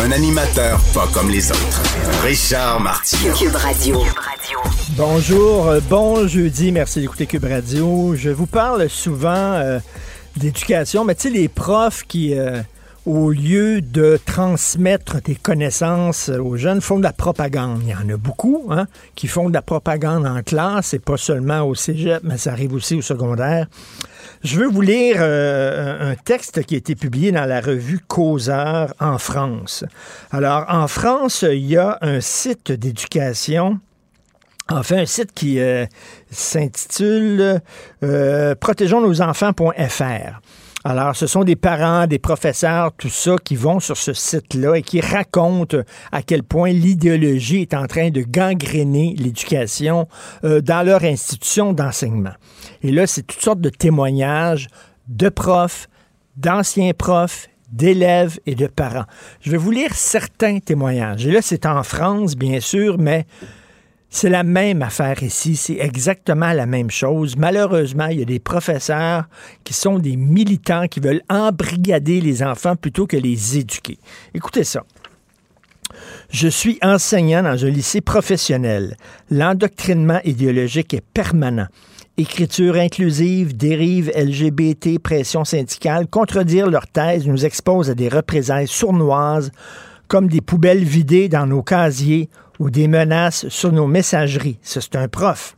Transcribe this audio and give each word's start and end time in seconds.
Un 0.00 0.10
animateur 0.10 0.80
pas 0.94 1.06
comme 1.12 1.30
les 1.30 1.50
autres. 1.50 1.82
Richard 2.22 2.80
Martineau. 2.80 3.34
Cube 3.34 3.54
Radio. 3.54 3.98
Bonjour, 4.96 5.68
euh, 5.68 5.80
bon 5.88 6.26
jeudi, 6.26 6.72
merci 6.72 7.00
d'écouter 7.00 7.26
Cube 7.26 7.44
Radio. 7.44 8.14
Je 8.16 8.30
vous 8.30 8.46
parle 8.46 8.88
souvent 8.88 9.30
euh, 9.30 9.78
d'éducation, 10.36 11.04
mais 11.04 11.14
tu 11.14 11.22
sais, 11.22 11.30
les 11.30 11.48
profs 11.48 12.04
qui, 12.04 12.36
euh, 12.36 12.62
au 13.06 13.30
lieu 13.30 13.80
de 13.80 14.18
transmettre 14.24 15.20
des 15.22 15.34
connaissances 15.34 16.30
aux 16.30 16.56
jeunes, 16.56 16.80
font 16.80 16.98
de 16.98 17.04
la 17.04 17.12
propagande. 17.12 17.82
Il 17.84 17.90
y 17.90 17.94
en 17.94 18.08
a 18.12 18.16
beaucoup 18.16 18.68
hein, 18.70 18.86
qui 19.14 19.28
font 19.28 19.48
de 19.48 19.54
la 19.54 19.62
propagande 19.62 20.26
en 20.26 20.42
classe, 20.42 20.94
et 20.94 20.98
pas 20.98 21.16
seulement 21.16 21.62
au 21.62 21.74
cégep, 21.74 22.22
mais 22.24 22.38
ça 22.38 22.52
arrive 22.52 22.72
aussi 22.74 22.96
au 22.96 23.02
secondaire. 23.02 23.66
Je 24.44 24.58
veux 24.58 24.66
vous 24.66 24.80
lire 24.80 25.18
euh, 25.20 26.12
un 26.12 26.14
texte 26.16 26.64
qui 26.64 26.74
a 26.74 26.78
été 26.78 26.96
publié 26.96 27.30
dans 27.30 27.44
la 27.44 27.60
revue 27.60 28.00
Causeur 28.00 28.92
en 28.98 29.18
France. 29.18 29.84
Alors, 30.32 30.64
en 30.68 30.88
France, 30.88 31.44
il 31.48 31.64
y 31.64 31.76
a 31.76 31.98
un 32.02 32.20
site 32.20 32.72
d'éducation 32.72 33.78
Enfin, 34.70 34.98
un 34.98 35.06
site 35.06 35.32
qui 35.32 35.60
euh, 35.60 35.86
s'intitule 36.30 37.60
euh, 38.02 38.54
protégeons 38.54 39.00
nos 39.00 39.20
enfants.fr. 39.20 40.40
Alors, 40.84 41.14
ce 41.14 41.28
sont 41.28 41.44
des 41.44 41.54
parents, 41.54 42.08
des 42.08 42.18
professeurs, 42.18 42.92
tout 42.92 43.08
ça, 43.08 43.36
qui 43.42 43.54
vont 43.54 43.78
sur 43.78 43.96
ce 43.96 44.12
site-là 44.12 44.74
et 44.74 44.82
qui 44.82 45.00
racontent 45.00 45.78
à 46.10 46.22
quel 46.22 46.42
point 46.42 46.70
l'idéologie 46.70 47.62
est 47.62 47.74
en 47.74 47.86
train 47.86 48.10
de 48.10 48.22
gangréner 48.22 49.14
l'éducation 49.16 50.08
euh, 50.42 50.60
dans 50.60 50.84
leur 50.84 51.04
institution 51.04 51.72
d'enseignement. 51.72 52.34
Et 52.82 52.90
là, 52.90 53.06
c'est 53.06 53.22
toutes 53.22 53.42
sortes 53.42 53.60
de 53.60 53.68
témoignages 53.68 54.66
de 55.06 55.28
profs, 55.28 55.88
d'anciens 56.36 56.92
profs, 56.94 57.48
d'élèves 57.70 58.38
et 58.46 58.54
de 58.54 58.66
parents. 58.66 59.04
Je 59.40 59.50
vais 59.50 59.56
vous 59.56 59.70
lire 59.70 59.94
certains 59.94 60.58
témoignages. 60.58 61.26
Et 61.26 61.30
là, 61.30 61.42
c'est 61.42 61.64
en 61.64 61.82
France, 61.82 62.36
bien 62.36 62.60
sûr, 62.60 62.98
mais 62.98 63.24
c'est 64.14 64.28
la 64.28 64.42
même 64.42 64.82
affaire 64.82 65.22
ici, 65.22 65.56
c'est 65.56 65.78
exactement 65.78 66.52
la 66.52 66.66
même 66.66 66.90
chose. 66.90 67.34
Malheureusement, 67.34 68.08
il 68.08 68.18
y 68.18 68.22
a 68.22 68.26
des 68.26 68.40
professeurs 68.40 69.24
qui 69.64 69.72
sont 69.72 69.98
des 69.98 70.16
militants 70.16 70.86
qui 70.86 71.00
veulent 71.00 71.22
embrigader 71.30 72.20
les 72.20 72.42
enfants 72.42 72.76
plutôt 72.76 73.06
que 73.06 73.16
les 73.16 73.56
éduquer. 73.56 73.98
Écoutez 74.34 74.64
ça. 74.64 74.84
Je 76.28 76.46
suis 76.46 76.78
enseignant 76.82 77.42
dans 77.42 77.64
un 77.64 77.70
lycée 77.70 78.02
professionnel. 78.02 78.98
L'endoctrinement 79.30 80.20
idéologique 80.24 80.92
est 80.92 81.04
permanent. 81.14 81.68
Écriture 82.18 82.76
inclusive, 82.76 83.56
dérive 83.56 84.12
LGBT, 84.14 84.98
pression 84.98 85.46
syndicale, 85.46 86.06
contredire 86.06 86.68
leur 86.68 86.86
thèse 86.86 87.26
nous 87.26 87.46
expose 87.46 87.88
à 87.88 87.94
des 87.94 88.10
représailles 88.10 88.68
sournoises 88.68 89.50
comme 90.06 90.28
des 90.28 90.42
poubelles 90.42 90.84
vidées 90.84 91.30
dans 91.30 91.46
nos 91.46 91.62
casiers 91.62 92.28
ou 92.62 92.70
des 92.70 92.86
menaces 92.86 93.48
sur 93.48 93.72
nos 93.72 93.88
messageries. 93.88 94.56
C'est 94.62 94.94
un 94.94 95.08
prof. 95.08 95.56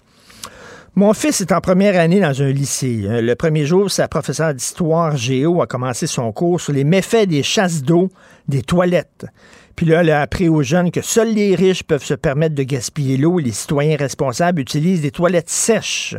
Mon 0.95 1.13
fils 1.13 1.43
est 1.43 1.53
en 1.53 1.61
première 1.61 2.01
année 2.01 2.19
dans 2.19 2.41
un 2.41 2.51
lycée. 2.51 3.03
Euh, 3.05 3.21
le 3.21 3.35
premier 3.35 3.67
jour, 3.67 3.91
sa 3.91 4.09
professeure 4.09 4.55
d'histoire 4.55 5.15
géo 5.15 5.61
a 5.61 5.67
commencé 5.67 6.07
son 6.07 6.33
cours 6.33 6.63
sur 6.63 6.73
les 6.73 6.85
méfaits 6.85 7.29
des 7.29 7.43
chasses 7.43 7.83
d'eau 7.83 8.09
des 8.49 8.63
toilettes. 8.63 9.27
Puis 9.77 9.85
là, 9.85 10.01
elle 10.01 10.11
a 10.11 10.23
appris 10.23 10.49
aux 10.49 10.63
jeunes 10.63 10.91
que 10.91 11.03
seuls 11.03 11.35
les 11.35 11.55
riches 11.55 11.83
peuvent 11.83 12.05
se 12.05 12.15
permettre 12.15 12.55
de 12.55 12.63
gaspiller 12.63 13.19
l'eau 13.19 13.39
et 13.39 13.43
les 13.43 13.53
citoyens 13.53 13.99
responsables 13.99 14.63
utilisent 14.63 15.03
des 15.03 15.11
toilettes 15.11 15.51
sèches. 15.51 16.17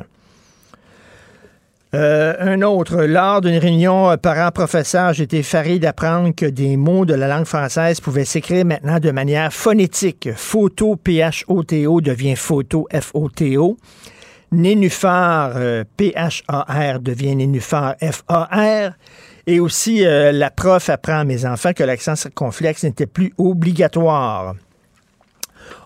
Euh, 1.95 2.33
un 2.39 2.61
autre, 2.61 3.03
lors 3.03 3.39
d'une 3.39 3.57
réunion 3.57 4.09
euh, 4.09 4.17
parents-professeurs, 4.17 5.13
j'étais 5.13 5.37
effaré 5.37 5.79
d'apprendre 5.79 6.35
que 6.35 6.45
des 6.45 6.75
mots 6.75 7.05
de 7.05 7.13
la 7.13 7.29
langue 7.29 7.45
française 7.45 8.01
pouvaient 8.01 8.25
s'écrire 8.25 8.65
maintenant 8.65 8.99
de 8.99 9.11
manière 9.11 9.53
phonétique. 9.53 10.27
Photo, 10.35 10.97
P-H-O-T-O, 10.97 12.01
devient 12.01 12.35
photo, 12.35 12.85
F-O-T-O. 12.91 13.77
Nénuphar, 14.51 15.53
euh, 15.55 15.85
P-H-A-R, 15.95 16.99
devient 16.99 17.37
nénuphar, 17.37 17.95
F-A-R. 18.01 18.91
Et 19.47 19.61
aussi, 19.61 20.03
la 20.03 20.49
prof 20.49 20.89
apprend 20.89 21.19
à 21.19 21.23
mes 21.23 21.45
enfants 21.45 21.71
que 21.71 21.83
l'accent 21.83 22.15
circonflexe 22.15 22.83
n'était 22.83 23.05
plus 23.05 23.31
obligatoire. 23.37 24.55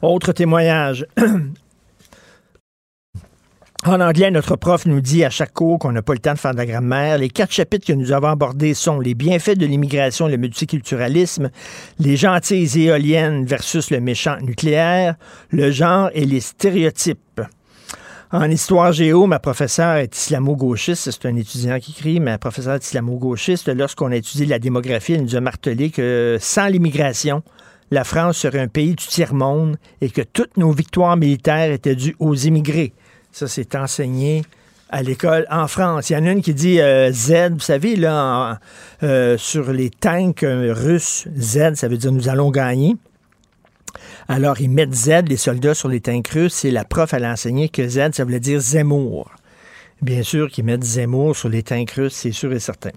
Autre 0.01 0.31
témoignage. 0.31 1.05
En 3.85 4.01
anglais, 4.01 4.29
notre 4.29 4.57
prof 4.57 4.85
nous 4.85 4.99
dit 4.99 5.23
à 5.23 5.29
chaque 5.29 5.53
cours 5.53 5.79
qu'on 5.79 5.93
n'a 5.93 6.01
pas 6.01 6.11
le 6.11 6.19
temps 6.19 6.33
de 6.33 6.37
faire 6.37 6.51
de 6.51 6.57
la 6.57 6.65
grammaire. 6.65 7.17
Les 7.17 7.29
quatre 7.29 7.53
chapitres 7.53 7.87
que 7.87 7.93
nous 7.93 8.11
avons 8.11 8.27
abordés 8.27 8.73
sont 8.73 8.99
les 8.99 9.15
bienfaits 9.15 9.57
de 9.57 9.65
l'immigration 9.65 10.27
le 10.27 10.35
multiculturalisme, 10.35 11.49
les 11.97 12.17
gentilles 12.17 12.69
éoliennes 12.77 13.45
versus 13.45 13.89
le 13.89 14.01
méchant 14.01 14.35
nucléaire, 14.41 15.15
le 15.49 15.71
genre 15.71 16.09
et 16.13 16.25
les 16.25 16.41
stéréotypes. 16.41 17.41
En 18.31 18.51
histoire 18.51 18.91
géo, 18.91 19.27
ma 19.27 19.39
professeure 19.39 19.95
est 19.95 20.13
islamo-gauchiste. 20.13 21.09
C'est 21.09 21.25
un 21.25 21.37
étudiant 21.37 21.79
qui 21.79 21.91
écrit. 21.91 22.19
Ma 22.19 22.37
professeure 22.37 22.75
est 22.75 22.85
islamo-gauchiste. 22.85 23.69
Lorsqu'on 23.69 24.11
a 24.11 24.17
étudié 24.17 24.45
la 24.45 24.59
démographie, 24.59 25.13
elle 25.13 25.23
nous 25.23 25.37
a 25.37 25.41
martelé 25.41 25.89
que 25.89 26.37
sans 26.41 26.67
l'immigration, 26.67 27.43
la 27.91 28.03
France 28.03 28.39
serait 28.39 28.59
un 28.59 28.67
pays 28.67 28.93
du 28.93 29.07
tiers-monde 29.07 29.77
et 30.01 30.09
que 30.09 30.21
toutes 30.21 30.57
nos 30.57 30.71
victoires 30.71 31.15
militaires 31.15 31.71
étaient 31.71 31.95
dues 31.95 32.17
aux 32.19 32.35
immigrés. 32.35 32.93
Ça, 33.31 33.47
c'est 33.47 33.75
enseigné 33.75 34.43
à 34.89 35.03
l'école 35.03 35.45
en 35.49 35.67
France. 35.67 36.09
Il 36.09 36.13
y 36.13 36.17
en 36.17 36.25
a 36.25 36.31
une 36.31 36.41
qui 36.41 36.53
dit 36.53 36.81
euh, 36.81 37.11
Z, 37.11 37.51
vous 37.51 37.59
savez, 37.59 37.95
là, 37.95 38.59
euh, 39.03 39.37
sur 39.37 39.71
les 39.71 39.89
tanks 39.89 40.43
euh, 40.43 40.73
russes, 40.73 41.27
Z, 41.37 41.75
ça 41.75 41.87
veut 41.87 41.97
dire 41.97 42.11
nous 42.11 42.27
allons 42.27 42.49
gagner. 42.49 42.95
Alors, 44.27 44.61
ils 44.61 44.69
mettent 44.69 44.93
Z, 44.93 45.27
les 45.27 45.37
soldats, 45.37 45.73
sur 45.73 45.89
les 45.89 46.01
tanks 46.01 46.27
russes, 46.27 46.65
et 46.65 46.71
la 46.71 46.85
prof, 46.85 47.13
elle 47.13 47.25
a 47.25 47.31
enseigné 47.31 47.69
que 47.69 47.87
Z, 47.87 48.11
ça 48.13 48.23
voulait 48.23 48.39
dire 48.39 48.59
Zemmour. 48.59 49.31
Bien 50.01 50.23
sûr 50.23 50.49
qu'ils 50.49 50.65
mettent 50.65 50.83
Zemmour 50.83 51.35
sur 51.35 51.49
les 51.49 51.63
tanks 51.63 51.91
russes, 51.91 52.13
c'est 52.13 52.31
sûr 52.31 52.51
et 52.53 52.59
certain. 52.59 52.91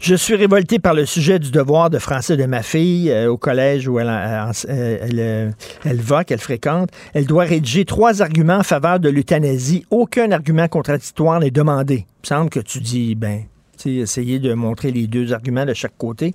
Je 0.00 0.14
suis 0.14 0.34
révolté 0.34 0.78
par 0.78 0.94
le 0.94 1.04
sujet 1.04 1.38
du 1.38 1.50
devoir 1.50 1.90
de 1.90 1.98
français 1.98 2.38
de 2.38 2.46
ma 2.46 2.62
fille 2.62 3.10
euh, 3.10 3.30
au 3.30 3.36
collège 3.36 3.86
où 3.86 3.98
elle, 3.98 4.08
euh, 4.08 4.50
euh, 4.70 5.50
elle, 5.84 6.00
va, 6.00 6.24
qu'elle 6.24 6.38
fréquente. 6.38 6.88
Elle 7.12 7.26
doit 7.26 7.44
rédiger 7.44 7.84
trois 7.84 8.22
arguments 8.22 8.56
en 8.56 8.62
faveur 8.62 8.98
de 8.98 9.10
l'euthanasie. 9.10 9.84
Aucun 9.90 10.32
argument 10.32 10.68
contradictoire 10.68 11.40
n'est 11.40 11.50
demandé. 11.50 12.06
Il 12.06 12.22
me 12.22 12.26
semble 12.26 12.48
que 12.48 12.60
tu 12.60 12.80
dis, 12.80 13.14
ben, 13.14 13.42
essayer 13.84 14.38
de 14.38 14.54
montrer 14.54 14.90
les 14.90 15.06
deux 15.06 15.34
arguments 15.34 15.66
de 15.66 15.74
chaque 15.74 15.98
côté. 15.98 16.34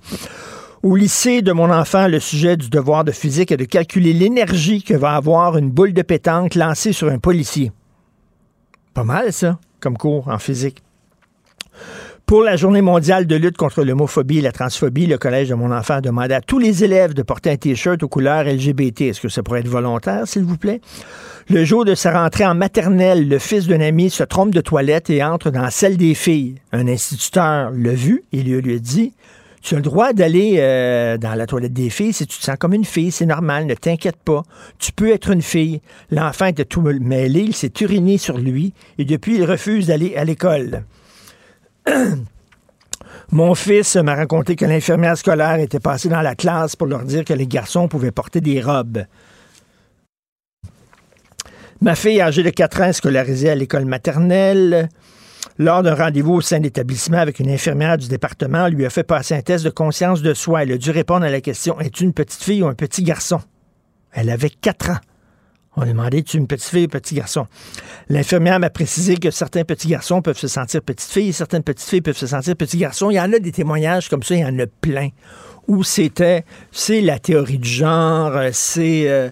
Au 0.84 0.94
lycée 0.94 1.42
de 1.42 1.50
mon 1.50 1.72
enfant, 1.72 2.06
le 2.06 2.20
sujet 2.20 2.56
du 2.56 2.70
devoir 2.70 3.02
de 3.02 3.10
physique 3.10 3.50
est 3.50 3.56
de 3.56 3.64
calculer 3.64 4.12
l'énergie 4.12 4.84
que 4.84 4.94
va 4.94 5.16
avoir 5.16 5.58
une 5.58 5.72
boule 5.72 5.92
de 5.92 6.02
pétanque 6.02 6.54
lancée 6.54 6.92
sur 6.92 7.08
un 7.08 7.18
policier. 7.18 7.72
Pas 8.94 9.02
mal, 9.02 9.32
ça, 9.32 9.58
comme 9.80 9.98
cours 9.98 10.28
en 10.28 10.38
physique. 10.38 10.84
Pour 12.26 12.42
la 12.42 12.56
journée 12.56 12.82
mondiale 12.82 13.28
de 13.28 13.36
lutte 13.36 13.56
contre 13.56 13.84
l'homophobie 13.84 14.38
et 14.38 14.42
la 14.42 14.50
transphobie, 14.50 15.06
le 15.06 15.16
collège 15.16 15.50
de 15.50 15.54
mon 15.54 15.70
enfant 15.70 15.94
a 15.94 16.00
demandé 16.00 16.34
à 16.34 16.40
tous 16.40 16.58
les 16.58 16.82
élèves 16.82 17.14
de 17.14 17.22
porter 17.22 17.50
un 17.50 17.56
T-shirt 17.56 18.02
aux 18.02 18.08
couleurs 18.08 18.42
LGBT. 18.42 19.02
Est-ce 19.02 19.20
que 19.20 19.28
ça 19.28 19.44
pourrait 19.44 19.60
être 19.60 19.68
volontaire, 19.68 20.26
s'il 20.26 20.42
vous 20.42 20.56
plaît? 20.56 20.80
Le 21.48 21.64
jour 21.64 21.84
de 21.84 21.94
sa 21.94 22.20
rentrée 22.20 22.44
en 22.44 22.56
maternelle, 22.56 23.28
le 23.28 23.38
fils 23.38 23.68
d'un 23.68 23.80
ami 23.80 24.10
se 24.10 24.24
trompe 24.24 24.52
de 24.52 24.60
toilette 24.60 25.08
et 25.08 25.22
entre 25.22 25.50
dans 25.50 25.70
celle 25.70 25.96
des 25.96 26.14
filles. 26.14 26.56
Un 26.72 26.88
instituteur 26.88 27.70
l'a 27.70 27.94
vu 27.94 28.24
et 28.32 28.42
lui, 28.42 28.74
a 28.74 28.78
dit 28.80 29.12
tu 29.62 29.74
as 29.74 29.78
le 29.78 29.84
droit 29.84 30.12
d'aller 30.12 30.56
euh, 30.58 31.18
dans 31.18 31.34
la 31.34 31.46
toilette 31.46 31.72
des 31.72 31.90
filles 31.90 32.12
si 32.12 32.26
tu 32.26 32.38
te 32.38 32.42
sens 32.42 32.56
comme 32.58 32.74
une 32.74 32.84
fille, 32.84 33.12
c'est 33.12 33.26
normal, 33.26 33.66
ne 33.66 33.74
t'inquiète 33.74 34.18
pas. 34.24 34.42
Tu 34.80 34.90
peux 34.90 35.10
être 35.10 35.30
une 35.30 35.42
fille. 35.42 35.80
L'enfant 36.10 36.46
était 36.46 36.64
tout 36.64 36.82
mêlé, 36.82 37.42
il 37.42 37.54
s'est 37.54 37.72
uriné 37.80 38.18
sur 38.18 38.36
lui 38.36 38.74
et 38.98 39.04
depuis 39.04 39.36
il 39.36 39.44
refuse 39.44 39.86
d'aller 39.86 40.16
à 40.16 40.24
l'école. 40.24 40.82
Mon 43.32 43.54
fils 43.54 43.96
m'a 43.96 44.14
raconté 44.14 44.56
que 44.56 44.64
l'infirmière 44.64 45.16
scolaire 45.16 45.58
était 45.58 45.80
passée 45.80 46.08
dans 46.08 46.22
la 46.22 46.34
classe 46.34 46.76
pour 46.76 46.86
leur 46.86 47.04
dire 47.04 47.24
que 47.24 47.34
les 47.34 47.46
garçons 47.46 47.88
pouvaient 47.88 48.12
porter 48.12 48.40
des 48.40 48.60
robes. 48.60 49.04
Ma 51.80 51.94
fille 51.94 52.20
âgée 52.20 52.42
de 52.42 52.50
4 52.50 52.80
ans 52.82 52.92
scolarisée 52.92 53.50
à 53.50 53.54
l'école 53.54 53.84
maternelle. 53.84 54.88
lors 55.58 55.82
d'un 55.82 55.94
rendez-vous 55.94 56.34
au 56.34 56.40
sein 56.40 56.60
de 56.60 56.70
avec 57.16 57.38
une 57.38 57.50
infirmière 57.50 57.98
du 57.98 58.08
département, 58.08 58.68
lui 58.68 58.86
a 58.86 58.90
fait 58.90 59.04
passer 59.04 59.34
un 59.34 59.42
test 59.42 59.64
de 59.64 59.70
conscience 59.70 60.22
de 60.22 60.34
soi. 60.34 60.62
Elle 60.62 60.72
a 60.72 60.78
dû 60.78 60.90
répondre 60.90 61.24
à 61.24 61.30
la 61.30 61.40
question 61.40 61.78
Es-tu 61.80 62.04
une 62.04 62.12
petite 62.12 62.42
fille 62.42 62.62
ou 62.62 62.66
un 62.66 62.74
petit 62.74 63.02
garçon 63.02 63.40
Elle 64.12 64.30
avait 64.30 64.50
quatre 64.50 64.90
ans. 64.90 65.00
On 65.76 65.82
a 65.82 65.86
demandé 65.86 66.18
Es-tu 66.18 66.38
une 66.38 66.46
petite 66.46 66.68
fille 66.68 66.84
ou 66.86 66.88
petit 66.88 67.14
garçon 67.14 67.46
L'infirmière 68.08 68.58
m'a 68.58 68.70
précisé 68.70 69.16
que 69.16 69.30
certains 69.30 69.64
petits 69.64 69.88
garçons 69.88 70.22
peuvent 70.22 70.38
se 70.38 70.48
sentir 70.48 70.80
petites 70.80 71.10
filles, 71.10 71.32
certaines 71.32 71.62
petites 71.62 71.88
filles 71.88 72.00
peuvent 72.00 72.16
se 72.16 72.26
sentir 72.26 72.56
petits 72.56 72.78
garçons. 72.78 73.10
Il 73.10 73.14
y 73.14 73.20
en 73.20 73.32
a 73.32 73.38
des 73.38 73.52
témoignages 73.52 74.08
comme 74.08 74.22
ça, 74.22 74.34
il 74.34 74.40
y 74.40 74.44
en 74.44 74.58
a 74.58 74.66
plein 74.66 75.10
où 75.68 75.82
c'était, 75.84 76.44
c'est 76.72 77.00
la 77.00 77.18
théorie 77.18 77.58
du 77.58 77.68
genre, 77.68 78.32
c'est 78.52 79.08
euh, 79.08 79.30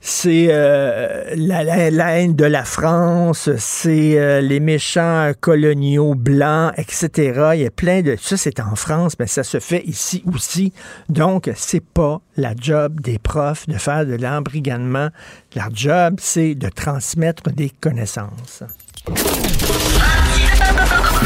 c'est 0.00 0.46
euh, 0.50 1.34
la, 1.36 1.90
la, 1.90 2.18
haine 2.18 2.34
de 2.34 2.44
la 2.44 2.64
France, 2.64 3.50
c'est 3.58 4.18
euh, 4.18 4.40
les 4.40 4.60
méchants 4.60 5.32
coloniaux 5.40 6.14
blancs, 6.14 6.72
etc. 6.76 7.50
Il 7.54 7.60
y 7.62 7.66
a 7.66 7.70
plein 7.70 8.02
de 8.02 8.16
ça, 8.20 8.36
c'est 8.36 8.60
en 8.60 8.76
France, 8.76 9.14
mais 9.18 9.26
ça 9.26 9.42
se 9.42 9.60
fait 9.60 9.82
ici 9.84 10.22
aussi. 10.32 10.72
Donc, 11.08 11.50
c'est 11.56 11.84
pas 11.84 12.20
la 12.36 12.54
job 12.58 13.00
des 13.00 13.18
profs 13.18 13.66
de 13.68 13.78
faire 13.78 14.06
de 14.06 14.14
l'embrigadement. 14.14 15.08
Leur 15.54 15.74
job, 15.74 16.16
c'est 16.18 16.54
de 16.54 16.68
transmettre 16.68 17.50
des 17.50 17.70
connaissances. 17.70 18.62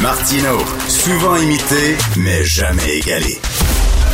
Martino, 0.03 0.59
souvent 0.89 1.37
imité, 1.37 1.97
mais 2.17 2.45
jamais 2.45 2.99
égalé. 2.99 3.39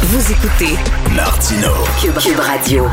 Vous 0.09 0.33
écoutez 0.33 0.77
Martino 1.17 1.73
Cube, 2.01 2.39
Radio. 2.39 2.87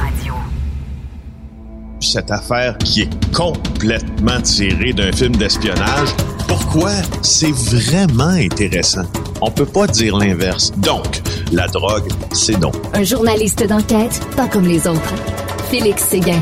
Cette 2.00 2.32
affaire 2.32 2.76
qui 2.80 3.02
est 3.04 3.32
complètement 3.32 4.42
tirée 4.42 4.94
d'un 4.94 5.12
film 5.12 5.36
d'espionnage, 5.36 6.10
pourquoi 6.48 6.90
c'est 7.22 7.52
vraiment 7.52 8.30
intéressant? 8.30 9.04
On 9.42 9.52
peut 9.52 9.68
pas 9.68 9.86
dire 9.86 10.18
l'inverse. 10.18 10.72
Donc, 10.78 11.22
la 11.52 11.68
drogue, 11.68 12.12
c'est 12.32 12.60
donc. 12.60 12.74
Un 12.96 13.04
journaliste 13.04 13.64
d'enquête, 13.68 14.20
pas 14.36 14.48
comme 14.48 14.66
les 14.66 14.88
autres. 14.88 15.14
Félix 15.70 16.02
Séguin. 16.06 16.42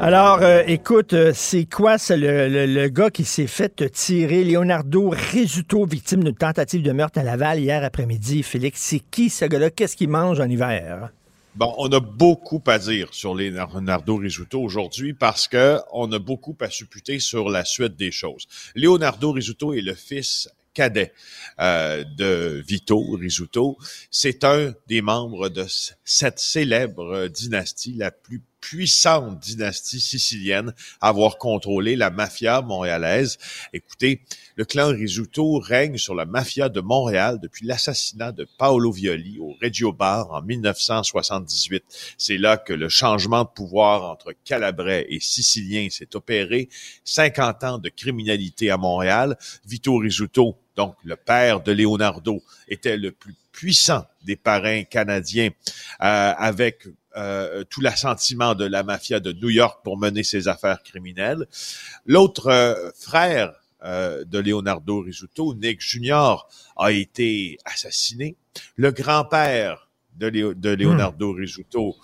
Alors, 0.00 0.42
euh, 0.42 0.62
écoute, 0.68 1.12
euh, 1.12 1.32
c'est 1.34 1.64
quoi 1.64 1.98
c'est 1.98 2.16
le, 2.16 2.86
gars 2.88 3.10
qui 3.10 3.24
s'est 3.24 3.48
fait 3.48 3.90
tirer, 3.90 4.44
Leonardo 4.44 5.08
Risuto, 5.08 5.84
victime 5.86 6.22
d'une 6.22 6.36
tentative 6.36 6.82
de 6.82 6.92
meurtre 6.92 7.18
à 7.18 7.24
Laval 7.24 7.58
hier 7.58 7.82
après-midi? 7.82 8.44
Félix, 8.44 8.80
c'est 8.80 9.00
qui 9.00 9.28
ce 9.28 9.44
gars-là? 9.46 9.70
Qu'est-ce 9.70 9.96
qu'il 9.96 10.08
mange 10.08 10.38
en 10.38 10.48
hiver? 10.48 11.10
Bon, 11.56 11.74
on 11.78 11.90
a 11.90 11.98
beaucoup 11.98 12.62
à 12.68 12.78
dire 12.78 13.08
sur 13.10 13.34
Leonardo 13.34 14.16
Risuto 14.16 14.62
aujourd'hui 14.62 15.14
parce 15.14 15.48
que 15.48 15.78
on 15.92 16.12
a 16.12 16.20
beaucoup 16.20 16.56
à 16.60 16.70
supputer 16.70 17.18
sur 17.18 17.48
la 17.48 17.64
suite 17.64 17.96
des 17.96 18.12
choses. 18.12 18.46
Leonardo 18.76 19.32
Risuto 19.32 19.74
est 19.74 19.80
le 19.80 19.94
fils 19.94 20.48
cadet 20.74 21.12
euh, 21.58 22.04
de 22.04 22.62
Vito 22.64 23.00
Risuto. 23.16 23.76
C'est 24.12 24.44
un 24.44 24.74
des 24.86 25.02
membres 25.02 25.48
de 25.48 25.66
cette 26.04 26.38
célèbre 26.38 27.26
dynastie, 27.26 27.94
la 27.94 28.12
plus 28.12 28.40
puissante 28.60 29.38
dynastie 29.40 30.00
sicilienne 30.00 30.72
à 31.00 31.08
avoir 31.08 31.38
contrôlé 31.38 31.96
la 31.96 32.10
mafia 32.10 32.60
montréalaise. 32.62 33.38
Écoutez, 33.72 34.22
le 34.56 34.64
clan 34.64 34.88
Risuto 34.88 35.58
règne 35.58 35.96
sur 35.96 36.14
la 36.14 36.24
mafia 36.24 36.68
de 36.68 36.80
Montréal 36.80 37.38
depuis 37.40 37.66
l'assassinat 37.66 38.32
de 38.32 38.46
Paolo 38.58 38.90
Violi 38.90 39.38
au 39.38 39.54
Reggio 39.60 39.92
Bar 39.92 40.30
en 40.30 40.42
1978. 40.42 41.84
C'est 42.16 42.38
là 42.38 42.56
que 42.56 42.72
le 42.72 42.88
changement 42.88 43.44
de 43.44 43.48
pouvoir 43.48 44.10
entre 44.10 44.34
Calabrais 44.44 45.06
et 45.08 45.20
Siciliens 45.20 45.88
s'est 45.90 46.14
opéré. 46.16 46.68
50 47.04 47.64
ans 47.64 47.78
de 47.78 47.88
criminalité 47.88 48.70
à 48.70 48.76
Montréal. 48.76 49.36
Vito 49.66 49.96
Risuto, 49.96 50.56
donc 50.76 50.96
le 51.04 51.16
père 51.16 51.60
de 51.60 51.72
Leonardo, 51.72 52.42
était 52.68 52.96
le 52.96 53.12
plus 53.12 53.34
puissant 53.52 54.06
des 54.22 54.36
parrains 54.36 54.84
canadiens 54.84 55.48
euh, 55.48 56.32
avec 56.36 56.86
euh, 57.18 57.64
tout 57.68 57.80
l'assentiment 57.80 58.54
de 58.54 58.64
la 58.64 58.84
mafia 58.84 59.18
de 59.18 59.32
New 59.32 59.48
York 59.48 59.80
pour 59.82 59.98
mener 59.98 60.22
ses 60.22 60.46
affaires 60.46 60.82
criminelles. 60.84 61.48
L'autre 62.06 62.46
euh, 62.46 62.90
frère 62.94 63.52
euh, 63.84 64.24
de 64.24 64.38
Leonardo 64.38 65.00
Risuto, 65.00 65.54
Nick 65.54 65.80
Jr., 65.80 66.36
a 66.76 66.92
été 66.92 67.58
assassiné. 67.64 68.36
Le 68.76 68.92
grand-père 68.92 69.88
de, 70.16 70.30
de, 70.52 70.70
Leonardo 70.70 71.32
hmm. 71.32 71.36
Risuto, 71.36 71.96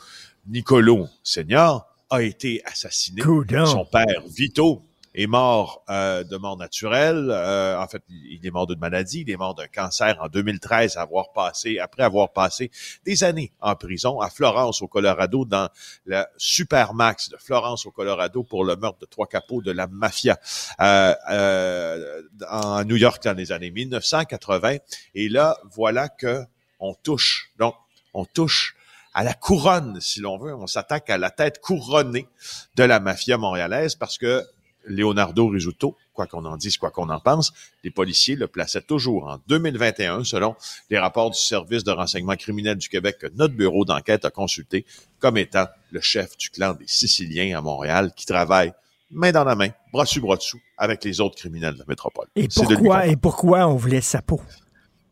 Nicolo 0.48 1.08
Senior, 1.22 1.86
a 2.10 2.22
été 2.22 2.60
assassiné. 2.64 3.22
Son 3.22 3.84
père, 3.84 4.24
Vito, 4.26 4.82
est 5.14 5.26
mort 5.26 5.84
euh, 5.90 6.24
de 6.24 6.36
mort 6.36 6.56
naturelle. 6.56 7.28
Euh, 7.30 7.78
en 7.78 7.86
fait, 7.86 8.02
il 8.08 8.44
est 8.44 8.50
mort 8.50 8.66
d'une 8.66 8.78
maladie. 8.78 9.20
Il 9.20 9.30
est 9.30 9.36
mort 9.36 9.54
d'un 9.54 9.68
cancer 9.68 10.16
en 10.20 10.28
2013, 10.28 10.96
avoir 10.96 11.32
passé, 11.32 11.78
après 11.78 12.02
avoir 12.02 12.32
passé 12.32 12.70
des 13.04 13.22
années 13.22 13.52
en 13.60 13.76
prison 13.76 14.20
à 14.20 14.28
Florence, 14.28 14.82
au 14.82 14.88
Colorado, 14.88 15.44
dans 15.44 15.68
la 16.06 16.28
Supermax 16.36 17.28
de 17.28 17.36
Florence, 17.36 17.86
au 17.86 17.90
Colorado, 17.90 18.42
pour 18.42 18.64
le 18.64 18.76
meurtre 18.76 18.98
de 18.98 19.06
trois 19.06 19.26
capots 19.26 19.62
de 19.62 19.70
la 19.70 19.86
mafia 19.86 20.38
euh, 20.80 21.14
euh 21.30 22.22
en 22.50 22.84
New 22.84 22.96
York 22.96 23.22
dans 23.22 23.36
les 23.36 23.52
années 23.52 23.70
1980. 23.70 24.78
Et 25.14 25.28
là, 25.28 25.58
voilà 25.70 26.08
que 26.08 26.44
on 26.80 26.94
touche. 26.94 27.52
Donc, 27.58 27.74
on 28.12 28.24
touche 28.24 28.76
à 29.14 29.22
la 29.22 29.34
couronne, 29.34 30.00
si 30.00 30.20
l'on 30.20 30.38
veut. 30.38 30.54
On 30.54 30.66
s'attaque 30.66 31.08
à 31.08 31.18
la 31.18 31.30
tête 31.30 31.60
couronnée 31.60 32.26
de 32.74 32.82
la 32.82 32.98
mafia 32.98 33.38
montréalaise 33.38 33.94
parce 33.94 34.18
que 34.18 34.44
Leonardo 34.86 35.48
Risuto, 35.48 35.96
quoi 36.12 36.26
qu'on 36.26 36.44
en 36.44 36.56
dise, 36.56 36.76
quoi 36.76 36.90
qu'on 36.90 37.08
en 37.08 37.20
pense, 37.20 37.52
les 37.82 37.90
policiers 37.90 38.36
le 38.36 38.46
plaçaient 38.46 38.82
toujours 38.82 39.28
en 39.28 39.38
2021, 39.48 40.24
selon 40.24 40.56
les 40.90 40.98
rapports 40.98 41.30
du 41.30 41.38
service 41.38 41.84
de 41.84 41.90
renseignement 41.90 42.36
criminel 42.36 42.76
du 42.76 42.88
Québec 42.88 43.18
que 43.20 43.26
notre 43.34 43.54
bureau 43.54 43.84
d'enquête 43.84 44.24
a 44.24 44.30
consulté, 44.30 44.84
comme 45.18 45.36
étant 45.36 45.66
le 45.90 46.00
chef 46.00 46.36
du 46.36 46.50
clan 46.50 46.74
des 46.74 46.86
Siciliens 46.86 47.58
à 47.58 47.60
Montréal 47.60 48.12
qui 48.14 48.26
travaille 48.26 48.72
main 49.10 49.32
dans 49.32 49.44
la 49.44 49.54
main, 49.54 49.68
bras 49.92 50.04
dessus, 50.04 50.20
bras 50.20 50.36
dessous, 50.36 50.60
avec 50.76 51.04
les 51.04 51.20
autres 51.20 51.36
criminels 51.36 51.74
de 51.74 51.78
la 51.78 51.84
métropole. 51.86 52.26
Et 52.36 52.48
pourquoi, 52.48 53.06
et 53.06 53.16
pourquoi 53.16 53.66
on 53.66 53.76
voulait 53.76 54.00
sa 54.00 54.22
peau? 54.22 54.40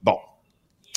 Bon. 0.03 0.17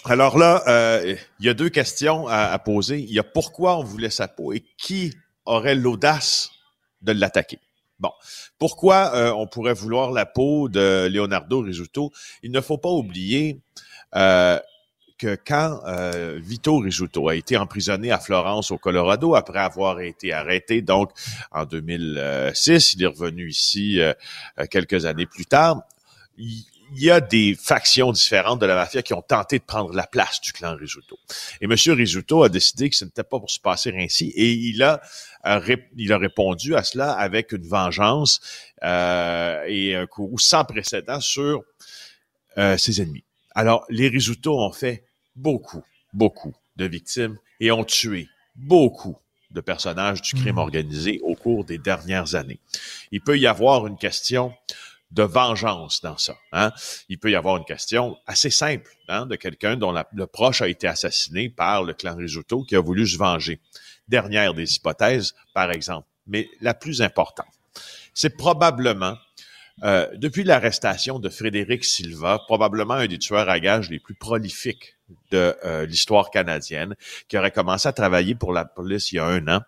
Alors 0.06 0.38
là, 0.38 0.64
euh, 0.68 1.16
il 1.40 1.46
y 1.46 1.50
a 1.50 1.54
deux 1.54 1.70
questions 1.70 2.28
à, 2.28 2.52
à 2.52 2.60
poser. 2.60 3.00
Il 3.00 3.12
y 3.12 3.20
a 3.20 3.24
pourquoi 3.24 3.78
on 3.78 3.84
voulait 3.84 4.10
sa 4.10 4.28
peau 4.28 4.54
et 4.54 4.64
qui 4.78 5.14
aurait 5.46 5.76
l'audace 5.76 6.52
de 7.02 7.12
l'attaquer? 7.12 7.60
Bon, 8.00 8.12
pourquoi 8.60 9.16
euh, 9.16 9.32
on 9.34 9.48
pourrait 9.48 9.74
vouloir 9.74 10.12
la 10.12 10.26
peau 10.26 10.68
de 10.70 11.08
Leonardo 11.08 11.62
Risuto? 11.62 12.12
Il 12.44 12.52
ne 12.52 12.62
faut 12.62 12.78
pas 12.78 12.90
oublier 12.90 13.62
euh, 14.16 14.60
que 15.18 15.38
quand 15.48 15.80
euh, 15.88 16.38
Vito 16.42 16.78
Risuto 16.80 17.30
a 17.30 17.36
été 17.36 17.56
emprisonné 17.56 18.12
à 18.12 18.20
Florence, 18.20 18.72
au 18.72 18.78
Colorado, 18.78 19.36
après 19.36 19.60
avoir 19.60 20.02
été 20.02 20.34
arrêté, 20.34 20.82
donc 20.82 21.12
en 21.52 21.66
2006, 21.66 22.96
il 22.96 23.04
est 23.04 23.08
revenu 23.08 23.50
ici 23.50 24.00
quelques 24.70 25.06
années 25.06 25.26
plus 25.26 25.46
tard. 25.46 25.84
Il 26.94 27.04
y 27.04 27.12
a 27.12 27.20
des 27.22 27.56
factions 27.56 28.12
différentes 28.12 28.60
de 28.60 28.66
la 28.66 28.76
mafia 28.76 29.02
qui 29.02 29.14
ont 29.14 29.22
tenté 29.22 29.60
de 29.60 29.64
prendre 29.64 29.94
la 29.94 30.08
place 30.08 30.42
du 30.42 30.54
clan 30.54 30.76
Risuto. 30.76 31.18
Et 31.62 31.66
M. 31.66 31.72
Risuto 31.72 32.44
a 32.44 32.50
décidé 32.50 32.90
que 32.90 32.96
ce 32.96 33.06
n'était 33.06 33.24
pas 33.24 33.40
pour 33.40 33.52
se 33.52 33.60
passer 33.60 33.94
ainsi 33.98 34.30
et 34.36 34.52
il 34.52 34.84
a, 34.84 35.02
il 35.98 36.14
a 36.14 36.18
répondu 36.18 36.76
à 36.76 36.84
cela 36.84 37.14
avec 37.14 37.52
une 37.52 37.68
vengeance 37.68 38.42
euh, 38.84 39.64
et 39.68 39.96
un 39.96 40.06
coup 40.06 40.34
sans 40.38 40.66
précédent 40.66 41.20
sur 41.20 41.64
euh, 42.58 42.78
ses 42.78 43.02
ennemis. 43.02 43.24
Alors, 43.54 43.86
les 43.90 44.08
Risuto 44.08 44.60
ont 44.60 44.72
fait 44.72 45.06
beaucoup, 45.36 45.84
beaucoup 46.14 46.54
de 46.76 46.86
victimes 46.86 47.38
et 47.60 47.72
ont 47.72 47.86
tué 47.86 48.28
beaucoup 48.56 49.18
de 49.52 49.62
personnages 49.62 50.22
du 50.22 50.36
crime 50.36 50.56
mmh. 50.56 50.60
organisé 50.60 51.20
au 51.24 51.36
cours 51.36 51.64
des 51.64 51.78
dernières 51.78 52.36
années. 52.36 52.60
Il 53.12 53.22
peut 53.22 53.40
y 53.40 53.48
avoir 53.48 53.88
une 53.88 53.98
question 53.98 54.54
de 55.12 55.24
vengeance 55.24 56.02
dans 56.02 56.18
ça. 56.18 56.36
Hein? 56.52 56.72
Il 57.10 57.20
peut 57.20 57.32
y 57.32 57.36
avoir 57.36 57.58
une 57.58 57.66
question 57.66 58.18
assez 58.28 58.50
simple 58.50 58.92
hein, 59.08 59.26
de 59.26 59.36
quelqu'un 59.36 59.78
dont 59.78 59.94
le 60.14 60.28
proche 60.28 60.62
a 60.62 60.68
été 60.68 60.88
assassiné 60.88 61.50
par 61.50 61.84
le 61.84 61.94
clan 61.94 62.16
Risuto 62.16 62.64
qui 62.64 62.76
a 62.76 62.82
voulu 62.82 63.08
se 63.08 63.18
venger. 63.18 63.60
Dernière 64.08 64.54
des 64.54 64.76
hypothèses, 64.76 65.34
par 65.54 65.72
exemple, 65.72 66.08
mais 66.28 66.50
la 66.62 66.74
plus 66.74 67.02
importante, 67.02 67.48
c'est 68.14 68.38
probablement 68.38 69.18
euh, 69.84 70.08
depuis 70.16 70.44
l'arrestation 70.44 71.20
de 71.20 71.30
Frédéric 71.30 71.84
Silva, 71.84 72.40
probablement 72.46 72.94
un 72.94 73.08
des 73.08 73.20
tueurs 73.20 73.50
à 73.50 73.60
gages 73.60 73.90
les 73.90 74.00
plus 74.00 74.16
prolifiques 74.16 74.95
de 75.32 75.56
euh, 75.64 75.86
l'histoire 75.86 76.32
canadienne, 76.32 76.96
qui 77.28 77.38
aurait 77.38 77.52
commencé 77.52 77.88
à 77.88 77.94
travailler 77.94 78.36
pour 78.36 78.54
la 78.54 78.66
police 78.66 79.12
il 79.12 79.16
y 79.16 79.20
a 79.20 79.26
un 79.26 79.48
an 79.48 79.62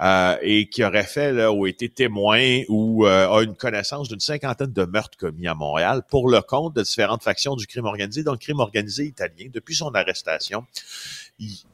euh, 0.00 0.36
et 0.42 0.68
qui 0.68 0.84
aurait 0.84 1.04
fait 1.04 1.32
là, 1.32 1.52
ou 1.52 1.66
été 1.66 1.88
témoin 1.88 2.62
ou 2.68 3.06
a 3.06 3.42
une 3.42 3.54
connaissance 3.54 4.08
d'une 4.08 4.20
cinquantaine 4.20 4.72
de 4.72 4.84
meurtres 4.84 5.18
commis 5.18 5.46
à 5.46 5.54
Montréal 5.54 6.02
pour 6.08 6.28
le 6.28 6.40
compte 6.40 6.74
de 6.74 6.82
différentes 6.82 7.22
factions 7.22 7.56
du 7.56 7.66
crime 7.66 7.84
organisé, 7.84 8.22
dont 8.22 8.32
le 8.32 8.38
crime 8.38 8.60
organisé 8.60 9.04
italien. 9.04 9.48
Depuis 9.52 9.74
son 9.74 9.94
arrestation, 9.94 10.64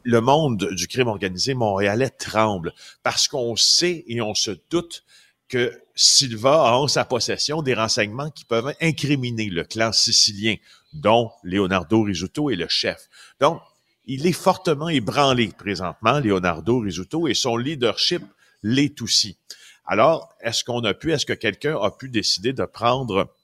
le 0.03 0.21
monde 0.21 0.69
du 0.73 0.87
crime 0.89 1.09
organisé 1.09 1.55
montréalais 1.55 2.11
tremble 2.11 2.73
parce 3.03 3.29
qu'on 3.29 3.57
sait 3.57 4.05
et 4.07 4.21
on 4.21 4.35
se 4.35 4.53
doute 4.71 5.05
que 5.49 5.73
Silva 5.95 6.69
a 6.69 6.73
en 6.73 6.89
sa 6.89 7.05
possession 7.05 7.63
des 7.63 7.75
renseignements 7.75 8.31
qui 8.31 8.45
peuvent 8.45 8.75
incriminer 8.81 9.51
le 9.51 9.65
clan 9.65 9.93
sicilien, 9.93 10.57
dont 10.95 11.31
Leonardo 11.43 12.03
Risuto 12.03 12.51
est 12.51 12.57
le 12.57 12.69
chef. 12.69 13.09
Donc, 13.41 13.61
il 14.07 14.27
est 14.27 14.33
fortement 14.33 14.89
ébranlé 14.89 15.49
présentement, 15.49 16.21
Leonardo 16.21 16.79
Risuto, 16.79 17.29
et 17.29 17.35
son 17.35 17.57
leadership 17.57 18.23
l'est 18.63 19.01
aussi. 19.03 19.39
Alors, 19.87 20.35
est-ce 20.41 20.65
qu'on 20.65 20.83
a 20.85 20.95
pu, 20.95 21.13
est-ce 21.13 21.27
que 21.27 21.33
quelqu'un 21.33 21.79
a 21.81 21.91
pu 21.91 22.09
décider 22.09 22.53
de 22.53 22.65
prendre 22.65 23.35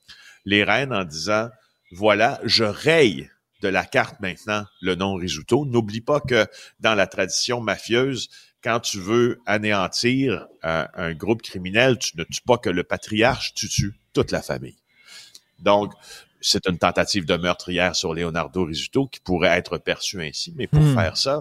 les 0.45 0.65
rênes 0.65 0.93
en 0.93 1.05
disant, 1.05 1.49
voilà, 1.93 2.41
je 2.45 2.65
raye 2.65 3.31
de 3.63 3.69
la 3.69 3.85
carte 3.85 4.21
maintenant 4.21 4.65
le 4.81 4.95
nom 4.95 5.15
Risuto. 5.15 5.67
N'oublie 5.67 6.01
pas 6.01 6.21
que 6.21 6.47
dans 6.81 6.95
la 6.95 7.07
tradition 7.07 7.61
mafieuse, 7.61 8.29
quand 8.63 8.81
tu 8.81 8.99
veux 8.99 9.41
anéantir 9.47 10.47
euh, 10.65 10.87
un 10.95 11.15
groupe 11.15 11.43
criminel, 11.43 11.99
tu 11.99 12.17
ne 12.17 12.25
tues 12.25 12.43
pas 12.47 12.59
que 12.59 12.71
le 12.71 12.85
patriarche, 12.85 13.55
tu 13.55 13.69
tues 13.69 13.95
toute 14.13 14.31
la 14.31 14.43
famille. 14.43 14.77
Donc, 15.59 15.93
c'est 16.41 16.67
une 16.67 16.79
tentative 16.79 17.25
de 17.25 17.37
meurtrière 17.37 17.95
sur 17.95 18.15
Leonardo 18.15 18.65
Risuto 18.65 19.07
qui 19.07 19.21
pourrait 19.21 19.57
être 19.59 19.79
perçue 19.79 20.23
ainsi, 20.23 20.53
mais 20.57 20.67
pour 20.67 20.81
Hmm. 20.83 20.95
faire 20.95 21.17
ça, 21.17 21.41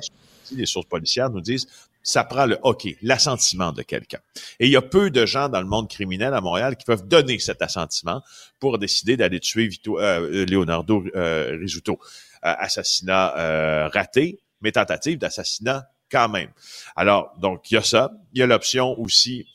les 0.51 0.65
sources 0.65 0.88
policières 0.88 1.29
nous 1.29 1.41
disent 1.41 1.68
ça 2.01 2.24
prend 2.24 2.46
le 2.46 2.58
OK, 2.63 2.88
l'assentiment 3.01 3.72
de 3.72 3.82
quelqu'un. 3.82 4.20
Et 4.60 4.68
il 4.68 4.72
y 4.72 4.77
a 4.77 4.82
peu 4.82 5.12
de 5.12 5.25
gens 5.25 5.50
dans 5.50 5.60
le 5.60 5.68
monde 5.68 5.89
criminel 5.89 6.34
à 6.34 6.41
Montréal 6.41 6.75
qui 6.77 6.86
peuvent 6.86 7.08
donner 7.08 7.38
cet 7.39 7.62
assentiment 7.62 8.24
pour 8.60 8.79
décider 8.79 9.18
d'aller 9.18 9.39
tuer 9.39 9.68
Vito, 9.68 10.00
euh, 10.00 10.46
Leonardo 10.46 11.03
euh, 11.15 11.58
Risuto. 11.60 12.00
Euh, 12.46 12.56
assassinat 12.58 13.38
euh, 13.38 13.89
raté, 13.89 14.39
mais 14.62 14.72
tentative 14.72 15.18
d'assassinat 15.18 15.91
quand 16.10 16.29
même. 16.29 16.50
Alors, 16.96 17.34
donc, 17.38 17.70
il 17.70 17.74
y 17.74 17.77
a 17.77 17.84
ça. 17.84 18.13
Il 18.32 18.39
y 18.39 18.41
a 18.41 18.48
l'option 18.48 18.98
aussi 18.98 19.46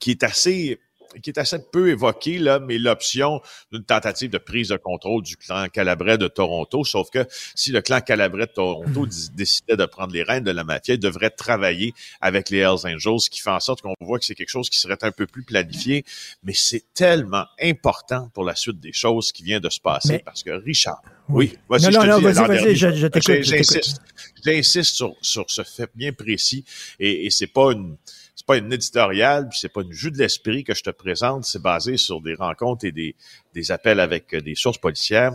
qui 0.00 0.12
est 0.12 0.22
assez 0.22 0.80
qui 1.22 1.30
est 1.30 1.38
assez 1.38 1.58
peu 1.72 1.88
évoquée, 1.90 2.38
là, 2.38 2.58
mais 2.58 2.78
l'option 2.78 3.40
d'une 3.72 3.84
tentative 3.84 4.30
de 4.30 4.38
prise 4.38 4.68
de 4.68 4.76
contrôle 4.76 5.22
du 5.22 5.36
clan 5.36 5.66
Calabrais 5.72 6.18
de 6.18 6.28
Toronto. 6.28 6.84
Sauf 6.84 7.10
que 7.10 7.26
si 7.54 7.72
le 7.72 7.80
clan 7.82 8.00
Calabrais 8.00 8.46
de 8.46 8.52
Toronto 8.52 9.06
d- 9.06 9.12
décidait 9.34 9.76
de 9.76 9.84
prendre 9.86 10.12
les 10.12 10.22
rênes 10.22 10.44
de 10.44 10.50
la 10.50 10.64
mafia, 10.64 10.94
il 10.94 11.00
devrait 11.00 11.30
travailler 11.30 11.94
avec 12.20 12.50
les 12.50 12.58
Hells 12.58 12.84
Angels, 12.86 13.20
ce 13.20 13.30
qui 13.30 13.40
fait 13.40 13.50
en 13.50 13.60
sorte 13.60 13.80
qu'on 13.82 13.94
voit 14.00 14.18
que 14.18 14.24
c'est 14.24 14.34
quelque 14.34 14.48
chose 14.50 14.68
qui 14.70 14.78
serait 14.78 14.98
un 15.02 15.12
peu 15.12 15.26
plus 15.26 15.42
planifié. 15.42 16.04
Mais 16.42 16.52
c'est 16.54 16.84
tellement 16.94 17.44
important 17.62 18.30
pour 18.34 18.44
la 18.44 18.54
suite 18.54 18.80
des 18.80 18.92
choses 18.92 19.32
qui 19.32 19.42
vient 19.44 19.60
de 19.60 19.70
se 19.70 19.80
passer 19.80 20.14
Mais- 20.14 20.18
parce 20.24 20.42
que 20.42 20.50
Richard, 20.50 21.00
oui, 21.28 21.52
Non, 21.70 21.76
vas-y, 21.78 21.92
non, 21.92 22.04
non, 22.04 22.18
dis, 22.18 22.24
vas-y, 22.24 22.46
vas-y, 22.46 22.76
je- 22.76 22.92
je 22.92 23.06
t'écoute. 23.06 23.42
J'insiste, 23.42 24.00
j'insiste 24.44 24.94
sur, 24.94 25.14
sur 25.22 25.44
ce 25.48 25.62
fait 25.62 25.88
bien 25.94 26.12
précis 26.12 26.64
et, 27.00 27.26
et 27.26 27.30
c'est 27.30 27.46
pas 27.46 27.72
une 27.72 27.96
c'est 28.34 28.46
pas 28.46 28.56
une 28.56 28.72
éditoriale, 28.72 29.48
puis 29.48 29.58
c'est 29.60 29.68
pas 29.68 29.82
une 29.82 29.92
jus 29.92 30.10
de 30.10 30.18
l'esprit 30.18 30.64
que 30.64 30.74
je 30.74 30.82
te 30.82 30.90
présente, 30.90 31.44
c'est 31.44 31.62
basé 31.62 31.96
sur 31.96 32.20
des 32.20 32.34
rencontres 32.34 32.84
et 32.84 32.92
des, 32.92 33.70
appels 33.70 34.00
avec 34.00 34.34
euh, 34.34 34.40
des 34.40 34.54
sources 34.54 34.78
policières. 34.78 35.32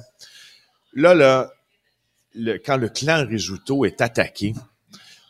Là, 0.93 1.13
là, 1.13 1.49
quand 2.65 2.77
le 2.77 2.89
clan 2.89 3.25
Risuto 3.25 3.85
est 3.85 4.01
attaqué, 4.01 4.53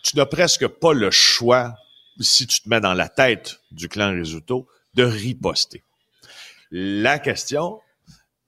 tu 0.04 0.18
n'as 0.18 0.26
presque 0.26 0.68
pas 0.68 0.94
le 0.94 1.12
choix, 1.12 1.76
si 2.20 2.48
tu 2.48 2.62
te 2.62 2.70
mets 2.70 2.82
dans 2.82 2.94
la 2.94 3.10
tête 3.10 3.60
du 3.72 3.88
clan 3.88 4.12
Risuto, 4.12 4.68
de 4.96 5.04
riposter. 5.04 5.84
La 6.72 7.20
question, 7.20 7.80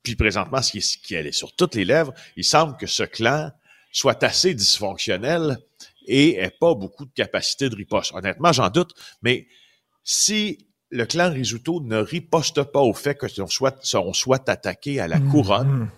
puis 0.04 0.16
présentement, 0.16 0.62
ce 0.62 0.72
qui, 0.72 0.78
est, 0.80 0.82
ce 0.82 0.98
qui 0.98 1.16
est 1.16 1.32
sur 1.32 1.56
toutes 1.56 1.76
les 1.76 1.86
lèvres, 1.86 2.14
il 2.36 2.44
semble 2.44 2.76
que 2.78 2.88
ce 2.88 3.04
clan 3.04 3.52
soit 3.92 4.24
assez 4.24 4.54
dysfonctionnel 4.54 5.58
et 6.06 6.38
ait 6.40 6.50
pas 6.60 6.74
beaucoup 6.76 7.06
de 7.06 7.12
capacité 7.14 7.70
de 7.70 7.76
riposte. 7.76 8.14
Honnêtement, 8.14 8.52
j'en 8.52 8.70
doute, 8.70 8.94
mais 9.22 9.48
si 10.04 10.68
le 10.90 11.06
clan 11.06 11.32
Risuto 11.32 11.82
ne 11.82 11.98
riposte 11.98 12.64
pas 12.64 12.82
au 12.82 12.94
fait 12.94 13.16
que 13.16 13.26
on 13.42 13.48
soit, 13.48 13.76
on 13.96 14.14
soit 14.14 14.50
attaqué 14.50 15.00
à 15.00 15.08
la 15.08 15.20
couronne, 15.20 15.68
Mhm. 15.82 15.90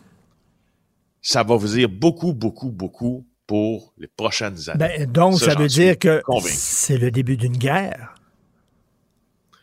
ça 1.22 1.44
va 1.44 1.56
vous 1.56 1.68
dire 1.70 1.90
beaucoup, 1.90 2.34
beaucoup, 2.34 2.70
beaucoup 2.72 3.26
pour 3.48 3.94
les 3.98 4.08
prochaines 4.08 4.70
années. 4.70 4.80
Ben, 4.98 5.12
donc, 5.12 5.40
Ça, 5.40 5.52
ça, 5.52 5.56
veut 5.56 5.68
dire 5.68 5.98
que 5.98 6.22
c'est 6.42 6.98
le 6.98 7.12
début 7.12 7.38
d'une 7.38 7.58
guerre. 7.58 8.16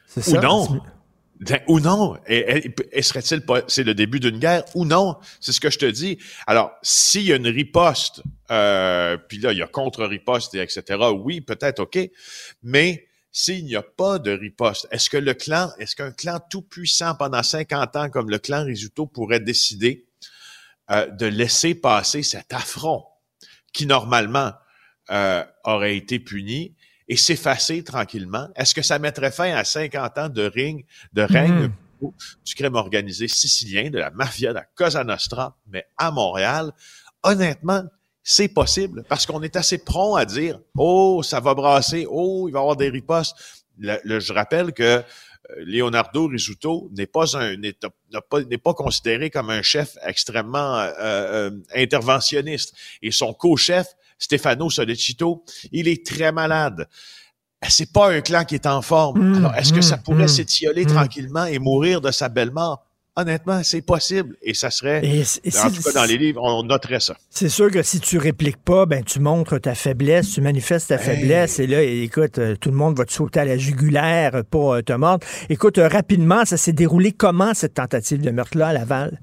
C'est 0.07 0.27
Ou 0.27 0.31
ça? 0.33 0.41
non. 0.41 0.81
Ben, 1.41 1.61
ou 1.69 1.81
non. 1.81 2.19
Et, 2.27 2.39
et- 2.67 2.75
et 2.93 3.03
serait-il 3.03 3.41
pas, 3.41 3.63
c'est 3.67 3.83
le 3.83 3.95
début 3.95 4.21
d'une 4.21 4.39
guerre 4.39 4.65
ou 4.75 4.85
non? 4.85 5.17
C'est 5.41 5.53
ce 5.53 5.61
que 5.61 5.71
je 5.71 5.79
te 5.79 5.87
dis. 5.87 6.19
Alors, 6.47 6.73
s'il 6.83 7.23
y 7.23 7.33
a 7.33 7.37
une 7.37 7.49
riposte, 7.49 8.23
euh, 8.51 9.17
puis 9.17 9.39
là, 9.39 9.53
il 9.53 9.59
y 9.59 9.63
a 9.63 9.67
contre-riposte, 9.67 10.55
et 10.55 10.61
etc., 10.61 10.99
oui, 11.15 11.41
peut-être, 11.41 11.81
OK. 11.81 11.99
Mais 12.63 13.07
s'il 13.33 13.65
n'y 13.65 13.75
a 13.77 13.83
pas 13.83 14.19
de 14.19 14.33
riposte, 14.33 14.87
est-ce 14.91 15.09
que 15.09 15.17
le 15.17 15.33
clan, 15.33 15.71
est-ce 15.79 15.97
qu'un 15.97 16.13
clan 16.13 16.41
tout 16.51 16.63
puissant 16.63 17.15
pendant 17.15 17.43
50 17.43 17.97
ans 17.97 18.11
comme 18.11 18.29
le 18.29 18.39
clan 18.39 18.65
Risuto 18.65 19.07
pourrait 19.07 19.41
décider 19.41 20.07
euh, 20.91 21.07
de 21.07 21.27
laisser 21.27 21.75
passer 21.75 22.23
cet 22.23 22.53
affront 22.53 23.05
qui, 23.73 23.87
normalement, 23.87 24.53
euh, 25.11 25.43
aurait 25.65 25.97
été 25.97 26.19
puni 26.19 26.75
et 27.11 27.17
s'effacer 27.17 27.83
tranquillement? 27.85 28.47
Est-ce 28.55 28.75
que 28.75 28.83
ça 28.83 28.99
mettrait 28.99 29.33
fin 29.33 29.53
à 29.55 29.65
50 29.65 30.17
ans 30.19 30.29
de 30.29 30.43
règne 30.43 30.85
Mhm. 31.13 31.73
du 32.47 32.55
crime 32.55 32.77
organisé 32.77 33.29
sicilien, 33.29 33.91
de 33.91 33.99
la 33.99 34.11
mafia, 34.11 34.51
de 34.51 34.55
la 34.55 34.65
Cosa 34.75 35.05
Nostra, 35.05 35.57
mais 35.67 35.85
à 35.99 36.11
Montréal? 36.11 36.73
Honnêtement, 37.23 37.83
c'est 38.23 38.49
possible 38.49 39.03
parce 39.09 39.27
qu'on 39.27 39.43
est 39.43 39.57
assez 39.57 39.79
prompt 39.79 40.15
à 40.17 40.25
dire 40.25 40.61
Oh, 40.77 41.23
ça 41.25 41.41
va 41.41 41.53
brasser, 41.55 42.07
oh, 42.09 42.47
il 42.49 42.53
va 42.53 42.61
y 42.61 42.63
avoir 42.63 42.77
des 42.77 42.89
ripostes. 42.89 43.35
Le, 43.79 43.99
le- 44.05 44.21
je 44.21 44.33
rappelle 44.33 44.73
que 44.73 44.83
euh, 44.83 45.03
Leonardo 45.65 46.27
Risuto 46.29 46.91
n'est 46.97 47.07
pas 47.07 47.37
un 47.37 47.57
n'est 47.57 47.73
pas 47.73 48.41
n'est 48.49 48.59
pas 48.59 48.75
considéré 48.75 49.31
comme 49.31 49.51
un 49.51 49.63
chef 49.63 49.97
extrêmement 50.07 50.79
euh, 50.79 50.91
euh, 51.01 51.51
interventionniste 51.75 52.75
et 53.03 53.11
son 53.11 53.33
co-chef 53.35 53.87
Stefano 54.21 54.71
Solecito, 54.71 55.43
il 55.73 55.89
est 55.89 56.07
très 56.07 56.31
malade. 56.31 56.87
C'est 57.69 57.93
pas 57.93 58.13
un 58.13 58.21
clan 58.21 58.45
qui 58.45 58.55
est 58.55 58.67
en 58.67 58.81
forme. 58.81 59.33
Mm, 59.33 59.35
Alors, 59.37 59.55
est-ce 59.57 59.73
que 59.73 59.81
ça 59.81 59.97
mm, 59.97 60.03
pourrait 60.03 60.25
mm, 60.25 60.29
s'étioler 60.29 60.87
tranquillement 60.87 61.45
et 61.47 61.59
mourir 61.59 62.01
de 62.01 62.11
sa 62.11 62.29
belle 62.29 62.53
mort? 62.53 62.87
Honnêtement, 63.17 63.63
c'est 63.65 63.83
possible. 63.83 64.37
Et 64.41 64.55
ça 64.55 64.71
serait, 64.71 65.05
Et 65.05 65.25
en 65.59 65.71
tout 65.71 65.83
cas 65.83 65.93
dans 65.93 66.05
les 66.05 66.17
livres, 66.17 66.41
on 66.43 66.63
noterait 66.63 67.01
ça. 67.01 67.17
C'est 67.29 67.49
sûr 67.49 67.71
que 67.71 67.83
si 67.83 68.01
tu 68.01 68.19
répliques 68.19 68.63
pas, 68.63 68.87
ben 68.87 69.03
tu 69.03 69.19
montres 69.19 69.61
ta 69.61 69.75
faiblesse, 69.75 70.31
tu 70.31 70.41
manifestes 70.41 70.89
ta 70.89 70.99
faiblesse, 70.99 71.59
et 71.59 71.67
là, 71.67 71.83
écoute, 71.83 72.39
euh, 72.39 72.57
tout 72.57 72.71
le 72.71 72.77
monde 72.77 72.97
va 72.97 73.05
te 73.05 73.13
sauter 73.13 73.41
à 73.41 73.45
la 73.45 73.59
jugulaire 73.59 74.43
pour 74.49 74.75
euh, 74.75 74.83
te 74.83 74.93
mordre. 74.93 75.27
Écoute, 75.49 75.79
euh, 75.79 75.89
rapidement, 75.89 76.45
ça 76.45 76.57
s'est 76.57 76.73
déroulé 76.73 77.13
comment 77.13 77.53
cette 77.53 77.75
tentative 77.75 78.23
de 78.23 78.31
meurtre-là 78.31 78.69
à 78.69 78.73
Laval? 78.73 79.21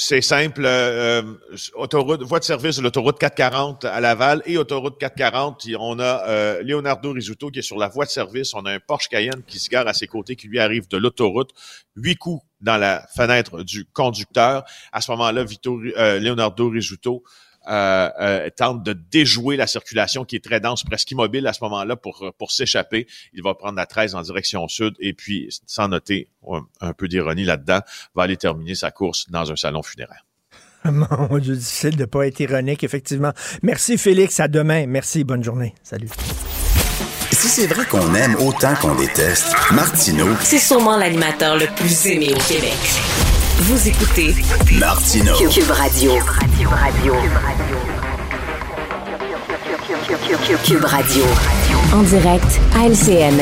C'est 0.00 0.20
simple, 0.20 0.64
euh, 0.64 1.22
euh, 1.22 1.56
autoroute, 1.74 2.22
voie 2.22 2.38
de 2.38 2.44
service 2.44 2.76
de 2.76 2.82
l'autoroute 2.82 3.18
440 3.18 3.84
à 3.84 4.00
Laval 4.00 4.42
et 4.46 4.56
autoroute 4.56 4.96
440, 4.96 5.64
y- 5.66 5.74
on 5.76 5.98
a 5.98 6.24
euh, 6.28 6.62
Leonardo 6.62 7.10
Risuto 7.10 7.50
qui 7.50 7.58
est 7.58 7.62
sur 7.62 7.76
la 7.78 7.88
voie 7.88 8.04
de 8.04 8.10
service, 8.10 8.54
on 8.54 8.64
a 8.64 8.72
un 8.72 8.78
Porsche 8.78 9.08
Cayenne 9.08 9.42
qui 9.48 9.58
se 9.58 9.68
gare 9.68 9.88
à 9.88 9.94
ses 9.94 10.06
côtés, 10.06 10.36
qui 10.36 10.46
lui 10.46 10.60
arrive 10.60 10.86
de 10.86 10.98
l'autoroute, 10.98 11.50
huit 11.96 12.14
coups 12.14 12.44
dans 12.60 12.76
la 12.76 13.04
fenêtre 13.16 13.64
du 13.64 13.86
conducteur. 13.86 14.62
À 14.92 15.00
ce 15.00 15.10
moment-là, 15.10 15.42
Vito, 15.42 15.76
Leonardo 15.80 16.70
Risuto 16.70 17.24
euh, 17.68 18.10
euh, 18.20 18.50
tente 18.50 18.82
de 18.82 18.92
déjouer 18.92 19.56
la 19.56 19.66
circulation 19.66 20.24
qui 20.24 20.36
est 20.36 20.44
très 20.44 20.60
dense, 20.60 20.84
presque 20.84 21.10
immobile 21.10 21.46
à 21.46 21.52
ce 21.52 21.62
moment-là 21.64 21.96
pour, 21.96 22.32
pour 22.38 22.50
s'échapper. 22.50 23.06
Il 23.32 23.42
va 23.42 23.54
prendre 23.54 23.76
la 23.76 23.86
13 23.86 24.14
en 24.14 24.22
direction 24.22 24.66
sud 24.68 24.94
et 25.00 25.12
puis, 25.12 25.48
sans 25.66 25.88
noter 25.88 26.28
un, 26.48 26.66
un 26.80 26.92
peu 26.92 27.08
d'ironie 27.08 27.44
là-dedans, 27.44 27.80
va 28.14 28.22
aller 28.22 28.36
terminer 28.36 28.74
sa 28.74 28.90
course 28.90 29.28
dans 29.30 29.50
un 29.52 29.56
salon 29.56 29.82
funéraire. 29.82 30.24
Mon 30.84 31.38
Dieu, 31.38 31.56
difficile 31.56 31.96
de 31.96 32.02
ne 32.02 32.06
pas 32.06 32.26
être 32.26 32.40
ironique, 32.40 32.84
effectivement. 32.84 33.32
Merci, 33.62 33.98
Félix. 33.98 34.40
À 34.40 34.48
demain. 34.48 34.86
Merci. 34.86 35.24
Bonne 35.24 35.42
journée. 35.42 35.74
Salut. 35.82 36.08
Si 37.32 37.48
c'est 37.48 37.66
vrai 37.66 37.84
qu'on 37.84 38.14
aime 38.14 38.34
autant 38.36 38.74
qu'on 38.74 38.94
déteste, 38.94 39.54
Martineau, 39.72 40.28
C'est 40.40 40.58
sûrement 40.58 40.96
l'animateur 40.96 41.56
le 41.56 41.66
plus 41.76 42.06
aimé 42.06 42.32
au 42.34 42.40
Québec. 42.52 43.27
Vous 43.60 43.88
écoutez 43.88 44.36
Martineau, 44.78 45.34
Cube 45.34 45.70
Radio. 45.72 46.12
Cube 46.56 46.68
Radio. 46.68 47.14
Cube 50.64 50.84
Radio. 50.84 51.24
En 51.92 52.02
direct 52.02 52.60
à 52.76 52.86
LCN. 52.86 53.40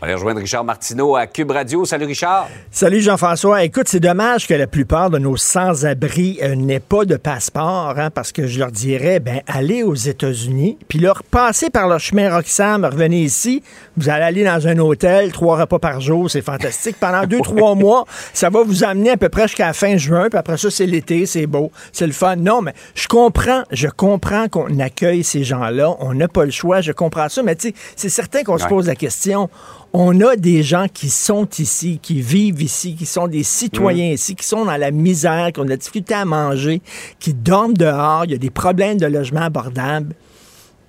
On 0.00 0.06
va 0.06 0.14
rejoindre 0.16 0.40
Richard 0.40 0.64
Martineau 0.64 1.16
à 1.16 1.26
Cube 1.26 1.50
Radio. 1.50 1.86
Salut 1.86 2.04
Richard. 2.04 2.46
Salut 2.70 3.00
Jean-François. 3.00 3.64
Écoute, 3.64 3.88
c'est 3.88 4.00
dommage 4.00 4.46
que 4.46 4.52
la 4.52 4.66
plupart 4.66 5.08
de 5.08 5.18
nos 5.18 5.38
sans-abri 5.38 6.38
euh, 6.42 6.54
n'aient 6.56 6.78
pas 6.78 7.06
de 7.06 7.16
passeport, 7.16 7.94
hein, 7.96 8.10
parce 8.10 8.30
que 8.30 8.46
je 8.46 8.58
leur 8.58 8.70
dirais, 8.70 9.18
ben, 9.18 9.40
allez 9.46 9.82
aux 9.82 9.94
États-Unis, 9.94 10.76
puis 10.88 10.98
leur 10.98 11.22
passez 11.22 11.70
par 11.70 11.88
le 11.88 11.96
chemin 11.96 12.28
Roxham, 12.34 12.84
revenez 12.84 13.22
ici, 13.22 13.62
vous 13.96 14.08
allez 14.08 14.24
aller 14.24 14.44
dans 14.44 14.66
un 14.66 14.78
hôtel, 14.78 15.32
trois 15.32 15.60
repas 15.60 15.78
par 15.78 16.00
jour, 16.00 16.30
c'est 16.30 16.42
fantastique. 16.42 16.96
Pendant 16.98 17.26
deux, 17.26 17.40
trois 17.42 17.74
mois, 17.74 18.04
ça 18.32 18.50
va 18.50 18.62
vous 18.62 18.84
amener 18.84 19.10
à 19.10 19.16
peu 19.16 19.28
près 19.28 19.42
jusqu'à 19.42 19.66
la 19.66 19.72
fin 19.72 19.96
juin, 19.96 20.28
puis 20.28 20.38
après 20.38 20.56
ça, 20.56 20.70
c'est 20.70 20.86
l'été, 20.86 21.26
c'est 21.26 21.46
beau, 21.46 21.70
c'est 21.92 22.06
le 22.06 22.12
fun. 22.12 22.36
Non, 22.36 22.62
mais 22.62 22.74
je 22.94 23.06
comprends, 23.06 23.62
je 23.70 23.88
comprends 23.88 24.48
qu'on 24.48 24.78
accueille 24.78 25.24
ces 25.24 25.44
gens-là, 25.44 25.96
on 26.00 26.14
n'a 26.14 26.28
pas 26.28 26.44
le 26.44 26.50
choix, 26.50 26.80
je 26.80 26.92
comprends 26.92 27.28
ça, 27.28 27.42
mais 27.42 27.56
tu 27.56 27.68
sais, 27.68 27.74
c'est 27.96 28.08
certain 28.08 28.42
qu'on 28.42 28.58
se 28.58 28.66
pose 28.66 28.86
la 28.86 28.96
question 28.96 29.48
on 29.96 30.20
a 30.22 30.34
des 30.34 30.64
gens 30.64 30.86
qui 30.92 31.08
sont 31.08 31.48
ici, 31.56 32.00
qui 32.02 32.20
vivent 32.20 32.60
ici, 32.60 32.96
qui 32.96 33.06
sont 33.06 33.28
des 33.28 33.44
citoyens 33.44 34.10
mm. 34.10 34.14
ici, 34.14 34.34
qui 34.34 34.44
sont 34.44 34.64
dans 34.64 34.76
la 34.76 34.90
misère, 34.90 35.52
qui 35.52 35.60
ont 35.60 35.64
de 35.64 35.70
la 35.70 35.76
difficulté 35.76 36.14
à 36.14 36.24
manger, 36.24 36.82
qui 37.20 37.32
dorment 37.32 37.74
dehors, 37.74 38.24
il 38.24 38.32
y 38.32 38.34
a 38.34 38.38
des 38.38 38.50
problèmes 38.50 38.98
de 38.98 39.06
logement 39.06 39.42
abordable. 39.42 40.16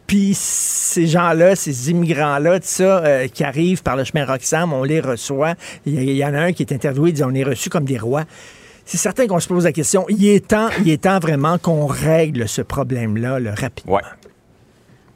Puis 0.08 0.34
ces 0.36 1.08
gens-là, 1.08 1.56
ces 1.56 1.90
immigrants-là, 1.90 2.60
tout 2.60 2.68
ça, 2.68 3.04
euh, 3.04 3.28
qui 3.28 3.44
arrivent 3.44 3.82
par 3.82 3.96
le 3.96 4.04
chemin 4.04 4.26
Roxham, 4.26 4.72
on 4.74 4.84
les 4.84 5.00
reçoit. 5.00 5.56
Il 5.86 6.12
y, 6.12 6.24
en 6.24 6.34
a 6.34 6.40
un 6.40 6.52
qui 6.54 6.64
est 6.64 6.74
interviewé, 6.74 7.10
il 7.10 7.14
dit 7.14 7.24
on 7.24 7.34
est 7.34 7.44
reçus 7.44 7.70
comme 7.70 7.86
des 7.86 7.98
rois. 7.98 8.24
C'est 8.86 8.98
certain 8.98 9.26
qu'on 9.26 9.40
se 9.40 9.48
pose 9.48 9.64
la 9.64 9.72
question. 9.72 10.06
Il 10.10 10.28
est 10.28 10.48
temps, 10.50 10.70
il 10.80 10.90
est 10.92 11.04
temps 11.04 11.20
vraiment 11.20 11.58
qu'on 11.58 11.88
règle 11.88 12.48
ce 12.48 12.62
problème-là 12.62 13.40
rapidement. 13.56 14.00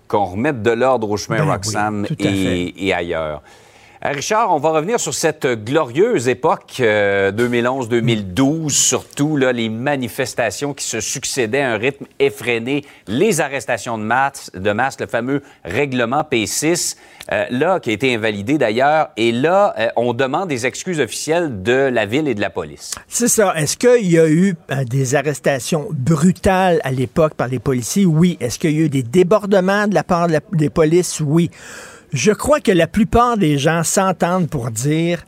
Qu'on 0.07 0.25
remette 0.25 0.63
de 0.63 0.71
l'ordre 0.71 1.11
au 1.11 1.17
chemin 1.17 1.45
ben 1.45 1.51
Roxham 1.51 2.07
et 2.19 2.93
ailleurs. 2.93 3.43
Euh, 4.05 4.11
Richard, 4.11 4.53
on 4.53 4.59
va 4.59 4.69
revenir 4.69 4.97
sur 4.97 5.13
cette 5.13 5.45
glorieuse 5.45 6.29
époque 6.29 6.79
2011-2012, 6.79 8.65
euh, 8.65 8.69
surtout 8.69 9.35
là, 9.35 9.51
les 9.51 9.67
manifestations 9.67 10.73
qui 10.73 10.85
se 10.85 11.01
succédaient 11.01 11.61
à 11.61 11.73
un 11.73 11.77
rythme 11.77 12.05
effréné, 12.17 12.85
les 13.07 13.41
arrestations 13.41 13.97
de 13.97 14.03
masse, 14.03 14.51
le 14.53 15.07
fameux 15.07 15.41
règlement 15.65 16.21
P6, 16.21 16.95
euh, 17.31 17.45
là, 17.49 17.81
qui 17.81 17.89
a 17.89 17.93
été 17.93 18.15
invalidé 18.15 18.57
d'ailleurs, 18.57 19.09
et 19.17 19.33
là, 19.33 19.75
on 19.97 20.13
demande 20.13 20.47
des 20.47 20.65
excuses 20.65 21.01
officielles 21.01 21.61
de 21.61 21.89
la 21.91 22.05
ville 22.05 22.29
et 22.29 22.35
de 22.35 22.41
la 22.41 22.49
police. 22.49 22.91
C'est 23.07 23.27
ça. 23.27 23.53
Est-ce 23.57 23.75
qu'il 23.75 24.09
y 24.09 24.17
a 24.17 24.29
eu 24.29 24.55
des 24.85 25.15
arrestations 25.15 25.87
brutales 25.91 26.79
à 26.83 26.91
l'époque 26.91 27.33
par 27.33 27.49
les 27.49 27.59
policiers? 27.59 28.05
Oui. 28.05 28.37
Est-ce 28.39 28.59
qu'il 28.59 28.71
y 28.71 28.81
a 28.81 28.85
eu 28.85 28.89
des 28.89 29.03
débordements 29.03 29.87
de 29.87 29.93
la 29.93 30.03
part 30.03 30.27
des 30.53 30.69
polices? 30.69 31.19
Oui. 31.19 31.51
Je 32.13 32.31
crois 32.31 32.59
que 32.59 32.71
la 32.71 32.87
plupart 32.87 33.37
des 33.37 33.57
gens 33.57 33.83
s'entendent 33.83 34.49
pour 34.49 34.71
dire 34.71 35.25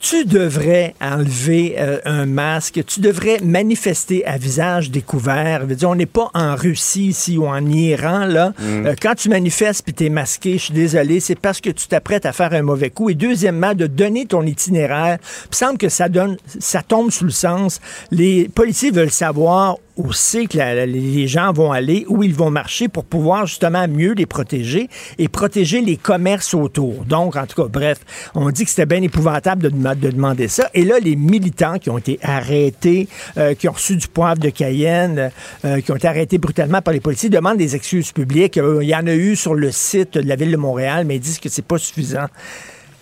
tu 0.00 0.24
devrais 0.24 0.94
enlever 1.00 1.74
euh, 1.78 1.98
un 2.04 2.26
masque, 2.26 2.80
tu 2.86 3.00
devrais 3.00 3.38
manifester 3.42 4.24
à 4.26 4.38
visage 4.38 4.90
découvert. 4.90 5.62
Je 5.62 5.66
veux 5.66 5.74
dire, 5.74 5.90
on 5.90 5.96
n'est 5.96 6.06
pas 6.06 6.30
en 6.34 6.54
Russie 6.54 7.08
ici 7.08 7.36
ou 7.36 7.46
en 7.46 7.64
Iran, 7.66 8.26
là. 8.26 8.52
Mm. 8.58 8.86
Euh, 8.86 8.94
quand 9.00 9.14
tu 9.16 9.28
manifestes 9.28 9.82
puis 9.82 9.94
tu 9.94 10.06
es 10.06 10.08
masqué, 10.08 10.52
je 10.52 10.64
suis 10.64 10.74
désolé, 10.74 11.20
c'est 11.20 11.34
parce 11.34 11.60
que 11.60 11.70
tu 11.70 11.88
t'apprêtes 11.88 12.26
à 12.26 12.32
faire 12.32 12.52
un 12.52 12.62
mauvais 12.62 12.90
coup. 12.90 13.10
Et 13.10 13.14
deuxièmement, 13.14 13.74
de 13.74 13.86
donner 13.86 14.26
ton 14.26 14.42
itinéraire. 14.42 15.18
Il 15.50 15.56
semble 15.56 15.78
que 15.78 15.88
ça 15.88 16.08
donne, 16.08 16.36
ça 16.58 16.82
tombe 16.82 17.10
sous 17.10 17.24
le 17.24 17.30
sens. 17.30 17.80
Les 18.10 18.48
policiers 18.48 18.90
veulent 18.90 19.10
savoir 19.10 19.78
où 19.98 20.10
que 20.10 20.84
les 20.86 21.26
gens 21.26 21.52
vont 21.52 21.72
aller, 21.72 22.06
où 22.08 22.22
ils 22.22 22.34
vont 22.34 22.50
marcher 22.50 22.88
pour 22.88 23.04
pouvoir 23.04 23.46
justement 23.46 23.88
mieux 23.88 24.12
les 24.12 24.26
protéger 24.26 24.88
et 25.18 25.26
protéger 25.28 25.80
les 25.80 25.96
commerces 25.96 26.54
autour. 26.54 27.04
Donc, 27.04 27.34
en 27.34 27.46
tout 27.46 27.60
cas, 27.60 27.68
bref, 27.68 27.98
on 28.34 28.48
dit 28.50 28.64
que 28.64 28.70
c'était 28.70 28.86
bien 28.86 29.02
épouvantable 29.02 29.64
de, 29.64 29.70
de, 29.70 30.10
demander 30.10 30.46
ça. 30.46 30.70
Et 30.72 30.84
là, 30.84 31.00
les 31.00 31.16
militants 31.16 31.78
qui 31.78 31.90
ont 31.90 31.98
été 31.98 32.20
arrêtés, 32.22 33.08
euh, 33.36 33.54
qui 33.54 33.68
ont 33.68 33.72
reçu 33.72 33.96
du 33.96 34.06
poivre 34.06 34.38
de 34.38 34.50
Cayenne, 34.50 35.32
euh, 35.64 35.80
qui 35.80 35.90
ont 35.90 35.96
été 35.96 36.06
arrêtés 36.06 36.38
brutalement 36.38 36.80
par 36.80 36.94
les 36.94 37.00
policiers, 37.00 37.28
demandent 37.28 37.58
des 37.58 37.74
excuses 37.74 38.12
publiques. 38.12 38.56
Euh, 38.56 38.78
il 38.82 38.88
y 38.88 38.94
en 38.94 39.06
a 39.06 39.14
eu 39.14 39.34
sur 39.34 39.56
le 39.56 39.72
site 39.72 40.14
de 40.14 40.28
la 40.28 40.36
ville 40.36 40.52
de 40.52 40.56
Montréal, 40.56 41.06
mais 41.06 41.16
ils 41.16 41.20
disent 41.20 41.40
que 41.40 41.48
c'est 41.48 41.64
pas 41.64 41.78
suffisant. 41.78 42.26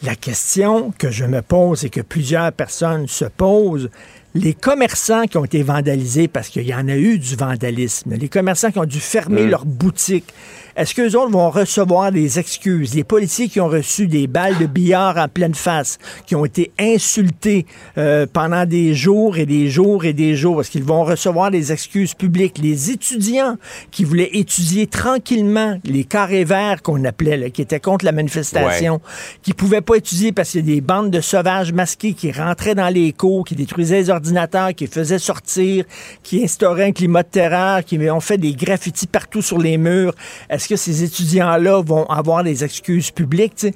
La 0.03 0.15
question 0.15 0.93
que 0.99 1.11
je 1.11 1.25
me 1.25 1.43
pose 1.43 1.85
et 1.85 1.91
que 1.91 2.01
plusieurs 2.01 2.53
personnes 2.53 3.07
se 3.07 3.25
posent, 3.25 3.91
les 4.37 4.55
commerçants 4.55 5.25
qui 5.25 5.39
ont 5.39 5.45
été 5.45 5.63
vandalisés, 5.63 6.29
parce 6.29 6.49
qu'il 6.49 6.67
y 6.67 6.75
en 6.75 6.89
a 6.89 6.97
eu 6.97 7.19
du 7.19 7.37
vandalisme, 7.37 8.15
les 8.15 8.29
commerçants 8.29 8.71
qui 8.71 8.79
ont 8.79 8.85
dû 8.85 9.01
fermer 9.01 9.47
mm. 9.47 9.51
leurs 9.51 9.65
boutiques, 9.65 10.33
est-ce 10.77 10.95
qu'eux 10.95 11.17
autres 11.17 11.31
vont 11.31 11.49
recevoir 11.49 12.13
des 12.13 12.39
excuses? 12.39 12.95
Les 12.95 13.03
policiers 13.03 13.49
qui 13.49 13.61
ont 13.61 13.69
reçu 13.69 14.07
des 14.09 14.27
balles 14.27 14.59
de 14.59 14.67
billard 14.67 15.17
en 15.17 15.27
pleine 15.27 15.55
face, 15.55 15.99
qui 16.27 16.35
ont 16.35 16.45
été 16.45 16.71
insultés 16.79 17.65
euh, 17.97 18.27
pendant 18.31 18.67
des 18.67 18.95
jours 18.95 19.39
et 19.39 19.47
des 19.47 19.71
jours 19.71 20.05
et 20.05 20.13
des 20.13 20.37
jours, 20.37 20.61
est-ce 20.61 20.71
qu'ils 20.71 20.85
vont 20.85 21.05
recevoir 21.05 21.51
des 21.51 21.73
excuses 21.73 22.13
publiques? 22.13 22.59
Les 22.59 22.91
étudiants 22.91 23.57
qui 23.91 24.05
voulaient 24.05 24.29
étudier 24.35 24.87
tranquillement 24.87 25.79
les 25.85 26.05
carrés 26.05 26.45
verts 26.45 26.83
qu'on 26.83 27.03
appelait, 27.05 27.51
qui 27.51 27.63
étaient 27.63 27.81
contre 27.81 28.05
la 28.05 28.13
manifestation, 28.13 29.01
qui 29.43 29.55
pouvaient 29.55 29.81
pas 29.81 29.97
étudier 29.97 30.33
parce 30.33 30.51
qu'il 30.51 30.69
y 30.69 30.73
a 30.73 30.75
des 30.75 30.83
bandes 30.83 31.11
de 31.11 31.23
sauvages 31.23 31.73
masqués 31.73 32.13
qui 32.13 32.31
rentraient 32.33 32.75
dans 32.75 32.93
les 32.93 33.13
cours, 33.13 33.47
qui 33.47 33.55
détruisaient 33.55 34.01
les 34.01 34.11
ordinateurs, 34.11 34.75
qui 34.75 34.89
faisaient 34.89 35.19
sortir, 35.19 35.85
qui 36.23 36.45
instauraient 36.45 36.85
un 36.85 36.93
climat 36.93 37.23
de 37.23 37.29
terreur, 37.29 37.83
qui 37.83 37.99
ont 38.11 38.21
fait 38.21 38.37
des 38.37 38.53
graffitis 38.53 39.07
partout 39.07 39.41
sur 39.41 39.57
les 39.57 39.79
murs. 39.79 40.15
Est-ce 40.51 40.66
est-ce 40.67 40.71
que 40.71 40.77
ces 40.93 41.05
étudiants-là 41.05 41.81
vont 41.81 42.07
avoir 42.07 42.43
des 42.43 42.65
excuses 42.65 43.13
publiques? 43.13 43.69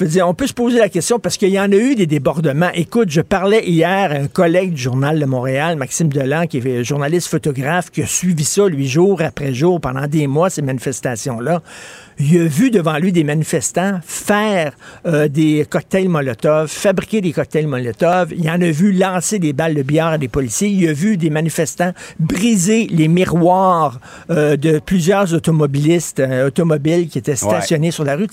On 0.00 0.34
peut 0.34 0.46
se 0.46 0.52
poser 0.52 0.78
la 0.78 0.88
question 0.88 1.18
parce 1.18 1.36
qu'il 1.36 1.50
y 1.50 1.60
en 1.60 1.70
a 1.70 1.76
eu 1.76 1.94
des 1.94 2.06
débordements. 2.06 2.70
Écoute, 2.74 3.10
je 3.10 3.20
parlais 3.20 3.64
hier 3.64 4.10
à 4.10 4.14
un 4.14 4.26
collègue 4.26 4.72
du 4.72 4.82
Journal 4.82 5.18
de 5.18 5.24
Montréal, 5.24 5.76
Maxime 5.76 6.08
Delan, 6.08 6.46
qui 6.46 6.58
est 6.58 6.82
journaliste 6.82 7.28
photographe, 7.28 7.90
qui 7.90 8.02
a 8.02 8.06
suivi 8.06 8.44
ça, 8.44 8.66
lui, 8.66 8.88
jour 8.88 9.22
après 9.22 9.54
jour, 9.54 9.80
pendant 9.80 10.06
des 10.08 10.26
mois, 10.26 10.50
ces 10.50 10.62
manifestations-là. 10.62 11.62
Il 12.18 12.40
a 12.40 12.44
vu 12.44 12.70
devant 12.70 12.96
lui 12.98 13.12
des 13.12 13.24
manifestants 13.24 14.00
faire 14.04 14.72
euh, 15.06 15.28
des 15.28 15.66
cocktails 15.68 16.08
Molotov, 16.08 16.68
fabriquer 16.68 17.20
des 17.20 17.32
cocktails 17.32 17.66
Molotov. 17.66 18.32
Il 18.36 18.48
en 18.50 18.60
a 18.60 18.70
vu 18.70 18.92
lancer 18.92 19.38
des 19.38 19.52
balles 19.52 19.74
de 19.74 19.82
billard 19.82 20.12
à 20.12 20.18
des 20.18 20.28
policiers. 20.28 20.68
Il 20.68 20.88
a 20.88 20.92
vu 20.92 21.16
des 21.16 21.30
manifestants 21.30 21.92
briser 22.18 22.86
les 22.90 23.08
miroirs 23.08 24.00
euh, 24.30 24.56
de 24.56 24.78
plusieurs 24.78 25.34
automobilistes, 25.34 26.20
euh, 26.20 26.46
automobiles 26.46 27.08
qui 27.08 27.18
étaient 27.18 27.36
stationnés 27.36 27.90
sur 27.90 28.04
la 28.04 28.16
rue. 28.16 28.26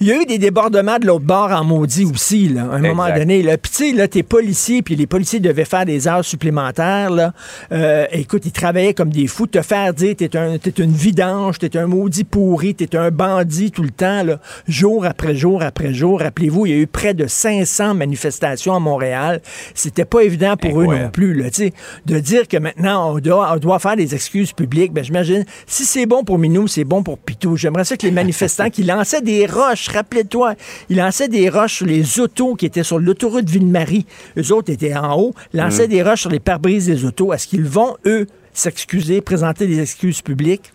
Il 0.00 0.06
y 0.06 0.12
a 0.12 0.22
eu 0.22 0.26
des 0.26 0.38
débordements 0.38 0.98
de 1.00 1.06
l'autre 1.06 1.24
bord 1.24 1.50
en 1.50 1.64
maudit 1.64 2.04
aussi, 2.04 2.48
là, 2.48 2.68
à 2.70 2.76
un 2.76 2.78
moment 2.78 3.12
donné. 3.12 3.42
Là. 3.42 3.58
Puis 3.58 3.72
tu 3.72 3.90
sais, 3.90 3.92
là, 3.92 4.06
t'es 4.06 4.22
policier, 4.22 4.80
puis 4.80 4.94
les 4.94 5.08
policiers 5.08 5.40
devaient 5.40 5.64
faire 5.64 5.84
des 5.84 6.06
heures 6.06 6.24
supplémentaires. 6.24 7.10
Là. 7.10 7.32
Euh, 7.72 8.06
écoute, 8.12 8.46
ils 8.46 8.52
travaillaient 8.52 8.94
comme 8.94 9.10
des 9.10 9.26
fous. 9.26 9.48
Te 9.48 9.60
faire 9.60 9.92
dire 9.92 10.14
t'es 10.16 10.36
un, 10.36 10.56
une 10.78 10.92
vidange, 10.92 11.58
t'es 11.58 11.76
un 11.76 11.88
maudit 11.88 12.22
pourri, 12.22 12.76
t'es 12.76 12.94
un 12.94 13.10
bandit 13.10 13.72
tout 13.72 13.82
le 13.82 13.90
temps, 13.90 14.22
là, 14.22 14.38
jour 14.68 15.04
après 15.04 15.34
jour 15.34 15.64
après 15.64 15.92
jour. 15.92 16.20
Rappelez-vous, 16.20 16.66
il 16.66 16.70
y 16.70 16.74
a 16.76 16.78
eu 16.78 16.86
près 16.86 17.12
de 17.12 17.26
500 17.26 17.94
manifestations 17.94 18.76
à 18.76 18.78
Montréal. 18.78 19.40
C'était 19.74 20.04
pas 20.04 20.20
évident 20.20 20.56
pour 20.56 20.80
eux 20.80 20.86
non 20.86 21.10
plus, 21.10 21.34
là, 21.34 21.50
tu 21.50 21.64
sais, 21.64 21.72
de 22.06 22.20
dire 22.20 22.46
que 22.46 22.56
maintenant 22.56 23.14
on 23.14 23.18
doit, 23.18 23.52
on 23.52 23.56
doit 23.56 23.80
faire 23.80 23.96
des 23.96 24.14
excuses 24.14 24.52
publiques. 24.52 24.92
Ben, 24.92 25.02
j'imagine, 25.02 25.44
si 25.66 25.84
c'est 25.84 26.06
bon 26.06 26.22
pour 26.22 26.38
Minou, 26.38 26.68
c'est 26.68 26.84
bon 26.84 27.02
pour 27.02 27.18
Pitou. 27.18 27.56
J'aimerais 27.56 27.84
ça 27.84 27.96
que 27.96 28.06
les 28.06 28.12
manifestants 28.12 28.70
qui 28.70 28.84
lançaient 28.84 29.22
des 29.22 29.44
roches 29.46 29.87
Rappelez-toi, 29.92 30.54
il 30.88 30.96
lançait 30.96 31.28
des 31.28 31.48
roches 31.48 31.76
sur 31.76 31.86
les 31.86 32.20
autos 32.20 32.54
qui 32.54 32.66
étaient 32.66 32.82
sur 32.82 32.98
l'autoroute 32.98 33.48
Ville-Marie. 33.48 34.06
Eux 34.36 34.52
autres 34.52 34.72
étaient 34.72 34.96
en 34.96 35.18
haut, 35.18 35.34
lançaient 35.52 35.86
mm. 35.86 35.90
des 35.90 36.02
roches 36.02 36.20
sur 36.22 36.30
les 36.30 36.40
pare-brises 36.40 36.86
des 36.86 37.04
autos. 37.04 37.32
Est-ce 37.32 37.46
qu'ils 37.46 37.64
vont, 37.64 37.96
eux, 38.06 38.26
s'excuser, 38.52 39.20
présenter 39.20 39.66
des 39.66 39.80
excuses 39.80 40.22
publiques? 40.22 40.72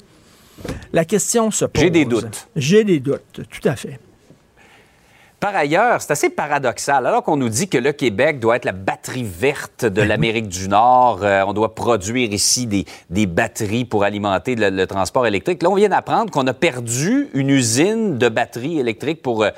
La 0.92 1.06
question 1.06 1.52
se 1.52 1.66
pose. 1.66 1.82
J'ai 1.82 1.90
des 1.90 2.06
doutes. 2.06 2.48
J'ai 2.56 2.84
des 2.84 3.00
doutes, 3.00 3.22
tout 3.34 3.68
à 3.68 3.76
fait. 3.76 4.00
Par 5.44 5.58
ailleurs, 5.58 6.02
c'est 6.02 6.12
assez 6.12 6.30
paradoxal. 6.30 7.06
Alors 7.06 7.22
qu'on 7.22 7.36
nous 7.36 7.50
dit 7.50 7.68
que 7.68 7.78
le 7.78 7.92
Québec 7.92 8.40
doit 8.40 8.56
être 8.56 8.64
la 8.64 8.72
batterie 8.72 9.26
verte 9.26 9.84
de 9.84 10.02
l'Amérique 10.02 10.48
du 10.48 10.70
Nord, 10.70 11.20
euh, 11.22 11.44
on 11.46 11.52
doit 11.52 11.76
produire 11.76 12.32
ici 12.32 12.66
des, 12.66 12.86
des 13.10 13.26
batteries 13.26 13.84
pour 13.84 14.06
alimenter 14.06 14.56
le, 14.56 14.86
transport 14.86 15.28
électrique. 15.28 15.62
Là, 15.62 15.70
on 15.70 15.76
vient 15.76 15.90
d'apprendre 15.90 16.32
qu'on 16.32 16.48
a 16.48 16.54
perdu 16.54 17.28
une 17.34 17.50
usine 17.50 18.18
de 18.18 18.30
batteries 18.30 18.80
électriques 18.80 19.22
pour... 19.22 19.44
Euh, 19.44 19.50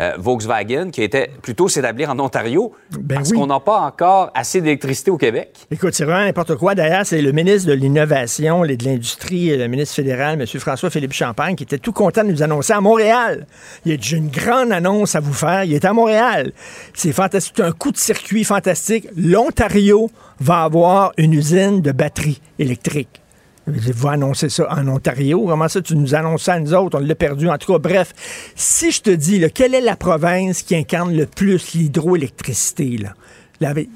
euh, 0.00 0.14
Volkswagen, 0.18 0.90
qui 0.90 1.02
était 1.02 1.30
plutôt 1.42 1.68
s'établir 1.68 2.10
en 2.10 2.18
Ontario, 2.18 2.72
ben 2.90 3.16
parce 3.16 3.32
qu'on 3.32 3.46
n'a 3.46 3.60
pas 3.60 3.80
encore 3.80 4.30
assez 4.34 4.60
d'électricité 4.60 5.10
au 5.10 5.18
Québec. 5.18 5.66
Écoute, 5.70 5.94
c'est 5.94 6.04
vraiment 6.04 6.24
n'importe 6.24 6.56
quoi. 6.56 6.74
D'ailleurs, 6.74 7.04
c'est 7.04 7.20
le 7.20 7.32
ministre 7.32 7.68
de 7.68 7.74
l'Innovation 7.74 8.64
et 8.64 8.76
de 8.76 8.84
l'Industrie, 8.84 9.56
le 9.56 9.66
ministre 9.68 9.94
fédéral, 9.94 10.40
M. 10.40 10.46
François-Philippe 10.46 11.12
Champagne, 11.12 11.56
qui 11.56 11.64
était 11.64 11.78
tout 11.78 11.92
content 11.92 12.24
de 12.24 12.30
nous 12.30 12.42
annoncer 12.42 12.72
à 12.72 12.80
Montréal. 12.80 13.46
Il 13.84 13.92
a 13.92 13.96
dit, 13.96 14.16
une 14.16 14.30
grande 14.30 14.72
annonce 14.72 15.14
à 15.14 15.20
vous 15.20 15.34
faire. 15.34 15.64
Il 15.64 15.74
est 15.74 15.84
à 15.84 15.92
Montréal. 15.92 16.52
C'est 16.94 17.12
fantastique. 17.12 17.60
un 17.60 17.72
coup 17.72 17.92
de 17.92 17.96
circuit 17.96 18.44
fantastique. 18.44 19.08
L'Ontario 19.16 20.10
va 20.40 20.62
avoir 20.62 21.12
une 21.18 21.34
usine 21.34 21.82
de 21.82 21.92
batteries 21.92 22.40
électriques. 22.58 23.21
Vous 23.66 24.08
annoncez 24.08 24.48
ça 24.48 24.66
en 24.70 24.88
Ontario. 24.88 25.44
Comment 25.46 25.68
ça, 25.68 25.80
tu 25.80 25.94
nous 25.96 26.14
annonces 26.14 26.44
ça 26.44 26.54
à 26.54 26.60
nous 26.60 26.74
autres? 26.74 26.98
On 26.98 27.04
l'a 27.04 27.14
perdu. 27.14 27.48
En 27.48 27.58
tout 27.58 27.72
cas, 27.72 27.78
bref, 27.78 28.12
si 28.56 28.90
je 28.90 29.00
te 29.00 29.10
dis, 29.10 29.38
là, 29.38 29.48
quelle 29.48 29.74
est 29.74 29.80
la 29.80 29.96
province 29.96 30.62
qui 30.62 30.74
incarne 30.74 31.14
le 31.14 31.26
plus 31.26 31.74
l'hydroélectricité? 31.74 32.98
Là? 32.98 33.14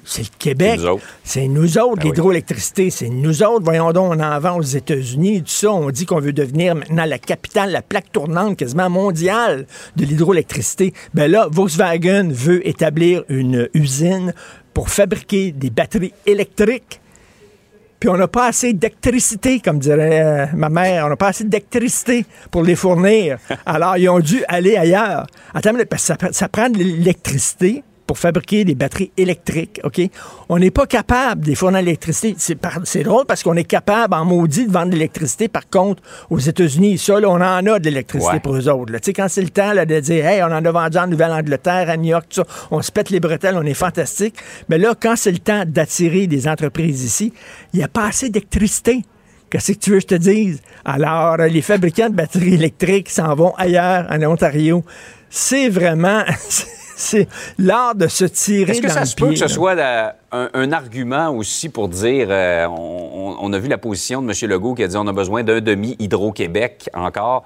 C'est 0.05 0.23
le 0.23 0.29
Québec. 0.39 0.81
C'est 1.25 1.49
nous 1.49 1.79
autres, 1.79 2.03
ben 2.03 2.05
l'hydroélectricité. 2.05 2.91
C'est 2.91 3.09
nous 3.09 3.43
autres. 3.43 3.65
Voyons 3.65 3.93
donc, 3.93 4.15
on 4.15 4.21
en 4.21 4.39
vend 4.39 4.59
aux 4.59 4.63
États-Unis. 4.63 5.43
Tout 5.43 5.51
ça, 5.51 5.73
on 5.73 5.91
dit 5.91 6.07
qu'on 6.07 6.21
veut 6.21 6.33
devenir 6.33 6.75
maintenant 6.75 7.05
la 7.05 7.19
capitale, 7.19 7.73
la 7.73 7.83
plaque 7.83 8.13
tournante 8.13 8.57
quasiment 8.57 8.91
mondiale 8.91 9.67
de 9.97 10.05
l'hydroélectricité. 10.05 10.93
Ben 11.15 11.31
là, 11.31 11.49
Volkswagen 11.51 12.29
veut 12.31 12.67
établir 12.67 13.25
une 13.29 13.69
usine 13.75 14.35
pour 14.75 14.89
fabriquer 14.89 15.53
des 15.53 15.71
batteries 15.71 16.13
électriques 16.27 17.01
puis 18.07 18.15
on 18.15 18.19
n'a 18.19 18.29
pas 18.29 18.47
assez 18.47 18.73
d'électricité, 18.73 19.59
comme 19.59 19.81
dirait 19.81 20.23
euh, 20.23 20.47
ma 20.55 20.69
mère. 20.69 21.07
On 21.07 21.09
n'a 21.09 21.17
pas 21.17 21.27
assez 21.27 21.43
d'électricité 21.43 22.25
pour 22.53 22.63
les 22.63 22.77
fournir. 22.77 23.39
Alors, 23.67 23.97
ils 23.97 24.09
ont 24.09 24.21
dû 24.21 24.45
aller 24.47 24.77
ailleurs. 24.77 25.27
Attends, 25.53 25.73
parce 25.91 26.05
ça, 26.05 26.17
ça 26.31 26.49
prend 26.49 26.71
de 26.71 26.79
l'électricité 26.79 27.83
pour 28.07 28.19
fabriquer 28.19 28.65
des 28.65 28.75
batteries 28.75 29.11
électriques, 29.17 29.81
OK? 29.85 30.01
On 30.49 30.59
n'est 30.59 30.71
pas 30.71 30.87
capable 30.87 31.45
de 31.45 31.55
fournir 31.55 31.81
l'électricité. 31.81 32.37
C'est 32.85 33.03
drôle 33.03 33.27
parce 33.27 33.43
qu'on 33.43 33.57
est 33.57 33.65
capable, 33.65 34.15
en 34.15 34.25
maudit, 34.25 34.67
de 34.67 34.73
vendre 34.73 34.87
de 34.89 34.93
l'électricité. 34.93 35.49
Par 35.49 35.69
contre, 35.69 36.03
aux 36.31 36.39
États-Unis, 36.39 36.99
ça, 36.99 37.15
on 37.15 37.41
en 37.41 37.41
a 37.41 37.79
de 37.79 37.85
l'électricité 37.85 38.41
pour 38.41 38.55
eux 38.55 38.69
autres. 38.69 38.93
Tu 38.93 38.99
sais, 39.03 39.13
quand 39.13 39.29
c'est 39.29 39.43
le 39.43 39.51
temps 39.51 39.75
de 39.75 40.01
dire, 40.01 40.27
hey, 40.27 40.43
on 40.43 40.47
en 40.47 40.65
a 40.65 40.71
vendu 40.71 40.99
en 40.99 41.07
Nouvelle-Angleterre, 41.07 41.91
à 41.91 41.97
New 41.97 42.11
York, 42.11 42.27
tout 42.29 42.43
ça, 42.43 42.47
on 42.71 42.81
se 42.83 42.93
pète 42.93 43.11
les 43.11 43.21
bretelles, 43.21 43.57
on 43.57 43.65
est 43.65 43.75
fantastique. 43.75 44.37
Mais 44.69 44.79
là, 44.79 44.95
quand 45.01 45.17
c'est 45.17 45.33
le 45.33 45.39
temps 45.39 45.65
d'attirer 45.67 46.27
des 46.27 46.47
entreprises 46.49 47.05
ici, 47.05 47.33
il 47.73 47.79
n'y 47.79 47.85
a 47.85 47.89
pas 47.89 48.07
assez 48.07 48.29
d'électricité. 48.29 49.03
Qu'est-ce 49.51 49.73
que 49.73 49.79
tu 49.79 49.91
veux 49.91 49.97
que 49.97 50.03
je 50.03 50.07
te 50.07 50.15
dise? 50.15 50.61
Alors, 50.85 51.37
les 51.37 51.63
fabricants 51.63 52.11
de 52.11 52.15
batteries 52.15 52.55
électriques 52.55 53.11
s'en 53.11 53.35
vont 53.35 53.55
ailleurs, 53.57 54.07
en 54.11 54.23
Ontario. 54.23 54.85
C'est 55.31 55.69
vraiment... 55.69 56.23
c'est 56.97 57.29
l'art 57.59 57.95
de 57.95 58.09
se 58.09 58.25
tirer 58.25 58.73
Est-ce 58.73 58.83
que 58.83 58.91
ça 58.91 59.05
se 59.05 59.15
peut 59.15 59.29
que 59.29 59.37
ce 59.37 59.49
soit 59.49 59.77
un, 60.33 60.73
argument 60.73 61.31
aussi 61.31 61.69
pour 61.69 61.89
dire, 61.89 62.29
euh, 62.31 62.67
on, 62.69 63.53
a 63.53 63.59
vu 63.59 63.69
la 63.69 63.79
position 63.79 64.23
de 64.23 64.27
M. 64.27 64.51
Legault 64.51 64.75
qui 64.75 64.83
a 64.83 64.89
dit 64.89 64.97
on 64.97 65.07
a 65.07 65.13
besoin 65.13 65.43
d'un 65.43 65.61
demi 65.61 65.97
Hydro-Québec 65.99 66.91
encore 66.95 67.45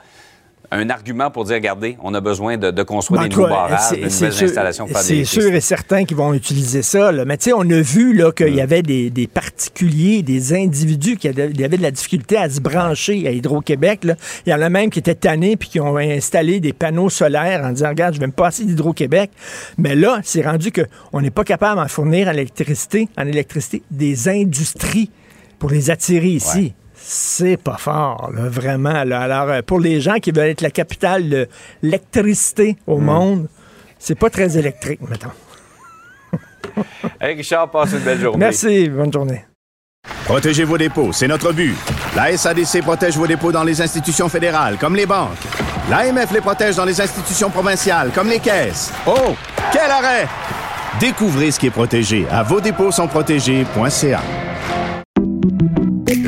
un 0.73 0.89
argument 0.89 1.31
pour 1.31 1.45
dire, 1.45 1.57
regardez, 1.57 1.97
on 2.01 2.15
a 2.15 2.21
besoin 2.21 2.57
de, 2.57 2.83
construire 2.83 3.23
ben, 3.23 3.29
des 3.29 3.35
nouveaux 3.35 3.49
barrages, 3.49 3.91
des 3.91 4.03
nouvelles 4.03 4.45
installations 4.45 4.87
C'est 4.95 5.25
sûr 5.25 5.53
et 5.53 5.61
certain 5.61 6.05
qu'ils 6.05 6.17
vont 6.17 6.33
utiliser 6.33 6.83
ça. 6.83 7.11
Là. 7.11 7.25
Mais 7.25 7.37
tu 7.37 7.45
sais, 7.45 7.53
on 7.53 7.69
a 7.69 7.81
vu 7.81 8.17
qu'il 8.37 8.55
y 8.55 8.59
mm. 8.59 8.61
avait 8.61 8.83
des, 8.83 9.27
particuliers, 9.33 10.23
des 10.23 10.55
individus 10.55 11.17
qui 11.17 11.29
avaient, 11.29 11.49
de 11.49 11.83
la 11.83 11.91
difficulté 11.91 12.37
à 12.37 12.49
se 12.49 12.61
brancher 12.61 13.27
à 13.27 13.33
Hydro-Québec. 13.33 14.07
Il 14.47 14.51
y 14.51 14.55
en 14.55 14.63
a 14.63 14.69
même 14.69 14.91
qui 14.91 15.01
étaient 15.01 15.15
tannés 15.15 15.57
puis 15.57 15.69
qui 15.69 15.81
ont 15.81 15.97
installé 15.97 16.61
des 16.61 16.73
panneaux 16.73 17.11
solaires 17.11 17.65
en 17.65 17.73
disant, 17.73 17.89
regarde, 17.89 18.15
je 18.15 18.21
vais 18.21 18.29
me 18.29 18.33
passer 18.33 18.65
d'Hydro-Québec. 18.65 19.31
Mais 19.77 19.97
là, 19.97 20.21
c'est 20.23 20.43
rendu 20.43 20.71
qu'on 20.71 21.21
n'est 21.21 21.31
pas 21.31 21.45
capable 21.45 21.81
d'en 21.81 21.89
fournir 21.89 22.29
en 22.29 22.33
électricité, 22.33 23.09
en 23.19 23.27
électricité 23.27 23.83
des 23.91 24.29
industries 24.29 25.11
pour 25.59 25.71
les 25.71 25.91
attirer 25.91 26.29
ici 26.29 26.75
c'est 27.03 27.57
pas 27.57 27.77
fort, 27.77 28.31
vraiment. 28.33 28.91
Alors, 28.91 29.49
euh, 29.49 29.63
pour 29.63 29.81
les 29.81 30.01
gens 30.01 30.17
qui 30.17 30.31
veulent 30.31 30.51
être 30.51 30.61
la 30.61 30.71
capitale 30.71 31.29
de 31.29 31.49
l'électricité 31.83 32.77
au 32.87 32.99
hmm. 32.99 33.05
monde, 33.05 33.49
c'est 33.99 34.19
pas 34.19 34.31
très 34.31 34.59
électrique, 34.59 35.01
mettons. 35.09 35.31
hey 37.21 37.37
Richard, 37.37 37.71
passe 37.71 37.93
une 37.93 38.01
belle 38.01 38.21
journée. 38.21 38.39
Merci, 38.39 38.89
bonne 38.89 39.13
journée. 39.13 39.45
Protégez 40.25 40.65
vos 40.65 40.79
dépôts, 40.79 41.13
c'est 41.13 41.29
notre 41.29 41.53
but. 41.53 41.75
La 42.15 42.37
SADC 42.37 42.83
protège 42.83 43.17
vos 43.17 43.27
dépôts 43.27 43.53
dans 43.53 43.65
les 43.65 43.81
institutions 43.83 44.29
fédérales, 44.29 44.77
comme 44.79 44.95
les 44.95 45.07
banques. 45.07 45.37
L'AMF 45.91 46.33
les 46.33 46.41
protège 46.41 46.77
dans 46.77 46.85
les 46.85 47.01
institutions 47.01 47.51
provinciales, 47.51 48.11
comme 48.15 48.29
les 48.29 48.39
caisses. 48.39 48.93
Oh, 49.07 49.35
quel 49.73 49.91
arrêt! 49.91 50.29
Découvrez 51.01 51.51
ce 51.51 51.59
qui 51.59 51.67
est 51.67 51.71
protégé 51.71 52.27
à 52.31 52.43
vos 52.43 52.61
dépôts 52.61 52.91
sont 52.91 53.09
protégés.ca. 53.09 54.21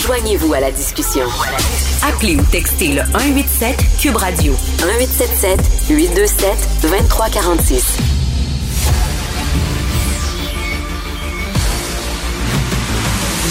Joignez-vous 0.00 0.54
à 0.54 0.60
la 0.60 0.70
discussion. 0.70 1.26
Appelez 2.02 2.36
ou 2.36 2.42
textez 2.50 2.88
le 2.88 3.02
187 3.12 3.76
Cube 4.00 4.16
Radio 4.16 4.52
1877 4.84 5.60
827 5.90 6.68
2346. 6.82 7.98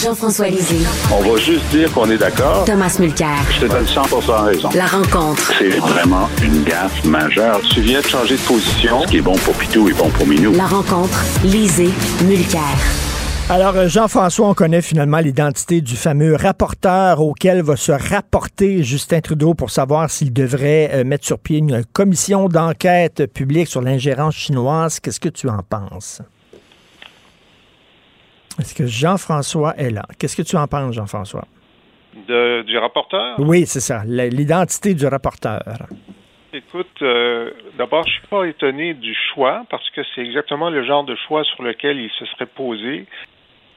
Jean-François 0.03 0.49
Lisée. 0.49 0.85
On 1.11 1.21
va 1.21 1.37
juste 1.37 1.65
dire 1.71 1.91
qu'on 1.91 2.09
est 2.09 2.17
d'accord. 2.17 2.65
Thomas 2.65 2.95
Mulcair. 2.99 3.37
Je 3.49 3.61
te 3.61 3.65
donne 3.65 3.85
100% 3.85 4.45
raison. 4.45 4.69
La 4.75 4.85
rencontre. 4.85 5.51
C'est 5.57 5.77
vraiment 5.79 6.29
une 6.43 6.63
gaffe 6.63 7.03
majeure. 7.05 7.59
Tu 7.73 7.81
viens 7.81 8.01
de 8.01 8.07
changer 8.07 8.35
de 8.35 8.41
position. 8.41 9.01
Ce 9.01 9.07
qui 9.07 9.17
est 9.17 9.21
bon 9.21 9.35
pour 9.37 9.55
Pitou 9.55 9.89
est 9.89 9.93
bon 9.93 10.09
pour 10.09 10.27
Minou. 10.27 10.53
La 10.53 10.67
rencontre. 10.67 11.19
Lisée. 11.43 11.89
Mulcair. 12.23 12.61
Alors, 13.47 13.75
euh, 13.75 13.87
Jean-François, 13.87 14.49
on 14.49 14.53
connaît 14.55 14.81
finalement 14.81 15.19
l'identité 15.19 15.79
du 15.79 15.95
fameux 15.95 16.35
rapporteur 16.35 17.21
auquel 17.21 17.61
va 17.61 17.75
se 17.75 17.91
rapporter 17.91 18.81
Justin 18.81 19.21
Trudeau 19.21 19.53
pour 19.53 19.69
savoir 19.69 20.09
s'il 20.09 20.33
devrait 20.33 20.89
euh, 20.91 21.03
mettre 21.03 21.25
sur 21.25 21.37
pied 21.37 21.59
une 21.59 21.85
commission 21.85 22.47
d'enquête 22.49 23.31
publique 23.31 23.67
sur 23.67 23.81
l'ingérence 23.81 24.35
chinoise. 24.35 24.99
Qu'est-ce 24.99 25.19
que 25.19 25.29
tu 25.29 25.47
en 25.47 25.59
penses? 25.59 26.23
Est-ce 28.59 28.73
que 28.73 28.87
Jean-François 28.87 29.75
est 29.77 29.91
là? 29.91 30.05
Qu'est-ce 30.17 30.35
que 30.35 30.41
tu 30.41 30.57
en 30.57 30.65
penses, 30.65 30.95
Jean-François? 30.95 31.45
du 32.27 32.77
rapporteur? 32.77 33.35
Oui, 33.37 33.65
c'est 33.67 33.81
ça. 33.81 34.03
L'identité 34.05 34.95
du 34.95 35.05
rapporteur. 35.05 35.61
Écoute, 36.53 37.01
euh, 37.01 37.51
d'abord, 37.77 38.07
je 38.07 38.13
suis 38.13 38.27
pas 38.27 38.45
étonné 38.45 38.93
du 38.93 39.13
choix 39.33 39.65
parce 39.69 39.87
que 39.89 40.01
c'est 40.15 40.21
exactement 40.21 40.69
le 40.69 40.85
genre 40.85 41.03
de 41.03 41.13
choix 41.27 41.43
sur 41.43 41.61
lequel 41.63 41.99
il 41.99 42.09
se 42.11 42.25
serait 42.25 42.45
posé 42.45 43.05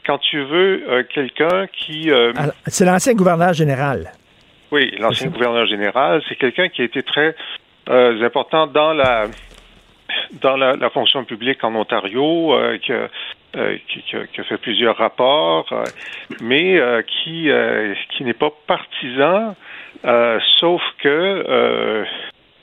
quand 0.09 0.19
tu 0.19 0.43
veux 0.43 0.85
euh, 0.89 1.03
quelqu'un 1.03 1.67
qui... 1.67 2.11
Euh, 2.11 2.33
c'est 2.67 2.87
l'ancien 2.87 3.13
gouverneur 3.13 3.53
général. 3.53 4.11
Oui, 4.73 4.91
l'ancien 4.99 5.29
gouverneur 5.29 5.67
général, 5.67 6.23
c'est 6.29 6.37
quelqu'un 6.37 6.71
qui 6.71 6.81
a 6.81 6.85
été 6.87 7.03
très 7.03 7.37
euh, 7.91 8.25
important 8.25 8.67
dans 8.67 8.95
la 8.95 9.27
dans 10.41 10.57
la, 10.57 10.91
fonction 10.91 11.25
publique 11.25 11.63
en 11.63 11.75
Ontario, 11.75 12.59
qui, 12.83 12.93
qui, 14.03 14.17
a, 14.41 14.45
fait 14.45 14.57
plusieurs 14.57 14.97
rapports, 14.97 15.67
mais 16.41 16.81
qui 17.07 17.51
qui 18.11 18.25
n'est 18.25 18.33
pas 18.33 18.51
partisan, 18.67 19.55
sauf 20.61 20.83
que 21.03 22.05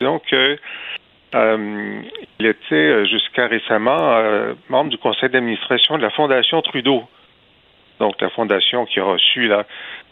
donc 0.02 0.24
il 1.34 2.46
était 2.46 3.06
jusqu'à 3.06 3.46
récemment 3.46 4.20
membre 4.70 4.90
du 4.90 4.98
conseil 4.98 5.30
d'administration 5.30 5.98
de 5.98 6.02
la 6.02 6.10
Fondation 6.10 6.62
Trudeau 6.64 7.08
donc 8.00 8.20
la 8.22 8.30
fondation 8.30 8.86
qui 8.86 9.00
a 9.00 9.04
reçu 9.04 9.48
là, 9.48 9.66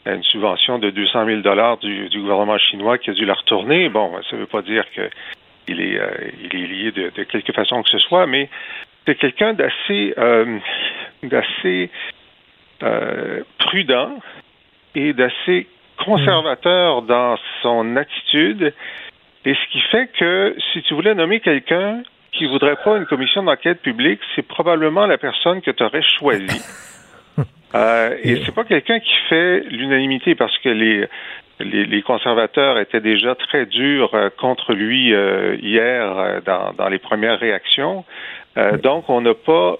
une 0.05 0.23
subvention 0.23 0.79
de 0.79 0.89
200 0.89 1.25
000 1.25 1.41
dollars 1.41 1.77
du, 1.77 2.09
gouvernement 2.13 2.57
chinois 2.57 2.97
qui 2.97 3.09
a 3.09 3.13
dû 3.13 3.25
la 3.25 3.33
retourner. 3.33 3.89
Bon, 3.89 4.11
ça 4.29 4.35
ne 4.35 4.41
veut 4.41 4.47
pas 4.47 4.61
dire 4.61 4.85
qu'il 4.91 5.81
est, 5.81 5.99
euh, 5.99 6.31
il 6.43 6.55
est 6.55 6.67
lié 6.67 6.91
de, 6.91 7.09
quelque 7.09 7.53
façon 7.53 7.81
que 7.83 7.89
ce 7.89 7.99
soit, 7.99 8.27
mais 8.27 8.49
c'est 9.05 9.15
quelqu'un 9.15 9.53
d'assez, 9.53 10.13
euh, 10.17 10.59
d'assez 11.23 11.89
euh, 12.83 13.43
prudent 13.59 14.17
et 14.95 15.13
d'assez 15.13 15.67
conservateur 16.03 17.01
dans 17.03 17.37
son 17.61 17.95
attitude. 17.95 18.73
Et 19.45 19.53
ce 19.53 19.71
qui 19.71 19.81
fait 19.81 20.07
que 20.17 20.55
si 20.71 20.81
tu 20.83 20.93
voulais 20.93 21.15
nommer 21.15 21.39
quelqu'un 21.39 22.03
qui 22.31 22.45
voudrait 22.45 22.77
pas 22.83 22.97
une 22.97 23.05
commission 23.05 23.43
d'enquête 23.43 23.81
publique, 23.81 24.19
c'est 24.35 24.47
probablement 24.47 25.05
la 25.05 25.17
personne 25.17 25.61
que 25.61 25.71
tu 25.71 25.83
aurais 25.83 26.01
choisie. 26.01 26.61
Euh, 27.75 28.15
et 28.23 28.41
c'est 28.45 28.53
pas 28.53 28.63
quelqu'un 28.63 28.99
qui 28.99 29.13
fait 29.29 29.61
l'unanimité 29.69 30.35
parce 30.35 30.57
que 30.59 30.69
les, 30.69 31.07
les, 31.59 32.01
conservateurs 32.03 32.77
étaient 32.77 33.01
déjà 33.01 33.35
très 33.35 33.65
durs 33.65 34.13
euh, 34.13 34.29
contre 34.29 34.73
lui 34.73 35.13
euh, 35.13 35.55
hier 35.61 36.41
dans, 36.45 36.73
dans, 36.73 36.89
les 36.89 36.99
premières 36.99 37.39
réactions. 37.39 38.05
donc, 38.83 39.09
on 39.09 39.21
n'a 39.21 39.33
pas 39.33 39.79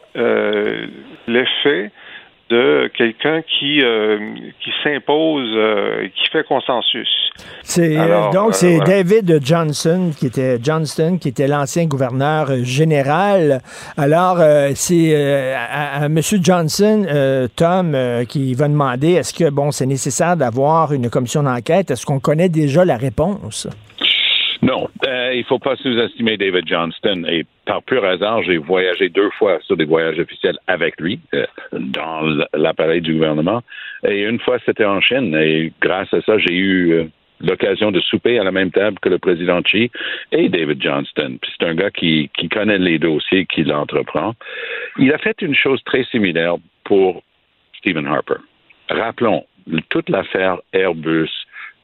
l'effet 1.28 1.92
de 2.54 2.92
quelqu'un 2.96 3.42
qui 3.42 3.82
euh, 3.82 4.20
qui 4.64 4.72
s'impose, 4.84 5.50
euh, 5.56 6.08
qui 6.16 6.30
fait 6.32 6.46
consensus. 6.46 7.10
C'est 7.64 7.98
euh, 7.98 8.30
donc 8.32 8.54
c'est 8.54 8.80
David 8.80 9.40
Johnson 9.44 10.12
qui 10.18 10.28
était 10.28 10.60
Johnston 10.62 11.18
qui 11.20 11.30
était 11.30 11.48
l'ancien 11.48 11.86
gouverneur 11.86 12.64
général. 12.64 13.62
Alors 13.98 14.38
c'est 14.76 15.56
à, 15.56 16.06
M. 16.06 16.20
Johnson, 16.22 17.48
Tom, 17.56 17.98
qui 18.30 18.54
va 18.54 18.68
demander 18.68 19.14
est-ce 19.14 19.34
que 19.34 19.50
bon 19.50 19.72
c'est 19.72 19.88
nécessaire 19.88 20.38
d'avoir 20.38 20.94
une 20.94 21.10
commission 21.10 21.42
d'enquête? 21.44 21.90
Est-ce 21.92 22.06
qu'on 22.06 22.20
connaît 22.20 22.50
déjà 22.50 22.86
la 22.86 22.98
réponse? 22.98 23.68
Non, 24.64 24.88
euh, 25.06 25.34
il 25.36 25.44
faut 25.44 25.60
pas 25.60 25.76
sous-estimer 25.76 26.38
David 26.38 26.66
Johnston. 26.66 27.26
Et 27.28 27.46
par 27.66 27.84
pur 27.84 28.06
hasard, 28.06 28.44
j'ai 28.44 28.56
voyagé 28.56 29.10
deux 29.10 29.30
fois 29.32 29.60
sur 29.64 29.76
des 29.76 29.84
voyages 29.84 30.18
officiels 30.18 30.58
avec 30.68 31.02
lui 31.02 31.20
euh, 31.34 31.46
dans 31.74 32.22
l'appareil 32.54 33.02
du 33.02 33.14
gouvernement. 33.14 33.62
Et 34.08 34.22
une 34.22 34.40
fois, 34.40 34.60
c'était 34.66 34.86
en 34.86 35.02
Chine. 35.02 35.36
Et 35.36 35.74
grâce 35.82 36.14
à 36.14 36.22
ça, 36.22 36.38
j'ai 36.38 36.54
eu 36.54 36.94
euh, 36.94 37.04
l'occasion 37.42 37.92
de 37.92 38.00
souper 38.00 38.40
à 38.40 38.46
la 38.46 38.54
même 38.54 38.72
table 38.72 39.00
que 39.02 39.10
le 39.10 39.18
président 39.18 39.62
Xi 39.64 39.92
et 40.32 40.48
David 40.48 40.82
Johnston. 40.82 41.40
C'est 41.44 41.68
un 41.68 41.76
gars 41.76 41.92
qui, 41.92 42.30
qui 42.34 42.48
connaît 42.48 42.80
les 42.80 43.00
dossiers 43.00 43.46
qu'il 43.46 43.70
entreprend. 43.74 44.34
Il 44.98 45.12
a 45.12 45.18
fait 45.18 45.42
une 45.42 45.56
chose 45.56 45.84
très 45.84 46.06
similaire 46.06 46.56
pour 46.86 47.22
Stephen 47.80 48.08
Harper. 48.08 48.40
Rappelons 48.90 49.46
toute 49.90 50.08
l'affaire 50.08 50.60
Airbus, 50.72 51.30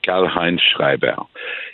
Karl-Heinz 0.01 0.61
Schreiber. 0.61 1.15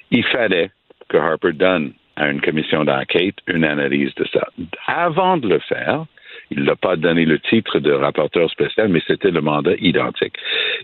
Il 0.10 0.24
fallait 0.24 0.72
que 1.10 1.18
Harper 1.18 1.54
donne 1.54 1.94
à 2.16 2.30
une 2.30 2.42
commission 2.42 2.84
d'enquête 2.86 3.36
une 3.48 3.64
analyse 3.64 4.14
de 4.16 4.26
ça. 4.32 4.48
Avant 4.88 5.38
de 5.38 5.48
le 5.50 5.60
faire, 5.60 6.06
il 6.52 6.64
n'a 6.64 6.76
pas 6.76 6.96
donné 6.96 7.26
le 7.26 7.40
titre 7.40 7.80
de 7.80 7.92
rapporteur 7.92 8.50
spécial, 8.50 8.90
mais 8.90 9.02
c'était 9.06 9.32
le 9.32 9.42
mandat 9.42 9.76
identique. 9.80 10.36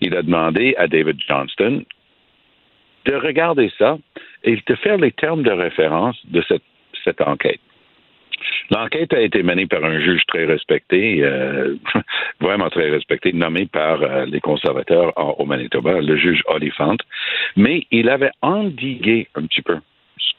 Il 0.02 0.16
a 0.16 0.24
demandé 0.24 0.76
à 0.78 0.88
David 0.88 1.18
Johnston 1.28 1.84
de 3.06 3.16
regarder 3.16 3.72
ça 3.78 3.98
et 4.44 4.58
de 4.66 4.76
faire 4.76 4.98
les 4.98 5.12
termes 5.12 5.44
de 5.44 5.52
référence 5.52 6.18
de 6.26 6.44
cette, 7.04 7.22
enquête. 7.22 7.60
L'enquête 8.70 9.14
a 9.14 9.22
été 9.22 9.44
menée 9.44 9.68
par 9.68 9.84
un 9.84 10.00
juge 10.00 10.24
très 10.28 10.46
respecté, 10.46 11.24
euh, 11.24 11.76
vraiment 12.40 12.70
très 12.70 12.90
respecté, 12.90 13.34
nommé 13.34 13.66
par 13.66 14.02
euh, 14.02 14.26
les 14.26 14.40
conservateurs 14.40 15.14
au 15.40 15.46
Manitoba, 15.46 16.02
le 16.02 16.16
juge 16.16 16.42
Oliphant, 16.48 16.98
mais 17.56 17.86
il 17.92 18.10
avait 18.10 18.32
endigué 18.42 19.28
un 19.36 19.46
petit 19.46 19.62
peu 19.62 19.78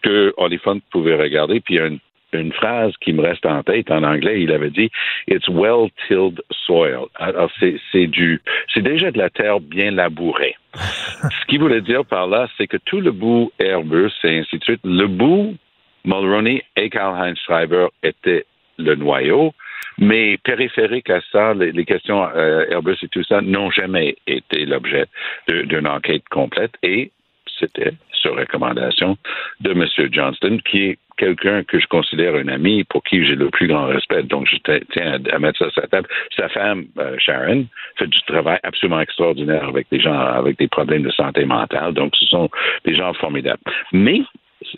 que 0.03 0.35
Oliphant 0.37 0.79
pouvait 0.91 1.17
regarder. 1.17 1.61
Puis 1.61 1.75
il 1.75 1.79
y 1.79 1.81
a 1.81 1.87
une, 1.87 2.53
phrase 2.55 2.95
qui 3.03 3.13
me 3.13 3.21
reste 3.21 3.45
en 3.45 3.63
tête 3.63 3.91
en 3.91 4.03
anglais. 4.03 4.43
Il 4.43 4.53
avait 4.53 4.71
dit 4.71 4.91
It's 5.29 5.49
well 5.49 5.91
tilled 6.09 6.43
soil. 6.67 7.07
Alors 7.17 7.51
c'est 7.59 8.07
du, 8.07 8.41
c'est 8.73 8.83
déjà 8.83 9.11
de 9.11 9.19
la 9.19 9.29
terre 9.29 9.61
bien 9.61 9.91
labourée. 9.91 10.57
Ce 10.75 11.47
qu'il 11.47 11.61
voulait 11.61 11.83
dire 11.83 12.05
par 12.07 12.27
là, 12.27 12.49
c'est 12.57 12.67
que 12.67 12.79
tout 12.79 13.01
le 13.01 13.13
bout 13.13 13.53
Airbus 13.59 14.13
et 14.25 14.39
ainsi 14.39 14.59
de 14.59 14.65
suite, 14.65 14.81
le 14.85 15.07
bout 15.07 15.57
Mulroney 16.05 16.65
et 16.77 16.91
Karl-Heinz 16.91 17.39
Schreiber 17.39 17.89
était 18.03 18.47
le 18.79 18.95
noyau. 18.95 19.53
Mais 19.99 20.39
périphérique 20.39 21.11
à 21.11 21.21
ça, 21.31 21.53
les, 21.55 21.85
questions 21.85 22.27
euh, 22.35 22.65
Airbus 22.71 22.97
et 23.03 23.09
tout 23.09 23.23
ça 23.25 23.41
n'ont 23.41 23.71
jamais 23.71 24.17
été 24.27 24.65
l'objet 24.65 25.05
d'une 25.49 25.87
enquête 25.87 26.27
complète 26.31 26.73
et 26.83 27.11
c'était 27.59 27.93
sur 28.13 28.37
recommandation 28.37 29.17
de 29.61 29.73
M. 29.73 29.87
Johnston, 30.11 30.59
qui 30.65 30.83
est 30.83 30.99
quelqu'un 31.17 31.63
que 31.65 31.79
je 31.79 31.87
considère 31.87 32.35
un 32.35 32.49
ami 32.49 32.85
pour 32.85 33.03
qui 33.03 33.25
j'ai 33.25 33.35
le 33.35 33.51
plus 33.51 33.67
grand 33.67 33.87
respect. 33.87 34.23
Donc, 34.23 34.49
je 34.49 34.57
tiens 34.93 35.19
à, 35.33 35.39
mettre 35.39 35.59
ça 35.59 35.71
sur 35.71 35.83
sa 35.83 35.89
table. 35.89 36.09
Sa 36.37 36.49
femme, 36.49 36.87
euh, 36.99 37.17
Sharon, 37.19 37.67
fait 37.97 38.07
du 38.07 38.21
travail 38.23 38.59
absolument 38.63 39.01
extraordinaire 39.01 39.69
avec 39.69 39.87
des 39.91 40.01
gens 40.01 40.19
avec 40.19 40.59
des 40.59 40.69
problèmes 40.69 41.03
de 41.03 41.11
santé 41.11 41.45
mentale. 41.45 41.95
Donc, 41.95 42.15
ce 42.17 42.27
sont 42.27 42.49
des 42.85 42.95
gens 42.95 43.13
formidables. 43.15 43.63
Mais 43.93 44.23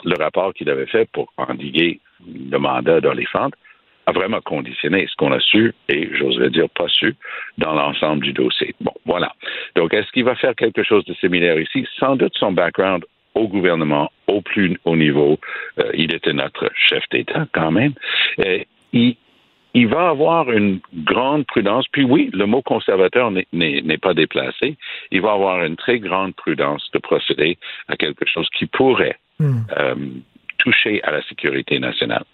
le 0.05 0.23
rapport 0.23 0.55
qu'il 0.55 0.69
avait 0.71 0.87
fait 0.87 1.09
pour 1.13 1.33
endiguer 1.37 2.01
le 2.27 2.59
mandat 2.59 3.01
d'Oliphant 3.01 3.51
a 4.07 4.13
vraiment 4.13 4.41
conditionné 4.41 5.07
ce 5.11 5.15
qu'on 5.17 5.33
a 5.33 5.41
su 5.41 5.73
et, 5.89 6.11
j'oserais 6.15 6.51
dire, 6.51 6.69
pas 6.71 6.89
su 6.89 7.15
dans 7.59 7.75
l'ensemble 7.75 8.25
du 8.25 8.33
dossier. 8.33 8.75
Bon, 8.81 8.93
voilà. 9.05 9.33
Donc, 9.77 9.95
est-ce 9.95 10.11
qu'il 10.13 10.25
va 10.25 10.35
faire 10.35 10.55
quelque 10.55 10.83
chose 10.83 11.05
de 11.05 11.15
similaire 11.15 11.59
ici? 11.59 11.87
Sans 11.99 12.17
doute 12.17 12.35
son 12.37 12.53
background 12.53 13.05
au 13.35 13.49
gouvernement 13.49 14.11
au 14.27 14.41
plus 14.41 14.79
haut 14.85 14.97
niveau. 14.97 15.39
Euh, 15.79 15.91
il 15.95 16.15
était 16.15 16.33
notre 16.33 16.71
chef 16.75 17.03
d'État 17.11 17.47
quand 17.53 17.71
même. 17.71 17.95
Et 18.39 18.67
il, 18.93 19.17
il 19.75 19.89
va 19.89 20.09
avoir 20.09 20.51
une 20.53 20.81
grande 20.95 21.47
prudence. 21.47 21.87
Puis 21.91 22.05
oui, 22.05 22.31
le 22.33 22.47
mot 22.47 22.63
conservateur 22.63 23.31
n'est 23.31 23.99
pas 23.99 24.15
déplacé. 24.15 24.77
Il 25.11 25.21
va 25.21 25.33
avoir 25.33 25.65
une 25.65 25.77
très 25.77 25.99
grande 25.99 26.35
prudence 26.35 26.89
de 26.93 26.99
procéder 26.99 27.59
à 27.89 27.97
quelque 27.97 28.25
chose 28.27 28.49
qui 28.57 28.67
pourrait 28.67 29.19
hmm. 29.41 29.59
euh, 29.77 29.95
toucher 30.59 31.03
à 31.03 31.11
la 31.11 31.23
sécurité 31.23 31.79
nationale. 31.81 32.25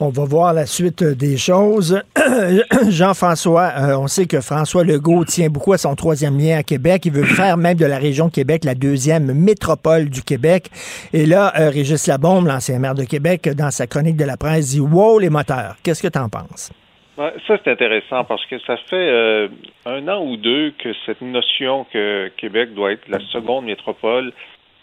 On 0.00 0.08
va 0.08 0.24
voir 0.24 0.52
la 0.52 0.66
suite 0.66 1.04
des 1.04 1.36
choses. 1.36 2.02
Jean-François, 2.88 3.70
euh, 3.78 3.96
on 3.96 4.08
sait 4.08 4.26
que 4.26 4.40
François 4.40 4.84
Legault 4.84 5.24
tient 5.24 5.48
beaucoup 5.48 5.72
à 5.72 5.78
son 5.78 5.94
troisième 5.94 6.38
lien 6.38 6.58
à 6.58 6.62
Québec. 6.62 7.02
Il 7.04 7.12
veut 7.12 7.24
faire 7.24 7.56
même 7.56 7.76
de 7.76 7.86
la 7.86 7.98
région 7.98 8.28
Québec 8.28 8.64
la 8.64 8.74
deuxième 8.74 9.32
métropole 9.32 10.08
du 10.08 10.22
Québec. 10.22 10.70
Et 11.12 11.26
là, 11.26 11.52
euh, 11.58 11.70
Régis 11.70 12.06
Labombe, 12.06 12.46
l'ancien 12.46 12.78
maire 12.78 12.94
de 12.94 13.04
Québec, 13.04 13.48
dans 13.56 13.70
sa 13.70 13.86
chronique 13.86 14.16
de 14.16 14.24
la 14.24 14.36
presse, 14.36 14.70
dit 14.70 14.80
Wow, 14.80 15.18
les 15.18 15.30
moteurs. 15.30 15.76
Qu'est-ce 15.84 16.02
que 16.02 16.08
tu 16.08 16.18
en 16.18 16.28
penses? 16.28 16.72
ça, 17.16 17.58
c'est 17.62 17.70
intéressant 17.70 18.24
parce 18.24 18.44
que 18.46 18.58
ça 18.60 18.76
fait 18.88 18.96
euh, 18.96 19.48
un 19.86 20.08
an 20.08 20.24
ou 20.24 20.36
deux 20.36 20.72
que 20.78 20.92
cette 21.06 21.20
notion 21.20 21.86
que 21.92 22.28
Québec 22.36 22.74
doit 22.74 22.92
être 22.92 23.06
la 23.08 23.20
seconde 23.30 23.66
métropole 23.66 24.32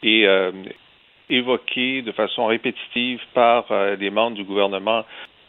est, 0.03 0.25
évoqué 1.29 2.01
de 2.01 2.11
façon 2.11 2.47
répétitive 2.47 3.21
par 3.33 3.65
euh, 3.71 3.95
des 3.95 4.09
membres 4.09 4.35
du 4.35 4.43
gouvernement 4.43 5.05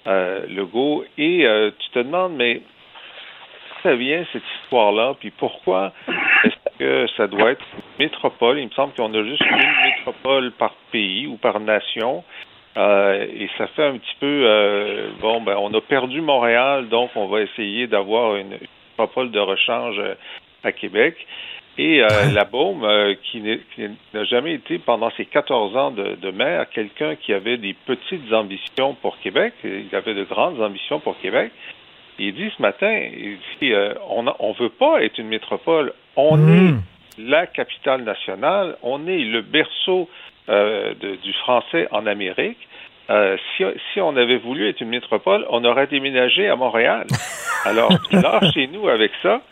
euh, 0.06 0.46
Legault. 0.48 1.04
Et 1.18 1.46
euh, 1.46 1.70
tu 1.78 1.90
te 1.90 1.98
demandes, 2.00 2.34
mais 2.36 2.62
ça 3.82 3.94
vient 3.94 4.24
cette 4.32 4.42
histoire-là, 4.62 5.14
puis 5.18 5.30
pourquoi 5.30 5.92
est-ce 6.44 6.78
que 6.78 7.06
ça 7.16 7.26
doit 7.26 7.52
être 7.52 7.64
une 7.74 8.06
métropole? 8.06 8.58
Il 8.58 8.66
me 8.66 8.72
semble 8.72 8.92
qu'on 8.94 9.12
a 9.14 9.24
juste 9.24 9.42
une 9.42 9.96
métropole 9.96 10.52
par 10.52 10.74
pays 10.92 11.26
ou 11.26 11.36
par 11.36 11.60
nation. 11.60 12.22
et 12.76 13.48
ça 13.56 13.66
fait 13.68 13.84
un 13.84 13.96
petit 13.96 14.16
peu 14.20 15.10
bon 15.22 15.40
ben 15.40 15.56
on 15.56 15.72
a 15.72 15.80
perdu 15.80 16.20
Montréal, 16.20 16.90
donc 16.90 17.10
on 17.14 17.26
va 17.26 17.40
essayer 17.40 17.86
d'avoir 17.86 18.36
une 18.36 18.58
métropole 18.98 19.30
de 19.30 19.40
rechange 19.40 19.98
à 20.62 20.72
Québec. 20.72 21.16
Et 21.78 22.02
euh, 22.02 22.08
la 22.32 22.44
Baume, 22.44 22.84
euh, 22.84 23.14
qui 23.30 23.40
n'a 23.40 24.24
jamais 24.24 24.54
été 24.54 24.78
pendant 24.78 25.10
ses 25.12 25.24
14 25.24 25.76
ans 25.76 25.90
de, 25.90 26.30
maire 26.30 26.68
quelqu'un 26.70 27.16
qui 27.16 27.32
avait 27.32 27.56
des 27.56 27.74
petites 27.86 28.32
ambitions 28.32 28.94
pour 28.94 29.18
Québec, 29.20 29.54
il 29.64 29.88
avait 29.92 30.14
de 30.14 30.24
grandes 30.24 30.60
ambitions 30.60 31.00
pour 31.00 31.18
Québec. 31.20 31.52
Il 32.18 32.34
dit 32.34 32.50
ce 32.54 32.60
matin, 32.60 32.92
il 32.92 33.38
dit, 33.60 33.72
euh, 33.72 33.94
on 34.08 34.24
ne 34.24 34.58
veut 34.58 34.68
pas 34.68 35.02
être 35.02 35.18
une 35.18 35.28
métropole, 35.28 35.92
on 36.16 36.36
hmm. 36.36 36.80
est 37.18 37.22
la 37.22 37.46
capitale 37.46 38.02
nationale, 38.02 38.76
on 38.82 39.06
est 39.06 39.24
le 39.24 39.42
berceau 39.42 40.08
du 40.48 41.32
français 41.44 41.86
en 41.92 42.06
Amérique. 42.06 42.58
si, 43.56 43.64
si, 43.92 44.00
on 44.00 44.16
avait 44.16 44.38
voulu 44.38 44.68
être 44.68 44.80
une 44.80 44.88
métropole, 44.88 45.46
on 45.48 45.64
aurait 45.64 45.86
déménagé 45.86 46.48
à 46.48 46.56
Montréal. 46.56 47.06
Alors, 47.64 47.92
là, 48.10 48.40
chez 48.52 48.66
nous 48.66 48.88
avec 48.88 49.12
ça. 49.22 49.42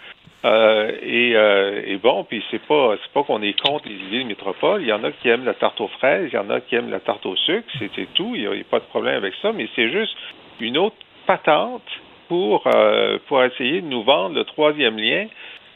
Euh, 0.44 0.92
euh, 1.02 1.82
et, 1.84 1.96
bon, 1.96 2.24
puis 2.24 2.44
c'est 2.50 2.62
pas 2.62 2.96
c'est 3.02 3.12
pas 3.12 3.24
qu'on 3.24 3.42
est 3.42 3.58
contre 3.60 3.88
les 3.88 3.96
idées 3.96 4.22
de 4.22 4.28
métropole. 4.28 4.82
Il 4.82 4.88
y 4.88 4.92
en 4.92 5.02
a 5.02 5.10
qui 5.10 5.28
aiment 5.28 5.44
la 5.44 5.54
tarte 5.54 5.80
aux 5.80 5.88
fraises, 5.88 6.28
il 6.32 6.34
y 6.34 6.38
en 6.38 6.48
a 6.50 6.60
qui 6.60 6.76
aiment 6.76 6.90
la 6.90 7.00
tarte 7.00 7.26
au 7.26 7.34
sucre, 7.34 7.66
c'est 7.78 8.14
tout. 8.14 8.32
Il 8.34 8.42
n'y 8.42 8.46
a, 8.46 8.64
pas 8.70 8.78
de 8.78 8.84
problème 8.84 9.16
avec 9.16 9.34
ça, 9.42 9.52
mais 9.52 9.68
c'est 9.74 9.90
juste 9.90 10.16
une 10.60 10.78
autre 10.78 10.96
patente 11.26 11.82
pour 12.28 12.62
euh, 12.66 13.18
pour 13.26 13.42
essayer 13.42 13.80
de 13.80 13.86
nous 13.86 14.04
vendre 14.04 14.36
le 14.36 14.44
troisième 14.44 14.98
lien. 14.98 15.26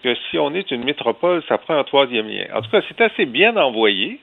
Que 0.04 0.16
si 0.30 0.38
on 0.38 0.52
est 0.54 0.68
une 0.72 0.82
métropole, 0.82 1.44
ça 1.48 1.58
prend 1.58 1.78
un 1.78 1.84
troisième 1.84 2.28
lien. 2.28 2.46
En 2.54 2.60
tout 2.60 2.70
cas, 2.70 2.82
c'est 2.88 3.00
assez 3.00 3.24
bien 3.24 3.56
envoyé. 3.56 4.18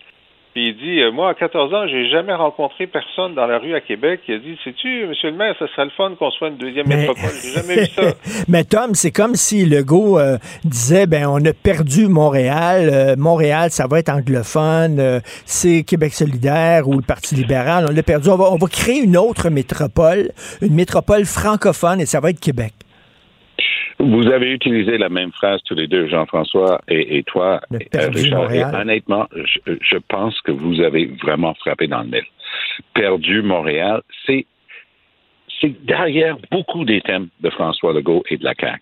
Puis 0.54 0.70
il 0.70 0.78
dit, 0.78 1.02
euh, 1.02 1.12
moi, 1.12 1.30
à 1.30 1.34
14 1.36 1.74
ans, 1.76 1.88
j'ai 1.88 2.10
jamais 2.10 2.34
rencontré 2.34 2.88
personne 2.88 3.36
dans 3.36 3.46
la 3.46 3.60
rue 3.60 3.76
à 3.76 3.82
Québec 3.82 4.22
qui 4.26 4.34
a 4.34 4.40
dit, 4.40 4.58
sais-tu, 4.64 5.06
monsieur 5.06 5.30
le 5.30 5.38
maire, 5.38 5.56
ça 5.60 5.68
serait 5.68 5.86
le 5.86 5.92
fun 5.92 6.16
qu'on 6.18 6.32
soit 6.32 6.48
une 6.48 6.58
deuxième 6.58 6.88
métropole. 6.88 7.30
J'ai 7.44 7.52
jamais 7.52 7.82
vu 7.82 7.86
ça. 7.86 8.02
Mais 8.48 8.64
Tom, 8.64 8.96
c'est 8.96 9.12
comme 9.12 9.36
si 9.36 9.66
Legault 9.66 10.18
euh, 10.18 10.38
disait, 10.64 11.06
ben, 11.06 11.28
on 11.28 11.44
a 11.46 11.54
perdu 11.54 12.08
Montréal. 12.08 12.90
Euh, 12.92 13.16
Montréal, 13.16 13.70
ça 13.70 13.86
va 13.86 14.00
être 14.00 14.10
anglophone. 14.10 15.22
c'est 15.46 15.84
Québec 15.84 16.14
solidaire 16.14 16.88
ou 16.88 16.96
le 16.96 17.04
Parti 17.04 17.36
libéral. 17.36 17.86
On 17.88 17.94
l'a 17.94 18.04
perdu. 18.04 18.30
On 18.30 18.38
va, 18.38 18.52
on 18.52 18.58
va 18.58 18.68
créer 18.68 19.04
une 19.04 19.18
autre 19.18 19.50
métropole, 19.50 20.32
une 20.62 20.74
métropole 20.74 21.26
francophone 21.26 22.02
et 22.02 22.08
ça 22.08 22.20
va 22.20 22.32
être 22.32 22.40
Québec. 22.40 22.74
Vous 24.00 24.28
avez 24.28 24.52
utilisé 24.54 24.98
la 24.98 25.10
même 25.10 25.34
phrase 25.34 25.62
tous 25.66 25.76
les 25.76 25.88
deux, 25.88 26.08
Jean-François 26.08 26.80
et, 26.88 27.22
toi, 27.24 27.60
euh, 27.74 28.08
Richard. 28.14 28.52
Et 28.54 28.64
honnêtement, 28.64 29.28
je, 29.36 29.98
pense 30.08 30.40
que 30.42 30.54
vous 30.54 30.80
avez 30.80 31.08
vraiment 31.22 31.54
frappé 31.56 31.88
dans 31.88 32.04
le 32.04 32.08
mille. 32.08 32.24
Perdu 32.94 33.42
Montréal, 33.42 34.02
c'est 34.26 34.46
c'est 35.60 35.86
derrière 35.86 36.38
beaucoup 36.52 36.86
des 36.86 37.02
thèmes 37.02 37.28
de 37.42 37.50
François 37.50 37.92
Legault 37.92 38.24
et 38.30 38.38
de 38.38 38.46
la 38.46 38.54
CAQ. 38.58 38.82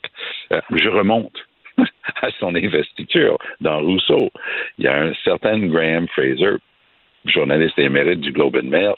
Euh, 0.52 0.62
je 0.76 0.90
remonte 0.90 1.36
à 2.22 2.30
son 2.40 2.54
investiture 2.54 3.40
dans 3.60 3.80
Rousseau. 3.80 4.30
Il 4.78 4.86
y 4.86 4.88
a 4.88 5.02
un 5.02 5.14
certain 5.24 5.58
Graham 5.58 6.08
Fraser, 6.10 6.58
journaliste 7.26 7.80
émérite 7.80 8.22
du 8.22 8.32
Globe 8.32 8.58
and 8.58 8.68
Mail, 8.68 8.94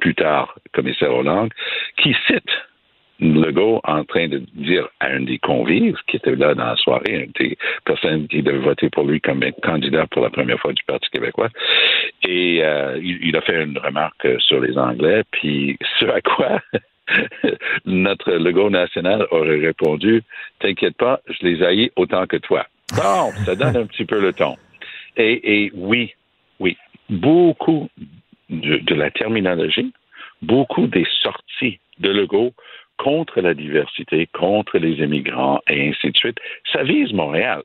plus 0.00 0.16
tard 0.16 0.56
commissaire 0.72 1.14
aux 1.14 1.22
langues, 1.22 1.52
qui 1.98 2.16
cite 2.26 2.50
Legault 3.20 3.80
en 3.84 4.04
train 4.04 4.28
de 4.28 4.38
dire 4.54 4.88
à 5.00 5.08
un 5.08 5.20
des 5.20 5.38
convives 5.38 5.98
qui 6.06 6.16
était 6.16 6.34
là 6.34 6.54
dans 6.54 6.64
la 6.64 6.76
soirée, 6.76 7.24
une 7.24 7.32
des 7.38 7.56
personnes 7.84 8.26
qui 8.28 8.42
devait 8.42 8.58
voter 8.58 8.88
pour 8.88 9.04
lui 9.04 9.20
comme 9.20 9.44
candidat 9.62 10.06
pour 10.06 10.22
la 10.22 10.30
première 10.30 10.58
fois 10.58 10.72
du 10.72 10.82
Parti 10.84 11.08
québécois, 11.10 11.50
et 12.22 12.60
euh, 12.62 12.98
il, 13.02 13.36
a 13.36 13.40
fait 13.42 13.62
une 13.62 13.78
remarque 13.78 14.26
sur 14.40 14.60
les 14.60 14.76
Anglais, 14.78 15.22
puis 15.30 15.78
ce 16.00 16.06
à 16.06 16.20
quoi 16.20 16.60
notre 17.84 18.32
Legault 18.32 18.70
national 18.70 19.26
aurait 19.30 19.58
répondu 19.58 20.22
T'inquiète 20.60 20.96
pas, 20.96 21.20
je 21.28 21.46
les 21.46 21.62
haïs 21.62 21.90
autant 21.96 22.26
que 22.26 22.36
toi. 22.36 22.66
Bon, 22.96 23.30
ça 23.44 23.54
donne 23.54 23.76
un 23.76 23.86
petit 23.86 24.04
peu 24.04 24.20
le 24.20 24.32
ton. 24.32 24.56
Et, 25.16 25.64
et 25.64 25.72
oui, 25.74 26.14
oui, 26.58 26.76
beaucoup 27.08 27.88
de, 28.48 28.78
de, 28.78 28.94
la 28.94 29.10
terminologie, 29.10 29.92
beaucoup 30.42 30.86
des 30.86 31.06
sorties 31.22 31.78
de 31.98 32.10
Legault 32.10 32.52
contre 33.00 33.40
la 33.40 33.54
diversité, 33.54 34.26
contre 34.26 34.78
les 34.78 35.02
immigrants 35.02 35.60
et 35.68 35.88
ainsi 35.88 36.10
de 36.10 36.16
suite, 36.16 36.38
ça 36.70 36.82
vise 36.82 37.12
Montréal. 37.14 37.62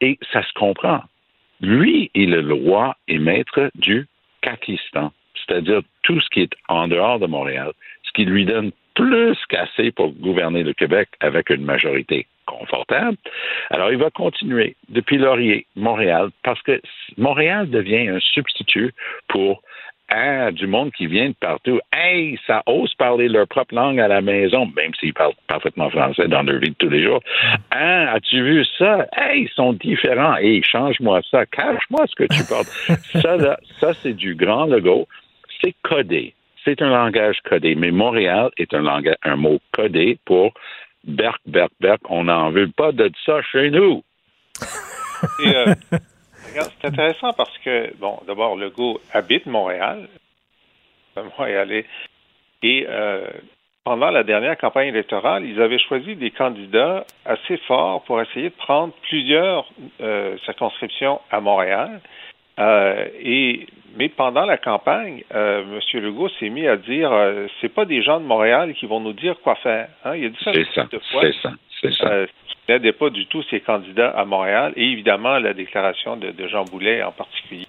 Et 0.00 0.18
ça 0.32 0.42
se 0.42 0.52
comprend. 0.54 1.02
Lui 1.60 2.10
est 2.14 2.24
le 2.24 2.54
roi 2.54 2.96
et 3.06 3.18
maître 3.18 3.70
du 3.74 4.06
Pakistan, 4.40 5.12
c'est-à-dire 5.34 5.82
tout 6.04 6.18
ce 6.20 6.28
qui 6.30 6.40
est 6.40 6.54
en 6.68 6.88
dehors 6.88 7.18
de 7.18 7.26
Montréal, 7.26 7.72
ce 8.04 8.12
qui 8.12 8.24
lui 8.24 8.46
donne 8.46 8.72
plus 8.94 9.36
qu'assez 9.48 9.92
pour 9.92 10.12
gouverner 10.12 10.62
le 10.62 10.72
Québec 10.72 11.08
avec 11.20 11.50
une 11.50 11.64
majorité 11.64 12.26
confortable. 12.46 13.18
Alors, 13.70 13.92
il 13.92 13.98
va 13.98 14.10
continuer 14.10 14.74
depuis 14.88 15.18
Laurier, 15.18 15.66
Montréal, 15.76 16.30
parce 16.42 16.62
que 16.62 16.80
Montréal 17.18 17.68
devient 17.68 18.08
un 18.08 18.20
substitut 18.20 18.92
pour 19.28 19.62
ah, 20.10 20.50
du 20.52 20.66
monde 20.66 20.90
qui 20.92 21.06
vient 21.06 21.28
de 21.28 21.34
partout. 21.38 21.80
Hey, 21.92 22.38
ça 22.46 22.62
ose 22.66 22.94
parler 22.94 23.28
leur 23.28 23.46
propre 23.46 23.74
langue 23.74 24.00
à 24.00 24.08
la 24.08 24.22
maison, 24.22 24.66
même 24.74 24.94
s'ils 24.98 25.12
parlent 25.12 25.34
parfaitement 25.46 25.90
français 25.90 26.28
dans 26.28 26.42
leur 26.42 26.58
vie 26.60 26.70
de 26.70 26.74
tous 26.74 26.88
les 26.88 27.02
jours. 27.02 27.20
Ah, 27.70 28.12
as-tu 28.14 28.42
vu 28.42 28.64
ça? 28.78 29.06
Hey, 29.14 29.42
ils 29.42 29.50
sont 29.54 29.74
différents. 29.74 30.36
Hey, 30.36 30.62
change-moi 30.62 31.20
ça. 31.30 31.44
Cache-moi 31.44 32.06
ce 32.06 32.14
que 32.14 32.24
tu 32.24 32.42
parles. 32.48 32.64
ça, 33.20 33.36
là, 33.36 33.58
ça, 33.80 33.92
c'est 33.92 34.14
du 34.14 34.34
grand 34.34 34.64
logo. 34.64 35.06
C'est 35.60 35.74
codé. 35.82 36.34
C'est 36.64 36.80
un 36.80 36.90
langage 36.90 37.38
codé. 37.44 37.74
Mais 37.74 37.90
Montréal 37.90 38.50
est 38.56 38.72
un 38.72 38.82
langage, 38.82 39.16
un 39.24 39.36
mot 39.36 39.58
codé 39.72 40.18
pour 40.24 40.54
Berk, 41.04 41.40
Berk, 41.46 41.72
Berk. 41.80 42.00
On 42.08 42.24
n'en 42.24 42.50
veut 42.50 42.70
pas 42.74 42.92
de 42.92 43.10
ça 43.26 43.42
chez 43.42 43.70
nous. 43.70 44.02
Euh, 45.44 45.74
c'est 46.80 46.88
intéressant 46.88 47.32
parce 47.32 47.56
que, 47.58 47.94
bon, 47.96 48.18
d'abord, 48.26 48.56
Legault 48.56 49.00
habite 49.12 49.46
Montréal, 49.46 50.08
Montréalais, 51.16 51.84
et 52.62 52.86
euh, 52.88 53.26
pendant 53.88 54.10
la 54.10 54.22
dernière 54.22 54.58
campagne 54.58 54.88
électorale, 54.88 55.46
ils 55.46 55.62
avaient 55.62 55.78
choisi 55.78 56.14
des 56.14 56.30
candidats 56.30 57.06
assez 57.24 57.56
forts 57.66 58.02
pour 58.04 58.20
essayer 58.20 58.50
de 58.50 58.54
prendre 58.54 58.92
plusieurs 59.08 59.66
euh, 60.02 60.36
circonscriptions 60.44 61.20
à 61.30 61.40
Montréal. 61.40 62.00
Euh, 62.58 63.06
et 63.18 63.66
mais 63.96 64.10
pendant 64.10 64.44
la 64.44 64.58
campagne, 64.58 65.24
euh, 65.34 65.62
M. 65.62 66.02
Legault 66.02 66.28
s'est 66.38 66.50
mis 66.50 66.66
à 66.66 66.76
dire 66.76 67.10
c'est 67.60 67.72
pas 67.72 67.86
des 67.86 68.02
gens 68.02 68.20
de 68.20 68.26
Montréal 68.26 68.74
qui 68.74 68.84
vont 68.84 69.00
nous 69.00 69.14
dire 69.14 69.36
quoi 69.42 69.54
faire. 69.54 69.88
Hein? 70.04 70.16
Il 70.16 70.26
a 70.26 70.28
dit 70.28 70.44
ça 70.44 70.52
une 70.52 71.00
fois. 71.10 71.22
C'est 71.22 71.34
ça. 71.40 71.52
C'est 71.80 71.92
ça 71.94 72.26
n'aidait 72.68 72.92
pas 72.92 73.10
du 73.10 73.26
tout 73.26 73.42
ses 73.50 73.60
candidats 73.60 74.10
à 74.10 74.24
Montréal 74.24 74.72
et 74.76 74.84
évidemment 74.84 75.38
la 75.38 75.54
déclaration 75.54 76.16
de, 76.16 76.32
Jean 76.48 76.64
Boulet 76.64 77.02
en 77.02 77.12
particulier. 77.12 77.66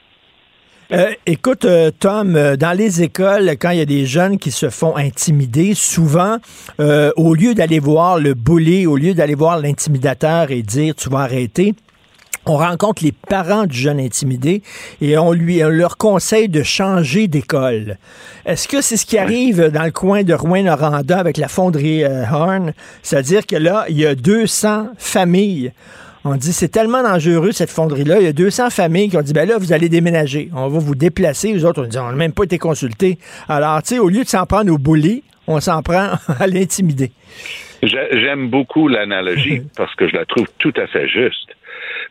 Euh, 0.92 1.12
écoute, 1.28 1.66
euh, 1.66 1.92
Tom, 1.92 2.36
euh, 2.36 2.56
dans 2.56 2.76
les 2.76 3.04
écoles, 3.04 3.52
quand 3.62 3.70
il 3.70 3.78
y 3.78 3.82
a 3.82 3.86
des 3.86 4.08
jeunes 4.08 4.40
qui 4.40 4.50
se 4.50 4.72
font 4.72 4.96
intimider, 4.96 5.76
souvent, 5.76 6.38
au 6.80 7.36
lieu 7.36 7.54
d'aller 7.54 7.80
voir 7.80 8.18
le 8.18 8.34
bully, 8.34 8.88
au 8.88 8.98
lieu 8.98 9.14
d'aller 9.14 9.36
voir 9.36 9.60
l'intimidateur 9.60 10.50
et 10.50 10.64
dire 10.64 10.96
tu 10.96 11.10
vas 11.10 11.20
arrêter, 11.20 11.76
on 12.50 12.58
rencontre 12.58 13.04
les 13.04 13.12
parents 13.12 13.66
du 13.66 13.78
jeune 13.78 14.00
intimidé 14.00 14.64
et 15.02 15.18
on 15.18 15.34
lui 15.34 15.60
leur 15.60 15.98
conseille 15.98 16.50
de 16.50 16.64
changer 16.64 17.28
d'école. 17.28 17.98
Est-ce 18.46 18.68
que 18.68 18.82
c'est 18.82 18.98
ce 18.98 19.06
qui 19.06 19.20
arrive 19.20 19.68
dans 19.68 19.84
le 19.84 19.92
coin 19.92 20.24
de 20.24 20.34
Rouen-Noranda 20.34 21.20
avec 21.20 21.38
la 21.38 21.48
fonderie 21.48 22.04
euh, 22.04 22.24
Horn? 22.32 22.74
C'est-à-dire 23.04 23.46
que 23.46 23.56
là, 23.56 23.86
il 23.90 24.00
y 24.00 24.06
a 24.06 24.16
200 24.16 24.90
familles. 24.98 25.72
On 26.26 26.36
dit 26.36 26.52
c'est 26.52 26.70
tellement 26.70 27.04
dangereux 27.04 27.52
cette 27.52 27.70
fonderie-là. 27.70 28.20
Il 28.20 28.26
y 28.26 28.28
a 28.28 28.34
200 28.34 28.72
familles 28.72 29.10
qui 29.10 29.18
ont 29.18 29.22
dit 29.22 29.34
ben 29.34 29.48
là, 29.48 29.60
vous 29.60 29.72
allez 29.72 29.88
déménager. 29.88 30.50
On 30.56 30.70
va 30.70 30.80
vous 30.80 30.96
déplacer. 30.96 31.54
Les 31.54 31.66
autres, 31.66 31.84
on 31.84 31.88
dit 31.88 32.00
on 32.00 32.10
n'a 32.10 32.16
même 32.16 32.34
pas 32.34 32.44
été 32.44 32.58
consultés. 32.58 33.20
Alors, 33.48 33.84
tu 33.84 33.90
sais, 33.90 34.00
au 34.00 34.10
lieu 34.10 34.24
de 34.24 34.30
s'en 34.30 34.48
prendre 34.48 34.74
au 34.74 34.80
bully, 34.80 35.24
on 35.48 35.60
s'en 35.60 35.84
prend 35.84 36.10
à 36.40 36.48
l'intimider. 36.48 37.12
J'aime 37.84 38.50
beaucoup 38.50 38.88
l'analogie 38.88 39.62
parce 39.78 39.94
que 39.96 40.08
je 40.08 40.16
la 40.16 40.26
trouve 40.26 40.48
tout 40.58 40.74
à 40.76 40.88
fait 40.88 41.08
juste. 41.08 41.56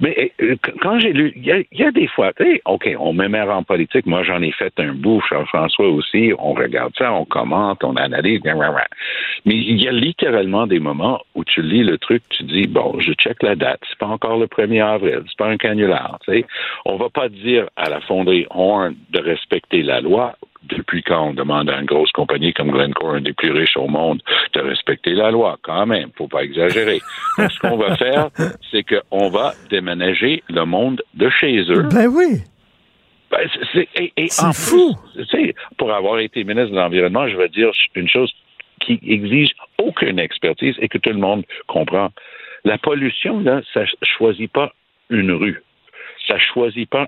Mais 0.01 0.33
euh, 0.41 0.57
quand 0.81 0.99
j'ai 0.99 1.13
lu, 1.13 1.33
il 1.37 1.45
y, 1.45 1.83
a, 1.83 1.91
des 1.91 2.07
fois, 2.07 2.33
OK, 2.67 2.89
on 2.99 3.13
m'émère 3.13 3.51
en 3.51 3.63
politique. 3.63 4.07
Moi, 4.07 4.23
j'en 4.23 4.43
ai 4.43 4.53
fait 4.53 4.73
un 4.79 4.93
bout, 4.93 5.23
Jean-François 5.29 5.89
aussi. 5.89 6.33
On 6.39 6.53
regarde 6.53 6.93
ça, 6.97 7.13
on 7.13 7.25
commente, 7.25 7.83
on 7.83 7.97
analyse. 7.97 8.41
Mais 8.45 9.55
il 9.55 9.83
y 9.83 9.89
a 9.89 9.93
littéralement 9.93 10.67
des 10.67 10.79
moments 10.79 11.21
où 11.35 11.45
tu 11.45 11.63
lis 11.63 11.83
le 11.83 11.99
truc, 11.99 12.23
tu 12.31 12.45
dis, 12.45 12.67
bon, 12.67 12.99
je 13.01 13.13
check 13.13 13.43
la 13.43 13.57
date. 13.57 13.81
C'est 13.89 13.99
pas 13.99 14.07
encore 14.07 14.39
le 14.39 14.47
1er 14.47 14.85
avril. 14.85 15.23
C'est 15.27 15.39
pas 15.39 15.49
un 15.49 15.57
canular. 15.57 16.19
sais. 16.27 16.45
On 16.85 16.97
va 16.97 17.09
pas 17.09 17.29
dire 17.29 17.69
à 17.77 17.89
la 17.89 18.01
fonderie 18.01 18.47
Horn 18.51 18.95
de 19.11 19.21
respecter 19.21 19.83
la 19.83 20.01
loi 20.01 20.37
depuis 20.65 21.03
quand 21.03 21.29
on 21.29 21.35
demande 21.35 21.71
à 21.71 21.79
une 21.79 21.87
grosse 21.87 22.11
compagnie 22.13 22.53
comme 22.53 22.71
Glencore, 22.71 23.15
un 23.15 23.21
des 23.21 23.33
plus 23.33 23.53
riches 23.53 23.77
au 23.77 23.89
monde, 23.89 24.23
de 24.55 24.61
respecter 24.61 25.13
la 25.13 25.31
loi, 25.31 25.59
quand 25.63 25.87
même, 25.87 26.11
faut 26.17 26.29
pas 26.29 26.43
exagérer. 26.43 27.01
Donc, 27.39 27.51
ce 27.51 27.59
qu'on 27.61 27.77
va 27.77 27.97
faire, 27.97 28.29
c'est 28.71 28.85
qu'on 28.85 29.29
va 29.29 29.55
déménager 29.71 30.43
le 30.49 30.65
monde 30.65 31.03
de 31.15 31.31
chez 31.31 31.59
eux. 31.71 31.89
Ben 31.93 32.07
oui. 32.09 32.43
Ben, 33.31 33.47
c'est 33.73 34.53
fou. 34.55 34.95
pour 35.77 35.93
avoir 35.93 36.19
été 36.19 36.45
ministre 36.45 36.71
de 36.71 36.77
l'Environnement, 36.77 37.29
je 37.29 37.37
veux 37.37 37.49
dire 37.49 37.71
une 37.95 38.09
chose 38.09 38.33
qui 38.81 38.99
exige 39.07 39.51
aucune 39.79 40.19
expertise 40.19 40.75
et 40.81 40.89
que 40.89 40.99
tout 40.99 41.11
le 41.11 41.19
monde 41.19 41.45
comprend. 41.67 42.11
La 42.65 42.79
pollution, 42.79 43.41
là, 43.41 43.61
ça 43.75 43.83
choisit 44.03 44.51
pas 44.51 44.73
une 45.11 45.33
rue. 45.33 45.63
Ça 46.27 46.39
choisit 46.39 46.89
pas 46.89 47.07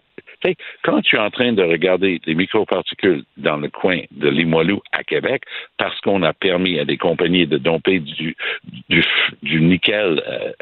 quand 0.82 1.00
tu 1.02 1.16
es 1.16 1.18
en 1.18 1.30
train 1.30 1.52
de 1.52 1.62
regarder 1.62 2.20
les 2.26 2.34
microparticules 2.34 3.24
dans 3.36 3.56
le 3.56 3.68
coin 3.68 4.00
de 4.10 4.28
Limoilou 4.28 4.80
à 4.92 5.04
Québec, 5.04 5.42
parce 5.78 5.98
qu'on 6.00 6.22
a 6.22 6.32
permis 6.32 6.78
à 6.78 6.84
des 6.84 6.96
compagnies 6.96 7.46
de 7.46 7.58
domper 7.58 8.00
du, 8.00 8.36
du, 9.42 9.60
nickel 9.60 10.22
euh, 10.26 10.52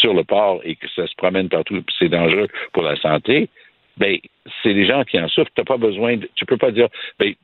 sur 0.00 0.14
le 0.14 0.24
port 0.24 0.60
et 0.64 0.76
que 0.76 0.88
ça 0.94 1.06
se 1.06 1.14
promène 1.16 1.48
partout, 1.48 1.82
c'est 1.98 2.08
dangereux 2.08 2.48
pour 2.72 2.82
la 2.82 2.96
santé, 2.96 3.48
ben, 3.96 4.18
c'est 4.62 4.74
des 4.74 4.86
gens 4.86 5.04
qui 5.04 5.18
en 5.18 5.28
souffrent. 5.28 5.50
T'as 5.54 5.64
pas 5.64 5.76
besoin 5.76 6.16
de, 6.16 6.28
tu 6.34 6.44
peux 6.44 6.56
pas 6.56 6.70
dire, 6.70 6.88
ben, 7.18 7.34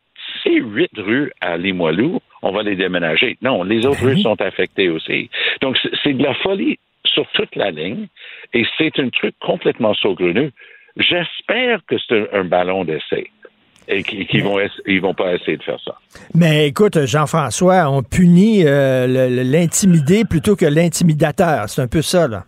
ces 0.42 0.56
huit 0.56 0.90
rues 0.96 1.32
à 1.40 1.56
Limoilou, 1.56 2.20
on 2.42 2.52
va 2.52 2.62
les 2.62 2.76
déménager. 2.76 3.36
Non, 3.42 3.62
les 3.62 3.86
autres 3.86 4.04
rues 4.04 4.20
sont 4.20 4.40
affectées 4.40 4.88
aussi. 4.88 5.30
Donc, 5.60 5.78
c'est 6.02 6.12
de 6.12 6.22
la 6.22 6.34
folie 6.34 6.78
sur 7.04 7.26
toute 7.32 7.54
la 7.56 7.70
ligne 7.70 8.06
et 8.52 8.64
c'est 8.78 8.98
un 8.98 9.08
truc 9.08 9.34
complètement 9.40 9.94
saugrenu. 9.94 10.50
J'espère 10.96 11.80
que 11.86 11.96
c'est 11.98 12.32
un, 12.32 12.44
ballon 12.44 12.84
d'essai 12.84 13.30
et 13.88 14.02
qu'ils 14.02 14.44
vont 14.44 14.58
ils 14.86 15.00
vont 15.00 15.14
pas 15.14 15.34
essayer 15.34 15.56
de 15.56 15.62
faire 15.62 15.80
ça. 15.84 15.96
Mais 16.34 16.68
écoute, 16.68 17.06
Jean-François, 17.06 17.90
on 17.90 18.02
punit 18.02 18.64
euh, 18.64 19.06
l'intimidé 19.44 20.24
plutôt 20.24 20.56
que 20.56 20.66
l'intimidateur. 20.66 21.68
C'est 21.68 21.82
un 21.82 21.88
peu 21.88 22.02
ça, 22.02 22.28
là. 22.28 22.44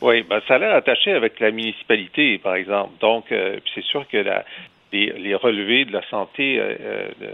Oui, 0.00 0.22
ben, 0.28 0.40
ça 0.46 0.54
a 0.54 0.58
l'air 0.58 0.74
attaché 0.74 1.12
avec 1.12 1.40
la 1.40 1.50
municipalité, 1.50 2.38
par 2.38 2.54
exemple. 2.54 2.92
Donc, 3.00 3.32
euh, 3.32 3.58
c'est 3.74 3.84
sûr 3.84 4.06
que 4.08 4.18
la, 4.18 4.44
les, 4.92 5.34
relevés 5.34 5.84
de 5.86 5.92
la 5.92 6.06
santé 6.10 6.58
euh, 6.60 7.08
de, 7.20 7.28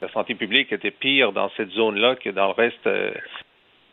la 0.00 0.08
santé 0.12 0.34
publique 0.34 0.72
étaient 0.72 0.90
pires 0.90 1.32
dans 1.32 1.50
cette 1.56 1.70
zone-là 1.70 2.16
que 2.16 2.30
dans 2.30 2.48
le 2.48 2.52
reste. 2.52 2.88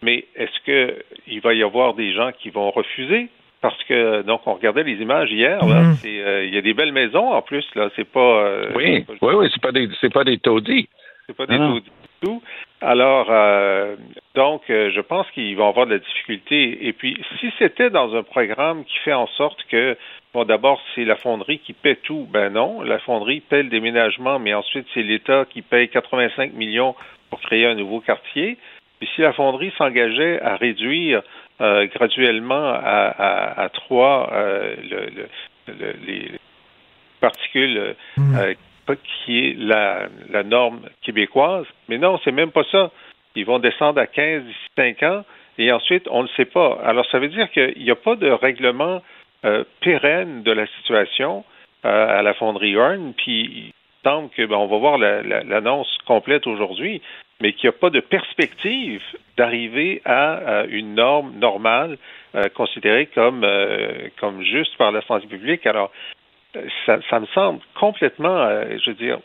mais 0.02 0.26
est-ce 0.36 0.96
qu'il 1.28 1.42
va 1.42 1.54
y 1.54 1.64
avoir 1.64 1.94
des 1.94 2.14
gens 2.14 2.32
qui 2.32 2.50
vont 2.50 2.72
refuser 2.72 3.30
parce 3.62 3.82
que 3.84 4.22
donc 4.22 4.42
on 4.46 4.54
regardait 4.54 4.84
les 4.84 5.02
images 5.02 5.32
hier. 5.32 5.64
Mhm. 5.64 5.96
Euh, 6.06 6.46
il 6.46 6.54
y 6.54 6.58
a 6.58 6.62
des 6.62 6.74
belles 6.74 6.92
maisons 6.92 7.32
en 7.32 7.42
plus 7.42 7.66
là. 7.76 7.90
C'est 7.96 8.10
pas. 8.10 8.20
Euh, 8.20 8.72
oui, 8.76 9.06
oui, 9.22 9.34
oui, 9.36 9.50
c'est 9.54 9.62
pas 9.62 9.72
des, 9.72 9.90
c'est 10.02 10.14
pas 10.14 10.24
des 10.24 10.38
taudis. 10.38 10.88
C'est 11.28 11.36
pas 11.36 11.46
des 11.46 11.58
taux 11.58 11.80
du 11.80 11.90
tout. 12.22 12.42
Alors, 12.82 13.28
euh, 13.30 13.96
donc, 14.36 14.64
euh, 14.70 14.90
je 14.96 15.02
pense 15.02 15.30
qu'ils 15.32 15.56
vont 15.58 15.68
avoir 15.68 15.86
de 15.86 15.94
la 15.94 16.00
difficulté. 16.00 16.88
Et 16.88 16.94
puis, 16.94 17.18
si 17.40 17.52
c'était 17.60 17.90
dans 17.90 18.16
un 18.16 18.24
programme 18.24 18.86
qui 18.86 18.98
fait 19.00 19.14
en 19.14 19.28
sorte 19.28 19.64
que, 19.70 19.98
bon, 20.34 20.46
d'abord, 20.46 20.82
c'est 20.96 21.06
la 21.06 21.18
fonderie 21.18 21.60
qui 21.60 21.74
paie 21.74 21.98
tout, 21.98 22.28
ben 22.32 22.54
non, 22.54 22.82
la 22.82 23.00
fonderie 23.00 23.42
paie 23.42 23.64
le 23.64 23.70
déménagement, 23.70 24.40
mais 24.40 24.54
ensuite, 24.54 24.88
c'est 24.94 25.04
l'État 25.04 25.46
qui 25.50 25.62
paye 25.62 25.90
85 25.90 26.54
millions 26.54 26.96
pour 27.30 27.42
créer 27.42 27.66
un 27.66 27.76
nouveau 27.76 28.00
quartier. 28.00 28.58
Puis 29.00 29.10
si 29.16 29.22
la 29.22 29.34
fonderie 29.34 29.72
s'engageait 29.78 30.42
à 30.42 30.56
réduire 30.56 31.22
euh, 31.62 31.88
graduellement 31.88 32.74
à, 32.74 33.64
à, 33.64 33.70
trois 33.70 34.32
les 35.68 36.32
particules 37.20 37.96
mmh 38.18 38.38
qui 39.24 39.38
est 39.50 39.54
la, 39.56 40.08
la 40.32 40.42
norme 40.42 40.82
québécoise. 41.04 41.68
Mais 41.90 42.00
non, 42.00 42.20
c'est 42.24 42.32
même 42.32 42.50
pas 42.50 42.64
ça. 42.72 42.90
Ils 43.36 43.46
vont 43.46 43.60
descendre 43.60 44.02
à 44.02 44.08
15 44.08 44.44
d'ici 44.44 44.58
5 44.76 45.04
ans 45.04 45.24
et 45.60 45.74
ensuite, 45.74 46.08
on 46.10 46.24
ne 46.24 46.28
le 46.28 46.34
sait 46.36 46.46
pas. 46.46 46.80
Alors, 46.84 47.06
ça 47.12 47.20
veut 47.20 47.28
dire 47.28 47.52
qu'il 47.52 47.84
n'y 47.84 47.92
a 47.92 47.96
pas 47.96 48.16
de 48.16 48.32
règlement 48.32 49.02
euh, 49.46 49.66
pérenne 49.82 50.42
de 50.42 50.54
la 50.54 50.66
situation 50.78 51.44
euh, 51.86 52.20
à 52.20 52.22
la 52.22 52.34
fonderie 52.34 52.78
Horn, 52.78 53.14
puis 53.16 53.74
semble 54.04 54.30
que, 54.30 54.46
ben, 54.46 54.56
on 54.56 54.68
va 54.68 54.78
voir 54.78 54.98
l'annonce 54.98 55.98
complète 56.06 56.48
aujourd'hui, 56.48 57.02
mais 57.42 57.54
qu'il 57.54 57.70
n'y 57.70 57.76
a 57.76 57.80
pas 57.80 57.90
de 57.90 58.00
perspective 58.00 59.02
d'arriver 59.38 60.02
à, 60.06 60.66
une 60.70 60.96
norme 60.96 61.34
normale 61.40 61.98
euh, 62.36 62.44
considérée 62.56 63.08
comme, 63.08 63.46
comme 64.20 64.44
juste 64.44 64.78
par 64.78 64.92
la 64.92 65.02
santé 65.04 65.28
publique. 65.28 65.66
Alors, 65.66 65.92
ça, 66.86 67.20
me 67.20 67.26
semble 67.28 67.60
complètement, 67.80 68.38
euh, 68.38 68.78
je 68.84 68.92
veux 68.92 68.96
dire... 68.96 69.20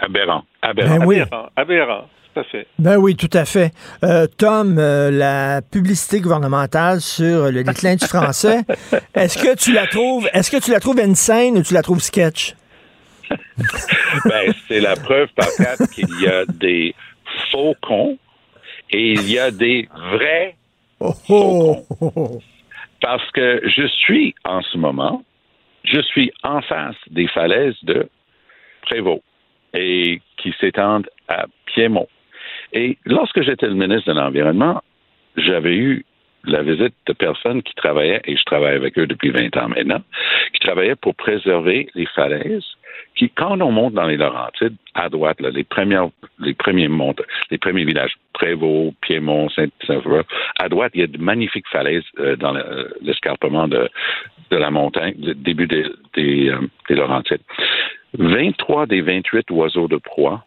Aberrant. 0.00 0.44
Aberrant. 0.62 0.98
Ben 0.98 1.06
oui. 1.06 1.20
aberrant. 1.56 2.08
Tout 2.32 2.40
à 2.40 2.44
fait. 2.44 2.66
Ben 2.78 2.96
oui, 2.96 3.16
tout 3.16 3.30
à 3.32 3.44
fait. 3.44 3.72
Euh, 4.04 4.26
Tom, 4.38 4.78
euh, 4.78 5.10
la 5.10 5.62
publicité 5.62 6.20
gouvernementale 6.20 7.00
sur 7.00 7.50
le 7.50 7.64
déclin 7.64 7.96
du 7.96 8.06
français, 8.06 8.60
est-ce 9.14 9.36
que 9.36 9.56
tu 9.56 9.72
la 9.72 9.86
trouves, 9.86 10.28
est-ce 10.32 10.50
que 10.50 10.62
tu 10.62 10.70
la 10.70 10.78
trouves 10.78 11.00
insane 11.00 11.58
ou 11.58 11.62
tu 11.62 11.74
la 11.74 11.82
trouves 11.82 12.00
sketch? 12.00 12.54
Ben, 14.24 14.52
c'est 14.68 14.80
la 14.80 14.96
preuve 14.96 15.28
par 15.34 15.48
quatre 15.56 15.90
qu'il 15.90 16.08
y 16.20 16.26
a 16.26 16.44
des 16.46 16.94
faux 17.50 17.74
cons 17.82 18.18
et 18.90 19.12
il 19.12 19.30
y 19.30 19.38
a 19.38 19.50
des 19.50 19.88
vrais 20.12 20.56
oh, 21.00 21.12
faux 21.26 21.86
cons. 21.98 22.40
Parce 23.00 23.30
que 23.30 23.62
je 23.64 23.86
suis 23.86 24.34
en 24.44 24.62
ce 24.62 24.76
moment 24.76 25.22
je 25.84 26.00
suis 26.00 26.32
en 26.42 26.60
face 26.62 26.96
des 27.10 27.26
falaises 27.28 27.76
de 27.82 28.08
Prévost 28.82 29.22
et 29.74 30.20
qui 30.36 30.54
s'étendent 30.60 31.08
à 31.28 31.46
Piémont. 31.66 32.08
Et 32.72 32.98
lorsque 33.04 33.42
j'étais 33.42 33.66
le 33.66 33.74
ministre 33.74 34.12
de 34.12 34.18
l'Environnement, 34.18 34.82
j'avais 35.36 35.76
eu 35.76 36.04
la 36.44 36.62
visite 36.62 36.94
de 37.06 37.12
personnes 37.12 37.62
qui 37.62 37.74
travaillaient, 37.74 38.22
et 38.24 38.36
je 38.36 38.42
travaille 38.44 38.74
avec 38.74 38.98
eux 38.98 39.06
depuis 39.06 39.30
20 39.30 39.56
ans 39.58 39.68
maintenant, 39.68 40.02
qui 40.52 40.60
travaillaient 40.60 40.96
pour 40.96 41.14
préserver 41.14 41.88
les 41.94 42.06
falaises, 42.06 42.64
quand 43.28 43.60
on 43.60 43.70
monte 43.70 43.94
dans 43.94 44.06
les 44.06 44.16
Laurentides, 44.16 44.76
à 44.94 45.08
droite, 45.08 45.40
les, 45.40 45.50
les 45.50 45.64
premiers 46.54 46.88
montes, 46.88 47.22
les 47.50 47.58
premiers 47.58 47.84
villages, 47.84 48.14
Prévost, 48.32 48.94
Piémont, 49.02 49.48
Saint-Sauveur, 49.50 50.24
à 50.58 50.68
droite, 50.68 50.92
il 50.94 51.00
y 51.00 51.04
a 51.04 51.06
de 51.06 51.18
magnifiques 51.18 51.68
falaises 51.68 52.04
euh, 52.18 52.36
dans 52.36 52.56
l'escarpement 53.02 53.68
de, 53.68 53.88
de 54.50 54.56
la 54.56 54.70
montagne, 54.70 55.14
le 55.18 55.34
début 55.34 55.66
des, 55.66 55.84
des, 56.14 56.48
euh, 56.48 56.60
des 56.88 56.94
Laurentides. 56.94 57.42
23 58.14 58.86
des 58.86 59.02
28 59.02 59.50
oiseaux 59.50 59.88
de 59.88 59.96
proie 59.96 60.44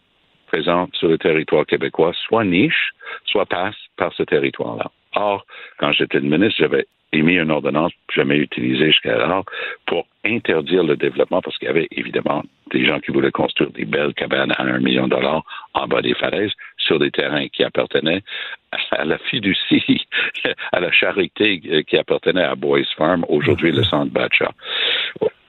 présents 0.47 0.87
sur 0.93 1.07
le 1.07 1.17
territoire 1.17 1.65
québécois 1.65 2.13
soit 2.27 2.43
nichent, 2.43 2.91
soit 3.25 3.45
passent 3.45 3.75
par 3.97 4.13
ce 4.13 4.23
territoire-là. 4.23 4.91
Or, 5.15 5.45
quand 5.77 5.91
j'étais 5.91 6.19
le 6.19 6.27
ministre, 6.27 6.55
j'avais 6.59 6.85
émis 7.13 7.35
une 7.35 7.51
ordonnance 7.51 7.91
jamais 8.13 8.37
utilisée 8.37 8.87
jusqu'à 8.87 9.23
alors 9.23 9.45
pour 9.85 10.07
interdire 10.25 10.83
le 10.83 10.97
développement 10.97 11.41
parce 11.41 11.57
qu'il 11.57 11.67
y 11.67 11.71
avait 11.71 11.87
évidemment 11.91 12.43
des 12.71 12.85
gens 12.85 12.99
qui 12.99 13.11
voulaient 13.11 13.31
construire 13.31 13.69
des 13.71 13.85
belles 13.85 14.13
cabanes 14.15 14.51
à 14.57 14.63
un 14.63 14.79
million 14.79 15.05
de 15.05 15.11
dollars 15.11 15.43
en 15.75 15.87
bas 15.87 16.01
des 16.01 16.15
falaises 16.15 16.51
sur 16.77 16.97
des 16.97 17.11
terrains 17.11 17.47
qui 17.49 17.63
appartenaient 17.63 18.23
à 18.91 19.05
la 19.05 19.19
fiducie, 19.19 20.07
à 20.71 20.79
la 20.79 20.91
charité 20.91 21.59
qui 21.87 21.97
appartenait 21.97 22.43
à 22.43 22.55
Boys 22.55 22.81
Farm, 22.97 23.25
aujourd'hui 23.29 23.71
le 23.71 23.83
centre 23.83 24.11
Batcha. 24.11 24.51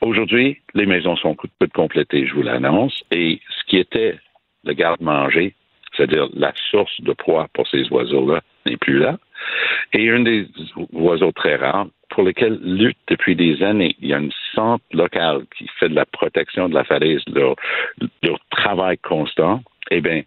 Aujourd'hui, 0.02 0.60
les 0.74 0.84
maisons 0.84 1.16
sont 1.16 1.34
toutes 1.34 1.72
complétées, 1.72 2.26
je 2.26 2.34
vous 2.34 2.42
l'annonce, 2.42 3.02
et 3.10 3.40
ce 3.48 3.64
qui 3.64 3.78
était 3.78 4.18
le 4.64 4.74
garde-manger, 4.74 5.54
c'est-à-dire 5.96 6.28
la 6.34 6.52
source 6.70 7.00
de 7.00 7.12
proie 7.12 7.48
pour 7.54 7.66
ces 7.68 7.88
oiseaux-là, 7.90 8.42
n'est 8.66 8.76
plus 8.76 8.98
là. 8.98 9.18
Et 9.92 10.10
un 10.10 10.20
des 10.20 10.46
oiseaux 10.92 11.32
très 11.32 11.56
rares 11.56 11.86
pour 12.10 12.22
lesquels 12.22 12.58
lutte 12.62 12.98
depuis 13.08 13.34
des 13.34 13.62
années. 13.62 13.96
Il 14.00 14.08
y 14.08 14.14
a 14.14 14.18
une 14.18 14.32
centre 14.54 14.84
locale 14.92 15.42
qui 15.56 15.68
fait 15.78 15.88
de 15.88 15.94
la 15.94 16.06
protection 16.06 16.68
de 16.68 16.74
la 16.74 16.84
falaise, 16.84 17.22
leur, 17.32 17.56
leur 18.22 18.38
travail 18.50 18.98
constant. 18.98 19.62
Eh 19.90 20.00
bien, 20.00 20.22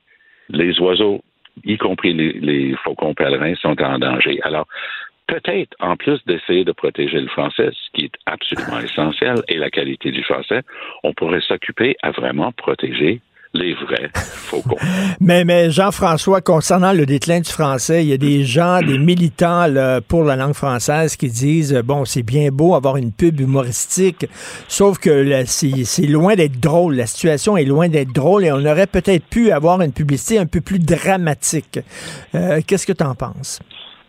les 0.49 0.80
oiseaux, 0.80 1.22
y 1.63 1.78
compris 1.78 2.13
les, 2.13 2.34
les 2.34 2.76
faucons 2.84 3.13
pèlerins, 3.13 3.55
sont 3.55 3.82
en 3.82 3.99
danger. 3.99 4.39
Alors, 4.43 4.68
peut-être, 5.28 5.76
en 5.80 5.95
plus 5.95 6.20
d'essayer 6.26 6.63
de 6.63 6.72
protéger 6.72 7.20
le 7.20 7.28
français, 7.28 7.70
ce 7.72 7.89
qui 7.93 8.05
est 8.05 8.15
absolument 8.26 8.80
essentiel, 8.80 9.38
et 9.47 9.57
la 9.57 9.70
qualité 9.70 10.11
du 10.11 10.24
français, 10.24 10.61
on 11.03 11.13
pourrait 11.13 11.41
s'occuper 11.41 11.95
à 12.01 12.11
vraiment 12.11 12.51
protéger 12.51 13.22
les 13.53 13.73
vrais 13.73 14.09
faucons. 14.13 14.77
mais, 15.21 15.45
mais 15.45 15.71
Jean-François, 15.71 16.41
concernant 16.41 16.93
le 16.93 17.05
déclin 17.05 17.39
du 17.39 17.49
français, 17.49 18.03
il 18.03 18.09
y 18.09 18.13
a 18.13 18.17
des 18.17 18.43
gens, 18.43 18.81
des 18.81 18.97
militants 18.97 19.65
pour 20.07 20.23
la 20.23 20.35
langue 20.35 20.53
française 20.53 21.15
qui 21.15 21.27
disent, 21.27 21.81
bon, 21.83 22.05
c'est 22.05 22.23
bien 22.23 22.49
beau 22.51 22.75
avoir 22.75 22.97
une 22.97 23.11
pub 23.11 23.39
humoristique, 23.39 24.25
sauf 24.67 24.99
que 24.99 25.43
c'est 25.45 26.07
loin 26.07 26.35
d'être 26.35 26.59
drôle. 26.59 26.95
La 26.95 27.05
situation 27.05 27.57
est 27.57 27.65
loin 27.65 27.89
d'être 27.89 28.13
drôle 28.13 28.45
et 28.45 28.51
on 28.51 28.65
aurait 28.65 28.87
peut-être 28.87 29.25
pu 29.27 29.51
avoir 29.51 29.81
une 29.81 29.93
publicité 29.93 30.39
un 30.39 30.45
peu 30.45 30.61
plus 30.61 30.79
dramatique. 30.79 31.79
Euh, 32.35 32.61
qu'est-ce 32.65 32.87
que 32.87 32.93
tu 32.93 33.03
en 33.03 33.15
penses? 33.15 33.59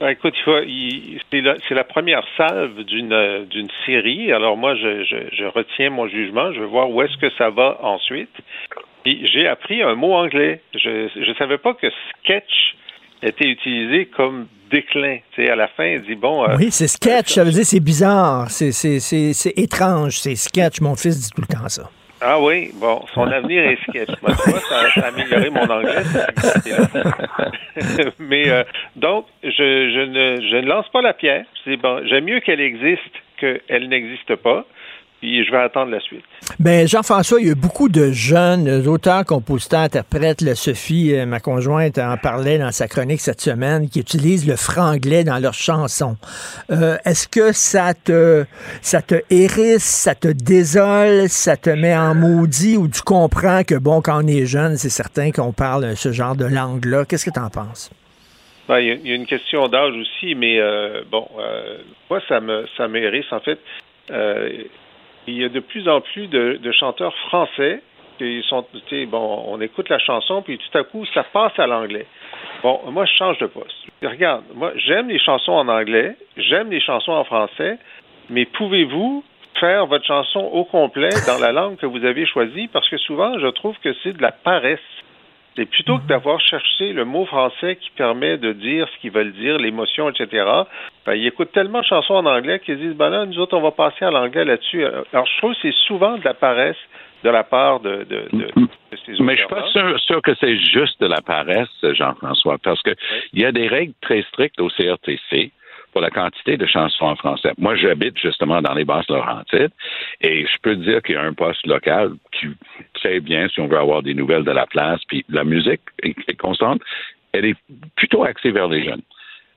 Ben, 0.01 0.11
écoute, 0.11 0.35
c'est 0.45 1.41
la, 1.41 1.57
la, 1.71 1.85
première 1.85 2.23
salve 2.37 2.85
d'une 2.85 3.47
d'une 3.51 3.69
série. 3.85 4.33
Alors 4.33 4.57
moi, 4.57 4.77
je, 4.77 5.03
je, 5.03 5.17
je, 5.33 5.45
retiens 5.47 5.91
mon 5.91 6.07
jugement. 6.07 6.53
Je 6.53 6.61
vais 6.61 6.67
voir 6.67 6.89
où 6.89 7.03
est-ce 7.03 7.17
que 7.17 7.31
ça 7.37 7.51
va 7.51 7.79
ensuite 7.83 8.31
j'ai 9.05 9.47
appris 9.47 9.83
un 9.83 9.95
mot 9.95 10.15
anglais. 10.15 10.61
Je 10.75 11.09
ne 11.19 11.35
savais 11.35 11.59
pas 11.59 11.75
que 11.75 11.87
sketch 12.21 12.77
était 13.23 13.49
utilisé 13.49 14.07
comme 14.07 14.47
déclin. 14.71 15.19
Tu 15.33 15.49
à 15.49 15.57
la 15.57 15.69
fin, 15.69 15.87
il 15.87 16.03
dit 16.03 16.15
bon. 16.15 16.45
Euh, 16.45 16.57
oui, 16.59 16.71
c'est 16.71 16.89
sketch. 16.89 17.29
Ça 17.29 17.45
veut 17.45 17.51
dire 17.51 17.65
c'est 17.65 17.81
bizarre, 17.81 18.51
c'est 18.51 19.53
étrange, 19.57 20.19
c'est 20.19 20.37
sketch. 20.37 20.81
Mon 20.81 20.95
fils 20.95 21.21
dit 21.21 21.31
tout 21.35 21.43
le 21.43 21.47
temps 21.47 21.69
ça. 21.69 21.91
Ah 22.21 22.41
oui, 22.41 22.73
bon, 22.75 23.01
son 23.15 23.31
avenir 23.31 23.63
est 23.63 23.79
sketch. 23.89 24.11
Moi, 24.23 24.33
tu 24.43 24.51
vois, 24.51 24.61
ça, 24.61 25.03
a 25.03 25.07
amélioré 25.07 25.51
mon 25.51 25.71
anglais. 25.71 26.03
Mais 28.19 28.51
euh, 28.51 28.65
donc, 28.97 29.27
je, 29.45 29.49
je, 29.51 30.05
ne, 30.05 30.41
je 30.41 30.57
ne 30.57 30.67
lance 30.67 30.89
pas 30.89 31.01
la 31.01 31.13
pierre. 31.13 31.45
C'est 31.65 31.77
bon, 31.77 32.05
j'aime 32.09 32.25
mieux 32.25 32.41
qu'elle 32.41 32.61
existe 32.61 33.15
qu'elle 33.39 33.89
n'existe 33.89 34.35
pas 34.35 34.67
puis 35.21 35.45
je 35.45 35.51
vais 35.51 35.59
attendre 35.59 35.91
la 35.91 36.01
suite. 36.01 36.25
Ben 36.61 36.87
Jean-François, 36.87 37.41
il 37.41 37.49
y 37.49 37.51
a 37.51 37.55
beaucoup 37.55 37.89
de 37.89 38.13
jeunes 38.13 38.87
auteurs, 38.87 39.25
compositeurs, 39.25 39.81
interprètes. 39.81 40.41
La 40.41 40.55
Sophie, 40.55 41.15
euh, 41.15 41.27
ma 41.27 41.41
conjointe, 41.41 41.99
en 41.99 42.17
parlait 42.17 42.59
dans 42.59 42.71
sa 42.71 42.87
chronique 42.87 43.21
cette 43.21 43.41
semaine, 43.41 43.89
qui 43.89 44.01
utilisent 44.01 44.47
le 44.47 44.57
franglais 44.57 45.25
dans 45.25 45.39
leurs 45.39 45.55
chansons. 45.55 46.17
Euh, 46.71 46.97
est-ce 47.05 47.27
que 47.27 47.53
ça 47.53 47.95
te, 47.95 48.45
ça 48.81 49.03
te 49.03 49.17
hérisse, 49.31 49.85
ça 49.85 50.15
te 50.15 50.29
désole, 50.29 51.29
ça 51.29 51.57
te 51.57 51.71
met 51.71 51.97
en 51.97 52.15
maudit, 52.15 52.77
ou 52.77 52.89
tu 52.89 53.03
comprends 53.03 53.65
que, 53.65 53.75
bon, 53.75 54.01
quand 54.01 54.23
on 54.23 54.27
est 54.27 54.47
jeune, 54.47 54.77
c'est 54.77 54.89
certain 54.89 55.33
qu'on 55.33 55.53
parle 55.53 55.97
ce 55.97 56.13
genre 56.13 56.37
de 56.37 56.45
langue-là? 56.45 57.05
Qu'est-ce 57.05 57.25
que 57.25 57.35
tu 57.35 57.41
en 57.41 57.51
penses? 57.51 57.91
Ben, 58.69 58.79
il 58.81 59.07
y, 59.07 59.13
a 59.13 59.15
une 59.15 59.27
question 59.27 59.67
d'âge 59.69 59.95
aussi, 59.95 60.35
mais 60.35 60.61
euh, 60.61 61.03
bon, 61.11 61.27
moi, 62.11 62.21
ça 62.29 62.39
me, 62.41 62.67
ça 62.77 62.87
m'hérisse, 62.87 63.33
en 63.33 63.41
fait 63.41 63.59
il 65.31 65.39
y 65.39 65.45
a 65.45 65.49
de 65.49 65.61
plus 65.61 65.89
en 65.89 66.01
plus 66.01 66.27
de, 66.29 66.73
chanteurs 66.73 67.15
français 67.29 67.83
qui 68.19 68.43
sont, 68.49 68.65
bon, 69.09 69.45
on 69.47 69.61
écoute 69.61 69.89
la 69.89 69.99
chanson, 69.99 70.43
puis 70.43 70.59
tout 70.59 70.79
à 70.79 70.83
coup, 70.83 71.05
ça 71.15 71.23
passe 71.23 71.57
à 71.59 71.67
l'anglais. 71.67 72.07
Bon, 72.63 72.81
moi, 72.91 73.05
je 73.05 73.13
change 73.15 73.39
de 73.39 73.47
poste. 73.47 73.77
Regarde, 74.03 74.45
moi, 74.55 74.73
j'aime 74.75 75.09
les 75.09 75.21
chansons 75.21 75.53
en 75.53 75.69
anglais, 75.69 76.17
j'aime 76.37 76.71
les 76.71 76.81
chansons 76.81 77.13
en 77.13 77.25
français, 77.25 77.79
mais 78.29 78.45
pouvez-vous 78.45 79.23
faire 79.61 79.87
votre 79.87 80.05
chanson 80.05 80.41
au 80.41 80.65
complet 80.65 81.11
dans 81.27 81.39
la 81.39 81.53
langue 81.53 81.77
que 81.77 81.87
vous 81.87 82.05
avez 82.05 82.27
choisie? 82.27 82.69
Parce 82.69 82.89
que 82.89 82.99
souvent, 82.99 83.39
je 83.39 83.47
trouve 83.49 83.77
que 83.79 83.93
c'est 84.03 84.17
de 84.17 84.23
la 84.23 84.33
paresse. 84.33 84.81
Et 85.59 85.67
plutôt 85.67 85.99
que 85.99 86.03
mhm. 86.03 86.09
d'avoir 86.09 86.41
cherché 86.41 86.93
le 86.93 87.05
mot 87.05 87.27
français 87.27 87.77
qui 87.77 87.91
permet 87.91 88.39
de 88.39 88.53
dire 88.53 88.89
ce 88.95 89.01
qu'ils 89.01 89.11
veulent 89.11 89.33
dire, 89.33 89.59
l'émotion, 89.59 90.09
etc., 90.09 90.47
ben, 91.05 91.15
ils 91.15 91.27
écoutent 91.27 91.53
tellement 91.53 91.81
de 91.81 91.87
chansons 91.87 92.15
en 92.15 92.27
anglais 92.27 92.61
qu'ils 92.61 92.79
disent, 92.79 92.95
ben 92.95 93.11
là, 93.11 93.27
nous 93.27 93.39
autres, 93.39 93.57
on 93.57 93.61
va 93.61 93.73
passer 93.73 94.05
à 94.05 94.11
l'anglais 94.11 94.45
là-dessus. 94.45 94.85
Alors, 94.85 95.27
je 95.27 95.39
trouve 95.39 95.55
que 95.55 95.59
c'est 95.63 95.75
souvent 95.87 96.17
de 96.17 96.25
la 96.25 96.35
paresse 96.35 96.77
de 97.25 97.31
la 97.31 97.43
part 97.43 97.81
de, 97.81 98.05
de, 98.05 98.29
de, 98.33 98.49
ces 99.05 99.21
Mais 99.23 99.35
je 99.35 99.41
suis 99.41 99.49
pas 99.49 99.99
sûr, 99.99 100.23
que 100.23 100.35
c'est 100.39 100.57
juste 100.57 101.01
de 101.01 101.07
la 101.07 101.21
paresse, 101.21 101.69
Jean-François, 101.83 102.59
parce 102.63 102.81
que 102.83 102.95
il 103.33 103.41
y 103.41 103.45
a 103.45 103.53
des 103.53 103.67
règles 103.67 103.95
très 104.01 104.23
strictes 104.23 104.61
au 104.61 104.69
CRTC 104.69 105.51
pour 105.93 106.01
la 106.01 106.11
quantité 106.11 106.57
de 106.57 106.67
chansons 106.67 107.07
en 107.07 107.17
français. 107.17 107.53
Moi, 107.59 107.77
j'habite 107.77 108.19
justement 108.19 108.61
dans 108.61 108.75
les 108.75 108.85
basses 108.85 109.09
Laurentides 109.09 109.73
et 110.21 110.47
je 110.47 110.59
peux 110.63 110.77
dire 110.77 111.03
qu'il 111.03 111.15
y 111.15 111.19
a 111.19 111.23
un 111.23 111.33
poste 111.33 111.67
local 111.67 112.13
qui 112.33 112.49
sait 113.03 113.21
bien 113.21 113.49
si 113.49 113.61
on 113.61 113.69
veut 113.69 113.79
avoir 113.79 114.03
des 114.03 114.15
nouvelles 114.15 114.45
de 114.45 114.51
la 114.51 114.67
place, 114.67 115.01
puis 115.09 115.25
la 115.29 115.45
musique 115.45 115.81
est 116.03 116.37
constante, 116.39 116.83
elle 117.33 117.45
est 117.45 117.57
plutôt 117.97 118.25
axée 118.25 118.51
vers 118.51 118.69
les 118.69 118.85
jeunes. 118.85 119.03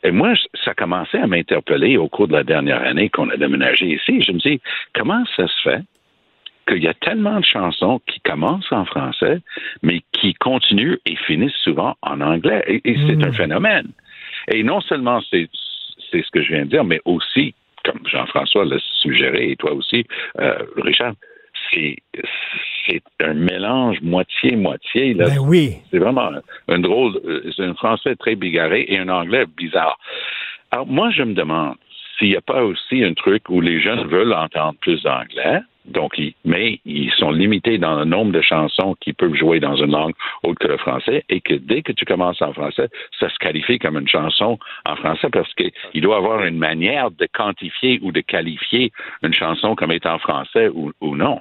Et 0.04 0.12
moi, 0.12 0.34
ça 0.66 0.74
commençait 0.74 1.20
à 1.20 1.28
m'interpeller 1.28 1.98
au 1.98 2.08
cours 2.08 2.28
de 2.28 2.34
la 2.34 2.44
dernière 2.44 2.82
année 2.82 3.10
qu'on 3.10 3.30
a 3.30 3.38
déménagé 3.38 3.94
ici. 3.94 4.22
Je 4.22 4.32
me 4.32 4.40
dis, 4.40 4.60
comment 4.96 5.24
ça 5.36 5.48
se 5.48 5.62
fait 5.62 5.82
qu'il 6.68 6.84
y 6.84 6.88
a 6.88 6.94
tellement 6.94 7.40
de 7.40 7.46
chansons 7.46 8.02
qui 8.08 8.20
commencent 8.22 8.72
en 8.72 8.86
français, 8.86 9.40
mais 9.84 10.02
qui 10.12 10.34
continuent 10.36 10.98
et 11.06 11.16
finissent 11.16 11.58
souvent 11.64 11.96
en 12.02 12.22
anglais? 12.22 12.64
Et, 12.68 12.96
c'est 13.08 13.16
mmh. 13.16 13.26
un 13.26 13.32
phénomène. 13.32 13.88
Et 14.48 14.64
non 14.64 14.82
seulement 14.82 15.22
c'est 15.30 15.50
ce 16.12 16.32
que 16.32 16.42
je 16.42 16.54
viens 16.54 16.66
de 16.66 16.70
dire, 16.70 16.84
mais 16.84 17.02
aussi, 17.06 17.54
comme 17.84 18.00
Jean-François 18.06 18.66
l'a 18.66 18.78
suggéré, 19.02 19.52
et 19.52 19.56
toi 19.56 19.74
aussi, 19.74 20.06
euh, 20.40 20.58
Richard, 20.78 21.14
c'est 21.72 21.96
c'est 22.86 23.04
un 23.20 23.34
mélange 23.34 24.02
moitié-moitié. 24.02 25.14
Ben 25.14 25.38
oui. 25.40 25.76
C'est 25.92 26.00
vraiment 26.00 26.32
un, 26.68 26.80
drôle, 26.80 27.20
euh, 27.26 27.52
c'est 27.56 27.64
un 27.64 27.76
français 27.76 28.16
très 28.16 28.36
bigarré 28.36 28.86
et 28.88 28.98
un 28.98 29.10
anglais 29.10 29.46
bizarre. 29.58 30.00
Alors, 30.72 30.88
moi, 30.88 31.12
je 31.12 31.24
me 31.24 31.34
demande 31.34 31.76
s'il 32.18 32.30
n'y 32.30 32.36
a 32.36 32.42
pas 32.42 32.64
aussi 32.64 33.04
un 33.04 33.14
truc 33.14 33.50
où 33.50 33.62
les 33.62 33.80
jeunes 33.82 34.08
veulent 34.08 34.34
entendre 34.34 34.76
plus 34.82 35.02
d'anglais, 35.04 35.60
donc, 35.86 36.20
mais 36.46 36.80
ils 36.86 37.12
sont 37.12 37.32
limités 37.32 37.78
dans 37.78 37.96
le 37.96 38.06
nombre 38.06 38.32
de 38.32 38.42
chansons 38.42 38.96
qu'ils 39.00 39.16
peuvent 39.16 39.34
jouer 39.34 39.60
dans 39.60 39.76
une 39.76 39.92
langue 39.92 40.14
autre 40.44 40.60
que 40.60 40.68
le 40.68 40.78
français, 40.78 41.24
et 41.30 41.42
que 41.42 41.54
dès 41.54 41.82
que 41.82 41.92
tu 41.92 42.06
commences 42.06 42.42
en 42.42 42.54
français, 42.54 42.90
ça 43.20 43.30
se 43.30 43.38
qualifie 43.40 43.80
comme 43.80 43.98
une 43.98 44.08
chanson 44.08 44.60
en 44.86 44.96
français 44.96 45.30
parce 45.32 45.52
qu'il 45.56 46.02
doit 46.02 46.18
avoir 46.18 46.44
une 46.44 46.58
manière 46.58 47.12
de 47.12 47.28
quantifier 47.34 48.00
ou 48.02 48.12
de 48.12 48.22
qualifier 48.22 48.92
une 49.24 49.34
chanson 49.34 49.76
comme 49.76 49.92
étant 49.92 50.20
français 50.20 50.70
ou 50.70 51.16
non. 51.16 51.40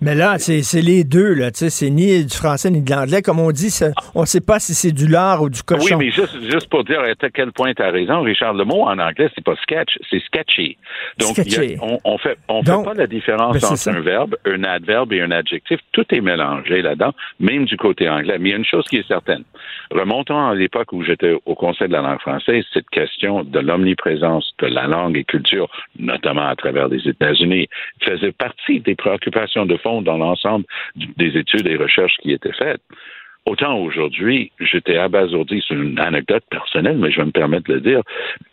Mais 0.00 0.14
là, 0.14 0.38
c'est 0.38 0.80
les 0.80 1.04
deux, 1.04 1.34
là. 1.34 1.50
C'est 1.52 1.90
ni 1.90 2.24
du 2.24 2.34
français 2.34 2.70
ni 2.70 2.82
de 2.82 2.90
l'anglais. 2.90 3.22
Comme 3.22 3.40
on 3.40 3.50
dit, 3.50 3.72
on 4.14 4.22
ne 4.22 4.26
sait 4.26 4.40
pas 4.40 4.58
si 4.58 4.74
c'est 4.74 4.92
du 4.92 5.06
lard 5.06 5.42
ou 5.42 5.50
du 5.50 5.62
cochon. 5.62 5.96
Oui, 5.96 6.06
mais 6.06 6.10
juste, 6.10 6.38
juste 6.50 6.68
pour 6.68 6.84
dire 6.84 7.00
à 7.00 7.30
quel 7.30 7.52
point 7.52 7.72
tu 7.74 7.82
as 7.82 7.90
raison, 7.90 8.22
Richard, 8.22 8.54
le 8.54 8.64
mot 8.64 8.82
en 8.82 8.98
anglais, 8.98 9.28
c'est 9.34 9.44
pas 9.44 9.56
sketch, 9.62 9.98
c'est 10.10 10.22
sketchy. 10.24 10.76
Donc, 11.18 11.36
on, 11.80 11.98
on 12.04 12.18
fait, 12.18 12.38
on 12.48 12.62
fait 12.62 12.84
pas 12.84 12.94
la 12.94 13.06
différence 13.06 13.58
ben, 13.60 13.68
entre 13.68 13.88
un 13.88 14.00
verbe, 14.00 14.36
un 14.44 14.64
adverbe 14.64 15.12
et 15.12 15.20
un 15.20 15.30
adjectif. 15.30 15.78
Tout 15.92 16.04
est 16.10 16.20
mélangé 16.20 16.82
là-dedans, 16.82 17.12
même 17.40 17.64
du 17.64 17.76
côté 17.76 18.08
anglais. 18.08 18.36
Mais 18.38 18.50
il 18.50 18.52
y 18.52 18.54
a 18.54 18.58
une 18.58 18.64
chose 18.64 18.84
qui 18.88 18.96
est 18.96 19.08
certaine. 19.08 19.44
Remontons 19.90 20.48
à 20.48 20.54
l'époque 20.54 20.92
où 20.92 21.02
j'étais 21.04 21.34
au 21.44 21.54
Conseil 21.54 21.88
de 21.88 21.92
la 21.92 22.02
langue 22.02 22.20
française, 22.20 22.64
cette 22.72 22.90
question 22.90 23.44
de 23.44 23.58
l'omniprésence 23.60 24.52
de 24.58 24.66
la 24.66 24.86
langue 24.86 25.16
et 25.16 25.24
culture, 25.24 25.68
notamment 25.98 26.48
à 26.48 26.56
travers 26.56 26.88
les 26.88 27.06
États-Unis, 27.08 27.68
faisait 28.02 28.32
partie 28.32 28.80
des 28.80 28.94
préoccupations 28.94 29.45
de 29.54 29.76
fond 29.76 30.02
dans 30.02 30.18
l'ensemble 30.18 30.64
des 30.94 31.36
études 31.36 31.66
et 31.66 31.76
recherches 31.76 32.16
qui 32.22 32.32
étaient 32.32 32.52
faites. 32.52 32.82
Autant 33.46 33.78
aujourd'hui, 33.78 34.50
j'étais 34.58 34.96
abasourdi 34.96 35.60
sur 35.60 35.80
une 35.80 36.00
anecdote 36.00 36.42
personnelle, 36.50 36.98
mais 36.98 37.12
je 37.12 37.18
vais 37.18 37.26
me 37.26 37.30
permettre 37.30 37.68
de 37.68 37.74
le 37.74 37.80
dire. 37.80 38.02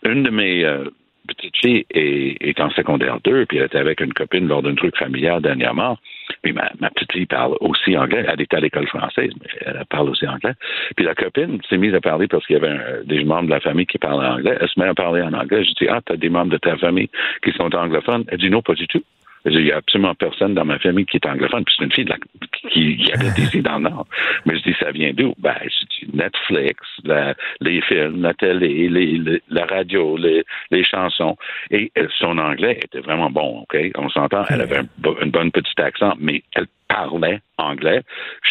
Une 0.04 0.22
de 0.22 0.30
mes 0.30 0.64
euh, 0.64 0.86
petites 1.28 1.58
filles 1.58 1.86
est, 1.90 2.60
en 2.60 2.70
secondaire 2.70 3.20
2, 3.24 3.48
puis 3.48 3.58
elle 3.58 3.66
était 3.66 3.80
avec 3.80 4.02
une 4.02 4.14
copine 4.14 4.48
lors 4.48 4.62
d'un 4.62 4.76
truc 4.76 4.96
familial 4.96 5.42
dernièrement. 5.42 5.98
Puis 6.44 6.54
ma, 6.54 6.70
petite 6.92 7.12
fille 7.12 7.26
parle 7.26 7.56
aussi 7.60 7.98
anglais. 7.98 8.24
Elle 8.28 8.42
est 8.42 8.54
à 8.54 8.60
l'école 8.60 8.88
française, 8.88 9.32
mais 9.42 9.48
elle 9.66 9.84
parle 9.90 10.10
aussi 10.10 10.28
anglais. 10.28 10.54
Puis 10.96 11.06
la 11.06 11.16
copine 11.16 11.60
s'est 11.68 11.78
mise 11.78 11.96
à 11.96 12.02
parler 12.02 12.28
parce 12.28 12.46
qu'il 12.46 12.58
y 12.58 12.64
avait 12.64 13.04
des 13.06 13.24
membres 13.24 13.46
de 13.46 13.52
la 13.52 13.62
famille 13.62 13.88
qui 13.88 13.98
parlaient 13.98 14.28
anglais. 14.28 14.58
Elle 14.60 14.70
se 14.70 14.80
met 14.80 14.88
à 14.88 14.94
parler 14.94 15.24
en 15.24 15.34
anglais. 15.34 15.64
Je 15.64 15.72
dis, 15.72 15.88
ah, 15.90 16.02
t'as 16.06 16.18
des 16.18 16.30
membres 16.30 16.52
de 16.52 16.58
ta 16.58 16.78
famille 16.78 17.10
qui 17.44 17.52
sont 17.54 17.74
anglophones? 17.74 18.26
Elle 18.28 18.38
dit, 18.38 18.50
non, 18.52 18.62
pas 18.62 18.76
du 18.76 18.88
tout. 18.88 19.04
Il 19.46 19.64
n'y 19.64 19.72
a 19.72 19.78
absolument 19.78 20.16
personne 20.16 20.54
dans 20.54 20.66
ma 20.66 20.80
famille 20.80 21.06
qui 21.06 21.18
est 21.18 21.26
anglophone, 21.26 21.66
puis 21.66 21.76
c'est 21.78 21.84
une 21.84 21.92
fille 21.92 22.08
qui, 22.72 22.98
qui, 22.98 23.12
habite 23.12 23.38
ici 23.38 23.62
dans 23.62 23.78
le 23.78 23.90
Nord. 23.90 24.08
Mais 24.46 24.58
je 24.58 24.64
dis, 24.64 24.76
ça 24.80 24.92
vient 24.92 25.12
d'où? 25.14 25.34
Ben, 25.38 25.56
c'est 25.64 26.14
Netflix, 26.14 26.80
les 27.60 27.82
films, 27.82 28.22
la 28.22 28.34
télé, 28.34 28.88
les, 28.90 29.42
la 29.50 29.66
radio, 29.66 30.18
les, 30.18 30.44
les, 30.72 30.84
chansons. 30.84 31.36
Et 31.72 31.92
euh, 31.98 32.08
son 32.18 32.38
anglais 32.38 32.80
était 32.84 33.02
vraiment 33.02 33.30
bon, 33.30 33.62
OK? 33.64 33.78
On 33.96 34.10
s'entend, 34.10 34.44
elle 34.50 34.62
avait 34.62 34.78
un, 34.78 34.88
une 35.22 35.32
bonne 35.32 35.52
petite 35.52 35.80
accent, 35.80 36.14
mais 36.20 36.44
elle 36.56 36.68
parlait 36.94 37.40
anglais, 37.58 38.02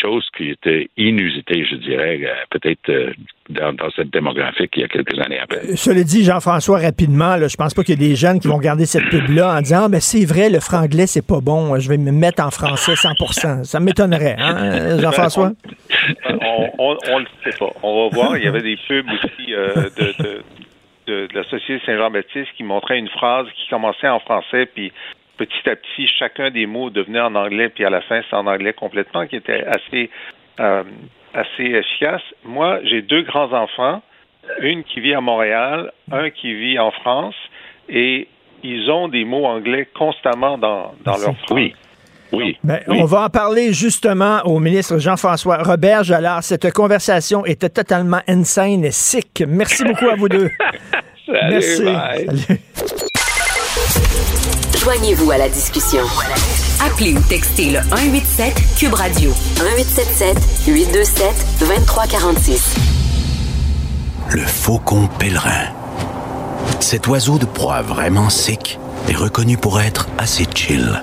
chose 0.00 0.26
qui 0.36 0.50
était 0.50 0.88
inusitée, 0.96 1.64
je 1.68 1.76
dirais, 1.76 2.20
euh, 2.22 2.34
peut-être 2.50 2.88
euh, 2.88 3.12
dans, 3.50 3.90
cette 3.94 4.10
démographique 4.10 4.70
il 4.76 4.82
y 4.82 4.84
a 4.84 4.88
quelques 4.88 5.18
années 5.18 5.38
après. 5.40 5.58
Euh, 5.58 5.76
cela 5.76 6.02
dit, 6.02 6.24
Jean-François, 6.24 6.78
rapidement, 6.78 7.36
là, 7.36 7.48
je 7.48 7.56
pense 7.56 7.74
pas 7.74 7.82
qu'il 7.82 8.00
y 8.00 8.04
ait 8.04 8.08
des 8.08 8.16
jeunes 8.16 8.40
qui 8.40 8.48
vont 8.48 8.56
regarder 8.56 8.86
cette 8.86 9.08
pub-là 9.10 9.56
en 9.56 9.60
disant 9.60 9.82
ah, 9.84 9.88
ben, 9.88 10.00
c'est 10.00 10.24
vrai, 10.24 10.50
le 10.50 10.60
franglais, 10.60 11.06
c'est 11.06 11.26
pas 11.26 11.40
bon, 11.40 11.78
je 11.78 11.88
vais 11.88 11.98
me 11.98 12.12
mettre 12.12 12.42
en 12.42 12.50
français 12.50 12.94
100 12.96 13.64
Ça 13.64 13.80
m'étonnerait, 13.80 14.36
hein, 14.38 14.98
Jean-François? 15.02 15.52
on 16.78 16.94
ne 16.94 17.20
le 17.20 17.26
sait 17.44 17.58
pas. 17.58 17.70
On 17.82 18.08
va 18.08 18.14
voir. 18.14 18.36
Il 18.36 18.44
y 18.44 18.48
avait 18.48 18.62
des 18.62 18.78
pubs 18.88 19.06
aussi 19.06 19.52
de, 19.52 20.42
de, 21.06 21.28
la 21.34 21.44
Société 21.44 21.82
Saint-Jean-Baptiste 21.84 22.48
qui 22.56 22.62
montrait 22.62 22.98
une 22.98 23.08
phrase 23.08 23.46
qui 23.56 23.68
commençait 23.68 24.08
en 24.08 24.20
français, 24.20 24.66
puis 24.66 24.92
petit 25.46 25.68
à 25.68 25.76
petit, 25.76 26.06
chacun 26.18 26.50
des 26.50 26.66
mots 26.66 26.90
devenait 26.90 27.20
en 27.20 27.34
anglais, 27.34 27.68
puis 27.68 27.84
à 27.84 27.90
la 27.90 28.00
fin, 28.02 28.20
c'est 28.28 28.36
en 28.36 28.46
anglais 28.46 28.72
complètement, 28.72 29.26
qui 29.26 29.36
était 29.36 29.64
assez, 29.64 30.10
euh, 30.60 30.84
assez 31.34 31.64
efficace. 31.64 32.22
Moi, 32.44 32.80
j'ai 32.84 33.02
deux 33.02 33.22
grands-enfants, 33.22 34.02
une 34.60 34.84
qui 34.84 35.00
vit 35.00 35.14
à 35.14 35.20
Montréal, 35.20 35.92
un 36.10 36.30
qui 36.30 36.54
vit 36.54 36.78
en 36.78 36.90
France, 36.90 37.34
et 37.88 38.28
ils 38.62 38.90
ont 38.90 39.08
des 39.08 39.24
mots 39.24 39.46
anglais 39.46 39.88
constamment 39.94 40.58
dans, 40.58 40.94
dans 41.04 41.16
leur 41.16 41.36
phrase. 41.38 41.50
Oui. 41.50 41.74
Oui, 42.32 42.56
ben, 42.64 42.80
On 42.88 43.04
va 43.04 43.24
en 43.24 43.28
parler 43.28 43.74
justement 43.74 44.40
au 44.46 44.58
ministre 44.58 44.98
Jean-François 44.98 45.62
Roberge. 45.62 46.10
Alors, 46.12 46.42
cette 46.42 46.72
conversation 46.72 47.44
était 47.44 47.68
totalement 47.68 48.20
insane 48.26 48.86
et 48.86 48.90
sick. 48.90 49.44
Merci 49.46 49.84
beaucoup 49.84 50.08
à 50.08 50.14
vous 50.14 50.30
deux. 50.30 50.48
Merci. 51.28 51.84
Joignez-vous 54.92 55.30
à 55.30 55.38
la 55.38 55.48
discussion. 55.48 56.02
Appelez 56.84 57.14
ou 57.14 57.20
textez 57.20 57.70
le 57.70 57.78
187 57.78 58.54
Cube 58.76 58.92
Radio 58.92 59.30
1877 59.30 60.36
827 60.66 61.46
2346. 61.60 62.74
Le 64.32 64.42
faucon 64.42 65.08
pèlerin. 65.18 65.68
Cet 66.80 67.06
oiseau 67.06 67.38
de 67.38 67.46
proie 67.46 67.80
vraiment 67.80 68.28
sec 68.28 68.78
est 69.08 69.16
reconnu 69.16 69.56
pour 69.56 69.80
être 69.80 70.08
assez 70.18 70.44
chill. 70.54 71.02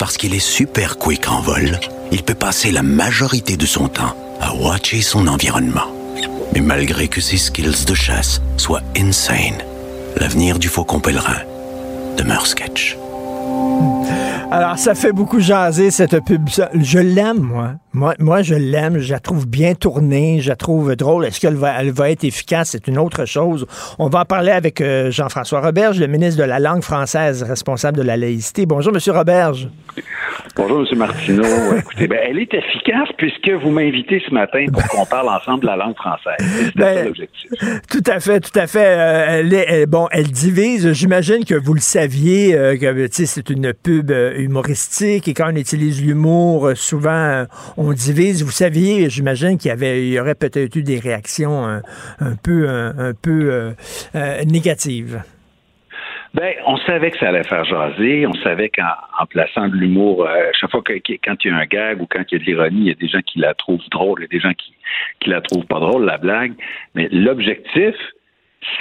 Parce 0.00 0.16
qu'il 0.16 0.34
est 0.34 0.40
super 0.40 0.98
quick 0.98 1.28
en 1.28 1.40
vol, 1.40 1.78
il 2.10 2.24
peut 2.24 2.34
passer 2.34 2.72
la 2.72 2.82
majorité 2.82 3.56
de 3.56 3.66
son 3.66 3.86
temps 3.86 4.16
à 4.40 4.56
watcher 4.56 5.02
son 5.02 5.28
environnement. 5.28 5.86
Mais 6.52 6.60
malgré 6.60 7.06
que 7.06 7.20
ses 7.20 7.38
skills 7.38 7.84
de 7.86 7.94
chasse 7.94 8.40
soient 8.56 8.82
insane, 8.96 9.62
l'avenir 10.16 10.58
du 10.58 10.66
faucon 10.66 10.98
pèlerin 10.98 11.42
demeure 12.16 12.48
sketch. 12.48 12.96
Alors, 14.56 14.78
ça 14.78 14.94
fait 14.94 15.10
beaucoup 15.10 15.40
jaser, 15.40 15.90
cette 15.90 16.24
pub. 16.24 16.48
Je 16.74 16.98
l'aime, 17.00 17.40
moi. 17.40 17.72
moi. 17.92 18.14
Moi, 18.20 18.42
je 18.42 18.54
l'aime. 18.54 19.00
Je 19.00 19.12
la 19.12 19.18
trouve 19.18 19.48
bien 19.48 19.74
tournée. 19.74 20.40
Je 20.40 20.48
la 20.48 20.54
trouve 20.54 20.94
drôle. 20.94 21.24
Est-ce 21.24 21.40
qu'elle 21.40 21.56
va, 21.56 21.80
elle 21.80 21.90
va 21.90 22.08
être 22.10 22.22
efficace? 22.22 22.70
C'est 22.70 22.86
une 22.86 22.98
autre 22.98 23.24
chose. 23.24 23.66
On 23.98 24.08
va 24.08 24.20
en 24.20 24.24
parler 24.24 24.52
avec 24.52 24.80
euh, 24.80 25.10
Jean-François 25.10 25.60
Roberge, 25.60 25.98
le 25.98 26.06
ministre 26.06 26.40
de 26.40 26.46
la 26.46 26.60
langue 26.60 26.82
française, 26.82 27.42
responsable 27.42 27.98
de 27.98 28.02
la 28.02 28.16
laïcité. 28.16 28.64
Bonjour, 28.64 28.92
Monsieur 28.92 29.12
Roberge. 29.12 29.68
Bonjour, 30.56 30.86
M. 30.88 30.98
Martineau. 30.98 31.42
Écoutez, 31.78 32.06
ben, 32.06 32.20
elle 32.22 32.38
est 32.38 32.54
efficace 32.54 33.08
puisque 33.18 33.50
vous 33.60 33.70
m'invitez 33.70 34.22
ce 34.26 34.32
matin 34.32 34.66
pour 34.72 34.86
qu'on 34.86 35.04
parle 35.04 35.28
ensemble 35.28 35.62
de 35.62 35.66
la 35.66 35.76
langue 35.76 35.96
française. 35.96 36.36
C'est 36.38 36.76
ben, 36.76 37.06
l'objectif. 37.06 37.50
Tout 37.90 38.02
à 38.06 38.20
fait, 38.20 38.38
tout 38.38 38.56
à 38.56 38.68
fait. 38.68 38.86
Euh, 38.86 39.26
elle 39.40 39.52
est, 39.52 39.86
bon, 39.86 40.06
elle 40.12 40.30
divise. 40.30 40.92
J'imagine 40.92 41.44
que 41.44 41.54
vous 41.54 41.74
le 41.74 41.80
saviez, 41.80 42.54
euh, 42.54 42.76
que 42.76 43.08
c'est 43.10 43.50
une 43.50 43.72
pub 43.72 44.12
euh, 44.12 44.43
et 44.48 45.34
quand 45.34 45.52
on 45.52 45.56
utilise 45.56 46.04
l'humour, 46.04 46.72
souvent 46.74 47.44
on 47.76 47.92
divise. 47.92 48.44
Vous 48.44 48.50
saviez, 48.50 49.08
j'imagine 49.10 49.58
qu'il 49.58 49.68
y 49.68 49.72
avait, 49.72 50.06
il 50.08 50.18
aurait 50.18 50.34
peut-être 50.34 50.74
eu 50.76 50.82
des 50.82 50.98
réactions 50.98 51.64
un, 51.64 52.36
peu, 52.42 52.68
un, 52.68 53.12
peu 53.14 53.74
négatives. 54.46 55.22
Ben, 56.34 56.52
on 56.66 56.76
savait 56.78 57.12
que 57.12 57.18
ça 57.18 57.28
allait 57.28 57.44
faire 57.44 57.64
jaser. 57.64 58.26
On 58.26 58.34
savait 58.34 58.68
qu'en 58.68 59.26
plaçant 59.26 59.68
de 59.68 59.76
l'humour, 59.76 60.26
euh, 60.26 60.50
chaque 60.58 60.72
fois 60.72 60.82
que 60.82 60.94
quand 61.24 61.36
il 61.44 61.48
y 61.48 61.54
a 61.54 61.56
un 61.56 61.64
gag 61.64 62.02
ou 62.02 62.06
quand 62.10 62.24
il 62.28 62.32
y 62.32 62.36
a 62.36 62.38
de 62.40 62.44
l'ironie, 62.44 62.80
il 62.80 62.86
y 62.88 62.90
a 62.90 62.94
des 62.94 63.06
gens 63.06 63.22
qui 63.24 63.38
la 63.38 63.54
trouvent 63.54 63.88
drôle, 63.92 64.18
il 64.20 64.22
y 64.22 64.24
a 64.24 64.28
des 64.28 64.40
gens 64.40 64.52
qui 64.52 64.74
qui 65.20 65.30
la 65.30 65.40
trouvent 65.40 65.66
pas 65.66 65.78
drôle 65.78 66.04
la 66.04 66.18
blague. 66.18 66.54
Mais 66.94 67.08
l'objectif, 67.12 67.94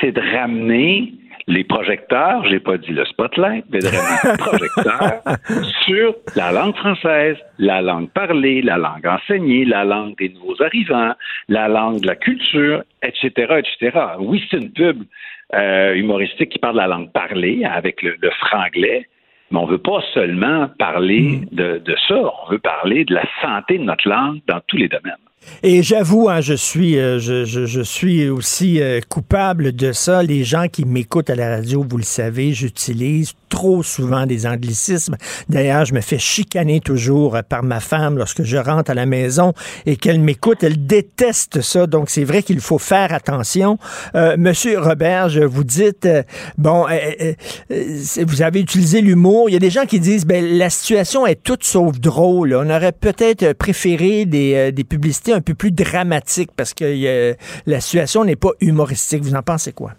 c'est 0.01 0.11
de 0.11 0.21
ramener 0.35 1.13
les 1.47 1.63
projecteurs, 1.63 2.45
j'ai 2.45 2.59
pas 2.59 2.77
dit 2.77 2.91
le 2.91 3.05
spotlight, 3.05 3.65
mais 3.69 3.79
vraiment 3.79 4.17
les 4.23 4.37
projecteurs 4.37 5.21
sur 5.85 6.15
la 6.35 6.51
langue 6.51 6.75
française, 6.75 7.37
la 7.57 7.81
langue 7.81 8.09
parlée, 8.11 8.61
la 8.61 8.77
langue 8.77 9.05
enseignée, 9.05 9.65
la 9.65 9.83
langue 9.83 10.17
des 10.17 10.29
nouveaux 10.29 10.61
arrivants, 10.61 11.13
la 11.49 11.67
langue 11.67 12.01
de 12.01 12.07
la 12.07 12.15
culture, 12.15 12.83
etc., 13.01 13.31
etc. 13.59 13.99
Oui, 14.19 14.43
c'est 14.49 14.57
une 14.57 14.71
pub 14.71 15.03
euh, 15.53 15.93
humoristique 15.95 16.49
qui 16.49 16.59
parle 16.59 16.75
de 16.75 16.79
la 16.79 16.87
langue 16.87 17.11
parlée 17.11 17.65
avec 17.65 18.01
le, 18.01 18.17
franglais, 18.39 19.07
mais 19.51 19.59
on 19.59 19.65
veut 19.65 19.77
pas 19.77 20.01
seulement 20.13 20.69
parler 20.79 21.21
mm. 21.21 21.45
de, 21.51 21.77
de 21.79 21.95
ça, 22.07 22.15
on 22.15 22.51
veut 22.51 22.59
parler 22.59 23.05
de 23.05 23.13
la 23.13 23.25
santé 23.41 23.77
de 23.77 23.83
notre 23.83 24.07
langue 24.07 24.39
dans 24.47 24.61
tous 24.67 24.77
les 24.77 24.87
domaines. 24.87 25.13
Et 25.65 25.81
j'avoue, 25.81 26.27
hein, 26.29 26.41
je 26.41 26.53
suis, 26.53 26.97
euh, 26.97 27.19
je, 27.19 27.45
je, 27.45 27.81
suis 27.81 28.27
aussi 28.29 28.81
euh, 28.81 28.99
coupable 29.07 29.73
de 29.73 29.91
ça. 29.93 30.21
Les 30.21 30.43
gens 30.43 30.67
qui 30.67 30.83
m'écoutent 30.83 31.29
à 31.29 31.35
la 31.35 31.49
radio, 31.55 31.85
vous 31.89 31.97
le 31.97 32.03
savez, 32.03 32.51
j'utilise 32.51 33.31
trop 33.47 33.81
souvent 33.81 34.25
des 34.25 34.45
anglicismes. 34.45 35.15
D'ailleurs, 35.47 35.85
je 35.85 35.93
me 35.93 36.01
fais 36.01 36.17
chicaner 36.17 36.81
toujours 36.81 37.37
par 37.47 37.63
ma 37.63 37.79
femme 37.79 38.17
lorsque 38.17 38.43
je 38.43 38.57
rentre 38.57 38.91
à 38.91 38.93
la 38.93 39.05
maison 39.05 39.53
et 39.85 39.95
qu'elle 39.95 40.19
m'écoute. 40.19 40.63
Elle 40.63 40.85
déteste 40.85 41.61
ça. 41.61 41.87
Donc, 41.87 42.09
c'est 42.09 42.25
vrai 42.25 42.43
qu'il 42.43 42.59
faut 42.59 42.79
faire 42.79 43.13
attention. 43.13 43.77
Euh, 44.15 44.35
Monsieur 44.37 44.79
Robert, 44.79 45.29
je 45.29 45.41
vous 45.41 45.63
dites, 45.63 46.09
bon, 46.57 46.87
vous 47.69 48.41
avez 48.41 48.59
utilisé 48.59 49.01
l'humour. 49.01 49.49
Il 49.49 49.53
y 49.53 49.55
a 49.55 49.59
des 49.59 49.69
gens 49.69 49.85
qui 49.85 49.99
disent, 49.99 50.25
ben, 50.25 50.57
la 50.57 50.69
situation 50.69 51.25
est 51.25 51.41
toute 51.41 51.63
sauf 51.63 51.99
drôle. 51.99 52.53
On 52.53 52.69
aurait 52.69 52.91
peut-être 52.91 53.53
préféré 53.53 54.25
des, 54.25 54.71
des 54.71 54.83
publicités 54.83 55.32
un 55.33 55.41
peu 55.41 55.53
plus 55.53 55.71
dramatique 55.71 56.49
parce 56.55 56.73
que 56.73 57.35
la 57.65 57.79
situation 57.79 58.23
n'est 58.23 58.35
pas 58.35 58.51
humoristique. 58.61 59.21
Vous 59.21 59.35
en 59.35 59.43
pensez 59.43 59.73
quoi? 59.73 59.91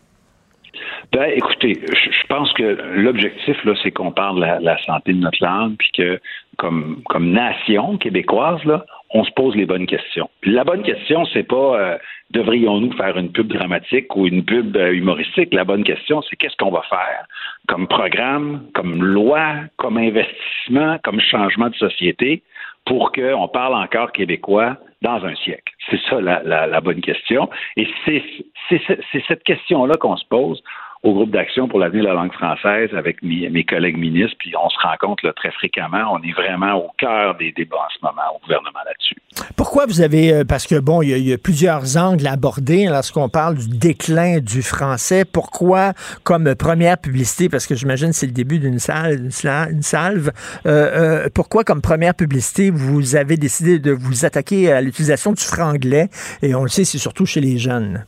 Ben, 1.13 1.31
écoutez, 1.37 1.75
je, 1.87 2.27
pense 2.29 2.53
que 2.55 2.77
l'objectif, 2.97 3.63
là, 3.65 3.75
c'est 3.83 3.93
qu'on 3.93 4.11
parle 4.11 4.41
de 4.41 4.65
la, 4.65 4.77
santé 4.85 5.13
de 5.13 5.19
notre 5.19 5.39
langue, 5.45 5.77
puis 5.79 5.91
que, 5.97 6.21
comme, 6.57 7.03
comme 7.09 7.31
nation 7.31 7.99
québécoise, 7.99 8.63
là, 8.65 8.85
on 9.11 9.23
se 9.25 9.31
pose 9.33 9.55
les 9.55 9.67
bonnes 9.67 9.87
questions. 9.87 10.29
la 10.43 10.65
bonne 10.65 10.83
question, 10.83 11.25
c'est 11.27 11.45
pas 11.45 11.79
euh, 11.79 11.99
devrions-nous 12.31 12.93
faire 12.97 13.17
une 13.17 13.31
pub 13.31 13.47
dramatique 13.47 14.17
ou 14.17 14.27
une 14.27 14.45
pub 14.45 14.77
euh, 14.77 14.93
humoristique. 14.93 15.55
La 15.55 15.65
bonne 15.65 15.85
question, 15.85 16.21
c'est 16.23 16.35
qu'est-ce 16.35 16.57
qu'on 16.57 16.73
va 16.73 16.83
faire? 16.91 17.27
Comme 17.69 17.87
programme, 17.87 18.65
comme 18.75 19.05
loi, 19.05 19.55
comme 19.77 19.99
investissement, 19.99 20.99
comme 21.05 21.21
changement 21.21 21.69
de 21.69 21.77
société 21.77 22.43
pour 22.85 23.13
qu'on 23.13 23.49
parle 23.49 23.75
encore 23.75 24.13
québécois 24.13 24.77
dans 25.05 25.25
un 25.25 25.35
siècle? 25.37 25.73
C'est 25.89 26.01
ça 26.09 26.21
la, 26.21 26.43
la, 26.43 26.81
bonne 26.81 27.01
question. 27.01 27.49
Et 27.77 27.87
c'est 28.05 29.23
cette 29.29 29.45
question-là 29.45 29.95
qu'on 30.01 30.17
se 30.17 30.25
pose 30.25 30.63
au 31.05 31.13
groupe 31.13 31.31
d'action 31.31 31.69
pour 31.69 31.79
l'avenir 31.79 32.03
de 32.03 32.09
la 32.09 32.15
langue 32.15 32.33
française 32.33 32.89
avec 32.97 33.23
mes, 33.23 33.65
collègues 33.65 33.99
ministres, 33.99 34.37
puis 34.39 34.55
on 34.57 34.69
se 34.71 34.77
là, 35.23 35.33
très 35.35 35.51
fréquemment, 35.53 36.13
on 36.13 36.23
est 36.23 36.33
vraiment 36.33 36.75
au 36.77 36.91
cœur 36.97 37.37
des 37.37 37.53
débats 37.53 37.77
en 37.77 37.93
ce 37.95 37.99
moment 38.03 38.23
au 38.35 38.41
gouvernement 38.41 38.81
là-dessus. 38.87 39.17
Pourquoi 39.57 39.85
vous 39.87 40.01
avez, 40.01 40.33
euh, 40.33 40.45
parce 40.45 40.67
que 40.67 40.79
bon, 40.81 41.03
il 41.03 41.19
y, 41.19 41.33
a, 41.33 41.39
plusieurs 41.39 41.97
angles 41.99 42.27
abordés 42.27 42.87
lorsqu'on 42.87 43.29
parle 43.29 43.57
du 43.57 43.69
déclin 43.69 44.39
du 44.39 44.63
français, 44.63 45.25
pourquoi 45.25 45.93
comme 46.23 46.55
première 46.55 46.97
publicité, 46.97 47.49
parce 47.51 47.67
que 47.67 47.75
j'imagine 47.75 48.13
c'est 48.13 48.27
le 48.27 48.33
début 48.33 48.59
d'une 48.59 48.79
salle, 48.79 49.29
une 49.71 49.83
salve, 49.83 50.31
euh, 50.67 51.25
euh, 51.25 51.29
pourquoi 51.35 51.65
comme 51.65 51.83
première 51.83 52.15
publicité 52.15 52.71
vous 52.71 53.17
avez 53.17 53.37
décidé 53.37 53.79
de 53.79 53.93
vous 53.93 54.25
attaquer 54.25 54.73
à 54.73 54.81
l'utilisation 54.81 55.33
du 55.33 55.43
franglais, 55.43 56.09
et 56.43 56.55
on 56.55 56.63
le 56.63 56.69
sait, 56.71 56.85
c'est 56.85 56.99
surtout 56.99 57.27
chez 57.27 57.41
les 57.41 57.59
jeunes? 57.59 58.07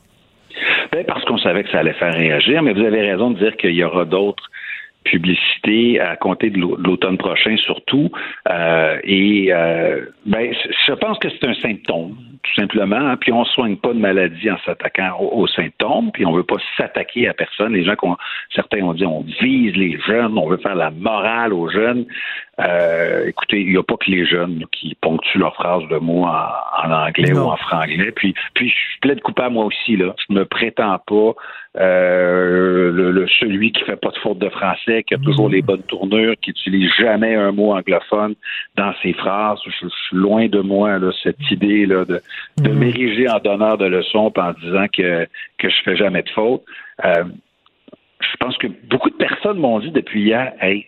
Parce 1.04 1.24
qu'on 1.24 1.38
savait 1.38 1.64
que 1.64 1.70
ça 1.70 1.80
allait 1.80 1.94
faire 1.94 2.14
réagir, 2.14 2.62
mais 2.62 2.72
vous 2.72 2.84
avez 2.84 3.00
raison 3.00 3.30
de 3.30 3.38
dire 3.38 3.56
qu'il 3.56 3.72
y 3.72 3.84
aura 3.84 4.04
d'autres 4.04 4.50
publicités 5.06 6.00
à 6.00 6.16
compter 6.16 6.50
de 6.50 6.58
l'automne 6.58 7.16
prochain 7.16 7.56
surtout. 7.56 8.10
Euh, 8.50 8.98
et 9.04 9.52
euh, 9.52 10.06
ben, 10.26 10.52
je 10.86 10.92
pense 10.92 11.18
que 11.18 11.28
c'est 11.30 11.46
un 11.46 11.54
symptôme, 11.54 12.16
tout 12.42 12.54
simplement. 12.54 12.96
Hein. 12.96 13.16
Puis 13.16 13.32
on 13.32 13.40
ne 13.40 13.46
soigne 13.46 13.76
pas 13.76 13.94
de 13.94 13.98
maladie 13.98 14.50
en 14.50 14.58
s'attaquant 14.64 15.16
aux, 15.20 15.46
symptômes, 15.46 16.10
puis 16.12 16.26
on 16.26 16.32
ne 16.32 16.38
veut 16.38 16.42
pas 16.44 16.56
s'attaquer 16.76 17.28
à 17.28 17.34
personne. 17.34 17.72
Les 17.72 17.84
gens, 17.84 17.94
certains 18.54 18.82
ont 18.82 18.94
dit 18.94 19.06
on 19.06 19.24
vise 19.40 19.74
les 19.76 19.98
jeunes, 20.06 20.36
on 20.36 20.48
veut 20.48 20.58
faire 20.58 20.74
la 20.74 20.90
morale 20.90 21.52
aux 21.52 21.70
jeunes. 21.70 22.06
Euh, 22.58 23.26
écoutez, 23.26 23.60
il 23.60 23.70
n'y 23.70 23.76
a 23.76 23.82
pas 23.82 23.96
que 23.96 24.10
les 24.10 24.24
jeunes 24.24 24.64
qui 24.72 24.94
ponctuent 24.94 25.38
leurs 25.38 25.54
phrases 25.54 25.86
de 25.90 25.98
mots 25.98 26.24
en, 26.24 26.90
anglais 26.90 27.32
ou 27.32 27.40
en 27.40 27.56
franglais. 27.56 28.12
Puis, 28.12 28.34
puis 28.54 28.70
je 28.70 29.00
plaide 29.00 29.20
coupable 29.20 29.54
moi 29.54 29.66
aussi. 29.66 29.96
Là. 29.96 30.14
Je 30.26 30.34
me 30.34 30.44
prétends 30.46 30.98
pas 31.06 31.34
euh, 31.78 32.90
le, 32.92 33.26
celui 33.28 33.72
qui 33.72 33.84
fait 33.84 33.96
pas 33.96 34.08
de 34.08 34.18
faute 34.18 34.38
de 34.38 34.48
français, 34.48 35.02
qui 35.02 35.14
a 35.14 35.18
toujours 35.18 35.50
les 35.50 35.60
bonnes 35.60 35.82
tournures, 35.82 36.34
qui 36.40 36.50
utilise 36.50 36.90
jamais 36.98 37.34
un 37.34 37.52
mot 37.52 37.74
anglophone 37.74 38.34
dans 38.76 38.94
ses 39.02 39.12
phrases. 39.12 39.58
Je, 39.66 39.70
suis 39.88 40.16
loin 40.16 40.48
de 40.48 40.60
moi 40.60 40.98
là, 40.98 41.10
cette 41.22 41.50
idée 41.50 41.84
là, 41.84 42.06
de, 42.06 42.22
de 42.58 42.70
mm. 42.70 42.78
m'ériger 42.78 43.28
en 43.28 43.38
donneur 43.38 43.76
de 43.76 43.86
leçons 43.86 44.32
en 44.34 44.52
disant 44.52 44.86
que, 44.90 45.26
que 45.58 45.68
je 45.68 45.82
fais 45.84 45.96
jamais 45.96 46.22
de 46.22 46.30
faute. 46.30 46.62
Euh, 47.04 47.24
je 48.20 48.36
pense 48.38 48.56
que 48.56 48.68
beaucoup 48.88 49.10
de 49.10 49.16
personnes 49.16 49.58
m'ont 49.58 49.78
dit 49.78 49.90
depuis 49.90 50.22
hier, 50.22 50.54
hey, 50.60 50.86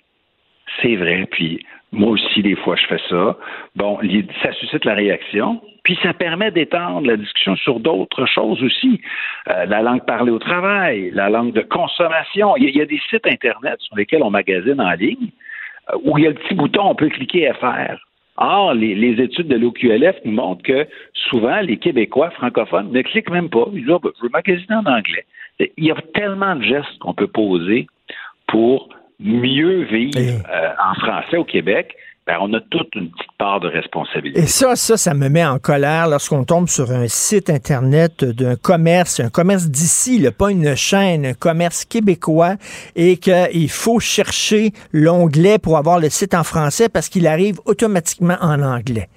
c'est 0.80 0.96
vrai, 0.96 1.26
puis 1.30 1.64
moi 1.92 2.10
aussi, 2.10 2.42
des 2.42 2.56
fois, 2.56 2.76
je 2.76 2.86
fais 2.86 3.00
ça. 3.08 3.36
Bon, 3.74 3.98
ça 4.42 4.52
suscite 4.52 4.84
la 4.84 4.94
réaction, 4.94 5.60
puis 5.84 5.98
ça 6.02 6.12
permet 6.12 6.50
d'étendre 6.50 7.06
la 7.06 7.16
discussion 7.16 7.56
sur 7.56 7.80
d'autres 7.80 8.26
choses 8.26 8.62
aussi. 8.62 9.00
Euh, 9.48 9.64
la 9.64 9.80
langue 9.80 10.04
parlée 10.04 10.30
au 10.30 10.38
travail, 10.38 11.10
la 11.14 11.30
langue 11.30 11.52
de 11.52 11.62
consommation. 11.62 12.56
Il 12.56 12.76
y, 12.76 12.80
a, 12.82 12.84
des 12.84 13.00
sites 13.08 13.26
Internet 13.26 13.80
sur 13.80 13.96
lesquels 13.96 14.22
on 14.22 14.30
magasine 14.30 14.80
en 14.80 14.92
ligne 14.92 15.30
euh, 15.90 15.96
où 16.04 16.18
il 16.18 16.24
y 16.24 16.26
a 16.26 16.30
le 16.30 16.36
petit 16.36 16.54
bouton, 16.54 16.82
on 16.84 16.94
peut 16.94 17.08
cliquer 17.08 17.50
faire. 17.58 17.98
Or, 18.36 18.74
les, 18.74 19.20
études 19.20 19.48
de 19.48 19.56
l'OQLF 19.56 20.16
nous 20.24 20.32
montrent 20.32 20.62
que 20.62 20.86
souvent, 21.12 21.60
les 21.60 21.76
Québécois 21.78 22.30
francophones 22.30 22.92
ne 22.92 23.02
cliquent 23.02 23.30
même 23.30 23.48
pas. 23.48 23.64
Ils 23.72 23.80
disent, 23.80 23.90
oh, 23.90 23.98
ben, 23.98 24.10
je 24.16 24.22
veux 24.22 24.28
magasiner 24.28 24.76
en 24.76 24.86
anglais. 24.86 25.24
Il 25.58 25.84
y 25.84 25.90
a 25.90 25.96
tellement 26.14 26.54
de 26.54 26.62
gestes 26.62 26.98
qu'on 27.00 27.14
peut 27.14 27.26
poser 27.26 27.88
pour 28.46 28.90
mieux 29.20 29.84
vivre 29.84 30.18
euh, 30.18 30.68
en 30.82 30.94
français 30.94 31.36
au 31.36 31.44
Québec, 31.44 31.94
ben, 32.28 32.36
on 32.42 32.52
a 32.52 32.60
toute 32.60 32.94
une 32.94 33.10
petite 33.10 33.32
part 33.38 33.58
de 33.58 33.68
responsabilité. 33.68 34.40
Et 34.40 34.46
ça, 34.46 34.76
ça, 34.76 34.98
ça 34.98 35.14
me 35.14 35.30
met 35.30 35.46
en 35.46 35.58
colère 35.58 36.08
lorsqu'on 36.08 36.44
tombe 36.44 36.68
sur 36.68 36.90
un 36.90 37.08
site 37.08 37.48
Internet 37.48 38.22
d'un 38.22 38.54
commerce, 38.54 39.20
un 39.20 39.30
commerce 39.30 39.66
d'ici, 39.66 40.22
pas 40.36 40.50
une 40.50 40.76
chaîne, 40.76 41.24
un 41.24 41.32
commerce 41.32 41.86
québécois, 41.86 42.56
et 42.96 43.16
qu'il 43.16 43.70
faut 43.70 43.98
chercher 43.98 44.72
l'onglet 44.92 45.58
pour 45.58 45.78
avoir 45.78 45.98
le 46.00 46.10
site 46.10 46.34
en 46.34 46.44
français 46.44 46.90
parce 46.90 47.08
qu'il 47.08 47.26
arrive 47.26 47.60
automatiquement 47.64 48.36
en 48.42 48.60
anglais. 48.60 49.08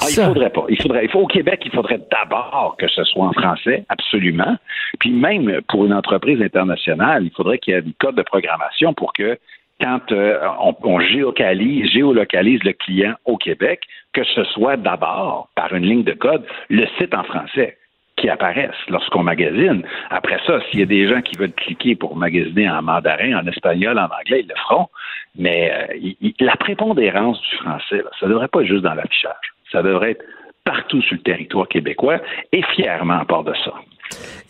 Ah, 0.00 0.06
il 0.08 0.14
faudrait 0.14 0.50
pas. 0.50 0.64
Il 0.68 0.80
faudrait, 0.80 1.04
il 1.04 1.10
faut, 1.10 1.20
au 1.20 1.26
Québec, 1.26 1.62
il 1.64 1.70
faudrait 1.70 2.00
d'abord 2.10 2.76
que 2.78 2.88
ce 2.88 3.04
soit 3.04 3.26
en 3.26 3.32
français, 3.32 3.84
absolument. 3.88 4.56
Puis 4.98 5.10
même 5.10 5.60
pour 5.68 5.84
une 5.84 5.92
entreprise 5.92 6.40
internationale, 6.40 7.24
il 7.24 7.30
faudrait 7.30 7.58
qu'il 7.58 7.74
y 7.74 7.76
ait 7.76 7.80
un 7.80 7.92
code 7.98 8.16
de 8.16 8.22
programmation 8.22 8.94
pour 8.94 9.12
que 9.12 9.38
quand 9.80 10.12
euh, 10.12 10.38
on, 10.82 11.00
géocalise, 11.00 11.90
géolocalise 11.90 12.62
le 12.64 12.72
client 12.72 13.14
au 13.24 13.36
Québec, 13.36 13.80
que 14.12 14.24
ce 14.24 14.44
soit 14.44 14.76
d'abord 14.76 15.48
par 15.56 15.74
une 15.74 15.84
ligne 15.84 16.04
de 16.04 16.12
code 16.12 16.44
le 16.68 16.86
site 16.98 17.14
en 17.14 17.24
français 17.24 17.76
qui 18.16 18.28
apparaisse 18.28 18.76
lorsqu'on 18.88 19.24
magasine. 19.24 19.82
Après 20.10 20.38
ça, 20.46 20.60
s'il 20.70 20.80
y 20.80 20.82
a 20.84 20.86
des 20.86 21.08
gens 21.08 21.20
qui 21.20 21.36
veulent 21.36 21.52
cliquer 21.52 21.96
pour 21.96 22.16
magasiner 22.16 22.70
en 22.70 22.82
mandarin, 22.82 23.40
en 23.40 23.46
espagnol, 23.48 23.98
en 23.98 24.04
anglais, 24.04 24.42
ils 24.42 24.48
le 24.48 24.54
feront. 24.54 24.88
Mais 25.36 25.72
euh, 25.90 26.30
la 26.38 26.54
prépondérance 26.56 27.40
du 27.40 27.56
français, 27.56 28.04
ça 28.20 28.26
ne 28.26 28.32
devrait 28.32 28.48
pas 28.48 28.60
être 28.60 28.68
juste 28.68 28.84
dans 28.84 28.94
l'affichage. 28.94 29.53
Ça 29.74 29.82
devrait 29.82 30.12
être 30.12 30.24
partout 30.64 31.02
sur 31.02 31.16
le 31.16 31.22
territoire 31.22 31.68
québécois 31.68 32.20
et 32.52 32.62
fièrement 32.74 33.18
à 33.20 33.24
part 33.26 33.44
de 33.44 33.52
ça. 33.64 33.74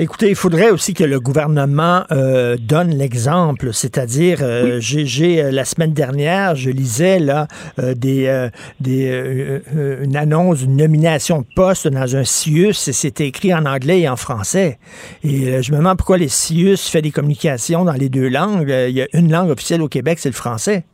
Écoutez, 0.01 0.31
il 0.31 0.35
faudrait 0.35 0.71
aussi 0.71 0.93
que 0.93 1.05
le 1.05 1.21
gouvernement 1.21 2.03
euh, 2.11 2.57
donne 2.57 2.91
l'exemple, 2.91 3.73
c'est-à-dire, 3.73 4.39
euh, 4.43 4.79
j'ai 4.81 5.41
euh, 5.41 5.53
la 5.53 5.65
semaine 5.65 5.93
dernière, 5.93 6.57
je 6.57 6.71
lisais 6.71 7.21
là 7.21 7.47
des, 7.79 8.49
des 8.81 9.61
une 10.03 10.17
annonce, 10.17 10.63
une 10.63 10.77
nomination 10.77 11.41
de 11.41 11.47
poste 11.55 11.87
dans 11.87 12.17
un 12.17 12.25
CIUS, 12.25 12.89
et 12.89 12.93
c'était 12.93 13.29
écrit 13.29 13.55
en 13.55 13.65
anglais 13.67 14.01
et 14.01 14.09
en 14.09 14.17
français. 14.17 14.79
Et 15.23 15.63
je 15.63 15.73
me 15.73 15.79
demande 15.79 15.97
pourquoi 15.97 16.19
les 16.19 16.29
CIUS 16.29 16.77
fait 16.77 17.03
des 17.03 17.13
communications 17.13 17.85
dans 17.85 17.93
les 17.93 18.09
deux 18.09 18.29
langues. 18.29 18.75
Il 18.89 18.95
y 18.95 19.03
a 19.03 19.07
une 19.13 19.31
langue 19.31 19.51
officielle 19.51 19.83
au 19.83 19.89
Québec, 19.89 20.19
c'est 20.19 20.29
le 20.29 20.35
français. 20.35 20.85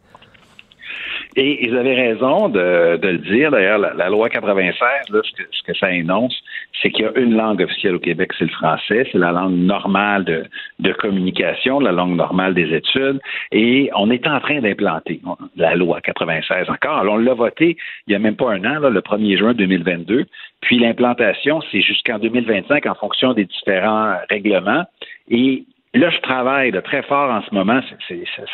Et 1.37 1.65
ils 1.65 1.77
avaient 1.77 1.95
raison 1.95 2.49
de, 2.49 2.99
le 3.01 3.19
dire. 3.19 3.51
D'ailleurs, 3.51 3.79
la, 3.79 4.09
loi 4.09 4.29
96, 4.29 4.79
ce, 5.11 5.63
que, 5.65 5.75
ça 5.75 5.93
énonce, 5.93 6.35
c'est 6.83 6.91
qu'il 6.91 7.05
y 7.05 7.09
a 7.09 7.17
une 7.17 7.37
langue 7.37 7.63
officielle 7.63 7.95
au 7.95 8.01
Québec, 8.01 8.33
c'est 8.39 8.47
le 8.47 8.51
français. 8.51 9.09
C'est 9.13 9.19
la 9.19 9.31
langue 9.33 9.55
normale 9.55 10.25
de, 10.79 10.93
communication, 10.95 11.79
la 11.79 11.93
langue 11.93 12.17
normale 12.17 12.55
des 12.55 12.75
études. 12.75 13.21
Et 13.53 13.91
on 13.97 14.11
est 14.11 14.27
en 14.27 14.41
train 14.41 14.61
d'implanter 14.61 15.21
la 15.57 15.77
loi 15.77 16.01
96 16.01 16.69
encore. 16.69 16.99
Alors, 16.99 17.15
on 17.15 17.19
l'a 17.19 17.35
voté 17.35 17.77
il 18.07 18.11
n'y 18.11 18.17
a 18.17 18.19
même 18.19 18.37
pas 18.37 18.53
un 18.53 18.65
an, 18.65 18.89
le 18.89 19.01
1er 19.01 19.39
juin 19.39 19.55
2022. 19.55 20.27
Puis 20.61 20.79
l'implantation, 20.79 21.61
c'est 21.71 21.81
jusqu'en 21.81 22.19
2025 22.19 22.87
en 22.87 22.95
fonction 22.95 23.33
des 23.33 23.45
différents 23.45 24.17
règlements. 24.29 24.85
Et 25.31 25.65
Là, 25.93 26.09
je 26.11 26.21
travaille 26.21 26.71
de 26.71 26.79
très 26.81 27.03
fort 27.03 27.31
en 27.31 27.43
ce 27.43 27.53
moment. 27.53 27.81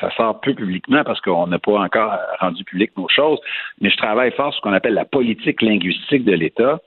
ça 0.00 0.10
sort 0.16 0.40
peu 0.40 0.54
publiquement 0.54 1.04
parce 1.04 1.20
qu'on 1.20 1.46
n'a 1.46 1.58
pas 1.58 1.80
encore 1.80 2.16
rendu 2.40 2.64
public 2.64 2.92
nos 2.96 3.08
choses, 3.08 3.38
mais 3.80 3.90
je 3.90 3.96
travaille 3.98 4.32
fort 4.32 4.52
sur 4.52 4.56
ce 4.56 4.60
qu'on 4.62 4.72
appelle 4.72 4.94
la 4.94 5.04
politique 5.04 5.60
linguistique 5.60 6.24
de 6.24 6.32
l'État. 6.32 6.78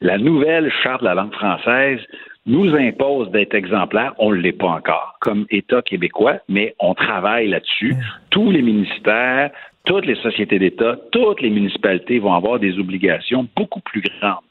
La 0.00 0.18
nouvelle 0.18 0.72
charte 0.82 1.02
de 1.02 1.06
la 1.06 1.14
langue 1.14 1.32
française 1.32 2.00
nous 2.46 2.74
impose 2.74 3.30
d'être 3.30 3.54
exemplaire. 3.54 4.14
On 4.18 4.32
ne 4.32 4.36
l'est 4.36 4.58
pas 4.58 4.70
encore 4.70 5.16
comme 5.20 5.46
État 5.50 5.82
québécois, 5.82 6.38
mais 6.48 6.74
on 6.80 6.94
travaille 6.94 7.46
là-dessus. 7.46 7.94
Tous 8.30 8.50
les 8.50 8.62
ministères, 8.62 9.52
toutes 9.84 10.06
les 10.06 10.16
sociétés 10.16 10.58
d'État, 10.58 10.96
toutes 11.12 11.40
les 11.40 11.50
municipalités 11.50 12.18
vont 12.18 12.34
avoir 12.34 12.58
des 12.58 12.76
obligations 12.80 13.46
beaucoup 13.54 13.80
plus 13.80 14.00
grandes 14.00 14.42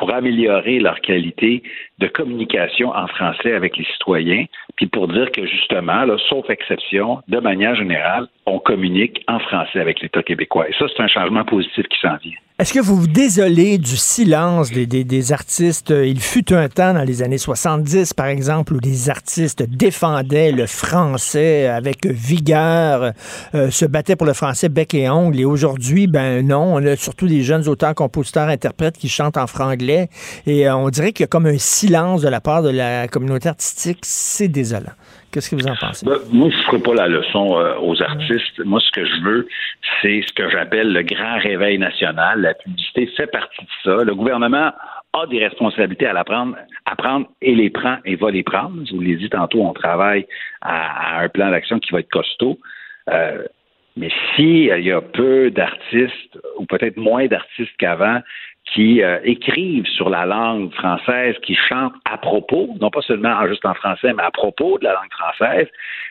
pour 0.00 0.14
améliorer 0.14 0.78
leur 0.78 0.98
qualité 1.02 1.62
de 1.98 2.06
communication 2.06 2.88
en 2.88 3.06
français 3.06 3.52
avec 3.52 3.76
les 3.76 3.84
citoyens, 3.84 4.46
puis 4.76 4.86
pour 4.86 5.08
dire 5.08 5.30
que 5.30 5.44
justement, 5.44 6.04
là, 6.06 6.16
sauf 6.30 6.48
exception, 6.48 7.18
de 7.28 7.38
manière 7.38 7.74
générale, 7.74 8.26
on 8.46 8.58
communique 8.58 9.22
en 9.28 9.38
français 9.40 9.78
avec 9.78 10.00
l'État 10.00 10.22
québécois. 10.22 10.70
Et 10.70 10.72
ça, 10.78 10.86
c'est 10.88 11.02
un 11.02 11.06
changement 11.06 11.44
positif 11.44 11.86
qui 11.88 12.00
s'en 12.00 12.16
vient. 12.16 12.32
Est-ce 12.60 12.74
que 12.74 12.78
vous 12.78 12.94
vous 12.94 13.06
désolez 13.06 13.78
du 13.78 13.96
silence 13.96 14.70
des, 14.70 14.84
des, 14.84 15.32
artistes? 15.32 15.88
Il 15.88 16.20
fut 16.20 16.52
un 16.52 16.68
temps 16.68 16.92
dans 16.92 17.04
les 17.04 17.22
années 17.22 17.38
70, 17.38 18.12
par 18.12 18.26
exemple, 18.26 18.74
où 18.74 18.80
des 18.80 19.08
artistes 19.08 19.62
défendaient 19.62 20.52
le 20.52 20.66
français 20.66 21.68
avec 21.68 22.04
vigueur, 22.04 23.14
euh, 23.54 23.70
se 23.70 23.86
battaient 23.86 24.14
pour 24.14 24.26
le 24.26 24.34
français 24.34 24.68
bec 24.68 24.92
et 24.92 25.08
ongle. 25.08 25.40
Et 25.40 25.46
aujourd'hui, 25.46 26.06
ben 26.06 26.46
non, 26.46 26.74
on 26.74 26.84
a 26.84 26.96
surtout 26.96 27.28
des 27.28 27.42
jeunes 27.42 27.66
auteurs, 27.66 27.94
compositeurs, 27.94 28.48
interprètes 28.48 28.98
qui 28.98 29.08
chantent 29.08 29.38
en 29.38 29.46
franglais. 29.46 30.10
Et 30.44 30.68
euh, 30.68 30.76
on 30.76 30.90
dirait 30.90 31.14
qu'il 31.14 31.22
y 31.22 31.24
a 31.24 31.28
comme 31.28 31.46
un 31.46 31.56
silence 31.56 32.20
de 32.20 32.28
la 32.28 32.42
part 32.42 32.62
de 32.62 32.68
la 32.68 33.08
communauté 33.08 33.48
artistique. 33.48 34.00
C'est 34.02 34.48
désolant. 34.48 34.92
Qu'est-ce 35.32 35.50
que 35.50 35.56
vous 35.56 35.66
en 35.66 35.76
pensez? 35.76 36.04
Ben, 36.04 36.18
moi, 36.32 36.48
je 36.50 36.56
ne 36.56 36.62
ferai 36.62 36.78
pas 36.80 36.94
la 36.94 37.06
leçon 37.06 37.56
euh, 37.56 37.76
aux 37.80 38.02
artistes. 38.02 38.58
Moi, 38.64 38.80
ce 38.80 38.90
que 38.90 39.04
je 39.04 39.22
veux, 39.22 39.48
c'est 40.02 40.22
ce 40.26 40.32
que 40.32 40.50
j'appelle 40.50 40.92
le 40.92 41.02
grand 41.02 41.38
réveil 41.38 41.78
national. 41.78 42.40
La 42.40 42.54
publicité 42.54 43.06
fait 43.16 43.28
partie 43.28 43.62
de 43.62 43.70
ça. 43.84 44.04
Le 44.04 44.14
gouvernement 44.14 44.72
a 45.12 45.26
des 45.26 45.38
responsabilités 45.38 46.06
à, 46.06 46.12
la 46.12 46.24
prendre, 46.24 46.56
à 46.84 46.96
prendre 46.96 47.28
et 47.42 47.54
les 47.54 47.70
prend 47.70 47.98
et 48.04 48.16
va 48.16 48.30
les 48.30 48.42
prendre. 48.42 48.84
Je 48.86 48.94
vous 48.94 49.00
l'ai 49.00 49.16
dit 49.16 49.28
tantôt, 49.28 49.60
on 49.62 49.72
travaille 49.72 50.26
à, 50.62 51.20
un 51.20 51.28
plan 51.28 51.50
d'action 51.50 51.78
qui 51.78 51.92
va 51.92 52.00
être 52.00 52.10
costaud. 52.10 52.58
Euh, 53.08 53.44
mais 53.96 54.10
s'il 54.34 54.66
y 54.66 54.92
a 54.92 55.00
peu 55.00 55.50
d'artistes, 55.50 56.38
ou 56.58 56.64
peut-être 56.64 56.96
moins 56.96 57.26
d'artistes 57.26 57.72
qu'avant, 57.78 58.20
qui 58.74 59.02
euh, 59.02 59.18
écrivent 59.24 59.86
sur 59.86 60.10
la 60.10 60.26
langue 60.26 60.72
française, 60.74 61.34
qui 61.42 61.54
chantent 61.54 61.94
à 62.04 62.18
propos, 62.18 62.68
non 62.80 62.90
pas 62.90 63.02
seulement 63.02 63.46
juste 63.48 63.66
en 63.66 63.74
français, 63.74 64.12
mais 64.12 64.22
à 64.22 64.30
propos 64.30 64.78
de 64.78 64.84
la 64.84 64.92
langue 64.92 65.12
française, 65.12 65.66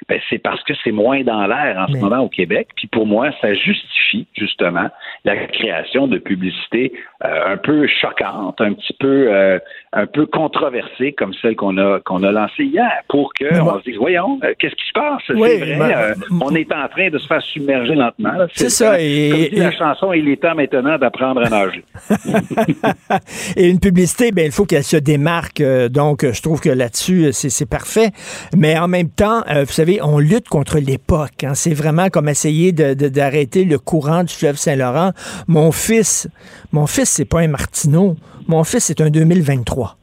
ben, 0.08 0.20
c'est 0.30 0.40
parce 0.40 0.62
que 0.64 0.74
c'est 0.84 0.92
moins 0.92 1.24
dans 1.24 1.48
l'air 1.48 1.78
en 1.78 1.92
ce 1.92 1.98
moment 1.98 2.20
au 2.20 2.30
Québec. 2.30 2.70
Puis 2.76 2.88
pour 2.88 3.06
moi, 3.06 3.30
ça 3.42 3.54
justifie 3.54 4.28
justement 4.34 4.90
la 5.24 5.36
création 5.48 6.08
de 6.08 6.18
publicités 6.18 6.94
un 7.22 7.58
peu 7.58 7.88
choquantes, 7.88 8.62
un 8.62 8.74
petit 8.74 8.96
peu 9.00 9.28
euh, 9.30 9.60
un 9.94 10.06
peu 10.06 10.26
controversées 10.26 11.14
comme 11.14 11.34
celle 11.42 11.56
qu'on 11.56 11.78
a 11.78 12.00
qu'on 12.00 12.24
a 12.24 12.32
lancée 12.32 12.64
hier, 12.64 12.92
pour 13.10 13.34
que 13.34 13.60
on 13.60 13.80
se 13.80 13.84
dise 13.84 13.98
voyons, 13.98 14.40
qu'est-ce 14.58 14.76
qui 14.76 14.88
se 14.88 14.94
passe? 14.94 15.22
C'est 15.28 15.34
vrai, 15.34 16.16
on 16.42 16.56
est 16.56 16.72
en 16.74 16.88
train 16.88 17.10
de 17.10 17.18
se 17.18 17.28
faire 17.28 17.42
submerger 17.42 17.96
lentement. 17.96 18.32
C'est 18.54 18.70
ça. 18.70 19.00
Et, 19.00 19.50
la 19.52 19.72
chanson, 19.72 20.14
il 20.14 20.30
est 20.30 20.42
temps 20.42 20.56
maintenant 20.56 20.98
d'apprendre 20.98 21.42
à 21.46 21.50
nager. 21.50 21.84
et 23.56 23.70
une 23.70 23.80
publicité, 23.80 24.32
ben, 24.32 24.46
il 24.46 24.52
faut 24.52 24.66
qu'elle 24.66 24.84
se 24.84 24.98
démarque. 24.98 25.62
Euh, 25.62 25.90
donc, 25.90 26.26
je 26.30 26.42
trouve 26.42 26.60
que 26.60 26.70
là-dessus, 26.70 27.26
euh, 27.26 27.32
c'est 27.32 27.70
parfait. 27.70 28.12
Mais 28.56 28.78
en 28.78 28.88
même 28.88 29.10
temps, 29.10 29.44
euh, 29.50 29.64
vous 29.64 29.72
savez, 29.72 30.00
on 30.02 30.20
lutte 30.20 30.48
contre 30.50 30.80
l'époque. 30.80 31.44
Hein. 31.44 31.54
C'est 31.54 31.74
vraiment 31.74 32.10
comme 32.10 32.30
essayer 32.30 32.72
d'arrêter 32.72 33.66
le 33.66 33.80
courant 33.80 34.24
du 34.24 34.34
fleuve 34.34 34.58
Saint-Laurent. 34.58 35.12
Mon 35.48 35.72
fils, 35.72 36.28
mon 36.72 36.88
fils, 36.88 37.09
c'est 37.10 37.30
pas 37.30 37.40
un 37.40 37.48
Martineau. 37.48 38.16
Mon 38.48 38.64
fils, 38.64 38.86
c'est 38.86 39.02
un 39.02 39.10
2023. 39.10 39.96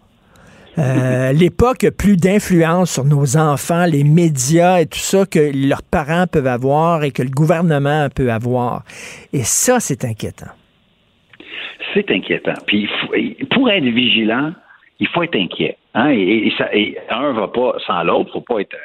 l'époque 1.32 1.84
a 1.84 1.90
plus 1.90 2.18
d'influence 2.18 2.92
sur 2.92 3.04
nos 3.04 3.38
enfants, 3.38 3.86
les 3.86 4.04
médias 4.04 4.80
et 4.80 4.86
tout 4.86 4.98
ça 4.98 5.24
que 5.24 5.50
leurs 5.66 5.82
parents 5.82 6.26
peuvent 6.30 6.46
avoir 6.46 7.02
et 7.02 7.12
que 7.12 7.22
le 7.22 7.30
gouvernement 7.30 8.08
peut 8.14 8.30
avoir. 8.30 8.82
Et 9.32 9.42
ça, 9.42 9.80
c'est 9.80 10.04
inquiétant 10.04 10.52
c'est 11.96 12.10
inquiétant. 12.10 12.54
Puis 12.66 12.88
pour 13.50 13.70
être 13.70 13.84
vigilant, 13.84 14.52
il 15.00 15.08
faut 15.08 15.22
être 15.22 15.36
inquiet. 15.36 15.76
Hein? 15.94 16.10
Et, 16.10 16.52
ça, 16.56 16.74
et 16.74 16.96
un 17.10 17.32
va 17.32 17.48
pas 17.48 17.74
sans 17.86 18.02
l'autre. 18.02 18.30
Il 18.30 18.32
faut 18.32 18.54
pas 18.54 18.60
être 18.60 18.76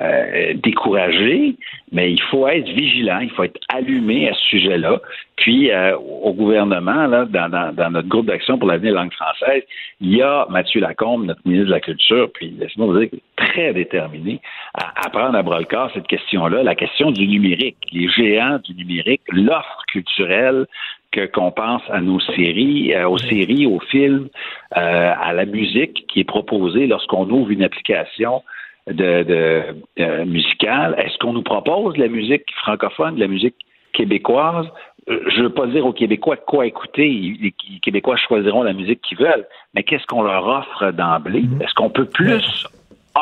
euh, 0.00 0.54
découragé, 0.54 1.56
mais 1.90 2.12
il 2.12 2.22
faut 2.22 2.46
être 2.46 2.68
vigilant. 2.68 3.18
Il 3.20 3.30
faut 3.30 3.42
être 3.42 3.60
allumé 3.68 4.28
à 4.28 4.34
ce 4.34 4.42
sujet-là. 4.50 5.00
Puis 5.36 5.70
euh, 5.70 5.96
au 5.96 6.32
gouvernement, 6.32 7.06
là, 7.06 7.24
dans, 7.24 7.90
notre 7.90 8.08
groupe 8.08 8.26
d'action 8.26 8.58
pour 8.58 8.68
l'avenir 8.68 8.92
de 8.92 8.96
la 8.96 9.02
langue 9.02 9.12
française, 9.12 9.62
il 10.00 10.16
y 10.16 10.22
a 10.22 10.46
Mathieu 10.50 10.80
Lacombe, 10.80 11.24
notre 11.24 11.40
ministre 11.44 11.66
de 11.66 11.72
la 11.72 11.80
Culture, 11.80 12.30
puis 12.32 12.54
laissez-moi 12.58 12.86
vous 12.86 12.98
dire 12.98 13.08
très 13.36 13.72
déterminé 13.72 14.40
à, 14.74 15.06
à 15.06 15.10
prendre 15.10 15.36
à 15.36 15.42
bras 15.42 15.58
le 15.58 15.64
corps 15.64 15.90
cette 15.94 16.06
question-là, 16.06 16.62
la 16.62 16.74
question 16.74 17.10
du 17.10 17.26
numérique, 17.26 17.76
les 17.92 18.08
géants 18.08 18.58
du 18.64 18.74
numérique, 18.74 19.22
l'offre 19.32 19.82
culturelle, 19.88 20.66
que 21.10 21.26
qu'on 21.26 21.50
pense 21.50 21.82
à 21.90 22.00
nos 22.00 22.20
séries, 22.20 22.94
euh, 22.94 23.08
aux 23.08 23.18
séries, 23.18 23.66
aux 23.66 23.80
films, 23.80 24.28
euh, 24.76 25.12
à 25.18 25.32
la 25.32 25.46
musique 25.46 26.06
qui 26.06 26.20
est 26.20 26.24
proposée 26.24 26.86
lorsqu'on 26.86 27.28
ouvre 27.30 27.50
une 27.50 27.62
application 27.62 28.42
de, 28.90 29.22
de 29.22 29.62
euh, 30.00 30.24
musicale. 30.24 30.94
Est-ce 30.98 31.18
qu'on 31.18 31.32
nous 31.32 31.42
propose 31.42 31.94
de 31.94 32.00
la 32.00 32.08
musique 32.08 32.44
francophone, 32.62 33.16
de 33.16 33.20
la 33.20 33.28
musique 33.28 33.56
québécoise? 33.92 34.66
Je 35.06 35.38
ne 35.38 35.44
veux 35.44 35.54
pas 35.54 35.66
dire 35.66 35.86
aux 35.86 35.92
Québécois 35.92 36.36
quoi 36.36 36.66
écouter. 36.66 37.08
Les 37.40 37.54
Québécois 37.80 38.16
choisiront 38.16 38.62
la 38.62 38.74
musique 38.74 39.00
qu'ils 39.00 39.18
veulent, 39.18 39.46
mais 39.74 39.82
qu'est-ce 39.82 40.06
qu'on 40.06 40.22
leur 40.22 40.46
offre 40.46 40.90
d'emblée? 40.92 41.42
Mm-hmm. 41.42 41.62
Est-ce 41.62 41.74
qu'on 41.74 41.90
peut 41.90 42.04
plus 42.04 42.66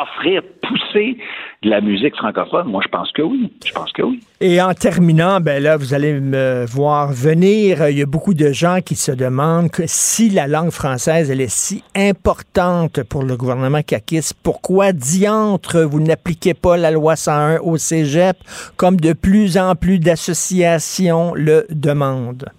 offrir, 0.01 0.41
pousser 0.61 1.17
de 1.63 1.69
la 1.69 1.81
musique 1.81 2.15
francophone? 2.15 2.67
Moi, 2.67 2.81
je 2.83 2.89
pense 2.89 3.11
que 3.11 3.21
oui. 3.21 3.51
Je 3.65 3.71
pense 3.71 3.91
que 3.91 4.01
oui. 4.01 4.19
Et 4.39 4.61
en 4.61 4.73
terminant, 4.73 5.39
ben 5.39 5.61
là, 5.61 5.77
vous 5.77 5.93
allez 5.93 6.13
me 6.19 6.65
voir 6.65 7.11
venir. 7.11 7.89
Il 7.89 7.97
y 7.97 8.01
a 8.01 8.05
beaucoup 8.05 8.33
de 8.33 8.51
gens 8.51 8.79
qui 8.85 8.95
se 8.95 9.11
demandent 9.11 9.71
que 9.71 9.83
si 9.85 10.29
la 10.29 10.47
langue 10.47 10.71
française, 10.71 11.31
elle 11.31 11.41
est 11.41 11.51
si 11.51 11.83
importante 11.95 13.03
pour 13.03 13.23
le 13.23 13.35
gouvernement 13.35 13.81
caquiste, 13.81 14.35
pourquoi 14.43 14.91
diantre 14.91 15.79
vous 15.81 15.99
n'appliquez 15.99 16.53
pas 16.53 16.77
la 16.77 16.91
loi 16.91 17.15
101 17.15 17.59
au 17.59 17.77
cégep 17.77 18.37
comme 18.77 18.97
de 18.97 19.13
plus 19.13 19.57
en 19.57 19.75
plus 19.75 19.99
d'associations 19.99 21.33
le 21.35 21.65
demandent? 21.69 22.49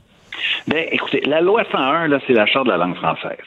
Ben, 0.67 0.87
écoutez, 0.91 1.23
la 1.27 1.41
loi 1.41 1.65
101, 1.71 2.09
là, 2.09 2.19
c'est 2.27 2.33
la 2.33 2.47
charte 2.47 2.67
de 2.67 2.73
la 2.73 2.79
langue 2.79 2.97
française. 2.97 3.39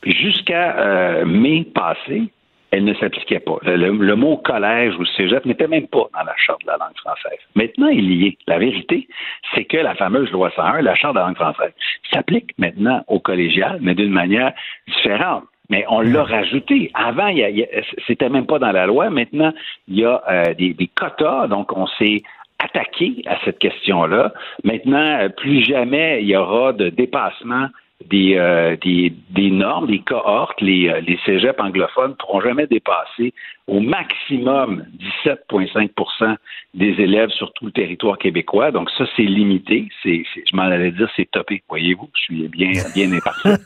Puis 0.00 0.12
jusqu'à 0.12 0.76
euh, 0.78 1.24
mai 1.24 1.66
passé, 1.74 2.30
elle 2.70 2.84
ne 2.84 2.94
s'appliquait 2.94 3.40
pas. 3.40 3.58
Le, 3.64 4.14
mot 4.14 4.36
collège 4.36 4.94
ou 4.98 5.04
cégep 5.04 5.44
n'était 5.46 5.68
même 5.68 5.86
pas 5.86 6.08
dans 6.14 6.24
la 6.24 6.34
Charte 6.36 6.62
de 6.62 6.66
la 6.66 6.76
langue 6.76 6.96
française. 6.96 7.38
Maintenant, 7.54 7.88
il 7.88 8.12
y 8.12 8.26
est. 8.28 8.38
La 8.46 8.58
vérité, 8.58 9.08
c'est 9.54 9.64
que 9.64 9.78
la 9.78 9.94
fameuse 9.94 10.30
loi 10.30 10.50
101, 10.54 10.82
la 10.82 10.94
Charte 10.94 11.14
de 11.14 11.20
la 11.20 11.26
langue 11.26 11.36
française, 11.36 11.72
s'applique 12.12 12.50
maintenant 12.58 13.04
au 13.08 13.20
collégial, 13.20 13.78
mais 13.80 13.94
d'une 13.94 14.12
manière 14.12 14.52
différente. 14.86 15.44
Mais 15.70 15.84
on 15.88 16.00
l'a 16.00 16.24
rajouté. 16.24 16.90
Avant, 16.94 17.30
c'était 18.06 18.30
même 18.30 18.46
pas 18.46 18.58
dans 18.58 18.72
la 18.72 18.86
loi. 18.86 19.10
Maintenant, 19.10 19.52
il 19.86 19.98
y 20.00 20.04
a 20.04 20.22
euh, 20.28 20.54
des, 20.54 20.72
des 20.72 20.88
quotas, 20.88 21.46
donc 21.46 21.76
on 21.76 21.86
s'est 21.86 22.22
attaqué 22.58 23.22
à 23.26 23.36
cette 23.44 23.58
question-là. 23.58 24.32
Maintenant, 24.64 25.18
euh, 25.20 25.28
plus 25.28 25.64
jamais 25.64 26.22
il 26.22 26.28
y 26.28 26.36
aura 26.36 26.72
de 26.72 26.88
dépassement 26.88 27.68
des, 28.06 28.36
euh, 28.36 28.76
des, 28.76 29.12
des, 29.30 29.50
normes, 29.50 29.88
des 29.88 29.98
cohortes, 29.98 30.60
les, 30.60 30.88
euh, 30.88 31.00
les 31.00 31.18
cégeps 31.26 31.58
anglophones 31.58 32.10
ne 32.10 32.14
pourront 32.14 32.40
jamais 32.40 32.66
dépasser 32.66 33.34
au 33.66 33.80
maximum 33.80 34.84
17,5% 35.26 36.36
des 36.74 36.94
élèves 36.98 37.30
sur 37.30 37.52
tout 37.54 37.66
le 37.66 37.72
territoire 37.72 38.16
québécois. 38.16 38.70
Donc 38.70 38.88
ça, 38.96 39.04
c'est 39.16 39.24
limité. 39.24 39.88
C'est, 40.02 40.22
je 40.34 40.56
m'en 40.56 40.62
allais 40.62 40.92
dire, 40.92 41.10
c'est 41.16 41.28
topé. 41.30 41.62
Voyez-vous, 41.68 42.08
je 42.14 42.20
suis 42.20 42.48
bien, 42.48 42.70
bien 42.94 43.12
imparti. 43.12 43.48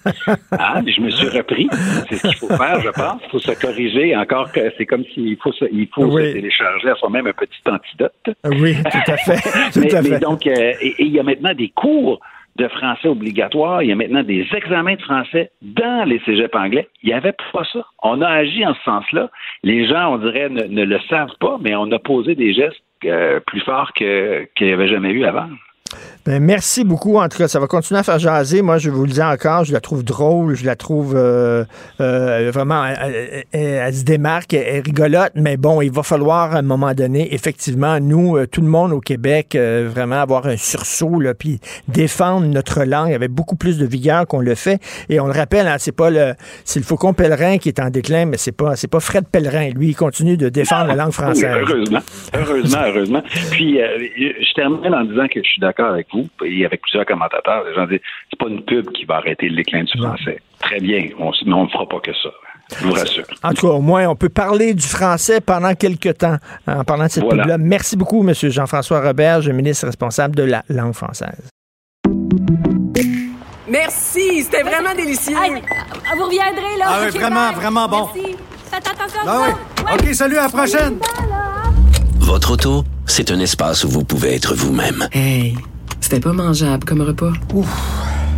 Ah, 0.53 0.81
je 0.87 1.01
me 1.01 1.11
suis 1.11 1.29
repris. 1.29 1.69
C'est 2.09 2.17
ce 2.17 2.29
qu'il 2.29 2.37
faut 2.37 2.49
faire, 2.49 2.81
je 2.81 2.91
pense. 2.91 3.21
Il 3.25 3.31
faut 3.31 3.39
se 3.39 3.61
corriger. 3.61 4.17
Encore 4.17 4.51
que 4.53 4.61
c'est 4.77 4.87
comme 4.87 5.05
s'il 5.13 5.37
faut, 5.39 5.53
se, 5.53 5.65
il 5.73 5.89
faut 5.89 6.11
se 6.11 6.33
télécharger 6.33 6.91
à 6.91 6.95
soi-même 6.95 7.27
un 7.27 7.33
petit 7.33 7.61
antidote. 7.67 8.13
Oui, 8.45 8.77
tout 8.77 9.13
à 9.13 9.17
fait. 9.17 9.77
mais, 9.77 10.11
mais, 10.11 10.19
donc, 10.19 10.47
euh, 10.47 10.73
et 10.81 10.95
il 10.99 11.09
y 11.09 11.19
a 11.19 11.23
maintenant 11.23 11.55
des 11.55 11.71
cours 11.71 12.21
de 12.57 12.69
français 12.69 13.09
obligatoire. 13.09 13.83
Il 13.83 13.89
y 13.89 13.93
a 13.93 13.97
maintenant 13.97 14.23
des 14.23 14.47
examens 14.55 14.95
de 14.95 15.03
français 15.03 15.51
dans 15.63 16.07
les 16.07 16.21
cégeps 16.21 16.55
anglais. 16.55 16.89
Il 17.03 17.09
n'y 17.09 17.15
avait 17.15 17.35
pas 17.53 17.65
ça. 17.73 17.85
On 18.03 18.21
a 18.21 18.29
agi 18.29 18.67
en 18.67 18.75
ce 18.75 18.83
sens-là. 18.83 19.31
Les 19.63 19.87
gens, 19.87 20.15
on 20.15 20.19
dirait, 20.19 20.49
ne, 20.49 20.85
le 20.85 21.01
savent 21.09 21.37
pas, 21.41 21.59
mais 21.61 21.75
on 21.75 21.91
a 21.93 21.99
posé 21.99 22.35
des 22.35 22.53
gestes 22.53 22.83
euh, 23.05 23.41
plus 23.41 23.61
forts 23.61 23.93
qu'il 23.95 24.47
n'y 24.61 24.73
avait 24.73 24.89
jamais 24.89 25.11
eu 25.11 25.25
avant. 25.25 25.49
Ben, 26.25 26.41
merci 26.41 26.85
beaucoup. 26.85 27.19
En 27.19 27.29
tout 27.29 27.39
cas, 27.39 27.49
ça 27.49 27.59
va 27.59 27.67
continuer 27.67 27.99
à 27.99 28.05
faire 28.05 28.21
jaser. 28.21 28.63
Moi, 28.63 28.79
je 28.79 28.91
vous 28.91 29.07
le 29.07 29.11
dis 29.11 29.23
encore, 29.23 29.65
je 29.65 29.73
la 29.73 29.81
trouve 29.81 30.05
drôle, 30.05 30.55
je 30.55 30.65
la 30.65 30.77
trouve 30.77 31.17
euh, 31.17 31.65
euh, 32.01 32.51
vraiment, 32.55 32.85
elle, 33.51 33.95
se 33.95 34.05
démarque, 34.05 34.55
elle 34.55 34.83
rigolote, 34.83 35.33
mais 35.35 35.57
bon, 35.57 35.83
il 35.83 35.91
va 35.91 36.05
falloir 36.05 36.55
à 36.55 36.59
un 36.59 36.63
moment 36.63 36.95
donné, 36.95 37.35
effectivement, 37.35 37.99
nous, 37.99 38.37
euh, 38.37 38.47
tout 38.47 38.61
le 38.61 38.69
monde 38.69 38.93
au 38.93 39.01
Québec, 39.01 39.57
vraiment 39.57 40.21
avoir 40.21 40.47
un 40.47 40.57
sursaut, 40.57 41.19
là, 41.19 41.35
puis 41.35 41.59
défendre 41.89 42.47
notre 42.47 42.85
langue 42.85 43.13
avec 43.13 43.33
beaucoup 43.33 43.57
plus 43.57 43.79
de 43.79 43.87
vigueur 43.87 44.25
qu'on 44.29 44.41
le 44.41 44.55
fait. 44.55 44.81
Et 45.09 45.19
on 45.19 45.27
le 45.27 45.33
rappelle, 45.33 45.67
hein, 45.67 45.77
c'est 45.79 45.97
pas 45.97 46.11
le, 46.11 46.35
c'est 46.65 46.79
le 46.79 46.85
Faucon 46.85 47.15
Pèlerin 47.15 47.59
qui 47.59 47.69
est 47.69 47.81
en 47.81 47.91
déclin, 47.91 48.27
mais 48.27 48.37
c'est 48.37 48.57
pas, 48.57 48.77
c'est 48.77 48.89
pas 48.89 49.01
Fred 49.01 49.25
Pèlerin. 49.27 49.71
Lui, 49.71 49.89
il 49.89 49.97
continue 49.97 50.37
de 50.37 50.49
défendre 50.49 50.87
la 50.87 50.95
langue 50.95 51.11
française. 51.13 51.53
heureusement, 51.53 52.01
heureusement, 52.33 52.81
heureusement. 52.87 53.23
Puis, 53.51 53.79
je 53.79 54.55
termine 54.55 54.95
en 54.95 55.05
disant 55.05 55.27
que 55.27 55.41
je 55.43 55.49
suis 55.49 55.61
d'accord 55.61 55.82
avec 55.89 56.09
vous 56.13 56.29
et 56.45 56.65
avec 56.65 56.83
plusieurs 56.83 57.07
commentateurs. 57.07 57.65
Les 57.69 57.75
gens 57.75 57.87
disent 57.87 58.01
c'est 58.31 58.39
pas 58.39 58.49
une 58.49 58.63
pub 58.63 58.91
qui 58.93 59.05
va 59.05 59.17
arrêter 59.17 59.49
le 59.49 59.57
déclin 59.57 59.85
du 59.85 59.99
français. 59.99 60.41
Très 60.61 60.81
bien, 60.81 61.09
on, 61.19 61.33
mais 61.45 61.53
on 61.53 61.65
ne 61.65 61.71
fera 61.71 61.89
pas 61.89 62.01
que 62.01 62.13
ça. 62.13 62.31
Je 62.81 62.87
vous 62.87 62.93
rassure. 62.93 63.25
En 63.43 63.53
tout 63.53 63.67
cas, 63.67 63.73
au 63.73 63.81
moins, 63.81 64.07
on 64.09 64.17
peut 64.17 64.29
parler 64.29 64.75
du 64.75 64.87
français 64.87 65.41
pendant 65.41 65.75
quelques 65.75 66.19
temps 66.19 66.37
en 66.67 66.85
parlant 66.85 67.05
de 67.05 67.11
cette 67.11 67.29
pub-là. 67.29 67.59
Merci 67.59 67.97
beaucoup, 67.97 68.27
M. 68.27 68.35
Jean-François 68.35 69.01
Robert, 69.01 69.41
ministre 69.53 69.87
responsable 69.87 70.37
de 70.37 70.45
la 70.45 70.63
langue 70.69 70.95
française. 70.95 71.49
Merci, 73.69 74.43
c'était 74.43 74.63
vraiment 74.63 74.95
délicieux. 74.95 75.35
vous 75.35 76.25
reviendrez, 76.25 76.77
là. 76.79 76.85
Ah 76.89 76.99
oui, 77.05 77.19
vraiment, 77.19 77.53
vraiment 77.53 77.89
bon. 77.89 78.09
Merci. 78.15 78.37
Faites 78.71 78.89
attention 78.89 79.21
ah 79.27 79.95
OK, 79.95 80.15
salut, 80.15 80.37
à 80.37 80.43
la 80.43 80.49
prochaine. 80.49 80.99
Votre 82.19 82.53
auto, 82.53 82.85
c'est 83.07 83.31
un 83.31 83.41
espace 83.41 83.85
où 83.85 83.89
vous 83.89 84.05
pouvez 84.05 84.35
être 84.35 84.55
vous-même. 84.55 85.09
Hey. 85.13 85.57
C'était 86.13 86.29
pas 86.29 86.35
mangeable 86.35 86.85
comme 86.85 87.01
repas. 87.01 87.33
Ouf. 87.55 87.67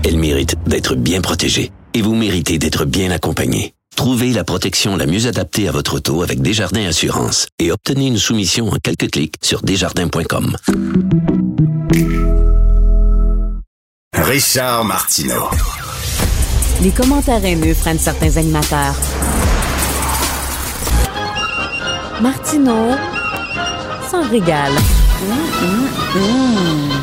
Elle 0.05 0.17
mérite 0.17 0.55
d'être 0.65 0.95
bien 0.95 1.21
protégée 1.21 1.73
et 1.93 2.03
vous 2.03 2.15
méritez 2.15 2.57
d'être 2.57 2.85
bien 2.85 3.11
accompagné. 3.11 3.75
Trouvez 3.97 4.33
la 4.33 4.45
protection 4.45 4.97
la 4.97 5.07
mieux 5.07 5.27
adaptée 5.27 5.67
à 5.67 5.73
votre 5.73 5.95
auto 5.97 6.23
avec 6.23 6.41
Desjardins 6.41 6.87
Assurance 6.87 7.49
et 7.59 7.73
obtenez 7.73 8.07
une 8.07 8.17
soumission 8.17 8.69
en 8.69 8.77
quelques 8.77 9.11
clics 9.11 9.35
sur 9.43 9.63
desjardins.com. 9.63 10.57
Richard 14.15 14.85
Martineau. 14.85 15.51
Les 16.81 16.93
commentaires 16.93 17.45
haineux 17.45 17.75
freinent 17.75 17.99
certains 17.99 18.37
animateurs. 18.37 18.95
Martineau 22.23 22.93
s'en 24.09 24.23
régale. 24.31 24.75
Mmh, 24.75 25.33
mmh, 25.67 26.21
mmh. 26.21 26.94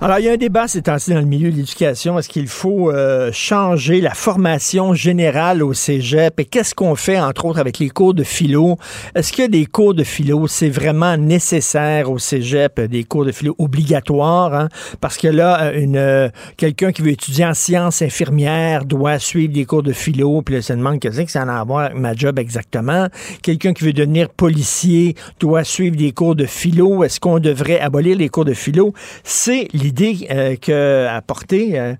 Alors, 0.00 0.18
il 0.18 0.24
y 0.24 0.28
a 0.28 0.32
un 0.32 0.36
débat 0.36 0.66
ces 0.66 0.82
temps-ci 0.82 1.10
dans 1.10 1.20
le 1.20 1.24
milieu 1.24 1.52
de 1.52 1.56
l'éducation. 1.56 2.18
Est-ce 2.18 2.28
qu'il 2.28 2.48
faut 2.48 2.90
euh, 2.90 3.30
changer 3.32 4.00
la 4.00 4.12
formation 4.12 4.92
générale 4.92 5.62
au 5.62 5.72
cégep? 5.72 6.40
Et 6.40 6.44
qu'est-ce 6.44 6.74
qu'on 6.74 6.96
fait, 6.96 7.20
entre 7.20 7.44
autres, 7.44 7.60
avec 7.60 7.78
les 7.78 7.90
cours 7.90 8.12
de 8.12 8.24
philo? 8.24 8.76
Est-ce 9.14 9.32
que 9.32 9.46
des 9.46 9.66
cours 9.66 9.94
de 9.94 10.02
philo, 10.02 10.48
c'est 10.48 10.68
vraiment 10.68 11.16
nécessaire 11.16 12.10
au 12.10 12.18
cégep, 12.18 12.80
des 12.80 13.04
cours 13.04 13.24
de 13.24 13.30
philo 13.30 13.54
obligatoires? 13.58 14.52
Hein? 14.54 14.68
Parce 15.00 15.16
que 15.16 15.28
là, 15.28 15.72
une 15.72 15.96
euh, 15.96 16.28
quelqu'un 16.56 16.90
qui 16.90 17.02
veut 17.02 17.12
étudier 17.12 17.46
en 17.46 17.54
sciences 17.54 18.02
infirmières 18.02 18.84
doit 18.84 19.20
suivre 19.20 19.52
des 19.52 19.64
cours 19.64 19.84
de 19.84 19.92
philo, 19.92 20.42
puis 20.42 20.56
là, 20.56 20.62
ça 20.62 20.74
demande 20.74 20.98
qu'est-ce 20.98 21.22
que 21.22 21.30
ça 21.30 21.44
en 21.44 21.48
a 21.48 21.54
à 21.54 21.64
voir 21.64 21.84
avec 21.86 21.98
ma 21.98 22.14
job 22.14 22.40
exactement? 22.40 23.06
Quelqu'un 23.42 23.72
qui 23.72 23.84
veut 23.84 23.92
devenir 23.92 24.28
policier 24.28 25.14
doit 25.38 25.62
suivre 25.62 25.96
des 25.96 26.10
cours 26.10 26.34
de 26.34 26.46
philo. 26.46 27.04
Est-ce 27.04 27.20
qu'on 27.20 27.38
devrait 27.38 27.78
abolir 27.78 28.16
les 28.16 28.28
cours 28.28 28.44
de 28.44 28.54
philo? 28.54 28.92
C'est 29.22 29.68
l'idée 29.84 30.10
idée 30.10 30.28
euh, 30.30 30.56
qu'a 30.56 31.14
apporté 31.14 31.78
euh, 31.78 31.94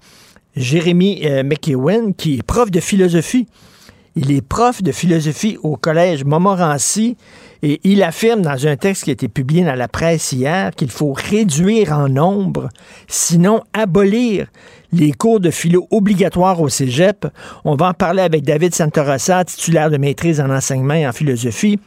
Jérémy 0.57 1.21
euh, 1.25 1.43
McEwen, 1.43 2.15
qui 2.15 2.39
est 2.39 2.43
prof 2.43 2.71
de 2.71 2.81
philosophie. 2.81 3.47
Il 4.17 4.31
est 4.31 4.47
prof 4.47 4.83
de 4.83 4.93
philosophie 4.93 5.59
au 5.63 5.77
collège 5.77 6.25
Montmorency 6.25 7.17
et 7.63 7.81
il 7.83 8.03
affirme 8.05 8.43
dans 8.43 8.67
un 8.67 8.77
texte 8.77 9.05
qui 9.05 9.11
a 9.11 9.13
été 9.13 9.27
publié 9.27 9.65
dans 9.65 9.75
la 9.75 9.89
presse 9.89 10.33
hier 10.33 10.71
qu'il 10.71 10.91
faut 10.91 11.13
réduire 11.13 11.93
en 11.93 12.09
nombre, 12.09 12.69
sinon 13.09 13.63
abolir 13.73 14.47
les 14.93 15.13
cours 15.13 15.41
de 15.41 15.51
philo 15.51 15.89
obligatoires 15.91 16.61
au 16.61 16.69
cégep. 16.69 17.27
On 17.65 17.75
va 17.75 17.89
en 17.89 17.95
parler 17.95 18.23
avec 18.23 18.45
David 18.45 18.73
Santorossa, 18.73 19.45
titulaire 19.45 19.91
de 19.91 19.97
maîtrise 19.97 20.41
en 20.41 20.49
enseignement 20.49 20.95
et 20.95 21.09
en 21.09 21.13
philosophie 21.13 21.81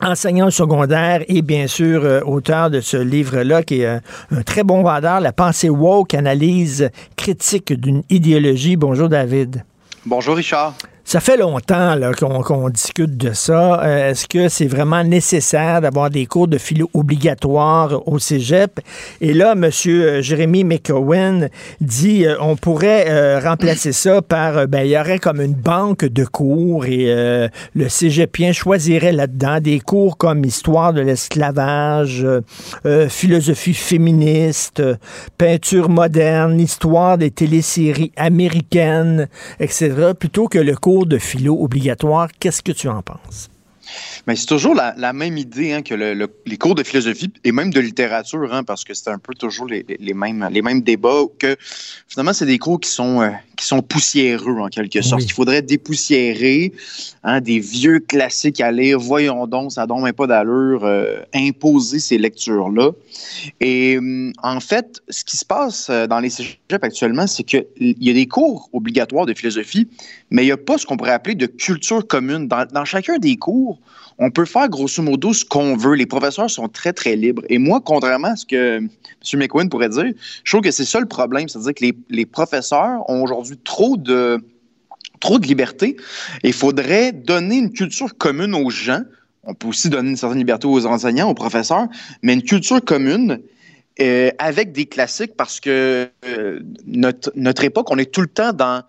enseignant 0.00 0.50
secondaire 0.50 1.24
et 1.28 1.42
bien 1.42 1.66
sûr 1.66 2.04
euh, 2.04 2.20
auteur 2.22 2.70
de 2.70 2.80
ce 2.80 2.96
livre-là 2.96 3.62
qui 3.62 3.80
est 3.80 3.86
euh, 3.86 4.00
un 4.30 4.42
très 4.42 4.64
bon 4.64 4.82
vendeur, 4.82 5.20
La 5.20 5.32
pensée 5.32 5.68
woke, 5.68 6.14
analyse 6.14 6.90
critique 7.16 7.72
d'une 7.72 8.02
idéologie. 8.10 8.76
Bonjour 8.76 9.08
David. 9.08 9.64
Bonjour 10.06 10.36
Richard. 10.36 10.74
Ça 11.08 11.20
fait 11.20 11.38
longtemps 11.38 11.98
qu'on 12.44 12.68
discute 12.68 13.16
de 13.16 13.32
ça. 13.32 13.82
Euh, 13.82 14.10
est-ce 14.10 14.28
que 14.28 14.50
c'est 14.50 14.66
vraiment 14.66 15.02
nécessaire 15.02 15.80
d'avoir 15.80 16.10
des 16.10 16.26
cours 16.26 16.48
de 16.48 16.58
philo 16.58 16.90
obligatoires 16.92 18.06
au 18.06 18.18
cégep? 18.18 18.78
Et 19.22 19.32
là, 19.32 19.52
M. 19.52 19.70
Euh, 19.86 20.20
Jérémy 20.20 20.64
McCowen 20.64 21.48
dit 21.80 22.26
euh, 22.26 22.36
on 22.42 22.56
pourrait 22.56 23.40
remplacer 23.40 23.92
ça 23.92 24.20
par, 24.20 24.68
ben, 24.68 24.82
il 24.82 24.90
y 24.90 24.98
aurait 24.98 25.18
comme 25.18 25.40
une 25.40 25.54
banque 25.54 26.04
de 26.04 26.26
cours 26.26 26.84
et 26.84 27.06
le 27.74 27.88
cégepien 27.88 28.52
choisirait 28.52 29.12
là-dedans 29.12 29.60
des 29.60 29.80
cours 29.80 30.18
comme 30.18 30.44
histoire 30.44 30.92
de 30.92 31.00
l'esclavage, 31.00 32.26
philosophie 33.08 33.72
féministe, 33.72 34.82
peinture 35.38 35.88
moderne, 35.88 36.60
histoire 36.60 37.16
des 37.16 37.30
téléséries 37.30 38.12
américaines, 38.16 39.28
etc., 39.58 40.12
plutôt 40.18 40.48
que 40.48 40.58
le 40.58 40.76
cours 40.76 40.97
de 41.06 41.18
philo 41.18 41.56
obligatoire. 41.60 42.28
Qu'est-ce 42.38 42.62
que 42.62 42.72
tu 42.72 42.88
en 42.88 43.02
penses? 43.02 43.48
Mais 44.26 44.36
c'est 44.36 44.46
toujours 44.46 44.74
la, 44.74 45.12
même 45.12 45.38
idée 45.38 45.72
hein, 45.72 45.82
que 45.82 45.94
les 45.94 46.58
cours 46.58 46.74
de 46.74 46.82
philosophie 46.82 47.32
et 47.44 47.52
même 47.52 47.72
de 47.72 47.80
littérature, 47.80 48.52
hein, 48.52 48.62
parce 48.64 48.84
que 48.84 48.94
c'est 48.94 49.10
un 49.10 49.18
peu 49.18 49.34
toujours 49.34 49.66
les, 49.66 49.84
mêmes, 50.14 50.46
les 50.50 50.62
mêmes 50.62 50.82
débats, 50.82 51.24
que 51.38 51.56
finalement, 52.06 52.32
c'est 52.32 52.46
des 52.46 52.58
cours 52.58 52.80
qui 52.80 52.90
sont, 52.90 53.22
euh, 53.22 53.30
qui 53.56 53.66
sont 53.66 53.80
poussiéreux 53.82 54.58
en 54.60 54.68
quelque 54.68 55.02
sorte. 55.02 55.22
Il 55.22 55.32
faudrait 55.32 55.62
dépoussiérer 55.62 56.72
hein, 57.28 57.40
des 57.40 57.58
vieux 57.58 58.00
classiques 58.00 58.60
à 58.60 58.72
lire. 58.72 58.98
Voyons 58.98 59.46
donc, 59.46 59.72
ça 59.72 59.86
donne 59.86 60.12
pas 60.12 60.26
d'allure, 60.26 60.84
euh, 60.84 61.20
imposer 61.34 61.98
ces 61.98 62.18
lectures-là. 62.18 62.90
Et 63.60 63.98
hum, 63.98 64.32
en 64.42 64.60
fait, 64.60 65.02
ce 65.08 65.24
qui 65.24 65.36
se 65.36 65.44
passe 65.44 65.88
euh, 65.90 66.06
dans 66.06 66.20
les 66.20 66.30
cégeps 66.30 66.58
actuellement, 66.82 67.26
c'est 67.26 67.44
qu'il 67.44 67.66
y 67.78 68.10
a 68.10 68.14
des 68.14 68.26
cours 68.26 68.70
obligatoires 68.72 69.26
de 69.26 69.34
philosophie, 69.34 69.88
mais 70.30 70.42
il 70.42 70.46
n'y 70.46 70.52
a 70.52 70.56
pas 70.56 70.78
ce 70.78 70.86
qu'on 70.86 70.96
pourrait 70.96 71.12
appeler 71.12 71.34
de 71.34 71.46
culture 71.46 72.06
commune. 72.06 72.48
dans 72.48 72.84
chacun 72.84 73.18
des 73.18 73.36
cours, 73.36 73.78
on 74.18 74.30
peut 74.30 74.44
faire 74.44 74.68
grosso 74.68 75.02
modo 75.02 75.32
ce 75.32 75.44
qu'on 75.44 75.76
veut. 75.76 75.94
Les 75.94 76.06
professeurs 76.06 76.50
sont 76.50 76.68
très, 76.68 76.92
très 76.92 77.14
libres. 77.14 77.42
Et 77.48 77.58
moi, 77.58 77.80
contrairement 77.80 78.28
à 78.28 78.36
ce 78.36 78.44
que 78.44 78.78
M. 78.78 78.88
McQueen 79.34 79.68
pourrait 79.68 79.88
dire, 79.88 80.12
je 80.42 80.50
trouve 80.50 80.62
que 80.62 80.70
c'est 80.72 80.84
ça 80.84 80.98
le 80.98 81.06
problème. 81.06 81.48
C'est-à-dire 81.48 81.74
que 81.74 81.84
les, 82.10 82.26
professeurs 82.26 83.08
ont 83.08 83.22
aujourd'hui 83.22 83.58
trop 83.62 83.96
de, 83.96 84.42
trop 85.18 85.38
de 85.38 85.46
liberté. 85.46 85.96
Il 86.42 86.52
faudrait 86.52 87.12
donner 87.12 87.56
une 87.56 87.72
culture 87.72 88.16
commune 88.16 88.54
aux 88.54 88.70
gens. 88.70 89.02
On 89.44 89.54
peut 89.54 89.68
aussi 89.68 89.88
donner 89.88 90.10
une 90.10 90.16
certaine 90.16 90.38
liberté 90.38 90.66
aux 90.66 90.86
enseignants, 90.86 91.30
aux 91.30 91.34
professeurs, 91.34 91.88
mais 92.22 92.34
une 92.34 92.42
culture 92.42 92.84
commune 92.84 93.40
euh, 94.00 94.30
avec 94.38 94.72
des 94.72 94.86
classiques 94.86 95.34
parce 95.36 95.60
que 95.60 96.08
euh, 96.24 96.60
notre, 96.86 97.64
époque, 97.64 97.90
on 97.90 97.98
est 97.98 98.12
tout 98.12 98.20
le 98.20 98.28
temps 98.28 98.52
dans 98.52 98.82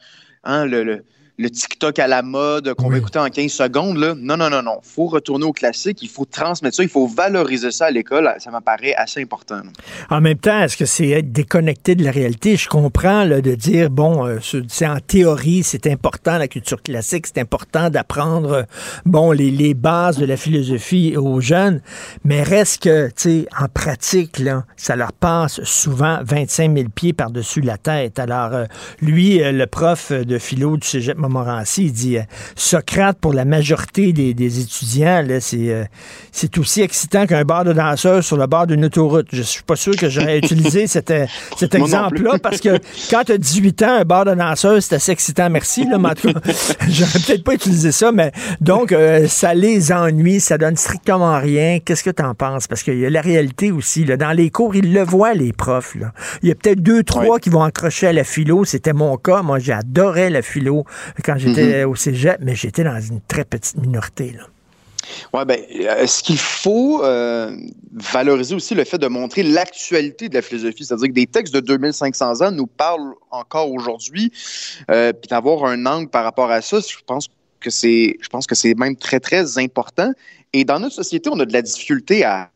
hein, 0.43 0.65
le 0.65 1.03
TikTok 1.47 1.99
à 1.99 2.07
la 2.07 2.21
mode 2.21 2.73
qu'on 2.73 2.89
va 2.89 2.97
écouter 2.97 3.19
en 3.19 3.29
15 3.29 3.51
secondes. 3.51 3.97
Là. 3.97 4.13
Non, 4.17 4.35
non, 4.35 4.49
non, 4.49 4.61
non. 4.61 4.79
Il 4.83 4.89
faut 4.89 5.07
retourner 5.07 5.45
au 5.45 5.53
classique. 5.53 6.01
Il 6.01 6.09
faut 6.09 6.25
transmettre 6.25 6.75
ça. 6.75 6.83
Il 6.83 6.89
faut 6.89 7.07
valoriser 7.07 7.71
ça 7.71 7.85
à 7.85 7.91
l'école. 7.91 8.33
Ça 8.39 8.51
m'apparaît 8.51 8.93
assez 8.95 9.21
important. 9.21 9.61
En 10.09 10.21
même 10.21 10.37
temps, 10.37 10.61
est-ce 10.61 10.75
que 10.75 10.85
c'est 10.85 11.09
être 11.09 11.31
déconnecté 11.31 11.95
de 11.95 12.03
la 12.03 12.11
réalité? 12.11 12.57
Je 12.57 12.67
comprends 12.67 13.23
là, 13.23 13.41
de 13.41 13.55
dire, 13.55 13.89
bon, 13.89 14.25
euh, 14.25 14.39
c'est 14.67 14.87
en 14.87 14.99
théorie, 14.99 15.63
c'est 15.63 15.87
important, 15.87 16.37
la 16.37 16.47
culture 16.47 16.81
classique, 16.81 17.27
c'est 17.27 17.39
important 17.39 17.89
d'apprendre, 17.89 18.51
euh, 18.51 18.63
bon, 19.05 19.31
les, 19.31 19.51
les, 19.51 19.73
bases 19.73 20.17
de 20.17 20.25
la 20.25 20.35
philosophie 20.35 21.15
aux 21.15 21.39
jeunes. 21.39 21.81
Mais 22.23 22.43
reste 22.43 22.83
que, 22.83 23.07
tu 23.07 23.13
sais, 23.15 23.47
en 23.57 23.67
pratique, 23.67 24.39
là, 24.39 24.65
ça 24.75 24.95
leur 24.95 25.13
passe 25.13 25.63
souvent 25.63 26.19
25 26.23 26.75
000 26.75 26.89
pieds 26.89 27.13
par-dessus 27.13 27.61
la 27.61 27.77
tête. 27.77 28.19
Alors, 28.19 28.53
euh, 28.53 28.65
lui, 29.01 29.39
le 29.39 29.65
prof 29.65 30.11
de 30.11 30.37
philo 30.37 30.75
du 30.77 30.87
cégep 30.87 31.17
Montmorency. 31.29 31.85
Il 31.85 31.93
dit 31.93 32.17
euh, 32.17 32.23
Socrate, 32.55 33.17
pour 33.19 33.33
la 33.33 33.45
majorité 33.45 34.13
des, 34.13 34.33
des 34.33 34.59
étudiants, 34.59 35.23
c'est, 35.39 35.69
euh, 35.69 35.83
c'est 36.31 36.57
aussi 36.57 36.81
excitant 36.81 37.25
qu'un 37.25 37.43
bar 37.43 37.63
de 37.63 37.73
danseurs 37.73 38.23
sur 38.23 38.37
le 38.37 38.47
bord 38.47 38.67
d'une 38.67 38.85
autoroute. 38.85 39.27
Je 39.31 39.41
suis 39.41 39.63
pas 39.63 39.75
sûr 39.75 39.95
que 39.95 40.09
j'aurais 40.09 40.37
utilisé 40.39 40.87
cet, 40.87 41.11
euh, 41.11 41.25
cet 41.57 41.75
exemple-là 41.75 42.39
parce 42.41 42.59
que 42.59 42.79
quand 43.09 43.23
tu 43.25 43.31
as 43.33 43.37
18 43.37 43.83
ans, 43.83 43.97
un 43.99 44.05
bar 44.05 44.25
de 44.25 44.33
danseurs, 44.33 44.81
c'est 44.81 44.95
assez 44.95 45.11
excitant. 45.11 45.49
Merci. 45.49 45.85
Là, 45.85 45.97
mais 45.97 46.09
en 46.09 46.13
tout 46.13 46.33
cas, 46.33 46.39
j'aurais 46.89 47.19
peut-être 47.19 47.43
pas 47.43 47.53
utilisé 47.53 47.91
ça, 47.91 48.11
mais 48.11 48.31
donc, 48.61 48.91
euh, 48.91 49.27
ça 49.27 49.53
les 49.53 49.91
ennuie, 49.91 50.39
ça 50.39 50.57
donne 50.57 50.75
strictement 50.75 51.39
rien. 51.39 51.79
Qu'est-ce 51.83 52.03
que 52.03 52.09
tu 52.09 52.23
en 52.23 52.35
penses? 52.35 52.67
Parce 52.67 52.83
qu'il 52.83 52.99
y 52.99 53.05
a 53.05 53.09
la 53.09 53.21
réalité 53.21 53.71
aussi. 53.71 54.05
Là. 54.05 54.17
Dans 54.17 54.31
les 54.31 54.49
cours, 54.49 54.75
ils 54.75 54.93
le 54.93 55.03
voient, 55.03 55.33
les 55.33 55.53
profs. 55.53 55.95
Là. 55.95 56.11
Il 56.41 56.49
y 56.49 56.51
a 56.51 56.55
peut-être 56.55 56.81
deux, 56.81 57.03
trois 57.03 57.39
qui 57.39 57.49
vont 57.49 57.63
accrocher 57.63 58.07
à 58.07 58.13
la 58.13 58.23
philo. 58.23 58.65
C'était 58.65 58.93
mon 58.93 59.17
cas. 59.17 59.41
Moi, 59.41 59.59
j'adorais 59.59 60.29
la 60.29 60.41
philo 60.41 60.85
quand 61.23 61.37
j'étais 61.37 61.83
au 61.83 61.95
cégep, 61.95 62.39
mais 62.41 62.55
j'étais 62.55 62.83
dans 62.83 62.99
une 62.99 63.21
très 63.27 63.45
petite 63.45 63.77
minorité. 63.77 64.33
Là. 64.37 64.43
Oui, 65.33 65.45
ben, 65.45 65.59
euh, 65.81 66.07
ce 66.07 66.23
qu'il 66.23 66.37
faut 66.37 67.03
euh, 67.03 67.55
valoriser 67.93 68.55
aussi 68.55 68.75
le 68.75 68.83
fait 68.83 68.97
de 68.97 69.07
montrer 69.07 69.43
l'actualité 69.43 70.29
de 70.29 70.35
la 70.35 70.41
philosophie, 70.41 70.85
c'est-à-dire 70.85 71.07
que 71.07 71.13
des 71.13 71.27
textes 71.27 71.53
de 71.53 71.59
2500 71.59 72.41
ans 72.41 72.51
nous 72.51 72.67
parlent 72.67 73.13
encore 73.31 73.71
aujourd'hui, 73.71 74.31
euh, 74.91 75.13
puis 75.13 75.27
d'avoir 75.29 75.65
un 75.65 75.85
angle 75.85 76.09
par 76.09 76.23
rapport 76.23 76.51
à 76.51 76.61
ça, 76.61 76.79
je 76.79 76.95
pense 77.05 77.27
que 77.59 77.69
c'est, 77.69 78.17
je 78.21 78.29
pense 78.29 78.47
que 78.47 78.55
c'est 78.55 78.73
même 78.75 78.95
très 78.95 79.19
très 79.19 79.57
important. 79.57 80.11
Et 80.53 80.63
dans 80.63 80.79
notre 80.79 80.95
société, 80.95 81.29
on 81.31 81.39
a 81.39 81.45
de 81.45 81.53
la 81.53 81.61
difficulté 81.61 82.23
à, 82.23 82.49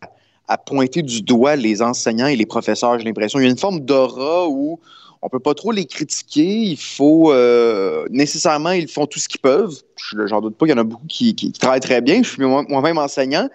à 0.47 0.57
pointer 0.57 1.01
du 1.01 1.21
doigt 1.21 1.55
les 1.55 1.81
enseignants 1.81 2.27
et 2.27 2.35
les 2.35 2.45
professeurs. 2.45 2.97
J'ai 2.97 3.05
l'impression 3.05 3.39
il 3.39 3.43
y 3.43 3.47
a 3.47 3.51
une 3.51 3.57
forme 3.57 3.81
d'aura 3.81 4.47
où 4.47 4.79
on 5.23 5.29
peut 5.29 5.39
pas 5.39 5.53
trop 5.53 5.71
les 5.71 5.85
critiquer. 5.85 6.43
Il 6.45 6.77
faut 6.77 7.31
euh, 7.31 8.05
nécessairement, 8.11 8.71
ils 8.71 8.87
font 8.87 9.05
tout 9.05 9.19
ce 9.19 9.27
qu'ils 9.29 9.39
peuvent. 9.41 9.73
Je- 9.97 10.27
J'en 10.27 10.41
doute 10.41 10.57
pas, 10.57 10.65
il 10.65 10.69
y 10.69 10.73
en 10.73 10.77
a 10.77 10.83
beaucoup 10.83 11.07
qui, 11.07 11.33
qui- 11.35 11.51
qui 11.51 11.59
travaillent 11.59 11.79
très 11.79 12.01
bien. 12.01 12.21
Je 12.23 12.29
suis 12.29 12.43
moi- 12.43 12.65
moi-même 12.67 12.97
enseignant, 12.97 13.49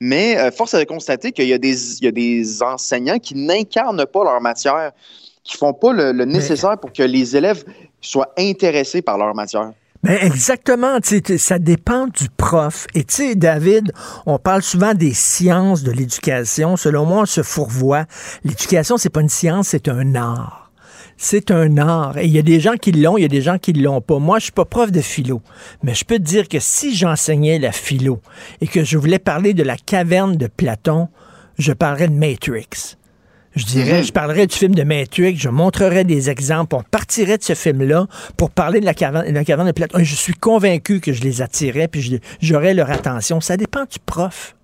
mais 0.00 0.38
euh, 0.38 0.50
force 0.50 0.74
est 0.74 0.80
de 0.80 0.84
constater 0.88 1.32
qu'il 1.32 1.46
y 1.48 1.52
a 1.52 1.58
des, 1.58 1.98
il 2.00 2.04
y 2.04 2.08
a 2.08 2.12
des 2.12 2.62
enseignants 2.62 3.18
qui 3.18 3.34
n'incarnent 3.34 4.04
pas 4.06 4.24
leur 4.24 4.40
matière, 4.40 4.92
qui 5.44 5.56
font 5.56 5.72
pas 5.72 5.92
le, 5.92 6.12
le 6.12 6.24
nécessaire 6.24 6.78
pour 6.78 6.92
que 6.92 7.02
les 7.02 7.36
élèves 7.36 7.64
soient 8.00 8.32
intéressés 8.38 9.02
par 9.02 9.18
leur 9.18 9.34
matière. 9.34 9.72
Ben 10.02 10.16
exactement, 10.22 10.98
tu 11.00 11.08
sais, 11.16 11.20
tu- 11.20 11.36
ça 11.36 11.58
dépend 11.58 12.06
du 12.06 12.30
prof. 12.34 12.86
Et 12.94 13.04
tu 13.04 13.14
sais, 13.16 13.34
David, 13.34 13.92
on 14.24 14.38
parle 14.38 14.62
souvent 14.62 14.94
des 14.94 15.12
sciences 15.12 15.82
de 15.82 15.90
l'éducation. 15.92 16.78
Selon 16.78 17.04
moi, 17.04 17.22
on 17.22 17.26
se 17.26 17.42
fourvoie. 17.42 18.06
L'éducation, 18.42 18.96
c'est 18.96 19.10
pas 19.10 19.20
une 19.20 19.28
science, 19.28 19.68
c'est 19.68 19.88
un 19.88 20.14
art. 20.14 20.69
C'est 21.22 21.50
un 21.50 21.76
art. 21.76 22.16
Et 22.16 22.24
il 22.24 22.32
y 22.32 22.38
a 22.38 22.42
des 22.42 22.60
gens 22.60 22.76
qui 22.80 22.92
l'ont, 22.92 23.18
il 23.18 23.20
y 23.20 23.26
a 23.26 23.28
des 23.28 23.42
gens 23.42 23.58
qui 23.58 23.74
l'ont 23.74 24.00
pas. 24.00 24.18
Moi, 24.18 24.38
je 24.38 24.44
suis 24.44 24.52
pas 24.52 24.64
prof 24.64 24.90
de 24.90 25.02
philo, 25.02 25.42
mais 25.82 25.94
je 25.94 26.06
peux 26.06 26.16
te 26.16 26.22
dire 26.22 26.48
que 26.48 26.58
si 26.58 26.96
j'enseignais 26.96 27.58
la 27.58 27.72
philo 27.72 28.22
et 28.62 28.66
que 28.66 28.84
je 28.84 28.96
voulais 28.96 29.18
parler 29.18 29.52
de 29.52 29.62
la 29.62 29.76
caverne 29.76 30.36
de 30.36 30.46
Platon, 30.46 31.08
je 31.58 31.74
parlerais 31.74 32.08
de 32.08 32.14
Matrix. 32.14 32.96
Je 33.54 33.66
dirais, 33.66 34.02
je 34.02 34.14
parlerais 34.14 34.46
du 34.46 34.56
film 34.56 34.74
de 34.74 34.82
Matrix, 34.82 35.36
je 35.36 35.50
montrerais 35.50 36.04
des 36.04 36.30
exemples, 36.30 36.74
on 36.76 36.82
partirait 36.82 37.36
de 37.36 37.44
ce 37.44 37.54
film-là 37.54 38.06
pour 38.38 38.50
parler 38.50 38.80
de 38.80 38.86
la 38.86 38.94
caverne, 38.94 39.28
de 39.28 39.34
la 39.34 39.44
caverne 39.44 39.68
de 39.68 39.72
Platon. 39.72 39.98
Je 40.02 40.14
suis 40.14 40.32
convaincu 40.32 41.00
que 41.00 41.12
je 41.12 41.20
les 41.20 41.42
attirais, 41.42 41.88
puis 41.88 42.18
j'aurais 42.40 42.72
leur 42.72 42.90
attention. 42.90 43.42
Ça 43.42 43.58
dépend 43.58 43.82
du 43.82 43.98
prof. 44.06 44.56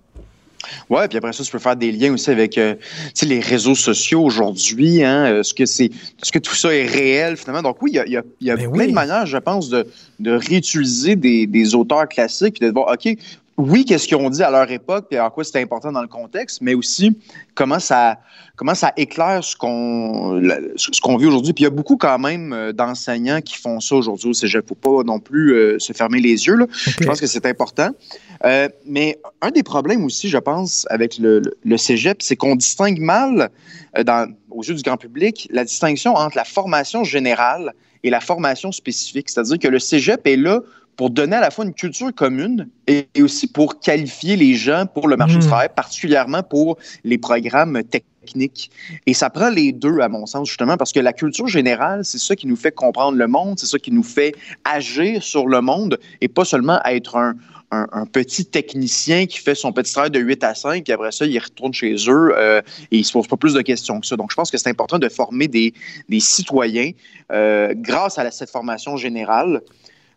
Ouais, 0.89 1.07
puis 1.07 1.17
après 1.17 1.33
ça, 1.33 1.43
tu 1.43 1.51
peux 1.51 1.59
faire 1.59 1.75
des 1.75 1.91
liens 1.91 2.13
aussi 2.13 2.29
avec 2.29 2.57
euh, 2.57 2.75
les 3.23 3.39
réseaux 3.39 3.75
sociaux 3.75 4.23
aujourd'hui. 4.23 5.03
Hein, 5.03 5.25
euh, 5.25 5.39
est-ce 5.41 5.53
que 5.53 5.65
c'est, 5.65 5.85
est-ce 5.85 6.31
que 6.31 6.39
tout 6.39 6.55
ça 6.55 6.73
est 6.73 6.85
réel 6.85 7.37
finalement 7.37 7.61
Donc 7.61 7.81
oui, 7.81 7.91
il 7.93 7.95
y 7.95 7.99
a, 7.99 8.05
il 8.05 8.11
y 8.13 8.17
a, 8.17 8.23
il 8.41 8.47
y 8.47 8.51
a 8.51 8.57
plein 8.57 8.87
de 8.87 8.93
manières, 8.93 9.25
je 9.25 9.37
pense, 9.37 9.69
de, 9.69 9.87
de 10.19 10.31
réutiliser 10.31 11.15
des, 11.15 11.47
des 11.47 11.75
auteurs 11.75 12.07
classiques 12.07 12.59
puis 12.59 12.67
de 12.67 12.71
voir, 12.71 12.93
ok, 12.93 13.17
oui, 13.57 13.85
qu'est-ce 13.85 14.07
qu'ils 14.07 14.17
ont 14.17 14.29
dit 14.29 14.43
à 14.43 14.51
leur 14.51 14.69
époque 14.69 15.07
et 15.11 15.19
en 15.19 15.29
quoi 15.31 15.43
c'était 15.43 15.61
important 15.61 15.91
dans 15.91 16.01
le 16.03 16.07
contexte, 16.07 16.61
mais 16.61 16.75
aussi 16.75 17.17
comment 17.55 17.79
ça, 17.79 18.19
comment 18.55 18.75
ça 18.75 18.93
éclaire 18.97 19.43
ce 19.43 19.55
qu'on, 19.55 20.39
ce 20.75 21.01
qu'on 21.01 21.17
vit 21.17 21.25
aujourd'hui. 21.25 21.53
Puis 21.53 21.63
il 21.63 21.65
y 21.65 21.67
a 21.67 21.71
beaucoup 21.71 21.97
quand 21.97 22.19
même 22.19 22.53
euh, 22.53 22.71
d'enseignants 22.71 23.41
qui 23.41 23.55
font 23.57 23.79
ça 23.79 23.95
aujourd'hui 23.95 24.29
au 24.29 24.33
cégep. 24.33 24.67
Faut 24.67 24.75
pas 24.75 25.03
non 25.03 25.19
plus 25.19 25.53
euh, 25.55 25.79
se 25.79 25.91
fermer 25.91 26.19
les 26.19 26.45
yeux. 26.45 26.55
Là. 26.55 26.67
Je 26.71 27.03
pense 27.05 27.19
que 27.19 27.25
c'est 27.25 27.47
important. 27.47 27.89
Euh, 28.45 28.69
mais 28.85 29.17
un 29.41 29.49
des 29.49 29.63
problèmes 29.63 30.05
aussi, 30.05 30.29
je 30.29 30.37
pense, 30.37 30.85
avec 30.91 31.17
le, 31.17 31.39
le- 31.39 31.57
le 31.63 31.77
cégep, 31.77 32.21
c'est 32.21 32.35
qu'on 32.35 32.55
distingue 32.55 32.99
mal, 32.99 33.49
euh, 33.97 34.03
dans, 34.03 34.31
aux 34.51 34.61
yeux 34.61 34.75
du 34.75 34.83
grand 34.83 34.97
public, 34.97 35.47
la 35.51 35.63
distinction 35.63 36.13
entre 36.13 36.37
la 36.37 36.45
formation 36.45 37.03
générale 37.03 37.73
et 38.03 38.11
la 38.11 38.19
formation 38.19 38.71
spécifique. 38.71 39.29
C'est-à-dire 39.29 39.57
que 39.57 39.67
le 39.67 39.79
cégep 39.79 40.27
est 40.27 40.35
là 40.37 40.61
pour 40.97 41.09
donner 41.11 41.35
à 41.37 41.41
la 41.41 41.51
fois 41.51 41.63
une 41.63 41.73
culture 41.73 42.13
commune 42.13 42.67
et, 42.87 43.07
et 43.15 43.21
aussi 43.21 43.47
pour 43.47 43.79
qualifier 43.79 44.35
les 44.35 44.55
gens 44.55 44.85
pour 44.87 45.07
le 45.07 45.15
marché 45.15 45.35
du 45.37 45.45
travail, 45.47 45.69
particulièrement 45.75 46.43
pour 46.43 46.77
les 47.03 47.17
programmes 47.19 47.81
techniques. 47.83 48.71
Et 49.05 49.13
ça 49.13 49.29
prend 49.29 49.49
les 49.49 49.71
deux, 49.71 49.99
à 49.99 50.09
mon 50.09 50.25
sens, 50.25 50.49
justement, 50.49 50.75
parce 50.75 50.91
que 50.91 50.99
la 50.99 51.13
culture 51.13 51.47
générale, 51.47 52.03
c'est 52.03 52.17
ça 52.17 52.35
qui 52.35 52.47
nous 52.47 52.55
fait 52.57 52.71
comprendre 52.73 53.17
le 53.17 53.27
monde, 53.27 53.57
c'est 53.59 53.67
ça 53.67 53.77
qui 53.79 53.91
nous 53.91 54.03
fait 54.03 54.33
agir 54.65 55.23
sur 55.23 55.47
le 55.47 55.61
monde 55.61 55.97
et 56.19 56.27
pas 56.27 56.43
seulement 56.45 56.79
être 56.83 57.15
un, 57.15 57.35
un, 57.71 57.85
un 57.91 58.05
petit 58.05 58.45
technicien 58.45 59.27
qui 59.27 59.37
fait 59.37 59.53
son 59.55 59.71
petit 59.71 59.93
travail 59.93 60.09
de 60.11 60.19
8 60.19 60.43
à 60.43 60.55
5, 60.55 60.83
puis 60.83 60.93
après 60.93 61.11
ça, 61.11 61.25
il 61.25 61.37
retourne 61.37 61.73
chez 61.73 61.93
eux 62.09 62.31
euh, 62.35 62.61
et 62.91 62.97
il 62.97 63.05
se 63.05 63.11
pose 63.13 63.27
pas 63.27 63.37
plus 63.37 63.53
de 63.53 63.61
questions 63.61 63.99
que 63.99 64.07
ça. 64.07 64.15
Donc, 64.15 64.31
je 64.31 64.35
pense 64.35 64.49
que 64.49 64.57
c'est 64.57 64.69
important 64.69 64.97
de 64.99 65.09
former 65.09 65.47
des, 65.47 65.73
des 66.09 66.19
citoyens 66.19 66.91
euh, 67.31 67.73
grâce 67.75 68.17
à 68.17 68.23
la- 68.23 68.31
cette 68.31 68.49
formation 68.49 68.97
générale. 68.97 69.61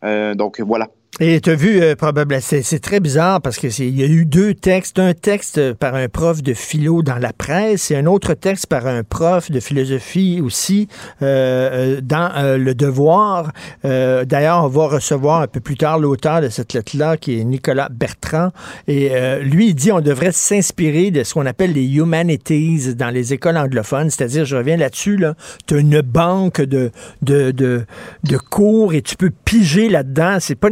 Euh, 0.04 0.34
donc, 0.34 0.60
voilà. 0.60 0.88
Et 1.18 1.40
tu 1.40 1.50
as 1.50 1.54
vu, 1.54 1.82
euh, 1.82 1.96
probablement, 1.96 2.40
c'est 2.40 2.78
très 2.78 3.00
bizarre 3.00 3.42
parce 3.42 3.58
que 3.58 3.68
c'est- 3.68 3.86
il 3.86 3.98
y 3.98 4.02
a 4.04 4.06
eu 4.06 4.24
deux 4.24 4.54
textes. 4.54 4.98
Un 4.98 5.12
texte 5.12 5.74
par 5.74 5.94
un 5.96 6.08
prof 6.08 6.40
de 6.42 6.54
philo 6.54 7.02
dans 7.02 7.16
la 7.18 7.32
presse 7.34 7.90
et 7.90 7.96
un 7.96 8.06
autre 8.06 8.32
texte 8.34 8.66
par 8.68 8.86
un 8.86 9.02
prof 9.02 9.50
de 9.50 9.60
philosophie 9.60 10.40
aussi 10.42 10.88
euh, 11.20 11.96
euh, 11.96 12.00
dans 12.00 12.30
euh, 12.36 12.56
Le 12.56 12.74
Devoir. 12.74 13.52
Euh, 13.84 14.24
D'ailleurs, 14.24 14.64
on 14.64 14.68
va 14.68 14.86
recevoir 14.86 15.42
un 15.42 15.46
peu 15.46 15.60
plus 15.60 15.76
tard 15.76 15.98
l'auteur 15.98 16.40
de 16.40 16.48
cette 16.48 16.72
lettre-là 16.72 17.16
qui 17.18 17.38
est 17.40 17.44
Nicolas 17.44 17.88
Bertrand. 17.90 18.50
Et 18.86 19.10
lui, 19.42 19.68
il 19.70 19.74
dit 19.74 19.90
on 19.92 20.00
devrait 20.00 20.32
s'inspirer 20.32 21.10
de 21.10 21.22
ce 21.24 21.34
qu'on 21.34 21.44
appelle 21.46 21.72
les 21.72 21.86
humanities 21.86 22.94
dans 22.94 23.10
les 23.10 23.32
écoles 23.34 23.56
anglophones. 23.58 24.10
C'est-à-dire, 24.10 24.44
je 24.44 24.56
reviens 24.56 24.76
là-dessus, 24.76 25.16
là, 25.16 25.34
tu 25.66 25.74
as 25.74 25.78
une 25.78 26.00
banque 26.02 26.60
de, 26.60 26.92
de, 27.22 27.50
de, 27.50 27.84
de 28.24 28.36
cours 28.38 28.94
et 28.94 29.02
tu 29.02 29.16
peux 29.16 29.30
piger 29.44 29.88
là-dedans. 29.88 30.36
C'est 30.40 30.54
pas 30.54 30.70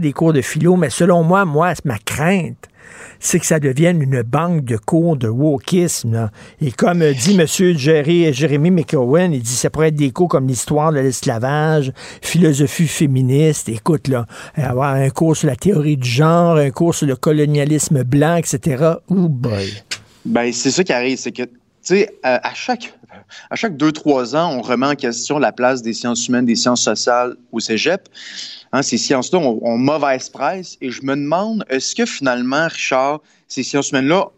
des 0.00 0.12
cours 0.12 0.32
de 0.32 0.40
philo, 0.40 0.76
mais 0.76 0.90
selon 0.90 1.22
moi, 1.22 1.44
moi, 1.44 1.72
ma 1.84 1.98
crainte, 1.98 2.68
c'est 3.18 3.38
que 3.38 3.46
ça 3.46 3.60
devienne 3.60 4.02
une 4.02 4.22
banque 4.22 4.64
de 4.64 4.76
cours 4.76 5.16
de 5.16 5.28
wokisme. 5.28 6.30
Et 6.60 6.72
comme 6.72 7.02
euh, 7.02 7.12
dit 7.12 7.38
M. 7.38 7.46
Jerry, 7.46 8.32
Jérémy 8.32 8.70
McCowan, 8.70 9.32
il 9.32 9.42
dit 9.42 9.50
ça 9.50 9.70
pourrait 9.70 9.88
être 9.88 9.94
des 9.94 10.10
cours 10.10 10.28
comme 10.28 10.48
l'histoire 10.48 10.92
de 10.92 10.98
l'esclavage, 11.00 11.92
philosophie 12.22 12.88
féministe. 12.88 13.68
Écoute, 13.68 14.08
là, 14.08 14.26
avoir 14.56 14.94
un 14.94 15.10
cours 15.10 15.36
sur 15.36 15.48
la 15.48 15.56
théorie 15.56 15.96
du 15.96 16.08
genre, 16.08 16.56
un 16.56 16.70
cours 16.70 16.94
sur 16.94 17.06
le 17.06 17.16
colonialisme 17.16 18.02
blanc, 18.02 18.36
etc. 18.36 18.94
Oh 19.08 19.28
boy. 19.28 19.70
Ben, 20.24 20.52
c'est 20.52 20.70
ça 20.70 20.82
qui 20.82 20.92
arrive, 20.92 21.18
c'est 21.18 21.32
que, 21.32 21.42
tu 21.42 21.50
sais, 21.82 22.18
à, 22.22 22.46
à 22.48 22.54
chaque, 22.54 22.92
à 23.50 23.56
chaque 23.56 23.76
deux, 23.76 23.92
trois 23.92 24.34
ans, 24.34 24.52
on 24.52 24.62
remet 24.62 24.86
en 24.86 24.94
question 24.94 25.38
la 25.38 25.52
place 25.52 25.82
des 25.82 25.92
sciences 25.92 26.26
humaines, 26.28 26.44
des 26.46 26.56
sciences 26.56 26.82
sociales 26.82 27.36
au 27.52 27.60
cégep. 27.60 28.08
Hein, 28.72 28.82
ces 28.82 28.98
sciences-là 28.98 29.38
ont, 29.40 29.58
ont 29.62 29.78
mauvaise 29.78 30.28
presse 30.28 30.76
et 30.80 30.90
je 30.90 31.02
me 31.02 31.16
demande, 31.16 31.64
est-ce 31.68 31.94
que 31.94 32.06
finalement, 32.06 32.68
Richard, 32.68 33.20
ces 33.48 33.62
sciences 33.62 33.90
humaines-là 33.90 34.28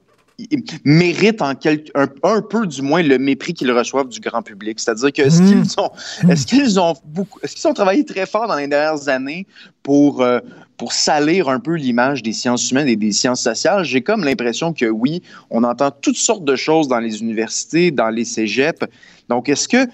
méritent 0.84 1.42
en 1.42 1.54
quelque, 1.54 1.90
un, 1.94 2.08
un 2.22 2.40
peu 2.40 2.66
du 2.66 2.80
moins 2.82 3.02
le 3.02 3.18
mépris 3.18 3.52
qu'ils 3.52 3.70
reçoivent 3.70 4.08
du 4.08 4.20
grand 4.20 4.42
public? 4.42 4.80
C'est-à-dire 4.80 5.12
que 5.12 5.22
est-ce 5.22 5.42
Mm. 5.42 5.46
qu'ils 5.48 5.80
ont, 5.80 5.90
est-ce 6.30 6.46
qu'ils 6.46 6.80
ont 6.80 6.94
beaucoup, 7.04 7.38
est-ce 7.42 7.54
qu'ils 7.56 7.68
ont 7.68 7.74
travaillé 7.74 8.04
très 8.04 8.24
fort 8.26 8.48
dans 8.48 8.56
les 8.56 8.66
dernières 8.66 9.08
années 9.08 9.46
pour 9.82 10.22
euh, 10.22 10.40
pour 10.78 10.94
salir 10.94 11.48
un 11.48 11.60
peu 11.60 11.74
l'image 11.74 12.22
des 12.22 12.32
sciences 12.32 12.70
humaines 12.70 12.88
et 12.88 12.96
des 12.96 13.12
sciences 13.12 13.42
sociales? 13.42 13.84
J'ai 13.84 14.00
comme 14.00 14.24
l'impression 14.24 14.72
que 14.72 14.86
oui, 14.86 15.22
on 15.50 15.62
entend 15.62 15.90
toutes 15.90 16.16
sortes 16.16 16.44
de 16.44 16.56
choses 16.56 16.88
dans 16.88 16.98
les 16.98 17.20
universités, 17.20 17.90
dans 17.90 18.08
les 18.08 18.24
cégeps. 18.24 18.80
Donc 19.28 19.48
est-ce 19.50 19.68
que 19.68 19.86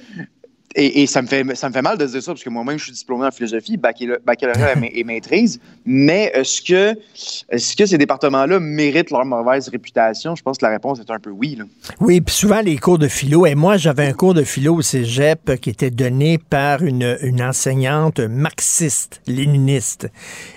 et, 0.74 1.06
ça, 1.06 1.22
me 1.22 1.26
fait, 1.26 1.44
ça 1.54 1.68
me 1.68 1.72
fait 1.72 1.82
mal 1.82 1.96
de 1.98 2.04
dire 2.06 2.22
ça, 2.22 2.32
parce 2.32 2.44
que 2.44 2.50
moi-même, 2.50 2.78
je 2.78 2.84
suis 2.84 2.92
diplômé 2.92 3.26
en 3.26 3.30
philosophie, 3.30 3.76
baccalauréat 3.76 4.74
et 4.74 4.80
ma- 4.80 4.86
et 4.86 5.04
maîtrise. 5.04 5.60
Mais 5.86 6.30
est-ce 6.34 6.60
que, 6.60 6.94
est-ce 7.48 7.74
que 7.74 7.86
ces 7.86 7.98
départements-là 7.98 8.60
méritent 8.60 9.10
leur 9.10 9.24
mauvaise 9.24 9.68
réputation? 9.68 10.36
Je 10.36 10.42
pense 10.42 10.58
que 10.58 10.66
la 10.66 10.72
réponse 10.72 11.00
est 11.00 11.10
un 11.10 11.18
peu 11.18 11.30
oui. 11.30 11.58
Oui, 12.00 12.20
puis 12.20 12.34
souvent 12.34 12.60
les 12.60 12.76
cours 12.76 12.98
de 12.98 13.08
philo. 13.08 13.46
Et 13.46 13.54
moi, 13.54 13.76
j'avais 13.76 14.06
un 14.06 14.12
cours 14.12 14.34
de 14.34 14.42
philo 14.44 14.76
au 14.76 14.82
cégep 14.82 15.56
qui 15.60 15.70
était 15.70 15.90
donné 15.90 16.38
par 16.38 16.82
une, 16.82 17.16
une 17.22 17.42
enseignante 17.42 18.20
marxiste, 18.20 19.22
léniniste. 19.26 20.08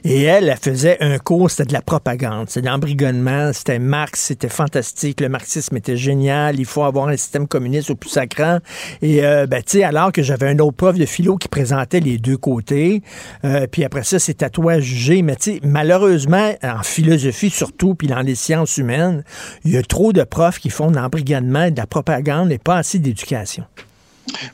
Et 0.04 0.24
elle, 0.24 0.50
elle 0.50 0.58
faisait 0.58 0.98
un 1.00 1.18
cours, 1.20 1.50
c'était 1.50 1.66
de 1.66 1.74
la 1.74 1.82
propagande, 1.82 2.50
c'était 2.50 2.62
de 2.62 2.72
l'embrigonnement, 2.72 3.54
c'était 3.54 3.80
Marx, 3.80 4.20
c'était 4.20 4.50
fantastique, 4.50 5.22
le 5.22 5.30
marxisme 5.30 5.78
était 5.78 5.98
génial, 5.98 6.60
il 6.60 6.66
faut 6.66 6.84
avoir 6.84 7.08
un 7.08 7.16
système 7.18 7.48
communiste 7.48 7.90
au 7.90 7.96
plus 7.96 8.10
sacrant. 8.10 8.60
Et, 9.02 9.24
euh, 9.24 9.48
ben, 9.48 9.62
tu 9.64 9.78
sais, 9.78 9.84
alors 9.84 10.01
que 10.10 10.24
j'avais 10.24 10.48
un 10.48 10.58
autre 10.60 10.78
prof 10.78 10.98
de 10.98 11.06
philo 11.06 11.38
qui 11.38 11.48
présentait 11.48 12.00
les 12.00 12.18
deux 12.18 12.38
côtés. 12.38 13.04
Euh, 13.44 13.68
puis 13.68 13.84
après 13.84 14.04
ça, 14.04 14.18
c'est 14.18 14.42
à 14.42 14.50
toi 14.50 14.74
à 14.74 14.80
juger. 14.80 15.22
Mais 15.22 15.36
tu 15.36 15.54
sais, 15.54 15.60
malheureusement, 15.64 16.54
en 16.64 16.82
philosophie 16.82 17.50
surtout, 17.52 17.94
puis 17.94 18.08
dans 18.08 18.22
les 18.22 18.36
sciences 18.36 18.78
humaines, 18.78 19.24
il 19.66 19.72
y 19.72 19.78
a 19.78 19.84
trop 19.84 20.14
de 20.14 20.24
profs 20.24 20.60
qui 20.60 20.70
font 20.70 20.90
de 20.90 20.96
l'embrigadement, 20.96 21.70
de 21.70 21.78
la 21.78 21.86
propagande 21.86 22.52
et 22.52 22.58
pas 22.58 22.78
assez 22.78 22.98
d'éducation. 22.98 23.66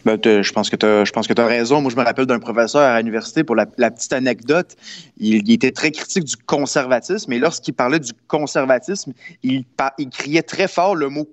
Ben, 0.06 0.18
je 0.24 0.52
pense 0.52 0.70
que 0.70 0.76
tu 0.76 1.42
as 1.42 1.46
raison. 1.46 1.82
Moi, 1.82 1.92
je 1.92 1.96
me 1.96 2.04
rappelle 2.04 2.26
d'un 2.26 2.40
professeur 2.40 2.82
à 2.82 2.98
l'université 3.00 3.44
pour 3.44 3.56
la, 3.56 3.66
petite 3.66 4.14
anecdote. 4.14 4.76
Il, 5.18 5.52
était 5.52 5.72
très 5.72 5.92
critique 5.92 6.24
du 6.24 6.36
conservatisme, 6.38 7.32
et 7.34 7.40
lorsqu'il 7.40 7.74
parlait 7.74 8.00
du 8.00 8.12
conservatisme, 8.28 9.14
il, 9.44 9.66
criait 10.12 10.44
très 10.44 10.68
fort 10.68 10.96
le 10.96 11.10
mot 11.10 11.28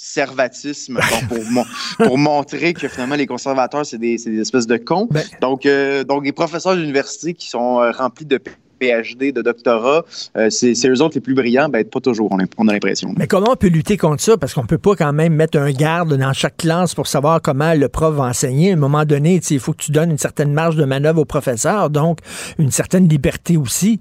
pour, 1.28 1.66
pour, 1.98 2.16
montrer 2.18 2.72
que 2.72 2.88
finalement 2.88 3.16
les 3.16 3.26
conservateurs, 3.26 3.84
c'est 3.84 3.98
des, 3.98 4.16
des, 4.16 4.40
espèces 4.40 4.66
de 4.66 4.78
cons. 4.78 5.08
Ben 5.10 5.22
donc, 5.42 5.66
euh, 5.66 6.04
donc, 6.04 6.24
les 6.24 6.32
professeurs 6.32 6.74
d'université 6.74 7.34
qui 7.34 7.50
sont 7.50 7.80
euh, 7.80 7.90
remplis 7.90 8.24
de 8.24 8.40
PhD, 8.80 9.32
de 9.32 9.42
doctorat, 9.42 10.04
euh, 10.36 10.48
c'est 10.50 10.88
eux 10.88 11.02
autres 11.02 11.16
les 11.16 11.20
plus 11.20 11.34
brillants, 11.34 11.68
ben, 11.68 11.84
pas 11.84 12.00
toujours, 12.00 12.30
on 12.32 12.68
a, 12.68 12.72
l'impression. 12.72 13.12
Mais 13.16 13.26
comment 13.26 13.52
on 13.52 13.56
peut 13.56 13.68
lutter 13.68 13.96
contre 13.96 14.22
ça? 14.22 14.36
Parce 14.38 14.54
qu'on 14.54 14.64
peut 14.64 14.78
pas 14.78 14.96
quand 14.96 15.12
même 15.12 15.34
mettre 15.34 15.58
un 15.58 15.70
garde 15.70 16.16
dans 16.16 16.32
chaque 16.32 16.56
classe 16.56 16.94
pour 16.94 17.06
savoir 17.06 17.42
comment 17.42 17.74
le 17.74 17.88
prof 17.88 18.14
va 18.14 18.24
enseigner. 18.24 18.70
À 18.70 18.74
un 18.74 18.76
moment 18.76 19.04
donné, 19.04 19.40
il 19.50 19.60
faut 19.60 19.72
que 19.72 19.82
tu 19.82 19.92
donnes 19.92 20.12
une 20.12 20.18
certaine 20.18 20.52
marge 20.52 20.76
de 20.76 20.84
manœuvre 20.84 21.20
au 21.20 21.24
professeur, 21.26 21.90
donc 21.90 22.20
une 22.58 22.70
certaine 22.70 23.06
liberté 23.06 23.56
aussi. 23.56 24.00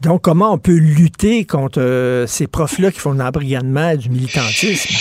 Donc, 0.00 0.22
comment 0.22 0.52
on 0.52 0.58
peut 0.58 0.76
lutter 0.76 1.44
contre 1.44 1.80
euh, 1.80 2.26
ces 2.26 2.46
profs-là 2.46 2.90
qui 2.90 3.00
font 3.00 3.14
de 3.14 3.18
l'embrigadement 3.18 3.94
du 3.94 4.10
militantisme? 4.10 4.94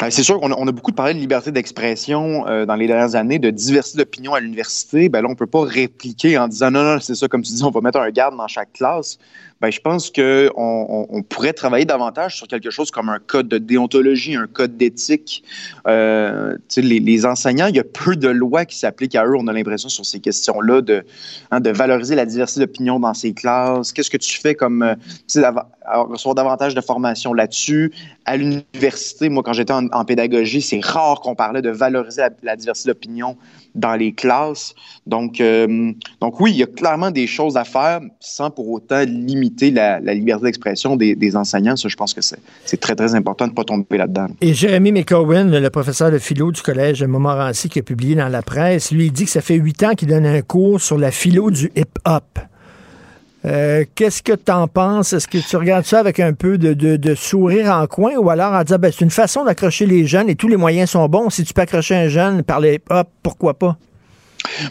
Ben, 0.00 0.10
c'est 0.10 0.22
sûr 0.22 0.40
qu'on 0.40 0.50
a, 0.50 0.72
beaucoup 0.72 0.92
parlé 0.92 1.14
de 1.14 1.18
liberté 1.18 1.52
d'expression 1.52 2.46
euh, 2.48 2.66
dans 2.66 2.74
les 2.74 2.86
dernières 2.86 3.14
années, 3.14 3.38
de 3.38 3.50
diversité 3.50 3.98
d'opinion 3.98 4.34
à 4.34 4.40
l'université. 4.40 5.08
Ben 5.08 5.22
là, 5.22 5.28
on 5.28 5.32
ne 5.32 5.36
peut 5.36 5.46
pas 5.46 5.62
répliquer 5.62 6.36
en 6.36 6.48
disant 6.48 6.70
non, 6.70 6.82
non, 6.82 7.00
c'est 7.00 7.14
ça, 7.14 7.28
comme 7.28 7.42
tu 7.42 7.52
dis, 7.52 7.62
on 7.62 7.70
va 7.70 7.80
mettre 7.80 7.98
un 7.98 8.10
garde 8.10 8.36
dans 8.36 8.48
chaque 8.48 8.72
classe. 8.72 9.18
Ben, 9.60 9.70
je 9.70 9.80
pense 9.80 10.10
qu'on 10.10 10.50
on, 10.56 11.22
pourrait 11.22 11.52
travailler 11.52 11.84
davantage 11.84 12.36
sur 12.36 12.48
quelque 12.48 12.70
chose 12.70 12.90
comme 12.90 13.08
un 13.08 13.18
code 13.18 13.48
de 13.48 13.56
déontologie, 13.56 14.34
un 14.34 14.46
code 14.46 14.76
d'éthique. 14.76 15.44
Euh, 15.86 16.56
les, 16.76 17.00
les, 17.00 17.24
enseignants, 17.24 17.68
il 17.68 17.76
y 17.76 17.78
a 17.78 17.84
peu 17.84 18.16
de 18.16 18.28
lois 18.28 18.64
qui 18.64 18.76
s'appliquent 18.76 19.14
à 19.14 19.24
eux, 19.24 19.36
on 19.36 19.46
a 19.46 19.52
l'impression, 19.52 19.88
sur 19.88 20.04
ces 20.04 20.20
questions-là, 20.20 20.82
de, 20.82 21.04
hein, 21.50 21.60
de 21.60 21.70
valoriser 21.70 22.14
la 22.14 22.26
diversité 22.26 22.60
d'opinion 22.60 23.00
dans 23.00 23.14
ces 23.14 23.32
classes. 23.32 23.92
Qu'est-ce 23.92 24.10
que 24.10 24.18
tu 24.18 24.38
fais 24.38 24.54
comme, 24.54 24.82
euh, 24.82 24.94
recevoir 25.86 26.34
davantage 26.34 26.74
de 26.74 26.80
formation 26.80 27.32
là-dessus. 27.32 27.92
À 28.24 28.36
l'université, 28.36 29.28
moi, 29.28 29.42
quand 29.42 29.52
j'étais 29.52 29.72
en, 29.72 30.04
pédagogie, 30.04 30.62
c'est 30.62 30.80
rare 30.84 31.20
qu'on 31.20 31.34
parlait 31.34 31.62
de 31.62 31.70
valoriser 31.70 32.22
la 32.42 32.56
diversité 32.56 32.90
d'opinion 32.90 33.36
dans 33.74 33.94
les 33.94 34.12
classes. 34.12 34.74
Donc, 35.06 35.40
euh, 35.40 35.92
donc 36.20 36.40
oui, 36.40 36.52
il 36.52 36.56
y 36.58 36.62
a 36.62 36.66
clairement 36.66 37.10
des 37.10 37.26
choses 37.26 37.56
à 37.56 37.64
faire 37.64 38.00
sans 38.20 38.50
pour 38.50 38.70
autant 38.70 39.00
limiter 39.00 39.70
la, 39.70 39.98
liberté 40.00 40.44
d'expression 40.44 40.96
des, 40.96 41.36
enseignants. 41.36 41.76
Ça, 41.76 41.88
je 41.88 41.96
pense 41.96 42.14
que 42.14 42.20
c'est 42.22 42.80
très, 42.80 42.94
très 42.94 43.14
important 43.14 43.46
de 43.46 43.50
ne 43.50 43.56
pas 43.56 43.64
tomber 43.64 43.98
là-dedans. 43.98 44.28
Et 44.40 44.54
Jérémy 44.54 44.92
McCowen, 44.92 45.50
le 45.50 45.70
professeur 45.70 46.10
de 46.10 46.18
philo 46.18 46.52
du 46.52 46.62
collège 46.62 47.02
Montmorency 47.02 47.68
qui 47.68 47.80
a 47.80 47.82
publié 47.82 48.14
dans 48.14 48.28
la 48.28 48.42
presse, 48.42 48.92
lui, 48.92 49.06
il 49.06 49.12
dit 49.12 49.24
que 49.24 49.30
ça 49.30 49.40
fait 49.40 49.56
huit 49.56 49.82
ans 49.82 49.94
qu'il 49.94 50.08
donne 50.08 50.26
un 50.26 50.42
cours 50.42 50.80
sur 50.80 50.98
la 50.98 51.10
philo 51.10 51.50
du 51.50 51.70
hip-hop. 51.76 52.38
Euh, 53.46 53.84
qu'est-ce 53.94 54.22
que 54.22 54.32
tu 54.32 54.50
en 54.50 54.68
penses? 54.68 55.12
Est-ce 55.12 55.28
que 55.28 55.38
tu 55.38 55.56
regardes 55.56 55.84
ça 55.84 55.98
avec 55.98 56.18
un 56.18 56.32
peu 56.32 56.56
de, 56.56 57.14
sourire 57.14 57.70
en 57.70 57.86
coin 57.86 58.14
ou 58.16 58.30
alors 58.30 58.52
en 58.52 58.62
disant 58.62 58.78
ben, 58.78 58.90
c'est 58.90 59.04
une 59.04 59.10
façon 59.10 59.44
d'accrocher 59.44 59.86
les 59.86 60.06
jeunes 60.06 60.28
et 60.30 60.34
tous 60.34 60.48
les 60.48 60.56
moyens 60.56 60.90
sont 60.90 61.06
bons. 61.08 61.30
Si 61.30 61.44
tu 61.44 61.52
peux 61.52 61.62
accrocher 61.62 61.94
un 61.94 62.08
jeune 62.08 62.42
par 62.42 62.60
les 62.60 62.80
hop, 62.90 63.08
pourquoi 63.22 63.54
pas? 63.54 63.76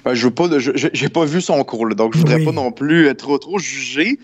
Ben, 0.06 0.14
je 0.14 0.26
veux 0.26 0.34
pas, 0.34 0.48
j'ai 0.94 1.10
pas 1.10 1.26
vu 1.26 1.42
son 1.42 1.64
cours, 1.64 1.88
donc 1.96 2.14
je 2.14 2.20
voudrais 2.20 2.44
pas 2.44 2.52
non 2.52 2.72
plus 2.72 3.14
trop 3.16 3.38
trop 3.40 3.58
juger, 3.58 4.20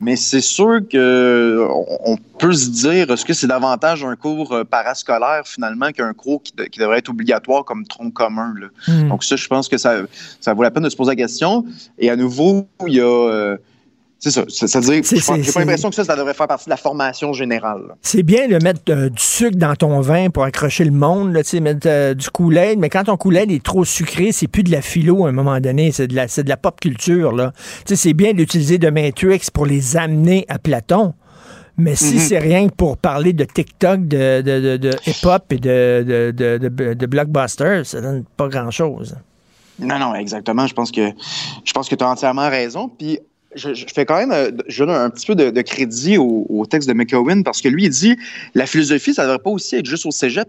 mais 0.00 0.16
c'est 0.16 0.40
sûr 0.40 0.80
que 0.90 1.66
on, 2.04 2.16
peut 2.38 2.52
se 2.52 2.70
dire 2.70 3.10
est-ce 3.10 3.24
que 3.24 3.34
c'est 3.34 3.46
davantage 3.46 4.02
un 4.02 4.16
cours 4.16 4.52
euh, 4.52 4.64
parascolaire 4.64 5.42
finalement 5.44 5.90
qu'un 5.92 6.12
cours 6.14 6.42
qui, 6.42 6.52
devrait 6.78 6.98
être 6.98 7.10
obligatoire 7.10 7.64
comme 7.64 7.86
tronc 7.86 8.10
commun. 8.10 8.54
Hmm. 8.88 9.08
Donc 9.08 9.24
ça, 9.24 9.36
je 9.36 9.46
pense 9.46 9.68
que 9.68 9.76
ça, 9.76 9.98
ça 10.40 10.54
vaut 10.54 10.62
la 10.62 10.70
peine 10.70 10.82
de 10.82 10.88
se 10.88 10.96
poser 10.96 11.10
la 11.10 11.16
question. 11.16 11.64
Et 11.98 12.10
à 12.10 12.16
nouveau, 12.16 12.66
il 12.86 12.94
y 12.94 13.00
a 13.00 13.04
euh, 13.04 13.56
c'est 14.24 14.30
ça. 14.30 14.44
C'est-à-dire, 14.48 15.02
j'ai 15.04 15.52
pas 15.52 15.60
l'impression 15.60 15.90
que 15.90 15.94
ça, 15.94 16.04
ça 16.04 16.16
devrait 16.16 16.32
faire 16.32 16.46
partie 16.46 16.64
de 16.64 16.70
la 16.70 16.78
formation 16.78 17.34
générale. 17.34 17.94
C'est 18.00 18.22
bien 18.22 18.48
de 18.48 18.56
mettre 18.62 18.80
euh, 18.88 19.10
du 19.10 19.22
sucre 19.22 19.58
dans 19.58 19.74
ton 19.74 20.00
vin 20.00 20.30
pour 20.30 20.44
accrocher 20.44 20.84
le 20.84 20.92
monde, 20.92 21.34
là, 21.34 21.42
mettre 21.60 21.86
euh, 21.86 22.14
du 22.14 22.30
Kool-Aid, 22.30 22.78
mais 22.78 22.88
quand 22.88 23.04
ton 23.04 23.18
Kool-Aid 23.18 23.50
est 23.50 23.62
trop 23.62 23.84
sucré, 23.84 24.32
c'est 24.32 24.46
plus 24.46 24.62
de 24.62 24.70
la 24.70 24.80
philo 24.80 25.26
à 25.26 25.28
un 25.28 25.32
moment 25.32 25.60
donné, 25.60 25.92
c'est 25.92 26.06
de 26.06 26.14
la, 26.14 26.24
de 26.24 26.48
la 26.48 26.56
pop 26.56 26.80
culture. 26.80 27.32
Là. 27.32 27.52
C'est 27.84 28.14
bien 28.14 28.32
d'utiliser 28.32 28.78
de 28.78 28.88
Matrix 28.88 29.48
pour 29.52 29.66
les 29.66 29.98
amener 29.98 30.46
à 30.48 30.58
Platon. 30.58 31.12
Mais 31.76 31.94
si 31.94 32.14
mm-hmm. 32.14 32.18
c'est 32.20 32.38
rien 32.38 32.68
que 32.68 32.74
pour 32.74 32.96
parler 32.96 33.34
de 33.34 33.44
TikTok, 33.44 34.08
de, 34.08 34.40
de, 34.40 34.78
de, 34.78 34.90
hip-hop 35.06 35.52
et 35.52 35.58
de, 35.58 36.32
de, 36.32 37.06
blockbuster, 37.06 37.82
ça 37.84 38.00
donne 38.00 38.24
pas 38.38 38.48
grand-chose. 38.48 39.16
Non, 39.80 39.98
non, 39.98 40.14
exactement. 40.14 40.66
Je 40.66 40.72
pense 40.72 40.90
que 40.90 41.10
je 41.64 41.72
pense 41.74 41.90
que 41.90 41.94
tu 41.94 42.04
as 42.04 42.08
entièrement 42.08 42.48
raison. 42.48 42.88
Puis 42.88 43.18
je, 43.54 43.84
fais 43.94 44.04
quand 44.04 44.16
même 44.16 44.32
euh, 44.32 44.50
je 44.68 44.84
donne 44.84 44.94
un 44.94 45.10
petit 45.10 45.26
peu 45.26 45.34
de, 45.34 45.62
crédit 45.62 46.18
au, 46.18 46.66
texte 46.68 46.88
de 46.88 46.94
McCowan 46.94 47.44
parce 47.44 47.60
que 47.60 47.68
lui, 47.68 47.84
il 47.84 47.90
dit 47.90 48.16
la 48.54 48.66
philosophie, 48.66 49.14
ça 49.14 49.22
ne 49.22 49.28
devrait 49.28 49.42
pas 49.42 49.50
aussi 49.50 49.76
être 49.76 49.86
juste 49.86 50.06
au 50.06 50.10
cégep. 50.10 50.48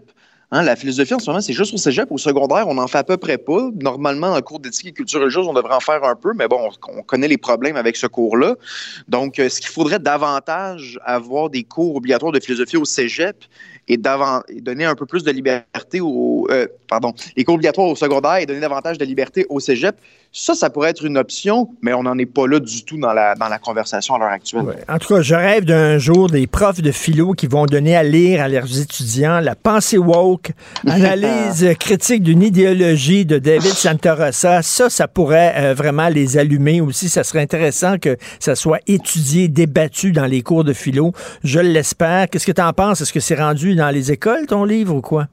Hein, 0.52 0.62
la 0.62 0.76
philosophie, 0.76 1.12
en 1.12 1.18
ce 1.18 1.28
moment, 1.28 1.40
c'est 1.40 1.52
juste 1.52 1.74
au 1.74 1.76
cégep. 1.76 2.10
Au 2.12 2.18
secondaire, 2.18 2.68
on 2.68 2.78
en 2.78 2.86
fait 2.86 2.98
à 2.98 3.04
peu 3.04 3.16
près 3.16 3.36
pas. 3.36 3.70
Normalement, 3.80 4.28
en 4.28 4.40
cours 4.42 4.60
d'éthique 4.60 4.86
et 4.86 4.92
culture 4.92 5.20
religieuse, 5.20 5.44
on 5.48 5.52
devrait 5.52 5.74
en 5.74 5.80
faire 5.80 6.04
un 6.04 6.14
peu, 6.14 6.32
mais 6.36 6.46
bon, 6.46 6.70
on, 6.96 7.02
connaît 7.02 7.26
les 7.26 7.36
problèmes 7.36 7.74
avec 7.74 7.96
ce 7.96 8.06
cours-là. 8.06 8.54
Donc, 9.08 9.40
euh, 9.40 9.48
ce 9.48 9.60
qu'il 9.60 9.70
faudrait 9.70 9.98
davantage 9.98 11.00
avoir 11.04 11.50
des 11.50 11.64
cours 11.64 11.96
obligatoires 11.96 12.30
de 12.30 12.38
philosophie 12.38 12.76
au 12.76 12.84
cégep 12.84 13.44
et, 13.88 13.96
donner 13.96 14.84
un 14.84 14.94
peu 14.94 15.06
plus 15.06 15.24
de 15.24 15.30
liberté 15.30 16.00
au. 16.00 16.46
Euh, 16.50 16.66
pardon, 16.88 17.14
les 17.36 17.44
cours 17.44 17.54
obligatoires 17.54 17.88
au 17.88 17.96
secondaire 17.96 18.36
et 18.36 18.46
donner 18.46 18.60
davantage 18.60 18.98
de 18.98 19.04
liberté 19.04 19.46
au 19.48 19.60
cégep. 19.60 19.96
Ça, 20.32 20.54
ça 20.54 20.68
pourrait 20.68 20.90
être 20.90 21.04
une 21.04 21.16
option, 21.16 21.70
mais 21.80 21.94
on 21.94 22.02
n'en 22.02 22.18
est 22.18 22.26
pas 22.26 22.46
là 22.46 22.60
du 22.60 22.84
tout 22.84 22.98
dans 22.98 23.14
la, 23.14 23.34
dans 23.36 23.48
la 23.48 23.58
conversation 23.58 24.16
à 24.16 24.18
l'heure 24.18 24.28
actuelle. 24.28 24.64
En 24.86 24.98
tout 24.98 25.14
cas, 25.14 25.22
je 25.22 25.34
rêve 25.34 25.64
d'un 25.64 25.96
jour 25.96 26.28
des 26.28 26.46
profs 26.46 26.82
de 26.82 26.92
philo 26.92 27.32
qui 27.32 27.46
vont 27.46 27.64
donner 27.64 27.96
à 27.96 28.02
lire 28.02 28.42
à 28.42 28.48
leurs 28.48 28.78
étudiants 28.78 29.40
la 29.40 29.54
pensée 29.54 29.96
woke, 29.96 30.50
analyse 30.86 31.66
critique 31.80 32.22
d'une 32.22 32.42
idéologie 32.42 33.24
de 33.24 33.38
David 33.38 33.72
Santorosa. 33.72 34.60
Ça, 34.60 34.90
ça 34.90 35.08
pourrait 35.08 35.54
euh, 35.56 35.74
vraiment 35.74 36.08
les 36.08 36.36
allumer 36.36 36.82
aussi. 36.82 37.08
Ça 37.08 37.24
serait 37.24 37.40
intéressant 37.40 37.96
que 37.96 38.18
ça 38.38 38.56
soit 38.56 38.80
étudié, 38.86 39.48
débattu 39.48 40.12
dans 40.12 40.26
les 40.26 40.42
cours 40.42 40.64
de 40.64 40.74
philo. 40.74 41.12
Je 41.44 41.60
l'espère. 41.60 42.28
Qu'est-ce 42.28 42.46
que 42.46 42.52
tu 42.52 42.60
en 42.60 42.74
penses? 42.74 43.00
Est-ce 43.00 43.12
que 43.12 43.20
c'est 43.20 43.36
rendu 43.36 43.75
dans 43.76 43.90
les 43.90 44.12
écoles, 44.12 44.46
ton 44.46 44.64
livre, 44.64 44.94
ou 44.94 45.00
quoi? 45.00 45.28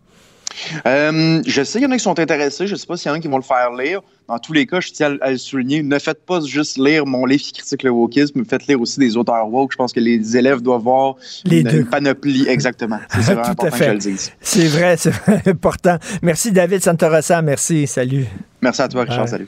Euh, 0.85 1.41
je 1.45 1.63
sais 1.63 1.79
qu'il 1.79 1.87
y 1.87 1.91
en 1.91 1.91
a 1.91 1.97
qui 1.97 2.03
sont 2.03 2.19
intéressés. 2.19 2.67
Je 2.67 2.73
ne 2.73 2.77
sais 2.77 2.85
pas 2.85 2.97
s'il 2.97 3.09
y 3.09 3.11
en 3.11 3.17
a 3.17 3.19
qui 3.19 3.27
vont 3.27 3.37
le 3.37 3.43
faire 3.43 3.71
lire. 3.73 4.01
Dans 4.27 4.39
tous 4.39 4.53
les 4.53 4.65
cas, 4.65 4.79
je 4.79 4.91
tiens 4.91 5.17
à, 5.21 5.31
le 5.31 5.37
souligner. 5.37 5.83
Ne 5.83 5.99
faites 5.99 6.25
pas 6.25 6.39
juste 6.41 6.77
lire 6.77 7.05
mon 7.05 7.25
livre 7.25 7.43
qui 7.43 7.51
critique 7.53 7.83
le 7.83 7.89
wokisme, 7.89 8.39
mais 8.39 8.45
faites 8.45 8.67
lire 8.67 8.79
aussi 8.79 8.99
des 8.99 9.17
auteurs 9.17 9.47
woke. 9.49 9.71
Je 9.71 9.77
pense 9.77 9.91
que 9.91 9.99
les 9.99 10.37
élèves 10.37 10.61
doivent 10.61 10.81
voir 10.81 11.15
les 11.45 11.61
une, 11.61 11.85
panoplie. 11.85 12.47
Exactement. 12.47 12.99
C'est 13.09 13.21
vraiment 13.21 13.45
important 13.45 13.77
que 13.77 13.83
je 13.83 13.91
le 13.91 13.97
dise. 13.97 14.31
C'est 14.39 14.67
vrai, 14.67 14.95
c'est 14.97 15.13
important. 15.47 15.97
Merci 16.21 16.51
David 16.51 16.83
Santorosa. 16.83 17.41
Merci. 17.41 17.87
Salut. 17.87 18.25
Merci 18.61 18.81
à 18.81 18.87
toi, 18.87 19.03
Richard. 19.03 19.27
Salut 19.27 19.47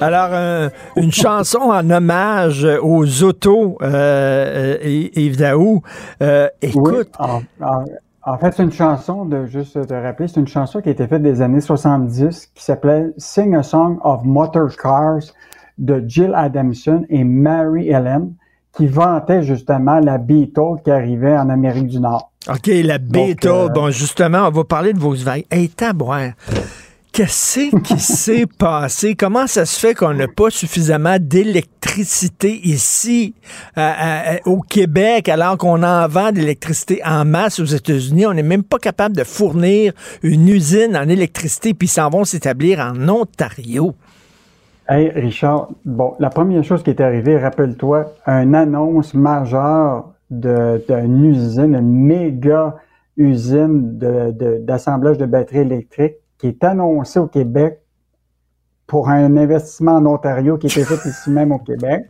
Alors, 0.06 0.70
une 0.96 1.12
chanson 1.12 1.58
en 1.58 1.88
hommage 1.90 2.66
aux 2.82 3.22
autos, 3.22 3.76
euh, 3.82 4.76
Yves 4.82 5.36
Daou. 5.36 5.82
Euh, 6.22 6.48
écoute. 6.62 7.10
en, 7.18 8.38
fait, 8.38 8.52
c'est 8.56 8.62
une 8.62 8.72
chanson, 8.72 9.24
de 9.24 9.46
juste 9.46 9.86
te 9.86 9.94
rappeler, 9.94 10.28
c'est 10.28 10.40
une 10.40 10.48
chanson 10.48 10.80
qui 10.80 10.88
a 10.88 10.92
été 10.92 11.06
faite 11.06 11.22
des 11.22 11.42
années 11.42 11.60
70 11.60 12.50
qui 12.54 12.64
s'appelait 12.64 13.06
Sing 13.18 13.54
a 13.54 13.62
Song 13.62 13.98
of 14.02 14.24
Motor 14.24 14.70
Cars 14.76 15.20
de 15.78 16.04
Jill 16.06 16.32
Adamson 16.34 17.04
et 17.08 17.24
Mary 17.24 17.88
Ellen 17.88 18.32
qui 18.76 18.86
vantait 18.86 19.42
justement 19.42 19.98
la 19.98 20.18
Beetle 20.18 20.80
qui 20.84 20.90
arrivait 20.90 21.36
en 21.36 21.48
Amérique 21.50 21.88
du 21.88 21.98
Nord. 22.00 22.30
OK, 22.48 22.68
la 22.84 22.98
Beetle. 22.98 23.48
euh, 23.48 23.68
Bon, 23.68 23.90
justement, 23.90 24.46
on 24.46 24.50
va 24.50 24.64
parler 24.64 24.92
de 24.92 24.98
Volkswagen. 24.98 25.42
Hey, 25.50 25.68
tabouin. 25.68 26.30
Qu'est-ce 27.12 27.70
qui 27.82 27.98
s'est 27.98 28.46
passé? 28.46 29.14
Comment 29.16 29.46
ça 29.48 29.64
se 29.66 29.78
fait 29.80 29.94
qu'on 29.94 30.14
n'a 30.14 30.28
pas 30.28 30.48
suffisamment 30.50 31.16
d'électricité 31.20 32.60
ici 32.62 33.34
euh, 33.76 33.80
euh, 33.80 34.36
au 34.46 34.60
Québec 34.60 35.28
alors 35.28 35.58
qu'on 35.58 35.82
en 35.82 36.06
vend 36.06 36.30
d'électricité 36.30 37.00
en 37.04 37.24
masse 37.24 37.58
aux 37.58 37.64
États-Unis? 37.64 38.26
On 38.26 38.34
n'est 38.34 38.44
même 38.44 38.62
pas 38.62 38.78
capable 38.78 39.16
de 39.16 39.24
fournir 39.24 39.92
une 40.22 40.48
usine 40.48 40.96
en 40.96 41.08
électricité 41.08 41.74
puis 41.74 41.86
ils 41.88 41.90
s'en 41.90 42.10
vont 42.10 42.24
s'établir 42.24 42.78
en 42.78 43.08
Ontario. 43.08 43.94
Hey, 44.88 45.10
Richard, 45.10 45.68
bon, 45.84 46.14
la 46.20 46.30
première 46.30 46.64
chose 46.64 46.82
qui 46.82 46.90
est 46.90 47.00
arrivée, 47.00 47.38
rappelle-toi, 47.38 48.12
une 48.26 48.54
annonce 48.54 49.14
majeure 49.14 50.12
de- 50.30 50.82
d'une 50.88 51.24
usine, 51.24 51.74
une 51.74 52.06
méga 52.06 52.76
usine 53.16 53.98
de- 53.98 54.30
de- 54.32 54.58
d'assemblage 54.62 55.18
de, 55.18 55.26
batteries 55.26 55.58
électriques 55.58 56.14
qui 56.40 56.48
est 56.48 56.64
annoncée 56.64 57.18
au 57.18 57.26
Québec 57.26 57.80
pour 58.86 59.10
un 59.10 59.36
investissement 59.36 59.96
en 59.96 60.06
Ontario 60.06 60.56
qui 60.56 60.66
était 60.66 60.84
fait 60.84 61.08
ici 61.08 61.30
même 61.30 61.52
au 61.52 61.58
Québec. 61.58 62.06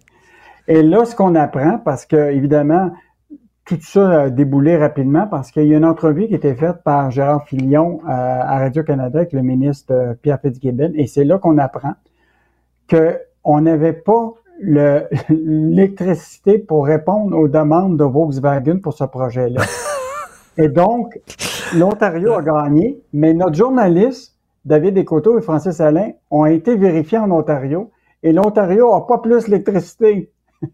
Et 0.69 0.83
là, 0.83 1.05
ce 1.05 1.17
qu'on 1.17 1.35
apprend, 1.35 1.79
parce 1.79 2.07
que 2.07 2.31
évidemment, 2.31 2.93
tout 3.65 3.79
ça 3.83 4.23
a 4.23 4.31
déboulé 4.31 4.77
rapidement 4.77 5.27
parce 5.27 5.51
qu'il 5.51 5.65
y 5.65 5.75
a 5.75 5.79
une 5.79 5.85
entrevue 5.85 6.29
qui 6.29 6.35
a 6.35 6.37
été 6.37 6.55
faite 6.55 6.79
par 6.85 7.11
Gérard 7.11 7.45
Filion 7.45 8.01
euh, 8.05 8.09
à 8.09 8.59
Radio-Canada 8.59 9.19
avec 9.19 9.33
le 9.33 9.43
ministre 9.43 9.93
euh, 9.93 10.15
Pierre 10.15 10.41
Fitzgibbon, 10.41 10.93
et 10.95 11.07
c'est 11.07 11.25
là 11.25 11.39
qu'on 11.39 11.59
apprend 11.59 11.95
qu'on 12.89 13.61
n'avait 13.61 13.93
pas 13.93 14.33
le- 14.61 15.07
l'électricité 15.29 16.59
pour 16.59 16.87
répondre 16.87 17.37
aux 17.37 17.49
demandes 17.49 17.97
de 17.97 18.05
Volkswagen 18.05 18.79
pour 18.79 18.93
ce 18.95 19.05
projet-là. 19.05 19.63
Et 20.57 20.69
donc, 20.69 21.19
l'Ontario 21.77 22.35
a 22.35 22.43
gagné, 22.43 23.01
mais 23.13 23.33
notre 23.35 23.55
journaliste, 23.55 24.37
David 24.65 24.95
Descoteaux 24.95 25.39
et 25.39 25.43
Francis 25.43 25.81
Alain, 25.81 26.13
ont 26.31 26.47
été 26.47 26.77
vérifiés 26.77 27.19
en 27.19 27.31
Ontario, 27.31 27.91
et 28.23 28.33
l'Ontario 28.33 28.93
n'a 28.93 29.01
pas 29.03 29.19
plus 29.19 29.45
d'électricité. 29.45 30.31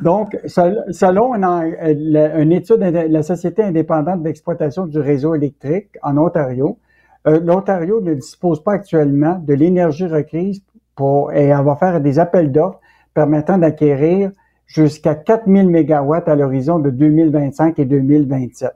Donc, 0.00 0.38
sel- 0.46 0.84
selon 0.90 1.34
une, 1.34 2.52
étude 2.52 2.78
de 2.78 3.12
la 3.12 3.22
Société 3.22 3.62
indépendante 3.64 4.22
d'exploitation 4.22 4.86
du 4.86 5.00
réseau 5.00 5.34
électrique 5.34 5.96
en 6.02 6.16
Ontario, 6.16 6.78
euh, 7.26 7.40
l'Ontario 7.40 8.00
ne 8.00 8.14
dispose 8.14 8.62
pas 8.62 8.74
actuellement 8.74 9.42
de 9.44 9.54
l'énergie 9.54 10.06
requise 10.06 10.62
pour, 10.94 11.32
et 11.32 11.46
elle 11.46 11.64
va 11.64 11.74
faire 11.76 12.00
des 12.00 12.18
appels 12.18 12.52
d'offres 12.52 12.80
permettant 13.14 13.58
d'acquérir 13.58 14.30
jusqu'à 14.66 15.14
4000 15.16 15.68
mégawatts 15.68 16.28
à 16.28 16.36
l'horizon 16.36 16.78
de 16.78 16.90
2025 16.90 17.78
et 17.80 17.84
2027. 17.84 18.70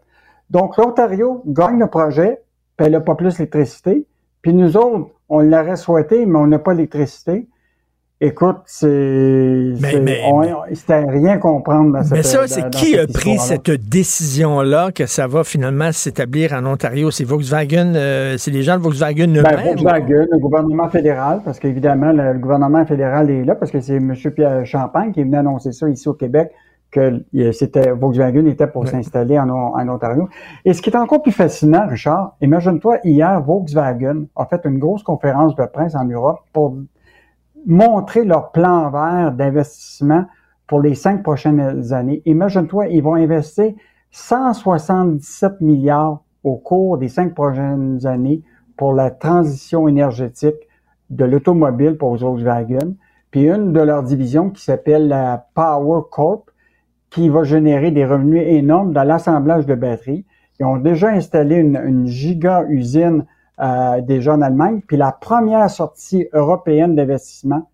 Donc, 0.52 0.76
l'Ontario 0.76 1.42
gagne 1.46 1.78
le 1.78 1.86
projet, 1.86 2.42
puis 2.76 2.86
elle 2.86 2.92
n'a 2.92 3.00
pas 3.00 3.14
plus 3.14 3.36
d'électricité. 3.38 4.06
Puis 4.42 4.52
nous 4.52 4.76
autres, 4.76 5.08
on 5.30 5.40
l'aurait 5.40 5.76
souhaité, 5.76 6.26
mais 6.26 6.38
on 6.38 6.46
n'a 6.46 6.58
pas 6.58 6.74
d'électricité. 6.74 7.48
Écoute, 8.20 8.58
c'est, 8.66 9.72
c'était 9.80 10.92
à 10.92 11.10
rien 11.10 11.38
comprendre 11.38 11.92
dans 11.92 12.02
cette 12.02 12.12
Mais 12.12 12.22
ça, 12.22 12.46
c'est 12.46 12.68
qui 12.70 12.96
a 12.98 13.06
pris 13.06 13.38
cette 13.38 13.70
décision-là 13.70 14.92
que 14.92 15.06
ça 15.06 15.26
va 15.26 15.42
finalement 15.42 15.90
s'établir 15.90 16.52
en 16.52 16.66
Ontario? 16.66 17.10
C'est 17.10 17.24
Volkswagen, 17.24 17.94
euh, 17.96 18.36
c'est 18.36 18.50
les 18.50 18.62
gens 18.62 18.76
de 18.76 18.82
Volkswagen 18.82 19.32
Ben, 19.32 19.40
eux-mêmes? 19.40 19.64
Volkswagen, 19.64 20.26
le 20.30 20.38
gouvernement 20.38 20.88
fédéral, 20.90 21.40
parce 21.44 21.58
qu'évidemment, 21.58 22.12
le, 22.12 22.34
le 22.34 22.38
gouvernement 22.38 22.84
fédéral 22.84 23.30
est 23.30 23.44
là, 23.44 23.54
parce 23.54 23.72
que 23.72 23.80
c'est 23.80 23.96
M. 23.96 24.14
Pierre 24.14 24.66
Champagne 24.66 25.12
qui 25.12 25.20
est 25.20 25.24
venu 25.24 25.36
annoncer 25.36 25.72
ça 25.72 25.88
ici 25.88 26.08
au 26.08 26.14
Québec, 26.14 26.52
que 26.92 27.24
euh, 27.34 27.52
c'était 27.52 27.90
Volkswagen 27.90 28.46
était 28.46 28.66
pour 28.66 28.86
s'installer 28.86 29.38
en, 29.38 29.48
en 29.48 29.88
Ontario. 29.88 30.28
Et 30.64 30.74
ce 30.74 30.82
qui 30.82 30.90
est 30.90 30.96
encore 30.96 31.22
plus 31.22 31.32
fascinant, 31.32 31.88
Richard, 31.88 32.36
imagine-toi, 32.40 32.98
hier, 33.02 33.42
Volkswagen 33.42 34.26
a 34.36 34.44
fait 34.44 34.60
une 34.64 34.78
grosse 34.78 35.02
conférence 35.02 35.56
de 35.56 35.64
presse 35.64 35.96
en 35.96 36.04
Europe 36.04 36.40
pour 36.52 36.76
montrer 37.66 38.24
leur 38.24 38.52
plan 38.52 38.90
vert 38.90 39.32
d'investissement 39.32 40.26
pour 40.66 40.80
les 40.80 40.94
cinq 40.94 41.22
prochaines 41.22 41.92
années. 41.92 42.22
Imagine-toi, 42.26 42.88
ils 42.88 43.02
vont 43.02 43.14
investir 43.14 43.72
177 44.10 45.60
milliards 45.60 46.22
au 46.44 46.56
cours 46.56 46.98
des 46.98 47.08
cinq 47.08 47.34
prochaines 47.34 48.06
années 48.06 48.42
pour 48.76 48.92
la 48.92 49.10
transition 49.10 49.88
énergétique 49.88 50.68
de 51.08 51.24
l'automobile 51.24 51.96
pour 51.96 52.16
Volkswagen. 52.16 52.94
Puis 53.30 53.48
une 53.48 53.72
de 53.72 53.80
leurs 53.80 54.02
divisions 54.02 54.50
qui 54.50 54.62
s'appelle 54.62 55.08
la 55.08 55.46
Power 55.54 56.02
Corp, 56.10 56.51
qui 57.12 57.28
va 57.28 57.44
générer 57.44 57.90
des 57.90 58.06
revenus 58.06 58.42
énormes 58.46 58.92
dans 58.92 59.04
l'assemblage 59.04 59.66
de 59.66 59.74
batteries. 59.74 60.24
Ils 60.58 60.66
ont 60.66 60.78
déjà 60.78 61.08
installé 61.08 61.56
une, 61.56 61.76
une 61.76 62.06
giga 62.06 62.64
usine 62.68 63.26
euh, 63.60 64.00
déjà 64.00 64.34
en 64.34 64.40
Allemagne. 64.40 64.80
Puis 64.86 64.96
la 64.96 65.12
première 65.12 65.68
sortie 65.68 66.26
européenne 66.32 66.96
d'investissement 66.96 67.70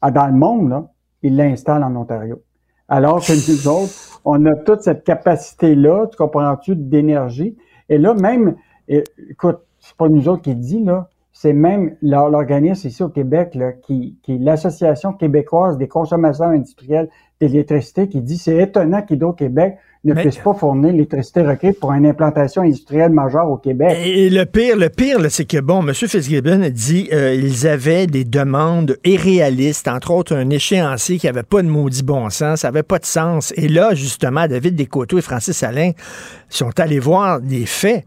ah, 0.00 0.12
dans 0.12 0.26
le 0.26 0.34
monde, 0.34 0.68
là, 0.70 0.88
ils 1.22 1.36
l'installent 1.36 1.82
en 1.82 1.96
Ontario. 1.96 2.42
Alors 2.88 3.20
que 3.20 3.32
nous 3.32 3.68
autres, 3.72 4.20
on 4.24 4.46
a 4.46 4.54
toute 4.54 4.82
cette 4.82 5.02
capacité-là, 5.02 6.06
tu 6.06 6.16
comprends-tu, 6.16 6.76
d'énergie. 6.76 7.56
Et 7.88 7.98
là, 7.98 8.14
même, 8.14 8.54
écoute, 8.86 9.58
c'est 9.80 9.96
pas 9.96 10.08
nous 10.08 10.28
autres 10.28 10.42
qui 10.42 10.50
le 10.50 10.60
dit, 10.60 10.84
là, 10.84 11.08
c'est 11.40 11.52
même 11.52 11.94
l'or- 12.02 12.30
l'organisme 12.30 12.88
ici 12.88 13.00
au 13.00 13.10
Québec, 13.10 13.50
là, 13.54 13.70
qui, 13.70 14.16
l'Association 14.26 15.12
québécoise 15.12 15.78
des 15.78 15.86
consommateurs 15.86 16.48
industriels 16.48 17.08
d'électricité, 17.40 18.08
qui 18.08 18.20
dit 18.20 18.36
c'est 18.36 18.56
étonnant 18.56 19.02
qu'Hydro-Québec 19.02 19.76
ne 20.04 20.14
Mais- 20.14 20.22
puisse 20.22 20.38
pas 20.38 20.52
fournir 20.54 20.90
l'électricité 20.90 21.42
requise 21.42 21.76
pour 21.80 21.92
une 21.92 22.06
implantation 22.06 22.62
industrielle 22.62 23.12
majeure 23.12 23.48
au 23.48 23.56
Québec. 23.56 23.96
Et 24.04 24.30
le 24.30 24.46
pire, 24.46 24.76
le 24.76 24.88
pire, 24.88 25.18
c'est 25.28 25.44
que 25.44 25.60
bon, 25.60 25.80
M. 25.86 25.94
Fitzgibbon 25.94 26.60
a 26.62 26.70
dit 26.70 27.08
euh, 27.12 27.34
ils 27.34 27.68
avaient 27.68 28.08
des 28.08 28.24
demandes 28.24 28.96
irréalistes, 29.04 29.86
entre 29.86 30.10
autres 30.10 30.34
un 30.34 30.50
échéancier 30.50 31.18
qui 31.18 31.28
avait 31.28 31.44
pas 31.44 31.62
de 31.62 31.68
maudit 31.68 32.02
bon 32.02 32.30
sens, 32.30 32.60
ça 32.62 32.68
avait 32.68 32.82
pas 32.82 32.98
de 32.98 33.06
sens. 33.06 33.52
Et 33.56 33.68
là, 33.68 33.94
justement, 33.94 34.48
David 34.48 34.74
Descoteaux 34.74 35.18
et 35.18 35.22
Francis 35.22 35.62
Alain 35.62 35.92
sont 36.48 36.72
allés 36.80 36.98
voir 36.98 37.38
les 37.38 37.64
faits. 37.66 38.04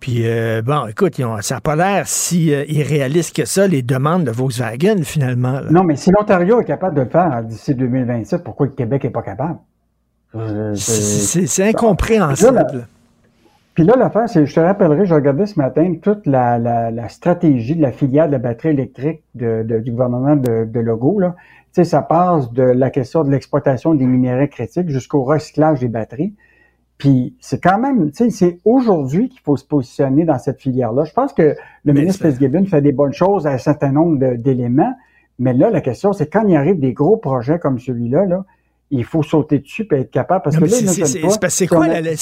Puis, 0.00 0.22
euh, 0.26 0.62
bon, 0.62 0.86
écoute, 0.88 1.18
ils 1.18 1.24
ont- 1.24 1.40
ça 1.40 1.56
n'a 1.56 1.60
pas 1.60 1.74
l'air 1.76 2.06
si 2.06 2.54
euh, 2.54 2.64
irréaliste 2.68 3.34
que 3.34 3.44
ça, 3.46 3.66
les 3.66 3.82
demandes 3.82 4.24
de 4.24 4.30
Volkswagen, 4.30 5.02
finalement. 5.02 5.52
là. 5.60 5.70
Non, 5.70 5.84
mais 5.84 5.96
si 5.96 6.10
l'Ontario 6.10 6.60
est 6.60 6.64
capable 6.64 6.96
de 6.96 7.02
le 7.02 7.08
faire 7.08 7.42
d'ici 7.42 7.74
2027, 7.74 8.44
pourquoi 8.44 8.66
le 8.66 8.72
Québec 8.72 9.04
n'est 9.04 9.10
pas 9.10 9.22
capable? 9.22 9.58
C'est 10.74 11.68
incompréhensible. 11.68 12.86
Puis 13.74 13.84
là, 13.84 13.94
l'affaire, 13.96 14.28
c'est, 14.28 14.46
je 14.46 14.54
te 14.54 14.60
rappellerai, 14.60 15.04
je 15.04 15.14
regardais 15.14 15.44
ce 15.46 15.58
matin 15.58 15.94
toute 16.00 16.26
la, 16.26 16.58
la, 16.58 16.90
la 16.90 17.08
stratégie 17.10 17.76
de 17.76 17.82
la 17.82 17.92
filière 17.92 18.26
de 18.26 18.32
la 18.32 18.38
batterie 18.38 18.70
électrique 18.70 19.22
de, 19.34 19.62
de- 19.68 19.80
du 19.80 19.90
gouvernement 19.90 20.34
de, 20.34 20.64
de 20.64 20.80
Legault. 20.80 21.20
Là. 21.20 21.34
Tu 21.74 21.82
sais, 21.82 21.84
ça 21.84 22.00
passe 22.00 22.50
de 22.52 22.62
la 22.62 22.88
question 22.90 23.22
de 23.22 23.30
l'exploitation 23.30 23.94
des 23.94 24.06
minéraux 24.06 24.46
critiques 24.46 24.88
jusqu'au 24.88 25.24
recyclage 25.24 25.80
des 25.80 25.88
batteries. 25.88 26.32
Puis 26.98 27.34
c'est 27.40 27.62
quand 27.62 27.78
même, 27.78 28.10
tu 28.10 28.24
sais, 28.24 28.30
c'est 28.30 28.58
aujourd'hui 28.64 29.28
qu'il 29.28 29.40
faut 29.40 29.56
se 29.56 29.64
positionner 29.64 30.24
dans 30.24 30.38
cette 30.38 30.60
filière-là. 30.60 31.04
Je 31.04 31.12
pense 31.12 31.32
que 31.34 31.54
le 31.84 31.92
ministre 31.92 32.26
Fitzgibbon 32.26 32.64
fait 32.64 32.80
des 32.80 32.92
bonnes 32.92 33.12
choses 33.12 33.46
à 33.46 33.50
un 33.50 33.58
certain 33.58 33.92
nombre 33.92 34.36
d'éléments, 34.36 34.94
mais 35.38 35.52
là, 35.52 35.68
la 35.68 35.82
question, 35.82 36.14
c'est 36.14 36.26
quand 36.32 36.46
il 36.48 36.56
arrive 36.56 36.80
des 36.80 36.94
gros 36.94 37.18
projets 37.18 37.58
comme 37.58 37.78
celui-là, 37.78 38.24
là, 38.24 38.44
il 38.92 39.04
faut 39.04 39.22
sauter 39.24 39.58
dessus 39.58 39.86
et 39.90 39.96
être 39.96 40.10
capable. 40.12 40.44
Parce 40.44 40.54
Non, 40.56 40.60
que 40.60 40.66
mais 40.66 40.80
là, 40.80 40.92
c'est- 41.50 41.66
quoi 41.66 41.88
la, 41.88 42.00
la- 42.00 42.12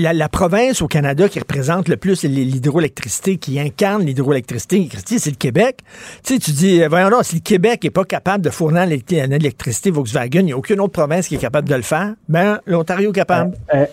la- 0.00 0.12
la 0.14 0.28
province 0.30 0.80
au 0.80 0.88
Canada 0.88 1.28
qui 1.28 1.38
représente 1.38 1.86
le 1.88 1.96
plus 1.98 2.24
l'hydroélectricité, 2.24 3.36
qui 3.36 3.60
incarne 3.60 4.02
l'hydroélectricité? 4.04 4.88
C'est 5.04 5.30
le 5.30 5.36
Québec. 5.36 5.80
Tu 6.24 6.34
sais, 6.34 6.38
tu 6.40 6.50
dis, 6.52 6.82
euh, 6.82 6.88
voyons 6.88 7.10
donc, 7.10 7.24
si 7.24 7.36
le 7.36 7.40
Québec 7.42 7.84
n'est 7.84 7.90
pas 7.90 8.04
capable 8.04 8.42
de 8.42 8.50
fournir 8.50 8.86
l'électri- 8.86 9.26
l'électricité 9.28 9.90
Volkswagen, 9.90 10.40
il 10.40 10.46
n'y 10.46 10.52
a 10.52 10.56
aucune 10.56 10.80
autre 10.80 10.92
province 10.92 11.28
qui 11.28 11.34
est 11.34 11.38
capable 11.38 11.68
de 11.68 11.74
le 11.74 11.82
faire. 11.82 12.14
Ben, 12.28 12.58
l'Ontario 12.66 13.10
est 13.10 13.14
capable. 13.14 13.56
Euh, 13.74 13.84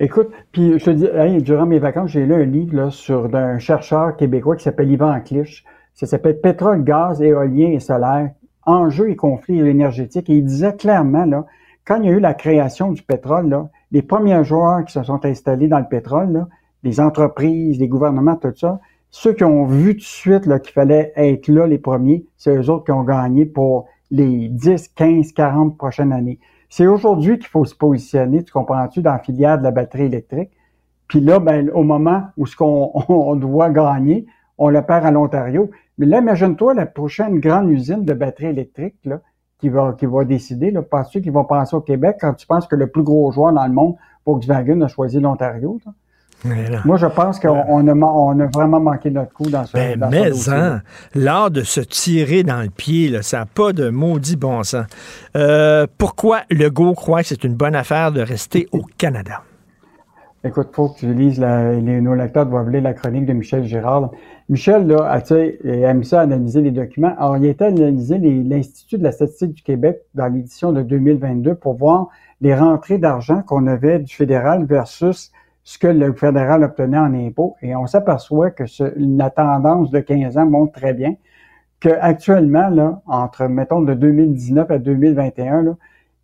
écoute, 0.00 0.30
puis 0.50 0.78
je 0.78 0.84
te 0.84 0.90
dis, 0.90 1.42
durant 1.42 1.66
mes 1.66 1.78
vacances, 1.78 2.10
j'ai 2.10 2.26
lu 2.26 2.34
un 2.34 2.44
livre 2.44 2.74
là, 2.74 2.90
sur 2.90 3.28
d'un 3.28 3.58
chercheur 3.58 4.16
québécois 4.16 4.56
qui 4.56 4.64
s'appelle 4.64 4.90
Yvan 4.90 5.20
Clich. 5.20 5.64
Ça 5.94 6.06
s'appelle 6.06 6.40
Pétrole, 6.40 6.82
gaz, 6.82 7.20
éolien 7.20 7.68
et 7.70 7.80
solaire, 7.80 8.30
enjeux 8.64 9.10
et 9.10 9.16
conflits 9.16 9.60
énergétiques. 9.60 10.30
Et 10.30 10.36
il 10.36 10.44
disait 10.44 10.74
clairement, 10.74 11.26
là, 11.26 11.46
quand 11.84 12.00
il 12.00 12.06
y 12.06 12.08
a 12.08 12.12
eu 12.12 12.20
la 12.20 12.34
création 12.34 12.92
du 12.92 13.02
pétrole, 13.02 13.48
là, 13.48 13.68
les 13.92 14.02
premiers 14.02 14.42
joueurs 14.44 14.84
qui 14.84 14.92
se 14.92 15.02
sont 15.02 15.24
installés 15.24 15.68
dans 15.68 15.78
le 15.78 15.88
pétrole, 15.88 16.32
là, 16.32 16.48
les 16.82 17.00
entreprises, 17.00 17.78
les 17.78 17.88
gouvernements, 17.88 18.36
tout 18.36 18.54
ça, 18.56 18.80
ceux 19.10 19.32
qui 19.32 19.44
ont 19.44 19.64
vu 19.64 19.94
tout 19.94 20.00
de 20.00 20.04
suite 20.04 20.44
qu'il 20.44 20.72
fallait 20.72 21.12
être 21.16 21.48
là 21.48 21.66
les 21.66 21.78
premiers, 21.78 22.24
c'est 22.36 22.56
eux 22.56 22.70
autres 22.70 22.84
qui 22.84 22.92
ont 22.92 23.02
gagné 23.02 23.44
pour 23.44 23.86
les 24.10 24.48
10, 24.48 24.88
15, 24.88 25.32
40 25.32 25.76
prochaines 25.76 26.12
années. 26.12 26.38
C'est 26.70 26.86
aujourd'hui 26.86 27.38
qu'il 27.38 27.48
faut 27.48 27.64
se 27.64 27.74
positionner, 27.74 28.44
tu 28.44 28.52
comprends-tu, 28.52 29.02
dans 29.02 29.12
la 29.12 29.18
filière 29.18 29.58
de 29.58 29.64
la 29.64 29.72
batterie 29.72 30.04
électrique. 30.04 30.50
Puis 31.08 31.20
là, 31.20 31.40
ben, 31.40 31.68
au 31.74 31.82
moment 31.82 32.22
où 32.36 32.46
ce 32.46 32.56
qu'on 32.56 32.92
on 33.08 33.34
doit 33.34 33.70
gagner, 33.70 34.24
on 34.56 34.68
le 34.68 34.80
perd 34.80 35.04
à 35.04 35.10
l'Ontario. 35.10 35.70
Mais 35.98 36.06
là, 36.06 36.20
imagine-toi 36.20 36.74
la 36.74 36.86
prochaine 36.86 37.40
grande 37.40 37.70
usine 37.70 38.04
de 38.04 38.12
batterie 38.14 38.46
électrique 38.46 38.94
là, 39.04 39.20
qui 39.58 39.68
va, 39.68 39.94
qui 39.98 40.06
va 40.06 40.24
décider? 40.24 40.70
Là? 40.70 40.82
Penses-tu 40.82 41.20
qu'ils 41.20 41.32
vont 41.32 41.44
penser 41.44 41.74
au 41.74 41.80
Québec 41.80 42.18
quand 42.20 42.34
tu 42.34 42.46
penses 42.46 42.68
que 42.68 42.76
le 42.76 42.86
plus 42.86 43.02
gros 43.02 43.32
joueur 43.32 43.52
dans 43.52 43.66
le 43.66 43.72
monde, 43.72 43.96
Volkswagen, 44.24 44.80
a 44.82 44.88
choisi 44.88 45.18
l'Ontario? 45.18 45.80
Moi, 46.44 46.96
je 46.96 47.06
pense 47.06 47.38
qu'on 47.38 47.64
on 47.68 47.86
a, 47.86 47.94
ma- 47.94 48.06
on 48.06 48.38
a 48.40 48.46
vraiment 48.46 48.80
manqué 48.80 49.10
notre 49.10 49.32
coup 49.32 49.50
dans 49.50 49.64
ce, 49.66 49.72
Ben, 49.74 49.98
dans 49.98 50.08
mais, 50.10 50.30
hein, 50.48 50.80
l'art 51.14 51.50
de 51.50 51.62
se 51.62 51.80
tirer 51.80 52.42
dans 52.42 52.62
le 52.62 52.70
pied, 52.70 53.08
là, 53.08 53.22
ça 53.22 53.40
n'a 53.40 53.46
pas 53.46 53.72
de 53.72 53.90
maudit 53.90 54.36
bon 54.36 54.62
sens. 54.62 54.86
Euh, 55.36 55.86
pourquoi 55.98 56.40
Legault 56.50 56.94
croit 56.94 57.22
que 57.22 57.28
c'est 57.28 57.44
une 57.44 57.54
bonne 57.54 57.74
affaire 57.74 58.12
de 58.12 58.22
rester 58.22 58.68
au 58.72 58.82
Canada? 58.96 59.42
Écoute, 60.42 60.68
faut 60.72 60.88
que 60.88 61.00
tu 61.00 61.12
lises 61.12 61.38
la, 61.38 61.74
les, 61.74 62.00
nos 62.00 62.14
lecteurs 62.14 62.46
doivent 62.46 62.70
lire 62.70 62.80
la 62.82 62.94
chronique 62.94 63.26
de 63.26 63.34
Michel 63.34 63.64
Girard. 63.64 64.10
Michel, 64.48 64.86
là, 64.86 65.04
a, 65.10 65.20
tu 65.20 65.34
sais, 65.34 65.58
il 65.62 65.84
a 65.84 65.92
mis 65.92 66.06
ça 66.06 66.20
à 66.20 66.22
analyser 66.22 66.62
les 66.62 66.70
documents. 66.70 67.14
Alors, 67.18 67.36
il 67.36 67.44
a 67.44 67.50
été 67.50 67.66
analysé 67.66 68.16
l'Institut 68.18 68.96
de 68.96 69.02
la 69.02 69.12
statistique 69.12 69.52
du 69.52 69.62
Québec 69.62 70.00
dans 70.14 70.28
l'édition 70.28 70.72
de 70.72 70.80
2022 70.80 71.56
pour 71.56 71.74
voir 71.74 72.08
les 72.40 72.54
rentrées 72.54 72.96
d'argent 72.96 73.42
qu'on 73.42 73.66
avait 73.66 73.98
du 73.98 74.14
fédéral 74.14 74.64
versus 74.64 75.30
ce 75.70 75.78
que 75.78 75.86
le 75.86 76.12
fédéral 76.14 76.64
obtenait 76.64 76.98
en 76.98 77.14
impôts. 77.14 77.54
Et 77.62 77.76
on 77.76 77.86
s'aperçoit 77.86 78.50
que 78.50 78.64
la 78.96 79.30
tendance 79.30 79.92
de 79.92 80.00
15 80.00 80.36
ans 80.36 80.46
montre 80.46 80.72
très 80.72 80.94
bien 80.94 81.14
que 81.78 81.90
actuellement, 82.00 82.70
là, 82.70 83.02
entre, 83.06 83.44
mettons, 83.44 83.80
de 83.80 83.94
2019 83.94 84.68
à 84.68 84.78
2021, 84.78 85.62
là, 85.62 85.76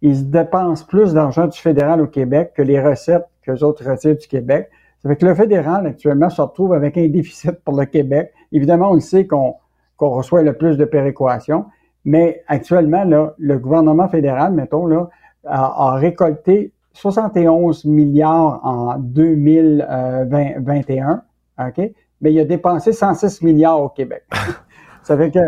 ils 0.02 0.28
dépensent 0.28 0.84
plus 0.84 1.14
d'argent 1.14 1.46
du 1.46 1.56
fédéral 1.56 2.00
au 2.00 2.08
Québec 2.08 2.54
que 2.56 2.62
les 2.62 2.80
recettes 2.80 3.26
que 3.42 3.52
les 3.52 3.62
autres 3.62 3.88
retirent 3.88 4.16
du 4.16 4.26
Québec. 4.26 4.68
Ça 5.00 5.08
fait 5.08 5.14
que 5.14 5.24
le 5.24 5.36
fédéral, 5.36 5.86
actuellement, 5.86 6.28
se 6.28 6.42
retrouve 6.42 6.72
avec 6.72 6.98
un 6.98 7.06
déficit 7.06 7.52
pour 7.64 7.78
le 7.78 7.86
Québec. 7.86 8.32
Évidemment, 8.50 8.90
on 8.90 8.94
le 8.94 9.00
sait 9.00 9.28
qu'on 9.28 9.54
reçoit 10.00 10.42
le 10.42 10.54
plus 10.54 10.76
de 10.76 10.84
péréquation, 10.84 11.66
mais 12.04 12.42
actuellement, 12.48 13.04
là, 13.04 13.34
le 13.38 13.58
gouvernement 13.58 14.08
fédéral, 14.08 14.52
mettons, 14.54 14.86
là, 14.86 15.08
a 15.44 15.94
récolté 15.94 16.72
71 16.96 17.84
milliards 17.84 18.60
en 18.64 18.98
2021, 18.98 21.22
OK? 21.58 21.78
Mais 22.20 22.32
il 22.32 22.40
a 22.40 22.44
dépensé 22.44 22.92
106 22.92 23.42
milliards 23.42 23.80
au 23.82 23.90
Québec. 23.90 24.24
Ça 25.02 25.16
fait 25.16 25.30
que, 25.30 25.38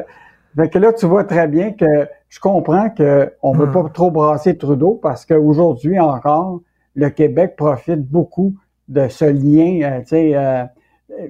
fait 0.55 0.69
que 0.69 0.79
là, 0.79 0.93
tu 0.93 1.07
vois 1.07 1.25
très 1.25 1.49
bien 1.49 1.73
que 1.73 2.07
je 2.29 2.39
comprends 2.39 2.91
qu'on 2.91 3.55
ne 3.55 3.59
veut 3.59 3.73
pas 3.73 3.89
trop 3.89 4.11
brasser 4.11 4.59
Trudeau 4.59 5.01
parce 5.03 5.25
qu'aujourd'hui 5.25 5.99
encore, 5.99 6.61
le 6.95 7.09
Québec 7.09 7.57
profite 7.57 8.03
beaucoup 8.03 8.55
de 8.89 9.09
ce 9.09 9.25
lien 9.25 9.81
euh, 9.83 10.01
tu 10.01 10.09
sais, 10.09 10.37
euh, 10.37 10.65
euh, 11.13 11.29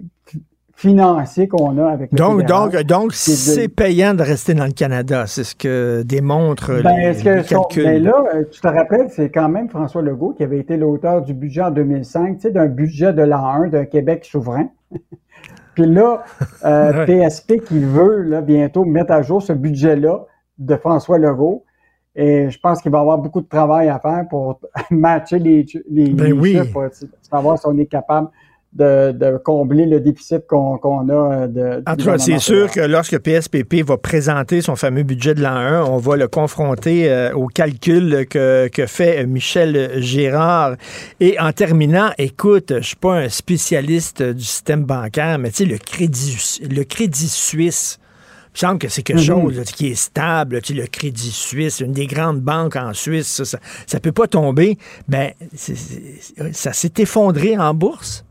financier 0.79 1.49
qu'on 1.49 1.77
a 1.79 1.89
avec 1.91 2.13
le 2.13 2.17
Donc, 2.19 2.41
fédéral. 2.43 2.71
donc, 2.71 2.83
donc 2.85 3.13
C'est 3.13 3.67
de- 3.67 3.73
payant 3.73 4.15
de 4.15 4.23
rester 4.23 4.55
dans 4.55 4.65
le 4.67 4.71
Canada. 4.71 5.25
C'est 5.27 5.43
ce 5.43 5.57
que 5.57 6.03
démontrent 6.05 6.81
Ben, 6.85 6.97
les, 6.97 7.03
est-ce 7.07 7.25
que 7.25 7.31
les 7.31 7.43
son- 7.43 7.63
calculs. 7.65 7.83
ben 7.85 8.03
là, 8.05 8.25
euh, 8.33 8.45
tu 8.49 8.61
te 8.61 8.69
rappelles, 8.69 9.09
c'est 9.11 9.29
quand 9.29 9.49
même 9.49 9.69
François 9.69 10.03
Legault 10.03 10.35
qui 10.37 10.45
avait 10.45 10.61
été 10.61 10.77
l'auteur 10.77 11.23
du 11.23 11.35
budget 11.35 11.63
en 11.63 11.73
2005, 11.73 12.37
tu 12.37 12.43
sais, 12.43 12.51
d'un 12.53 12.67
budget 12.67 13.13
de 13.13 13.23
l'an 13.23 13.45
1 13.45 13.69
d'un 13.71 13.87
Québec 13.87 14.25
souverain. 14.25 14.69
Puis 15.75 15.87
là, 15.87 16.23
euh, 16.65 17.05
PSP 17.07 17.59
qui 17.67 17.81
veut 17.81 18.23
là, 18.23 18.41
bientôt 18.41 18.85
mettre 18.85 19.11
à 19.13 19.23
jour 19.23 19.43
ce 19.43 19.53
budget-là 19.53 20.27
de 20.59 20.77
François 20.77 21.19
Legault. 21.19 21.65
Et 22.15 22.51
je 22.51 22.59
pense 22.61 22.81
qu'il 22.83 22.93
va 22.93 22.99
y 22.99 23.01
avoir 23.01 23.19
beaucoup 23.19 23.41
de 23.41 23.49
travail 23.49 23.89
à 23.89 23.99
faire 23.99 24.27
pour 24.31 24.61
matcher 24.93 25.41
les, 25.41 25.67
les, 25.91 26.11
Ben 26.11 26.27
les 26.27 26.33
oui. 26.33 26.53
chiffres, 26.53 26.73
pour 26.73 26.85
savoir 27.23 27.59
si 27.59 27.67
on 27.67 27.77
est 27.79 27.87
capable 27.87 28.29
de, 28.75 29.13
de 29.13 29.39
combler 29.39 29.87
le 29.87 29.99
déficit 29.99 30.47
qu'on 30.47 30.77
a 31.09 31.13
euh, 31.13 31.47
de. 31.47 31.83
En 31.87 31.97
tout 31.97 32.05
cas, 32.05 32.19
c'est 32.19 32.39
sûr 32.39 32.71
que 32.71 32.81
lorsque 32.81 33.19
PSPP 33.19 33.83
va 33.85 33.97
présenter 33.97 34.61
son 34.61 34.77
fameux 34.77 35.03
budget 35.05 35.35
de 35.35 35.43
l'an 35.43 35.57
1, 35.57 35.85
on 35.85 35.97
va 35.97 36.17
le 36.17 36.29
confronter 36.29 37.11
euh, 37.11 37.33
au 37.33 37.47
calcul 37.47 38.27
que, 38.29 38.69
que 38.69 38.87
fait 38.87 39.27
Michel 39.27 40.01
Gérard. 40.03 40.77
Et 41.21 41.41
en 41.41 41.51
terminant, 41.53 42.11
écoute, 42.19 42.75
je 42.79 42.87
suis 42.87 42.97
pas 42.97 43.15
un 43.15 43.29
spécialiste 43.31 44.23
du 44.23 44.45
système 44.45 44.85
bancaire, 44.85 45.39
mais 45.39 45.51
tu 45.51 45.57
sais, 45.57 45.65
le 45.65 45.79
crédit, 45.79 46.61
le 46.71 46.85
crédit 46.85 47.29
suisse, 47.29 47.99
il 48.01 48.65
me 48.65 48.69
semble 48.69 48.79
que 48.81 48.89
c'est 48.89 49.03
quelque 49.03 49.19
Mhm. 49.19 49.25
chose 49.25 49.57
là, 49.59 49.65
qui 49.65 49.87
est 49.89 49.95
stable. 49.95 50.61
Tu 50.63 50.75
sais, 50.75 50.81
le 50.81 50.87
Crédit 50.89 51.31
Suisse, 51.31 51.81
une 51.81 51.93
des 51.93 52.07
grandes 52.07 52.41
banques 52.41 52.77
en 52.77 52.93
Suisse, 52.93 53.43
ça, 53.45 53.59
ça 53.87 54.01
peut 54.01 54.13
pas 54.13 54.27
tomber. 54.27 54.77
Ben, 55.07 55.31
ça 56.53 56.73
s'est 56.73 56.93
effondré 56.99 57.57
en 57.57 57.73
bourse. 57.73 58.25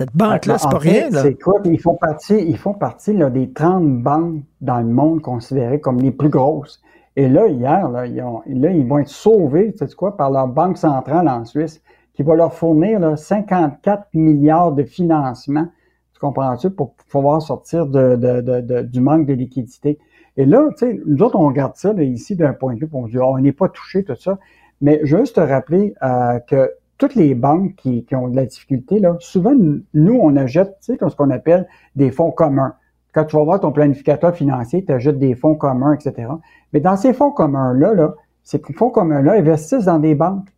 Cette 0.00 0.16
banque-là, 0.16 0.58
c'est 0.58 0.68
pas 0.70 0.78
rien. 0.78 1.10
C'est 1.22 1.34
quoi? 1.42 1.60
Ils 1.64 1.80
font 1.80 1.94
partie, 1.94 2.38
ils 2.38 2.56
font 2.56 2.74
partie 2.74 3.12
là, 3.12 3.30
des 3.30 3.52
30 3.52 4.02
banques 4.02 4.42
dans 4.60 4.78
le 4.78 4.86
monde 4.86 5.20
considérées 5.22 5.80
comme 5.80 6.00
les 6.00 6.10
plus 6.10 6.30
grosses. 6.30 6.82
Et 7.16 7.28
là, 7.28 7.46
hier, 7.48 7.88
là, 7.90 8.06
ils, 8.06 8.22
ont- 8.22 8.42
là, 8.46 8.70
ils 8.70 8.86
vont 8.86 8.98
être 8.98 9.08
sauvés, 9.08 9.72
tu 9.72 9.86
sais 9.86 9.94
quoi, 9.94 10.16
par 10.16 10.30
leur 10.30 10.48
banque 10.48 10.78
centrale 10.78 11.28
en 11.28 11.44
Suisse, 11.44 11.82
qui 12.14 12.22
va 12.22 12.34
leur 12.34 12.54
fournir 12.54 12.98
là, 12.98 13.16
54 13.16 14.08
milliards 14.14 14.72
de 14.72 14.84
financement, 14.84 15.66
tu 16.14 16.20
comprends-tu, 16.20 16.70
pour 16.70 16.94
pouvoir 17.10 17.42
sortir 17.42 17.86
de, 17.86 18.16
de- 18.16 18.40
de- 18.40 18.60
de- 18.60 18.82
du 18.82 19.00
manque 19.00 19.26
de 19.26 19.34
liquidité. 19.34 19.98
Et 20.36 20.46
là, 20.46 20.68
tu 20.78 20.86
sais, 20.86 21.00
nous 21.06 21.22
autres, 21.22 21.36
on 21.38 21.46
regarde 21.48 21.76
ça 21.76 21.92
là, 21.92 22.02
ici 22.02 22.36
d'un 22.36 22.52
point 22.54 22.74
de 22.74 22.80
vue, 22.80 22.88
on 22.92 23.06
dit, 23.06 23.18
Ah, 23.18 23.26
on 23.28 23.38
n'est 23.38 23.52
pas 23.52 23.68
touché, 23.68 24.04
tout 24.04 24.14
ça. 24.16 24.38
Mais 24.80 25.00
je 25.04 25.16
veux 25.16 25.22
juste 25.22 25.36
te 25.36 25.40
rappeler 25.40 25.94
euh, 26.02 26.38
que 26.48 26.70
toutes 27.00 27.14
les 27.14 27.34
banques 27.34 27.74
qui, 27.76 28.04
qui 28.04 28.14
ont 28.14 28.28
de 28.28 28.36
la 28.36 28.44
difficulté, 28.44 29.00
là, 29.00 29.16
souvent, 29.20 29.54
nous, 29.94 30.20
on 30.20 30.36
achète, 30.36 30.76
tu 30.82 30.92
sais, 30.92 30.98
ce 31.00 31.16
qu'on 31.16 31.30
appelle 31.30 31.66
des 31.96 32.10
fonds 32.10 32.30
communs. 32.30 32.74
Quand 33.14 33.24
tu 33.24 33.36
vas 33.36 33.42
voir 33.42 33.58
ton 33.58 33.72
planificateur 33.72 34.36
financier, 34.36 34.84
tu 34.84 34.92
achètes 34.92 35.18
des 35.18 35.34
fonds 35.34 35.54
communs, 35.54 35.94
etc. 35.94 36.28
Mais 36.72 36.80
dans 36.80 36.96
ces 36.96 37.14
fonds 37.14 37.30
communs-là, 37.30 37.94
là, 37.94 38.14
ces 38.42 38.60
fonds 38.76 38.90
communs-là 38.90 39.32
investissent 39.32 39.86
dans 39.86 39.98
des 39.98 40.14
banques. 40.14 40.48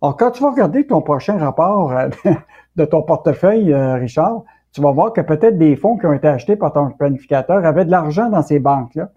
Alors, 0.00 0.16
quand 0.16 0.30
tu 0.30 0.42
vas 0.42 0.52
regarder 0.52 0.86
ton 0.86 1.02
prochain 1.02 1.36
rapport 1.36 1.92
euh, 1.92 2.08
de 2.76 2.84
ton 2.84 3.02
portefeuille, 3.02 3.72
euh, 3.72 3.94
Richard, 3.94 4.44
tu 4.72 4.80
vas 4.80 4.92
voir 4.92 5.12
que 5.12 5.20
peut-être 5.20 5.58
des 5.58 5.74
fonds 5.74 5.98
qui 5.98 6.06
ont 6.06 6.12
été 6.12 6.28
achetés 6.28 6.54
par 6.54 6.72
ton 6.72 6.90
planificateur 6.90 7.64
avaient 7.64 7.84
de 7.84 7.90
l'argent 7.90 8.30
dans 8.30 8.42
ces 8.42 8.60
banques-là. 8.60 9.10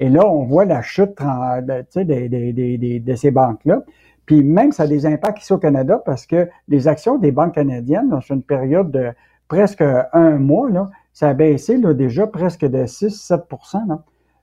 Et 0.00 0.08
là, 0.08 0.26
on 0.26 0.42
voit 0.44 0.64
la 0.64 0.82
chute 0.82 1.14
de 1.16 3.14
ces 3.14 3.30
banques-là. 3.30 3.82
Puis 4.26 4.42
même, 4.42 4.72
ça 4.72 4.84
a 4.84 4.86
des 4.86 5.06
impacts 5.06 5.42
ici 5.42 5.52
au 5.52 5.58
Canada 5.58 6.00
parce 6.04 6.26
que 6.26 6.48
les 6.68 6.88
actions 6.88 7.18
des 7.18 7.32
banques 7.32 7.54
canadiennes, 7.54 8.08
dans 8.08 8.20
une 8.20 8.42
période 8.42 8.90
de 8.90 9.10
presque 9.48 9.82
un 10.12 10.38
mois, 10.38 10.70
là, 10.70 10.90
ça 11.12 11.28
a 11.28 11.34
baissé 11.34 11.76
là, 11.76 11.94
déjà 11.94 12.26
presque 12.26 12.64
de 12.64 12.84
6-7 12.84 13.88
là. 13.88 14.02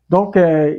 Donc, 0.09 0.37
euh, 0.37 0.75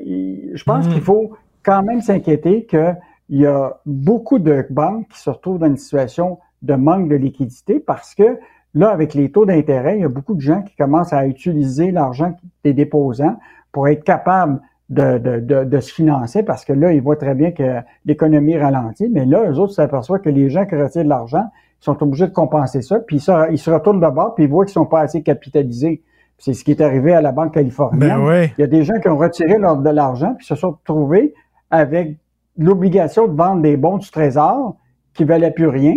je 0.54 0.64
pense 0.64 0.86
qu'il 0.88 1.00
faut 1.00 1.32
quand 1.62 1.82
même 1.82 2.00
s'inquiéter 2.02 2.66
qu'il 2.66 2.96
y 3.30 3.46
a 3.46 3.80
beaucoup 3.86 4.38
de 4.38 4.66
banques 4.70 5.08
qui 5.08 5.18
se 5.18 5.30
retrouvent 5.30 5.58
dans 5.58 5.66
une 5.66 5.76
situation 5.76 6.38
de 6.62 6.74
manque 6.74 7.08
de 7.08 7.16
liquidité 7.16 7.80
parce 7.80 8.14
que 8.14 8.38
là, 8.74 8.90
avec 8.90 9.14
les 9.14 9.30
taux 9.30 9.46
d'intérêt, 9.46 9.98
il 9.98 10.02
y 10.02 10.04
a 10.04 10.08
beaucoup 10.08 10.34
de 10.34 10.40
gens 10.40 10.62
qui 10.62 10.76
commencent 10.76 11.12
à 11.12 11.26
utiliser 11.26 11.90
l'argent 11.90 12.36
des 12.64 12.72
déposants 12.72 13.38
pour 13.72 13.88
être 13.88 14.04
capables 14.04 14.60
de, 14.92 15.18
de, 15.18 15.40
de, 15.40 15.64
de 15.64 15.80
se 15.80 15.92
financer 15.92 16.42
parce 16.42 16.64
que 16.64 16.72
là, 16.72 16.92
ils 16.92 17.00
voient 17.02 17.16
très 17.16 17.34
bien 17.34 17.50
que 17.50 17.78
l'économie 18.04 18.56
ralentit, 18.58 19.08
mais 19.10 19.24
là, 19.24 19.44
eux 19.50 19.58
autres 19.58 19.72
s'aperçoivent 19.72 20.20
que 20.20 20.28
les 20.30 20.50
gens 20.50 20.66
qui 20.66 20.76
retirent 20.76 21.04
de 21.04 21.08
l'argent 21.08 21.44
sont 21.80 22.00
obligés 22.02 22.26
de 22.28 22.32
compenser 22.32 22.82
ça, 22.82 23.00
puis 23.00 23.16
ils 23.16 23.20
se, 23.20 23.32
ils 23.50 23.58
se 23.58 23.70
retournent 23.70 24.00
de 24.00 24.08
bord, 24.08 24.34
puis 24.34 24.44
ils 24.44 24.50
voient 24.50 24.64
qu'ils 24.64 24.72
sont 24.74 24.86
pas 24.86 25.00
assez 25.00 25.22
capitalisés. 25.22 26.02
C'est 26.38 26.52
ce 26.54 26.62
qui 26.64 26.70
est 26.72 26.80
arrivé 26.80 27.12
à 27.12 27.20
la 27.20 27.32
Banque 27.32 27.54
californienne. 27.54 28.08
Ben 28.18 28.24
ouais. 28.24 28.52
Il 28.58 28.60
y 28.60 28.64
a 28.64 28.66
des 28.68 28.82
gens 28.84 28.98
qui 29.00 29.08
ont 29.08 29.16
retiré 29.16 29.58
leur, 29.58 29.76
de 29.76 29.90
l'argent, 29.90 30.34
puis 30.36 30.46
se 30.46 30.54
sont 30.54 30.72
retrouvés 30.72 31.34
avec 31.70 32.16
l'obligation 32.58 33.26
de 33.28 33.36
vendre 33.36 33.62
des 33.62 33.76
bons 33.76 33.96
du 33.98 34.10
trésor 34.10 34.76
qui 35.14 35.24
valaient 35.24 35.50
plus 35.52 35.68
rien. 35.68 35.94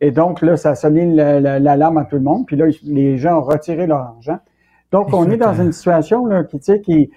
Et 0.00 0.10
donc, 0.10 0.42
là, 0.42 0.56
ça 0.56 0.70
a 0.70 0.74
sonné 0.74 1.06
la- 1.06 1.40
la- 1.40 1.58
l'alarme 1.58 1.98
à 1.98 2.04
tout 2.04 2.16
le 2.16 2.22
monde. 2.22 2.46
Puis 2.46 2.56
là, 2.56 2.66
les 2.84 3.16
gens 3.16 3.38
ont 3.38 3.42
retiré 3.42 3.86
leur 3.86 4.00
argent. 4.00 4.38
Donc, 4.92 5.08
on 5.12 5.28
est 5.30 5.36
dans 5.36 5.54
une 5.54 5.72
situation 5.72 6.26
là, 6.26 6.44
qui, 6.44 6.58
tu 6.58 6.64
sais, 6.64 6.80
qui, 6.80 7.10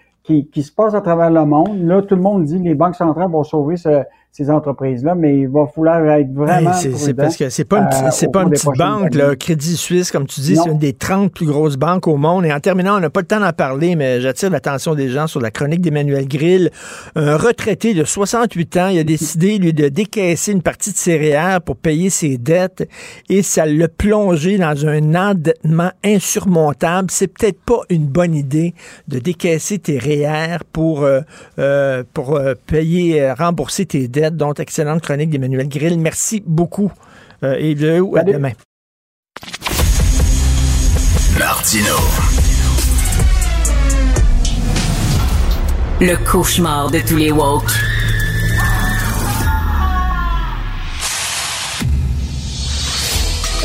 qui, 0.52 0.64
se 0.64 0.72
passe 0.72 0.94
à 0.94 1.02
travers 1.02 1.30
le 1.32 1.46
monde. 1.46 1.82
Là, 1.84 2.02
tout 2.02 2.16
le 2.16 2.22
monde 2.22 2.44
dit 2.44 2.58
que 2.60 2.64
les 2.64 2.76
banques 2.76 2.96
centrales 2.96 3.32
vont 3.32 3.44
sauver 3.44 3.78
ce- 3.78 4.04
ces 4.32 4.50
entreprises-là, 4.50 5.16
mais 5.16 5.40
il 5.40 5.50
va 5.50 5.66
falloir 5.68 6.06
être 6.12 6.32
vraiment 6.32 6.70
Hey, 6.72 6.92
c'est- 6.98 7.14
parce 7.14 7.36
que 7.36 7.50
c'est 7.50 7.66
pas 7.66 7.80
une, 7.80 7.90
petite- 7.90 8.04
euh, 8.06 8.10
c'est 8.12 8.32
pas 8.32 8.44
une 8.44 8.52
petite 8.52 8.70
banque, 8.78 9.16
là. 9.16 9.36
Crédit 9.36 9.76
Suisse, 9.76 10.12
comme 10.12 10.28
tu 10.28 10.40
dis, 10.40 10.56
c'est 10.56 10.70
une 10.70 10.78
des 10.78 10.94
30 10.94 11.34
plus 11.34 11.46
grosses 11.48 11.76
banques 11.76 12.08
au 12.08 12.16
monde. 12.16 12.46
Et 12.46 12.54
en 12.54 12.60
terminant, 12.62 12.96
on 12.98 13.00
n'a 13.02 13.10
pas 13.10 13.20
le 13.22 13.26
temps 13.26 13.40
d'en 13.42 13.52
parler, 13.52 13.96
mais 13.98 14.22
j'attire 14.22 14.50
l'attention 14.50 14.96
des 14.96 15.10
gens 15.10 15.28
sur 15.28 15.42
la 15.42 15.52
chronique 15.52 15.82
d'Emmanuel 15.82 16.26
Grill. 16.28 16.70
Un 17.16 17.36
retraité 17.36 17.94
de 17.94 18.06
68 18.06 18.78
ans, 18.78 18.88
il 18.88 19.00
a 19.00 19.04
décidé, 19.04 19.58
lui, 19.58 19.74
de 19.74 19.90
décaisser 19.90 20.54
une 20.54 20.62
partie 20.62 20.92
de 20.94 20.98
ses 20.98 21.18
REER 21.18 21.58
pour 21.66 21.76
payer 21.76 22.10
ses 22.10 22.38
dettes 22.38 22.88
et 23.30 23.42
ça 23.42 23.66
l'a 23.66 23.88
plongé 23.90 24.58
dans 24.58 24.86
un 24.88 25.16
endettement 25.16 25.92
insurmontable. 26.06 27.10
C'est 27.12 27.28
peut-être 27.28 27.60
pas 27.62 27.82
une 27.90 28.06
bonne 28.06 28.36
idée 28.36 28.74
de 29.08 29.20
décaisser 29.20 29.80
tes 29.80 29.98
REER 29.98 30.60
pour, 30.72 31.04
euh, 31.04 31.22
euh, 31.58 32.04
pour 32.14 32.36
euh, 32.38 32.54
payer, 32.68 33.32
rembourser 33.34 33.86
tes 33.86 34.08
dettes. 34.08 34.19
Donc, 34.32 34.60
excellente 34.60 35.02
chronique 35.02 35.30
d'Emmanuel 35.30 35.68
Grill. 35.68 36.00
Merci 36.00 36.44
beaucoup. 36.46 36.92
Euh, 37.44 37.56
et 37.58 37.76
de, 37.76 38.02
à 38.18 38.24
demain. 38.24 38.52
Martino. 41.38 41.96
Le 46.02 46.16
cauchemar 46.30 46.92
de 46.92 47.00
tous 47.00 47.16
les 47.18 47.32
woke. 47.32 47.72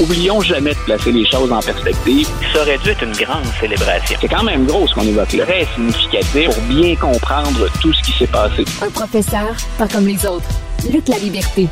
Oublions 0.01 0.41
jamais 0.41 0.73
de 0.75 0.79
placer 0.87 1.13
les 1.13 1.25
choses 1.25 1.53
en 1.53 1.61
perspective. 1.61 2.29
Ça 2.53 2.63
aurait 2.63 2.79
dû 2.79 2.91
être 2.91 3.05
une 3.05 3.13
grande 3.13 3.45
célébration. 3.61 4.17
C'est 4.21 4.29
quand 4.29 4.43
même 4.43 4.67
gros 4.67 4.89
ce 4.89 4.95
qu'on 4.95 5.03
évoque 5.07 5.33
là. 5.35 5.45
Très 5.45 5.65
significatif 5.75 6.47
pour 6.51 6.63
bien 6.65 6.97
comprendre 6.97 7.69
tout 7.81 7.93
ce 7.93 8.03
qui 8.03 8.19
s'est 8.19 8.27
passé. 8.27 8.65
Un 8.83 8.91
professeur, 8.91 9.55
pas 9.79 9.87
comme 9.87 10.07
les 10.09 10.27
autres. 10.27 10.49
Luc 10.93 11.07
La 11.09 11.19
Liberté. 11.19 11.69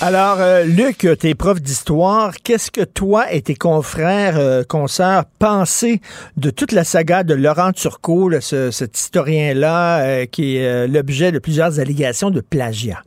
Alors, 0.00 0.36
euh, 0.40 0.64
Luc, 0.64 1.08
t'es 1.18 1.34
prof 1.34 1.60
d'histoire. 1.60 2.34
Qu'est-ce 2.44 2.70
que 2.70 2.82
toi 2.84 3.32
et 3.32 3.40
tes 3.40 3.56
confrères, 3.56 4.38
euh, 4.38 4.62
consoeurs, 4.62 5.24
pensez 5.38 6.00
de 6.36 6.50
toute 6.50 6.70
la 6.72 6.84
saga 6.84 7.24
de 7.24 7.34
Laurent 7.34 7.72
Turcot, 7.72 8.28
là, 8.28 8.40
ce- 8.42 8.70
cet 8.70 8.96
historien-là, 8.98 10.00
euh, 10.02 10.26
qui 10.26 10.58
est 10.58 10.66
euh, 10.66 10.86
l'objet 10.86 11.32
de 11.32 11.38
plusieurs 11.40 11.80
allégations 11.80 12.30
de 12.30 12.40
plagiat? 12.42 13.02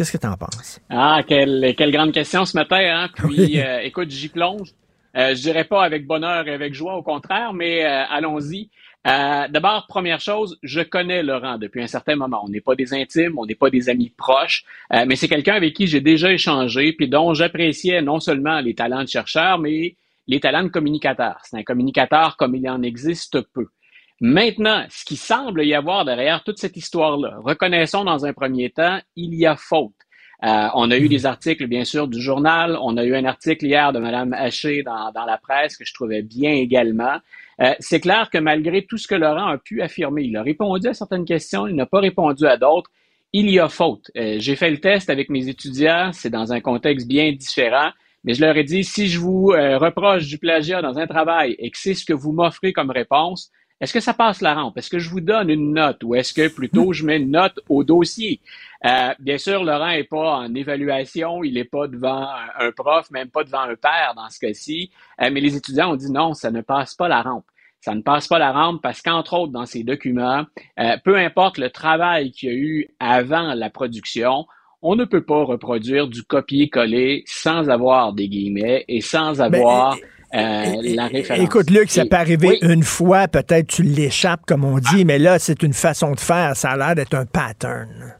Qu'est-ce 0.00 0.12
que 0.12 0.16
t'en 0.16 0.34
penses? 0.34 0.80
Ah, 0.88 1.20
quelle, 1.28 1.74
quelle 1.76 1.90
grande 1.92 2.12
question 2.12 2.46
ce 2.46 2.56
matin, 2.56 2.78
hein? 2.80 3.10
Puis, 3.14 3.28
Oui. 3.38 3.60
euh, 3.60 3.80
écoute, 3.80 4.10
j'y 4.10 4.30
plonge. 4.30 4.70
Euh, 5.14 5.34
je 5.34 5.42
dirais 5.42 5.64
pas 5.64 5.84
avec 5.84 6.06
bonheur 6.06 6.48
et 6.48 6.54
avec 6.54 6.72
joie, 6.72 6.94
au 6.96 7.02
contraire, 7.02 7.52
mais 7.52 7.84
euh, 7.84 8.04
allons-y. 8.08 8.70
Euh, 9.06 9.46
D'abord, 9.48 9.86
première 9.88 10.18
chose, 10.20 10.58
je 10.62 10.80
connais 10.80 11.22
Laurent 11.22 11.58
depuis 11.58 11.82
un 11.82 11.86
certain 11.86 12.16
moment. 12.16 12.40
On 12.46 12.48
n'est 12.48 12.62
pas 12.62 12.74
des 12.76 12.94
intimes, 12.94 13.34
on 13.36 13.44
n'est 13.44 13.54
pas 13.54 13.68
des 13.68 13.90
amis 13.90 14.08
proches, 14.16 14.64
mais 15.06 15.16
c'est 15.16 15.28
quelqu'un 15.28 15.54
avec 15.56 15.74
qui 15.74 15.86
j'ai 15.86 16.00
déjà 16.00 16.32
échangé, 16.32 16.94
puis 16.94 17.06
dont 17.06 17.34
j'appréciais 17.34 18.00
non 18.00 18.20
seulement 18.20 18.60
les 18.60 18.74
talents 18.74 19.02
de 19.04 19.08
chercheur, 19.08 19.58
mais 19.58 19.96
les 20.28 20.40
talents 20.40 20.62
de 20.62 20.68
communicateur. 20.68 21.40
C'est 21.44 21.58
un 21.58 21.62
communicateur 21.62 22.38
comme 22.38 22.54
il 22.54 22.66
en 22.70 22.80
existe 22.82 23.42
peu. 23.52 23.66
Maintenant, 24.20 24.84
ce 24.90 25.04
qui 25.04 25.16
semble 25.16 25.64
y 25.64 25.74
avoir 25.74 26.04
derrière 26.04 26.44
toute 26.44 26.58
cette 26.58 26.76
histoire-là, 26.76 27.38
reconnaissons 27.42 28.04
dans 28.04 28.26
un 28.26 28.34
premier 28.34 28.70
temps, 28.70 28.98
il 29.16 29.34
y 29.34 29.46
a 29.46 29.56
faute. 29.56 29.92
Euh, 30.42 30.68
on 30.74 30.90
a 30.90 30.98
eu 30.98 31.08
des 31.08 31.26
articles, 31.26 31.66
bien 31.66 31.84
sûr, 31.84 32.08
du 32.08 32.20
journal. 32.20 32.78
On 32.82 32.96
a 32.96 33.04
eu 33.04 33.14
un 33.14 33.24
article 33.24 33.66
hier 33.66 33.92
de 33.92 33.98
Mme 33.98 34.32
Haché 34.34 34.82
dans, 34.82 35.10
dans 35.12 35.24
la 35.24 35.38
presse 35.38 35.76
que 35.76 35.84
je 35.84 35.92
trouvais 35.94 36.22
bien 36.22 36.52
également. 36.52 37.18
Euh, 37.60 37.74
c'est 37.78 38.00
clair 38.00 38.30
que 38.30 38.38
malgré 38.38 38.84
tout 38.84 38.96
ce 38.96 39.06
que 39.06 39.14
Laurent 39.14 39.46
a 39.46 39.58
pu 39.58 39.82
affirmer, 39.82 40.22
il 40.24 40.36
a 40.36 40.42
répondu 40.42 40.88
à 40.88 40.94
certaines 40.94 41.26
questions, 41.26 41.66
il 41.66 41.74
n'a 41.74 41.86
pas 41.86 42.00
répondu 42.00 42.46
à 42.46 42.56
d'autres. 42.56 42.90
Il 43.32 43.50
y 43.50 43.58
a 43.58 43.68
faute. 43.68 44.10
Euh, 44.16 44.36
J'ai 44.38 44.56
fait 44.56 44.70
le 44.70 44.78
test 44.78 45.10
avec 45.10 45.28
mes 45.28 45.48
étudiants, 45.48 46.10
c'est 46.12 46.30
dans 46.30 46.52
un 46.52 46.60
contexte 46.60 47.06
bien 47.06 47.32
différent, 47.32 47.90
mais 48.24 48.34
je 48.34 48.40
leur 48.40 48.56
ai 48.56 48.64
dit, 48.64 48.82
si 48.82 49.08
je 49.08 49.18
vous 49.18 49.52
euh, 49.52 49.78
reproche 49.78 50.26
du 50.26 50.38
plagiat 50.38 50.82
dans 50.82 50.98
un 50.98 51.06
travail 51.06 51.54
et 51.58 51.70
que 51.70 51.78
c'est 51.78 51.94
ce 51.94 52.04
que 52.04 52.12
vous 52.12 52.32
m'offrez 52.32 52.72
comme 52.72 52.90
réponse, 52.90 53.50
est-ce 53.80 53.92
que 53.94 54.00
ça 54.00 54.12
passe 54.14 54.40
la 54.42 54.54
rampe? 54.54 54.76
Est-ce 54.78 54.90
que 54.90 54.98
je 54.98 55.08
vous 55.08 55.20
donne 55.20 55.48
une 55.50 55.72
note 55.72 56.02
ou 56.04 56.14
est-ce 56.14 56.34
que 56.34 56.48
plutôt 56.48 56.92
je 56.92 57.04
mets 57.04 57.16
une 57.18 57.30
note 57.30 57.58
au 57.68 57.82
dossier? 57.84 58.40
Euh, 58.84 59.12
bien 59.18 59.38
sûr, 59.38 59.64
Laurent 59.64 59.88
n'est 59.90 60.04
pas 60.04 60.36
en 60.38 60.54
évaluation, 60.54 61.42
il 61.44 61.54
n'est 61.54 61.64
pas 61.64 61.86
devant 61.86 62.28
un- 62.58 62.72
prof, 62.72 63.10
même 63.10 63.28
pas 63.30 63.44
devant 63.44 63.60
un 63.60 63.74
père 63.76 64.12
dans 64.16 64.28
ce 64.28 64.38
cas-ci, 64.38 64.90
Euh, 65.22 65.30
mais 65.32 65.40
les 65.40 65.56
étudiants 65.56 65.92
ont 65.92 65.96
dit 65.96 66.10
non, 66.10 66.34
ça 66.34 66.50
ne 66.50 66.60
passe 66.60 66.94
pas 66.94 67.08
la 67.08 67.22
rampe. 67.22 67.44
Ça 67.82 67.94
ne 67.94 68.02
passe 68.02 68.28
pas 68.28 68.38
la 68.38 68.52
rampe 68.52 68.82
parce 68.82 69.00
qu'entre 69.00 69.32
autres, 69.38 69.52
dans 69.52 69.64
ces 69.66 69.82
documents, 69.84 70.44
euh, 70.78 70.96
peu 71.02 71.16
importe 71.16 71.56
le 71.56 71.70
travail 71.70 72.30
qu'il 72.32 72.48
y 72.50 72.52
a 72.52 72.54
eu 72.54 72.88
avant 73.00 73.54
la 73.54 73.70
production, 73.70 74.46
on 74.82 74.96
ne 74.96 75.04
peut 75.06 75.22
pas 75.24 75.44
reproduire 75.44 76.06
du 76.06 76.22
copier-coller 76.22 77.22
sans 77.26 77.68
avoir 77.70 78.12
des 78.12 78.28
guillemets 78.28 78.84
et 78.88 79.00
sans 79.00 79.40
avoir 79.40 79.94
euh, 79.94 79.96
la 80.32 81.06
référence. 81.06 81.42
Écoute, 81.42 81.70
Luc, 81.70 81.90
ça 81.90 82.04
peut 82.04 82.16
arriver 82.16 82.58
oui. 82.62 82.68
une 82.72 82.82
fois, 82.82 83.28
peut-être 83.28 83.66
tu 83.66 83.82
l'échappes, 83.82 84.46
comme 84.46 84.64
on 84.64 84.78
dit, 84.78 85.04
mais 85.04 85.18
là, 85.18 85.38
c'est 85.38 85.62
une 85.62 85.72
façon 85.72 86.12
de 86.12 86.20
faire. 86.20 86.56
Ça 86.56 86.70
a 86.70 86.76
l'air 86.76 86.94
d'être 86.94 87.14
un 87.14 87.26
pattern. 87.26 88.14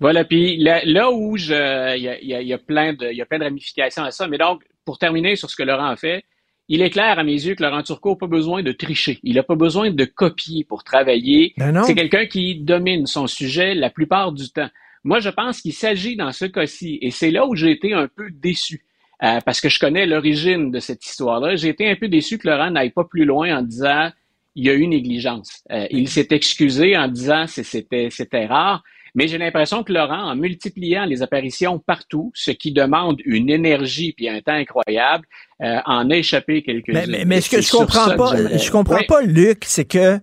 Voilà, 0.00 0.24
puis 0.24 0.56
là, 0.56 0.80
là 0.84 1.12
où 1.12 1.36
il 1.36 1.46
y 1.46 1.54
a, 1.54 1.96
y 1.96 2.48
y 2.48 2.56
plein 2.56 2.92
de, 2.92 3.08
il 3.12 3.16
y 3.16 3.22
a 3.22 3.26
plein 3.26 3.38
de 3.38 3.44
ramifications 3.44 4.02
à 4.02 4.10
ça. 4.10 4.26
Mais 4.26 4.38
donc, 4.38 4.62
pour 4.84 4.98
terminer 4.98 5.36
sur 5.36 5.48
ce 5.48 5.54
que 5.54 5.62
Laurent 5.62 5.86
a 5.86 5.96
fait, 5.96 6.24
il 6.68 6.82
est 6.82 6.90
clair 6.90 7.18
à 7.18 7.22
mes 7.24 7.34
yeux 7.34 7.54
que 7.54 7.62
Laurent 7.62 7.82
Turcot 7.82 8.10
n'a 8.10 8.16
pas 8.16 8.26
besoin 8.26 8.62
de 8.62 8.72
tricher. 8.72 9.20
Il 9.22 9.36
n'a 9.36 9.42
pas 9.42 9.54
besoin 9.54 9.90
de 9.90 10.04
copier 10.04 10.64
pour 10.64 10.84
travailler. 10.84 11.54
Ben. 11.56 11.84
C'est 11.84 11.94
quelqu'un 11.94 12.26
qui 12.26 12.56
domine 12.56 13.06
son 13.06 13.26
sujet 13.26 13.74
la 13.74 13.90
plupart 13.90 14.32
du 14.32 14.50
temps. 14.50 14.70
Moi, 15.04 15.20
je 15.20 15.28
pense 15.28 15.60
qu'il 15.60 15.72
s'agit 15.72 16.16
dans 16.16 16.32
ce 16.32 16.44
cas-ci, 16.44 16.98
et 17.02 17.10
c'est 17.10 17.30
là 17.30 17.46
où 17.46 17.54
j'ai 17.54 17.70
été 17.70 17.92
un 17.92 18.08
peu 18.08 18.30
déçu. 18.30 18.84
Euh, 19.22 19.38
parce 19.44 19.60
que 19.60 19.68
je 19.68 19.78
connais 19.78 20.06
l'origine 20.06 20.70
de 20.70 20.80
cette 20.80 21.04
histoire-là. 21.06 21.56
J'ai 21.56 21.68
été 21.68 21.88
un 21.88 21.96
peu 21.96 22.08
déçu 22.08 22.38
que 22.38 22.48
Laurent 22.48 22.70
n'aille 22.70 22.90
pas 22.90 23.04
plus 23.04 23.24
loin 23.24 23.56
en 23.58 23.62
disant 23.62 24.10
il 24.54 24.66
y 24.66 24.70
a 24.70 24.74
eu 24.74 24.86
négligence. 24.86 25.62
Euh, 25.70 25.86
il 25.90 26.08
s'est 26.08 26.28
excusé 26.30 26.96
en 26.96 27.08
disant 27.08 27.46
c'était 27.46 28.08
c'était 28.10 28.46
rare. 28.46 28.82
Mais 29.14 29.28
j'ai 29.28 29.36
l'impression 29.36 29.82
que 29.82 29.92
Laurent, 29.92 30.30
en 30.30 30.36
multipliant 30.36 31.04
les 31.04 31.22
apparitions 31.22 31.78
partout, 31.78 32.32
ce 32.34 32.50
qui 32.50 32.72
demande 32.72 33.20
une 33.26 33.50
énergie 33.50 34.14
puis 34.16 34.26
un 34.28 34.40
temps 34.40 34.54
incroyable, 34.54 35.26
euh, 35.62 35.78
en 35.84 36.10
a 36.10 36.16
échappé 36.16 36.62
quelques-unes. 36.62 36.94
Mais, 36.94 37.06
mais, 37.06 37.24
mais 37.26 37.40
ce 37.42 37.50
que 37.50 37.60
je 37.60 37.70
comprends 37.70 38.10
que 38.10 38.16
pas, 38.16 38.56
je 38.56 38.70
comprends 38.70 38.96
Oui. 38.96 39.06
pas, 39.06 39.20
Luc, 39.20 39.64
c'est 39.66 39.84
que 39.84 40.18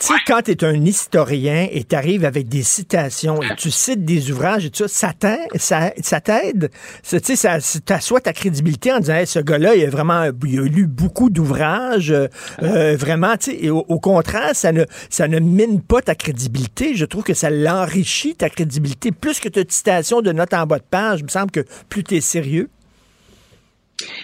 tu 0.00 0.06
sais, 0.06 0.14
quand 0.26 0.42
tu 0.42 0.64
un 0.64 0.84
historien 0.84 1.66
et 1.70 1.84
tu 1.84 1.96
avec 1.96 2.48
des 2.48 2.62
citations 2.62 3.42
et 3.42 3.54
tu 3.56 3.70
cites 3.70 4.04
des 4.04 4.30
ouvrages 4.30 4.64
et 4.64 4.70
tout 4.70 4.86
ça, 4.86 5.08
ça 5.08 5.12
t'aide, 5.12 5.60
ça, 6.02 6.20
t'aide? 6.20 6.70
Tu 7.02 7.18
sais, 7.22 7.36
ça 7.36 7.58
t'assoit 7.84 8.20
ta 8.20 8.32
crédibilité 8.32 8.92
en 8.92 9.00
disant, 9.00 9.14
Hey, 9.14 9.26
ce 9.26 9.40
gars-là, 9.40 9.74
il 9.74 9.84
a 9.84 9.90
vraiment 9.90 10.30
il 10.44 10.60
a 10.60 10.62
lu 10.62 10.86
beaucoup 10.86 11.30
d'ouvrages. 11.30 12.10
euh, 12.62 12.96
vraiment, 12.96 13.36
tu 13.36 13.70
au, 13.70 14.00
contraire, 14.00 14.54
ça 14.54 14.72
ne, 14.72 14.84
ça 15.10 15.26
ne 15.26 15.40
mine 15.40 15.80
pas 15.80 16.00
ta 16.00 16.14
crédibilité. 16.14 16.94
Je 16.94 17.04
trouve 17.04 17.24
que 17.24 17.34
ça 17.34 17.50
l'enrichit, 17.50 18.34
ta 18.36 18.50
crédibilité. 18.50 19.10
Plus 19.10 19.40
que 19.40 19.48
tu 19.48 19.58
as 19.58 19.64
de 19.64 19.72
citations 19.72 20.20
de 20.20 20.32
notes 20.32 20.54
en 20.54 20.66
bas 20.66 20.78
de 20.78 20.84
page, 20.88 21.20
il 21.20 21.24
me 21.24 21.30
semble 21.30 21.50
que 21.50 21.64
plus 21.88 22.04
tu 22.04 22.16
es 22.16 22.20
sérieux. 22.20 22.68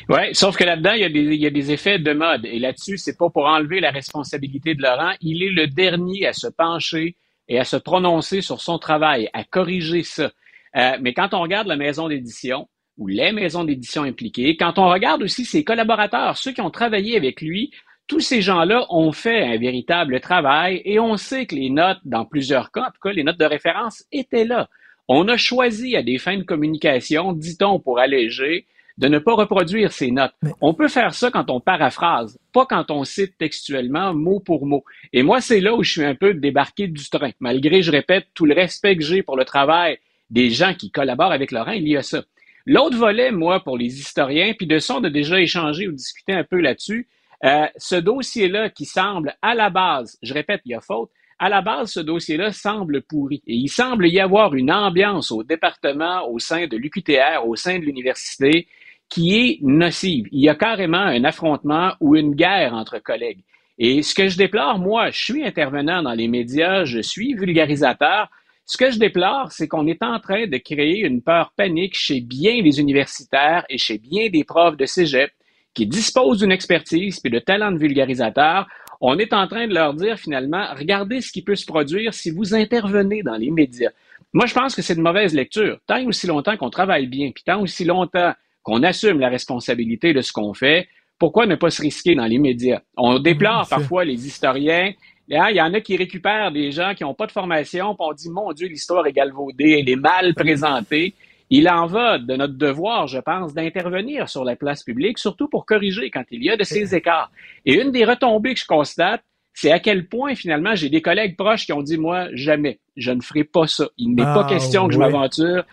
Oui, 0.09 0.35
sauf 0.35 0.57
que 0.57 0.65
là-dedans, 0.65 0.93
il 0.93 1.01
y, 1.35 1.47
a 1.47 1.51
des, 1.51 1.73
effets 1.73 1.99
de 1.99 2.13
mode. 2.13 2.45
Et 2.45 2.59
là-dessus, 2.59 2.97
c'est 2.97 3.17
pas 3.17 3.31
pour 3.31 3.47
enlever 3.47 3.81
la 3.81 3.91
responsabilité 3.91 4.75
de 4.75 4.83
Laurent. 4.83 5.13
Il 5.21 5.43
est 5.43 5.51
le 5.51 5.67
dernier 5.67 6.27
à 6.27 6.33
se 6.33 6.47
pencher 6.47 7.17
et 7.49 7.59
à 7.59 7.65
se 7.65 7.77
prononcer 7.77 8.41
sur 8.41 8.61
son 8.61 8.79
travail, 8.79 9.29
à 9.33 9.45
corriger 9.45 10.03
ça. 10.03 10.31
Euh, 10.77 10.97
mais 11.01 11.13
quand 11.13 11.35
on 11.35 11.41
regarde 11.41 11.67
la 11.67 11.77
maison 11.77 12.09
d'édition 12.09 12.69
ou 12.99 13.07
les 13.09 13.33
maisons 13.33 13.65
d'édition 13.65 14.03
impliquées, 14.03 14.57
quand 14.57 14.79
on 14.79 14.89
regarde 14.89 15.23
aussi 15.23 15.45
ses 15.45 15.65
collaborateurs, 15.65 16.37
ceux 16.37 16.53
qui 16.53 16.61
ont 16.61 16.71
travaillé 16.71 17.17
avec 17.17 17.41
lui, 17.41 17.73
tous 18.07 18.21
ces 18.21 18.43
gens-là 18.43 18.87
ont 18.91 19.13
fait 19.13 19.43
un 19.43 19.57
véritable 19.57 20.21
travail 20.21 20.83
et 20.85 21.01
on 21.01 21.17
sait 21.17 21.47
que 21.47 21.55
les 21.55 21.71
notes, 21.71 22.01
dans 22.05 22.25
plusieurs 22.25 22.71
cas, 22.71 22.83
en 22.83 22.91
tout 22.91 23.01
cas, 23.03 23.13
les 23.13 23.25
notes 23.25 23.39
de 23.39 23.45
référence 23.45 24.05
étaient 24.13 24.45
là. 24.45 24.69
On 25.09 25.29
a 25.29 25.37
choisi 25.37 25.97
à 25.97 26.03
des 26.03 26.19
fins 26.19 26.37
de 26.37 26.43
communication, 26.43 27.33
dit-on 27.33 27.81
pour 27.81 27.99
alléger, 27.99 28.67
de 28.97 29.09
ne 29.09 29.19
pas 29.19 29.35
reproduire 29.35 29.93
ces 29.93 30.11
notes. 30.11 30.35
On 30.61 30.75
peut 30.75 30.89
faire 30.89 31.15
ça 31.15 31.31
quand 31.31 31.51
on 31.51 31.61
paraphrase, 31.61 32.39
pas 32.53 32.67
quand 32.67 32.91
on 32.91 33.05
cite 33.05 33.37
textuellement 33.39 34.15
mot 34.15 34.41
pour 34.41 34.67
mot. 34.67 34.85
Et 35.13 35.23
moi, 35.23 35.41
c'est 35.41 35.61
là 35.61 35.75
où 35.75 35.83
je 35.83 35.91
suis 35.91 36.05
un 36.05 36.15
peu 36.15 36.35
débarqué 36.35 36.87
du 36.87 37.09
train. 37.09 37.31
Malgré, 37.41 37.83
je 37.83 37.91
répète, 37.91 38.27
tout 38.35 38.47
le 38.47 38.55
respect 38.55 38.97
que 38.97 39.03
j'ai 39.03 39.23
pour 39.23 39.37
le 39.37 39.45
travail 39.45 39.99
des 40.31 40.51
gens 40.51 40.75
qui 40.75 40.91
collaborent 40.91 41.33
avec 41.33 41.51
Laurent, 41.51 41.73
il 41.73 41.89
y 41.89 41.97
a 41.97 42.03
ça. 42.03 42.23
L'autre 42.67 42.97
volet, 42.97 43.31
moi, 43.31 43.61
pour 43.61 43.77
les 43.77 43.99
historiens, 43.99 44.55
puis 44.57 44.67
de 44.67 44.79
ça, 44.79 44.97
on 44.97 45.05
a 45.05 45.11
déjà 45.11 45.41
échangé 45.41 45.87
ou 45.87 45.93
discuté 45.93 46.33
un 46.33 46.45
peu 46.45 46.61
là-dessus, 46.61 47.09
euh, 47.45 47.67
ce 47.77 47.97
dossier-là 47.97 48.71
qui 48.71 48.87
semble 48.87 49.37
à 49.43 49.55
la 49.55 49.69
base, 49.69 50.19
je 50.23 50.33
répète, 50.33 50.63
il 50.65 50.71
y 50.71 50.75
a 50.75 50.81
faute, 50.81 51.11
à 51.39 51.49
la 51.49 51.61
base, 51.61 51.93
ce 51.93 52.01
dossier-là 52.01 52.53
semble 52.53 53.03
pourri. 53.03 53.43
Et 53.47 53.55
il 53.55 53.69
semble 53.69 54.07
y 54.07 54.21
avoir 54.21 54.55
une 54.55 54.73
ambiance 54.73 55.31
au 55.31 55.43
département, 55.43 56.27
au 56.29 56.39
sein 56.39 56.67
de 56.67 56.77
l'UQTR, 56.77 57.45
au 57.45 57.57
sein 57.57 57.79
de 57.79 57.85
l'université, 57.85 58.69
qui 59.09 59.37
est 59.37 59.59
nocive. 59.63 60.27
Il 60.33 60.41
y 60.41 60.49
a 60.49 60.55
carrément 60.55 60.99
un 60.99 61.25
affrontement 61.25 61.93
ou 62.01 62.17
une 62.17 62.35
guerre 62.35 62.75
entre 62.75 62.99
collègues. 62.99 63.43
Et 63.79 64.03
ce 64.03 64.15
que 64.15 64.29
je 64.29 64.37
déplore, 64.37 64.79
moi, 64.79 65.11
je 65.11 65.23
suis 65.23 65.45
intervenant 65.45 66.03
dans 66.03 66.13
les 66.13 66.29
médias, 66.29 66.85
je 66.85 67.01
suis 67.01 67.35
vulgarisateur. 67.35 68.29
Ce 68.67 68.79
que 68.79 68.91
je 68.91 68.99
déplore, 68.99 69.51
c'est 69.51 69.69
qu'on 69.69 69.87
est 69.87 70.03
en 70.03 70.21
train 70.21 70.47
de 70.47 70.57
créer 70.57 71.01
une 71.01 71.23
peur 71.23 71.53
panique 71.57 71.97
chez 71.97 72.21
bien 72.21 72.63
des 72.63 72.81
universitaires 72.81 73.65
et 73.69 73.79
chez 73.79 73.99
bien 73.99 74.31
des 74.31 74.45
profs 74.45 74.77
de 74.77 74.87
cégep 74.87 75.31
qui 75.75 75.87
disposent 75.87 76.39
d'une 76.39 76.53
expertise 76.53 77.21
et 77.25 77.31
de 77.31 77.39
talent 77.41 77.73
de 77.73 77.79
vulgarisateur. 77.79 78.67
On 79.01 79.19
est 79.19 79.33
en 79.33 79.47
train 79.49 79.67
de 79.67 79.75
leur 79.75 79.93
dire 79.93 80.19
finalement, 80.19 80.67
regardez 80.75 81.21
ce 81.21 81.33
qui 81.33 81.43
peut 81.43 81.57
se 81.57 81.67
produire 81.67 82.15
si 82.15 82.31
vous 82.31 82.55
intervenez 82.55 83.23
dans 83.23 83.37
les 83.37 83.51
médias. 83.51 83.91
Moi, 84.33 84.47
je 84.47 84.55
pense 84.55 84.75
que 84.75 84.83
c'est 84.83 84.95
de 84.95 85.01
mauvaise 85.01 85.35
lecture. 85.35 85.79
Tant 85.87 85.97
et 85.97 86.07
aussi 86.07 86.27
longtemps 86.27 86.57
qu'on 86.57 86.71
travaille 86.71 87.07
bien, 87.07 87.33
puis 87.33 87.45
tant 87.45 87.61
aussi 87.61 87.85
longtemps 87.85 88.33
qu'on 88.65 88.83
assume 88.83 89.21
la 89.21 89.29
responsabilité 89.29 90.13
de 90.13 90.21
ce 90.23 90.33
qu'on 90.33 90.55
fait, 90.55 90.89
pourquoi 91.19 91.47
ne 91.47 91.55
pas 91.55 91.71
se 91.71 91.81
risquer 91.81 92.17
dans 92.17 92.27
les 92.27 92.39
médias? 92.39 92.81
On 92.97 93.21
déplore 93.21 93.69
parfois 93.69 94.05
les 94.05 94.27
historiens. 94.27 94.93
Hein, 95.33 95.47
Il 95.51 95.57
y 95.57 95.61
en 95.61 95.73
a 95.73 95.81
qui 95.81 95.97
récupèrent 95.97 96.51
des 96.51 96.73
gens 96.73 96.95
qui 96.97 97.05
n'ont 97.05 97.15
pas 97.15 97.27
de 97.27 97.33
formation, 97.33 97.95
puis 97.95 98.07
on 98.09 98.13
dit, 98.13 98.31
mon 98.31 98.53
Dieu, 98.53 98.67
l'histoire 98.67 99.07
est 99.07 99.13
galvaudée, 99.13 99.79
elle 99.81 99.89
est 99.89 99.97
mal 99.97 100.35
présentée. 100.35 101.15
Il 101.51 101.69
en 101.69 101.87
va 101.87 102.19
de 102.19 102.35
notre 102.37 102.55
devoir, 102.55 103.07
je 103.07 103.19
pense, 103.19 103.55
d'intervenir 103.55 104.29
sur 104.29 104.45
la 104.45 104.57
place 104.57 104.83
publique, 104.83 105.19
surtout 105.19 105.47
pour 105.49 105.67
corriger 105.67 106.11
quand 106.11 106.25
il 106.31 106.43
y 106.43 106.51
a 106.51 106.57
de 106.57 106.65
ces 106.65 106.95
écarts. 106.95 107.31
Et 107.65 107.75
une 107.81 107.93
des 107.93 108.05
retombées 108.05 108.55
que 108.55 108.61
je 108.61 108.67
constate, 108.67 109.23
c'est 109.53 109.71
à 109.71 109.79
quel 109.79 110.09
point, 110.09 110.35
finalement, 110.35 110.75
j'ai 110.75 110.89
des 110.89 111.01
collègues 111.01 111.37
proches 111.37 111.65
qui 111.67 111.73
ont 111.73 111.83
dit, 111.83 111.97
moi, 111.97 112.27
jamais, 112.33 112.81
je 112.97 113.13
ne 113.13 113.21
ferai 113.21 113.45
pas 113.45 113.67
ça. 113.69 113.87
Il 113.99 114.15
n'est 114.15 114.25
Ah, 114.27 114.35
pas 114.35 114.45
question 114.49 114.89
que 114.89 114.95
je 114.95 114.99
m'aventure. 114.99 115.65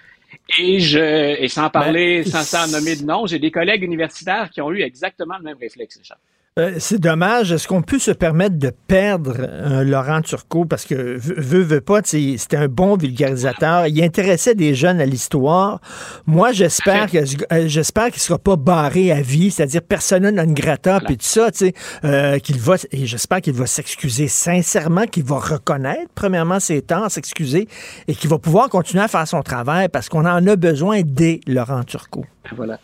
Et 0.57 0.79
je, 0.79 0.99
et 1.41 1.47
sans 1.47 1.69
parler, 1.69 2.23
sans, 2.23 2.43
sans 2.43 2.71
nommer 2.71 2.95
de 2.95 3.03
nom, 3.03 3.25
j'ai 3.25 3.39
des 3.39 3.51
collègues 3.51 3.83
universitaires 3.83 4.49
qui 4.49 4.61
ont 4.61 4.71
eu 4.71 4.81
exactement 4.81 5.37
le 5.37 5.43
même 5.43 5.57
réflexe, 5.57 5.97
Richard. 5.97 6.17
Euh, 6.59 6.75
c'est 6.79 6.99
dommage. 6.99 7.53
Est-ce 7.53 7.65
qu'on 7.65 7.81
peut 7.81 7.97
se 7.97 8.11
permettre 8.11 8.57
de 8.57 8.73
perdre 8.87 9.35
euh, 9.39 9.85
Laurent 9.85 10.21
Turcot? 10.21 10.65
Parce 10.65 10.83
que, 10.83 11.17
veut, 11.17 11.61
veut 11.61 11.79
pas, 11.79 12.01
c'était 12.03 12.57
un 12.57 12.67
bon 12.67 12.97
vulgarisateur. 12.97 13.87
Il 13.87 14.03
intéressait 14.03 14.53
des 14.53 14.75
jeunes 14.75 14.99
à 14.99 15.05
l'histoire. 15.05 15.79
Moi, 16.25 16.51
j'espère 16.51 17.09
que 17.09 17.19
euh, 17.19 17.67
j'espère 17.67 18.11
qu'il 18.11 18.21
sera 18.21 18.37
pas 18.37 18.57
barré 18.57 19.13
à 19.13 19.21
vie, 19.21 19.49
c'est-à-dire 19.49 19.81
persona 19.81 20.29
non 20.29 20.51
grata, 20.51 20.99
puis 20.99 21.15
tout 21.15 21.25
ça, 21.25 21.51
tu 21.51 21.71
sais, 22.03 22.41
qu'il 22.41 22.59
va, 22.59 22.75
et 22.91 23.05
j'espère 23.05 23.39
qu'il 23.39 23.53
va 23.53 23.65
s'excuser 23.65 24.27
sincèrement, 24.27 25.05
qu'il 25.05 25.23
va 25.23 25.39
reconnaître, 25.39 26.11
premièrement, 26.15 26.59
ses 26.59 26.81
temps, 26.81 27.07
s'excuser, 27.07 27.69
et 28.09 28.13
qu'il 28.13 28.29
va 28.29 28.39
pouvoir 28.39 28.67
continuer 28.67 29.03
à 29.05 29.07
faire 29.07 29.25
son 29.25 29.41
travail 29.41 29.87
parce 29.87 30.09
qu'on 30.09 30.25
en 30.25 30.45
a 30.45 30.55
besoin 30.57 31.01
dès 31.05 31.39
Laurent 31.47 31.85
Turcot. 31.85 32.25
Voilà. 32.57 32.77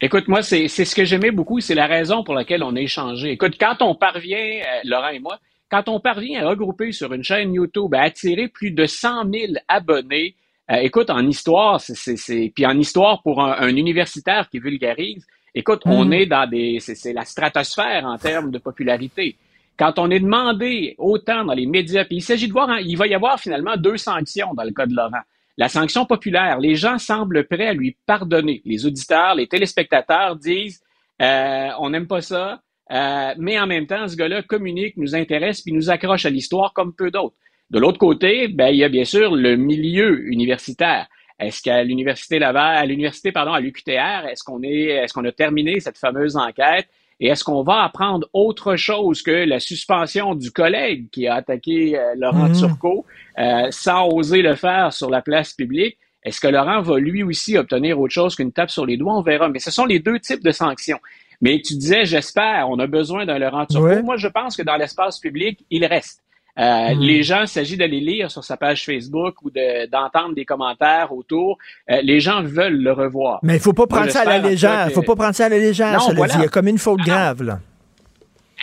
Écoute, 0.00 0.28
moi, 0.28 0.42
c'est 0.42 0.68
ce 0.68 0.94
que 0.94 1.04
j'aimais 1.04 1.32
beaucoup, 1.32 1.58
c'est 1.58 1.74
la 1.74 1.88
raison 1.88 2.22
pour 2.22 2.34
laquelle 2.34 2.62
on 2.62 2.76
a 2.76 2.80
échangé. 2.80 3.32
Écoute, 3.32 3.56
quand 3.58 3.82
on 3.82 3.96
parvient, 3.96 4.38
euh, 4.38 4.80
Laurent 4.84 5.08
et 5.08 5.18
moi, 5.18 5.40
quand 5.68 5.88
on 5.88 5.98
parvient 5.98 6.40
à 6.40 6.48
regrouper 6.48 6.92
sur 6.92 7.12
une 7.12 7.24
chaîne 7.24 7.52
YouTube, 7.52 7.92
à 7.94 8.02
attirer 8.02 8.46
plus 8.46 8.70
de 8.70 8.86
100 8.86 9.30
000 9.32 9.52
abonnés, 9.66 10.36
euh, 10.70 10.76
écoute, 10.76 11.10
en 11.10 11.26
histoire, 11.26 11.80
c'est 11.80 12.52
puis 12.54 12.64
en 12.64 12.78
histoire 12.78 13.22
pour 13.22 13.42
un, 13.42 13.74
universitaire 13.74 14.48
qui 14.48 14.60
vulgarise, 14.60 15.26
écoute, 15.52 15.82
on 15.84 16.04
mm. 16.04 16.12
est 16.12 16.26
dans 16.26 16.48
des, 16.48 16.78
c'est 16.78 17.12
la 17.12 17.24
stratosphère 17.24 18.04
en 18.04 18.18
termes 18.18 18.52
de 18.52 18.58
popularité. 18.58 19.36
Quand 19.76 19.98
on 19.98 20.10
est 20.10 20.20
demandé 20.20 20.94
autant 20.98 21.44
dans 21.44 21.54
les 21.54 21.66
médias, 21.66 22.04
puis 22.04 22.16
il 22.16 22.22
s'agit 22.22 22.46
de 22.46 22.52
voir, 22.52 22.70
hein, 22.70 22.78
il 22.80 22.96
va 22.96 23.08
y 23.08 23.14
avoir 23.14 23.40
finalement 23.40 23.76
deux 23.76 23.96
sanctions 23.96 24.54
dans 24.54 24.64
le 24.64 24.72
cas 24.72 24.86
de 24.86 24.94
Laurent. 24.94 25.22
La 25.58 25.68
sanction 25.68 26.06
populaire, 26.06 26.60
les 26.60 26.76
gens 26.76 26.98
semblent 26.98 27.44
prêts 27.48 27.66
à 27.66 27.74
lui 27.74 27.96
pardonner. 28.06 28.62
Les 28.64 28.86
auditeurs, 28.86 29.34
les 29.34 29.48
téléspectateurs 29.48 30.36
disent 30.36 30.80
euh, 31.20 31.68
on 31.80 31.90
n'aime 31.90 32.06
pas 32.06 32.20
ça, 32.20 32.62
euh, 32.92 33.34
mais 33.36 33.58
en 33.58 33.66
même 33.66 33.86
temps, 33.88 34.06
ce 34.06 34.14
gars-là 34.14 34.42
communique, 34.42 34.96
nous 34.96 35.16
intéresse, 35.16 35.62
puis 35.62 35.72
nous 35.72 35.90
accroche 35.90 36.24
à 36.26 36.30
l'histoire 36.30 36.72
comme 36.72 36.94
peu 36.94 37.10
d'autres. 37.10 37.34
De 37.70 37.80
l'autre 37.80 37.98
côté, 37.98 38.46
ben, 38.46 38.68
il 38.68 38.76
y 38.76 38.84
a 38.84 38.88
bien 38.88 39.04
sûr 39.04 39.34
le 39.34 39.56
milieu 39.56 40.26
universitaire. 40.28 41.08
Est-ce 41.40 41.60
qu'à 41.60 41.82
l'université 41.82 42.40
à 42.42 42.86
l'université, 42.86 43.32
pardon, 43.32 43.52
à 43.52 43.60
l'UQTR, 43.60 44.26
est-ce 44.30 44.44
qu'on 44.44 44.62
est, 44.62 44.84
est-ce 44.84 45.12
qu'on 45.12 45.24
a 45.24 45.32
terminé 45.32 45.80
cette 45.80 45.98
fameuse 45.98 46.36
enquête? 46.36 46.88
Et 47.20 47.28
est-ce 47.28 47.42
qu'on 47.42 47.62
va 47.62 47.82
apprendre 47.82 48.28
autre 48.32 48.76
chose 48.76 49.22
que 49.22 49.30
la 49.30 49.58
suspension 49.58 50.34
du 50.34 50.52
collègue 50.52 51.08
qui 51.10 51.26
a 51.26 51.34
attaqué 51.34 51.98
euh, 51.98 52.14
Laurent 52.16 52.48
mmh. 52.48 52.58
Turcot 52.58 53.04
euh, 53.38 53.66
sans 53.70 54.08
oser 54.08 54.42
le 54.42 54.54
faire 54.54 54.92
sur 54.92 55.10
la 55.10 55.20
place 55.20 55.52
publique? 55.52 55.98
Est-ce 56.22 56.40
que 56.40 56.48
Laurent 56.48 56.80
va 56.80 56.98
lui 56.98 57.22
aussi 57.22 57.56
obtenir 57.56 57.98
autre 57.98 58.12
chose 58.12 58.36
qu'une 58.36 58.52
tape 58.52 58.70
sur 58.70 58.86
les 58.86 58.96
doigts? 58.96 59.16
On 59.16 59.22
verra. 59.22 59.48
Mais 59.48 59.58
ce 59.58 59.70
sont 59.70 59.86
les 59.86 59.98
deux 59.98 60.18
types 60.20 60.44
de 60.44 60.50
sanctions. 60.50 60.98
Mais 61.40 61.60
tu 61.64 61.74
disais, 61.74 62.04
j'espère, 62.04 62.68
on 62.68 62.78
a 62.78 62.86
besoin 62.86 63.24
d'un 63.24 63.38
Laurent 63.38 63.66
Turcot. 63.66 64.02
Moi, 64.02 64.16
je 64.16 64.28
pense 64.28 64.56
que 64.56 64.62
dans 64.62 64.76
l'espace 64.76 65.18
public, 65.18 65.64
il 65.70 65.84
reste. 65.84 66.22
Euh, 66.58 66.94
hmm. 66.94 67.00
Les 67.00 67.22
gens, 67.22 67.42
il 67.42 67.48
s'agit 67.48 67.76
d'aller 67.76 68.00
lire 68.00 68.30
sur 68.30 68.42
sa 68.42 68.56
page 68.56 68.84
Facebook 68.84 69.42
ou 69.42 69.50
d'entendre 69.50 70.34
des 70.34 70.44
commentaires 70.44 71.12
autour. 71.12 71.58
Euh, 71.90 72.00
les 72.02 72.20
gens 72.20 72.42
veulent 72.42 72.80
le 72.80 72.92
revoir. 72.92 73.38
Mais 73.42 73.56
il 73.56 73.60
faut 73.60 73.72
pas 73.72 73.86
prendre 73.86 74.10
ça 74.10 74.22
à 74.22 74.24
la 74.24 74.38
légère. 74.38 74.86
Il 74.88 74.94
faut 74.94 75.02
pas 75.02 75.16
prendre 75.16 75.34
ça 75.34 75.46
à 75.46 75.48
la 75.48 75.58
légère. 75.58 75.98
Il 76.10 76.40
y 76.40 76.44
a 76.44 76.48
comme 76.48 76.68
une 76.68 76.78
faute 76.78 77.00
grave. 77.00 77.42
Là. 77.42 77.60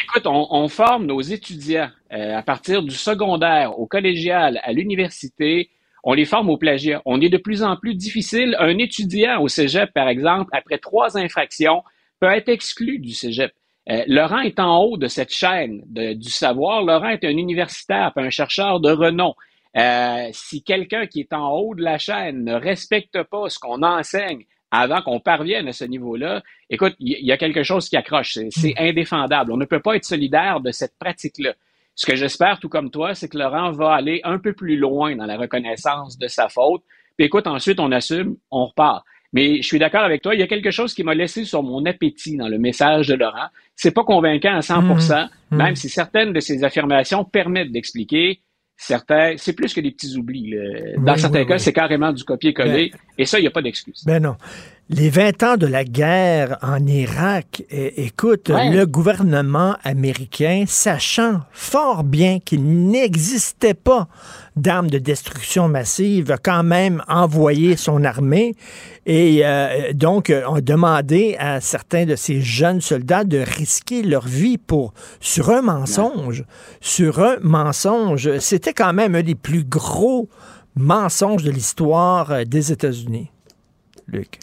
Écoute, 0.04 0.28
on, 0.28 0.68
forme 0.68 1.06
nos 1.06 1.22
étudiants 1.22 1.90
euh, 2.12 2.38
à 2.38 2.42
partir 2.42 2.84
du 2.84 2.92
secondaire, 2.92 3.80
au 3.80 3.88
collégial, 3.88 4.60
à 4.64 4.74
l'université. 4.74 5.70
On 6.04 6.14
les 6.14 6.26
forme 6.26 6.50
au 6.50 6.58
plagiat. 6.58 7.02
On 7.06 7.22
est 7.22 7.30
de 7.30 7.38
plus 7.38 7.64
en 7.64 7.78
plus 7.78 7.96
difficile. 7.96 8.56
Un 8.60 8.78
étudiant 8.78 9.42
au 9.42 9.48
cégep, 9.48 9.92
par 9.94 10.10
exemple, 10.10 10.50
après 10.54 10.78
trois 10.78 11.18
infractions, 11.18 11.82
peut 12.20 12.28
être 12.28 12.50
exclu 12.50 13.00
du 13.00 13.14
cégep. 13.14 13.54
Euh, 13.90 14.04
Laurent 14.08 14.40
est 14.40 14.60
en 14.60 14.80
haut 14.80 14.98
de 14.98 15.08
cette 15.08 15.32
chaîne 15.32 15.84
du 15.86 16.30
savoir. 16.30 16.84
Laurent 16.84 17.10
est 17.10 17.24
un 17.24 17.38
universitaire, 17.38 18.12
un 18.16 18.30
chercheur 18.30 18.80
de 18.80 18.92
renom. 18.92 19.36
Euh, 19.78 20.30
si 20.32 20.64
quelqu'un 20.64 21.06
qui 21.06 21.20
est 21.20 21.34
en 21.34 21.52
haut 21.52 21.76
de 21.76 21.84
la 21.84 21.98
chaîne 21.98 22.46
ne 22.46 22.54
respecte 22.54 23.22
pas 23.24 23.50
ce 23.50 23.60
qu'on 23.60 23.84
enseigne 23.84 24.46
avant 24.72 25.02
qu'on 25.02 25.20
parvienne 25.20 25.68
à 25.68 25.74
ce 25.74 25.84
niveau-là, 25.84 26.42
écoute, 26.70 26.96
il 27.00 27.26
y, 27.26 27.32
a 27.32 27.38
quelque 27.38 27.64
chose 27.64 27.88
qui 27.88 27.98
accroche. 27.98 28.40
C'est 28.50 28.70
hmm. 28.70 28.84
indéfendable. 28.84 29.52
On 29.52 29.58
ne 29.58 29.66
peut 29.66 29.82
pas 29.82 29.96
être 29.96 30.06
solidaire 30.06 30.62
de 30.62 30.72
cette 30.72 30.98
pratique-là. 30.98 31.54
Ce 31.94 32.06
que 32.06 32.16
j'espère, 32.16 32.60
tout 32.60 32.70
comme 32.70 32.90
toi, 32.90 33.14
c'est 33.14 33.30
que 33.30 33.38
Laurent 33.38 33.72
va 33.72 33.94
aller 33.94 34.22
un 34.24 34.40
peu 34.40 34.54
plus 34.54 34.78
loin 34.78 35.16
dans 35.16 35.26
la 35.26 35.38
reconnaissance 35.38 36.18
de 36.18 36.28
sa 36.28 36.50
faute. 36.50 36.84
Puis 37.18 37.28
écoute, 37.28 37.48
ensuite, 37.48 37.80
on 37.80 37.92
assume, 37.92 38.36
on 38.52 38.66
repart. 38.66 39.06
Mais 39.34 39.58
je 39.58 39.68
suis 39.68 39.80
d'accord 39.80 40.04
avec 40.04 40.22
toi, 40.22 40.34
il 40.34 40.40
y 40.40 40.44
a 40.44 40.48
quelque 40.48 40.72
chose 40.72 40.94
qui 40.94 41.04
m'a 41.04 41.14
laissé 41.14 41.44
sur 41.44 41.62
mon 41.64 41.86
appétit 41.86 42.38
dans 42.38 42.48
le 42.48 42.58
message 42.58 43.08
de 43.08 43.16
Laurent. 43.16 43.48
C'est 43.76 43.92
pas 43.92 44.04
convaincant 44.04 44.56
à 44.56 44.60
100% 44.60 44.82
mmh, 44.82 45.30
mmh. 45.52 45.58
même 45.58 45.76
si 45.76 45.90
certaines 45.90 46.32
de 46.32 46.40
ses 46.40 46.64
affirmations 46.64 47.26
permettent 47.26 47.72
d'expliquer 47.72 48.40
certains, 48.78 49.36
c'est 49.38 49.54
plus 49.54 49.74
que 49.74 49.82
des 49.82 49.92
petits 49.92 50.18
oublis. 50.18 50.54
Dans 50.98 51.16
certains 51.16 51.46
cas, 51.46 51.58
c'est 51.58 51.74
carrément 51.74 52.12
du 52.12 52.24
copier-coller. 52.24 52.92
Ben, 52.92 53.00
et 53.18 53.26
ça, 53.26 53.40
il 53.40 53.44
n'y 53.44 53.48
a 53.48 53.52
pas 53.52 53.62
d'excuse. 53.62 54.04
Ben 54.06 54.22
non. 54.22 54.36
Les 54.88 55.10
20 55.10 55.42
ans 55.42 55.58
de 55.58 55.66
la 55.66 55.84
guerre 55.84 56.60
en 56.62 56.86
Irak, 56.86 57.64
écoute, 57.72 58.50
le 58.50 58.86
gouvernement 58.86 59.76
américain, 59.84 60.66
sachant 60.68 61.42
fort 61.52 62.04
bien 62.04 62.38
qu'il 62.40 62.64
n'existait 62.92 63.74
pas 63.74 64.08
d'armes 64.56 64.92
de 64.92 65.00
destruction 65.00 65.68
massive, 65.68 66.30
a 66.30 66.38
quand 66.38 66.62
même 66.62 67.02
envoyé 67.08 67.78
son 67.78 68.04
armée 68.04 68.54
et 69.08 69.42
euh, 69.44 69.92
donc 69.94 70.30
a 70.30 70.62
demandé 70.62 71.36
à 71.40 71.62
certains 71.62 72.06
de 72.06 72.16
ces 72.16 72.42
jeunes 72.42 72.80
soldats 72.80 73.24
de 73.24 73.40
risquer 73.40 74.04
leur 74.04 74.28
vie 74.28 74.60
pour 74.60 74.94
sur 75.20 75.50
un 75.50 75.64
mensonge, 75.64 76.46
sur 76.80 77.24
un 77.24 77.38
mensonge. 77.42 78.38
C'était 78.38 78.74
quand 78.74 78.94
même 78.94 79.16
un 79.16 79.24
des 79.24 79.34
plus 79.34 79.64
gros 79.64 80.30
mensonges 80.76 81.42
de 81.42 81.50
l'histoire 81.50 82.32
euh, 82.32 82.44
des 82.44 82.72
États-Unis. 82.72 83.32
Luc. 84.08 84.38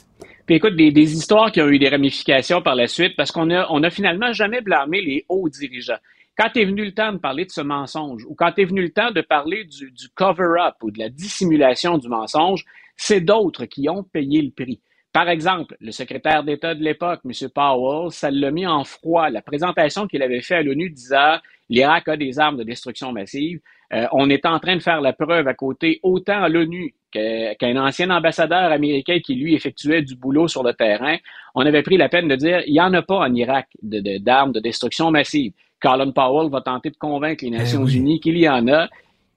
Puis 0.46 0.56
écoute, 0.56 0.74
des, 0.74 1.14
histoires 1.14 1.52
qui 1.52 1.60
ont 1.60 1.68
eu 1.68 1.78
des 1.78 1.88
ramifications 1.88 2.62
par 2.62 2.74
la 2.74 2.88
suite, 2.88 3.16
parce 3.16 3.30
qu'on 3.30 3.50
a, 3.50 3.66
on 3.70 3.82
a 3.82 3.90
finalement 3.90 4.32
jamais 4.32 4.60
blâmé 4.60 5.00
les 5.00 5.24
hauts 5.28 5.48
dirigeants. 5.48 5.98
Quand 6.36 6.56
est 6.56 6.64
venu 6.64 6.84
le 6.84 6.92
temps 6.92 7.12
de 7.12 7.18
parler 7.18 7.44
de 7.44 7.50
ce 7.50 7.60
mensonge, 7.60 8.24
ou 8.24 8.34
quand 8.34 8.58
est 8.58 8.64
venu 8.64 8.82
le 8.82 8.90
temps 8.90 9.10
de 9.10 9.20
parler 9.20 9.64
du, 9.64 9.90
du 9.92 10.08
cover-up 10.14 10.74
ou 10.82 10.90
de 10.90 10.98
la 10.98 11.10
dissimulation 11.10 11.98
du 11.98 12.08
mensonge, 12.08 12.64
c'est 12.96 13.20
d'autres 13.20 13.66
qui 13.66 13.88
ont 13.88 14.02
payé 14.02 14.42
le 14.42 14.50
prix. 14.50 14.80
Par 15.12 15.28
exemple, 15.28 15.76
le 15.80 15.92
secrétaire 15.92 16.42
d'État 16.42 16.74
de 16.74 16.82
l'époque, 16.82 17.20
M. 17.26 17.32
Powell, 17.54 18.10
ça 18.10 18.30
l'a 18.30 18.50
mis 18.50 18.66
en 18.66 18.82
froid. 18.84 19.28
La 19.28 19.42
présentation 19.42 20.06
qu'il 20.06 20.22
avait 20.22 20.40
faite 20.40 20.58
à 20.58 20.62
l'ONU 20.62 20.88
disant 20.88 21.36
l'Irak 21.68 22.08
a 22.08 22.16
des 22.16 22.38
armes 22.38 22.56
de 22.56 22.64
destruction 22.64 23.12
massive. 23.12 23.60
Euh, 23.92 24.06
on 24.12 24.30
est 24.30 24.46
en 24.46 24.58
train 24.58 24.76
de 24.76 24.82
faire 24.82 25.02
la 25.02 25.12
preuve 25.12 25.46
à 25.48 25.54
côté 25.54 26.00
autant 26.02 26.42
à 26.42 26.48
l'ONU 26.48 26.94
qu'un 27.12 27.76
ancien 27.76 28.10
ambassadeur 28.10 28.72
américain 28.72 29.18
qui, 29.24 29.34
lui, 29.34 29.54
effectuait 29.54 30.02
du 30.02 30.16
boulot 30.16 30.48
sur 30.48 30.62
le 30.62 30.72
terrain. 30.72 31.16
On 31.54 31.64
avait 31.64 31.82
pris 31.82 31.96
la 31.96 32.08
peine 32.08 32.28
de 32.28 32.36
dire 32.36 32.62
il 32.66 32.72
n'y 32.72 32.80
en 32.80 32.92
a 32.94 33.02
pas 33.02 33.18
en 33.18 33.34
Irak 33.34 33.68
d'armes 33.82 34.52
de, 34.52 34.58
de, 34.58 34.62
destruction 34.62 35.10
massive. 35.10 35.52
Colin 35.80 36.12
Powell 36.12 36.50
va 36.50 36.60
tenter 36.60 36.90
de 36.90 36.96
convaincre 36.96 37.44
les 37.44 37.50
eh 37.52 37.58
Nations 37.58 37.84
Unies 37.84 38.20
qu'il 38.20 38.38
y 38.38 38.48
en 38.48 38.66
a. 38.68 38.88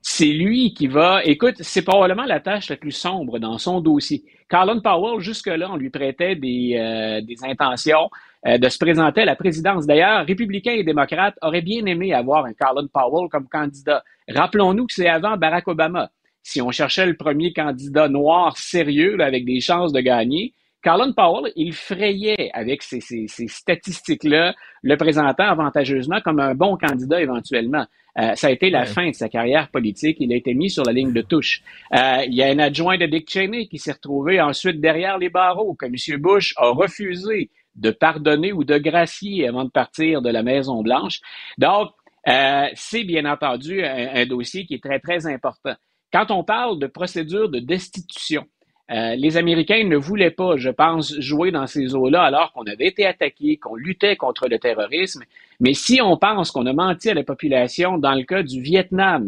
C'est 0.01 0.25
lui 0.25 0.73
qui 0.75 0.85
va. 0.85 1.23
Écoute, 1.25 1.55
c'est 1.61 1.81
probablement 1.81 2.25
la 2.25 2.39
tâche 2.39 2.69
la 2.69 2.77
plus 2.77 2.91
sombre 2.91 3.39
dans 3.39 3.57
son 3.57 3.81
dossier. 3.81 4.23
Colin 4.47 4.79
Powell, 4.79 5.19
jusque-là, 5.19 5.67
on 5.71 5.77
lui 5.77 5.89
prêtait 5.89 6.35
des, 6.35 6.75
euh, 6.77 7.21
des 7.21 7.43
intentions 7.43 8.11
euh, 8.45 8.59
de 8.59 8.69
se 8.69 8.77
présenter 8.77 9.21
à 9.21 9.25
la 9.25 9.35
présidence. 9.35 9.87
D'ailleurs, 9.87 10.23
républicains 10.27 10.73
et 10.73 10.83
démocrates 10.83 11.35
auraient 11.41 11.63
bien 11.63 11.83
aimé 11.87 12.13
avoir 12.13 12.45
un 12.45 12.53
Colin 12.53 12.85
Powell 12.93 13.27
comme 13.29 13.47
candidat. 13.47 14.03
Rappelons-nous 14.29 14.85
que 14.85 14.93
c'est 14.93 15.09
avant 15.09 15.37
Barack 15.37 15.67
Obama. 15.67 16.11
Si 16.45 16.61
on 16.61 16.69
cherchait 16.69 17.07
le 17.07 17.15
premier 17.15 17.53
candidat 17.53 18.07
noir 18.07 18.55
sérieux 18.55 19.19
avec 19.19 19.45
des 19.45 19.59
chances 19.61 19.91
de 19.91 19.99
gagner, 19.99 20.53
Colin 20.83 21.11
Powell, 21.11 21.51
il 21.55 21.73
frayait 21.73 22.51
avec 22.53 22.83
ces, 22.83 23.01
ces, 23.01 23.25
ces 23.27 23.47
statistiques-là, 23.47 24.53
le 24.83 24.95
présentant 24.95 25.45
avantageusement 25.45 26.21
comme 26.23 26.39
un 26.39 26.53
bon 26.53 26.77
candidat 26.77 27.19
éventuellement. 27.19 27.87
Euh, 28.19 28.35
ça 28.35 28.47
a 28.47 28.51
été 28.51 28.69
la 28.69 28.85
fin 28.85 29.09
de 29.09 29.15
sa 29.15 29.27
carrière 29.27 29.69
politique. 29.71 30.17
Il 30.19 30.31
a 30.31 30.35
été 30.35 30.53
mis 30.53 30.69
sur 30.69 30.83
la 30.83 30.93
ligne 30.93 31.13
de 31.13 31.23
touche. 31.23 31.63
Euh, 31.95 32.23
il 32.27 32.35
y 32.35 32.43
a 32.43 32.47
un 32.47 32.59
adjoint 32.59 32.99
de 32.99 33.07
Dick 33.07 33.27
Cheney 33.27 33.65
qui 33.67 33.79
s'est 33.79 33.93
retrouvé 33.93 34.39
ensuite 34.39 34.79
derrière 34.79 35.17
les 35.17 35.29
barreaux, 35.29 35.73
que 35.73 35.87
M. 35.87 36.21
Bush 36.21 36.53
a 36.57 36.69
refusé 36.69 37.49
de 37.73 37.89
pardonner 37.89 38.53
ou 38.53 38.63
de 38.63 38.77
gracier 38.77 39.47
avant 39.47 39.63
de 39.63 39.71
partir 39.71 40.21
de 40.21 40.29
la 40.29 40.43
Maison-Blanche. 40.43 41.21
Donc, 41.57 41.89
euh, 42.27 42.67
c'est 42.75 43.03
bien 43.03 43.25
entendu 43.25 43.83
un, 43.83 44.25
dossier 44.27 44.67
qui 44.67 44.75
est 44.75 44.83
très, 44.83 44.99
très 44.99 45.25
important. 45.27 45.73
Quand 46.15 46.31
on 46.31 46.43
parle 46.43 46.75
de 46.79 46.87
procédure 46.87 47.49
de 47.49 47.59
destitution, 47.59 48.43
euh, 48.91 49.15
les 49.15 49.35
Américains 49.37 49.83
ne 49.83 49.97
voulaient 49.97 50.31
pas, 50.41 50.55
je 50.57 50.69
pense, 50.69 51.13
jouer 51.19 51.49
dans 51.51 51.67
ces 51.67 51.95
eaux-là 51.95 52.21
alors 52.23 52.53
qu'on 52.53 52.63
avait 52.73 52.87
été 52.93 53.05
attaqué, 53.05 53.57
qu'on 53.57 53.75
luttait 53.75 54.15
contre 54.15 54.47
le 54.47 54.57
terrorisme. 54.59 55.23
Mais 55.59 55.73
si 55.73 55.95
on 56.01 56.15
pense 56.17 56.51
qu'on 56.51 56.65
a 56.67 56.73
menti 56.73 57.09
à 57.09 57.15
la 57.15 57.23
population 57.23 57.97
dans 57.97 58.13
le 58.19 58.23
cas 58.31 58.43
du 58.43 58.59
Vietnam, 58.61 59.23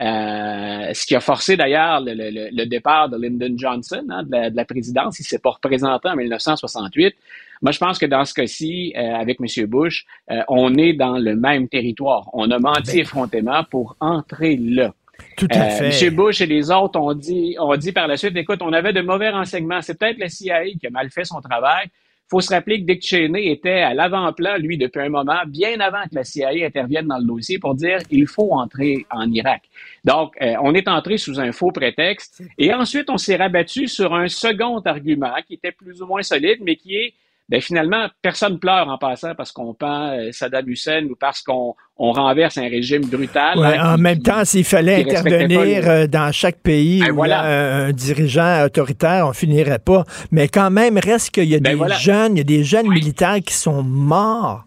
Euh, 0.00 0.90
ce 0.98 1.02
qui 1.08 1.14
a 1.14 1.20
forcé 1.20 1.52
d'ailleurs 1.56 2.00
le, 2.00 2.12
le- 2.14 2.48
le 2.60 2.64
départ 2.74 3.08
de 3.12 3.16
Lyndon 3.22 3.54
Johnson 3.64 4.04
hein, 4.14 4.22
de, 4.24 4.32
la, 4.32 4.50
de 4.50 4.56
la 4.56 4.64
présidence. 4.64 5.20
Il 5.20 5.24
s'est 5.30 5.38
pas 5.46 5.50
représenté 5.58 6.08
en 6.08 6.16
1968. 6.16 7.14
Moi, 7.62 7.70
je 7.76 7.78
pense 7.84 7.98
que 8.00 8.06
dans 8.06 8.24
ce 8.24 8.34
cas-ci, 8.34 8.92
euh, 8.96 9.14
avec 9.24 9.36
M. 9.40 9.46
Bush, 9.74 9.96
on 10.48 10.74
est 10.86 10.94
dans 10.94 11.18
le 11.28 11.34
même 11.36 11.68
territoire. 11.68 12.24
On 12.32 12.50
a 12.50 12.58
menti 12.58 12.98
effrontément 13.04 13.62
pour 13.70 13.94
entrer 14.00 14.56
là. 14.56 14.92
Tout 15.36 15.48
à 15.50 15.68
fait. 15.70 16.04
M. 16.04 16.14
Bush 16.14 16.40
et 16.40 16.46
les 16.46 16.70
autres 16.70 16.98
ont 16.98 17.14
dit, 17.14 17.56
ont 17.58 17.76
dit 17.76 17.92
par 17.92 18.06
la 18.06 18.16
suite, 18.16 18.36
écoute, 18.36 18.60
on 18.62 18.72
avait 18.72 18.92
de 18.92 19.00
mauvais 19.00 19.30
renseignements. 19.30 19.82
C'est 19.82 19.98
peut-être 19.98 20.18
la 20.18 20.28
CIA 20.28 20.64
qui 20.80 20.86
a 20.86 20.90
mal 20.90 21.10
fait 21.10 21.24
son 21.24 21.40
travail. 21.40 21.88
faut 22.28 22.40
se 22.40 22.52
rappeler 22.52 22.80
que 22.80 22.86
Dick 22.86 23.04
Cheney 23.04 23.50
était 23.50 23.80
à 23.80 23.94
l'avant-plan, 23.94 24.56
lui, 24.58 24.78
depuis 24.78 25.00
un 25.00 25.08
moment, 25.08 25.40
bien 25.46 25.80
avant 25.80 26.02
que 26.04 26.14
la 26.14 26.24
CIA 26.24 26.66
intervienne 26.66 27.06
dans 27.06 27.18
le 27.18 27.24
dossier 27.24 27.58
pour 27.58 27.74
dire 27.74 27.98
il 28.10 28.26
faut 28.26 28.52
entrer 28.52 29.06
en 29.10 29.30
Irak. 29.30 29.62
Donc, 30.04 30.34
euh, 30.40 30.54
on 30.62 30.74
est 30.74 30.88
entré 30.88 31.18
sous 31.18 31.40
un 31.40 31.52
faux 31.52 31.72
prétexte. 31.72 32.42
Et 32.58 32.72
ensuite, 32.72 33.10
on 33.10 33.18
s'est 33.18 33.36
rabattu 33.36 33.88
sur 33.88 34.14
un 34.14 34.28
second 34.28 34.80
argument 34.80 35.34
qui 35.46 35.54
était 35.54 35.72
plus 35.72 36.02
ou 36.02 36.06
moins 36.06 36.22
solide, 36.22 36.58
mais 36.62 36.76
qui 36.76 36.96
est 36.96 37.14
ben, 37.48 37.60
finalement, 37.60 38.08
personne 38.22 38.58
pleure 38.58 38.88
en 38.88 38.96
passant 38.96 39.34
parce 39.34 39.52
qu'on 39.52 39.74
pend 39.74 40.12
euh, 40.12 40.32
Saddam 40.32 40.66
Hussein 40.70 41.04
ou 41.04 41.16
parce 41.16 41.42
qu'on 41.42 41.74
on 42.04 42.10
renverse 42.10 42.58
un 42.58 42.68
régime 42.68 43.02
brutal. 43.06 43.56
Ouais, 43.58 43.78
hein, 43.78 43.92
en 43.92 43.96
qui- 43.96 44.02
même 44.02 44.18
temps, 44.22 44.44
s'il 44.44 44.64
fallait 44.64 45.02
intervenir 45.08 45.60
les- 45.62 45.76
euh, 45.86 46.06
dans 46.08 46.32
chaque 46.32 46.56
pays 46.56 46.98
Ben 47.00 47.12
où 47.12 47.14
voilà. 47.14 47.42
un, 47.86 47.92
dirigeant 47.92 48.64
autoritaire, 48.64 49.26
on 49.28 49.32
finirait 49.32 49.78
pas. 49.78 50.04
Mais 50.32 50.48
quand 50.48 50.68
même, 50.70 50.98
reste 50.98 51.30
qu'il 51.30 51.44
y 51.44 51.54
a 51.54 51.60
Ben 51.60 51.70
des 51.70 51.76
voilà. 51.76 51.94
jeunes, 51.96 52.34
il 52.34 52.38
y 52.38 52.40
a 52.40 52.44
des 52.44 52.64
jeunes 52.64 52.88
militaires 52.88 53.38
qui 53.46 53.54
sont 53.54 53.84
morts 53.84 54.64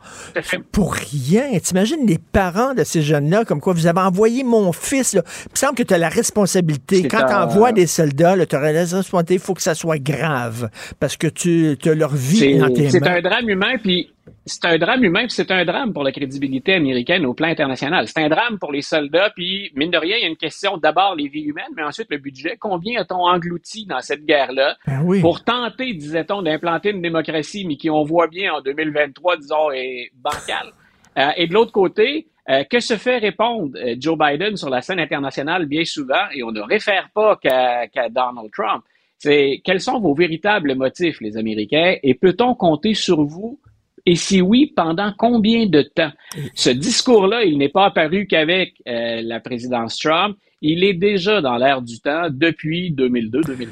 pour 0.71 0.93
rien. 0.93 1.43
T'imagines 1.61 2.07
les 2.07 2.17
parents 2.19 2.73
de 2.73 2.85
ces 2.85 3.01
jeunes-là, 3.01 3.43
comme 3.43 3.59
quoi 3.59 3.73
vous 3.73 3.85
avez 3.87 3.99
envoyé 3.99 4.43
mon 4.45 4.71
fils. 4.71 5.13
Là. 5.13 5.21
Il 5.47 5.51
me 5.53 5.57
semble 5.57 5.75
que 5.75 5.83
tu 5.83 5.93
as 5.93 5.97
la 5.97 6.09
responsabilité. 6.09 7.01
C'est 7.01 7.07
Quand 7.09 7.25
tu 7.27 7.33
envoies 7.33 7.73
des 7.73 7.85
soldats, 7.87 8.35
tu 8.45 8.55
auras 8.55 8.71
la 8.71 8.79
responsabilité, 8.79 9.33
il 9.33 9.39
faut 9.41 9.53
que 9.53 9.61
ça 9.61 9.75
soit 9.75 9.97
grave. 9.99 10.69
Parce 11.01 11.17
que 11.17 11.27
tu 11.27 11.75
as 11.85 11.93
leur 11.95 12.15
vie 12.15 12.37
C'est 12.37 12.53
dans 12.57 12.69
tes 12.69 12.89
c'est 12.89 13.01
mains. 13.01 13.15
un 13.17 13.21
drame 13.21 13.49
humain, 13.49 13.73
puis 13.83 14.09
c'est 14.45 14.65
un 14.65 14.77
drame 14.77 15.03
humain, 15.03 15.25
c'est 15.27 15.49
un 15.49 15.65
drame 15.65 15.91
pour 15.91 16.03
la 16.03 16.11
crédibilité 16.11 16.75
américaine 16.75 17.25
au 17.25 17.33
plan 17.33 17.47
international. 17.47 18.07
C'est 18.07 18.21
un 18.21 18.29
drame 18.29 18.59
pour 18.59 18.71
les 18.71 18.83
soldats, 18.83 19.31
puis 19.35 19.71
mine 19.75 19.89
de 19.89 19.97
rien, 19.97 20.17
il 20.17 20.21
y 20.21 20.25
a 20.25 20.27
une 20.27 20.37
question 20.37 20.77
d'abord 20.77 21.15
les 21.15 21.27
vies 21.27 21.43
humaines, 21.43 21.73
mais 21.75 21.83
ensuite 21.83 22.07
le 22.11 22.19
budget. 22.19 22.55
Combien 22.59 23.01
a-t-on 23.01 23.25
englouti 23.27 23.85
dans 23.87 24.01
cette 24.01 24.23
guerre-là 24.23 24.77
Ben 24.85 25.01
oui. 25.03 25.19
pour 25.19 25.43
tenter, 25.43 25.93
disait-on, 25.93 26.43
d'implanter 26.43 26.91
une 26.91 27.01
démocratie, 27.01 27.65
mais 27.67 27.75
qui 27.75 27.89
on 27.89 28.03
voit 28.03 28.27
bien 28.27 28.53
en 28.53 28.61
2023, 28.61 29.37
disons, 29.37 29.71
est 29.71 30.11
bancale? 30.15 30.73
Euh, 31.17 31.31
et 31.37 31.47
de 31.47 31.53
l'autre 31.53 31.71
côté, 31.71 32.27
euh, 32.47 32.63
que 32.65 32.79
se 32.79 32.97
fait 32.97 33.17
répondre 33.17 33.75
euh, 33.77 33.95
Joe 33.97 34.15
Biden 34.15 34.57
sur 34.57 34.69
la 34.69 34.81
scène 34.81 34.99
internationale 34.99 35.65
bien 35.65 35.85
souvent, 35.85 36.29
et 36.35 36.43
on 36.43 36.51
ne 36.51 36.61
réfère 36.61 37.09
pas 37.15 37.35
qu'à 37.37 37.87
qu'à 37.87 38.09
Donald 38.09 38.51
Trump, 38.51 38.83
c'est 39.17 39.61
quels 39.63 39.81
sont 39.81 39.99
vos 39.99 40.13
véritables 40.13 40.75
motifs, 40.75 41.19
les 41.21 41.37
Américains, 41.37 41.95
et 42.03 42.13
peut-on 42.13 42.53
compter 42.53 42.93
sur 42.93 43.23
vous? 43.23 43.59
Et 44.05 44.15
si 44.15 44.41
oui, 44.41 44.71
pendant 44.75 45.11
combien 45.17 45.65
de 45.65 45.81
temps? 45.81 46.11
Ce 46.53 46.69
discours-là, 46.69 47.43
il 47.43 47.57
n'est 47.57 47.69
pas 47.69 47.85
apparu 47.85 48.27
qu'avec 48.27 48.73
euh, 48.87 49.21
la 49.23 49.39
présidence 49.39 49.97
Trump. 49.97 50.37
Il 50.61 50.83
est 50.83 50.93
déjà 50.93 51.41
dans 51.41 51.57
l'air 51.57 51.81
du 51.81 51.99
temps 51.99 52.27
depuis 52.31 52.91
2002-2003. 52.93 53.67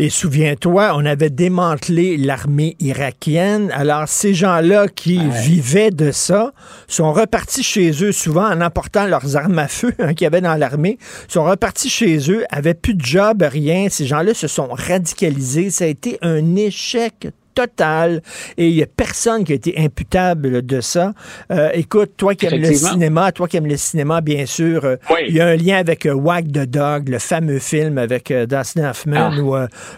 Et 0.00 0.10
souviens-toi, 0.10 0.92
on 0.94 1.04
avait 1.04 1.28
démantelé 1.28 2.16
l'armée 2.16 2.76
irakienne. 2.78 3.70
Alors, 3.72 4.06
ces 4.06 4.32
gens-là 4.32 4.86
qui 4.86 5.18
vivaient 5.44 5.90
de 5.90 6.12
ça 6.12 6.52
sont 6.86 7.12
repartis 7.12 7.64
chez 7.64 7.90
eux, 8.04 8.12
souvent 8.12 8.48
en 8.48 8.60
emportant 8.60 9.06
leurs 9.06 9.36
armes 9.36 9.58
à 9.58 9.66
feu 9.66 9.92
hein, 9.98 10.14
qu'il 10.14 10.24
y 10.24 10.26
avait 10.26 10.40
dans 10.40 10.54
l'armée, 10.54 10.98
sont 11.26 11.44
repartis 11.44 11.90
chez 11.90 12.30
eux, 12.30 12.44
avaient 12.50 12.74
plus 12.74 12.94
de 12.94 13.04
job, 13.04 13.42
rien. 13.42 13.88
Ces 13.90 14.06
gens-là 14.06 14.34
se 14.34 14.46
sont 14.46 14.68
radicalisés. 14.70 15.70
Ça 15.70 15.84
a 15.84 15.88
été 15.88 16.18
un 16.22 16.54
échec 16.54 17.28
total 17.58 18.22
et 18.56 18.68
il 18.68 18.74
n'y 18.76 18.82
a 18.82 18.86
personne 18.86 19.42
qui 19.44 19.52
a 19.52 19.56
été 19.56 19.74
imputable 19.78 20.62
de 20.64 20.80
ça. 20.80 21.12
Euh, 21.50 21.70
écoute, 21.74 22.12
toi 22.16 22.34
qui 22.36 22.46
aimes 22.46 22.60
le 22.62 22.72
cinéma, 22.72 23.32
toi 23.32 23.48
qui 23.48 23.56
aimes 23.56 23.66
le 23.66 23.76
cinéma, 23.76 24.20
bien 24.20 24.46
sûr, 24.46 24.84
euh, 24.84 24.96
Oui. 25.10 25.20
il 25.28 25.34
y 25.34 25.40
a 25.40 25.46
un 25.48 25.56
lien 25.56 25.76
avec 25.78 26.06
euh, 26.06 26.12
Wag 26.12 26.46
the 26.52 26.66
Dog, 26.66 27.08
le 27.08 27.18
fameux 27.18 27.58
film 27.58 27.98
avec 27.98 28.30
euh, 28.30 28.46
Dustin 28.46 28.90
Hoffman, 28.90 29.30
Ah. 29.32 29.40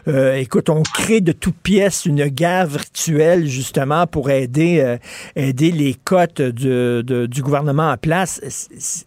où, 0.07 0.11
écoute, 0.37 0.71
on 0.71 0.83
crée 0.83 1.21
de 1.21 1.33
toutes 1.33 1.57
pièces 1.63 2.07
une 2.07 2.25
guerre 2.29 2.67
virtuelle, 2.67 3.47
justement, 3.47 4.07
pour 4.07 4.31
aider, 4.31 4.97
aider 5.37 5.71
les 5.71 5.95
cotes 5.95 6.41
du, 6.41 6.69
de- 6.69 7.27
du 7.27 7.43
gouvernement 7.43 7.91
en 7.91 7.97
place. 7.97 8.41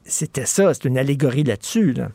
C'était 0.06 0.46
ça, 0.46 0.74
c'est 0.74 0.86
une 0.86 0.98
allégorie 0.98 1.44
là-dessus. 1.44 1.94
Là. 1.94 2.10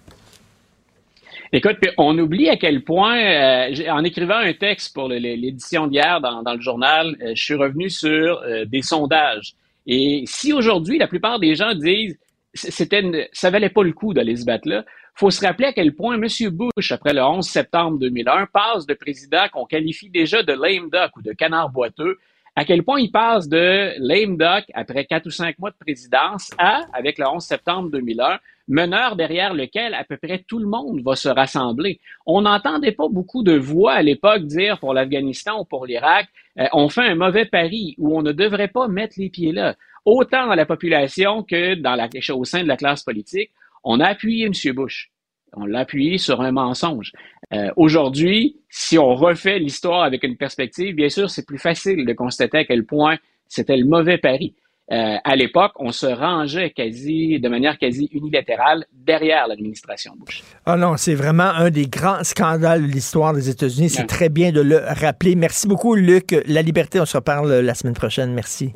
Écoute, 1.53 1.79
on 1.97 2.19
oublie 2.19 2.49
à 2.51 2.57
quel 2.57 2.85
point, 2.85 3.19
euh, 3.19 3.91
en 3.91 4.05
écrivant 4.05 4.37
un 4.37 4.53
texte 4.53 4.95
pour 4.95 5.09
l'édition 5.09 5.87
d'hier 5.87 6.21
dans, 6.21 6.43
dans 6.43 6.55
le 6.55 6.61
journal, 6.61 7.17
euh, 7.23 7.33
je 7.35 7.43
suis 7.43 7.55
revenu 7.55 7.89
sur 7.89 8.41
euh, 8.43 8.65
des 8.67 8.83
sondages. 8.83 9.55
Et 9.87 10.25
si 10.27 10.53
aujourd'hui, 10.53 10.99
la 10.99 11.09
plupart 11.09 11.39
des 11.39 11.55
gens 11.55 11.75
disent 11.75 12.19
c'était 12.55 13.01
une- 13.01 13.25
ça 13.33 13.51
valait 13.51 13.71
pas 13.71 13.83
le 13.83 13.93
coup 13.93 14.13
d'aller 14.13 14.37
se 14.37 14.45
battre 14.45 14.69
là, 14.69 14.85
faut 15.15 15.31
se 15.31 15.45
rappeler 15.45 15.69
à 15.69 15.73
quel 15.73 15.95
point 15.95 16.15
M. 16.17 16.27
Bush, 16.51 16.93
après 16.93 17.13
le 17.15 17.23
11 17.23 17.47
septembre 17.47 17.99
2001, 17.99 18.47
passe 18.53 18.87
de 18.87 18.95
président 18.95 19.49
qu'on 19.53 19.65
qualifie 19.65 20.11
déjà 20.11 20.43
de 20.43 20.53
lame 20.53 20.91
duck 20.91 21.17
ou 21.17 21.23
de 21.23 21.33
canard 21.33 21.71
boiteux, 21.71 22.19
à 22.57 22.65
quel 22.65 22.83
point 22.83 23.01
il 23.01 23.11
passe 23.11 23.49
de 23.49 23.93
lame 23.99 24.37
duck 24.37 24.65
après 24.75 25.05
quatre 25.07 25.27
ou 25.27 25.31
cinq 25.31 25.59
mois 25.59 25.71
de 25.71 25.77
présidence 25.81 26.51
à, 26.59 26.83
avec 26.93 27.19
le 27.19 27.27
11 27.27 27.43
septembre 27.43 27.91
2001, 27.91 28.39
meneur 28.69 29.17
derrière 29.17 29.55
lequel 29.55 29.95
à 29.95 30.05
peu 30.05 30.17
près 30.17 30.45
tout 30.47 30.59
le 30.59 30.67
monde 30.67 31.01
va 31.03 31.17
se 31.17 31.29
rassembler. 31.29 32.01
On 32.27 32.43
n'entendait 32.43 32.93
pas 32.93 33.09
beaucoup 33.09 33.43
de 33.43 33.57
voix 33.57 33.95
à 33.95 34.03
l'époque 34.03 34.45
dire 34.45 34.79
pour 34.79 34.95
l'Afghanistan 34.95 35.61
ou 35.61 35.65
pour 35.65 35.87
l'Irak, 35.87 36.29
euh, 36.59 36.67
on 36.73 36.89
fait 36.89 37.07
un 37.07 37.15
mauvais 37.15 37.47
pari 37.47 37.95
ou 37.99 38.17
on 38.17 38.23
ne 38.23 38.33
devrait 38.33 38.69
pas 38.69 38.89
mettre 38.89 39.15
les 39.19 39.31
pieds 39.31 39.53
là. 39.53 39.75
Autant 40.05 40.47
dans 40.47 40.55
la 40.55 40.67
population 40.67 41.43
que 41.43 41.75
dans 41.75 41.95
la, 41.95 42.09
au 42.35 42.45
sein 42.45 42.63
de 42.63 42.69
la 42.69 42.77
classe 42.77 43.03
politique, 43.03 43.51
on 43.85 44.01
a 44.01 44.07
appuyé 44.07 44.47
M. 44.47 44.75
Bush. 44.75 45.11
On 45.55 45.65
l'a 45.65 45.81
appuyé 45.81 46.19
sur 46.19 46.41
un 46.41 46.53
mensonge. 46.53 47.13
Euh, 47.55 47.71
Aujourd'hui, 47.77 48.57
si 48.69 48.99
on 48.99 49.15
refait 49.15 49.59
l'histoire 49.59 50.03
avec 50.03 50.23
une 50.25 50.37
perspective, 50.37 50.95
bien 50.95 51.09
sûr, 51.09 51.31
c'est 51.31 51.47
plus 51.47 51.59
facile 51.59 52.05
de 52.05 52.13
constater 52.13 52.59
à 52.59 52.65
quel 52.65 52.85
point 52.85 53.17
c'était 53.49 53.77
le 53.77 53.87
mauvais 53.87 54.19
pari. 54.19 54.55
Euh, 54.91 55.17
à 55.23 55.37
l'époque, 55.37 55.73
on 55.77 55.93
se 55.93 56.07
rangeait 56.07 56.71
quasi, 56.71 57.39
de 57.39 57.49
manière 57.49 57.77
quasi 57.79 58.09
unilatérale 58.13 58.87
derrière 58.93 59.47
l'administration 59.47 60.13
Bush. 60.19 60.43
Ah 60.65 60.77
non, 60.77 60.97
c'est 60.97 61.15
vraiment 61.15 61.45
un 61.45 61.71
des 61.71 61.87
grands 61.87 62.25
scandales 62.25 62.87
de 62.87 62.93
l'histoire 62.93 63.35
des 63.35 63.51
États-Unis. 63.51 63.91
C'est 63.91 64.07
très 64.07 64.31
bien 64.31 64.51
de 64.51 64.63
le 64.63 64.79
rappeler. 64.79 65.35
Merci 65.35 65.69
beaucoup, 65.69 65.95
Luc. 65.95 66.35
La 66.47 66.63
liberté, 66.63 67.01
on 67.01 67.07
se 67.07 67.19
reparle 67.19 67.61
la 67.61 67.75
semaine 67.75 67.95
prochaine. 67.95 68.33
Merci. 68.33 68.73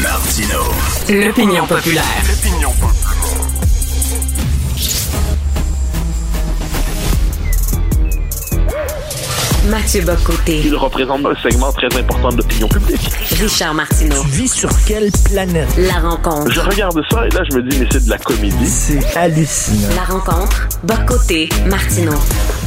Martino. 0.00 0.60
L'opinion 1.08 1.66
populaire. 1.66 3.21
Mathieu 9.72 10.02
Bocoté. 10.02 10.60
Il 10.66 10.76
représente 10.76 11.24
un 11.24 11.34
segment 11.36 11.72
très 11.72 11.88
important 11.98 12.28
de 12.28 12.36
l'opinion 12.36 12.68
publique. 12.68 13.08
Richard 13.40 13.72
Martineau. 13.72 14.20
Tu 14.20 14.42
vis 14.42 14.52
sur 14.52 14.68
quelle 14.86 15.08
planète? 15.32 15.66
La 15.78 15.98
rencontre. 16.06 16.52
Je 16.52 16.60
regarde 16.60 17.00
ça 17.10 17.26
et 17.26 17.30
là, 17.30 17.42
je 17.50 17.56
me 17.56 17.62
dis, 17.62 17.80
mais 17.80 17.86
c'est 17.90 18.04
de 18.04 18.10
la 18.10 18.18
comédie. 18.18 18.66
C'est 18.66 19.16
hallucinant. 19.16 19.88
La 19.96 20.02
rencontre. 20.02 20.68
Bocoté. 20.84 21.48
Martineau. 21.70 22.12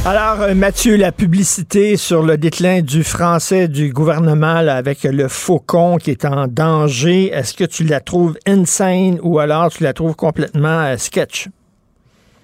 Alors, 0.04 0.42
euh, 0.42 0.54
Mathieu, 0.56 0.96
la 0.96 1.12
publicité 1.12 1.96
sur 1.96 2.24
le 2.24 2.38
déclin 2.38 2.80
du 2.80 3.04
français 3.04 3.68
du 3.68 3.92
gouvernement 3.92 4.60
là, 4.60 4.74
avec 4.74 5.04
le 5.04 5.28
faucon 5.28 5.98
qui 5.98 6.10
est 6.10 6.24
en 6.24 6.48
danger, 6.48 7.26
est-ce 7.32 7.54
que 7.54 7.62
tu 7.64 7.84
la 7.84 8.00
trouves 8.00 8.36
insane 8.48 9.20
ou 9.22 9.38
alors 9.38 9.70
tu 9.70 9.84
la 9.84 9.92
trouves 9.92 10.16
complètement 10.16 10.80
euh, 10.80 10.96
sketch? 10.96 11.46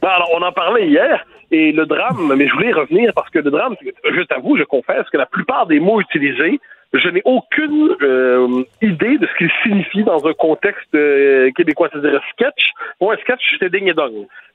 Ben, 0.01 0.09
Alors, 0.09 0.29
on 0.37 0.43
en 0.43 0.53
parlait 0.53 0.87
hier, 0.87 1.27
et 1.53 1.71
le 1.71 1.85
drame, 1.87 2.33
mais 2.35 2.49
je 2.49 2.53
voulais 2.55 2.71
y 2.71 2.73
revenir 2.73 3.13
parce 3.15 3.29
que 3.31 3.39
le 3.39 3.51
drame, 3.51 3.77
je 4.05 4.23
t'avoue, 4.23 4.57
je 4.57 4.65
confesse 4.65 5.09
que 5.11 5.19
la 5.19 5.27
plupart 5.27 5.67
des 5.67 5.81
mots 5.81 6.01
utilisés, 6.01 6.59
je 6.95 7.09
n'ai 7.09 7.23
aucune 7.25 7.95
euh, 8.03 8.65
idée 8.81 9.19
de 9.19 9.27
ce 9.27 9.35
qu'ils 9.37 9.51
signifient 9.63 10.05
dans 10.05 10.27
un 10.27 10.33
contexte 10.33 10.95
euh, 10.95 11.51
québécois, 11.53 11.89
c'est-à-dire 11.93 12.23
sketch. 12.33 12.73
Ou 13.01 13.11
un 13.11 13.17
sketch, 13.19 13.57
c'est 13.59 13.71
ding 13.71 13.89
et. 13.89 13.95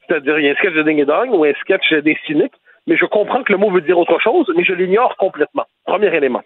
C'est-à-dire, 0.07 0.39
il 0.39 0.45
y 0.45 0.49
a 0.49 0.51
un 0.51 0.55
sketch 0.55 0.73
de 0.73 0.83
ding 0.83 0.99
et 0.99 1.29
ou 1.29 1.43
un 1.45 1.53
sketch 1.61 1.93
des 1.93 2.17
cyniques, 2.25 2.53
mais 2.87 2.97
je 2.97 3.05
comprends 3.05 3.43
que 3.43 3.51
le 3.51 3.59
mot 3.59 3.69
veut 3.69 3.81
dire 3.81 3.97
autre 3.97 4.19
chose, 4.19 4.51
mais 4.55 4.63
je 4.63 4.73
l'ignore 4.73 5.15
complètement. 5.17 5.65
Premier 5.85 6.13
élément. 6.15 6.41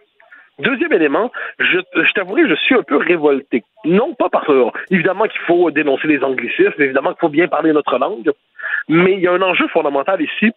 Deuxième 0.59 0.93
élément, 0.93 1.31
je, 1.59 1.79
je 1.95 2.11
t'avouerai, 2.13 2.47
je 2.47 2.55
suis 2.55 2.75
un 2.75 2.83
peu 2.83 2.97
révolté. 2.97 3.63
Non 3.85 4.13
pas 4.13 4.29
parce 4.29 4.45
que, 4.45 4.65
évidemment, 4.91 5.25
qu'il 5.25 5.41
faut 5.41 5.71
dénoncer 5.71 6.07
les 6.07 6.23
anglicismes, 6.23 6.79
évidemment 6.79 7.11
qu'il 7.11 7.19
faut 7.21 7.29
bien 7.29 7.47
parler 7.47 7.73
notre 7.73 7.97
langue, 7.97 8.31
mais 8.89 9.13
il 9.13 9.19
y 9.19 9.27
a 9.27 9.33
un 9.33 9.41
enjeu 9.41 9.67
fondamental 9.69 10.21
ici, 10.21 10.51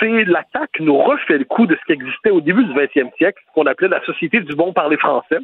c'est 0.00 0.24
l'attaque 0.24 0.80
nous 0.80 0.96
refait 0.96 1.38
le 1.38 1.44
coup 1.44 1.66
de 1.66 1.76
ce 1.76 1.84
qui 1.86 1.92
existait 1.92 2.30
au 2.30 2.40
début 2.40 2.64
du 2.64 2.72
20e 2.72 3.14
siècle, 3.16 3.42
qu'on 3.54 3.66
appelait 3.66 3.88
la 3.88 4.02
société 4.04 4.40
du 4.40 4.54
bon 4.54 4.72
parler 4.72 4.96
français. 4.96 5.38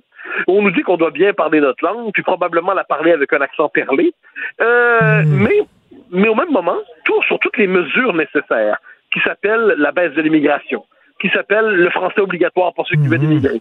On 0.47 0.62
nous 0.62 0.70
dit 0.70 0.82
qu'on 0.82 0.97
doit 0.97 1.11
bien 1.11 1.32
parler 1.32 1.61
notre 1.61 1.85
langue, 1.85 2.12
puis 2.12 2.23
probablement 2.23 2.73
la 2.73 2.85
parler 2.85 3.12
avec 3.12 3.32
un 3.32 3.40
accent 3.40 3.69
perlé. 3.69 4.12
Euh, 4.61 5.23
Mais 5.27 5.66
mais 6.11 6.28
au 6.28 6.35
même 6.35 6.51
moment, 6.51 6.78
tout 7.05 7.23
sur 7.24 7.39
toutes 7.39 7.57
les 7.57 7.66
mesures 7.66 8.12
nécessaires, 8.12 8.78
qui 9.12 9.20
s'appellent 9.20 9.74
la 9.78 9.93
baisse 9.93 10.12
de 10.15 10.23
l'immigration, 10.23 10.85
qui 11.20 11.28
s'appelle 11.31 11.66
le 11.66 11.90
français 11.90 12.20
obligatoire 12.20 12.73
pour 12.74 12.86
ceux 12.86 12.97
qui 12.97 13.09
veulent 13.09 13.23
immigrer, 13.23 13.61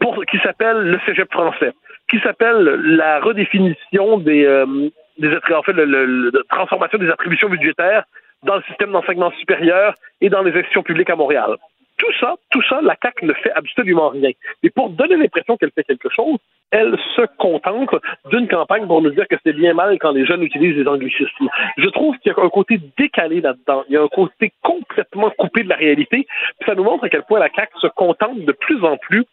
pour, 0.00 0.24
qui 0.26 0.38
s'appelle 0.38 0.78
le 0.78 0.98
cégep 1.06 1.30
français, 1.32 1.72
qui 2.10 2.18
s'appelle 2.20 2.62
la 2.96 3.20
redéfinition 3.20 4.18
des, 4.18 4.44
euh, 4.44 4.90
des 5.22 5.34
en 5.54 6.56
transformation 6.56 6.98
des 6.98 7.10
attributions 7.10 7.48
budgétaires 7.48 8.04
dans 8.42 8.56
le 8.56 8.62
système 8.62 8.90
d'enseignement 8.90 9.30
supérieur 9.32 9.94
et 10.20 10.28
dans 10.28 10.42
les 10.42 10.50
institutions 10.50 10.82
publiques 10.82 11.10
à 11.10 11.16
Montréal. 11.16 11.56
Tout 12.02 12.12
ça, 12.18 12.34
tout 12.50 12.62
ça, 12.68 12.80
la 12.82 12.96
CAQ 13.00 13.26
ne 13.26 13.32
fait 13.32 13.52
absolument 13.52 14.08
rien. 14.08 14.30
Et 14.64 14.70
pour 14.70 14.90
donner 14.90 15.16
l'impression 15.16 15.56
qu'elle 15.56 15.70
fait 15.70 15.84
quelque 15.84 16.08
chose, 16.08 16.38
elle 16.72 16.96
se 17.14 17.22
contente 17.38 17.94
d'une 18.30 18.48
campagne 18.48 18.88
pour 18.88 19.02
nous 19.02 19.10
dire 19.10 19.28
que 19.28 19.36
c'est 19.44 19.52
bien 19.52 19.72
mal 19.72 19.96
quand 20.00 20.10
les 20.10 20.26
jeunes 20.26 20.42
utilisent 20.42 20.76
les 20.76 20.88
anglicismes. 20.88 21.48
Je 21.76 21.88
trouve 21.90 22.16
qu'il 22.18 22.32
y 22.32 22.34
a 22.34 22.42
un 22.42 22.48
côté 22.48 22.80
décalé 22.98 23.40
là-dedans. 23.40 23.84
Il 23.88 23.94
y 23.94 23.96
a 23.96 24.02
un 24.02 24.08
côté 24.08 24.52
complètement 24.62 25.30
coupé 25.38 25.62
de 25.62 25.68
la 25.68 25.76
réalité. 25.76 26.26
Ça 26.66 26.74
nous 26.74 26.82
montre 26.82 27.04
à 27.04 27.08
quel 27.08 27.22
point 27.22 27.38
la 27.38 27.50
CAQ 27.54 27.72
se 27.78 27.86
contente 27.88 28.40
de 28.40 28.52
plus 28.52 28.82
en 28.84 28.96
plus 28.96 29.24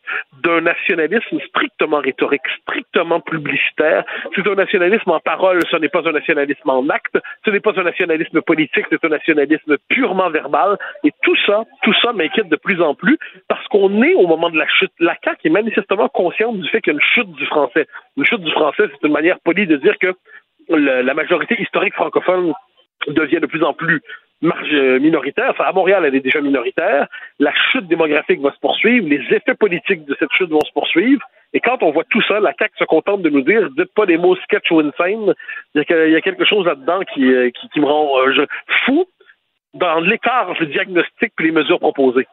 d'un 0.43 0.61
nationalisme 0.61 1.39
strictement 1.47 2.01
rhétorique, 2.01 2.47
strictement 2.61 3.19
publicitaire. 3.19 4.03
C'est 4.35 4.47
un 4.47 4.55
nationalisme 4.55 5.09
en 5.09 5.19
parole, 5.19 5.59
ce 5.71 5.77
n'est 5.77 5.89
pas 5.89 6.07
un 6.07 6.11
nationalisme 6.11 6.69
en 6.69 6.87
acte. 6.89 7.17
Ce 7.45 7.49
n'est 7.49 7.61
pas 7.61 7.73
un 7.77 7.83
nationalisme 7.83 8.41
politique, 8.41 8.85
c'est 8.91 9.03
un 9.03 9.09
nationalisme 9.09 9.77
purement 9.87 10.29
verbal. 10.29 10.77
Et 11.03 11.11
tout 11.23 11.37
ça, 11.47 11.63
tout 11.81 11.93
ça 12.01 12.13
m'inquiète 12.13 12.49
de 12.49 12.58
plus 12.59 12.81
en 12.81 12.93
plus 12.95 13.17
parce 13.47 13.65
qu'on 13.67 14.03
est 14.03 14.13
au 14.13 14.27
moment 14.27 14.49
de 14.49 14.57
la 14.57 14.67
chute. 14.67 14.91
La 14.99 15.15
CAQ 15.23 15.47
est 15.47 15.49
manifestement 15.49 16.09
consciente 16.09 16.59
du 16.59 16.69
fait 16.69 16.81
qu'il 16.81 16.93
y 16.93 16.95
a 16.95 16.99
une 16.99 17.05
chute 17.13 17.31
du 17.31 17.45
français. 17.45 17.87
Une 18.17 18.25
chute 18.25 18.41
du 18.41 18.51
français, 18.51 18.83
c'est 18.91 19.07
une 19.07 19.13
manière 19.13 19.39
polie 19.39 19.67
de 19.67 19.77
dire 19.77 19.97
que 19.97 20.15
la 20.69 21.13
majorité 21.13 21.59
historique 21.59 21.95
francophone 21.95 22.53
devient 23.07 23.39
de 23.39 23.47
plus 23.47 23.63
en 23.63 23.73
plus 23.73 24.01
marge 24.41 24.73
minoritaire. 25.01 25.49
Enfin, 25.49 25.65
à 25.65 25.71
Montréal, 25.71 26.05
elle 26.05 26.15
est 26.15 26.21
déjà 26.21 26.41
minoritaire. 26.41 27.07
La 27.39 27.53
chute 27.71 27.87
démographique 27.87 28.39
va 28.41 28.51
se 28.53 28.59
poursuivre. 28.59 29.07
Les 29.07 29.21
effets 29.35 29.55
politiques 29.55 30.05
de 30.05 30.15
cette 30.19 30.31
chute 30.33 30.49
vont 30.49 30.63
se 30.63 30.71
poursuivre. 30.71 31.21
Et 31.53 31.59
quand 31.59 31.81
on 31.81 31.91
voit 31.91 32.03
tout 32.09 32.21
ça, 32.21 32.39
la 32.39 32.53
CAQ 32.57 32.73
se 32.77 32.83
contente 32.83 33.21
de 33.21 33.29
nous 33.29 33.41
dire 33.41 33.69
dites 33.71 33.93
pas 33.95 34.05
les 34.05 34.17
mots 34.17 34.35
sketch 34.35 34.69
ou 34.71 34.79
insane. 34.79 35.33
Il 35.73 35.83
y 35.87 36.15
a, 36.15 36.21
quelque 36.21 36.45
chose 36.45 36.65
là-dedans 36.65 37.01
qui, 37.13 37.33
euh, 37.33 37.49
me 37.75 37.85
rend 37.85 38.07
euh, 38.27 38.45
fou 38.85 39.05
dans 39.73 39.99
l'écart 39.99 40.49
entre 40.49 40.61
le 40.61 40.67
diagnostic 40.67 41.33
et 41.39 41.43
les 41.43 41.51
mesures 41.51 41.79
proposées. 41.79 42.27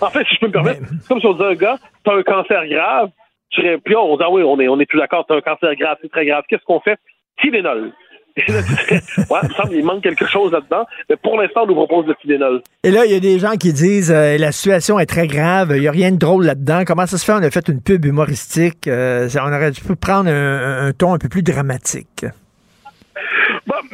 En 0.00 0.10
fait, 0.10 0.24
si 0.26 0.34
je 0.34 0.40
peux 0.40 0.46
me 0.48 0.52
permettre, 0.52 0.80
c'est 1.00 1.08
comme 1.08 1.20
si 1.20 1.26
on 1.26 1.32
disait 1.34 1.44
un 1.50 1.54
gars, 1.54 1.78
t'as 2.04 2.16
un 2.16 2.22
cancer 2.22 2.66
grave, 2.66 3.10
tu 3.50 3.62
puis 3.84 3.94
on 3.96 4.16
dit, 4.16 4.22
ah 4.26 4.30
oui, 4.30 4.42
on 4.42 4.58
est, 4.58 4.68
on 4.68 4.80
est 4.80 4.86
tous 4.86 4.98
d'accord, 4.98 5.24
t'as 5.28 5.36
un 5.36 5.40
cancer 5.40 5.74
grave, 5.76 5.98
c'est 6.02 6.10
très 6.10 6.26
grave. 6.26 6.42
Qu'est-ce 6.48 6.64
qu'on 6.64 6.80
fait? 6.80 6.98
Tylenol. 7.40 7.92
Et 8.36 8.50
là, 8.50 8.62
tu 8.62 8.74
dirais, 8.74 9.00
ouais, 9.30 9.38
il 9.44 9.48
me 9.48 9.54
semble 9.54 9.68
qu'il 9.68 9.84
manque 9.84 10.02
quelque 10.02 10.26
chose 10.26 10.50
là-dedans. 10.50 10.84
Mais 11.08 11.14
pour 11.14 11.40
l'instant, 11.40 11.62
on 11.62 11.66
nous 11.68 11.74
propose 11.76 12.06
le 12.06 12.16
Tylenol. 12.16 12.62
Et 12.82 12.90
là, 12.90 13.04
il 13.04 13.12
y 13.12 13.14
a 13.14 13.20
des 13.20 13.38
gens 13.38 13.52
qui 13.52 13.72
disent 13.72 14.10
euh, 14.10 14.36
la 14.38 14.50
situation 14.50 14.98
est 14.98 15.06
très 15.06 15.28
grave, 15.28 15.72
il 15.76 15.82
n'y 15.82 15.86
a 15.86 15.92
rien 15.92 16.10
de 16.10 16.16
drôle 16.18 16.44
là-dedans. 16.44 16.82
Comment 16.84 17.06
ça 17.06 17.16
se 17.16 17.24
fait? 17.24 17.32
On 17.32 17.36
a 17.44 17.50
fait 17.50 17.68
une 17.68 17.80
pub 17.80 18.04
humoristique. 18.04 18.88
euh, 18.88 19.28
on 19.36 19.52
aurait 19.52 19.70
dû 19.70 19.80
prendre 20.00 20.28
un, 20.28 20.86
un 20.88 20.92
ton 20.92 21.14
un 21.14 21.18
peu 21.18 21.28
plus 21.28 21.44
dramatique. 21.44 22.26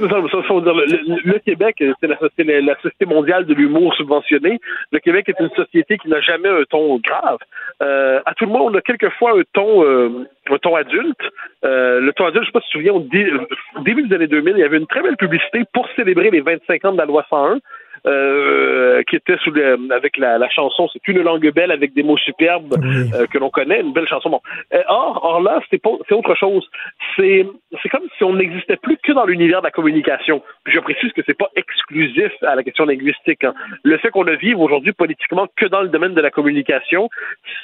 Ça, 0.01 0.61
dire, 0.61 0.75
le, 0.75 1.39
Québec, 1.39 1.83
c'est 2.01 2.07
la, 2.07 2.77
Société 2.77 3.07
mondiale 3.07 3.45
de 3.45 3.55
l'humour 3.55 3.95
subventionné. 3.95 4.59
Le 4.93 4.99
Québec 4.99 5.29
est 5.29 5.41
une 5.41 5.51
société 5.51 5.99
qui 5.99 6.09
n'a 6.09 6.21
jamais 6.21 6.49
un 6.49 6.63
ton 6.69 6.99
grave. 6.99 7.39
Euh, 7.83 8.21
à 8.25 8.35
tout 8.35 8.47
le 8.47 8.53
monde, 8.53 8.75
on 8.75 8.79
a 8.79 8.81
quelquefois 8.81 9.39
un 9.39 9.43
ton, 9.53 9.85
euh, 9.85 10.27
un 10.51 10.59
ton 10.59 10.77
adulte. 10.77 11.21
Euh, 11.65 12.01
le 12.01 12.13
ton 12.13 12.27
adulte, 12.27 12.45
je 12.45 12.49
sais 12.49 12.53
pas 12.53 12.61
si 12.61 12.71
tu 12.71 12.73
te 12.73 12.79
souviens, 12.79 12.95
au 12.95 13.83
début 13.83 14.03
des 14.07 14.15
années 14.15 14.27
2000, 14.27 14.55
il 14.57 14.61
y 14.61 14.65
avait 14.65 14.79
une 14.79 14.87
très 14.87 15.03
belle 15.03 15.17
publicité 15.17 15.65
pour 15.73 15.87
célébrer 15.97 16.31
les 16.31 16.41
25 16.41 16.85
ans 16.87 16.93
de 16.93 16.99
la 16.99 17.07
loi 17.07 17.25
101. 17.29 17.59
Euh, 18.07 19.03
qui 19.05 19.17
était 19.17 19.37
sous 19.39 19.51
le, 19.51 19.79
avec 19.93 20.17
la, 20.17 20.39
la 20.39 20.49
chanson 20.49 20.89
C'est 20.93 21.07
une 21.09 21.23
langue 21.23 21.51
belle 21.53 21.71
avec 21.71 21.93
des 21.95 22.03
mots 22.03 22.17
superbes 22.19 22.75
euh, 22.75 23.27
que 23.27 23.39
l'on 23.39 23.51
connaît, 23.51 23.81
une 23.81 23.93
belle 23.93 24.07
chanson. 24.07 24.31
Bon. 24.31 24.41
Euh, 24.75 24.83
or, 24.89 25.21
or 25.23 25.41
là, 25.41 25.61
c'est 25.71 25.81
autre 25.87 26.35
chose. 26.35 26.69
C'est 27.17 27.47
c'est 27.83 27.89
comme 27.89 28.07
si 28.17 28.25
on 28.25 28.35
n'existait 28.35 28.77
plus 28.77 28.97
que 29.03 29.13
dans 29.13 29.25
l'univers 29.25 29.61
de 29.61 29.67
la 29.67 29.71
communication. 29.71 30.43
Puis 30.65 30.75
je 30.75 30.81
précise 30.81 31.13
que 31.13 31.23
c'est 31.27 31.37
pas 31.37 31.51
exclusif 31.57 32.33
à 32.43 32.55
la 32.55 32.63
question 32.63 32.85
linguistique. 32.85 33.45
hein. 33.45 33.55
Le 33.83 33.97
fait 33.99 34.11
qu'on 34.11 34.25
ne 34.25 34.37
vive 34.37 34.59
aujourd'hui 34.59 34.93
politiquement 34.93 35.47
que 35.57 35.67
dans 35.67 35.83
le 35.83 35.89
domaine 35.89 36.15
de 36.15 36.21
la 36.21 36.31
communication, 36.31 37.09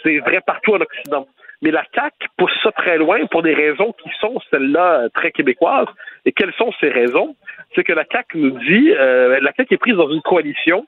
c'est 0.03 0.19
vrai 0.19 0.41
partout 0.47 0.75
en 0.75 0.81
Occident. 0.81 1.27
Mais 1.63 1.71
la 1.71 1.85
CAQ 1.95 2.29
pousse 2.37 2.57
ça 2.63 2.73
très 2.73 2.99
loin 2.99 3.27
pour 3.27 3.43
des 3.43 3.55
raisons 3.55 3.93
qui 4.03 4.11
sont 4.21 4.41
celles-là 4.51 5.05
euh, 5.05 5.09
très 5.15 5.33
québécoises. 5.33 5.89
Et 6.25 6.33
quelles 6.33 6.53
sont 6.55 6.73
ces 6.81 6.89
raisons? 6.89 7.35
C'est 7.75 7.85
que 7.85 7.93
la 7.93 8.05
CAQ 8.11 8.39
nous 8.39 8.59
dit, 8.59 8.93
euh, 8.93 9.39
la 9.41 9.53
CAQ 9.53 9.75
est 9.75 9.79
prise 9.79 9.97
dans 9.97 10.11
une 10.11 10.23
coalition 10.23 10.87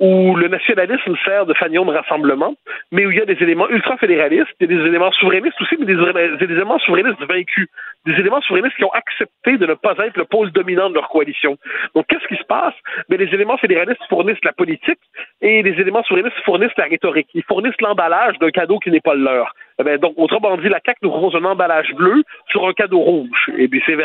où 0.00 0.34
le 0.34 0.48
nationalisme 0.48 1.14
sert 1.26 1.44
de 1.44 1.52
fanion 1.52 1.84
de 1.84 1.92
rassemblement, 1.92 2.54
mais 2.90 3.04
où 3.04 3.10
il 3.10 3.18
y 3.18 3.20
a 3.20 3.26
des 3.26 3.36
éléments 3.42 3.68
ultra-fédéralistes, 3.68 4.48
il 4.58 4.70
y 4.70 4.74
a 4.74 4.78
des 4.78 4.88
éléments 4.88 5.12
souverainistes 5.12 5.60
aussi, 5.60 5.76
mais 5.78 5.84
des, 5.84 5.94
des 5.94 6.52
éléments 6.52 6.78
souverainistes 6.78 7.22
vaincus, 7.28 7.68
des 8.06 8.14
éléments 8.14 8.40
souverainistes 8.40 8.76
qui 8.76 8.84
ont 8.84 8.92
accepté 8.92 9.58
de 9.58 9.66
ne 9.66 9.74
pas 9.74 9.94
être 9.98 10.16
le 10.16 10.24
pôle 10.24 10.50
dominant 10.52 10.88
de 10.88 10.94
leur 10.94 11.10
coalition. 11.10 11.58
Donc, 11.94 12.06
qu'est-ce 12.06 12.26
qui 12.28 12.36
se 12.36 12.46
passe? 12.46 12.72
Mais 13.10 13.18
les 13.18 13.26
éléments 13.34 13.58
fédéralistes 13.58 14.00
fournissent 14.08 14.42
la 14.42 14.54
politique 14.54 14.98
et 15.42 15.62
les 15.62 15.78
éléments 15.78 16.02
souverainistes 16.04 16.40
fournissent 16.46 16.76
la 16.78 16.84
rhétorique. 16.86 17.28
Ils 17.34 17.44
fournissent 17.44 17.80
l'emballage 17.82 18.38
d'un 18.38 18.50
cadeau 18.50 18.78
qui 18.78 18.90
n'est 18.90 19.00
pas 19.00 19.14
le 19.14 19.24
leur. 19.24 19.54
Eh 19.80 19.82
ben, 19.82 19.96
donc, 19.98 20.12
autrement 20.18 20.56
dit, 20.58 20.68
la 20.68 20.80
CAQ 20.84 20.98
nous 21.02 21.10
propose 21.10 21.34
un 21.36 21.44
emballage 21.44 21.94
bleu 21.94 22.22
sur 22.48 22.66
un 22.68 22.72
cadeau 22.74 22.98
rouge. 22.98 23.50
Et 23.56 23.68
c'est, 23.70 23.96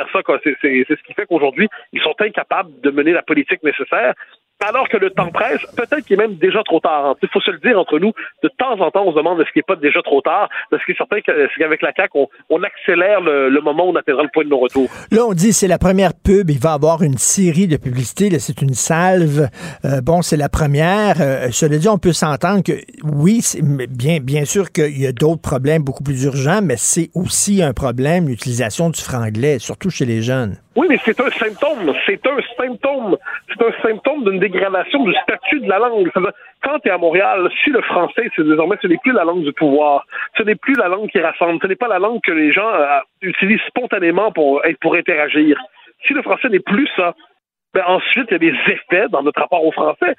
c'est 0.88 0.96
ce 0.98 1.04
qui 1.04 1.14
fait 1.14 1.26
qu'aujourd'hui, 1.26 1.68
ils 1.92 2.02
sont 2.02 2.16
incapables 2.20 2.72
de 2.82 2.92
mener 2.92 3.12
la 3.12 3.24
politique 3.24 3.62
nécessaire. 3.62 4.14
Alors 4.64 4.88
que 4.88 4.98
le 4.98 5.10
temps 5.10 5.30
presse, 5.32 5.62
peut-être 5.76 6.06
qu'il 6.06 6.14
est 6.14 6.28
même 6.28 6.38
déjà 6.38 6.64
trop 6.64 6.80
tard. 6.80 7.06
hein. 7.06 7.16
Il 7.22 7.30
faut 7.30 7.42
se 7.42 7.52
le 7.52 7.60
dire 7.60 7.78
entre 7.78 8.00
nous. 8.00 8.14
De 8.42 8.50
temps 8.58 8.80
en 8.80 8.90
temps, 8.90 9.04
on 9.06 9.12
se 9.12 9.18
demande 9.18 9.40
est-ce 9.42 9.52
qu'il 9.52 9.60
n'est 9.60 9.76
pas 9.76 9.80
déjà 9.80 10.02
trop 10.02 10.22
tard. 10.22 10.50
Parce 10.72 10.84
qu'il 10.86 10.94
est 10.94 10.98
certain 10.98 11.20
qu'avec 11.22 11.82
la 11.82 11.92
CAQ, 11.96 12.28
on, 12.50 12.64
accélère 12.64 13.22
le, 13.22 13.62
moment 13.62 13.88
où 13.88 13.92
on 13.92 13.96
atteindra 13.96 14.24
le 14.24 14.30
point 14.34 14.46
de 14.46 14.50
non-retour. 14.50 14.90
Là, 15.12 15.26
on 15.28 15.34
dit 15.34 15.52
c'est 15.52 15.68
la 15.68 15.78
première 15.78 16.14
pub. 16.14 16.50
Il 16.50 16.60
va 16.60 16.74
avoir 16.74 17.04
une 17.04 17.18
série 17.18 17.68
de 17.68 17.78
publicités. 17.78 18.30
C'est 18.40 18.62
une 18.62 18.74
salve. 18.74 19.50
Euh, 19.84 20.02
bon, 20.02 20.22
c'est 20.22 20.38
la 20.38 20.50
première. 20.50 21.18
Euh, 21.20 21.50
cela 21.52 21.78
dit, 21.78 21.90
on 21.90 21.98
peut 21.98 22.14
s'entendre 22.14 22.64
que 22.64 22.74
oui, 23.04 23.42
bien, 23.62 24.20
bien 24.20 24.46
sûr 24.46 24.72
qu'il 24.72 25.00
y 25.00 25.06
a 25.06 25.12
d'autres 25.12 25.42
problèmes 25.42 25.84
beaucoup 25.84 26.04
plus 26.04 26.24
urgents, 26.24 26.62
mais 26.64 26.78
c'est 26.78 27.10
aussi 27.14 27.62
un 27.62 27.74
problème 27.74 28.30
l'utilisation 28.30 28.90
du 28.90 29.02
franglais, 29.02 29.60
surtout 29.60 29.90
chez 29.90 30.06
les 30.06 30.22
jeunes. 30.22 30.58
Oui, 30.76 30.88
mais 30.90 31.00
c'est 31.06 31.20
un 31.22 31.30
symptôme. 31.32 31.94
C'est 32.06 32.26
un 32.28 32.38
symptôme. 32.58 33.18
C'est 33.48 33.66
un 33.66 33.82
symptôme 33.82 34.26
d'une 34.26 34.40
dégradation 34.40 35.04
du 35.06 35.14
statut 35.24 35.62
de 35.62 35.70
la 35.70 35.80
langue. 35.80 36.12
Quand 36.62 36.80
tu 36.80 36.90
es 36.90 36.92
à 36.92 36.98
Montréal, 36.98 37.50
si 37.64 37.70
le 37.70 37.82
français, 37.82 38.30
c'est 38.36 38.46
désormais, 38.46 38.76
ce 38.82 38.88
n'est 38.88 38.98
plus 38.98 39.14
la 39.14 39.24
langue 39.24 39.44
du 39.44 39.54
pouvoir. 39.54 40.06
Ce 40.38 40.44
n'est 40.44 40.56
plus 40.56 40.76
la 40.76 40.90
langue 40.90 41.10
qui 41.10 41.20
rassemble. 41.20 41.60
Ce 41.62 41.68
n'est 41.68 41.76
pas 41.76 41.88
la 41.88 42.00
langue 42.00 42.20
que 42.22 42.34
les 42.34 42.52
gens 42.52 42.68
euh, 42.68 43.00
utilisent 43.22 43.62
spontanément 43.68 44.32
pour, 44.32 44.62
pour 44.82 44.96
interagir. 44.96 45.58
Si 46.06 46.14
le 46.14 46.22
français 46.22 46.50
n'est 46.50 46.60
plus 46.60 46.90
ça, 46.98 47.14
ben 47.74 47.84
ensuite, 47.88 48.28
il 48.30 48.34
y 48.34 48.36
a 48.36 48.40
des 48.40 48.72
effets 48.72 49.08
dans 49.10 49.22
notre 49.22 49.42
rapport 49.42 49.64
au 49.64 49.72
français. 49.72 50.16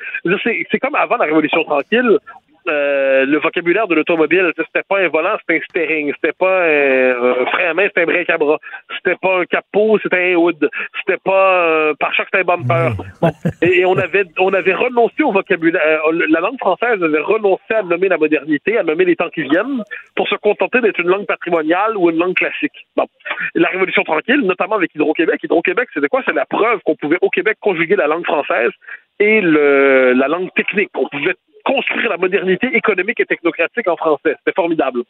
C'est 0.70 0.78
comme 0.78 0.94
avant 0.94 1.16
la 1.16 1.24
Révolution 1.24 1.64
tranquille. 1.64 2.18
Euh, 2.68 3.24
le 3.26 3.38
vocabulaire 3.38 3.88
de 3.88 3.94
l'automobile, 3.94 4.52
c'était 4.56 4.82
pas 4.88 5.00
un 5.00 5.08
volant, 5.08 5.36
c'était 5.40 5.60
un 5.60 5.64
steering, 5.70 6.12
c'était 6.14 6.32
pas 6.32 6.64
un, 6.64 7.42
un 7.42 7.46
frein 7.46 7.70
à 7.70 7.74
main, 7.74 7.84
c'était 7.84 8.02
un 8.02 8.06
break 8.06 8.30
à 8.30 8.38
bras, 8.38 8.58
c'était 8.96 9.16
pas 9.20 9.40
un 9.40 9.44
capot, 9.44 9.98
c'était 10.02 10.32
un 10.32 10.36
hood, 10.36 10.68
c'était 10.98 11.20
pas 11.24 11.90
un 11.90 11.94
pare-choc, 11.94 12.26
c'était 12.26 12.42
un 12.42 12.56
bumper. 12.56 12.90
Bon. 13.20 13.30
Et, 13.62 13.80
et 13.80 13.84
on 13.86 13.96
avait 13.96 14.24
on 14.38 14.52
avait 14.52 14.74
renoncé 14.74 15.22
au 15.22 15.32
vocabulaire. 15.32 15.82
euh, 16.08 16.26
La 16.28 16.40
langue 16.40 16.58
française 16.58 17.02
avait 17.02 17.20
renoncé 17.20 17.74
à 17.74 17.82
nommer 17.82 18.08
la 18.08 18.18
modernité, 18.18 18.78
à 18.78 18.82
nommer 18.82 19.04
les 19.04 19.16
temps 19.16 19.30
qui 19.30 19.42
viennent, 19.42 19.82
pour 20.14 20.28
se 20.28 20.34
contenter 20.36 20.80
d'être 20.80 21.00
une 21.00 21.08
langue 21.08 21.26
patrimoniale 21.26 21.96
ou 21.96 22.10
une 22.10 22.18
langue 22.18 22.34
classique. 22.34 22.86
Bon. 22.96 23.06
La 23.54 23.68
Révolution 23.68 24.02
tranquille, 24.02 24.40
notamment 24.40 24.76
avec 24.76 24.94
Hydro-Québec. 24.94 25.40
Hydro-Québec, 25.42 25.88
c'était 25.92 26.08
quoi? 26.08 26.22
C'est 26.26 26.34
la 26.34 26.46
preuve 26.46 26.80
qu'on 26.84 26.96
pouvait 26.96 27.18
au 27.20 27.30
Québec 27.30 27.56
conjuguer 27.60 27.96
la 27.96 28.06
langue 28.06 28.24
française 28.24 28.70
et 29.18 29.40
le, 29.40 30.12
la 30.12 30.28
langue 30.28 30.52
technique. 30.54 30.90
On 30.94 31.08
pouvait 31.08 31.34
construire 31.66 32.08
la 32.08 32.16
modernité 32.16 32.68
économique 32.72 33.18
et 33.18 33.26
technocratique 33.26 33.88
en 33.88 33.96
français. 33.96 34.36
C'était 34.38 34.54
formidable. 34.54 35.02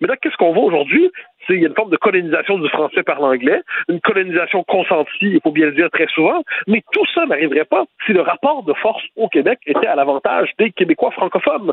Mais 0.00 0.08
là, 0.08 0.16
qu'est-ce 0.16 0.36
qu'on 0.36 0.54
voit 0.54 0.64
aujourd'hui? 0.64 1.10
C'est 1.46 1.54
il 1.54 1.60
y 1.60 1.64
a 1.64 1.68
une 1.68 1.74
forme 1.74 1.90
de 1.90 1.96
colonisation 1.96 2.58
du 2.58 2.68
français 2.68 3.02
par 3.02 3.20
l'anglais, 3.20 3.62
une 3.88 4.00
colonisation 4.00 4.64
consentie, 4.64 5.10
il 5.36 5.40
faut 5.42 5.52
bien 5.52 5.66
le 5.66 5.72
dire 5.72 5.90
très 5.90 6.06
souvent, 6.08 6.42
mais 6.66 6.82
tout 6.92 7.04
ça 7.14 7.26
n'arriverait 7.26 7.64
pas 7.64 7.84
si 8.06 8.12
le 8.12 8.22
rapport 8.22 8.62
de 8.64 8.72
force 8.74 9.02
au 9.16 9.28
Québec 9.28 9.58
était 9.66 9.86
à 9.86 9.94
l'avantage 9.94 10.50
des 10.58 10.70
Québécois 10.72 11.10
francophones. 11.10 11.72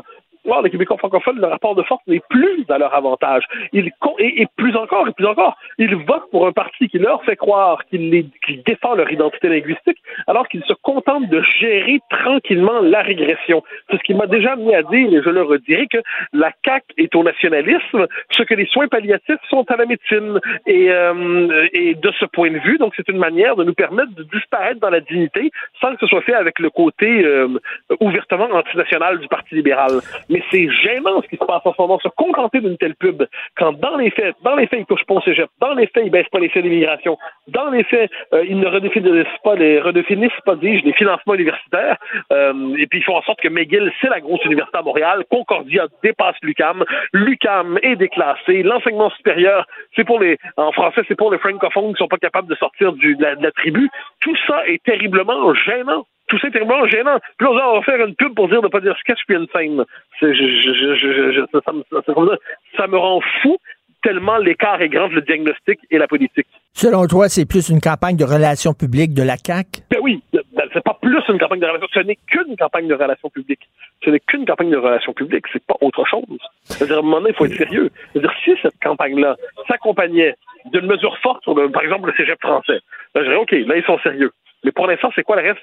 Les 0.62 0.70
Québécois 0.70 0.96
francophones, 0.96 1.38
le 1.38 1.46
rapport 1.46 1.74
de 1.74 1.82
force 1.82 2.02
n'est 2.06 2.22
plus 2.30 2.64
à 2.68 2.78
leur 2.78 2.94
avantage. 2.94 3.44
Ils, 3.72 3.90
et, 4.18 4.46
plus 4.56 4.76
encore, 4.76 5.08
et 5.08 5.12
plus 5.12 5.26
encore, 5.26 5.56
ils 5.78 5.94
votent 5.94 6.30
pour 6.30 6.46
un 6.46 6.52
parti 6.52 6.88
qui 6.88 6.98
leur 6.98 7.22
fait 7.24 7.36
croire 7.36 7.84
qu'il 7.86 8.30
qu 8.42 8.56
défend 8.66 8.94
leur 8.94 9.10
identité 9.10 9.48
linguistique, 9.48 9.98
alors 10.26 10.48
qu'ils 10.48 10.64
se 10.64 10.74
contentent 10.82 11.28
de 11.28 11.42
gérer 11.60 12.00
tranquillement 12.10 12.80
la 12.80 13.02
régression. 13.02 13.62
C'est 13.90 13.98
ce 13.98 14.02
qui 14.02 14.14
m'a 14.14 14.26
déjà 14.26 14.52
amené 14.52 14.74
à 14.74 14.82
dire, 14.82 15.12
et 15.12 15.22
je 15.22 15.30
le 15.30 15.42
redirai, 15.42 15.86
que 15.88 15.98
la 16.32 16.50
CAQ 16.64 16.84
est 16.98 17.14
au 17.14 17.22
nationalisme, 17.22 18.06
ce 18.30 18.42
que 18.42 18.54
les 18.54 18.66
soins 18.66 18.88
palliatifs 18.88 19.40
sont 19.50 19.64
à 19.70 19.76
la 19.76 19.86
médecine. 19.86 20.40
Et, 20.66 20.90
euh, 20.90 21.66
et 21.72 21.94
de 21.94 22.10
ce 22.18 22.24
point 22.26 22.50
de 22.50 22.58
vue, 22.58 22.78
donc 22.78 22.94
c'est 22.96 23.08
une 23.08 23.18
manière 23.18 23.56
de 23.56 23.64
nous 23.64 23.74
permettre 23.74 24.14
de 24.14 24.22
disparaître 24.24 24.80
dans 24.80 24.90
la 24.90 25.00
dignité 25.00 25.50
sans 25.80 25.92
que 25.94 26.00
ce 26.00 26.06
soit 26.06 26.22
fait 26.22 26.34
avec 26.34 26.58
le 26.58 26.70
côté 26.70 27.24
euh, 27.24 27.48
ouvertement 28.00 28.48
antinational 28.52 29.18
du 29.18 29.28
Parti 29.28 29.54
libéral. 29.54 30.00
C'est 30.50 30.68
gênant 30.70 31.22
ce 31.22 31.28
qui 31.28 31.36
se 31.36 31.44
passe 31.44 31.62
en 31.64 31.72
ce 31.72 31.80
moment, 31.80 31.98
se 32.00 32.08
contenter 32.08 32.60
d'une 32.60 32.76
telle 32.76 32.94
pub, 32.96 33.22
quand 33.56 33.72
dans 33.72 33.96
les 33.96 34.10
faits, 34.10 34.34
dans 34.42 34.56
les 34.56 34.66
faits, 34.66 34.80
ils 34.80 34.86
touchent 34.86 35.06
pas 35.06 35.14
au 35.14 35.20
cégep, 35.20 35.48
dans 35.60 35.74
les 35.74 35.86
faits, 35.86 36.04
ils 36.04 36.10
baissent 36.10 36.28
pas 36.30 36.38
les 36.38 36.48
faits 36.48 36.62
d'immigration, 36.62 37.18
dans 37.48 37.70
les 37.70 37.84
faits, 37.84 38.10
euh, 38.32 38.44
ils 38.48 38.58
ne 38.58 38.66
redéfinissent 38.66 39.26
pas 39.44 39.54
les 39.54 39.80
redéfinissent 39.80 40.40
pas, 40.44 40.56
dis-je, 40.56 40.84
les 40.84 40.92
financements 40.92 41.34
universitaires, 41.34 41.96
euh, 42.32 42.76
et 42.78 42.86
puis 42.86 43.00
ils 43.00 43.04
font 43.04 43.16
en 43.16 43.22
sorte 43.22 43.40
que 43.40 43.48
McGill, 43.48 43.92
c'est 44.00 44.08
la 44.08 44.20
grosse 44.20 44.44
université 44.44 44.78
à 44.78 44.82
Montréal, 44.82 45.24
Concordia 45.30 45.86
dépasse 46.02 46.36
l'UCAM, 46.42 46.84
l'UCAM 47.12 47.78
est 47.82 47.96
déclassé, 47.96 48.62
l'enseignement 48.62 49.10
supérieur, 49.10 49.66
c'est 49.94 50.04
pour 50.04 50.20
les, 50.20 50.38
en 50.56 50.72
français, 50.72 51.02
c'est 51.08 51.16
pour 51.16 51.30
les 51.30 51.38
francophones 51.38 51.92
qui 51.92 51.98
sont 51.98 52.08
pas 52.08 52.18
capables 52.18 52.48
de 52.48 52.54
sortir 52.56 52.92
de 52.92 53.42
la 53.42 53.50
tribu. 53.52 53.88
Tout 54.20 54.36
ça 54.46 54.66
est 54.66 54.82
terriblement 54.82 55.54
gênant 55.54 56.06
tout 56.28 56.38
ça 56.38 56.48
est 56.48 56.50
terriblement 56.50 56.86
gênant. 56.86 57.18
Puis 57.38 57.46
là, 57.46 57.68
on 57.70 57.76
va 57.78 57.82
faire 57.82 58.04
une 58.04 58.14
pub 58.14 58.34
pour 58.34 58.48
dire 58.48 58.60
de 58.60 58.66
ne 58.66 58.70
pas 58.70 58.80
dire 58.80 58.96
sketch 58.98 59.20
puis 59.26 59.36
une 59.36 59.46
scène. 59.54 59.84
Je, 60.20 60.32
je, 60.32 60.42
je, 60.42 61.46
ça, 61.52 61.72
ça, 62.76 62.86
me 62.86 62.96
rend 62.96 63.20
fou 63.42 63.58
tellement 64.02 64.38
l'écart 64.38 64.80
est 64.82 64.88
grand 64.88 65.06
entre 65.06 65.16
le 65.16 65.22
diagnostic 65.22 65.80
et 65.90 65.98
la 65.98 66.06
politique. 66.06 66.46
Selon 66.72 67.06
toi, 67.06 67.28
c'est 67.28 67.46
plus 67.46 67.68
une 67.70 67.80
campagne 67.80 68.16
de 68.16 68.24
relations 68.24 68.72
publiques 68.72 69.14
de 69.14 69.22
la 69.22 69.36
CAQ? 69.36 69.82
Ben 69.90 69.98
oui, 70.00 70.22
ben, 70.32 70.42
c'est 70.72 70.84
pas 70.84 70.96
plus 71.00 71.22
une 71.28 71.38
campagne 71.38 71.60
de 71.60 71.66
relations, 71.66 71.88
ce 71.92 72.00
n'est 72.00 72.18
qu'une 72.28 72.56
campagne 72.56 72.86
de 72.86 72.94
relations 72.94 73.30
publiques. 73.30 73.68
Ce 74.04 74.10
n'est 74.10 74.20
qu'une 74.20 74.44
campagne 74.44 74.70
de 74.70 74.76
relations 74.76 75.12
publiques, 75.12 75.46
c'est 75.52 75.64
pas 75.64 75.76
autre 75.80 76.04
chose. 76.06 76.38
C'est-à-dire, 76.64 76.96
à 76.96 76.98
un 77.00 77.02
moment 77.02 77.18
donné, 77.18 77.30
il 77.30 77.36
faut 77.36 77.46
être 77.46 77.56
sérieux. 77.56 77.90
C'est-à-dire, 78.12 78.32
si 78.44 78.52
cette 78.62 78.78
campagne-là 78.80 79.36
s'accompagnait 79.66 80.34
d'une 80.72 80.86
mesure 80.86 81.16
forte 81.18 81.42
sur, 81.42 81.54
le, 81.54 81.70
par 81.70 81.82
exemple, 81.82 82.08
le 82.08 82.14
cégep 82.16 82.40
français, 82.40 82.80
ben, 83.14 83.22
je 83.22 83.28
dirais, 83.28 83.36
OK, 83.36 83.52
là, 83.52 83.76
ils 83.76 83.84
sont 83.84 83.98
sérieux. 84.00 84.30
Mais 84.64 84.72
pour 84.72 84.86
l'instant, 84.86 85.10
c'est 85.14 85.22
quoi 85.22 85.40
le 85.40 85.48
reste? 85.48 85.62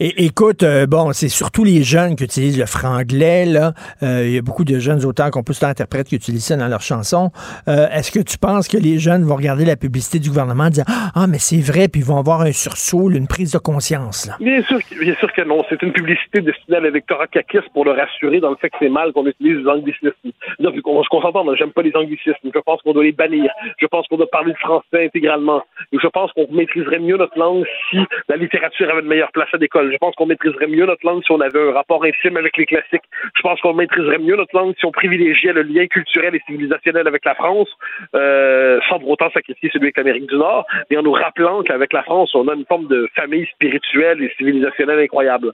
Et, 0.00 0.26
écoute, 0.26 0.62
euh, 0.62 0.86
bon, 0.86 1.12
c'est 1.12 1.28
surtout 1.28 1.64
les 1.64 1.82
jeunes 1.82 2.14
qui 2.14 2.22
utilisent 2.22 2.58
le 2.58 2.66
franglais. 2.66 3.46
Là, 3.46 3.72
euh, 4.04 4.26
il 4.26 4.32
y 4.32 4.38
a 4.38 4.42
beaucoup 4.42 4.64
de 4.64 4.78
jeunes 4.78 5.04
auteurs, 5.04 5.30
compositeurs, 5.32 5.70
interprètes 5.70 6.06
qui 6.06 6.14
utilisent 6.14 6.46
ça 6.46 6.56
dans 6.56 6.68
leurs 6.68 6.82
chansons. 6.82 7.30
Euh, 7.66 7.88
Est-ce 7.88 8.12
que 8.12 8.20
tu 8.20 8.38
penses 8.38 8.68
que 8.68 8.76
les 8.76 9.00
jeunes 9.00 9.24
vont 9.24 9.34
regarder 9.34 9.64
la 9.64 9.74
publicité 9.74 10.20
du 10.20 10.28
gouvernement 10.28 10.66
et 10.66 10.70
dire 10.70 10.84
ah 10.86 11.26
mais 11.28 11.38
c'est 11.38 11.60
vrai, 11.60 11.88
puis 11.88 12.00
ils 12.00 12.06
vont 12.06 12.18
avoir 12.18 12.42
un 12.42 12.52
sursaut, 12.52 13.10
une 13.10 13.26
prise 13.26 13.52
de 13.52 13.58
conscience 13.58 14.26
là. 14.26 14.36
Bien 14.38 14.62
sûr, 14.62 14.78
bien 15.00 15.14
sûr 15.16 15.32
que 15.32 15.42
non. 15.42 15.64
C'est 15.68 15.82
une 15.82 15.92
publicité 15.92 16.42
destinée 16.42 16.76
à 16.76 16.80
l'électorat 16.80 17.26
caquiste 17.26 17.68
pour 17.72 17.84
le 17.84 17.90
rassurer 17.90 18.38
dans 18.38 18.50
le 18.50 18.56
fait 18.56 18.70
que 18.70 18.76
c'est 18.80 18.88
mal 18.88 19.12
qu'on 19.12 19.26
utilise 19.26 19.58
les 19.58 19.68
anglicismes. 19.68 20.12
Donc, 20.60 20.74
on 20.86 21.02
se 21.02 21.08
concentre, 21.08 21.56
j'aime 21.56 21.72
pas 21.72 21.82
les 21.82 21.94
anglicismes. 21.96 22.34
Je 22.54 22.60
pense 22.60 22.80
qu'on 22.82 22.92
doit 22.92 23.04
les 23.04 23.12
bannir. 23.12 23.50
Je 23.78 23.86
pense 23.86 24.06
qu'on 24.06 24.16
doit 24.16 24.30
parler 24.30 24.52
le 24.52 24.58
français 24.58 25.06
intégralement. 25.06 25.62
Je 25.92 26.06
pense 26.06 26.32
qu'on 26.32 26.46
maîtriserait 26.52 27.00
mieux 27.00 27.16
notre 27.16 27.36
langue 27.36 27.64
si 27.90 27.98
la 28.28 28.36
littérature 28.36 28.88
avait 28.90 29.00
une 29.00 29.08
meilleure 29.08 29.32
place 29.32 29.48
à 29.52 29.56
l'école. 29.56 29.87
Je 29.90 29.96
pense 29.98 30.14
qu'on 30.14 30.26
maîtriserait 30.26 30.66
mieux 30.66 30.86
notre 30.86 31.04
langue 31.06 31.22
si 31.24 31.32
on 31.32 31.40
avait 31.40 31.68
un 31.68 31.72
rapport 31.72 32.04
intime 32.04 32.36
avec 32.36 32.56
les 32.56 32.66
classiques. 32.66 33.04
Je 33.36 33.42
pense 33.42 33.60
qu'on 33.60 33.74
maîtriserait 33.74 34.18
mieux 34.18 34.36
notre 34.36 34.56
langue 34.56 34.74
si 34.78 34.84
on 34.86 34.92
privilégiait 34.92 35.52
le 35.52 35.62
lien 35.62 35.86
culturel 35.86 36.34
et 36.34 36.42
civilisationnel 36.46 37.06
avec 37.06 37.24
la 37.24 37.34
France, 37.34 37.68
euh, 38.14 38.80
sans 38.88 38.98
pour 38.98 39.10
autant 39.10 39.30
sacrifier 39.30 39.70
celui 39.72 39.86
avec 39.86 39.96
l'Amérique 39.96 40.28
du 40.28 40.36
Nord, 40.36 40.66
et 40.90 40.96
en 40.96 41.02
nous 41.02 41.12
rappelant 41.12 41.62
qu'avec 41.62 41.92
la 41.92 42.02
France, 42.02 42.34
on 42.34 42.48
a 42.48 42.54
une 42.54 42.66
forme 42.66 42.88
de 42.88 43.08
famille 43.14 43.46
spirituelle 43.46 44.22
et 44.22 44.32
civilisationnelle 44.36 45.00
incroyable. 45.00 45.52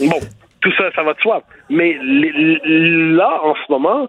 Bon, 0.00 0.20
tout 0.60 0.72
ça, 0.72 0.90
ça 0.92 1.02
va 1.02 1.14
de 1.14 1.20
soi. 1.20 1.42
Mais 1.68 1.98
là, 2.02 3.40
en 3.42 3.54
ce 3.54 3.72
moment, 3.72 4.08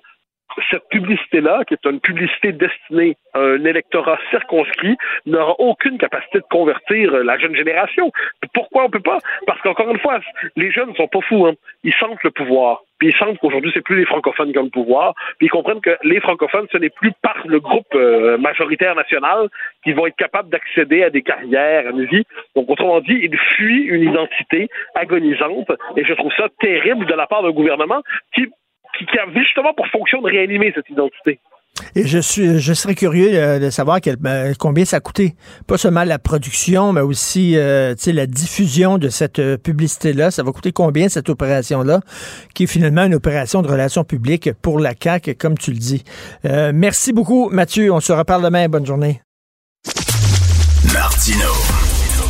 cette 0.70 0.88
publicité-là, 0.90 1.64
qui 1.68 1.74
est 1.74 1.86
une 1.86 2.00
publicité 2.00 2.52
destinée 2.52 3.18
à 3.34 3.40
un 3.40 3.64
électorat 3.66 4.18
circonscrit, 4.30 4.98
n'aura 5.26 5.56
aucune 5.60 5.98
capacité 5.98 6.40
de 6.40 6.46
convertir 6.50 7.12
la 7.12 7.38
jeune 7.38 7.56
génération. 7.56 8.12
Pourquoi 8.54 8.86
on 8.86 8.90
peut 8.90 9.00
pas? 9.00 9.20
Parce 9.48 9.62
qu'encore 9.62 9.90
une 9.90 10.00
fois, 10.00 10.20
les 10.56 10.72
jeunes 10.72 10.90
ne 10.90 10.96
sont 10.96 11.08
pas 11.08 11.22
fous. 11.22 11.46
Hein. 11.46 11.54
Ils 11.84 11.94
sentent 11.94 12.24
le 12.24 12.32
pouvoir. 12.32 12.82
Puis 13.02 13.10
ils 13.10 13.18
sentent 13.18 13.40
qu'aujourd'hui, 13.40 13.72
c'est 13.74 13.82
plus 13.82 13.98
les 13.98 14.06
francophones 14.06 14.52
qui 14.52 14.60
ont 14.60 14.64
le 14.64 14.70
pouvoir. 14.70 15.16
Puis 15.40 15.48
ils 15.48 15.50
comprennent 15.50 15.82
que 15.82 15.98
les 16.04 16.20
francophones, 16.20 16.68
ce 16.72 16.78
n'est 16.78 16.92
plus 16.92 17.12
par 17.24 17.36
le 17.48 17.60
groupe 17.60 17.88
euh, 17.96 18.38
majoritaire 18.38 18.94
national 18.94 19.48
qui 19.84 19.94
vont 19.94 20.06
être 20.06 20.16
capables 20.16 20.50
d'accéder 20.50 21.02
à 21.04 21.10
des 21.10 21.24
carrières, 21.24 21.88
à 21.88 21.90
une 21.90 22.06
vie. 22.06 22.24
Donc, 22.56 22.70
autrement 22.70 23.00
dit, 23.00 23.20
ils 23.24 23.36
fuient 23.56 23.86
une 23.86 24.04
identité 24.04 24.70
agonisante. 24.94 25.72
Et 25.98 26.06
je 26.06 26.14
trouve 26.14 26.32
ça 26.38 26.48
terrible 26.60 27.08
de 27.08 27.14
la 27.16 27.26
part 27.26 27.42
d'un 27.42 27.50
gouvernement 27.50 28.04
qui 28.36 28.48
qui, 28.98 29.06
qui 29.06 29.20
avait 29.20 29.44
justement 29.44 29.74
pour 29.74 29.88
fonction 29.88 30.22
de 30.22 30.28
réanimer 30.28 30.72
cette 30.76 30.90
identité. 30.90 31.40
Et 31.96 32.06
je 32.06 32.20
suis, 32.20 32.60
je 32.60 32.74
serais 32.74 32.96
curieux 32.96 33.30
euh, 33.34 33.60
de 33.60 33.70
savoir 33.70 34.02
quel, 34.02 34.18
euh, 34.26 34.54
combien 34.60 34.86
ça 34.86 34.98
a 34.98 35.00
coûté. 35.00 35.36
Pas 35.68 35.78
seulement 35.78 36.04
la 36.04 36.20
production, 36.20 36.94
mais 36.94 37.02
aussi 37.02 37.54
euh, 37.56 37.96
la 38.08 38.28
diffusion 38.28 38.98
de 38.98 39.10
cette 39.10 39.40
euh, 39.40 39.58
publicité-là. 39.58 40.32
Ça 40.32 40.44
va 40.44 40.52
coûter 40.52 40.72
combien 40.72 41.10
cette 41.10 41.30
opération-là, 41.30 42.02
qui 42.54 42.64
est 42.64 42.68
finalement 42.68 43.04
une 43.06 43.16
opération 43.16 43.62
de 43.62 43.68
relations 43.68 44.04
publiques 44.04 44.52
pour 44.62 44.80
la 44.80 44.94
CAQ, 45.02 45.36
comme 45.36 45.58
tu 45.58 45.72
le 45.72 45.78
dis. 45.78 46.04
Euh, 46.46 46.72
merci 46.74 47.14
beaucoup, 47.14 47.50
Mathieu. 47.50 47.92
On 47.92 48.00
se 48.00 48.14
reparle 48.14 48.44
demain. 48.44 48.68
Bonne 48.68 48.86
journée. 48.86 49.22
Martino. 50.94 51.52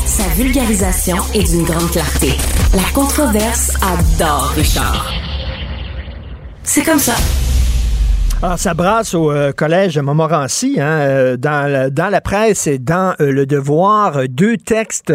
Sa 0.05 0.27
vulgarisation 0.35 1.17
est 1.33 1.49
d'une 1.49 1.63
grande 1.63 1.89
clarté. 1.91 2.33
La 2.73 2.89
controverse 2.93 3.75
adore 3.81 4.53
Richard. 4.55 5.30
C'est 6.63 6.83
comme 6.83 6.99
ça. 6.99 7.15
Alors, 8.43 8.57
ça 8.57 8.73
brasse 8.73 9.13
au 9.13 9.29
euh, 9.29 9.51
collège 9.51 9.99
Montmorency, 9.99 10.77
hein, 10.79 11.01
euh, 11.01 11.37
dans, 11.37 11.71
la, 11.71 11.91
dans 11.91 12.09
la 12.09 12.21
presse 12.21 12.65
et 12.65 12.79
dans 12.79 13.13
euh, 13.19 13.31
le 13.31 13.45
devoir, 13.45 14.17
euh, 14.17 14.25
deux 14.27 14.57
textes 14.57 15.13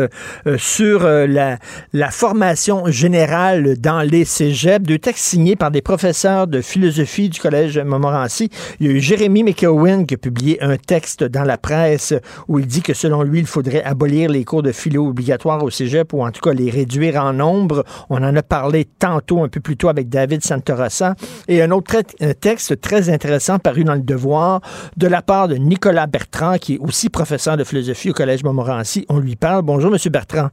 sur 0.56 1.02
la, 1.02 1.58
la 1.92 2.10
formation 2.12 2.86
générale 2.86 3.78
dans 3.80 4.02
les 4.02 4.24
cégeps, 4.24 4.86
deux 4.86 5.00
textes 5.00 5.24
signés 5.24 5.56
par 5.56 5.72
des 5.72 5.82
professeurs 5.82 6.46
de 6.46 6.60
philosophie 6.60 7.28
du 7.28 7.40
collège 7.40 7.78
Montmorency. 7.78 8.48
Il 8.78 8.86
y 8.86 8.90
a 8.90 8.92
eu 8.92 9.00
Jérémy 9.00 9.42
McEwen 9.42 10.06
qui 10.06 10.14
a 10.14 10.18
publié 10.18 10.62
un 10.62 10.76
texte 10.76 11.24
dans 11.24 11.42
la 11.42 11.58
presse 11.58 12.14
où 12.46 12.60
il 12.60 12.66
dit 12.66 12.82
que 12.82 12.94
selon 12.94 13.24
lui, 13.24 13.40
il 13.40 13.46
faudrait 13.46 13.82
abolir 13.82 14.30
les 14.30 14.44
cours 14.44 14.62
de 14.62 14.70
philo 14.70 15.08
obligatoires 15.08 15.64
au 15.64 15.70
cégep 15.70 16.12
ou 16.12 16.24
en 16.24 16.30
tout 16.30 16.42
cas 16.42 16.52
les 16.52 16.70
réduire 16.70 17.16
en 17.16 17.32
nombre. 17.32 17.84
On 18.08 18.22
en 18.22 18.36
a 18.36 18.42
parlé 18.44 18.84
tantôt, 18.84 19.42
un 19.42 19.48
peu 19.48 19.58
plus 19.58 19.76
tôt 19.76 19.88
avec 19.88 20.08
David 20.08 20.44
Santorossa. 20.44 21.16
Et 21.48 21.60
un 21.60 21.72
autre 21.72 21.96
un 22.20 22.34
texte 22.34 22.80
très 22.80 23.08
intéressant 23.08 23.15
paru 23.62 23.84
dans 23.84 23.94
le 23.94 24.00
Devoir 24.00 24.60
de 24.96 25.08
la 25.08 25.22
part 25.22 25.48
de 25.48 25.56
Nicolas 25.56 26.06
Bertrand, 26.06 26.56
qui 26.58 26.74
est 26.74 26.78
aussi 26.78 27.10
professeur 27.10 27.56
de 27.56 27.64
philosophie 27.64 28.10
au 28.10 28.12
Collège 28.12 28.44
Montmorency. 28.44 29.06
On 29.08 29.18
lui 29.18 29.36
parle. 29.36 29.62
Bonjour, 29.62 29.90
Monsieur 29.90 30.10
Bertrand. 30.10 30.48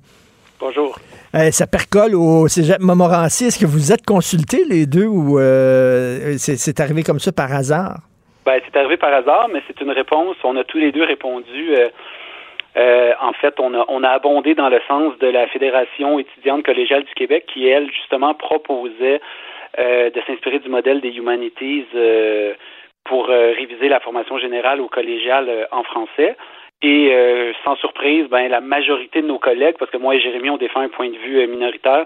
Bonjour. 0.60 0.98
Euh, 1.35 1.52
ça 1.52 1.65
percole 1.65 2.15
au 2.15 2.48
Cégep 2.48 2.80
Montmorency. 2.80 3.45
Est-ce 3.45 3.60
que 3.60 3.65
vous 3.65 3.91
êtes 3.91 4.06
consultés 4.06 4.64
les 4.69 4.85
deux 4.85 5.07
ou 5.07 5.40
euh, 5.40 6.35
c'est 6.38 6.80
arrivé 6.80 7.03
comme 7.03 7.19
ça 7.19 7.31
par 7.31 7.52
hasard? 7.52 7.98
Ben, 8.45 8.60
c'est 8.65 8.77
arrivé 8.77 8.98
par 8.98 9.14
hasard, 9.14 9.49
mais 9.52 9.61
c'est 9.68 9.80
une 9.81 9.91
réponse. 9.91 10.35
On 10.44 10.56
a 10.57 10.64
tous 10.64 10.77
les 10.77 10.91
deux 10.91 11.03
répondu. 11.03 11.76
Euh, 12.76 13.11
en 13.22 13.34
fait, 13.34 13.60
on 13.60 13.73
a, 13.73 13.85
on 13.88 14.03
a 14.03 14.10
abondé 14.10 14.56
dans 14.56 14.69
le 14.69 14.80
sens 14.88 15.18
de 15.19 15.27
la 15.27 15.48
Fédération 15.48 16.19
étudiante 16.19 16.64
collégiale 16.64 17.03
du 17.03 17.14
Québec 17.14 17.45
qui, 17.53 17.68
elle, 17.68 17.90
justement, 17.91 18.34
proposait 18.34 19.22
de 19.78 20.22
s'inspirer 20.28 20.60
du 20.60 20.70
modèle 20.70 21.02
des 21.02 21.18
Humanities 21.18 21.86
euh, 21.95 22.54
pour 23.06 23.30
euh, 23.30 23.54
réviser 23.54 23.90
la 23.90 24.00
formation 24.00 24.38
générale 24.38 24.82
au 24.82 24.88
collégial 24.88 25.50
euh, 25.50 25.66
en 25.72 25.84
français. 25.84 26.36
Et 26.82 27.14
euh, 27.14 27.54
sans 27.64 27.76
surprise, 27.78 28.28
ben, 28.30 28.50
la 28.50 28.62
majorité 28.62 29.22
de 29.22 29.28
nos 29.28 29.40
collègues, 29.40 29.76
parce 29.78 29.91
que 29.91 29.98
moi 29.98 30.16
et 30.16 30.20
Jérémy, 30.20 30.50
on 30.50 30.58
défend 30.58 30.82
un 30.82 30.90
point 30.90 31.10
de 31.10 31.18
vue 31.18 31.45
minoritaire, 31.48 32.06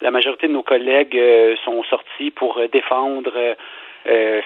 la 0.00 0.10
majorité 0.10 0.46
de 0.46 0.52
nos 0.52 0.62
collègues 0.62 1.18
sont 1.64 1.82
sortis 1.84 2.30
pour 2.30 2.60
défendre 2.70 3.56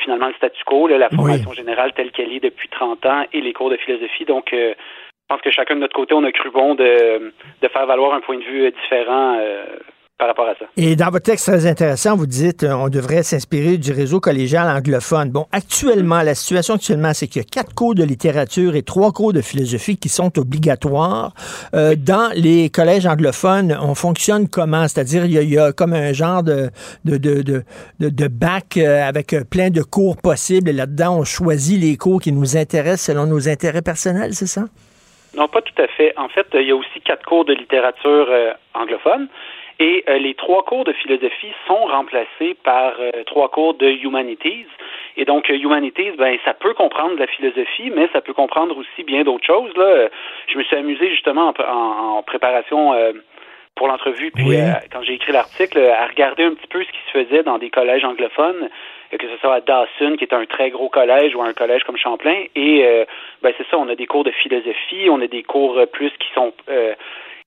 finalement 0.03 0.29
le 0.29 0.35
statu 0.35 0.65
quo, 0.65 0.87
là, 0.87 0.97
la 0.97 1.11
formation 1.11 1.51
oui. 1.51 1.57
générale 1.57 1.93
telle 1.93 2.11
qu'elle 2.11 2.33
est 2.33 2.41
depuis 2.41 2.69
30 2.71 3.05
ans 3.05 3.25
et 3.35 3.43
les 3.43 3.53
cours 3.53 3.69
de 3.69 3.77
philosophie. 3.77 4.25
Donc, 4.25 4.49
je 4.53 4.75
pense 5.29 5.43
que 5.43 5.51
chacun 5.51 5.75
de 5.75 5.81
notre 5.81 5.95
côté, 5.95 6.15
on 6.15 6.25
a 6.25 6.33
cru 6.33 6.51
bon 6.51 6.75
de, 6.75 7.35
de 7.61 7.69
faire 7.69 7.85
valoir 7.85 8.15
un 8.15 8.21
point 8.21 8.39
de 8.39 8.45
vue 8.45 8.71
différent 8.71 9.39
par 10.19 10.29
rapport 10.29 10.49
à 10.49 10.55
ça. 10.55 10.67
Et 10.77 10.95
dans 10.95 11.11
votre 11.11 11.25
texte 11.25 11.47
très 11.47 11.67
intéressant, 11.67 12.17
vous 12.17 12.27
dites 12.27 12.63
euh, 12.63 12.75
on 12.75 12.89
devrait 12.89 13.23
s'inspirer 13.23 13.77
du 13.77 13.93
réseau 13.93 14.21
collégial 14.21 14.69
anglophone. 14.69 15.31
Bon, 15.31 15.47
actuellement, 15.51 16.23
la 16.23 16.35
situation 16.35 16.75
actuellement, 16.75 17.13
c'est 17.13 17.27
qu'il 17.27 17.43
y 17.43 17.45
a 17.45 17.49
quatre 17.49 17.75
cours 17.75 17.95
de 17.95 18.05
littérature 18.05 18.77
et 18.77 18.83
trois 18.83 19.11
cours 19.11 19.33
de 19.33 19.41
philosophie 19.41 19.97
qui 19.97 20.09
sont 20.09 20.39
obligatoires. 20.39 21.33
Euh, 21.75 21.97
dans 21.97 22.31
les 22.35 22.71
collèges 22.71 23.07
anglophones, 23.07 23.77
on 23.83 23.95
fonctionne 23.95 24.49
comment? 24.49 24.87
C'est-à-dire, 24.87 25.25
il, 25.25 25.33
y 25.33 25.59
a 25.59 25.73
comme 25.73 25.93
un 25.93 26.13
genre 26.13 26.45
de, 26.45 26.71
de, 27.05 27.17
de, 27.17 27.43
de, 27.43 27.65
de 27.99 28.29
bac 28.29 28.77
euh, 28.77 29.03
avec 29.03 29.35
plein 29.51 29.71
de 29.71 29.83
cours 29.83 30.17
possibles. 30.17 30.71
Et 30.71 30.73
là-dedans, 30.73 31.19
on 31.19 31.25
choisit 31.25 31.81
les 31.81 31.97
cours 31.97 32.21
qui 32.21 32.31
nous 32.33 32.57
intéressent 32.57 33.07
selon 33.07 33.27
nos 33.27 33.49
intérêts 33.49 33.83
personnels, 33.83 34.35
c'est 34.35 34.47
ça? 34.47 34.63
Non, 35.37 35.49
pas 35.49 35.63
tout 35.63 35.83
à 35.83 35.89
fait. 35.89 36.13
En 36.17 36.29
fait, 36.29 36.47
il 36.55 36.69
y 36.69 36.71
a 36.71 36.77
aussi 36.77 37.01
quatre 37.05 37.25
cours 37.25 37.45
de 37.45 37.55
littérature 37.55 38.29
anglophone. 38.75 39.29
Et 39.83 40.05
euh, 40.09 40.19
les 40.19 40.35
trois 40.35 40.63
cours 40.63 40.85
de 40.85 40.93
philosophie 40.93 41.53
sont 41.67 41.87
remplacés 41.87 42.55
par 42.63 42.93
euh, 43.01 43.11
trois 43.27 43.49
cours 43.49 43.75
de 43.75 43.89
humanities. 43.89 44.67
Et 45.17 45.25
donc, 45.25 45.51
euh, 45.51 45.55
humanities, 45.55 46.13
ben, 46.17 46.39
ça 46.45 46.55
peut 46.55 46.73
comprendre 46.73 47.17
de 47.17 47.21
la 47.21 47.27
philosophie, 47.27 47.91
mais 47.91 48.09
ça 48.13 48.21
peut 48.21 48.33
comprendre 48.33 48.79
aussi 48.79 49.03
bien 49.03 49.25
d'autres 49.25 49.45
choses. 49.45 49.77
Là. 49.77 50.09
Je 50.47 50.57
me 50.57 50.63
suis 50.63 50.77
amusé 50.77 51.11
justement 51.11 51.53
en, 51.59 52.19
en 52.19 52.23
préparation 52.23 52.93
pour 53.75 53.89
l'entrevue, 53.89 54.31
puis 54.31 54.45
quand 54.93 55.03
j'ai 55.03 55.15
écrit 55.15 55.33
l'article, 55.33 55.81
à 55.81 56.07
regarder 56.07 56.45
un 56.45 56.55
petit 56.55 56.69
peu 56.69 56.85
ce 56.85 56.91
qui 56.91 56.99
se 57.07 57.25
faisait 57.25 57.43
dans 57.43 57.59
des 57.59 57.71
collèges 57.71 58.05
anglophones, 58.05 58.69
que 59.11 59.27
ce 59.27 59.37
soit 59.39 59.55
à 59.55 59.61
Dawson, 59.61 60.17
qui 60.17 60.25
est 60.25 60.35
un 60.35 60.45
très 60.45 60.71
gros 60.71 60.91
collège, 60.91 61.35
ou 61.35 61.43
un 61.43 61.55
collège 61.55 61.83
comme 61.85 61.97
Champlain. 61.97 62.45
Et 62.55 63.07
ben, 63.43 63.53
c'est 63.57 63.67
ça, 63.69 63.79
on 63.79 63.89
a 63.89 63.95
des 63.95 64.07
cours 64.07 64.25
de 64.25 64.31
philosophie, 64.31 65.09
on 65.09 65.21
a 65.21 65.27
des 65.27 65.43
cours 65.43 65.81
plus 65.93 66.13
qui 66.21 66.29
sont 66.35 66.53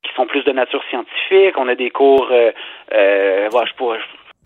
qui 0.07 0.15
sont 0.15 0.25
plus 0.25 0.43
de 0.43 0.51
nature 0.51 0.81
scientifique. 0.89 1.57
On 1.57 1.67
a 1.67 1.75
des 1.75 1.89
cours, 1.89 2.27
euh, 2.31 2.51
euh, 2.93 3.47
voilà, 3.51 3.67
je 3.67 3.75
pourrais, 3.75 3.99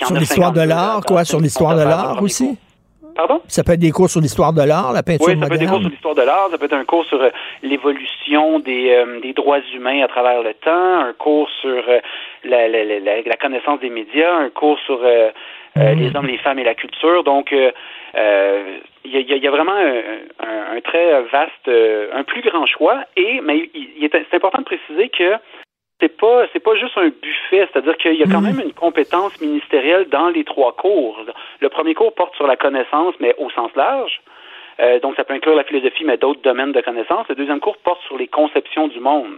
sur 0.05 0.15
l'histoire 0.15 0.53
de 0.53 0.61
l'art, 0.61 1.01
quoi, 1.05 1.25
sur 1.25 1.39
l'histoire 1.39 1.75
de 1.75 1.83
l'art 1.83 2.21
aussi? 2.21 2.57
Pardon? 3.15 3.41
Ça 3.47 3.63
peut 3.63 3.73
être 3.73 3.79
des 3.79 3.91
cours 3.91 4.09
sur 4.09 4.21
l'histoire 4.21 4.53
de 4.53 4.61
l'art, 4.61 4.93
la 4.93 5.03
peinture 5.03 5.27
Oui, 5.27 5.37
ça 5.37 5.47
peut 5.47 5.55
être 5.55 5.59
des 5.59 5.67
cours 5.67 5.81
sur 5.81 5.89
l'histoire 5.89 6.15
de 6.15 6.21
l'art, 6.21 6.47
ça 6.51 6.57
peut 6.57 6.65
être 6.65 6.73
un 6.73 6.85
cours 6.85 7.05
sur 7.05 7.21
euh, 7.21 7.29
l'évolution 7.63 8.59
des, 8.59 8.91
euh, 8.93 9.19
des 9.19 9.33
droits 9.33 9.59
humains 9.75 10.03
à 10.03 10.07
travers 10.07 10.41
le 10.41 10.53
temps, 10.53 11.01
un 11.01 11.13
cours 11.13 11.49
sur 11.59 11.83
euh, 11.89 11.99
la, 12.45 12.69
la, 12.69 12.85
la, 12.85 13.21
la, 13.21 13.35
connaissance 13.35 13.81
des 13.81 13.89
médias, 13.89 14.33
un 14.33 14.49
cours 14.49 14.79
sur 14.85 14.99
mm. 14.99 15.81
les 15.97 16.15
hommes, 16.15 16.27
les 16.27 16.37
femmes 16.37 16.59
et 16.59 16.63
la 16.63 16.75
culture. 16.75 17.25
Donc, 17.25 17.53
il 19.05 19.11
y, 19.11 19.33
a, 19.33 19.37
y, 19.37 19.47
a, 19.47 19.51
vraiment 19.51 19.73
un, 19.73 20.75
un, 20.75 20.81
très 20.81 21.21
vaste, 21.23 21.69
un 22.13 22.23
plus 22.23 22.41
grand 22.41 22.65
choix. 22.65 23.05
Et 23.15 23.41
mais 23.41 23.69
c'est 24.01 24.33
important 24.33 24.59
de 24.59 24.65
préciser 24.65 25.09
que 25.09 25.35
c'est 25.99 26.17
pas 26.17 26.45
c'est 26.53 26.59
pas 26.59 26.75
juste 26.75 26.97
un 26.97 27.09
buffet, 27.09 27.67
c'est-à-dire 27.71 27.97
qu'il 27.97 28.15
y 28.15 28.23
a 28.23 28.25
quand 28.25 28.41
mhm. 28.41 28.55
même 28.55 28.65
une 28.67 28.73
compétence 28.73 29.39
ministérielle 29.41 30.07
dans 30.09 30.29
les 30.29 30.43
trois 30.43 30.73
cours. 30.73 31.19
Le 31.59 31.69
premier 31.69 31.93
cours 31.93 32.13
porte 32.13 32.35
sur 32.35 32.47
la 32.47 32.55
connaissance, 32.55 33.15
mais 33.19 33.35
au 33.37 33.49
sens 33.49 33.71
large. 33.75 34.21
Euh, 34.79 34.99
donc 34.99 35.15
ça 35.15 35.25
peut 35.25 35.33
inclure 35.33 35.55
la 35.55 35.65
philosophie, 35.65 36.05
mais 36.05 36.17
d'autres 36.17 36.41
domaines 36.41 36.71
de 36.71 36.81
connaissance. 36.81 37.27
Le 37.27 37.35
deuxième 37.35 37.59
cours 37.59 37.77
porte 37.77 38.01
sur 38.03 38.17
les 38.17 38.27
conceptions 38.27 38.87
du 38.87 38.99
monde. 38.99 39.35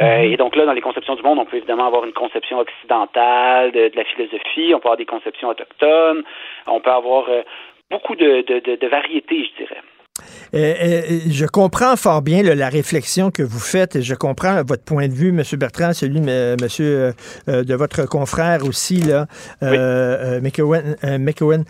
Euh, 0.00 0.18
mhm. 0.18 0.32
et 0.32 0.36
donc 0.36 0.54
là, 0.54 0.64
dans 0.64 0.72
les 0.72 0.80
conceptions 0.80 1.16
du 1.16 1.22
monde, 1.22 1.40
on 1.40 1.44
peut 1.44 1.56
évidemment 1.56 1.86
avoir 1.86 2.04
une 2.04 2.12
conception 2.12 2.60
occidentale 2.60 3.72
de, 3.72 3.90
la 3.94 4.04
philosophie, 4.04 4.72
on 4.74 4.78
peut 4.78 4.86
avoir 4.86 4.96
des 4.96 5.06
conceptions 5.06 5.48
autochtones, 5.48 6.22
on 6.68 6.80
peut 6.80 6.90
avoir 6.90 7.28
euh, 7.28 7.42
beaucoup 7.90 8.14
de, 8.14 8.44
de, 8.46 8.60
de, 8.60 8.76
de 8.80 8.88
variétés, 8.88 9.44
je 9.44 9.64
dirais. 9.64 9.82
Euh, 10.54 10.74
euh, 10.82 11.02
je 11.30 11.46
comprends 11.46 11.96
fort 11.96 12.22
bien 12.22 12.42
la 12.42 12.68
réflexion 12.68 13.30
que 13.30 13.42
vous 13.42 13.60
faites 13.60 13.96
et 13.96 14.02
je 14.02 14.14
comprends 14.14 14.62
votre 14.64 14.84
point 14.84 15.08
de 15.08 15.14
vue, 15.14 15.28
M. 15.28 15.42
Bertrand, 15.58 15.92
celui 15.92 16.20
monsieur, 16.20 17.14
euh, 17.48 17.64
de 17.64 17.74
votre 17.74 18.06
confrère 18.06 18.64
aussi, 18.64 18.96
là, 18.96 19.26
oui. 19.62 19.78
McEwen 21.18 21.64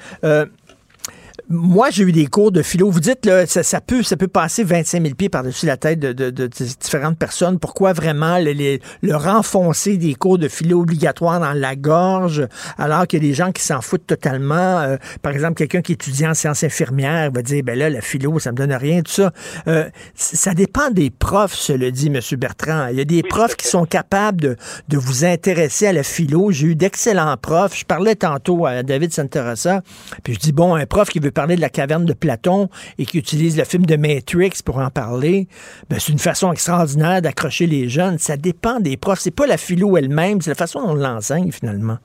moi, 1.53 1.91
j'ai 1.91 2.05
eu 2.05 2.13
des 2.13 2.27
cours 2.27 2.53
de 2.53 2.63
philo. 2.63 2.89
Vous 2.91 3.01
dites, 3.01 3.27
là, 3.27 3.45
ça, 3.45 3.65
ça 3.65 3.81
peut, 3.81 4.05
ça 4.05 4.17
peut 4.17 4.29
passer 4.29 4.63
25 4.63 5.03
000 5.03 5.15
pieds 5.17 5.29
par-dessus 5.29 5.67
la 5.67 5.77
tête 5.77 5.99
de, 5.99 6.13
de, 6.13 6.31
de, 6.31 6.47
différentes 6.47 7.19
personnes. 7.19 7.59
Pourquoi 7.59 7.93
vraiment 7.93 8.39
le, 8.39 8.79
le, 9.03 9.17
renfoncer 9.17 9.97
des 9.97 10.15
cours 10.15 10.39
de 10.39 10.47
philo 10.47 10.81
obligatoires 10.81 11.41
dans 11.41 11.53
la 11.53 11.75
gorge, 11.75 12.47
alors 12.79 13.09
qu'il 13.09 13.21
y 13.21 13.27
a 13.27 13.29
des 13.29 13.35
gens 13.35 13.51
qui 13.51 13.65
s'en 13.65 13.81
foutent 13.81 14.07
totalement? 14.07 14.79
Euh, 14.79 14.97
par 15.23 15.33
exemple, 15.33 15.55
quelqu'un 15.55 15.83
qui 15.83 15.95
étudie 15.95 16.25
en 16.25 16.35
sciences 16.35 16.63
infirmières 16.63 17.33
va 17.33 17.43
dire, 17.43 17.65
ben 17.65 17.77
là, 17.77 17.91
la 17.91 18.01
philo, 18.01 18.39
ça 18.39 18.53
me 18.53 18.57
donne 18.57 18.73
rien, 18.73 19.03
tout 19.03 19.11
ça. 19.11 19.33
Euh, 19.67 19.91
ça 20.15 20.55
dépend 20.55 20.91
des 20.93 21.11
profs, 21.11 21.55
cela 21.55 21.91
dit, 21.91 22.13
M. 22.15 22.21
Bertrand. 22.39 22.87
Il 22.93 22.99
y 22.99 23.01
a 23.01 23.05
des 23.05 23.25
profs 23.25 23.57
qui 23.57 23.67
sont 23.67 23.87
capables 23.87 24.41
de, 24.41 24.57
de 24.89 24.97
vous 24.97 25.25
intéresser 25.25 25.89
à 25.89 25.93
la 25.93 26.05
philo. 26.05 26.53
J'ai 26.53 26.69
eu 26.69 26.75
d'excellents 26.77 27.37
profs. 27.37 27.77
Je 27.77 27.85
parlais 27.85 28.15
tantôt 28.15 28.67
à 28.67 28.85
David 28.85 29.13
Santerossa, 29.13 29.83
puis 30.23 30.35
je 30.35 30.39
dis, 30.39 30.53
bon, 30.53 30.77
un 30.77 30.87
prof 30.87 31.09
qui 31.09 31.19
veut 31.19 31.33
parler 31.33 31.40
de 31.49 31.61
la 31.61 31.69
caverne 31.69 32.05
de 32.05 32.13
Platon 32.13 32.69
et 32.99 33.05
qui 33.05 33.19
utilise 33.19 33.59
le 33.59 33.65
film 33.65 33.87
de 33.87 33.97
Matrix 33.97 34.63
pour 34.65 34.79
en 34.79 34.91
parler, 34.91 35.47
ben, 35.89 35.99
c'est 35.99 36.13
une 36.13 36.19
façon 36.19 36.53
extraordinaire 36.53 37.23
d'accrocher 37.23 37.67
les 37.67 37.89
jeunes. 37.89 38.19
Ça 38.19 38.37
dépend 38.37 38.81
des 38.81 38.97
profs. 38.97 39.21
C'est 39.21 39.35
pas 39.35 39.47
la 39.47 39.57
philo 39.57 39.97
elle-même, 39.97 40.41
c'est 40.41 40.51
la 40.51 40.57
façon 40.57 40.81
dont 40.81 40.93
on 40.93 40.95
l'enseigne 40.95 41.53
finalement. 41.53 41.99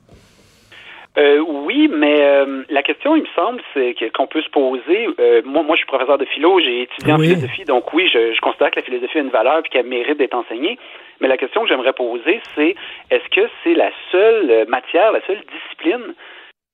Euh, 1.17 1.39
oui, 1.39 1.89
mais 1.89 2.21
euh, 2.21 2.63
la 2.69 2.83
question, 2.83 3.15
il 3.15 3.21
me 3.21 3.27
semble, 3.35 3.61
c'est 3.73 3.95
qu'on 4.11 4.27
peut 4.27 4.41
se 4.41 4.49
poser. 4.49 5.07
Euh, 5.19 5.41
moi, 5.45 5.63
moi, 5.63 5.75
je 5.75 5.79
suis 5.79 5.85
professeur 5.85 6.17
de 6.17 6.25
philo, 6.25 6.59
j'ai 6.59 6.81
étudié 6.83 7.13
en 7.13 7.19
philosophie, 7.19 7.63
donc 7.63 7.93
oui, 7.93 8.09
je, 8.13 8.33
je, 8.33 8.41
considère 8.41 8.71
que 8.71 8.79
la 8.79 8.85
philosophie 8.85 9.19
a 9.19 9.21
une 9.21 9.29
valeur 9.29 9.59
et 9.59 9.69
qu'elle 9.69 9.85
mérite 9.85 10.17
d'être 10.17 10.33
enseignée. 10.33 10.77
Mais 11.21 11.29
la 11.29 11.37
question 11.37 11.61
que 11.61 11.69
j'aimerais 11.69 11.93
poser, 11.93 12.41
c'est 12.55 12.75
est-ce 13.11 13.29
que 13.29 13.49
c'est 13.63 13.75
la 13.75 13.91
seule 14.11 14.65
matière, 14.67 15.13
la 15.13 15.25
seule 15.25 15.41
discipline 15.53 16.13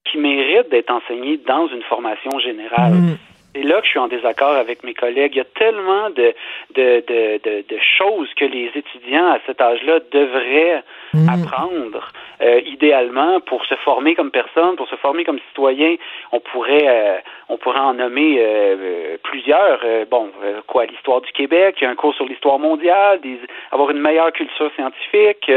qui 0.05 0.17
mérite 0.17 0.69
d'être 0.69 0.91
enseigné 0.91 1.37
dans 1.37 1.67
une 1.67 1.83
formation 1.83 2.39
générale. 2.39 2.93
Mm. 2.93 3.17
C'est 3.53 3.63
là 3.63 3.81
que 3.81 3.85
je 3.85 3.91
suis 3.91 3.99
en 3.99 4.07
désaccord 4.07 4.55
avec 4.55 4.83
mes 4.83 4.93
collègues. 4.93 5.33
Il 5.35 5.39
y 5.39 5.41
a 5.41 5.45
tellement 5.45 6.09
de, 6.09 6.33
de, 6.75 7.03
de, 7.07 7.63
de, 7.67 7.79
choses 7.97 8.29
que 8.35 8.45
les 8.45 8.71
étudiants 8.75 9.27
à 9.27 9.39
cet 9.45 9.59
âge-là 9.59 9.99
devraient 10.11 10.83
mm. 11.13 11.29
apprendre, 11.29 12.11
euh, 12.41 12.61
idéalement, 12.65 13.39
pour 13.41 13.65
se 13.65 13.75
former 13.75 14.15
comme 14.15 14.31
personne, 14.31 14.75
pour 14.75 14.87
se 14.87 14.95
former 14.95 15.23
comme 15.23 15.39
citoyen. 15.49 15.95
On 16.31 16.39
pourrait, 16.39 16.87
euh, 16.87 17.17
on 17.49 17.57
pourrait 17.57 17.79
en 17.79 17.93
nommer 17.93 18.37
euh, 18.39 19.17
plusieurs. 19.23 19.79
bon, 20.09 20.31
quoi, 20.67 20.85
l'histoire 20.85 21.21
du 21.21 21.31
Québec, 21.31 21.83
un 21.83 21.95
cours 21.95 22.15
sur 22.15 22.25
l'histoire 22.25 22.59
mondiale, 22.59 23.19
des, 23.21 23.39
avoir 23.71 23.89
une 23.91 23.99
meilleure 23.99 24.31
culture 24.31 24.71
scientifique. 24.75 25.49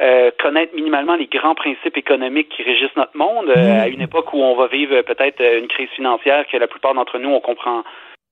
Euh, 0.00 0.30
connaître 0.40 0.74
minimalement 0.74 1.16
les 1.16 1.26
grands 1.26 1.54
principes 1.54 1.98
économiques 1.98 2.48
qui 2.48 2.62
régissent 2.62 2.96
notre 2.96 3.14
monde 3.14 3.50
euh, 3.50 3.76
mm. 3.76 3.80
à 3.80 3.88
une 3.88 4.00
époque 4.00 4.32
où 4.32 4.38
on 4.38 4.56
va 4.56 4.66
vivre 4.66 5.02
peut-être 5.02 5.40
une 5.40 5.68
crise 5.68 5.90
financière 5.90 6.46
que 6.50 6.56
la 6.56 6.66
plupart 6.66 6.94
d'entre 6.94 7.18
nous 7.18 7.28
on 7.28 7.40
comprend 7.40 7.84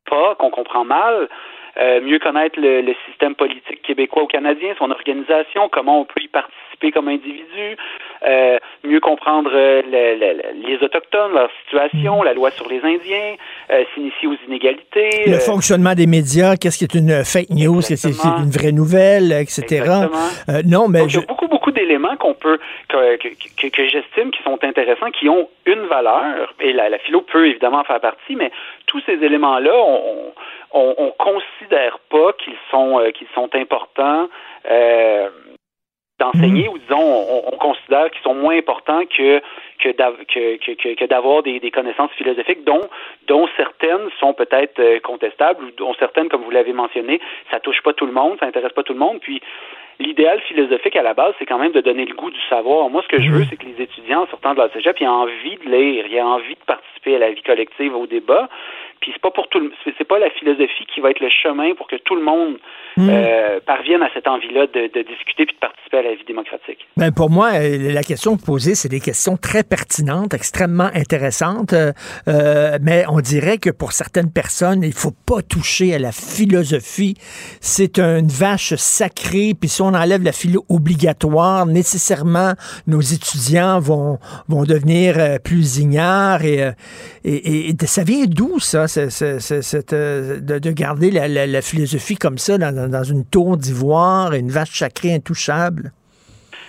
pas, 0.08 0.34
qu'on 0.36 0.48
comprend 0.48 0.84
mal. 0.84 1.28
Mieux 1.76 2.18
connaître 2.18 2.60
le, 2.60 2.82
le, 2.82 2.94
système 3.08 3.34
politique 3.34 3.82
québécois 3.82 4.24
ou 4.24 4.26
canadien, 4.26 4.74
son 4.78 4.90
organisation, 4.90 5.68
comment 5.70 6.00
on 6.00 6.04
peut 6.04 6.20
y 6.20 6.28
participer 6.28 6.60
comme 6.92 7.08
individu, 7.08 7.76
euh, 8.26 8.58
mieux 8.84 9.00
comprendre 9.00 9.50
euh, 9.52 9.82
les 9.82 10.78
Autochtones, 10.82 11.32
leur 11.32 11.50
situation, 11.64 12.22
la 12.22 12.32
loi 12.32 12.50
sur 12.50 12.68
les 12.68 12.78
Indiens, 12.78 13.36
euh, 13.70 13.84
s'initier 13.94 14.28
aux 14.28 14.36
inégalités. 14.46 15.24
Le 15.26 15.38
fonctionnement 15.38 15.94
des 15.94 16.06
médias, 16.06 16.56
qu'est-ce 16.56 16.78
qui 16.78 16.84
est 16.84 16.94
une 16.94 17.24
fake 17.24 17.50
news, 17.50 17.80
qu'est-ce 17.80 18.08
qui 18.08 18.26
est 18.26 18.42
une 18.42 18.50
vraie 18.50 18.72
nouvelle, 18.72 19.32
etc. 19.32 19.84
non, 20.64 20.88
mais 20.88 21.04
il 21.04 21.14
y 21.14 21.18
a 21.18 21.20
beaucoup, 21.22 21.48
beaucoup 21.48 21.70
d'éléments 21.70 22.16
qu'on 22.16 22.34
peut, 22.34 22.58
que, 22.88 23.16
que, 23.16 23.66
que 23.68 23.88
j'estime 23.88 24.30
qui 24.30 24.42
sont 24.42 24.58
intéressants, 24.62 25.10
qui 25.10 25.28
ont 25.28 25.48
une 25.66 25.86
valeur, 25.86 26.54
et 26.60 26.72
la, 26.72 26.88
la 26.88 26.98
philo 26.98 27.20
peut 27.20 27.46
évidemment 27.46 27.84
faire 27.84 28.00
partie, 28.00 28.36
mais 28.36 28.50
tous 28.86 29.00
ces 29.06 29.14
éléments-là, 29.24 29.72
on, 29.74 30.32
on, 30.72 30.94
on, 30.98 31.10
considère 31.12 31.98
pas 32.10 32.32
qu'ils 32.34 32.56
sont 32.70 33.00
qu'ils 33.14 33.28
sont 33.34 33.48
importants. 33.54 34.28
Euh, 34.70 35.30
d'enseigner 36.20 36.68
mhm. 36.68 36.74
ou 36.74 36.78
disons 36.78 37.44
on, 37.52 37.56
considère 37.56 38.10
qu'ils 38.10 38.22
sont 38.22 38.34
moins 38.34 38.56
importants 38.56 39.04
que 39.06 39.40
que 39.82 40.94
que, 40.94 41.06
d'avoir 41.06 41.42
des, 41.42 41.58
des, 41.58 41.70
connaissances 41.70 42.12
philosophiques 42.12 42.64
dont 42.64 42.82
dont 43.26 43.48
certaines 43.56 44.08
sont 44.20 44.34
peut-être 44.34 44.78
euh, 44.78 45.00
contestables 45.00 45.64
ou 45.64 45.70
dont 45.72 45.94
certaines 45.94 46.28
comme 46.28 46.42
vous 46.42 46.50
l'avez 46.50 46.72
mentionné 46.72 47.20
ça 47.50 47.58
touche 47.58 47.82
pas 47.82 47.94
tout 47.94 48.06
le 48.06 48.12
monde 48.12 48.36
ça 48.38 48.46
intéresse 48.46 48.72
pas 48.72 48.82
tout 48.82 48.92
le 48.92 48.98
monde 48.98 49.18
puis 49.20 49.40
l'idéal 49.98 50.40
philosophique 50.42 50.96
à 50.96 51.02
la 51.02 51.14
base 51.14 51.34
c'est 51.38 51.46
quand 51.46 51.58
même 51.58 51.72
de 51.72 51.80
donner 51.80 52.04
le 52.04 52.14
goût 52.14 52.30
du 52.30 52.40
savoir 52.48 52.90
moi 52.90 53.02
ce 53.02 53.08
que 53.08 53.22
je 53.22 53.30
veux 53.30 53.40
mhm. 53.40 53.46
c'est 53.48 53.56
que 53.56 53.66
les 53.66 53.82
étudiants 53.82 54.26
sortant 54.26 54.52
de 54.52 54.58
la 54.58 54.68
cégep 54.70 55.00
aient 55.00 55.06
envie 55.06 55.56
de 55.56 55.70
lire 55.70 56.06
ils 56.06 56.14
aient 56.14 56.22
envie 56.22 56.54
de 56.54 56.64
participer 56.66 57.16
à 57.16 57.18
la 57.18 57.30
vie 57.30 57.42
collective 57.42 57.96
au 57.96 58.06
débat 58.06 58.48
puis 59.00 59.12
c'est 59.12 59.22
pas 59.22 59.30
pour 59.30 59.48
tout 59.48 59.60
le, 59.60 59.72
c'est, 59.84 60.04
pas 60.04 60.18
la 60.18 60.30
philosophie 60.30 60.86
qui 60.92 61.00
va 61.00 61.10
être 61.10 61.20
le 61.20 61.30
chemin 61.30 61.74
pour 61.74 61.86
que 61.88 61.96
tout 61.96 62.14
le 62.14 62.22
monde 62.22 62.58
Mm. 62.96 63.08
euh, 63.08 63.60
parvienne 63.64 64.02
à 64.02 64.08
cette 64.12 64.26
envie-là 64.26 64.66
de, 64.66 64.90
de 64.92 65.02
discuter 65.06 65.46
puis 65.46 65.54
de 65.54 65.60
participer 65.60 65.98
à 65.98 66.02
la 66.02 66.14
vie 66.14 66.24
démocratique. 66.26 66.86
Ben 66.96 67.12
pour 67.12 67.30
moi, 67.30 67.50
euh, 67.54 67.92
la 67.92 68.02
question 68.02 68.34
que 68.34 68.40
vous 68.40 68.46
posez, 68.46 68.74
c'est 68.74 68.88
des 68.88 69.00
questions 69.00 69.36
très 69.36 69.62
pertinentes, 69.62 70.34
extrêmement 70.34 70.90
intéressantes, 70.94 71.72
euh, 71.72 71.92
euh, 72.26 72.78
mais 72.82 73.04
on 73.08 73.20
dirait 73.20 73.58
que 73.58 73.70
pour 73.70 73.92
certaines 73.92 74.32
personnes, 74.32 74.82
il 74.82 74.92
faut 74.92 75.12
pas 75.12 75.40
toucher 75.42 75.94
à 75.94 75.98
la 75.98 76.10
philosophie. 76.10 77.14
C'est 77.60 77.98
une 78.00 78.26
vache 78.26 78.74
sacrée, 78.74 79.54
puis 79.58 79.68
si 79.68 79.82
on 79.82 79.94
enlève 79.94 80.24
la 80.24 80.32
philo 80.32 80.64
obligatoire, 80.68 81.66
nécessairement, 81.66 82.54
nos 82.88 83.00
étudiants 83.00 83.78
vont, 83.78 84.18
vont 84.48 84.64
devenir 84.64 85.14
euh, 85.18 85.38
plus 85.38 85.78
ignares. 85.78 86.44
Et, 86.44 86.72
et, 87.24 87.70
et 87.70 87.74
ça 87.86 88.02
vient 88.02 88.24
d'où, 88.26 88.58
ça, 88.58 88.88
euh, 88.98 90.40
de, 90.40 90.58
de 90.58 90.70
garder 90.70 91.10
la, 91.10 91.62
philosophie 91.62 92.16
comme 92.16 92.38
ça 92.38 92.58
dans, 92.58 93.04
une 93.04 93.24
tour 93.30 93.56
d'ivoire, 93.56 94.32
une 94.34 94.50
vache 94.50 94.78
sacrée 94.78 95.14
intouchable? 95.14 95.92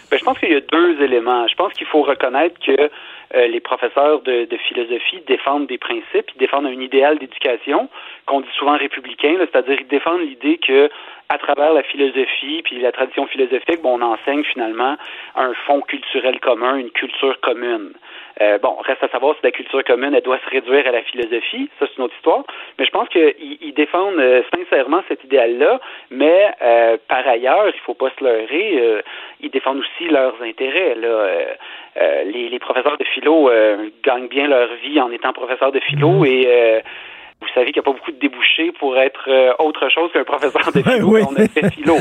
Ben, 0.10 0.18
je 0.18 0.23
pense 0.23 0.38
qu'il 0.39 0.52
y 0.52 0.56
a 0.56 0.60
deux 0.60 1.02
éléments. 1.02 1.48
Je 1.48 1.56
pense 1.56 1.73
qu'il 1.73 1.88
faut 1.88 2.03
reconnaître 2.03 2.60
que 2.65 2.89
euh, 3.34 3.48
les 3.48 3.61
professeurs 3.61 4.22
de, 4.22 4.45
philosophie 4.68 5.22
défendent 5.26 5.68
des 5.68 5.77
principes, 5.77 6.30
ils 6.35 6.39
défendent 6.39 6.65
un 6.65 6.81
idéal 6.81 7.18
d'éducation 7.18 7.89
qu'on 8.26 8.41
dit 8.41 8.49
souvent 8.57 8.77
républicain, 8.77 9.35
c'est-à-dire 9.39 9.77
ils 9.80 9.88
défendent 9.88 10.22
l'idée 10.22 10.57
que 10.57 10.89
à 11.30 11.38
travers 11.38 11.72
la 11.72 11.84
philosophie 11.84 12.61
puis 12.64 12.81
la 12.81 12.91
tradition 12.91 13.26
philosophique, 13.27 13.81
bon, 13.81 13.99
on 13.99 14.02
enseigne 14.02 14.43
finalement 14.43 14.98
un 15.35 15.53
fond 15.65 15.80
culturel 15.80 16.41
commun, 16.41 16.76
une 16.76 16.91
culture 16.91 17.39
commune. 17.39 17.93
Euh, 18.39 18.57
bon, 18.59 18.75
reste 18.85 19.03
à 19.03 19.09
savoir 19.09 19.35
si 19.35 19.41
la 19.43 19.51
culture 19.51 19.83
commune, 19.83 20.13
elle 20.15 20.23
doit 20.23 20.39
se 20.45 20.49
réduire 20.49 20.87
à 20.87 20.91
la 20.91 21.01
philosophie. 21.01 21.69
Ça, 21.79 21.85
c'est 21.87 21.97
une 21.97 22.05
autre 22.05 22.15
histoire. 22.15 22.43
Mais 22.79 22.85
je 22.85 22.91
pense 22.91 23.09
qu'ils 23.09 23.33
ils 23.61 23.73
défendent 23.73 24.19
euh, 24.19 24.41
sincèrement 24.55 25.01
cet 25.07 25.23
idéal-là. 25.23 25.79
Mais 26.09 26.51
euh, 26.61 26.97
par 27.07 27.27
ailleurs, 27.27 27.67
il 27.67 27.79
faut 27.81 27.93
pas 27.93 28.11
se 28.17 28.23
leurrer, 28.23 28.79
euh, 28.79 29.01
ils 29.41 29.49
défendent 29.49 29.79
aussi 29.79 30.09
leurs 30.09 30.41
intérêts. 30.41 30.95
Là. 30.95 31.07
Euh, 31.07 31.45
euh, 31.97 32.23
les, 32.23 32.47
les 32.47 32.59
professeurs 32.59 32.97
de 32.97 33.03
philo 33.03 33.49
euh, 33.49 33.89
gagnent 34.03 34.29
bien 34.29 34.47
leur 34.47 34.69
vie 34.75 35.01
en 35.01 35.11
étant 35.11 35.33
professeurs 35.33 35.73
de 35.73 35.79
philo 35.81 36.23
et 36.23 36.47
euh, 36.47 36.79
vous 37.41 37.47
savez 37.55 37.72
qu'il 37.72 37.81
n'y 37.81 37.85
a 37.88 37.91
pas 37.91 37.97
beaucoup 37.97 38.11
de 38.11 38.19
débouchés 38.19 38.72
pour 38.80 38.97
être 38.97 39.26
euh, 39.27 39.51
autre 39.59 39.89
chose 39.89 40.11
qu'un 40.13 40.23
professeur 40.23 40.72
de 40.72 40.81
philo 40.89 41.07
oui. 41.09 41.22
quand 41.23 41.31
on 41.31 41.35
a 41.43 41.47
fait 41.47 41.69
philo. 41.72 41.95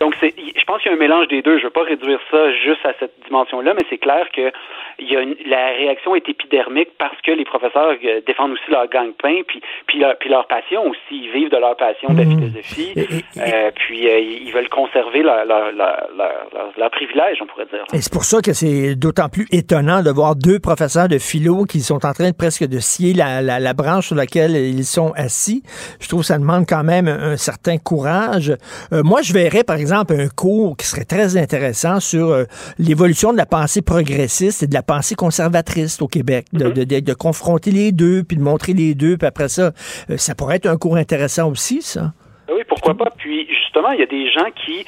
Donc, 0.00 0.14
c'est, 0.20 0.34
je 0.36 0.64
pense 0.64 0.82
qu'il 0.82 0.90
y 0.90 0.94
a 0.94 0.96
un 0.96 1.00
mélange 1.00 1.28
des 1.28 1.42
deux. 1.42 1.56
Je 1.58 1.62
ne 1.62 1.64
veux 1.68 1.70
pas 1.70 1.82
réduire 1.84 2.18
ça 2.30 2.52
juste 2.64 2.84
à 2.84 2.92
cette 2.98 3.12
dimension-là, 3.26 3.74
mais 3.74 3.82
c'est 3.88 3.98
clair 3.98 4.26
que 4.34 4.50
il 4.98 5.10
y 5.12 5.16
a 5.16 5.20
une, 5.20 5.36
la 5.46 5.68
réaction 5.76 6.14
est 6.16 6.26
épidermique 6.28 6.88
parce 6.98 7.20
que 7.22 7.30
les 7.30 7.44
professeurs 7.44 7.94
euh, 8.04 8.20
défendent 8.26 8.52
aussi 8.52 8.70
leur 8.70 8.88
gagne-pain, 8.88 9.42
puis, 9.46 9.60
puis, 9.86 9.98
leur, 9.98 10.16
puis 10.18 10.30
leur 10.30 10.46
passion 10.46 10.82
aussi. 10.88 10.96
Ils 11.12 11.30
vivent 11.32 11.50
de 11.50 11.56
leur 11.58 11.76
passion 11.76 12.12
de 12.14 12.18
la 12.18 12.24
philosophie, 12.24 12.94
euh, 13.38 13.70
puis 13.74 14.06
ils 14.06 14.52
veulent 14.52 14.68
conserver 14.68 15.22
leur, 15.22 15.44
leur, 15.44 15.72
leur, 15.72 16.08
leur, 16.16 16.32
leur- 16.54 16.72
leur 16.76 16.90
privilège, 16.90 17.38
on 17.42 17.46
pourrait 17.46 17.66
dire. 17.66 17.84
Et 17.92 18.00
c'est 18.00 18.12
pour 18.12 18.24
ça 18.24 18.40
que 18.40 18.52
c'est 18.54 18.94
d'autant 18.96 19.28
plus 19.28 19.46
étonnant 19.52 20.02
de 20.02 20.10
voir 20.10 20.34
deux 20.36 20.58
professeurs 20.58 21.08
de 21.08 21.18
philo 21.18 21.64
qui 21.64 21.80
sont 21.80 22.04
en 22.06 22.12
train 22.12 22.30
de 22.30 22.36
presque 22.36 22.64
de 22.66 22.78
scier 22.78 23.12
la, 23.14 23.42
la, 23.42 23.58
la 23.60 23.72
branche 23.74 24.06
sur 24.08 24.16
laquelle 24.16 24.52
ils 24.56 24.84
sont 24.86 25.12
assis. 25.16 25.62
Je 26.00 26.08
trouve 26.08 26.20
que 26.20 26.26
ça 26.26 26.38
demande 26.38 26.66
quand 26.66 26.84
même 26.84 27.08
un, 27.08 27.32
un 27.32 27.36
certain 27.36 27.78
courage. 27.78 28.54
Euh, 28.92 29.02
moi, 29.02 29.22
je 29.22 29.32
verrais, 29.32 29.64
par 29.64 29.76
exemple, 29.76 30.14
un 30.18 30.28
cours 30.28 30.76
qui 30.76 30.86
serait 30.86 31.04
très 31.04 31.36
intéressant 31.36 32.00
sur 32.00 32.30
euh, 32.30 32.44
l'évolution 32.78 33.32
de 33.32 33.36
la 33.36 33.46
pensée 33.46 33.82
progressiste 33.82 34.62
et 34.62 34.66
de 34.66 34.74
la 34.74 34.82
pensée 34.82 35.14
conservatrice 35.14 36.00
au 36.00 36.08
Québec, 36.08 36.46
de, 36.52 36.70
de, 36.70 36.84
de- 36.84 37.00
de 37.00 37.14
confronter 37.14 37.70
les 37.70 37.92
deux, 37.92 38.22
puis 38.24 38.36
de 38.36 38.42
montrer 38.42 38.72
les 38.72 38.94
deux, 38.94 39.16
puis 39.16 39.26
après 39.26 39.48
ça, 39.48 39.72
euh, 40.10 40.16
ça 40.16 40.34
pourrait 40.34 40.56
être 40.56 40.66
un 40.66 40.76
cours 40.76 40.96
intéressant 40.96 41.50
aussi, 41.50 41.82
ça. 41.82 42.12
Oui, 42.48 42.62
pourquoi 42.68 42.94
pas? 42.96 43.10
Puis 43.18 43.46
justement, 43.48 43.90
il 43.90 43.98
y 43.98 44.02
a 44.02 44.06
des 44.06 44.30
gens 44.30 44.48
qui 44.64 44.84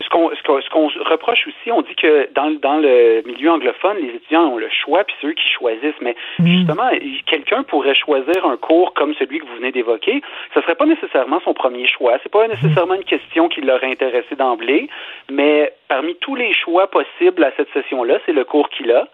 ce 0.00 0.08
qu'on 0.70 0.86
reproche 1.10 1.46
aussi, 1.46 1.70
on 1.72 1.82
dit 1.82 1.94
que 1.94 2.28
dans, 2.32 2.46
le- 2.48 2.56
dans 2.56 2.76
le 2.78 3.22
milieu 3.26 3.50
anglophone, 3.50 3.96
les 3.98 4.08
étudiants 4.16 4.46
ont 4.52 4.56
le 4.56 4.68
choix, 4.70 5.04
puis 5.04 5.14
c'est 5.20 5.26
eux 5.28 5.32
qui 5.32 5.48
choisissent. 5.48 6.00
Mais 6.00 6.14
justement, 6.46 6.88
quelqu'un 7.26 7.62
pourrait 7.62 7.94
choisir 7.94 8.46
un 8.46 8.56
cours 8.56 8.94
comme 8.94 9.14
celui 9.14 9.38
que 9.40 9.46
vous 9.46 9.56
venez 9.56 9.72
d'évoquer. 9.72 10.22
Ce 10.54 10.60
serait 10.60 10.74
pas 10.74 10.86
nécessairement 10.86 11.40
son 11.44 11.54
premier 11.54 11.86
choix. 11.86 12.18
C'est 12.22 12.32
pas 12.32 12.46
nécessairement 12.48 12.94
une 12.94 13.04
question 13.04 13.48
qui 13.48 13.60
l'aurait 13.60 13.90
intéressé 13.90 14.34
d'emblée, 14.36 14.88
mais 15.30 15.72
parmi 15.88 16.14
tous 16.16 16.34
les 16.34 16.52
choix 16.52 16.86
possibles 16.88 17.44
à 17.44 17.52
cette 17.56 17.70
session-là, 17.72 18.18
c'est 18.26 18.32
le 18.32 18.44
cours 18.44 18.68
qu'il 18.70 18.90
a. 18.92 19.08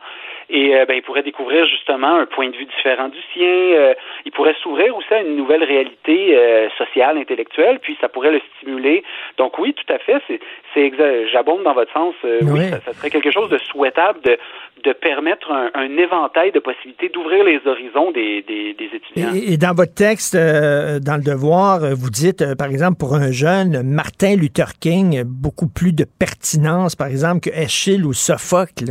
Et 0.50 0.74
euh, 0.74 0.86
ben, 0.86 0.94
il 0.94 1.02
pourrait 1.02 1.22
découvrir 1.22 1.66
justement 1.66 2.14
un 2.14 2.26
point 2.26 2.48
de 2.48 2.56
vue 2.56 2.64
différent 2.64 3.08
du 3.08 3.18
sien. 3.34 3.46
Euh, 3.46 3.94
il 4.24 4.32
pourrait 4.32 4.56
s'ouvrir 4.62 4.96
aussi 4.96 5.12
à 5.12 5.20
une 5.20 5.36
nouvelle 5.36 5.62
réalité 5.62 6.36
euh, 6.36 6.68
sociale, 6.78 7.18
intellectuelle, 7.18 7.78
puis 7.80 7.98
ça 8.00 8.08
pourrait 8.08 8.32
le 8.32 8.40
stimuler. 8.56 9.04
Donc 9.36 9.58
oui, 9.58 9.74
tout 9.74 9.92
à 9.92 9.98
fait, 9.98 10.22
c'est, 10.26 10.40
c'est 10.72 10.90
j'abonde 11.30 11.64
dans 11.64 11.74
votre 11.74 11.92
sens. 11.92 12.14
Euh, 12.24 12.38
Oui, 12.42 12.60
Oui. 12.60 12.70
ça, 12.70 12.80
ça 12.80 12.92
serait 12.94 13.10
quelque 13.10 13.30
chose 13.30 13.50
de 13.50 13.58
souhaitable 13.58 14.20
de, 14.22 14.38
de 14.84 14.92
permettre 14.92 15.50
un, 15.50 15.70
un 15.74 15.96
éventail 15.96 16.52
de 16.52 16.58
possibilités, 16.60 17.08
d'ouvrir 17.08 17.44
les 17.44 17.60
horizons 17.66 18.10
des, 18.12 18.44
des, 18.46 18.74
des 18.74 18.90
étudiants. 18.96 19.34
Et, 19.34 19.52
et 19.54 19.56
dans 19.56 19.74
votre 19.74 19.94
texte, 19.94 20.34
euh, 20.34 21.00
dans 21.00 21.16
le 21.16 21.22
devoir, 21.22 21.82
euh, 21.84 21.94
vous 21.94 22.10
dites, 22.10 22.42
euh, 22.42 22.54
par 22.54 22.68
exemple, 22.68 22.96
pour 22.98 23.14
un 23.14 23.30
jeune, 23.30 23.82
Martin 23.82 24.36
Luther 24.36 24.78
King, 24.78 25.22
beaucoup 25.24 25.68
plus 25.68 25.92
de 25.92 26.04
pertinence, 26.04 26.96
par 26.96 27.08
exemple, 27.08 27.40
que 27.40 27.50
Eschyle 27.50 28.04
ou 28.06 28.12
Sophocle. 28.12 28.84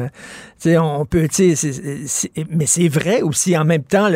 Tu 0.59 0.69
sais, 0.71 0.77
on 0.77 1.05
peut, 1.05 1.27
tu 1.27 1.55
sais, 1.55 1.55
c'est- 1.55 2.07
c'est- 2.07 2.31
mais 2.49 2.65
c'est 2.65 2.87
vrai 2.87 3.21
aussi 3.21 3.57
en 3.57 3.65
même 3.65 3.83
temps. 3.83 4.07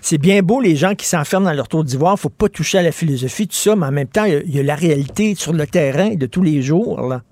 C'est 0.00 0.18
bien 0.18 0.42
beau 0.42 0.60
les 0.60 0.76
gens 0.76 0.94
qui 0.94 1.06
s'enferment 1.06 1.46
dans 1.46 1.52
leur 1.56 1.68
tour 1.68 1.84
d'ivoire, 1.84 2.18
faut 2.18 2.28
pas 2.28 2.48
toucher 2.48 2.78
à 2.78 2.82
la 2.82 2.92
philosophie, 2.92 3.46
tout 3.48 3.54
ça, 3.56 3.74
mais 3.76 3.86
en 3.86 3.92
même 3.92 4.08
temps, 4.08 4.24
il 4.24 4.42
y 4.54 4.58
y, 4.58 4.60
a 4.60 4.62
la 4.62 4.74
réalité 4.74 5.34
sur 5.34 5.52
le 5.52 5.66
terrain 5.66 6.14
de 6.14 6.26
tous 6.26 6.42
les 6.42 6.62
jours. 6.62 7.00
Là. 7.08 7.22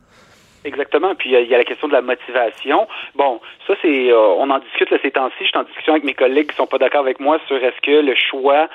Exactement. 0.66 1.14
Puis 1.14 1.34
euh, 1.34 1.42
il 1.42 1.48
y 1.48 1.54
a 1.54 1.58
la 1.58 1.64
question 1.64 1.86
de 1.86 1.92
la 1.92 2.02
motivation. 2.02 2.88
Bon, 3.14 3.40
ça 3.68 3.74
c'est, 3.82 4.10
euh, 4.10 4.18
on 4.18 4.50
en 4.50 4.58
discute 4.58 4.90
là, 4.90 4.98
ces 5.00 5.12
temps-ci. 5.12 5.36
Je 5.40 5.44
suis 5.44 5.56
en 5.56 5.62
discussion 5.62 5.92
avec 5.92 6.04
mes 6.04 6.14
collègues 6.14 6.50
qui 6.50 6.56
sont 6.56 6.66
pas 6.66 6.78
d'accord 6.78 7.02
avec 7.02 7.20
moi 7.20 7.38
sur 7.46 7.56
est-ce 7.56 7.80
que 7.80 7.92
le 8.04 8.14
choix 8.16 8.68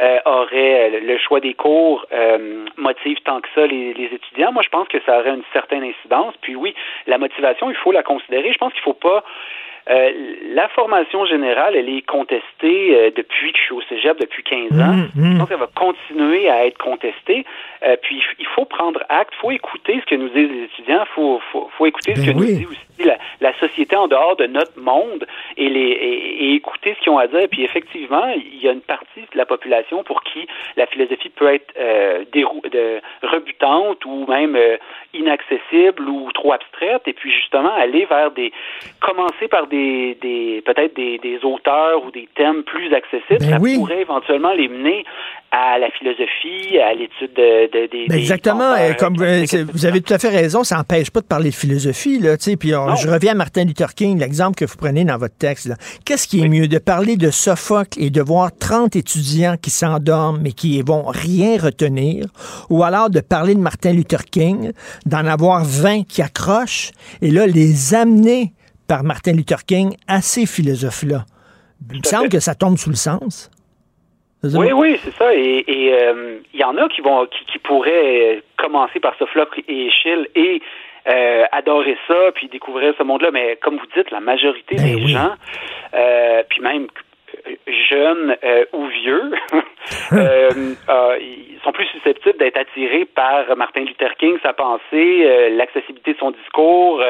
euh, 0.00 0.18
aurait 0.24 1.00
le 1.00 1.18
choix 1.18 1.40
des 1.40 1.54
cours 1.54 2.06
motive 2.76 3.18
tant 3.24 3.40
que 3.40 3.48
ça 3.54 3.66
les, 3.66 3.92
les 3.92 4.06
étudiants. 4.06 4.52
Moi, 4.52 4.62
je 4.62 4.68
pense 4.68 4.86
que 4.86 4.98
ça 5.04 5.18
aurait 5.18 5.34
une 5.34 5.42
certaine 5.52 5.82
incidence. 5.82 6.34
Puis 6.40 6.54
oui, 6.54 6.74
la 7.08 7.18
motivation, 7.18 7.68
il 7.70 7.76
faut 7.76 7.92
la 7.92 8.04
considérer. 8.04 8.52
Je 8.52 8.58
pense 8.58 8.72
qu'il 8.72 8.82
faut 8.82 8.94
pas 8.94 9.24
euh, 9.90 10.10
la 10.54 10.68
formation 10.68 11.26
générale, 11.26 11.74
elle 11.74 11.88
est 11.88 12.06
contestée 12.06 12.94
euh, 12.94 13.10
depuis 13.16 13.52
que 13.52 13.58
je 13.58 13.62
suis 13.64 13.74
au 13.74 13.82
cégep, 13.82 14.18
depuis 14.20 14.42
15 14.44 14.80
ans. 14.80 14.94
Je 15.16 15.38
pense 15.38 15.48
qu'elle 15.48 15.58
va 15.58 15.68
continuer 15.74 16.48
à 16.48 16.66
être 16.66 16.78
contestée. 16.78 17.44
Euh, 17.84 17.96
puis 18.00 18.22
il 18.38 18.46
faut 18.46 18.64
prendre 18.64 19.02
acte, 19.08 19.32
il 19.36 19.40
faut 19.40 19.50
écouter 19.50 20.00
ce 20.00 20.06
que 20.06 20.14
nous 20.14 20.28
disent 20.28 20.50
les 20.50 20.64
étudiants, 20.64 21.02
il 21.02 21.14
faut, 21.14 21.40
faut, 21.50 21.68
faut 21.76 21.86
écouter 21.86 22.14
ce 22.14 22.20
Ben 22.20 22.32
que 22.32 22.38
oui. 22.38 22.52
nous 22.52 22.58
dit 22.58 22.66
aussi 22.66 23.08
la, 23.08 23.18
la 23.40 23.58
société 23.58 23.96
en 23.96 24.06
dehors 24.06 24.36
de 24.36 24.46
notre 24.46 24.78
monde 24.78 25.26
et, 25.56 25.68
les, 25.68 25.80
et, 25.80 26.44
et 26.44 26.54
écouter 26.54 26.94
ce 26.96 27.02
qu'ils 27.02 27.12
ont 27.12 27.18
à 27.18 27.26
dire. 27.26 27.48
Puis 27.50 27.64
effectivement, 27.64 28.28
il 28.36 28.62
y 28.62 28.68
a 28.68 28.72
une 28.72 28.82
partie 28.82 29.22
de 29.32 29.36
la 29.36 29.46
population 29.46 30.04
pour 30.04 30.22
qui 30.22 30.46
la 30.76 30.86
philosophie 30.86 31.30
peut 31.30 31.52
être 31.52 31.74
de, 31.76 33.00
rebutante 33.26 34.04
ou 34.04 34.26
même 34.26 34.56
inaccessible 35.12 36.08
ou 36.08 36.30
trop 36.32 36.52
abstraite. 36.52 37.02
Et 37.06 37.12
puis 37.12 37.32
justement, 37.32 37.74
aller 37.74 38.04
vers 38.04 38.30
des... 38.30 38.52
commencer 39.00 39.48
par 39.48 39.66
des, 39.72 40.16
des 40.22 40.62
peut-être 40.64 40.94
des, 40.94 41.18
des 41.18 41.38
auteurs 41.44 42.04
ou 42.06 42.10
des 42.12 42.28
thèmes 42.36 42.62
plus 42.62 42.94
accessibles, 42.94 43.40
Ben 43.40 43.50
ça 43.50 43.58
oui. 43.60 43.76
pourrait 43.76 44.02
éventuellement 44.02 44.52
les 44.52 44.68
mener 44.68 45.04
à 45.50 45.78
la 45.78 45.90
philosophie, 45.90 46.78
à 46.78 46.94
l'étude 46.94 47.32
de, 47.34 47.66
de- 47.66 47.86
des... 47.90 48.06
Ben 48.08 48.14
des 48.16 48.20
exactement. 48.20 48.72
euh, 48.78 48.92
Comme 48.94 49.16
euh, 49.20 49.44
vous 49.74 49.84
avez 49.84 50.00
tout 50.00 50.14
à 50.14 50.18
fait 50.18 50.28
raison, 50.30 50.62
ça 50.64 50.76
n'empêche 50.76 51.10
pas 51.10 51.20
de 51.20 51.26
parler 51.26 51.50
de 51.50 51.54
philosophie. 51.54 52.18
Là, 52.20 52.36
tu 52.36 52.44
sais, 52.44 52.56
puis 52.56 52.74
on- 52.74 52.94
je 52.96 53.08
reviens 53.08 53.32
à 53.32 53.34
Martin 53.34 53.64
Luther 53.64 53.94
King, 53.94 54.18
l'exemple 54.18 54.54
que 54.56 54.64
vous 54.64 54.76
prenez 54.78 55.04
dans 55.04 55.18
votre 55.18 55.36
texte. 55.36 55.70
Qu'est-ce 56.06 56.28
qui 56.28 56.42
est 56.42 56.48
mieux, 56.48 56.68
de 56.68 56.78
parler 56.78 57.16
de 57.16 57.30
Sophocle 57.30 58.00
et 58.02 58.10
de 58.10 58.22
voir 58.22 58.50
30 58.56 58.94
étudiants 58.96 59.56
qui 59.60 59.70
s'endorment 59.70 60.40
mais 60.42 60.52
qui 60.52 60.80
vont 60.82 61.04
rien 61.06 61.58
retenir, 61.58 62.26
ou 62.70 62.82
alors 62.84 63.10
de 63.10 63.20
parler 63.20 63.54
de 63.54 63.60
Martin 63.60 63.92
Luther 63.92 64.24
King, 64.24 64.72
d'en 65.06 65.26
avoir 65.26 65.64
20 65.64 66.04
qui 66.06 66.22
accrochent, 66.22 66.90
et 67.20 67.30
là, 67.30 67.46
les 67.46 67.94
amener 67.94 68.52
par 68.92 69.04
Martin 69.04 69.32
Luther 69.32 69.64
King 69.66 69.96
à 70.06 70.20
ces 70.20 70.44
philosophes-là. 70.44 71.24
Il 71.92 72.00
me 72.00 72.04
semble 72.04 72.28
que 72.28 72.40
ça 72.40 72.54
tombe 72.54 72.76
sous 72.76 72.90
le 72.90 72.96
sens. 72.96 73.50
Oui, 74.44 74.70
oui, 74.70 75.00
c'est 75.02 75.14
ça. 75.14 75.34
Et 75.34 75.64
et, 75.66 75.94
euh, 75.94 76.40
il 76.52 76.60
y 76.60 76.64
en 76.64 76.76
a 76.76 76.86
qui 76.90 77.00
vont 77.00 77.24
qui, 77.24 77.42
qui 77.46 77.58
pourraient 77.58 78.42
commencer 78.58 79.00
par 79.00 79.16
Sophocle 79.18 79.62
et 79.66 79.86
Échille 79.86 80.26
et 80.34 80.60
euh, 81.08 81.44
adorer 81.52 81.96
ça, 82.06 82.32
puis 82.34 82.48
découvrir 82.48 82.92
ce 82.98 83.02
monde-là. 83.02 83.30
Mais 83.32 83.56
comme 83.62 83.78
vous 83.78 83.86
dites, 83.96 84.10
la 84.10 84.20
majorité 84.20 84.76
Ben 84.76 84.96
des 84.96 85.06
gens, 85.06 85.32
euh, 85.94 86.42
puis 86.50 86.60
même 86.60 86.88
jeunes 87.90 88.36
euh, 88.44 88.64
ou 88.72 88.86
vieux, 88.86 89.32
euh, 90.12 90.50
euh, 90.88 91.18
ils 91.20 91.58
sont 91.64 91.72
plus 91.72 91.86
susceptibles 91.86 92.38
d'être 92.38 92.58
attirés 92.58 93.04
par 93.04 93.56
Martin 93.56 93.80
Luther 93.80 94.14
King, 94.18 94.36
sa 94.42 94.52
pensée, 94.52 95.50
l'accessibilité 95.56 96.14
de 96.14 96.18
son 96.18 96.30
discours, 96.32 97.02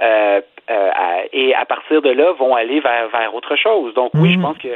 euh, 0.00 0.40
euh, 0.70 0.90
et 1.32 1.54
à 1.54 1.64
partir 1.64 2.02
de 2.02 2.10
là, 2.10 2.32
vont 2.32 2.54
aller 2.54 2.80
vers, 2.80 3.08
vers 3.08 3.34
autre 3.34 3.56
chose. 3.56 3.94
Donc 3.94 4.10
oui, 4.14 4.34
je 4.34 4.38
pense 4.38 4.58
que 4.58 4.68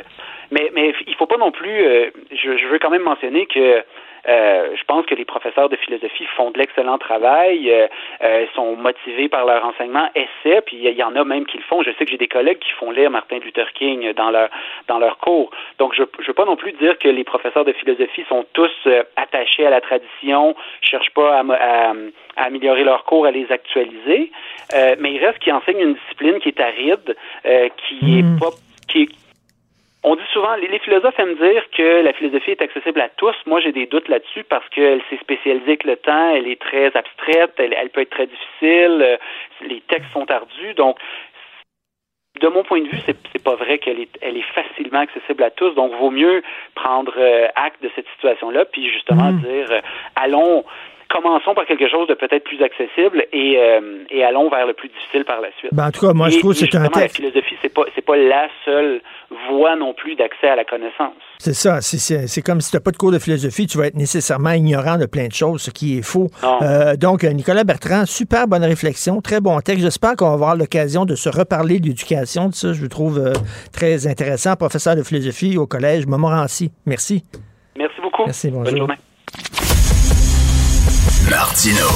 Mais, 0.50 0.70
mais 0.74 0.94
il 1.06 1.14
faut 1.16 1.26
pas 1.26 1.38
non 1.38 1.50
plus. 1.50 1.70
euh, 1.84 2.10
je, 2.30 2.56
je 2.56 2.66
veux 2.68 2.78
quand 2.78 2.90
même 2.90 3.02
mentionner 3.02 3.46
que 3.46 3.82
euh, 4.28 4.68
je 4.76 4.84
pense 4.84 5.04
que 5.06 5.14
les 5.14 5.24
professeurs 5.24 5.68
de 5.68 5.76
philosophie 5.76 6.24
font 6.36 6.50
de 6.50 6.58
l'excellent 6.58 6.98
travail, 6.98 7.70
euh, 7.70 7.86
euh, 8.22 8.46
sont 8.54 8.76
motivés 8.76 9.28
par 9.28 9.44
leur 9.44 9.64
enseignement, 9.64 10.08
essaient, 10.14 10.60
puis 10.62 10.76
il 10.82 10.90
y 10.94 11.02
en 11.02 11.16
a 11.16 11.24
même 11.24 11.44
qui 11.46 11.56
le 11.58 11.62
font. 11.64 11.82
Je 11.82 11.90
sais 11.92 12.04
que 12.04 12.10
j'ai 12.10 12.18
des 12.18 12.28
collègues 12.28 12.58
qui 12.58 12.70
font 12.72 12.90
lire 12.90 13.10
Martin 13.10 13.38
Luther 13.38 13.72
King 13.72 14.12
dans 14.14 14.30
leur 14.30 14.48
dans 14.88 14.98
leur 14.98 15.18
cours. 15.18 15.50
Donc 15.78 15.94
je 15.94 16.02
je 16.20 16.26
veux 16.26 16.34
pas 16.34 16.44
non 16.44 16.56
plus 16.56 16.72
dire 16.72 16.98
que 16.98 17.08
les 17.08 17.24
professeurs 17.24 17.64
de 17.64 17.72
philosophie 17.72 18.24
sont 18.28 18.44
tous 18.52 18.70
euh, 18.86 19.02
attachés 19.16 19.66
à 19.66 19.70
la 19.70 19.80
tradition, 19.80 20.54
cherchent 20.80 21.10
pas 21.14 21.38
à, 21.38 21.40
à- 21.40 21.92
à 22.36 22.44
améliorer 22.44 22.84
leurs 22.84 23.04
cours, 23.04 23.26
à 23.26 23.30
les 23.30 23.50
actualiser, 23.52 24.30
euh, 24.74 24.96
mais 24.98 25.12
il 25.12 25.18
reste 25.24 25.38
qu'ils 25.40 25.52
enseignent 25.52 25.80
une 25.82 25.94
discipline 25.94 26.38
qui 26.40 26.48
est 26.48 26.60
aride, 26.60 27.14
euh, 27.44 27.68
qui 27.76 28.18
est 28.20 28.40
pas 28.40 28.50
qui 28.88 29.08
on 30.04 30.16
dit 30.16 30.22
souvent, 30.32 30.54
les, 30.56 30.68
les 30.68 30.78
philosophes 30.80 31.18
aiment 31.18 31.36
dire 31.36 31.62
que 31.70 32.02
la 32.02 32.12
philosophie 32.12 32.50
est 32.52 32.62
accessible 32.62 33.00
à 33.00 33.08
tous. 33.08 33.34
Moi, 33.46 33.60
j'ai 33.60 33.72
des 33.72 33.86
doutes 33.86 34.08
là-dessus 34.08 34.44
parce 34.44 34.68
qu'elle 34.70 35.00
s'est 35.08 35.18
spécialisée 35.18 35.64
avec 35.64 35.84
le 35.84 35.96
temps, 35.96 36.30
elle 36.34 36.48
est 36.48 36.60
très 36.60 36.86
abstraite, 36.96 37.52
elle, 37.58 37.74
elle 37.74 37.90
peut 37.90 38.00
être 38.00 38.10
très 38.10 38.26
difficile, 38.26 39.00
euh, 39.02 39.16
les 39.62 39.80
textes 39.82 40.12
sont 40.12 40.28
ardus. 40.30 40.74
Donc, 40.74 40.98
de 42.40 42.48
mon 42.48 42.64
point 42.64 42.80
de 42.80 42.88
vue, 42.88 42.98
c'est 43.06 43.16
c'est 43.32 43.44
pas 43.44 43.54
vrai 43.56 43.78
qu'elle 43.78 44.00
est, 44.00 44.18
elle 44.20 44.36
est 44.36 44.52
facilement 44.54 45.00
accessible 45.00 45.42
à 45.42 45.50
tous. 45.50 45.70
Donc, 45.74 45.92
vaut 45.92 46.10
mieux 46.10 46.42
prendre 46.74 47.14
euh, 47.18 47.48
acte 47.54 47.82
de 47.82 47.90
cette 47.94 48.08
situation-là, 48.14 48.64
puis 48.64 48.90
justement 48.90 49.32
dire, 49.32 49.70
euh, 49.70 49.80
allons, 50.16 50.64
commençons 51.12 51.54
par 51.54 51.66
quelque 51.66 51.88
chose 51.88 52.08
de 52.08 52.14
peut-être 52.14 52.44
plus 52.44 52.62
accessible 52.62 53.24
et, 53.32 53.56
euh, 53.58 54.04
et 54.10 54.24
allons 54.24 54.48
vers 54.48 54.66
le 54.66 54.72
plus 54.72 54.88
difficile 54.88 55.24
par 55.24 55.40
la 55.40 55.48
suite. 55.58 55.72
Ben, 55.74 55.88
en 55.88 55.90
tout 55.90 56.06
cas, 56.06 56.12
moi, 56.14 56.30
je 56.30 56.38
trouve 56.38 56.52
que 56.52 56.58
c'est 56.58 56.74
un 56.74 56.80
justement, 56.80 56.90
La 56.96 57.02
texte. 57.02 57.16
philosophie, 57.16 57.54
c'est 57.60 57.72
pas, 57.72 57.84
pas 58.06 58.16
la 58.16 58.48
seule 58.64 59.00
voie 59.50 59.76
non 59.76 59.92
plus 59.94 60.14
d'accès 60.16 60.48
à 60.48 60.56
la 60.56 60.64
connaissance. 60.64 61.14
C'est 61.38 61.54
ça. 61.54 61.80
c'est- 61.80 62.42
comme 62.42 62.60
si 62.60 62.70
tu 62.70 62.76
n'as 62.76 62.80
pas 62.80 62.90
de 62.90 62.96
cours 62.96 63.12
de 63.12 63.18
philosophie, 63.18 63.66
tu 63.66 63.78
vas 63.78 63.86
être 63.88 63.96
nécessairement 63.96 64.50
ignorant 64.52 64.96
de 64.96 65.06
plein 65.06 65.26
de 65.28 65.32
choses, 65.32 65.62
ce 65.62 65.70
qui 65.70 65.98
est 65.98 66.02
faux. 66.02 66.28
Euh, 66.62 66.96
donc, 66.96 67.24
euh, 67.24 67.30
Nicolas 67.32 67.64
Bertrand, 67.64 68.06
super 68.06 68.46
bonne 68.48 68.64
réflexion, 68.64 69.20
très 69.20 69.40
bon 69.40 69.58
texte. 69.60 69.82
J'espère 69.82 70.16
qu'on 70.16 70.28
va 70.28 70.34
avoir 70.34 70.56
l'occasion 70.56 71.04
de 71.04 71.14
se 71.14 71.28
reparler 71.28 71.78
de 71.80 71.86
l'éducation. 71.86 72.48
de 72.48 72.54
Ça, 72.54 72.72
je 72.72 72.82
le 72.82 72.88
trouve 72.88 73.18
euh, 73.18 73.32
très 73.72 74.06
intéressant. 74.06 74.56
Professeur 74.56 74.96
de 74.96 75.02
philosophie 75.02 75.56
au 75.58 75.66
collège 75.66 76.06
Montmorency. 76.06 76.70
Merci. 76.86 77.22
Merci 77.76 78.00
beaucoup. 78.00 78.22
Merci, 78.24 78.50
bonjour. 78.50 78.64
Bonne 78.64 78.78
journée. 78.78 79.11
Martino. 81.34 81.88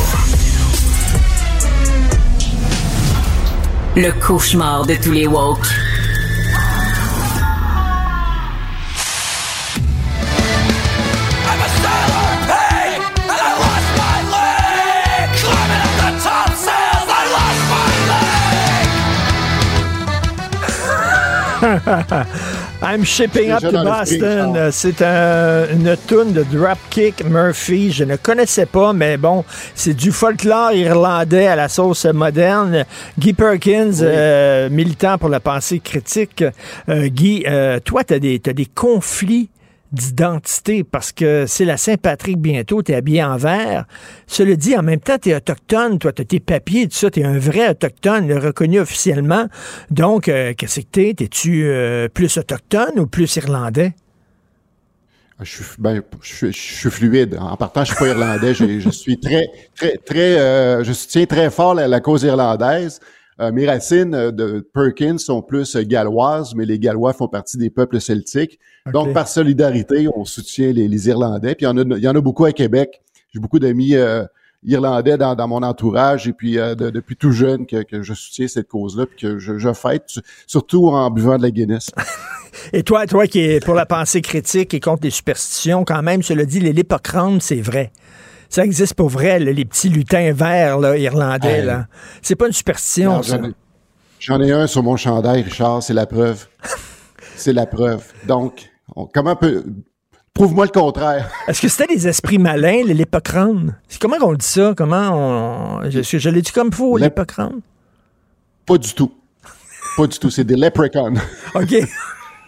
Le 3.94 4.10
cauchemar 4.12 4.86
de 4.86 4.94
tous 4.94 5.12
les 5.12 5.26
woke. 5.26 5.66
I'm 22.88 23.04
shipping 23.04 23.50
up 23.50 23.60
to 23.62 23.72
Boston. 23.84 24.68
C'est 24.70 25.02
un- 25.02 25.66
une 25.72 25.96
tune 26.06 26.32
de 26.32 26.44
Dropkick 26.44 27.24
Murphy. 27.28 27.90
Je 27.90 28.04
ne 28.04 28.14
connaissais 28.16 28.66
pas, 28.66 28.92
mais 28.92 29.16
bon, 29.16 29.44
c'est 29.74 29.94
du 29.94 30.12
folklore 30.12 30.72
irlandais 30.72 31.48
à 31.48 31.56
la 31.56 31.68
sauce 31.68 32.04
moderne. 32.04 32.84
Guy 33.18 33.32
Perkins, 33.32 33.90
euh, 34.02 34.68
militant 34.70 35.18
pour 35.18 35.28
la 35.30 35.40
pensée 35.40 35.80
critique. 35.80 36.44
Euh, 36.88 37.08
Guy, 37.08 37.44
euh, 37.48 37.80
toi, 37.84 38.04
tu 38.04 38.14
as 38.14 38.18
des, 38.20 38.38
t'as 38.38 38.52
des 38.52 38.66
conflits 38.66 39.48
d'identité 39.92 40.84
parce 40.84 41.12
que 41.12 41.44
c'est 41.46 41.64
la 41.64 41.76
Saint-Patrick 41.76 42.38
bientôt, 42.38 42.82
tu 42.82 42.92
es 42.92 42.94
habillé 42.94 43.22
en 43.22 43.36
vert. 43.36 43.86
Cela 44.26 44.56
dit, 44.56 44.76
en 44.76 44.82
même 44.82 45.00
temps, 45.00 45.18
tu 45.18 45.30
es 45.30 45.34
autochtone, 45.34 45.98
toi, 45.98 46.12
tu 46.12 46.22
as 46.22 46.24
tes 46.24 46.40
papiers, 46.40 46.88
tout 46.88 46.96
ça, 46.96 47.10
tu 47.10 47.20
es 47.20 47.24
un 47.24 47.38
vrai 47.38 47.70
autochtone, 47.70 48.32
reconnu 48.32 48.80
officiellement. 48.80 49.48
Donc, 49.90 50.28
euh, 50.28 50.54
qu'est-ce 50.56 50.80
que 50.80 50.86
t'es? 50.86 51.14
T'es-tu 51.14 51.64
euh, 51.66 52.08
plus 52.08 52.36
autochtone 52.36 52.98
ou 52.98 53.06
plus 53.06 53.36
irlandais? 53.36 53.94
Je 55.42 55.50
suis, 55.50 55.64
ben, 55.78 56.02
je, 56.22 56.50
suis- 56.50 56.90
fluide. 56.90 57.36
En 57.38 57.56
partant, 57.56 57.84
je 57.84 57.90
suis 57.90 57.98
pas 57.98 58.08
irlandais. 58.08 58.54
Je, 58.54 58.88
suis 58.88 59.20
très, 59.20 59.46
très, 59.74 59.98
très, 59.98 60.38
euh, 60.38 60.82
je 60.82 60.92
soutiens 60.94 61.26
très 61.26 61.50
fort 61.50 61.74
la 61.74 62.00
cause 62.00 62.22
irlandaise. 62.22 63.00
Euh, 63.40 63.52
mes 63.52 63.66
racines 63.66 64.14
euh, 64.14 64.30
de 64.30 64.66
Perkins 64.72 65.18
sont 65.18 65.42
plus 65.42 65.76
euh, 65.76 65.82
galloises, 65.82 66.54
mais 66.54 66.64
les 66.64 66.78
Gallois 66.78 67.12
font 67.12 67.28
partie 67.28 67.58
des 67.58 67.68
peuples 67.68 68.00
celtiques. 68.00 68.58
Donc, 68.92 69.12
par 69.12 69.28
solidarité, 69.28 70.08
on 70.14 70.24
soutient 70.24 70.72
les, 70.72 70.88
les 70.88 71.08
Irlandais. 71.08 71.54
Puis 71.54 71.66
il 71.66 71.68
y 71.68 71.72
en 71.72 71.76
a, 71.76 71.82
il 71.96 72.02
y 72.02 72.08
en 72.08 72.14
a 72.14 72.20
beaucoup 72.20 72.44
à 72.46 72.52
Québec. 72.52 73.02
J'ai 73.34 73.40
beaucoup 73.40 73.58
d'amis 73.58 73.94
euh, 73.94 74.24
irlandais 74.64 75.16
dans, 75.16 75.34
dans 75.34 75.48
mon 75.48 75.62
entourage 75.62 76.26
et 76.28 76.32
puis 76.32 76.58
euh, 76.58 76.74
de- 76.74 76.90
depuis 76.90 77.16
tout 77.16 77.32
jeune 77.32 77.66
que, 77.66 77.82
que 77.82 78.02
je 78.02 78.14
soutiens 78.14 78.48
cette 78.48 78.68
cause-là 78.68 79.06
puis 79.06 79.18
que 79.18 79.38
je, 79.38 79.58
je 79.58 79.72
fête, 79.72 80.04
surtout 80.46 80.88
en 80.88 81.10
buvant 81.10 81.36
de 81.36 81.42
la 81.42 81.50
Guinness. 81.50 81.90
Et 82.72 82.82
toi, 82.82 83.06
toi 83.06 83.26
qui 83.26 83.40
es 83.40 83.60
pour 83.60 83.74
la 83.74 83.84
pensée 83.84 84.22
critique 84.22 84.72
et 84.72 84.80
contre 84.80 85.02
les 85.04 85.10
superstitions, 85.10 85.84
quand 85.84 86.02
même, 86.02 86.22
cela 86.22 86.46
dit, 86.46 86.58
les 86.58 86.72
c'est 87.40 87.60
vrai. 87.60 87.92
Ça 88.48 88.64
existe 88.64 88.94
pour 88.94 89.08
vrai, 89.08 89.38
là, 89.38 89.52
les 89.52 89.64
petits 89.64 89.88
lutins 89.88 90.32
verts 90.32 90.78
là, 90.78 90.96
irlandais. 90.96 91.58
Hey. 91.60 91.64
là. 91.64 91.86
C'est 92.22 92.36
pas 92.36 92.46
une 92.46 92.52
superstition. 92.52 93.20
J'en 94.18 94.40
ai, 94.40 94.52
un 94.52 94.66
sur 94.66 94.82
mon 94.82 94.96
chandail, 94.96 95.42
Richard, 95.42 95.82
c'est 95.82 95.92
la 95.94 96.06
preuve. 96.06 96.46
c'est 97.36 97.52
la 97.52 97.66
preuve. 97.66 98.02
Donc, 98.26 98.70
on- 98.94 99.06
comment 99.06 99.36
peut... 99.36 99.64
Prouve-moi 100.32 100.66
le 100.66 100.70
contraire. 100.70 101.30
Est-ce 101.48 101.62
que 101.62 101.68
c'était 101.68 101.94
des 101.94 102.08
esprits 102.08 102.38
malins, 102.38 102.82
les 102.84 103.06
Comment 104.00 104.16
on 104.22 104.34
dit 104.34 104.46
ça? 104.46 104.74
Comment 104.76 105.10
on... 105.12 105.90
Je, 105.90 106.02
je 106.02 106.28
l'ai 106.28 106.42
dit 106.42 106.52
comme 106.52 106.72
faux, 106.72 106.96
l'hippocrane? 106.98 107.60
Pas 108.66 108.78
du 108.78 108.92
tout. 108.92 109.12
Pas 109.96 110.06
du 110.06 110.18
tout. 110.18 110.28
C'est 110.30 110.44
des 110.44 110.56
leprechauns. 110.56 111.14
OK. 111.54 111.74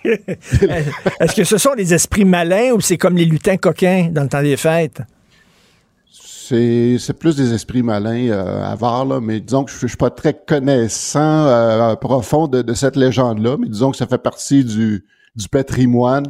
Est-ce 0.04 1.34
que 1.34 1.44
ce 1.44 1.58
sont 1.58 1.74
des 1.74 1.94
esprits 1.94 2.24
malins 2.24 2.72
ou 2.72 2.80
c'est 2.80 2.98
comme 2.98 3.16
les 3.16 3.24
lutins 3.24 3.56
coquins 3.56 4.08
dans 4.10 4.22
le 4.22 4.28
temps 4.28 4.42
des 4.42 4.56
fêtes? 4.56 5.02
C'est, 6.48 7.12
plus 7.18 7.36
des 7.36 7.52
esprits 7.52 7.82
malins 7.82 8.30
euh, 8.30 8.64
avares, 8.64 9.04
là, 9.04 9.20
mais 9.20 9.38
disons 9.38 9.64
que 9.64 9.70
je, 9.70 9.80
je 9.80 9.86
suis 9.86 9.98
pas 9.98 10.08
très 10.08 10.32
connaissant 10.32 11.46
euh, 11.46 11.94
profond 11.96 12.48
de, 12.48 12.72
cette 12.72 12.96
légende-là, 12.96 13.58
mais 13.58 13.68
disons 13.68 13.90
que 13.90 13.98
ça 13.98 14.06
fait 14.06 14.16
partie 14.16 14.64
du, 14.64 15.04
du 15.36 15.48
patrimoine. 15.50 16.24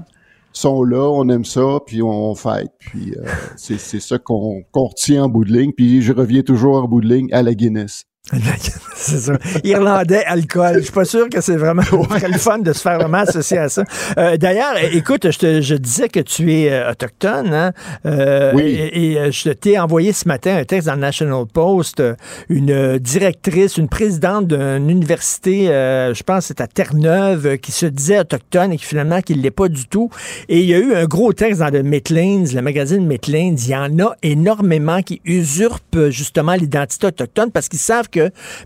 Ils 0.54 0.58
sont 0.58 0.82
là, 0.82 1.08
on 1.08 1.28
aime 1.28 1.44
ça, 1.44 1.78
puis 1.86 2.02
on 2.02 2.34
fête. 2.34 2.72
Puis 2.80 3.14
euh, 3.16 3.28
c'est, 3.56 3.78
ça 3.78 4.18
qu'on, 4.18 4.64
qu'on 4.72 4.86
retient 4.86 5.24
en 5.24 5.28
bout 5.28 5.44
de 5.44 5.52
ligne. 5.52 5.72
Puis 5.72 6.02
je 6.02 6.12
reviens 6.12 6.42
toujours 6.42 6.82
en 6.82 6.88
bout 6.88 7.00
de 7.00 7.06
ligne 7.06 7.28
à 7.32 7.44
la 7.44 7.54
Guinness. 7.54 8.07
C'est 8.94 9.18
ça. 9.18 9.32
Irlandais, 9.64 10.24
alcool. 10.24 10.74
Je 10.78 10.80
suis 10.80 10.92
pas 10.92 11.04
sûr 11.04 11.28
que 11.28 11.40
c'est 11.40 11.56
vraiment 11.56 11.82
très 12.08 12.28
le 12.28 12.36
fun 12.38 12.58
de 12.58 12.72
se 12.72 12.80
faire 12.80 12.98
vraiment 12.98 13.18
associer 13.18 13.58
à 13.58 13.68
ça. 13.68 13.84
Euh, 14.18 14.36
D'ailleurs, 14.36 14.74
écoute, 14.92 15.30
je, 15.30 15.38
te, 15.38 15.60
je 15.60 15.76
disais 15.76 16.08
que 16.08 16.20
tu 16.20 16.52
es 16.52 16.70
euh, 16.70 16.90
autochtone, 16.90 17.54
hein? 17.54 17.72
Euh, 18.06 18.52
Oui. 18.54 18.62
Et, 18.64 19.12
et, 19.12 19.18
euh, 19.18 19.30
je 19.30 19.50
t'ai 19.50 19.78
envoyé 19.78 20.12
ce 20.12 20.26
matin 20.26 20.56
un 20.56 20.64
texte 20.64 20.88
dans 20.88 20.94
le 20.94 21.00
National 21.00 21.44
Post. 21.46 22.02
Une 22.48 22.98
directrice, 22.98 23.76
une 23.76 23.88
présidente 23.88 24.48
d'une 24.48 24.90
université, 24.90 25.70
euh, 25.70 26.12
je 26.12 26.22
pense 26.22 26.46
c'est 26.46 26.60
à 26.60 26.66
Terre-Neuve, 26.66 27.58
qui 27.58 27.72
se 27.72 27.86
disait 27.86 28.18
autochtone 28.18 28.72
et 28.72 28.76
qui 28.78 28.84
finalement 28.84 29.20
qui 29.22 29.36
ne 29.36 29.42
l'est 29.42 29.50
pas 29.50 29.68
du 29.68 29.86
tout. 29.86 30.10
Et 30.48 30.60
il 30.60 30.66
y 30.66 30.74
a 30.74 30.78
eu 30.78 30.94
un 30.94 31.04
gros 31.04 31.32
texte 31.32 31.60
dans 31.60 31.72
le 31.72 31.82
Midlands, 31.82 32.44
le 32.52 32.60
magazine 32.62 33.06
Midlands. 33.06 33.54
Il 33.56 33.68
y 33.68 33.76
en 33.76 33.98
a 34.00 34.14
énormément 34.22 35.02
qui 35.02 35.20
usurpent 35.24 36.08
justement 36.10 36.54
l'identité 36.54 37.06
autochtone 37.06 37.52
parce 37.52 37.68
qu'ils 37.68 37.78
savent 37.78 38.08
que 38.08 38.17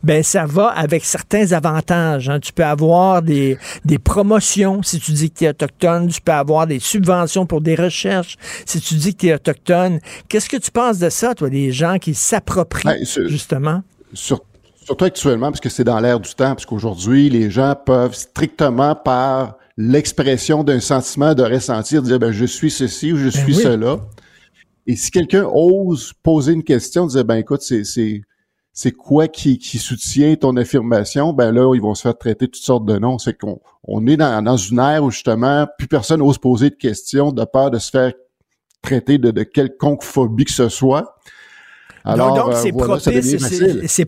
ben 0.02 0.22
ça 0.22 0.46
va 0.46 0.66
avec 0.68 1.04
certains 1.04 1.52
avantages. 1.52 2.28
hein. 2.28 2.40
Tu 2.40 2.52
peux 2.52 2.64
avoir 2.64 3.22
des, 3.22 3.58
des 3.84 3.98
promotions 3.98 4.82
si 4.82 4.98
tu 5.00 5.12
dis 5.12 5.30
que 5.30 5.38
tu 5.38 5.44
es 5.44 5.48
autochtone. 5.50 6.08
Tu 6.08 6.20
peux 6.20 6.32
avoir 6.32 6.66
des 6.66 6.78
subventions 6.78 7.46
pour 7.46 7.60
des 7.60 7.74
recherches 7.74 8.36
si 8.66 8.80
tu 8.80 8.94
dis 8.94 9.14
que 9.14 9.20
tu 9.20 9.26
es 9.28 9.34
autochtone. 9.34 9.98
Qu'est-ce 10.28 10.48
que 10.48 10.56
tu 10.56 10.70
penses 10.70 10.98
de 10.98 11.08
ça, 11.10 11.34
toi, 11.34 11.48
des 11.50 11.72
gens 11.72 11.98
qui 11.98 12.14
s'approprient 12.14 12.88
Ben, 12.88 13.04
c'est- 13.04 13.28
justement? 13.28 13.82
Sur- 14.14 14.42
surtout 14.84 15.04
actuellement, 15.04 15.50
parce 15.50 15.60
que 15.60 15.68
c'est 15.68 15.84
dans 15.84 16.00
l'air 16.00 16.18
du 16.20 16.30
temps, 16.34 16.54
parce 16.54 16.66
qu'aujourd'hui, 16.66 17.30
les 17.30 17.50
gens 17.50 17.74
peuvent 17.86 18.14
strictement 18.14 18.94
par 18.94 19.56
l'expression 19.76 20.64
d'un 20.64 20.80
sentiment 20.80 21.34
de 21.34 21.42
ressentir, 21.42 22.02
dire 22.02 22.18
ben, 22.18 22.30
je 22.32 22.44
suis 22.44 22.70
ceci 22.70 23.12
ou 23.12 23.16
je 23.16 23.28
suis 23.28 23.56
oui. 23.56 23.62
cela. 23.62 23.96
Et 24.86 24.96
si 24.96 25.10
quelqu'un 25.10 25.46
ose 25.52 26.12
poser 26.22 26.52
une 26.52 26.64
question, 26.64 27.06
dire 27.06 27.24
ben 27.24 27.36
écoute, 27.36 27.62
c'est 27.62 27.84
c'est 27.84 28.20
c'est 28.72 28.92
quoi 28.92 29.28
qui, 29.28 29.58
qui 29.58 29.78
soutient 29.78 30.34
ton 30.36 30.56
affirmation, 30.56 31.32
ben 31.32 31.52
là, 31.52 31.74
ils 31.74 31.82
vont 31.82 31.94
se 31.94 32.02
faire 32.02 32.16
traiter 32.16 32.46
toutes 32.46 32.62
sortes 32.62 32.86
de 32.86 32.98
noms. 32.98 33.18
C'est 33.18 33.38
qu'on 33.38 33.60
on 33.84 34.06
est 34.06 34.16
dans, 34.16 34.42
dans 34.42 34.56
une 34.56 34.78
ère 34.78 35.04
où 35.04 35.10
justement, 35.10 35.66
plus 35.78 35.88
personne 35.88 36.22
ose 36.22 36.38
poser 36.38 36.70
de 36.70 36.76
questions 36.76 37.32
de 37.32 37.44
peur 37.44 37.70
de 37.70 37.78
se 37.78 37.90
faire 37.90 38.12
traiter 38.80 39.18
de, 39.18 39.30
de 39.30 39.42
quelconque 39.42 40.02
phobie 40.02 40.44
que 40.44 40.52
ce 40.52 40.68
soit. 40.68 41.16
Alors, 42.04 42.34
donc, 42.34 42.48
euh, 42.54 42.58
c'est 42.60 42.72
voilà, 42.72 42.98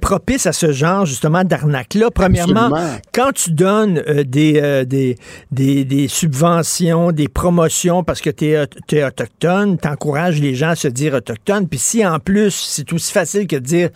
propice, 0.01 0.47
à 0.47 0.53
ce 0.53 0.73
genre 0.73 1.07
justement 1.07 1.45
d'arnaque-là. 1.45 2.11
Premièrement, 2.11 2.74
Absolument. 2.74 2.99
quand 3.12 3.32
tu 3.32 3.53
donnes 3.53 4.03
euh, 4.09 4.24
des, 4.24 4.61
euh, 4.61 4.85
des, 4.85 5.16
des, 5.53 5.85
des 5.85 6.09
subventions, 6.09 7.12
des 7.12 7.28
promotions 7.28 8.03
parce 8.03 8.20
que 8.20 8.31
tu 8.31 8.47
es, 8.47 9.05
autochtone, 9.05 9.78
tu 9.78 9.86
encourages 9.86 10.41
les 10.41 10.57
gens 10.57 10.70
à 10.70 10.74
se 10.74 10.89
dire 10.89 11.15
autochtone. 11.15 11.69
Puis 11.69 11.78
si 11.78 12.05
en 12.05 12.19
plus, 12.19 12.51
c'est 12.51 12.93
aussi 12.93 13.12
facile 13.12 13.47
que 13.47 13.57
de 13.57 13.61
dire 13.61 13.91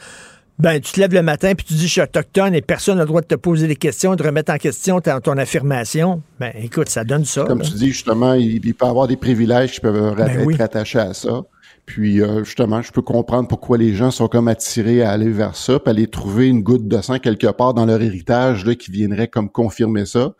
ben, 0.58 0.80
tu 0.80 0.92
te 0.92 1.00
lèves 1.00 1.14
le 1.14 1.22
matin 1.22 1.54
puis 1.54 1.64
tu 1.66 1.74
dis 1.74 1.86
je 1.86 1.92
suis 1.92 2.00
autochtone 2.00 2.54
et 2.54 2.60
personne 2.62 2.96
n'a 2.96 3.02
le 3.04 3.08
droit 3.08 3.20
de 3.20 3.26
te 3.26 3.34
poser 3.36 3.66
des 3.68 3.76
questions, 3.76 4.16
de 4.16 4.22
remettre 4.22 4.52
en 4.52 4.56
question 4.58 5.00
ta- 5.00 5.20
ton 5.20 5.36
affirmation. 5.38 6.22
Ben, 6.40 6.52
écoute, 6.60 6.88
ça 6.88 7.04
donne 7.04 7.24
ça. 7.24 7.44
Comme 7.44 7.60
là. 7.60 7.64
tu 7.64 7.74
dis, 7.74 7.88
justement, 7.88 8.34
il, 8.34 8.64
il 8.66 8.74
peut 8.74 8.86
y 8.86 8.88
avoir 8.88 9.06
des 9.06 9.16
privilèges 9.16 9.72
qui 9.72 9.80
peuvent 9.80 10.16
Ben 10.16 10.26
être 10.28 10.44
oui. 10.46 10.56
attachés 10.60 10.98
à 10.98 11.14
ça. 11.14 11.42
Puis, 11.86 12.20
euh, 12.20 12.44
justement, 12.44 12.82
je 12.82 12.92
peux 12.92 13.00
comprendre 13.02 13.48
pourquoi 13.48 13.78
les 13.78 13.94
gens 13.94 14.10
sont 14.10 14.28
comme 14.28 14.48
attirés 14.48 15.02
à 15.02 15.10
aller 15.10 15.30
vers 15.30 15.56
ça, 15.56 15.78
puis 15.78 15.90
aller 15.90 16.06
trouver 16.06 16.48
une 16.48 16.62
goutte 16.62 16.86
de 16.86 17.00
sang 17.00 17.18
quelque 17.18 17.46
part 17.46 17.72
dans 17.72 17.86
leur 17.86 18.02
héritage 18.02 18.66
là, 18.66 18.74
qui 18.74 18.90
viendrait 18.90 19.28
comme 19.28 19.48
confirmer 19.48 20.04
ça. 20.04 20.34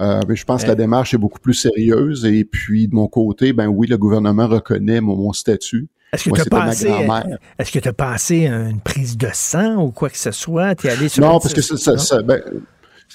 Euh, 0.00 0.20
mais 0.28 0.34
je 0.36 0.44
pense 0.44 0.62
que 0.62 0.66
la 0.66 0.72
Ouais. 0.72 0.78
démarche 0.78 1.14
est 1.14 1.18
beaucoup 1.18 1.38
plus 1.38 1.54
sérieuse. 1.54 2.26
Et 2.26 2.44
puis, 2.44 2.88
de 2.88 2.94
mon 2.94 3.06
côté, 3.06 3.52
ben 3.52 3.68
oui, 3.68 3.86
le 3.86 3.96
gouvernement 3.96 4.46
reconnaît 4.48 5.00
mon, 5.00 5.16
mon 5.16 5.32
statut. 5.32 5.86
Est-ce 6.14 6.24
que 6.30 6.34
tu 6.34 6.40
as 6.40 6.44
pensé, 6.46 6.88
grand-mère. 6.88 7.38
est-ce 7.58 7.72
que 7.72 7.78
tu 7.78 7.88
as 7.88 7.92
pensé 7.92 8.46
à 8.46 8.56
une 8.68 8.80
prise 8.80 9.16
de 9.16 9.28
sang 9.32 9.76
ou 9.76 9.90
quoi 9.90 10.08
que 10.10 10.18
ce 10.18 10.30
soit? 10.30 10.84
Allé 10.86 11.08
sur 11.08 11.22
Non, 11.22 11.38
parce 11.40 11.52
que 11.54 11.60
ça, 11.62 11.76
ça, 11.76 11.98
ça- 11.98 12.22
ben, 12.22 12.40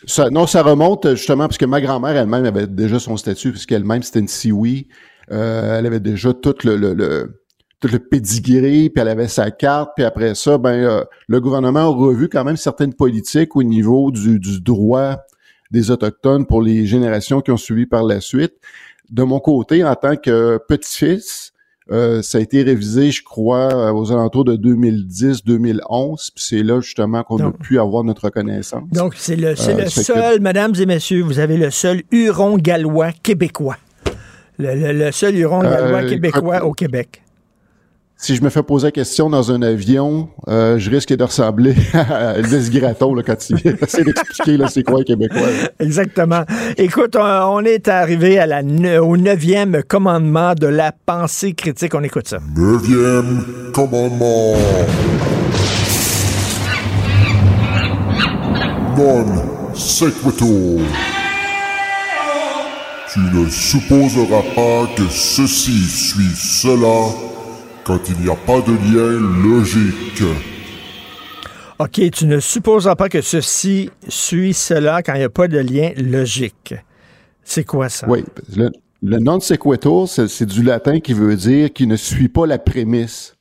ça- 0.06 0.30
non, 0.30 0.46
ça 0.48 0.62
remonte 0.64 1.06
euh, 1.06 1.16
justement 1.16 1.46
parce 1.48 1.58
que 1.58 1.66
ma 1.66 1.82
grand-mère 1.82 2.16
elle-même 2.16 2.46
avait 2.46 2.68
déjà 2.68 3.00
son 3.00 3.18
statut, 3.18 3.52
puisqu'elle-même 3.52 4.04
c'était 4.04 4.20
une 4.20 4.28
Siwi. 4.28 4.88
Euh, 5.32 5.78
elle 5.80 5.86
avait 5.86 6.00
déjà 6.00 6.34
tout 6.34 6.56
le, 6.64 6.76
le, 6.76 6.94
le- 6.94 7.42
tout 7.80 7.88
le 7.88 8.00
pedigree, 8.00 8.90
puis 8.90 9.02
elle 9.02 9.08
avait 9.08 9.28
sa 9.30 9.52
carte, 9.52 9.92
puis 9.96 10.04
après 10.04 10.36
ça, 10.36 10.58
ben 10.58 10.72
euh, 10.84 11.04
le 11.28 11.40
gouvernement 11.40 11.80
a 11.82 11.86
revu 11.96 12.28
quand 12.28 12.44
même 12.44 12.58
certaines 12.58 12.94
politiques 12.94 13.56
au 13.56 13.64
niveau 13.64 14.12
du, 14.12 14.38
du 14.40 14.60
droit 14.60 15.18
des 15.72 15.92
autochtones 15.92 16.46
pour 16.46 16.62
les 16.62 16.86
générations 16.86 17.40
qui 17.42 17.52
ont 17.52 17.58
suivi 17.58 17.86
par 17.86 18.04
la 18.04 18.20
suite. 18.22 18.54
De 19.12 19.24
mon 19.24 19.40
côté, 19.40 19.84
en 19.84 19.96
tant 19.96 20.16
que 20.18 20.60
petit-fils, 20.68 21.49
euh, 21.91 22.22
ça 22.22 22.38
a 22.38 22.41
été 22.41 22.61
révisé, 22.64 23.11
je 23.11 23.24
crois, 23.24 23.74
euh, 23.74 23.91
aux 23.94 24.11
alentours 24.11 24.45
de 24.45 24.56
2010-2011, 24.56 26.30
puis 26.36 26.44
c'est 26.44 26.64
là 26.64 26.80
justement 26.82 27.24
qu'on 27.24 27.40
a 27.40 27.52
pu 27.52 27.80
avoir 27.80 28.03
notre 28.03 28.26
reconnaissance. 28.26 28.84
Donc, 28.91 29.16
c'est 29.18 29.36
le, 29.36 29.56
c'est 29.56 29.74
Euh, 29.74 29.78
le 29.84 29.90
fait 29.90 30.02
que- 30.02 30.06
seul, 30.06 30.40
mesdames 30.41 30.74
et 30.80 30.86
messieurs, 30.86 31.22
vous 31.24 31.40
avez 31.40 31.57
le 31.57 31.72
seul 31.72 32.03
Huron 32.11 32.57
gallois 32.57 33.11
québécois. 33.11 33.78
Le, 34.57 34.76
le- 34.76 35.06
le 35.06 35.11
seul 35.11 35.36
Huron 35.38 35.61
gallois 35.64 36.03
québécois 36.03 36.64
au 36.66 36.74
Québec. 36.74 37.22
Si 38.22 38.36
je 38.36 38.44
me 38.44 38.50
fais 38.50 38.64
poser 38.64 38.88
la 38.88 38.91
question 38.91 39.30
dans 39.30 39.50
un 39.54 39.62
avion, 39.62 40.28
euh, 40.50 40.78
je 40.78 40.91
risque 40.91 41.16
de 41.16 41.24
ressembler 41.24 41.74
à 41.94 42.34
Elvis 42.36 42.70
Gratton 42.70 43.16
là, 43.16 43.24
quand 43.26 43.50
il 43.50 43.56
essaie 43.82 44.04
d'expliquer 44.04 44.58
là, 44.58 44.68
c'est 44.68 44.84
quoi 44.84 45.00
un 45.00 45.04
Québécois. 45.04 45.40
là. 45.40 45.70
Exactement. 45.80 46.44
Écoute, 46.78 47.16
on, 47.16 47.22
on 47.22 47.62
est 47.64 47.88
arrivé 47.88 48.38
à 48.38 48.46
la, 48.46 48.62
au 49.02 49.16
neuvième 49.16 49.84
commandement 49.88 50.54
de 50.54 50.68
la 50.68 50.91
pensée 50.91 51.54
critique. 51.54 51.96
On 51.96 52.04
écoute 52.04 52.28
ça. 52.28 52.40
Neuvième 52.58 53.72
commandement. 53.74 54.54
Non 58.98 59.26
sequitur. 59.74 60.82
Tu 63.14 63.20
ne 63.22 63.50
supposeras 63.50 64.44
pas 64.56 64.88
que 64.98 65.04
ceci 65.10 65.84
suit 65.88 66.36
cela 66.36 67.16
quand 67.90 68.07
il 68.07 68.24
n'y 68.24 68.30
a 68.30 68.36
pas 68.36 68.61
de 68.61 68.72
lien 68.72 69.20
logique. 69.44 70.24
OK, 71.80 72.11
tu 72.11 72.28
ne 72.28 72.40
supposeras 72.40 72.95
pas 72.95 73.10
que 73.10 73.20
ceci 73.20 73.90
suit 74.07 74.53
cela 74.53 75.02
quand 75.02 75.16
il 75.16 75.20
n'y 75.20 75.24
a 75.24 75.30
pas 75.30 75.48
de 75.48 75.57
lien 75.57 75.90
logique. 75.98 76.76
C'est 77.44 77.64
quoi 77.64 77.90
ça? 77.90 78.07
Oui, 78.07 78.24
le, 78.56 78.70
le 79.02 79.18
non 79.18 79.40
sequitur, 79.40 80.07
c'est 80.07 80.45
du 80.45 80.61
latin 80.61 80.99
qui 80.99 81.14
veut 81.14 81.36
dire 81.36 81.74
qui 81.74 81.88
ne 81.88 81.95
suit 81.95 82.30
pas 82.30 82.45
la 82.45 82.60
prémisse. 82.60 83.36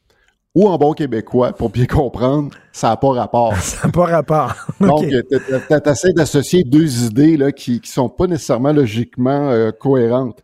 Ou 0.54 0.66
en 0.66 0.78
bon 0.78 0.94
québécois, 0.94 1.52
pour 1.52 1.68
bien 1.68 1.84
comprendre, 1.84 2.56
ça 2.72 2.88
n'a 2.88 2.96
pas 2.96 3.12
rapport. 3.12 3.54
Ça 3.60 3.86
n'a 3.86 3.92
pas 3.92 4.06
rapport. 4.06 4.54
Donc, 4.80 5.04
tu 5.04 5.90
essaies 5.90 6.14
d'associer 6.14 6.64
deux 6.64 7.04
idées 7.04 7.36
là, 7.36 7.52
qui 7.52 7.82
ne 7.82 7.86
sont 7.86 8.08
pas 8.08 8.26
nécessairement 8.26 8.72
logiquement 8.72 9.50
euh, 9.50 9.72
cohérentes. 9.72 10.42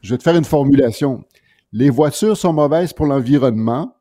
Je 0.00 0.14
vais 0.14 0.16
te 0.16 0.22
faire 0.22 0.36
une 0.36 0.46
formulation. 0.46 1.22
Les 1.72 1.90
voitures 1.90 2.36
sont 2.36 2.52
mauvaises 2.52 2.92
pour 2.92 3.06
l'environnement. 3.06 3.96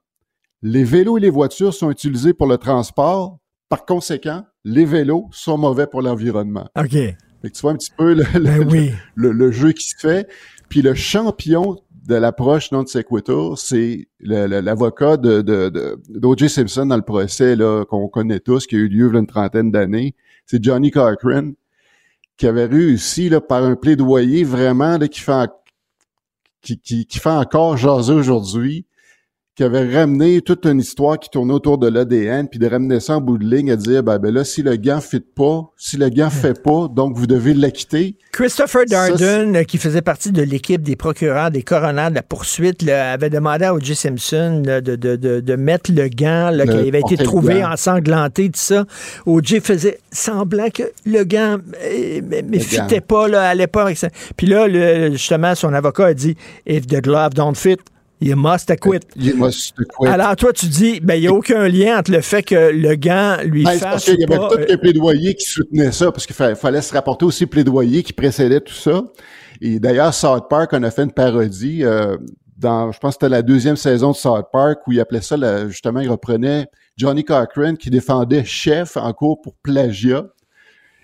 Les 0.61 0.83
vélos 0.83 1.17
et 1.17 1.21
les 1.21 1.29
voitures 1.29 1.73
sont 1.73 1.89
utilisés 1.89 2.33
pour 2.33 2.47
le 2.47 2.57
transport. 2.57 3.39
Par 3.69 3.85
conséquent, 3.85 4.43
les 4.65 4.85
vélos 4.85 5.27
sont 5.31 5.57
mauvais 5.57 5.87
pour 5.87 6.01
l'environnement. 6.01 6.67
OK. 6.77 6.91
Fait 6.91 7.15
que 7.43 7.47
tu 7.49 7.61
vois 7.61 7.71
un 7.71 7.75
petit 7.77 7.91
peu 7.97 8.13
le, 8.13 8.23
le- 8.33 8.39
Ben 8.63 8.67
oui. 8.69 8.91
le- 9.15 9.31
le 9.31 9.51
jeu 9.51 9.71
qui 9.71 9.87
se 9.87 9.95
fait. 9.97 10.27
Puis 10.69 10.81
le 10.81 10.93
champion 10.93 11.77
de 12.07 12.15
l'approche 12.15 12.71
non 12.71 12.85
sequitur, 12.85 13.57
c'est 13.57 14.07
l'avocat 14.19 15.17
de, 15.17 15.41
de, 15.41 15.69
de- 15.69 15.99
d'O.J. 16.09 16.49
Simpson 16.49 16.85
dans 16.85 16.95
le 16.97 17.01
procès 17.03 17.55
là, 17.55 17.85
qu'on 17.85 18.07
connaît 18.09 18.39
tous, 18.39 18.67
qui 18.67 18.75
a 18.75 18.79
eu 18.79 18.87
lieu 18.87 19.07
il 19.07 19.13
y 19.13 19.17
a 19.17 19.19
une 19.19 19.27
trentaine 19.27 19.71
d'années. 19.71 20.15
C'est 20.45 20.63
Johnny 20.63 20.91
Cochran 20.91 21.51
qui 22.37 22.47
avait 22.47 22.65
réussi 22.65 23.29
là, 23.29 23.39
par 23.39 23.63
un 23.63 23.75
plaidoyer 23.75 24.43
vraiment 24.43 24.97
là, 24.97 25.07
qui 25.07 25.19
fait 25.21 25.31
en- 25.31 25.47
qui, 26.61 26.79
qui, 26.79 27.05
qui 27.05 27.19
fait 27.19 27.29
encore 27.29 27.77
jaser 27.77 28.13
aujourd'hui, 28.13 28.85
qui 29.61 29.65
avait 29.65 29.95
ramené 29.95 30.41
toute 30.41 30.65
une 30.65 30.79
histoire 30.79 31.19
qui 31.19 31.29
tournait 31.29 31.53
autour 31.53 31.77
de 31.77 31.87
l'ADN, 31.87 32.47
puis 32.47 32.57
de 32.57 32.65
ramener 32.67 32.99
ça 32.99 33.17
en 33.17 33.21
bout 33.21 33.37
de 33.37 33.45
ligne 33.45 33.69
à 33.71 33.75
dire, 33.75 34.01
ben, 34.01 34.17
ben 34.17 34.33
là, 34.33 34.43
si 34.43 34.63
le 34.63 34.75
gant 34.75 34.99
fit 35.01 35.19
pas, 35.19 35.61
si 35.77 35.97
le 35.97 36.09
gant 36.09 36.31
fait 36.31 36.59
pas, 36.63 36.87
donc 36.91 37.15
vous 37.15 37.27
devez 37.27 37.53
l'acquitter. 37.53 38.17
Christopher 38.31 38.85
Darden, 38.87 39.55
euh, 39.55 39.63
qui 39.63 39.77
faisait 39.77 40.01
partie 40.01 40.31
de 40.31 40.41
l'équipe 40.41 40.81
des 40.81 40.95
procureurs, 40.95 41.51
des 41.51 41.61
coroners 41.61 42.09
de 42.09 42.15
la 42.15 42.23
poursuite, 42.23 42.81
là, 42.81 43.11
avait 43.11 43.29
demandé 43.29 43.65
à 43.65 43.75
O.J. 43.75 43.93
Simpson 43.93 44.63
là, 44.65 44.81
de, 44.81 44.95
de, 44.95 45.15
de, 45.15 45.41
de 45.41 45.55
mettre 45.55 45.91
le 45.91 46.07
gant 46.07 46.49
qui 46.51 46.71
avait 46.71 47.01
été 47.01 47.17
trouvé 47.17 47.59
gant. 47.59 47.73
ensanglanté, 47.73 48.45
tout 48.47 48.53
ça. 48.55 48.85
O.J. 49.27 49.59
faisait 49.59 49.99
semblant 50.11 50.71
que 50.73 50.83
le 51.05 51.23
gant 51.23 51.57
euh, 51.85 52.21
mais 52.27 52.41
Le 52.41 52.57
fitait 52.57 52.95
gant. 52.97 53.05
pas 53.07 53.27
là, 53.27 53.49
à 53.49 53.53
l'époque. 53.53 53.95
Puis 54.37 54.47
là, 54.47 54.67
le- 54.67 55.11
justement, 55.11 55.53
son 55.53 55.71
avocat 55.71 56.07
a 56.07 56.13
dit 56.15 56.35
«If 56.65 56.87
the 56.87 56.99
glove 56.99 57.35
don't 57.35 57.53
fit, 57.55 57.77
you 58.21 58.35
must 58.35 58.69
acquit». 58.69 58.89
Il 59.15 59.35
must 59.35 59.73
quit. 59.75 60.07
Alors 60.07 60.35
toi, 60.35 60.53
tu 60.53 60.67
dis, 60.67 60.99
ben 61.01 61.15
il 61.15 61.21
n'y 61.21 61.27
a 61.27 61.33
aucun 61.33 61.67
lien 61.67 61.99
entre 61.99 62.11
le 62.11 62.21
fait 62.21 62.43
que 62.43 62.71
le 62.71 62.95
gant 62.95 63.37
lui 63.43 63.63
Ben, 63.63 63.71
c'est 63.73 63.79
parce 63.79 63.93
fasse 63.93 64.05
qu'il 64.05 64.19
y 64.19 64.23
avait 64.23 64.37
tout 64.37 64.59
euh, 64.59 64.65
les 64.69 64.77
plaidoyer 64.77 65.35
qui 65.35 65.45
soutenait 65.45 65.91
ça, 65.91 66.11
parce 66.11 66.25
qu'il 66.25 66.35
fa- 66.35 66.55
fallait 66.55 66.81
se 66.81 66.93
rapporter 66.93 67.25
aussi 67.25 67.43
le 67.45 67.49
plaidoyer 67.49 68.03
qui 68.03 68.13
précédait 68.13 68.61
tout 68.61 68.73
ça. 68.73 69.01
Et 69.59 69.79
d'ailleurs, 69.79 70.13
South 70.13 70.45
Park 70.49 70.73
en 70.73 70.83
a 70.83 70.91
fait 70.91 71.03
une 71.03 71.11
parodie 71.11 71.83
euh, 71.83 72.17
dans, 72.57 72.91
je 72.91 72.99
pense 72.99 73.15
que 73.15 73.25
c'était 73.25 73.29
la 73.29 73.41
deuxième 73.41 73.75
saison 73.75 74.11
de 74.11 74.15
South 74.15 74.45
Park, 74.53 74.79
où 74.87 74.91
il 74.91 74.99
appelait 74.99 75.21
ça, 75.21 75.35
la- 75.37 75.67
justement, 75.67 75.99
il 75.99 76.09
reprenait 76.09 76.67
Johnny 76.97 77.23
Cochran 77.23 77.75
qui 77.75 77.89
défendait 77.89 78.43
Chef 78.45 78.97
en 78.97 79.11
cours 79.13 79.41
pour 79.41 79.55
plagiat. 79.63 80.25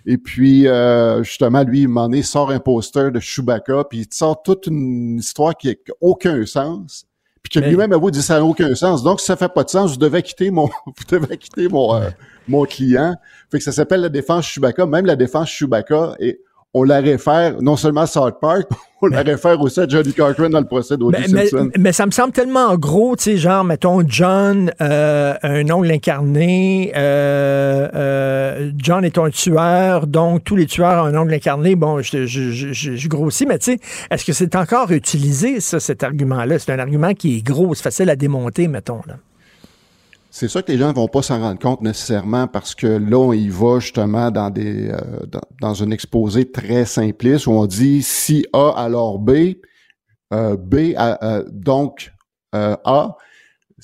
Et 0.10 0.18
puis, 0.18 0.68
euh, 0.68 1.22
justement, 1.24 1.64
lui, 1.64 1.82
il 1.82 1.88
m'en 1.90 2.10
est 2.12 2.22
sort 2.22 2.52
un 2.52 2.60
poster 2.60 3.12
de 3.12 3.20
Chewbacca, 3.20 3.84
puis 3.90 4.00
il 4.00 4.08
sort 4.14 4.42
toute 4.42 4.68
une 4.68 5.18
histoire 5.18 5.58
qui 5.58 5.68
n'a 5.68 5.74
aucun 6.00 6.46
sens. 6.46 7.07
Puis 7.50 7.62
que 7.62 7.66
Mais- 7.66 7.70
lui-même 7.70 7.94
avoue 7.94 8.12
dit 8.12 8.22
ça 8.22 8.40
n'a 8.40 8.44
aucun 8.46 8.76
sens. 8.76 9.04
Donc, 9.04 9.22
si 9.22 9.26
ça 9.28 9.38
fait 9.38 9.48
pas 9.48 9.64
de 9.64 9.70
sens, 9.70 9.92
vous 9.92 9.98
devez 9.98 10.22
quitter 10.22 10.52
mon, 10.52 10.66
vous 10.86 10.94
devez 11.10 11.38
quitter 11.38 11.70
mon, 11.70 11.96
euh, 11.96 12.10
mon 12.48 12.66
client. 12.66 13.16
Fait 13.50 13.58
que 13.60 13.64
ça 13.64 13.72
s'appelle 13.72 14.02
la 14.02 14.10
défense 14.10 14.46
Chewbacca. 14.46 14.86
Même 14.86 15.06
la 15.06 15.16
défense 15.16 15.50
Chewbacca, 15.50 16.16
et 16.20 16.42
on 16.74 16.84
la 16.84 17.00
réfère 17.00 17.56
non 17.62 17.76
seulement 17.76 18.02
à 18.02 18.08
South 18.08 18.36
Park, 18.40 18.68
on 19.02 19.08
la 19.08 19.22
réfère 19.22 19.60
aussi 19.62 19.80
à 19.80 19.88
Johnny 19.88 20.14
Cochran 20.14 20.50
dans 20.50 20.60
le 20.60 20.66
procès 20.66 20.98
d'O.J. 20.98 21.32
Mais, 21.34 21.48
Simpson. 21.48 21.70
mais 21.78 21.92
ça 21.92 22.06
me 22.06 22.12
semble 22.12 22.34
tellement 22.34 22.76
gros, 22.78 23.16
tu 23.16 23.24
sais, 23.24 23.38
genre, 23.38 23.64
mettons, 23.64 24.02
John, 24.08 24.72
euh, 24.82 25.34
un 25.44 25.70
ongle 25.72 25.92
incarné, 25.92 26.92
euh, 26.96 27.88
euh, 27.96 28.72
John 28.78 29.06
est 29.06 29.18
un 29.18 29.30
tueur, 29.30 30.08
donc 30.08 30.44
tous 30.44 30.56
les 30.56 30.66
tueurs 30.66 31.04
ont 31.04 31.08
un 31.08 31.16
ongle 31.16 31.34
incarné. 31.34 31.76
Bon, 31.76 32.02
je, 32.02 32.26
je- 32.26 32.74
je 32.74 33.08
grossis, 33.08 33.46
mais 33.46 33.58
tu 33.60 33.74
sais, 33.74 33.80
est-ce 34.12 34.26
que 34.26 34.34
c'est 34.34 34.56
encore 34.56 34.92
utilisé, 34.92 35.60
ça, 35.60 35.80
cet 35.80 36.04
argument-là? 36.04 36.60
C'est 36.60 36.72
un 36.72 36.80
argument 36.80 37.14
qui 37.14 37.38
est 37.38 37.42
gros, 37.42 37.74
c'est 37.76 37.84
facile 37.84 38.10
à 38.10 38.16
démonter, 38.16 38.68
mettons. 38.68 39.02
Là. 39.08 39.16
C'est 40.40 40.50
ça 40.50 40.62
que 40.62 40.72
les 40.72 40.78
gens 40.78 40.94
vont 40.94 41.08
pas 41.08 41.24
s'en 41.24 41.40
rendre 41.40 41.58
compte 41.58 41.82
nécessairement 41.82 42.46
parce 42.46 42.76
que 42.76 42.86
là, 42.86 43.18
on 43.18 43.34
y 43.34 43.50
va 43.50 43.80
justement 43.80 44.30
dans 44.30 44.52
des 44.52 44.90
euh, 44.92 45.26
dans, 45.60 45.82
un 45.82 45.90
exposé 45.90 46.52
très 46.52 46.86
simpliste 46.86 47.48
où 47.48 47.54
on 47.54 47.66
dit 47.66 48.04
si 48.04 48.46
A 48.54 48.70
alors 48.78 49.18
B, 49.18 49.56
euh, 50.32 50.56
B 50.56 50.94
euh, 50.96 51.44
donc 51.52 52.14
A. 52.44 53.16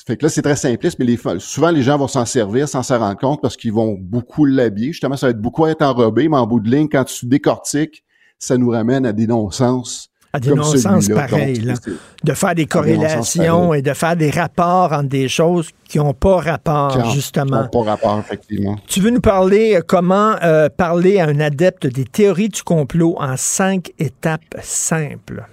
Fait 0.05 0.15
que 0.15 0.25
là, 0.25 0.30
c'est 0.30 0.43
très 0.43 0.55
simpliste, 0.55 0.99
mais 0.99 1.17
souvent 1.39 1.71
les 1.71 1.81
gens 1.81 1.97
vont 1.97 2.07
s'en 2.07 2.23
servir 2.23 2.69
sans 2.69 2.84
s'en 2.84 2.99
rendre 2.99 3.17
compte 3.17 3.41
parce 3.41 3.57
qu'ils 3.57 3.73
vont 3.73 3.97
beaucoup 3.99 4.45
l'habiller. 4.45 4.91
Justement, 4.91 5.17
ça 5.17 5.25
va 5.25 5.31
être 5.31 5.41
beaucoup 5.41 5.65
à 5.65 5.71
être 5.71 5.81
enrobé, 5.81 6.30
mais 6.30 6.38
en 6.38 6.45
bout 6.45 6.59
de 6.59 6.69
ligne, 6.69 6.88
quand 6.88 7.05
tu 7.05 7.25
décortiques, 7.25 8.03
ça 8.38 8.59
nous 8.59 8.69
ramène 8.69 9.07
à 9.07 9.11
des 9.11 9.25
non-sens 9.25 10.11
À 10.35 10.39
des 10.39 10.49
non-sens 10.51 11.10
pareils, 11.10 11.60
Donc, 11.60 11.65
là. 11.68 11.73
c'est- 11.84 11.91
De 12.26 12.34
faire 12.34 12.55
des 12.55 12.65
corrélations 12.65 13.73
et 13.76 13.84
de 13.84 13.93
faire 13.93 14.15
des 14.15 14.31
rapports 14.31 14.91
entre 14.91 15.10
des 15.10 15.27
choses 15.27 15.69
qui 15.88 15.99
n'ont 15.99 16.15
pas 16.15 16.38
rapport, 16.38 17.11
justement. 17.11 17.68
qui 17.68 17.77
ont 17.77 17.84
pas 17.84 17.91
rapport, 17.91 18.18
effectivement. 18.19 18.76
Tu 18.88 18.99
veux 18.99 19.11
nous 19.11 19.22
parler 19.22 19.76
euh, 19.76 19.81
comment 19.85 20.34
euh, 20.41 20.69
parler 20.76 21.19
à 21.19 21.26
un 21.27 21.39
adepte 21.39 21.85
des 21.85 22.05
théories 22.05 22.49
du 22.49 22.64
complot 22.64 23.15
en 23.19 23.38
cinq 23.38 23.91
étapes 23.99 24.55
simples? 24.64 25.45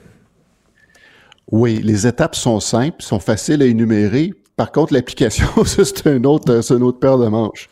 Oui, 1.52 1.80
les 1.82 2.06
étapes 2.06 2.34
sont 2.36 2.60
simples, 2.60 3.02
sont 3.02 3.18
faciles 3.20 3.60
à 3.62 3.66
énumérer. 3.66 4.32
Par 4.56 4.72
contre, 4.72 4.94
l'application, 4.94 5.46
c'est 5.66 6.06
un 6.06 6.24
autre, 6.24 6.60
c'est 6.62 6.74
une 6.74 6.82
autre 6.84 6.98
paire 7.00 7.18
de 7.18 7.26
manches. 7.28 7.68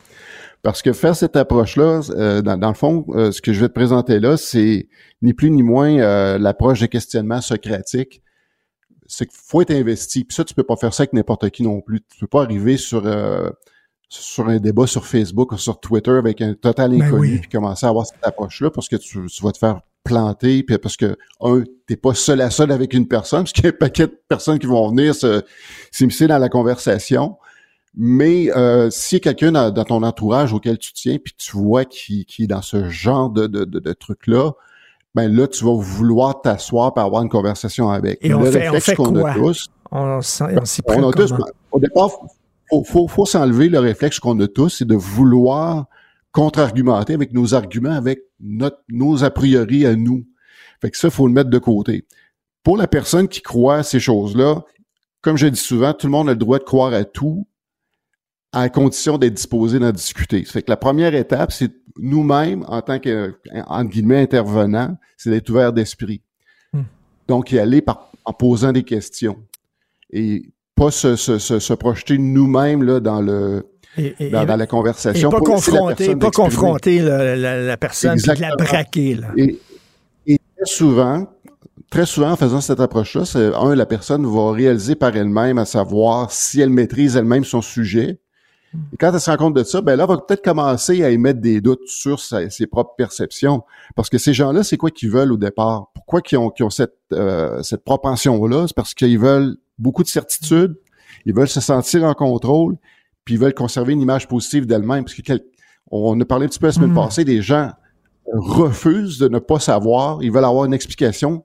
Parce 0.68 0.82
que 0.82 0.92
faire 0.92 1.16
cette 1.16 1.34
approche-là, 1.34 2.02
euh, 2.10 2.42
dans, 2.42 2.58
dans 2.58 2.68
le 2.68 2.74
fond, 2.74 3.06
euh, 3.14 3.32
ce 3.32 3.40
que 3.40 3.54
je 3.54 3.60
vais 3.60 3.68
te 3.68 3.72
présenter 3.72 4.20
là, 4.20 4.36
c'est 4.36 4.86
ni 5.22 5.32
plus 5.32 5.50
ni 5.50 5.62
moins 5.62 5.98
euh, 5.98 6.36
l'approche 6.36 6.80
des 6.80 6.88
questionnements 6.88 7.40
socratiques. 7.40 8.22
C'est 9.06 9.24
qu'il 9.24 9.40
faut 9.42 9.62
être 9.62 9.70
investi. 9.70 10.24
Puis 10.24 10.34
ça, 10.34 10.44
tu 10.44 10.52
peux 10.52 10.64
pas 10.64 10.76
faire 10.76 10.92
ça 10.92 11.04
avec 11.04 11.14
n'importe 11.14 11.48
qui 11.48 11.62
non 11.62 11.80
plus. 11.80 12.02
Tu 12.02 12.18
peux 12.20 12.26
pas 12.26 12.42
arriver 12.42 12.76
sur 12.76 13.06
euh, 13.06 13.48
sur 14.10 14.46
un 14.46 14.58
débat 14.58 14.86
sur 14.86 15.06
Facebook 15.06 15.52
ou 15.52 15.56
sur 15.56 15.80
Twitter 15.80 16.10
avec 16.10 16.42
un 16.42 16.52
total 16.52 16.90
Ben 16.90 17.00
inconnu 17.00 17.20
oui. 17.20 17.38
puis 17.38 17.48
commencer 17.48 17.86
à 17.86 17.88
avoir 17.88 18.04
cette 18.04 18.22
approche-là 18.22 18.70
parce 18.70 18.90
que 18.90 18.96
tu, 18.96 19.24
tu 19.24 19.42
vas 19.42 19.52
te 19.52 19.58
faire 19.58 19.80
planter 20.04 20.64
puis 20.64 20.76
parce 20.76 20.98
que 20.98 21.16
un 21.40 21.64
t'es 21.86 21.96
pas 21.96 22.12
seul 22.12 22.42
à 22.42 22.50
seul 22.50 22.72
avec 22.72 22.92
une 22.92 23.08
personne 23.08 23.44
parce 23.44 23.54
qu'il 23.54 23.64
y 23.64 23.68
a 23.68 23.70
un 23.70 23.72
paquet 23.72 24.06
de 24.06 24.20
personnes 24.28 24.58
qui 24.58 24.66
vont 24.66 24.86
venir 24.90 25.14
s'immiscer 25.92 26.26
dans 26.26 26.38
la 26.38 26.50
conversation 26.50 27.38
mais 28.00 28.56
euh, 28.56 28.90
si 28.90 29.16
y 29.16 29.18
a 29.18 29.20
quelqu'un 29.20 29.50
dans, 29.50 29.72
dans 29.72 29.82
ton 29.82 30.04
entourage 30.04 30.52
auquel 30.52 30.78
tu 30.78 30.92
tiens 30.92 31.18
puis 31.22 31.34
tu 31.36 31.56
vois 31.56 31.84
qui, 31.84 32.24
qui 32.26 32.44
est 32.44 32.46
dans 32.46 32.62
ce 32.62 32.88
genre 32.88 33.28
de, 33.28 33.48
de, 33.48 33.64
de, 33.64 33.80
de 33.80 33.92
truc 33.92 34.28
là 34.28 34.52
ben 35.16 35.34
là 35.34 35.48
tu 35.48 35.64
vas 35.64 35.74
vouloir 35.74 36.40
t'asseoir 36.40 36.94
pour 36.94 37.02
avoir 37.02 37.22
une 37.22 37.28
conversation 37.28 37.90
avec 37.90 38.18
Et 38.22 38.32
on 38.32 38.40
Le 38.40 38.52
fait, 38.52 38.68
on 38.68 38.72
réflexe 38.72 38.84
fait 38.84 38.94
qu'on 38.94 39.16
a 39.24 39.34
tous, 39.34 39.68
On, 39.90 40.20
s'y 40.22 40.82
prend 40.82 41.02
on 41.02 41.08
a 41.08 41.12
tous, 41.12 41.34
au 41.72 41.80
départ, 41.80 42.10
faut, 42.70 42.84
faut, 42.84 43.08
faut 43.08 43.26
s'enlever 43.26 43.68
le 43.68 43.80
réflexe 43.80 44.20
qu'on 44.20 44.38
a 44.38 44.46
tous, 44.46 44.68
c'est 44.68 44.86
de 44.86 44.94
vouloir 44.94 45.86
contre-argumenter 46.30 47.14
avec 47.14 47.32
nos 47.32 47.54
arguments, 47.54 47.90
avec 47.90 48.20
notre, 48.38 48.78
nos 48.88 49.24
a 49.24 49.30
priori 49.30 49.86
à 49.86 49.96
nous. 49.96 50.24
Fait 50.80 50.90
que 50.90 50.96
ça, 50.96 51.10
faut 51.10 51.26
le 51.26 51.32
mettre 51.32 51.50
de 51.50 51.58
côté. 51.58 52.04
Pour 52.62 52.76
la 52.76 52.86
personne 52.86 53.26
qui 53.26 53.40
croit 53.40 53.78
à 53.78 53.82
ces 53.82 53.98
choses-là, 53.98 54.62
comme 55.20 55.36
je 55.36 55.48
dis 55.48 55.58
souvent, 55.58 55.92
tout 55.94 56.06
le 56.06 56.12
monde 56.12 56.28
a 56.28 56.32
le 56.32 56.38
droit 56.38 56.60
de 56.60 56.64
croire 56.64 56.92
à 56.92 57.02
tout, 57.02 57.47
à 58.52 58.68
condition 58.68 59.18
d'être 59.18 59.34
disposé 59.34 59.78
d'en 59.78 59.90
discuter. 59.92 60.44
Ça 60.44 60.52
fait 60.52 60.62
que 60.62 60.70
la 60.70 60.76
première 60.76 61.14
étape, 61.14 61.52
c'est 61.52 61.70
nous-mêmes, 61.98 62.64
en 62.68 62.80
tant 62.80 62.98
que, 62.98 63.34
entre 63.66 63.90
guillemets, 63.90 64.20
intervenants, 64.22 64.96
c'est 65.16 65.30
d'être 65.30 65.50
ouvert 65.50 65.72
d'esprit. 65.72 66.22
Hmm. 66.72 66.82
Donc, 67.26 67.52
y 67.52 67.58
aller 67.58 67.82
par, 67.82 68.10
en 68.24 68.32
posant 68.32 68.72
des 68.72 68.84
questions. 68.84 69.36
Et 70.10 70.50
pas 70.74 70.90
se, 70.90 71.16
se, 71.16 71.38
se, 71.38 71.58
se 71.58 71.74
projeter 71.74 72.16
nous-mêmes 72.18 72.82
là, 72.84 73.00
dans 73.00 73.20
le 73.20 73.66
Et- 73.98 74.14
et- 74.20 74.30
dans, 74.30 74.46
dans 74.46 74.56
la 74.56 74.64
Et 74.64 74.68
conversation. 74.68 75.28
pas 75.30 75.38
laisser 75.40 75.50
la 75.72 75.78
confronter, 75.78 76.16
pas 76.16 76.30
confronter 76.30 76.98
la, 77.00 77.36
la- 77.36 77.62
la 77.62 77.76
personne 77.76 78.16
de 78.16 78.40
la 78.40 78.54
braquer. 78.56 79.14
Là. 79.16 79.28
Et, 79.36 79.58
et 80.26 80.38
très 80.56 80.66
souvent, 80.66 81.26
très 81.90 82.06
souvent, 82.06 82.30
en 82.30 82.36
faisant 82.36 82.60
cette 82.60 82.80
approche-là, 82.80 83.24
c'est 83.24 83.52
un, 83.54 83.74
la 83.74 83.86
personne 83.86 84.24
va 84.24 84.52
réaliser 84.52 84.94
par 84.94 85.14
elle-même 85.16 85.58
à 85.58 85.64
savoir 85.64 86.30
si 86.30 86.60
elle 86.60 86.70
maîtrise 86.70 87.16
elle-même 87.16 87.44
son 87.44 87.60
sujet. 87.60 88.20
Et 88.92 88.96
quand 88.96 89.12
elle 89.12 89.20
se 89.20 89.30
rend 89.30 89.36
compte 89.36 89.54
de 89.54 89.62
ça, 89.64 89.80
ben 89.80 89.96
là, 89.96 90.04
elle 90.04 90.08
va 90.08 90.18
peut-être 90.18 90.42
commencer 90.42 91.02
à 91.04 91.10
émettre 91.10 91.40
des 91.40 91.60
doutes 91.60 91.86
sur 91.86 92.20
sa- 92.20 92.48
ses 92.50 92.66
propres 92.66 92.94
perceptions. 92.96 93.62
Parce 93.96 94.08
que 94.10 94.18
ces 94.18 94.32
gens-là, 94.32 94.62
c'est 94.62 94.76
quoi 94.76 94.90
qu'ils 94.90 95.10
veulent 95.10 95.32
au 95.32 95.36
départ? 95.36 95.90
Pourquoi 95.94 96.20
qu'ils 96.22 96.38
ont, 96.38 96.52
cette, 96.70 96.94
euh, 97.12 97.62
cette 97.62 97.84
propension-là? 97.84 98.66
C'est 98.68 98.76
parce 98.76 98.94
qu'ils 98.94 99.18
veulent 99.18 99.56
beaucoup 99.78 100.02
de 100.02 100.08
certitude, 100.08 100.76
ils 101.26 101.34
veulent 101.34 101.48
se 101.48 101.60
sentir 101.60 102.04
en 102.04 102.14
contrôle, 102.14 102.76
puis 103.24 103.34
ils 103.34 103.40
veulent 103.40 103.54
conserver 103.54 103.92
une 103.92 104.00
image 104.00 104.26
positive 104.28 104.66
d'elle-même. 104.66 105.04
Parce 105.04 105.14
que 105.14 105.22
quel- 105.22 105.44
on 105.90 106.18
a 106.20 106.24
parlé 106.24 106.46
un 106.46 106.48
petit 106.48 106.58
peu 106.58 106.66
la 106.66 106.72
semaine 106.72 106.90
Mhm. 106.90 106.96
passée, 106.96 107.24
des 107.24 107.42
gens 107.42 107.70
refusent 108.34 109.18
de 109.18 109.28
ne 109.28 109.38
pas 109.38 109.58
savoir, 109.60 110.22
ils 110.22 110.30
veulent 110.32 110.44
avoir 110.44 110.64
une 110.64 110.74
explication, 110.74 111.44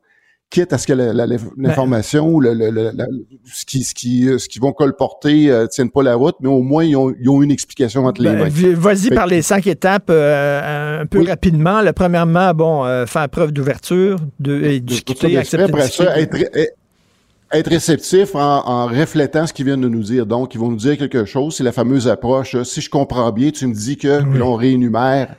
quitte 0.53 0.71
à 0.71 0.77
ce 0.77 0.85
que 0.87 0.93
la- 0.93 1.11
la- 1.13 1.25
l'information 1.57 2.27
ou 2.29 2.39
le, 2.39 2.53
le- 2.53 2.69
le- 2.69 2.91
la- 2.93 3.07
ce 3.51 3.65
qui 3.65 3.83
ce 3.83 3.93
qui 3.93 4.29
ce 4.37 4.47
qu'ils 4.47 4.61
vont 4.61 4.71
colporter 4.71 5.49
euh, 5.49 5.65
tienne 5.67 5.89
pas 5.89 6.03
la 6.03 6.15
route, 6.15 6.35
mais 6.41 6.47
au 6.49 6.61
moins 6.61 6.83
ils 6.83 6.95
ont, 6.95 7.11
ils 7.19 7.27
ont 7.27 7.41
une 7.41 7.51
explication 7.51 8.05
entre 8.05 8.21
les 8.21 8.29
Ben, 8.29 8.39
mains. 8.43 8.73
Vas-y 8.75 9.09
par 9.09 9.27
les 9.27 9.41
cinq 9.41 9.65
étapes 9.67 10.09
euh, 10.11 11.01
un 11.01 11.05
peu 11.07 11.25
rapidement. 11.27 11.81
Là, 11.81 11.91
premièrement, 11.91 12.53
bon, 12.53 12.85
euh, 12.85 13.05
faire 13.07 13.27
preuve 13.29 13.51
d'ouverture, 13.51 14.17
de, 14.39 14.61
et 14.63 14.79
discuter, 14.79 15.37
accepter 15.37 15.63
après 15.65 15.87
ça, 15.89 16.19
être, 16.19 16.35
être- 16.35 16.75
être 17.51 17.69
réceptif 17.69 18.33
en, 18.35 18.65
en 18.65 18.87
reflétant 18.87 19.45
ce 19.47 19.53
qu'ils 19.53 19.65
viennent 19.65 19.81
de 19.81 19.87
nous 19.87 20.01
dire. 20.03 20.25
Donc, 20.25 20.55
ils 20.55 20.59
vont 20.59 20.69
nous 20.69 20.75
dire 20.77 20.97
quelque 20.97 21.25
chose. 21.25 21.55
C'est 21.55 21.63
la 21.63 21.71
fameuse 21.71 22.07
approche. 22.07 22.53
là. 22.53 22.63
Si 22.63 22.81
je 22.81 22.89
comprends 22.89 23.31
bien, 23.31 23.51
tu 23.51 23.67
me 23.67 23.73
dis 23.75 23.95
que 23.97 24.21
puis 24.23 24.39
là, 24.39 24.45
on 24.45 24.55
réénumère 24.55 25.35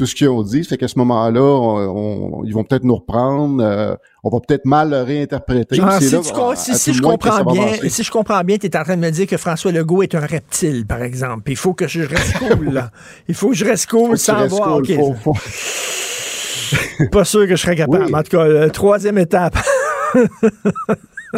tout 0.00 0.06
ce 0.06 0.14
qu'ils 0.14 0.28
ont 0.30 0.42
dit. 0.42 0.64
Fait 0.64 0.78
qu'à 0.78 0.88
ce 0.88 0.98
moment-là, 0.98 1.42
on- 1.42 2.38
on- 2.40 2.44
ils 2.44 2.54
vont 2.54 2.64
peut-être 2.64 2.84
nous 2.84 2.96
reprendre. 2.96 3.62
euh, 3.62 3.94
on 4.24 4.30
va 4.30 4.38
peut-être 4.40 4.64
mal 4.64 4.88
le 4.90 5.02
réinterpréter. 5.02 5.76
Genre, 5.76 5.92
si, 6.00 6.10
là, 6.10 6.20
tu 6.22 6.30
à- 6.30 6.32
com- 6.32 6.50
à 6.52 6.56
si, 6.56 6.70
tout 6.72 6.76
si 6.78 6.90
le 6.90 6.96
je 6.96 7.02
comprends 7.02 7.44
bien, 7.44 7.66
si 7.88 8.02
je 8.02 8.10
comprends 8.10 8.42
bien, 8.42 8.56
tu 8.56 8.66
es 8.66 8.76
en 8.78 8.82
train 8.82 8.96
de 8.96 9.02
me 9.02 9.10
dire 9.10 9.26
que 9.26 9.36
François 9.36 9.72
Legault 9.72 10.02
est 10.02 10.14
un 10.14 10.20
reptile, 10.26 10.86
par 10.86 11.02
exemple. 11.02 11.50
Il 11.50 11.56
faut 11.56 11.74
que 11.74 11.86
je 11.86 12.00
reste 12.00 12.38
cool, 12.38 12.72
là. 12.72 12.90
Il 13.28 13.34
faut 13.34 13.48
que 13.50 13.54
je 13.56 13.64
reste 13.66 13.90
cool 13.90 14.16
sans 14.16 14.46
voir. 14.46 14.80
cool, 14.80 14.90
OK. 14.90 14.94
faut- 14.96 15.34
faut- 15.34 17.06
Pas 17.12 17.24
sûr 17.24 17.42
que 17.46 17.56
je 17.56 17.62
serais 17.62 17.76
capable. 17.76 18.06
Oui. 18.06 18.14
En 18.14 18.22
tout 18.22 18.30
cas, 18.36 18.44
euh, 18.44 18.68
troisième 18.70 19.18
étape. 19.18 19.56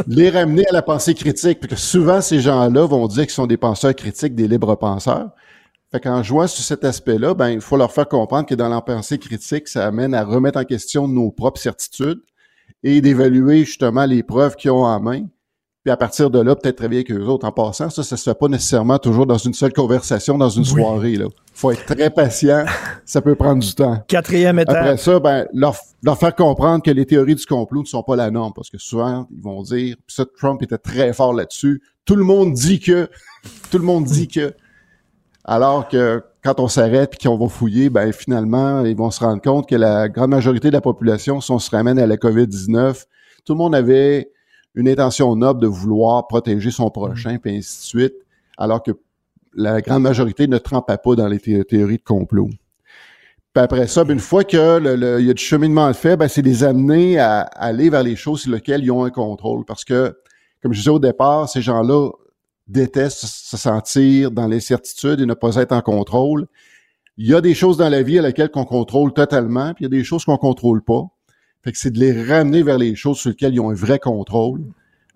les 0.07 0.31
ramener 0.31 0.67
à 0.69 0.73
la 0.73 0.83
pensée 0.83 1.15
critique, 1.15 1.59
parce 1.61 1.75
que 1.75 1.79
souvent 1.79 2.21
ces 2.21 2.41
gens-là 2.41 2.87
vont 2.87 3.07
dire 3.09 3.25
qu'ils 3.25 3.31
sont 3.33 3.47
des 3.47 3.57
penseurs 3.57 3.95
critiques, 3.95 4.35
des 4.35 4.49
libres 4.49 4.75
penseurs. 4.77 5.31
Fait 5.93 6.01
qu'en 6.01 6.23
jouant 6.23 6.47
sur 6.47 6.65
cet 6.65 6.85
aspect-là, 6.85 7.35
ben 7.35 7.51
il 7.51 7.61
faut 7.61 7.77
leur 7.77 7.93
faire 7.93 8.09
comprendre 8.09 8.47
que 8.47 8.55
dans 8.55 8.71
la 8.71 8.81
pensée 8.81 9.19
critique, 9.19 9.69
ça 9.69 9.87
amène 9.87 10.15
à 10.15 10.25
remettre 10.25 10.59
en 10.59 10.65
question 10.65 11.07
nos 11.07 11.31
propres 11.31 11.61
certitudes 11.61 12.23
et 12.83 13.03
d'évaluer 13.03 13.67
justement 13.67 14.07
les 14.07 14.23
preuves 14.23 14.57
qu'ils 14.57 14.71
ont 14.71 14.85
en 14.85 15.01
main. 15.01 15.27
Puis 15.85 15.91
à 15.91 15.97
partir 15.97 16.31
de 16.31 16.41
là, 16.41 16.55
peut-être 16.55 16.77
travailler 16.77 17.01
avec 17.01 17.11
eux 17.11 17.27
autres. 17.27 17.45
En 17.45 17.53
passant, 17.53 17.91
ça, 17.91 18.05
ça 18.05 18.17
se 18.17 18.23
fait 18.23 18.39
pas 18.39 18.49
nécessairement 18.49 18.99
toujours 18.99 19.27
dans 19.27 19.37
une 19.37 19.53
seule 19.53 19.73
conversation, 19.73 20.39
dans 20.39 20.49
une 20.49 20.65
soirée. 20.65 21.17
Là, 21.17 21.27
faut 21.53 21.73
être 21.73 21.85
très 21.85 22.09
patient. 22.09 22.65
ça 23.05 23.21
peut 23.21 23.35
prendre 23.35 23.61
du 23.61 23.75
temps. 23.75 24.03
Quatrième 24.07 24.61
étape. 24.61 24.77
Après 24.77 24.97
ça, 24.97 25.19
ben, 25.19 25.47
leur, 25.53 25.77
leur 26.05 26.17
faire 26.17 26.35
comprendre 26.37 26.83
que 26.85 26.91
les 26.91 27.05
théories 27.05 27.35
du 27.35 27.45
complot 27.45 27.83
ne 27.83 27.87
sont 27.87 28.05
pas 28.05 28.15
la 28.15 28.31
norme, 28.31 28.53
parce 28.55 28.71
que 28.71 28.79
souvent, 28.79 29.27
ils 29.31 29.43
vont 29.43 29.63
dire, 29.63 29.97
puis 30.07 30.15
ça, 30.15 30.25
Trump 30.39 30.63
était 30.63 30.79
très 30.79 31.13
fort 31.13 31.35
là-dessus, 31.35 31.83
tout 32.05 32.15
le 32.15 32.25
monde 32.25 32.53
dit 32.53 32.79
que, 32.79 33.11
tout 33.71 33.79
le 33.79 33.85
monde 33.85 34.05
dit 34.05 34.29
que, 34.29 34.55
alors 35.45 35.89
que 35.89 36.23
quand 36.43 36.59
on 36.61 36.69
s'arrête 36.69 37.15
et 37.15 37.29
qu'on 37.29 37.37
va 37.37 37.49
fouiller, 37.49 37.91
ben 37.91 38.13
finalement, 38.13 38.85
ils 38.85 38.97
vont 38.97 39.11
se 39.11 39.21
rendre 39.21 39.41
compte 39.43 39.69
que 39.69 39.75
la 39.77 40.09
grande 40.09 40.31
majorité 40.31 40.69
de 40.69 40.73
la 40.73 40.81
population, 40.81 41.41
si 41.41 41.51
on 41.51 41.59
se 41.59 41.71
ramène 41.71 41.99
à 41.99 42.07
la 42.07 42.17
COVID-19, 42.17 43.05
tout 43.45 43.53
le 43.55 43.59
monde 43.59 43.75
avait 43.75 44.31
une 44.75 44.89
intention 44.89 45.35
noble 45.37 45.61
de 45.61 45.67
vouloir 45.67 46.27
protéger 46.27 46.71
son 46.71 46.91
prochain, 46.91 47.39
puis 47.39 47.57
ainsi 47.57 47.79
de 47.79 47.85
suite, 47.85 48.15
alors 48.57 48.83
que 48.83 48.93
la 49.55 49.81
grande 49.81 50.03
majorité 50.03 50.47
ne 50.47 50.59
trempait 50.59 50.97
pas 50.97 51.15
dans 51.15 51.29
les 51.29 51.39
thé- 51.39 51.65
théories 51.65 51.99
de 51.99 52.03
complot. 52.03 52.49
Puis 53.55 53.63
après 53.63 53.87
ça, 53.87 54.03
ben, 54.05 54.15
une 54.15 54.19
fois 54.21 54.45
que 54.45 54.79
le- 54.79 54.97
le- 54.97 55.21
il 55.21 55.27
y 55.27 55.31
a 55.31 55.35
du 55.35 55.43
cheminement 55.43 55.93
fait, 55.93 56.17
ben, 56.17 56.27
c'est 56.27 56.41
les 56.41 56.65
amener 56.65 57.19
à, 57.19 57.41
à 57.41 57.67
aller 57.67 57.91
vers 57.91 58.03
les 58.03 58.17
choses 58.17 58.41
sur 58.43 58.51
lesquelles 58.53 58.83
ils 58.83 58.91
ont 58.91 59.05
un 59.05 59.11
contrôle. 59.11 59.67
Parce 59.67 59.85
que, 59.85 60.17
comme 60.63 60.73
je 60.73 60.79
disais 60.79 60.91
au 60.91 60.99
départ, 60.99 61.49
ces 61.51 61.61
gens-là 61.61 62.09
détestent 62.69 63.27
se 63.27 63.57
sentir 63.57 64.31
dans 64.31 64.47
l'incertitude 64.47 65.21
et 65.21 65.27
ne 65.27 65.35
pas 65.35 65.57
être 65.57 65.73
en 65.73 65.81
contrôle. 65.81 66.47
Il 67.19 67.27
y 67.29 67.35
a 67.35 67.41
des 67.41 67.55
choses 67.55 67.77
dans 67.77 67.89
la 67.89 68.03
vie 68.03 68.19
à 68.19 68.23
laquelle 68.23 68.51
qu'on 68.51 68.65
contrôle 68.65 69.13
totalement, 69.13 69.75
puis 69.75 69.85
il 69.85 69.93
y 69.93 69.95
a 69.95 69.99
des 69.99 70.05
choses 70.05 70.25
qu'on 70.25 70.39
contrôle 70.39 70.83
pas. 70.83 71.03
Fait 71.63 71.73
que 71.73 71.79
c'est 71.79 71.91
de 71.91 71.99
les 72.01 72.25
ramener 72.25 72.63
vers 72.63 72.79
les 72.79 72.95
choses 72.95 73.19
sur 73.19 73.31
lesquelles 73.31 73.55
ils 73.55 73.61
ont 73.61 73.71
un 73.71 73.75
vrai 73.75 73.99
contrôle. 73.99 74.63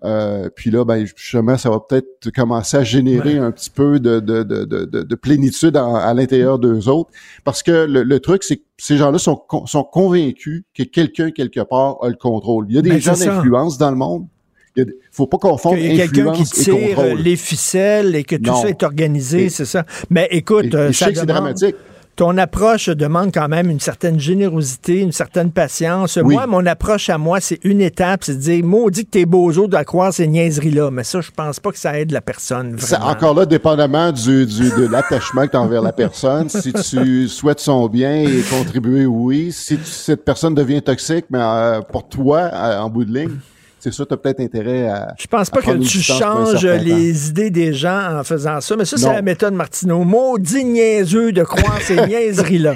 Euh, 0.03 0.47
puis 0.55 0.69
là, 0.69 0.85
ben, 0.85 1.05
justement, 1.15 1.57
ça 1.57 1.71
va 1.71 1.79
peut-être 1.79 2.29
commencer 2.29 2.77
à 2.77 2.83
générer 2.83 3.39
un 3.39 3.51
petit 3.51 3.71
peu 3.71 3.99
de, 3.99 4.19
de, 4.19 4.43
de, 4.43 4.63
de, 4.63 4.85
de- 4.85 5.01
de 5.01 5.15
plénitude 5.15 5.75
en- 5.75 5.95
à 5.95 6.13
l'intérieur 6.13 6.59
d'eux 6.59 6.87
autres. 6.87 7.09
Parce 7.43 7.63
que 7.63 7.85
le, 7.85 8.03
le 8.03 8.19
truc, 8.19 8.43
c'est 8.43 8.57
que 8.57 8.63
ces 8.77 8.95
gens-là 8.97 9.17
sont, 9.17 9.35
con- 9.35 9.65
sont 9.65 9.83
convaincus 9.83 10.63
que 10.75 10.83
quelqu'un, 10.83 11.31
quelque 11.31 11.61
part, 11.61 11.97
a 12.03 12.09
le 12.09 12.15
contrôle. 12.15 12.67
Il 12.69 12.75
y 12.75 12.77
a 12.77 12.83
des 12.83 12.91
Ben, 12.91 12.99
gens 13.01 13.13
d'influence 13.17 13.79
dans 13.79 13.89
le 13.89 13.97
monde. 13.97 14.27
Il 14.77 14.93
faut 15.11 15.27
pas 15.27 15.37
confondre 15.37 15.75
Qu'il 15.77 15.95
y 15.95 16.01
a 16.01 16.07
quelqu'un 16.07 16.31
qui 16.33 16.43
tire 16.43 16.73
contrôle. 16.95 17.19
les 17.19 17.35
ficelles 17.35 18.15
et 18.15 18.23
que 18.23 18.35
tout 18.35 18.51
Non. 18.51 18.61
ça 18.61 18.69
est 18.69 18.83
organisé, 18.83 19.49
c'est 19.49 19.65
ça. 19.65 19.83
Mais 20.09 20.27
écoute, 20.31 20.65
Et- 20.65 20.75
euh, 20.75 20.89
et 20.89 20.93
ça 20.93 21.11
demande- 21.11 21.25
dramatique. 21.27 21.75
ton 22.15 22.35
approche 22.37 22.89
demande 22.89 23.31
quand 23.31 23.47
même 23.47 23.69
une 23.69 23.79
certaine 23.79 24.19
générosité, 24.19 25.01
une 25.01 25.11
certaine 25.11 25.51
patience. 25.51 26.17
Oui. 26.23 26.33
Moi, 26.33 26.47
mon 26.47 26.65
approche 26.65 27.09
à 27.11 27.17
moi, 27.19 27.39
c'est 27.39 27.59
une 27.63 27.79
étape, 27.81 28.23
c'est 28.23 28.33
de 28.35 28.39
dire, 28.39 28.63
maudit 28.65 29.05
que 29.05 29.11
t'es 29.11 29.25
bozo 29.25 29.67
de 29.67 29.77
croire 29.83 30.11
ces 30.13 30.25
niaiseries-là. 30.27 30.89
Mais 30.91 31.03
ça, 31.03 31.21
je 31.21 31.29
pense 31.29 31.59
pas 31.59 31.71
que 31.71 31.77
ça 31.77 31.99
aide 31.99 32.11
la 32.11 32.21
personne. 32.21 32.77
Ça, 32.79 33.03
encore 33.05 33.35
là, 33.35 33.45
dépendamment 33.45 34.11
du, 34.11 34.45
du- 34.47 34.69
de 34.71 34.87
l'attachement 34.91 35.45
que 35.45 35.51
tu 35.51 35.57
as 35.57 35.61
envers 35.61 35.81
la 35.83 35.93
personne. 35.93 36.49
Si 36.49 36.73
tu 36.73 37.27
souhaites 37.27 37.59
son 37.59 37.87
bien 37.87 38.15
et 38.15 38.41
contribuer, 38.49 39.05
oui. 39.05 39.51
Si 39.51 39.77
tu- 39.77 39.83
cette 39.85 40.25
personne 40.25 40.55
devient 40.55 40.81
toxique, 40.81 41.25
mais 41.29 41.39
euh, 41.41 41.81
pour 41.81 42.07
toi, 42.07 42.49
euh, 42.53 42.79
en 42.79 42.89
bout 42.89 43.05
de 43.05 43.13
ligne, 43.13 43.35
c'est 43.79 43.93
sûr, 43.93 44.07
tu 44.07 44.13
as 44.13 44.17
peut-être 44.17 44.39
intérêt 44.39 44.87
à. 44.87 45.13
Je 45.19 45.27
pense 45.27 45.49
pas 45.49 45.61
que 45.61 45.77
tu 45.77 46.01
changes 46.01 46.65
les 46.65 47.29
idées 47.29 47.49
des 47.49 47.73
gens 47.73 48.19
en 48.19 48.23
faisant 48.23 48.59
ça, 48.59 48.75
mais 48.75 48.85
ça, 48.85 48.97
c'est 48.97 49.13
la 49.13 49.21
méthode 49.21 49.53
Martineau. 49.53 50.03
Maudit 50.03 50.65
niaiseux 50.65 51.31
de 51.31 51.43
croire 51.43 51.79
ces 51.81 51.95
niaiseries-là. 52.07 52.75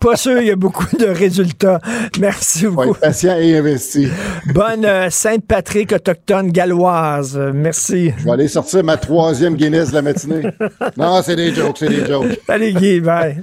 Pas 0.00 0.16
sûr, 0.16 0.40
il 0.40 0.48
y 0.48 0.50
a 0.50 0.56
beaucoup 0.56 0.96
de 0.96 1.06
résultats. 1.06 1.80
Merci 2.20 2.66
beaucoup. 2.66 2.94
patient 2.94 3.36
et 3.38 3.56
investi. 3.56 4.08
Bonne 4.52 4.84
euh, 4.84 5.10
Sainte-Patrick 5.10 5.92
autochtone 5.92 6.50
galloise. 6.50 7.38
Merci. 7.52 8.12
Je 8.18 8.24
vais 8.24 8.30
aller 8.30 8.48
sortir 8.48 8.84
ma 8.84 8.96
troisième 8.96 9.56
Guinness 9.56 9.90
de 9.90 9.94
la 9.94 10.02
matinée. 10.02 10.42
non, 10.96 11.22
c'est 11.22 11.36
des 11.36 11.54
jokes, 11.54 11.76
c'est 11.78 11.88
des 11.88 12.06
jokes. 12.06 12.38
Allez, 12.48 12.72
Guy, 12.72 13.00
bye. 13.00 13.40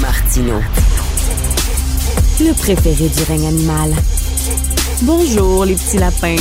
Martino. 0.00 0.60
Le 2.40 2.52
préféré 2.52 3.08
du 3.08 3.22
règne 3.24 3.46
animal. 3.48 3.90
Bonjour, 5.02 5.64
les 5.64 5.74
petits 5.74 5.98
lapins. 5.98 6.34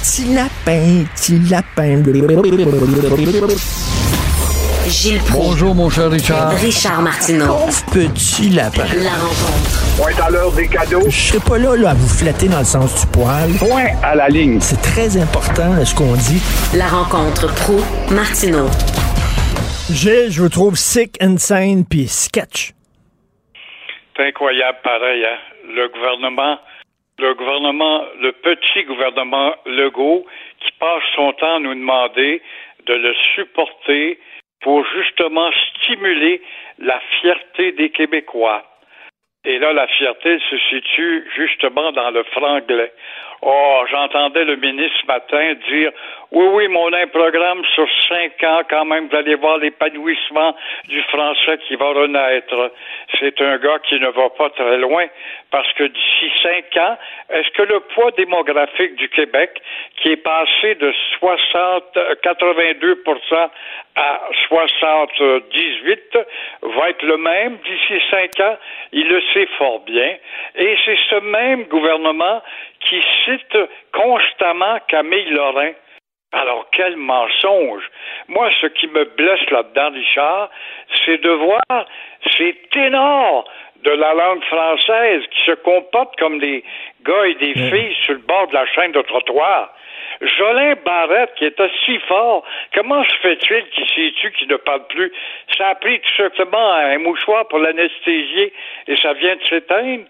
Petit 0.00 0.34
lapin, 0.34 1.04
petit 1.16 1.38
lapin. 1.50 2.02
Gilles 4.86 5.18
Proulx. 5.18 5.48
Bonjour, 5.48 5.74
mon 5.74 5.90
cher 5.90 6.10
Richard. 6.10 6.52
Richard 6.52 7.02
Martineau. 7.02 7.46
Pauvre 7.46 7.84
petit 7.92 8.50
lapin. 8.50 8.84
La 9.02 9.10
rencontre. 9.10 9.96
Point 9.96 10.24
à 10.24 10.30
l'heure 10.30 10.52
des 10.52 10.68
cadeaux. 10.68 11.02
Je 11.08 11.10
serai 11.10 11.40
pas 11.40 11.58
là, 11.58 11.74
là 11.74 11.90
à 11.90 11.94
vous 11.94 12.08
flatter 12.08 12.46
dans 12.46 12.60
le 12.60 12.64
sens 12.64 13.00
du 13.00 13.06
poil. 13.08 13.50
Point 13.58 13.86
à 14.04 14.14
la 14.14 14.28
ligne. 14.28 14.60
C'est 14.60 14.80
très 14.80 15.16
important 15.16 15.84
ce 15.84 15.92
qu'on 15.92 16.14
dit. 16.14 16.40
La 16.76 16.86
rencontre 16.86 17.52
pro 17.52 17.80
Martineau. 18.14 18.68
Gilles, 19.90 20.30
je 20.30 20.40
vous 20.40 20.48
trouve 20.48 20.76
sick, 20.76 21.16
insane, 21.20 21.84
puis 21.84 22.06
sketch. 22.06 22.74
C'est 24.16 24.28
incroyable, 24.28 24.78
pareil. 24.84 25.24
Hein? 25.24 25.38
Le 25.74 25.88
gouvernement, 25.88 26.58
le 27.24 27.34
gouvernement, 27.34 28.04
le 28.20 28.32
petit 28.32 28.84
gouvernement 28.84 29.54
Legault, 29.64 30.26
qui 30.60 30.70
passe 30.72 31.02
son 31.14 31.32
temps 31.32 31.56
à 31.56 31.58
nous 31.58 31.74
demander 31.74 32.42
de 32.86 32.94
le 32.94 33.14
supporter 33.34 34.18
pour 34.60 34.84
justement 34.94 35.50
stimuler 35.52 36.42
la 36.78 37.00
fierté 37.20 37.72
des 37.72 37.90
Québécois. 37.90 38.62
Et 39.46 39.58
là, 39.58 39.72
la 39.72 39.86
fierté 39.86 40.38
se 40.50 40.58
situe 40.70 41.26
justement 41.34 41.92
dans 41.92 42.10
le 42.10 42.24
franglais. 42.24 42.92
Oh, 43.42 43.84
j'entendais 43.90 44.44
le 44.44 44.56
ministre 44.56 44.96
ce 45.02 45.06
matin 45.06 45.54
dire 45.68 45.90
Oui, 46.30 46.46
oui, 46.52 46.68
mon 46.68 46.92
un 46.92 47.06
programme 47.08 47.62
sur 47.74 47.86
cinq 48.08 48.42
ans, 48.42 48.62
quand 48.68 48.84
même, 48.84 49.08
vous 49.08 49.16
allez 49.16 49.34
voir 49.34 49.58
l'épanouissement 49.58 50.56
du 50.88 51.02
français 51.02 51.58
qui 51.66 51.76
va 51.76 51.86
renaître. 51.86 52.72
C'est 53.18 53.40
un 53.40 53.58
gars 53.58 53.78
qui 53.88 53.98
ne 54.00 54.08
va 54.08 54.30
pas 54.30 54.50
très 54.50 54.78
loin 54.78 55.06
parce 55.50 55.70
que 55.74 55.84
d'ici 55.84 56.32
cinq 56.42 56.76
ans, 56.78 56.96
est-ce 57.30 57.50
que 57.50 57.62
le 57.62 57.80
poids 57.80 58.10
démographique 58.12 58.94
du 58.96 59.08
Québec, 59.08 59.60
qui 59.96 60.10
est 60.10 60.16
passé 60.16 60.74
de 60.76 60.92
60, 61.18 61.98
82% 62.22 63.48
à 63.96 64.20
78, 64.48 66.18
va 66.62 66.90
être 66.90 67.02
le 67.02 67.16
même 67.16 67.58
d'ici 67.64 68.02
cinq 68.10 68.40
ans? 68.40 68.56
Il 68.92 69.08
le 69.08 69.22
sait 69.32 69.46
fort 69.58 69.80
bien. 69.80 70.16
Et 70.56 70.76
c'est 70.84 70.98
ce 71.10 71.20
même 71.20 71.64
gouvernement 71.64 72.42
qui 72.88 73.02
cite 73.24 73.58
constamment 73.92 74.78
Camille 74.88 75.30
Lorrain. 75.30 75.72
Alors, 76.32 76.66
quel 76.72 76.96
mensonge! 76.96 77.88
Moi, 78.28 78.50
ce 78.60 78.66
qui 78.66 78.88
me 78.88 79.04
blesse 79.04 79.48
là-dedans, 79.50 79.90
Richard, 79.90 80.50
c'est 81.04 81.22
de 81.22 81.30
voir 81.30 81.86
ces 82.36 82.54
ténors 82.72 83.44
de 83.84 83.90
la 83.90 84.14
langue 84.14 84.42
française 84.44 85.22
qui 85.30 85.44
se 85.44 85.52
comportent 85.52 86.16
comme 86.16 86.38
des 86.38 86.64
gars 87.04 87.26
et 87.26 87.34
des 87.34 87.54
filles 87.54 87.96
sur 88.02 88.14
le 88.14 88.20
bord 88.20 88.48
de 88.48 88.54
la 88.54 88.66
chaîne 88.66 88.92
de 88.92 89.02
trottoir. 89.02 89.72
Jolin 90.20 90.74
Barrette, 90.84 91.34
qui 91.36 91.44
était 91.44 91.70
si 91.84 91.98
fort, 92.00 92.44
comment 92.74 93.04
se 93.04 93.16
fait-il 93.16 93.64
qu'il 93.70 93.86
s'est 93.88 94.12
tu 94.20 94.32
qui 94.32 94.46
ne 94.46 94.56
parle 94.56 94.86
plus? 94.88 95.12
Ça 95.56 95.68
a 95.68 95.74
pris 95.74 96.00
tout 96.00 96.16
simplement 96.16 96.72
un 96.72 96.98
mouchoir 96.98 97.46
pour 97.48 97.58
l'anesthésier 97.58 98.52
et 98.88 98.96
ça 98.96 99.12
vient 99.12 99.36
de 99.36 99.44
s'éteindre? 99.44 100.04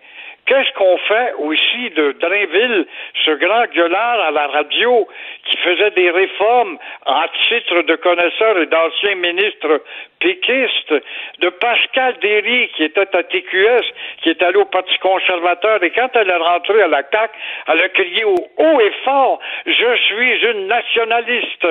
Qu'est-ce 0.46 0.72
qu'on 0.74 0.98
fait 0.98 1.32
aussi 1.38 1.90
de 1.96 2.12
Drainville, 2.20 2.86
ce 3.24 3.30
grand 3.30 3.64
gueulard 3.74 4.20
à 4.20 4.30
la 4.30 4.46
radio 4.48 5.08
qui 5.46 5.56
faisait 5.56 5.90
des 5.92 6.10
réformes 6.10 6.78
en 7.06 7.24
titre 7.48 7.80
de 7.82 7.96
connaisseur 7.96 8.58
et 8.58 8.66
d'ancien 8.66 9.14
ministre 9.14 9.80
péquiste, 10.20 10.94
de 11.40 11.48
Pascal 11.48 12.16
Derry 12.20 12.68
qui 12.76 12.84
était 12.84 13.16
à 13.16 13.22
TQS, 13.22 13.84
qui 14.22 14.30
est 14.30 14.42
allé 14.42 14.56
au 14.56 14.64
Parti 14.66 14.96
conservateur 14.98 15.82
et 15.82 15.90
quand 15.90 16.10
elle 16.14 16.30
est 16.30 16.36
rentrée 16.36 16.82
à 16.82 16.88
la 16.88 17.02
CAQ, 17.10 17.32
elle 17.68 17.80
a 17.80 17.88
crié 17.88 18.24
au 18.24 18.36
haut 18.58 18.80
et 18.80 18.92
fort 19.04 19.38
Je 19.66 19.96
suis 19.96 20.44
une 20.50 20.66
nationaliste. 20.66 21.66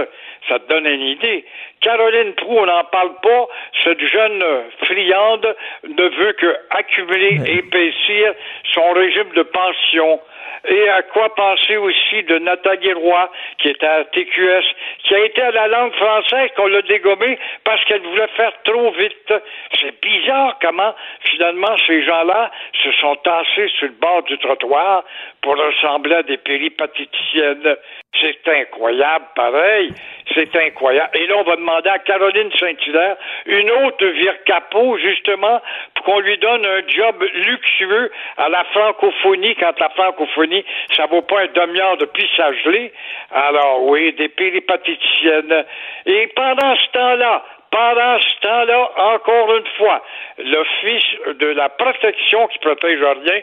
Ça 0.49 0.59
te 0.59 0.67
donne 0.67 0.85
une 0.85 1.01
idée. 1.01 1.45
Caroline 1.81 2.33
Proux, 2.33 2.57
on 2.57 2.65
n'en 2.65 2.83
parle 2.85 3.13
pas. 3.21 3.47
Cette 3.83 4.05
jeune 4.05 4.43
friande 4.85 5.55
ne 5.87 6.03
veut 6.03 6.33
que 6.33 6.55
accumuler 6.69 7.39
et 7.45 7.57
épaissir 7.57 8.33
son 8.72 8.94
régime 8.94 9.30
de 9.35 9.44
pension. 9.44 10.19
Et 10.65 10.90
à 10.90 11.02
quoi 11.02 11.34
penser 11.35 11.76
aussi 11.76 12.23
de 12.23 12.40
Nathalie 12.40 12.94
Roy, 12.94 13.30
qui 13.57 13.69
était 13.69 13.85
à 13.85 14.06
TQS, 14.06 14.64
qui 15.03 15.15
a 15.15 15.19
été 15.19 15.41
à 15.41 15.52
la 15.52 15.68
langue 15.68 15.94
française, 15.94 16.52
qu'on 16.56 16.68
l'a 16.68 16.81
dégommée 16.84 17.38
parce 17.65 17.84
qu'elle 17.85 18.02
voulait 18.02 18.27
faire 18.30 18.53
trop 18.64 18.91
vite. 18.91 19.34
C'est 19.81 20.02
bizarre 20.02 20.57
comment, 20.61 20.95
finalement, 21.26 21.76
ces 21.85 22.03
gens-là 22.03 22.49
se 22.81 22.91
sont 22.94 23.15
tassés 23.18 23.68
sur 23.77 23.88
le 23.88 23.94
bord 23.99 24.23
du 24.23 24.38
trottoir 24.38 25.03
pour 25.41 25.57
ressembler 25.57 26.15
à 26.15 26.23
des 26.23 26.38
péripatéticiennes. 26.38 27.76
C'est 28.22 28.48
incroyable, 28.48 29.26
pareil. 29.35 29.91
C'est 30.34 30.56
incroyable. 30.56 31.18
Et 31.18 31.27
là, 31.27 31.35
on 31.38 31.44
va 31.44 31.56
demander 31.56 31.90
à 31.90 31.99
Caroline 31.99 32.52
Saint-Hilaire 32.60 33.18
une 33.48 33.69
autre 33.72 34.06
vire 34.06 34.44
capot, 34.45 34.98
justement, 34.98 35.61
pour 35.95 36.06
qu'on 36.06 36.19
lui 36.19 36.38
donne 36.38 36.65
un 36.65 36.88
job 36.88 37.23
luxueux 37.34 38.11
à 38.38 38.49
la 38.49 38.64
francophonie, 38.65 39.56
quand 39.56 39.77
la 39.80 39.90
francophonie, 39.90 40.52
ça 40.95 41.05
vaut 41.07 41.21
pas 41.21 41.41
un 41.41 41.47
demi-heure 41.47 41.97
de 41.97 42.07
à 42.39 42.53
geler. 42.63 42.91
Alors, 43.31 43.84
oui, 43.84 44.13
des 44.13 44.30
péripatéticiennes. 44.30 45.65
Et 46.05 46.27
pendant 46.35 46.75
ce 46.75 46.91
temps-là, 46.91 47.43
pendant 47.71 48.19
ce 48.19 48.39
temps-là, 48.41 48.91
encore 48.97 49.55
une 49.55 49.67
fois, 49.77 50.03
l'Office 50.38 51.38
de 51.39 51.47
la 51.47 51.69
protection 51.69 52.47
qui 52.47 52.59
protège 52.59 52.99
rien 53.01 53.41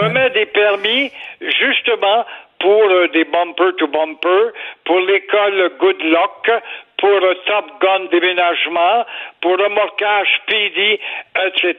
remet 0.00 0.30
des 0.30 0.46
permis 0.46 1.12
justement 1.40 2.24
pour 2.60 2.82
euh, 2.82 3.08
des 3.08 3.24
bumper 3.24 3.72
to 3.78 3.86
bumper, 3.86 4.52
pour 4.84 5.00
l'école 5.00 5.70
Good 5.78 6.02
Luck, 6.02 6.50
pour 6.98 7.20
Top 7.46 7.64
Gun 7.80 8.06
déménagement, 8.10 9.04
pour 9.40 9.52
remorquage 9.52 10.28
PD, 10.46 11.00
etc., 11.46 11.74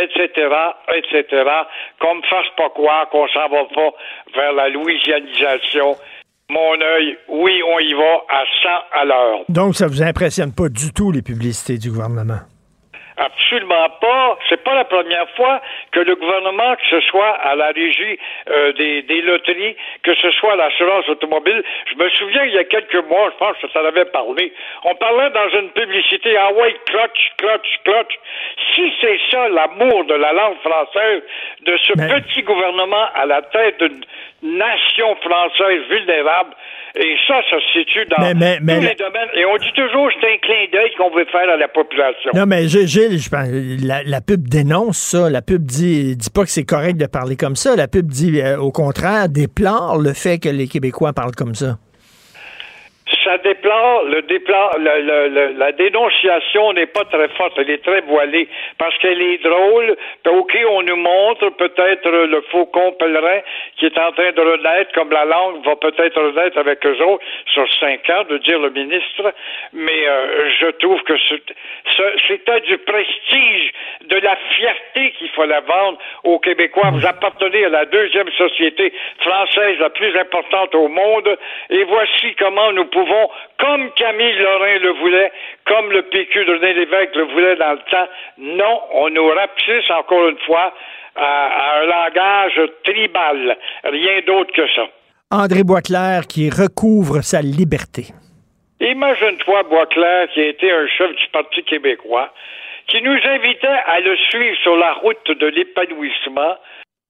etc., 0.00 0.48
etc., 0.94 1.44
qu'on 2.00 2.16
me 2.16 2.22
fasse 2.22 2.50
pas 2.56 2.68
croire 2.70 3.08
qu'on 3.08 3.26
s'en 3.28 3.48
va 3.48 3.64
pas 3.74 3.90
vers 4.34 4.52
la 4.52 4.68
louisianisation. 4.68 5.96
Mon 6.50 6.80
œil, 6.80 7.16
oui, 7.28 7.62
on 7.64 7.78
y 7.78 7.94
va 7.94 8.24
à 8.28 8.44
100 8.62 8.68
à 9.00 9.04
l'heure. 9.04 9.38
Donc, 9.48 9.76
ça 9.76 9.86
vous 9.86 10.02
impressionne 10.02 10.52
pas 10.52 10.68
du 10.68 10.92
tout, 10.92 11.12
les 11.12 11.22
publicités 11.22 11.78
du 11.78 11.90
gouvernement? 11.90 12.40
Absolument 13.20 13.88
pas. 14.00 14.38
C'est 14.48 14.62
pas 14.64 14.74
la 14.74 14.84
première 14.84 15.28
fois 15.36 15.60
que 15.92 16.00
le 16.00 16.16
gouvernement, 16.16 16.74
que 16.76 16.86
ce 16.88 17.00
soit 17.08 17.32
à 17.44 17.54
la 17.54 17.66
régie 17.68 18.18
euh, 18.48 18.72
des, 18.72 19.02
des 19.02 19.20
loteries, 19.20 19.76
que 20.02 20.14
ce 20.14 20.30
soit 20.32 20.54
à 20.54 20.56
l'assurance 20.56 21.06
automobile, 21.08 21.62
je 21.90 22.02
me 22.02 22.08
souviens 22.10 22.44
il 22.44 22.54
y 22.54 22.58
a 22.58 22.64
quelques 22.64 23.02
mois, 23.08 23.30
je 23.32 23.36
pense 23.44 23.56
que 23.60 23.68
ça 23.72 23.82
en 23.82 23.84
avait 23.84 24.06
parlé, 24.06 24.52
on 24.84 24.94
parlait 24.94 25.30
dans 25.30 25.48
une 25.60 25.68
publicité, 25.70 26.34
ah 26.38 26.50
ouais, 26.54 26.74
clutch, 26.86 27.32
clutch, 27.36 27.68
clutch. 27.84 28.14
Si 28.74 28.90
c'est 29.02 29.18
ça 29.30 29.48
l'amour 29.50 30.04
de 30.06 30.14
la 30.14 30.32
langue 30.32 30.56
française, 30.64 31.22
de 31.66 31.76
ce 31.86 31.92
petit 31.92 32.42
gouvernement 32.42 33.06
à 33.14 33.26
la 33.26 33.42
tête 33.42 33.78
d'une 33.82 34.00
nation 34.42 35.14
française 35.16 35.82
vulnérable, 35.90 36.54
et 36.96 37.16
ça, 37.28 37.40
ça 37.48 37.56
se 37.60 37.78
situe 37.78 38.04
dans 38.06 38.16
Mais- 38.18 38.34
mais- 38.34 38.58
mais 38.60 38.74
tous 38.80 38.88
les 38.88 38.94
domaines. 38.96 39.28
Et 39.34 39.44
on 39.44 39.56
dit 39.58 39.72
toujours, 39.74 40.10
c'est 40.20 40.26
un 40.32 40.36
clin 40.38 40.64
d'œil 40.72 40.92
qu'on 40.96 41.10
veut 41.10 41.24
faire 41.26 41.48
à 41.48 41.56
la 41.56 41.68
population. 41.68 42.30
Non, 42.34 42.46
mais 42.48 42.66
Gilles, 42.66 43.09
La 43.82 44.20
pub 44.20 44.48
dénonce 44.48 44.98
ça. 44.98 45.30
La 45.30 45.42
pub 45.42 45.64
dit, 45.64 46.16
dit 46.16 46.30
pas 46.30 46.44
que 46.44 46.50
c'est 46.50 46.64
correct 46.64 46.96
de 46.96 47.06
parler 47.06 47.36
comme 47.36 47.56
ça. 47.56 47.76
La 47.76 47.88
pub 47.88 48.06
dit, 48.06 48.40
euh, 48.40 48.58
au 48.58 48.72
contraire, 48.72 49.28
déplore 49.28 49.98
le 49.98 50.12
fait 50.12 50.38
que 50.38 50.48
les 50.48 50.68
Québécois 50.68 51.12
parlent 51.12 51.34
comme 51.34 51.54
ça. 51.54 51.78
Le 54.08 55.58
la 55.58 55.72
dénonciation 55.72 56.72
n'est 56.72 56.86
pas 56.86 57.04
très 57.04 57.28
forte, 57.30 57.54
elle 57.58 57.70
est 57.70 57.84
très 57.84 58.00
voilée, 58.02 58.48
parce 58.78 58.96
qu'elle 58.98 59.20
est 59.20 59.42
drôle. 59.42 59.96
OK, 60.26 60.58
on 60.70 60.82
nous 60.82 60.96
montre 60.96 61.50
peut-être 61.50 62.08
le 62.08 62.40
faucon 62.50 62.92
pèlerin 62.92 63.40
qui 63.76 63.86
est 63.86 63.98
en 63.98 64.12
train 64.12 64.32
de 64.32 64.40
renaître, 64.40 64.92
comme 64.92 65.10
la 65.10 65.24
langue 65.24 65.64
va 65.64 65.76
peut-être 65.76 66.20
renaître 66.20 66.58
avec 66.58 66.84
eux 66.86 67.02
autres 67.02 67.24
sur 67.46 67.66
cinq 67.74 68.08
ans, 68.10 68.24
de 68.28 68.38
dire 68.38 68.58
le 68.58 68.70
ministre. 68.70 69.34
Mais 69.72 70.08
euh, 70.08 70.50
je 70.60 70.66
trouve 70.78 71.02
que 71.02 71.14
c'était 72.28 72.60
du 72.60 72.78
prestige, 72.78 73.72
de 74.06 74.16
la 74.16 74.36
fierté 74.56 75.12
qu'il 75.18 75.28
fallait 75.30 75.60
vendre 75.60 75.98
aux 76.24 76.38
Québécois. 76.38 76.90
Vous 76.92 77.06
appartenez 77.06 77.64
à 77.64 77.68
la 77.68 77.84
deuxième 77.84 78.30
société 78.32 78.92
française 79.20 79.78
la 79.78 79.90
plus 79.90 80.16
importante 80.16 80.74
au 80.74 80.88
monde, 80.88 81.38
et 81.70 81.84
voici 81.84 82.34
comment 82.38 82.72
nous 82.72 82.86
pouvons, 82.86 83.19
comme 83.58 83.90
Camille 83.92 84.38
Lorrain 84.38 84.78
le 84.78 84.90
voulait, 85.00 85.32
comme 85.66 85.90
le 85.90 86.02
PQ 86.02 86.44
de 86.44 86.52
René 86.52 86.74
Lévesque 86.74 87.14
le 87.14 87.24
voulait 87.24 87.56
dans 87.56 87.72
le 87.72 87.90
temps, 87.90 88.08
non, 88.38 88.80
on 88.92 89.10
nous 89.10 89.28
rapetisse 89.28 89.90
encore 89.90 90.28
une 90.28 90.38
fois 90.38 90.72
à, 91.16 91.22
à 91.22 91.80
un 91.80 91.86
langage 91.86 92.60
tribal, 92.84 93.56
rien 93.84 94.20
d'autre 94.26 94.52
que 94.52 94.66
ça. 94.74 94.86
André 95.30 95.62
Boisclair 95.62 96.26
qui 96.26 96.50
recouvre 96.50 97.22
sa 97.22 97.40
liberté. 97.40 98.06
Imagine-toi, 98.80 99.62
Boisclair, 99.64 100.28
qui 100.30 100.40
a 100.40 100.48
été 100.48 100.72
un 100.72 100.86
chef 100.88 101.14
du 101.14 101.28
Parti 101.32 101.62
québécois, 101.64 102.32
qui 102.86 103.02
nous 103.02 103.18
invitait 103.24 103.80
à 103.86 104.00
le 104.00 104.16
suivre 104.16 104.56
sur 104.62 104.76
la 104.76 104.94
route 104.94 105.30
de 105.30 105.46
l'épanouissement 105.46 106.56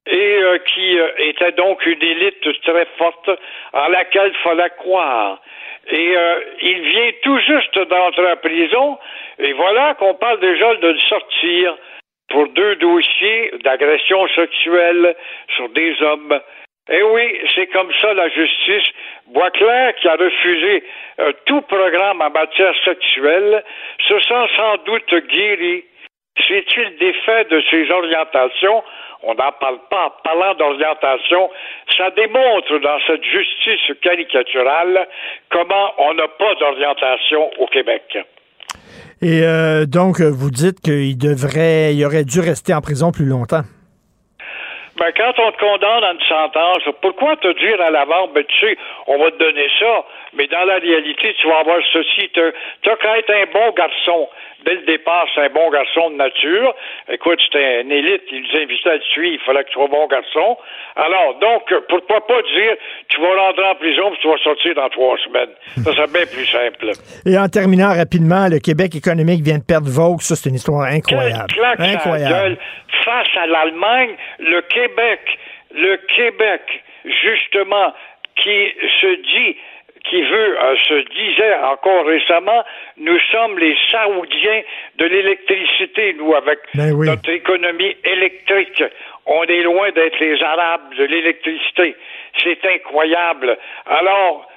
et 0.06 0.36
euh, 0.42 0.58
qui 0.58 0.98
euh, 0.98 1.08
était 1.18 1.52
donc 1.52 1.84
une 1.86 2.02
élite 2.02 2.62
très 2.62 2.86
forte 2.98 3.30
en 3.72 3.88
laquelle 3.88 4.32
il 4.34 4.42
fallait 4.42 4.70
croire. 4.78 5.40
Et 5.88 6.16
euh, 6.16 6.40
il 6.62 6.80
vient 6.82 7.10
tout 7.22 7.38
juste 7.38 7.78
d'entrer 7.78 8.32
en 8.32 8.36
prison, 8.36 8.98
et 9.38 9.52
voilà 9.54 9.94
qu'on 9.94 10.14
parle 10.14 10.40
déjà 10.40 10.74
de 10.76 10.88
le 10.88 10.98
sortir 11.00 11.76
pour 12.28 12.48
deux 12.48 12.76
dossiers 12.76 13.52
d'agression 13.64 14.28
sexuelle 14.28 15.16
sur 15.56 15.68
des 15.70 16.00
hommes. 16.02 16.40
Eh 16.88 17.02
oui, 17.02 17.40
c'est 17.54 17.66
comme 17.68 17.92
ça 18.00 18.14
la 18.14 18.28
justice. 18.28 18.88
Boisclair, 19.28 19.94
qui 19.96 20.08
a 20.08 20.16
refusé 20.16 20.84
euh, 21.20 21.32
tout 21.46 21.60
programme 21.62 22.20
en 22.20 22.30
matière 22.30 22.74
sexuelle, 22.84 23.62
se 24.08 24.18
sent 24.20 24.46
sans 24.56 24.76
doute 24.84 25.14
guéri. 25.28 25.84
C'est-il 26.48 26.96
défait 26.96 27.44
de 27.44 27.62
ses 27.70 27.90
orientations? 27.90 28.82
On 29.22 29.34
n'en 29.34 29.52
parle 29.52 29.78
pas 29.90 30.06
en 30.06 30.10
parlant 30.24 30.54
d'orientation. 30.54 31.50
Ça 31.96 32.10
démontre 32.10 32.78
dans 32.78 32.98
cette 33.06 33.22
justice 33.24 33.96
caricaturale 34.02 35.08
comment 35.50 35.92
on 35.98 36.14
n'a 36.14 36.28
pas 36.28 36.54
d'orientation 36.54 37.50
au 37.58 37.66
Québec. 37.66 38.18
Et 39.22 39.42
euh, 39.42 39.84
donc, 39.84 40.20
vous 40.20 40.50
dites 40.50 40.80
qu'il 40.80 41.18
devrait, 41.18 41.94
il 41.94 42.04
aurait 42.04 42.24
dû 42.24 42.40
rester 42.40 42.72
en 42.72 42.80
prison 42.80 43.12
plus 43.12 43.26
longtemps. 43.26 43.62
Ben, 45.00 45.12
quand 45.16 45.32
on 45.38 45.52
te 45.52 45.58
condamne 45.58 46.04
à 46.04 46.12
une 46.12 46.20
sentence, 46.28 46.82
pourquoi 47.00 47.34
te 47.36 47.48
dire 47.58 47.80
à 47.80 47.90
l'avant, 47.90 48.28
ben, 48.34 48.44
tu 48.44 48.66
sais, 48.66 48.76
on 49.06 49.18
va 49.18 49.30
te 49.30 49.38
donner 49.38 49.66
ça, 49.78 50.04
mais 50.34 50.46
dans 50.46 50.64
la 50.64 50.78
réalité, 50.78 51.34
tu 51.40 51.48
vas 51.48 51.58
avoir 51.58 51.78
ceci. 51.92 52.30
Tu 52.32 52.40
as 52.40 52.96
qu'à 52.96 53.18
être 53.18 53.30
un 53.30 53.46
bon 53.52 53.72
garçon. 53.72 54.28
Dès 54.64 54.74
le 54.74 54.82
départ, 54.82 55.26
c'est 55.34 55.40
un 55.40 55.48
bon 55.48 55.70
garçon 55.70 56.10
de 56.10 56.16
nature. 56.16 56.74
Écoute, 57.08 57.40
c'était 57.46 57.80
une 57.80 57.90
élite, 57.90 58.22
ils 58.30 58.42
nous 58.42 58.60
invitaient 58.60 58.90
à 58.90 58.94
le 58.96 59.00
suivre, 59.00 59.40
il 59.42 59.46
fallait 59.46 59.64
que 59.64 59.68
tu 59.68 59.74
sois 59.74 59.88
bon 59.88 60.06
garçon. 60.06 60.58
Alors, 60.96 61.38
donc, 61.40 61.62
pourquoi 61.88 62.26
pas 62.26 62.42
dire, 62.42 62.76
tu 63.08 63.20
vas 63.20 63.34
rentrer 63.46 63.64
en 63.64 63.74
prison 63.76 64.10
puis 64.10 64.18
tu 64.20 64.28
vas 64.28 64.36
sortir 64.38 64.74
dans 64.74 64.88
trois 64.90 65.16
semaines. 65.18 65.54
Ça 65.82 65.92
serait 65.94 66.12
bien 66.12 66.26
plus 66.26 66.46
simple. 66.46 66.90
Et 67.24 67.38
en 67.38 67.48
terminant 67.48 67.94
rapidement, 67.94 68.48
le 68.48 68.58
Québec 68.58 68.94
économique 68.94 69.42
vient 69.42 69.58
de 69.58 69.64
perdre 69.66 69.88
Vaux. 69.88 70.18
Ça, 70.20 70.36
c'est 70.36 70.50
une 70.50 70.56
histoire 70.56 70.82
incroyable. 70.82 71.52
Claque 71.52 71.80
incroyable. 71.80 72.58
Face 73.04 73.28
à 73.36 73.46
l'Allemagne, 73.46 74.14
le 74.38 74.60
Québec, 74.62 75.20
le 75.72 75.96
Québec, 76.14 76.62
justement, 77.04 77.94
qui 78.36 78.72
se 79.00 79.14
dit 79.36 79.56
qui 80.04 80.22
veut, 80.22 80.62
euh, 80.62 80.76
se 80.88 81.08
disait 81.14 81.54
encore 81.64 82.06
récemment, 82.06 82.64
nous 82.96 83.18
sommes 83.30 83.58
les 83.58 83.76
Saoudiens 83.90 84.62
de 84.98 85.06
l'électricité, 85.06 86.14
nous, 86.14 86.34
avec 86.34 86.58
Ben 86.74 86.92
oui. 86.92 87.08
notre 87.08 87.30
économie 87.30 87.96
électrique. 88.04 88.82
On 89.26 89.44
est 89.44 89.62
loin 89.62 89.90
d'être 89.90 90.18
les 90.18 90.42
Arabes 90.42 90.94
de 90.96 91.04
l'électricité. 91.04 91.94
C'est 92.42 92.64
incroyable. 92.64 93.56
Alors, 93.86 94.49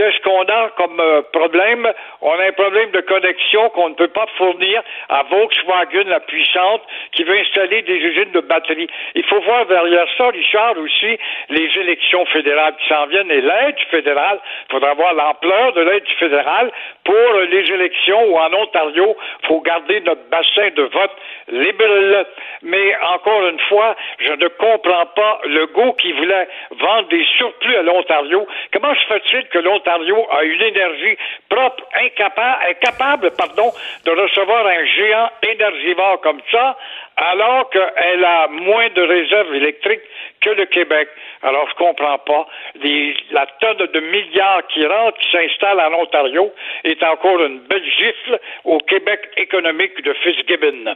Qu'est-ce 0.00 0.22
qu'on 0.22 0.44
a 0.44 0.70
comme 0.78 0.98
euh, 0.98 1.20
problème? 1.30 1.86
On 2.22 2.32
a 2.32 2.44
un 2.44 2.52
problème 2.52 2.90
de 2.90 3.02
connexion 3.02 3.68
qu'on 3.68 3.90
ne 3.90 3.94
peut 3.94 4.08
pas 4.08 4.24
fournir 4.38 4.82
à 5.10 5.24
Volkswagen, 5.24 6.04
la 6.08 6.20
puissante, 6.20 6.80
qui 7.12 7.22
veut 7.22 7.38
installer 7.38 7.82
des 7.82 7.96
usines 7.96 8.30
de 8.32 8.40
batteries. 8.40 8.88
Il 9.14 9.24
faut 9.24 9.42
voir 9.42 9.66
derrière 9.66 10.06
ça, 10.16 10.28
Richard, 10.28 10.78
aussi, 10.78 11.18
les 11.50 11.68
élections 11.80 12.24
fédérales 12.32 12.76
qui 12.80 12.88
s'en 12.88 13.08
viennent 13.08 13.30
et 13.30 13.42
l'aide 13.42 13.76
fédérale. 13.90 14.40
Il 14.70 14.72
faudra 14.72 14.94
voir 14.94 15.12
l'ampleur 15.12 15.74
de 15.74 15.82
l'aide 15.82 16.08
fédérale 16.18 16.72
pour 17.04 17.32
les 17.50 17.70
élections 17.70 18.24
où 18.24 18.38
en 18.38 18.54
Ontario, 18.54 19.14
il 19.42 19.48
faut 19.48 19.60
garder 19.60 20.00
notre 20.00 20.26
bassin 20.30 20.70
de 20.76 20.82
vote 20.84 21.16
libéral. 21.48 22.26
Mais 22.62 22.96
encore 23.12 23.46
une 23.48 23.60
fois, 23.68 23.94
je 24.18 24.32
ne 24.32 24.48
comprends 24.48 25.06
pas 25.14 25.40
le 25.44 25.66
goût 25.66 25.92
qui 25.92 26.12
voulait 26.12 26.48
vendre 26.70 27.08
des 27.08 27.26
surplus 27.36 27.76
à 27.76 27.82
l'Ontario. 27.82 28.46
Comment 28.72 28.94
se 28.94 29.04
fait-il 29.06 29.46
que 29.48 29.58
l'Ontario 29.58 29.89
a 29.94 30.42
une 30.44 30.62
énergie 30.62 31.16
propre, 31.48 31.82
incapable, 32.04 32.56
incapable 32.70 33.30
pardon, 33.36 33.70
de 34.04 34.10
recevoir 34.10 34.66
un 34.66 34.84
géant 34.96 35.30
énergivore 35.42 36.20
comme 36.20 36.40
ça, 36.50 36.76
alors 37.16 37.68
qu'elle 37.70 38.24
a 38.24 38.48
moins 38.48 38.88
de 38.90 39.02
réserves 39.02 39.54
électriques 39.54 40.00
que 40.40 40.50
le 40.50 40.66
Québec. 40.66 41.08
Alors, 41.42 41.68
je 41.70 41.74
comprends 41.76 42.18
pas. 42.18 42.46
Les- 42.82 43.14
la 43.30 43.46
tonne 43.60 43.86
de 43.92 44.00
milliards 44.00 44.66
qui 44.72 44.86
rentre, 44.86 45.18
qui 45.18 45.30
s'installe 45.30 45.80
en 45.80 45.92
Ontario, 46.02 46.52
est 46.84 47.02
encore 47.02 47.42
une 47.42 47.60
belle 47.68 47.84
gifle 47.84 48.38
au 48.64 48.78
Québec 48.78 49.20
économique 49.36 50.02
de 50.04 50.14
Fitzgibbon. 50.14 50.94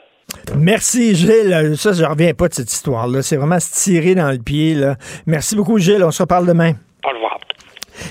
Merci, 0.56 1.14
Gilles. 1.14 1.76
Ça, 1.76 1.92
je 1.92 2.04
reviens 2.04 2.32
pas 2.32 2.48
de 2.48 2.54
cette 2.54 2.72
histoire-là. 2.72 3.22
C'est 3.22 3.36
vraiment 3.36 3.60
se 3.60 3.72
tirer 3.72 4.14
dans 4.14 4.30
le 4.30 4.42
pied. 4.42 4.74
Là. 4.74 4.94
Merci 5.26 5.56
beaucoup, 5.56 5.78
Gilles. 5.78 6.02
On 6.02 6.10
se 6.10 6.22
reparle 6.22 6.46
demain. 6.46 6.72
Au 7.04 7.10
revoir. 7.10 7.38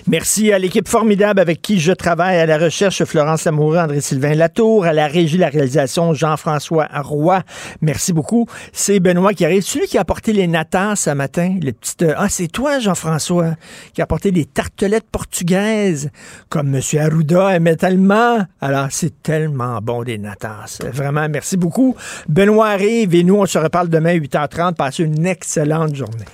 Merci 0.08 0.52
à 0.52 0.60
l'équipe 0.60 0.88
formidable 0.88 1.40
avec 1.40 1.62
qui 1.62 1.80
je 1.80 1.92
travaille, 1.92 2.38
à 2.38 2.46
la 2.46 2.58
recherche 2.58 3.04
Florence 3.04 3.46
Lamoureux, 3.46 3.78
André-Sylvain 3.78 4.34
Latour, 4.34 4.86
à 4.86 4.94
la 4.94 5.08
régie, 5.08 5.38
la 5.38 5.50
réalisation 5.50 6.14
Jean-François 6.14 6.88
Roy. 6.94 7.42
Merci 7.82 8.14
beaucoup. 8.14 8.48
C'est 8.72 9.00
Benoît 9.00 9.34
qui 9.34 9.46
arrive. 9.46 9.64
Celui 9.64 9.88
qui 9.88 9.98
a 9.98 10.02
apporté 10.02 10.34
les 10.34 10.48
natas 10.48 10.96
ce 10.96 11.10
matin, 11.12 11.58
le 11.62 11.72
petit... 11.72 11.96
Ah, 12.18 12.30
c'est 12.30 12.48
toi, 12.48 12.80
Jean-François, 12.80 13.56
qui 13.94 14.02
a 14.02 14.04
apporté 14.04 14.32
des 14.32 14.46
tartelettes 14.46 15.10
portugaises, 15.12 16.10
comme 16.50 16.76
M. 16.76 16.82
Arruda 17.00 17.56
aimait 17.56 17.76
tellement. 17.76 18.46
Alors, 18.62 18.88
c'est 18.90 19.22
tellement 19.22 19.80
bon, 19.82 20.04
des 20.04 20.18
natas. 20.18 20.80
Vraiment, 20.92 21.28
merci 21.30 21.58
beaucoup. 21.58 21.96
Benoît 22.28 22.70
arrive 22.70 23.16
et 23.16 23.24
nous, 23.24 23.36
on 23.36 23.46
se 23.46 23.58
reparle 23.58 23.90
demain, 23.90 24.16
8h30. 24.16 24.76
Passez 24.76 25.04
une 25.04 25.26
excellente 25.26 25.96
journée. 25.96 26.26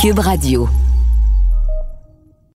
Cube 0.00 0.18
Radio. 0.18 0.68